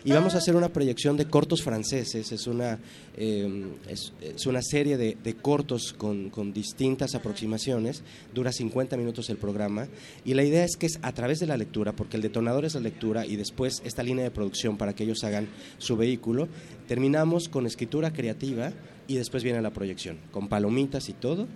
Y 0.05 0.11
vamos 0.11 0.35
a 0.35 0.39
hacer 0.39 0.57
una 0.57 0.71
proyección 0.71 1.17
de 1.17 1.27
cortos 1.27 1.63
franceses. 1.63 2.33
Es 2.33 2.47
una, 2.49 2.81
eh, 3.17 3.67
es, 3.89 4.47
una 4.47 4.61
serie 4.63 4.97
de, 4.97 5.17
de 5.23 5.35
cortos 5.35 5.93
con, 5.93 6.31
con 6.31 6.53
distintas 6.53 7.15
aproximaciones. 7.15 8.03
Dura 8.35 8.51
50 8.51 8.97
minutos 8.97 9.31
el 9.31 9.37
programa. 9.37 9.87
Y 10.25 10.35
la 10.35 10.43
idea 10.43 10.65
es 10.65 10.77
que 10.77 10.87
es 10.87 10.99
a 11.03 11.13
través 11.13 11.39
de 11.39 11.47
la 11.47 11.57
lectura, 11.57 11.93
porque 11.93 12.17
el 12.17 12.23
detonador 12.23 12.65
es 12.65 12.75
la 12.75 12.81
lectura 12.81 13.25
y 13.25 13.37
después 13.37 13.83
esta 13.85 14.03
línea 14.03 14.25
de 14.25 14.31
producción 14.31 14.77
para 14.77 14.95
que 14.95 15.05
ellos 15.05 15.23
hagan 15.23 15.49
su 15.79 15.97
vehículo. 15.97 16.49
Terminamos 16.89 17.49
con 17.49 17.67
escritura 17.67 18.13
creativa 18.13 18.73
y 19.07 19.17
después 19.17 19.43
viene 19.43 19.61
la 19.61 19.71
proyección, 19.71 20.19
con 20.31 20.49
palomitas 20.49 21.09
y 21.09 21.13
todo. 21.13 21.47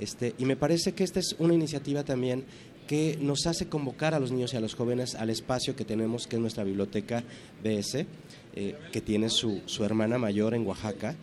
Este, 0.00 0.34
y 0.38 0.44
me 0.44 0.56
parece 0.56 0.92
que 0.92 1.04
esta 1.04 1.20
es 1.20 1.36
una 1.38 1.54
iniciativa 1.54 2.04
también 2.04 2.44
que 2.86 3.18
nos 3.20 3.46
hace 3.46 3.68
convocar 3.68 4.14
a 4.14 4.20
los 4.20 4.30
niños 4.30 4.54
y 4.54 4.56
a 4.56 4.60
los 4.60 4.74
jóvenes 4.74 5.14
al 5.14 5.30
espacio 5.30 5.74
que 5.74 5.84
tenemos, 5.84 6.26
que 6.26 6.36
es 6.36 6.42
nuestra 6.42 6.64
biblioteca 6.64 7.24
BS, 7.62 8.06
eh, 8.54 8.76
que 8.92 9.00
tiene 9.00 9.28
su, 9.28 9.60
su 9.66 9.84
hermana 9.84 10.18
mayor 10.18 10.54
en 10.54 10.66
Oaxaca. 10.66 11.16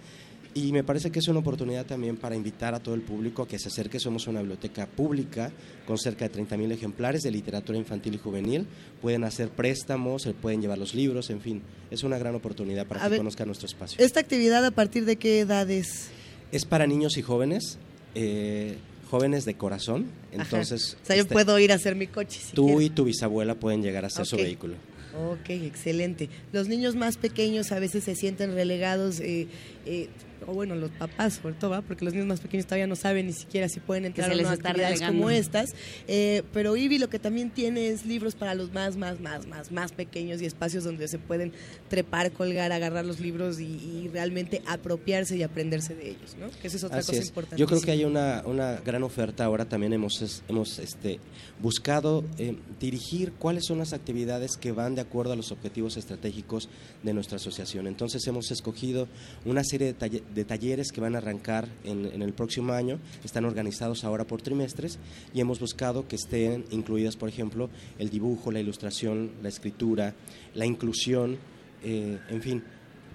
Y 0.55 0.71
me 0.71 0.83
parece 0.83 1.09
que 1.11 1.17
es 1.19 1.27
una 1.27 1.39
oportunidad 1.39 1.85
también 1.85 2.15
para 2.15 2.35
invitar 2.35 2.75
a 2.75 2.79
todo 2.79 2.93
el 2.93 3.01
público 3.01 3.41
a 3.41 3.47
que 3.47 3.57
se 3.57 3.69
acerque. 3.69 3.99
Somos 3.99 4.27
una 4.27 4.39
biblioteca 4.39 4.85
pública 4.85 5.51
con 5.87 5.97
cerca 5.97 6.27
de 6.29 6.35
30.000 6.35 6.71
ejemplares 6.71 7.23
de 7.23 7.31
literatura 7.31 7.77
infantil 7.77 8.13
y 8.13 8.17
juvenil. 8.19 8.67
Pueden 9.01 9.23
hacer 9.23 9.49
préstamos, 9.49 10.21
se 10.21 10.33
pueden 10.33 10.61
llevar 10.61 10.77
los 10.77 10.93
libros, 10.93 11.31
en 11.31 11.41
fin. 11.41 11.61
Es 11.89 12.03
una 12.03 12.19
gran 12.19 12.35
oportunidad 12.35 12.85
para 12.85 13.01
A 13.01 13.03
que 13.05 13.09
ver, 13.11 13.19
conozcan 13.19 13.47
nuestro 13.47 13.65
espacio. 13.65 14.03
¿Esta 14.03 14.19
actividad 14.19 14.63
a 14.63 14.71
partir 14.71 15.05
de 15.05 15.15
qué 15.15 15.39
edades? 15.39 16.09
Es 16.51 16.65
para 16.65 16.85
niños 16.85 17.17
y 17.17 17.23
jóvenes, 17.23 17.79
eh, 18.13 18.77
jóvenes 19.09 19.45
de 19.45 19.55
corazón. 19.55 20.05
Ajá. 20.33 20.43
Entonces, 20.43 20.97
O 21.01 21.05
sea, 21.07 21.15
yo 21.15 21.23
este, 21.23 21.33
puedo 21.33 21.57
ir 21.57 21.71
a 21.71 21.75
hacer 21.75 21.95
mi 21.95 22.05
coche 22.05 22.39
si 22.39 22.53
tú 22.53 22.65
quiero. 22.65 22.81
y 22.81 22.89
tu 22.91 23.05
bisabuela 23.05 23.55
pueden 23.55 23.81
llegar 23.81 24.03
a 24.03 24.07
hacer 24.07 24.27
su 24.27 24.37
vehículo. 24.37 24.75
Ok, 25.15 25.49
excelente. 25.51 26.29
Los 26.51 26.67
niños 26.67 26.95
más 26.95 27.17
pequeños 27.17 27.71
a 27.71 27.77
veces 27.79 28.03
se 28.03 28.15
sienten 28.15 28.53
relegados, 28.55 29.19
eh, 29.19 29.47
eh, 29.85 30.09
o 30.47 30.53
bueno, 30.53 30.75
los 30.75 30.91
papás 30.91 31.33
sobre 31.41 31.55
todo, 31.55 31.71
¿va? 31.71 31.81
porque 31.81 32.05
los 32.05 32.13
niños 32.13 32.27
más 32.27 32.39
pequeños 32.39 32.65
todavía 32.65 32.87
no 32.87 32.95
saben 32.95 33.27
ni 33.27 33.33
siquiera 33.33 33.67
si 33.69 33.79
pueden 33.79 34.05
entrar 34.05 34.29
a 34.29 34.33
actividades 34.33 34.99
relegando. 34.99 35.05
como 35.19 35.29
estas. 35.29 35.73
Eh, 36.07 36.43
pero 36.53 36.75
IBI 36.77 36.97
lo 36.99 37.09
que 37.09 37.19
también 37.19 37.49
tiene 37.51 37.87
es 37.89 38.05
libros 38.05 38.35
para 38.35 38.55
los 38.55 38.71
más, 38.73 38.95
más, 38.97 39.19
más, 39.19 39.47
más, 39.47 39.71
más 39.71 39.91
pequeños 39.91 40.41
y 40.41 40.45
espacios 40.45 40.83
donde 40.83 41.07
se 41.07 41.19
pueden 41.19 41.51
trepar, 41.89 42.31
colgar, 42.31 42.71
agarrar 42.71 43.05
los 43.05 43.19
libros 43.19 43.59
y, 43.59 43.65
y 43.65 44.09
realmente 44.11 44.61
apropiarse 44.67 45.35
y 45.37 45.43
aprenderse 45.43 45.95
de 45.95 46.09
ellos, 46.09 46.35
¿no? 46.39 46.49
Que 46.61 46.67
esa 46.67 46.77
es 46.77 46.83
otra 46.83 46.99
Así 46.99 47.07
cosa 47.11 47.21
es. 47.21 47.27
importante. 47.27 47.57
Yo 47.59 47.67
creo 47.67 47.81
que 47.81 47.91
hay 47.91 48.05
una, 48.05 48.43
una 48.45 48.73
gran 48.81 49.03
oferta 49.03 49.45
ahora. 49.45 49.65
También 49.65 49.93
hemos, 49.93 50.21
es- 50.21 50.43
hemos 50.47 50.79
este, 50.79 51.19
buscado 51.61 52.23
eh, 52.37 52.55
dirigir 52.79 53.33
cuáles 53.33 53.65
son 53.65 53.77
las 53.77 53.93
actividades 53.93 54.57
que 54.57 54.71
van 54.71 54.95
de 54.95 55.01
acuerdo 55.01 55.33
a 55.33 55.35
los 55.35 55.51
objetivos 55.51 55.97
estratégicos 55.97 56.69
de 57.03 57.13
nuestra 57.13 57.37
asociación. 57.37 57.87
Entonces 57.87 58.25
hemos 58.27 58.51
escogido 58.51 59.07
una 59.45 59.63
serie 59.63 59.87
de, 59.93 59.97
talle- 59.97 60.23
de 60.33 60.45
talleres 60.45 60.91
que 60.91 61.01
van 61.01 61.15
a 61.15 61.19
arrancar 61.19 61.67
en, 61.83 62.05
en 62.05 62.21
el 62.21 62.33
próximo 62.33 62.73
año. 62.73 62.99
Están 63.23 63.45
organizados 63.45 64.03
ahora 64.03 64.25
por 64.25 64.41
trimestres 64.41 64.97
y 65.33 65.39
hemos 65.41 65.59
buscado 65.59 66.07
que 66.07 66.15
estén 66.15 66.65
incluidas, 66.71 67.15
por 67.15 67.29
ejemplo, 67.29 67.69
el 67.99 68.09
dibujo, 68.09 68.51
la 68.51 68.59
ilustración, 68.59 69.31
la 69.41 69.49
escritura, 69.49 70.13
la 70.55 70.65
inclusión, 70.65 71.37
eh, 71.83 72.19
en 72.29 72.41
fin. 72.41 72.63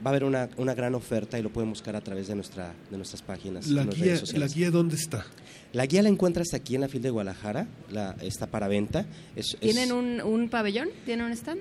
Va 0.00 0.10
a 0.10 0.14
haber 0.14 0.22
una, 0.22 0.48
una 0.58 0.74
gran 0.74 0.94
oferta 0.94 1.40
y 1.40 1.42
lo 1.42 1.50
pueden 1.50 1.70
buscar 1.70 1.96
a 1.96 2.00
través 2.00 2.28
de, 2.28 2.36
nuestra, 2.36 2.72
de 2.88 2.96
nuestras 2.96 3.20
páginas. 3.20 3.66
La 3.66 3.82
guía, 3.84 4.04
redes 4.14 4.32
la 4.38 4.46
guía 4.46 4.70
¿dónde 4.70 4.94
está? 4.94 5.26
La 5.72 5.86
guía 5.86 6.02
la 6.02 6.08
encuentras 6.08 6.54
aquí 6.54 6.76
en 6.76 6.82
la 6.82 6.88
FIL 6.88 7.02
de 7.02 7.10
Guadalajara, 7.10 7.66
la, 7.90 8.14
está 8.22 8.46
para 8.46 8.68
venta. 8.68 9.06
Es- 9.34 9.54
es- 9.54 9.58
¿Tienen 9.60 9.90
un, 9.90 10.20
un 10.22 10.48
pabellón? 10.50 10.88
¿Tienen 11.04 11.26
un 11.26 11.32
stand? 11.32 11.60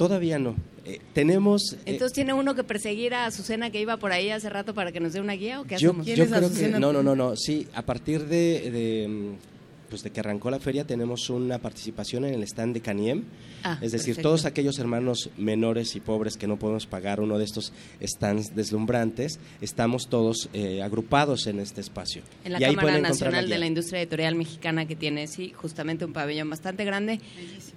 Todavía 0.00 0.38
no. 0.38 0.56
Eh, 0.86 0.98
tenemos... 1.12 1.74
eh, 1.74 1.78
Entonces 1.84 2.14
tiene 2.14 2.32
uno 2.32 2.54
que 2.54 2.64
perseguir 2.64 3.12
a 3.12 3.26
Azucena 3.26 3.68
que 3.70 3.82
iba 3.82 3.98
por 3.98 4.12
ahí 4.12 4.30
hace 4.30 4.48
rato 4.48 4.72
para 4.72 4.92
que 4.92 4.98
nos 4.98 5.12
dé 5.12 5.20
una 5.20 5.34
guía 5.34 5.60
o 5.60 5.64
qué 5.64 5.76
yo, 5.76 5.90
hacemos? 5.90 6.06
yo 6.06 6.14
creo 6.26 6.50
que... 6.50 6.68
No, 6.68 6.90
no, 6.90 7.02
no, 7.02 7.14
no. 7.14 7.36
Sí, 7.36 7.68
a 7.74 7.82
partir 7.82 8.24
de... 8.24 8.70
de, 8.70 9.08
mm, 9.08 9.49
pues 9.90 10.02
de 10.02 10.10
que 10.10 10.20
arrancó 10.20 10.50
la 10.50 10.58
feria 10.60 10.86
tenemos 10.86 11.28
una 11.28 11.58
participación 11.58 12.24
en 12.24 12.32
el 12.34 12.42
stand 12.44 12.72
de 12.74 12.80
Caniem, 12.80 13.24
Ah, 13.62 13.78
es 13.82 13.92
decir, 13.92 14.14
perfecto. 14.14 14.28
todos 14.30 14.44
aquellos 14.46 14.78
hermanos 14.78 15.28
menores 15.36 15.94
y 15.96 16.00
pobres 16.00 16.38
que 16.38 16.46
no 16.46 16.58
podemos 16.58 16.86
pagar 16.86 17.20
uno 17.20 17.36
de 17.36 17.44
estos 17.44 17.74
stands 18.02 18.54
deslumbrantes, 18.56 19.38
estamos 19.60 20.08
todos 20.08 20.48
eh, 20.54 20.80
agrupados 20.82 21.46
en 21.46 21.60
este 21.60 21.82
espacio. 21.82 22.22
En 22.44 22.52
la 22.52 22.60
Y 22.60 22.64
ahí 22.64 22.74
Cámara 22.74 22.96
encontrar 22.98 23.10
Nacional 23.32 23.44
guía. 23.46 23.54
de 23.56 23.60
la 23.60 23.66
Industria 23.66 24.00
Editorial 24.00 24.34
Mexicana 24.36 24.86
que 24.86 24.96
tiene, 24.96 25.26
sí, 25.26 25.52
justamente 25.54 26.04
un 26.06 26.12
pabellón 26.14 26.48
bastante 26.48 26.84
grande 26.86 27.20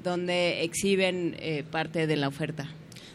donde 0.03 0.63
exhiben 0.63 1.35
eh, 1.39 1.63
parte 1.69 2.07
de 2.07 2.15
la 2.15 2.27
oferta. 2.29 2.69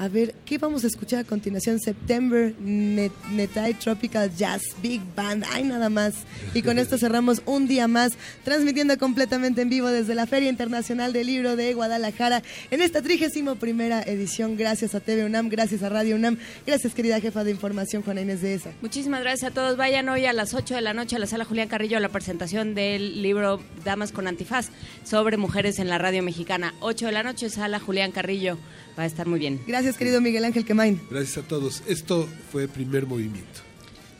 A 0.00 0.06
ver, 0.06 0.32
¿qué 0.46 0.58
vamos 0.58 0.84
a 0.84 0.86
escuchar 0.86 1.18
a 1.18 1.24
continuación? 1.24 1.80
September 1.80 2.54
Net, 2.60 3.10
Netai 3.32 3.74
Tropical 3.74 4.32
Jazz 4.32 4.62
Big 4.80 5.02
Band. 5.16 5.44
Ay, 5.50 5.64
nada 5.64 5.88
más. 5.88 6.14
Y 6.54 6.62
con 6.62 6.78
esto 6.78 6.98
cerramos 6.98 7.42
un 7.46 7.66
día 7.66 7.88
más, 7.88 8.12
transmitiendo 8.44 8.96
completamente 8.96 9.60
en 9.60 9.70
vivo 9.70 9.88
desde 9.88 10.14
la 10.14 10.28
Feria 10.28 10.50
Internacional 10.50 11.12
del 11.12 11.26
Libro 11.26 11.56
de 11.56 11.74
Guadalajara 11.74 12.44
en 12.70 12.80
esta 12.80 13.02
trigésimo 13.02 13.56
primera 13.56 14.00
edición. 14.00 14.56
Gracias 14.56 14.94
a 14.94 15.00
TV 15.00 15.24
UNAM, 15.24 15.48
gracias 15.48 15.82
a 15.82 15.88
Radio 15.88 16.14
UNAM, 16.14 16.38
gracias 16.64 16.94
querida 16.94 17.20
jefa 17.20 17.42
de 17.42 17.50
información 17.50 18.04
Juana 18.04 18.20
Inés 18.20 18.40
de 18.40 18.54
esa. 18.54 18.70
Muchísimas 18.80 19.22
gracias 19.22 19.50
a 19.50 19.54
todos. 19.54 19.76
Vayan 19.76 20.08
hoy 20.08 20.26
a 20.26 20.32
las 20.32 20.54
8 20.54 20.76
de 20.76 20.80
la 20.80 20.94
noche 20.94 21.16
a 21.16 21.18
la 21.18 21.26
sala 21.26 21.44
Julián 21.44 21.66
Carrillo 21.66 21.96
a 21.96 22.00
la 22.00 22.10
presentación 22.10 22.76
del 22.76 23.20
libro 23.20 23.60
Damas 23.84 24.12
con 24.12 24.28
Antifaz 24.28 24.68
sobre 25.02 25.38
mujeres 25.38 25.80
en 25.80 25.88
la 25.88 25.98
radio 25.98 26.22
mexicana. 26.22 26.72
8 26.78 27.06
de 27.06 27.12
la 27.12 27.24
noche, 27.24 27.50
sala 27.50 27.80
Julián 27.80 28.12
Carrillo. 28.12 28.58
Va 28.98 29.04
a 29.04 29.06
estar 29.06 29.28
muy 29.28 29.38
bien. 29.38 29.60
Gracias 29.66 29.96
querido 29.96 30.20
Miguel 30.20 30.44
Ángel 30.44 30.64
Quemain. 30.64 31.00
Gracias 31.08 31.38
a 31.38 31.46
todos. 31.46 31.82
Esto 31.86 32.28
fue 32.50 32.66
primer 32.66 33.06
movimiento. 33.06 33.60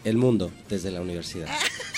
El 0.05 0.17
mundo 0.17 0.53
desde 0.69 0.93
la 0.93 1.01
universidad. 1.01 1.49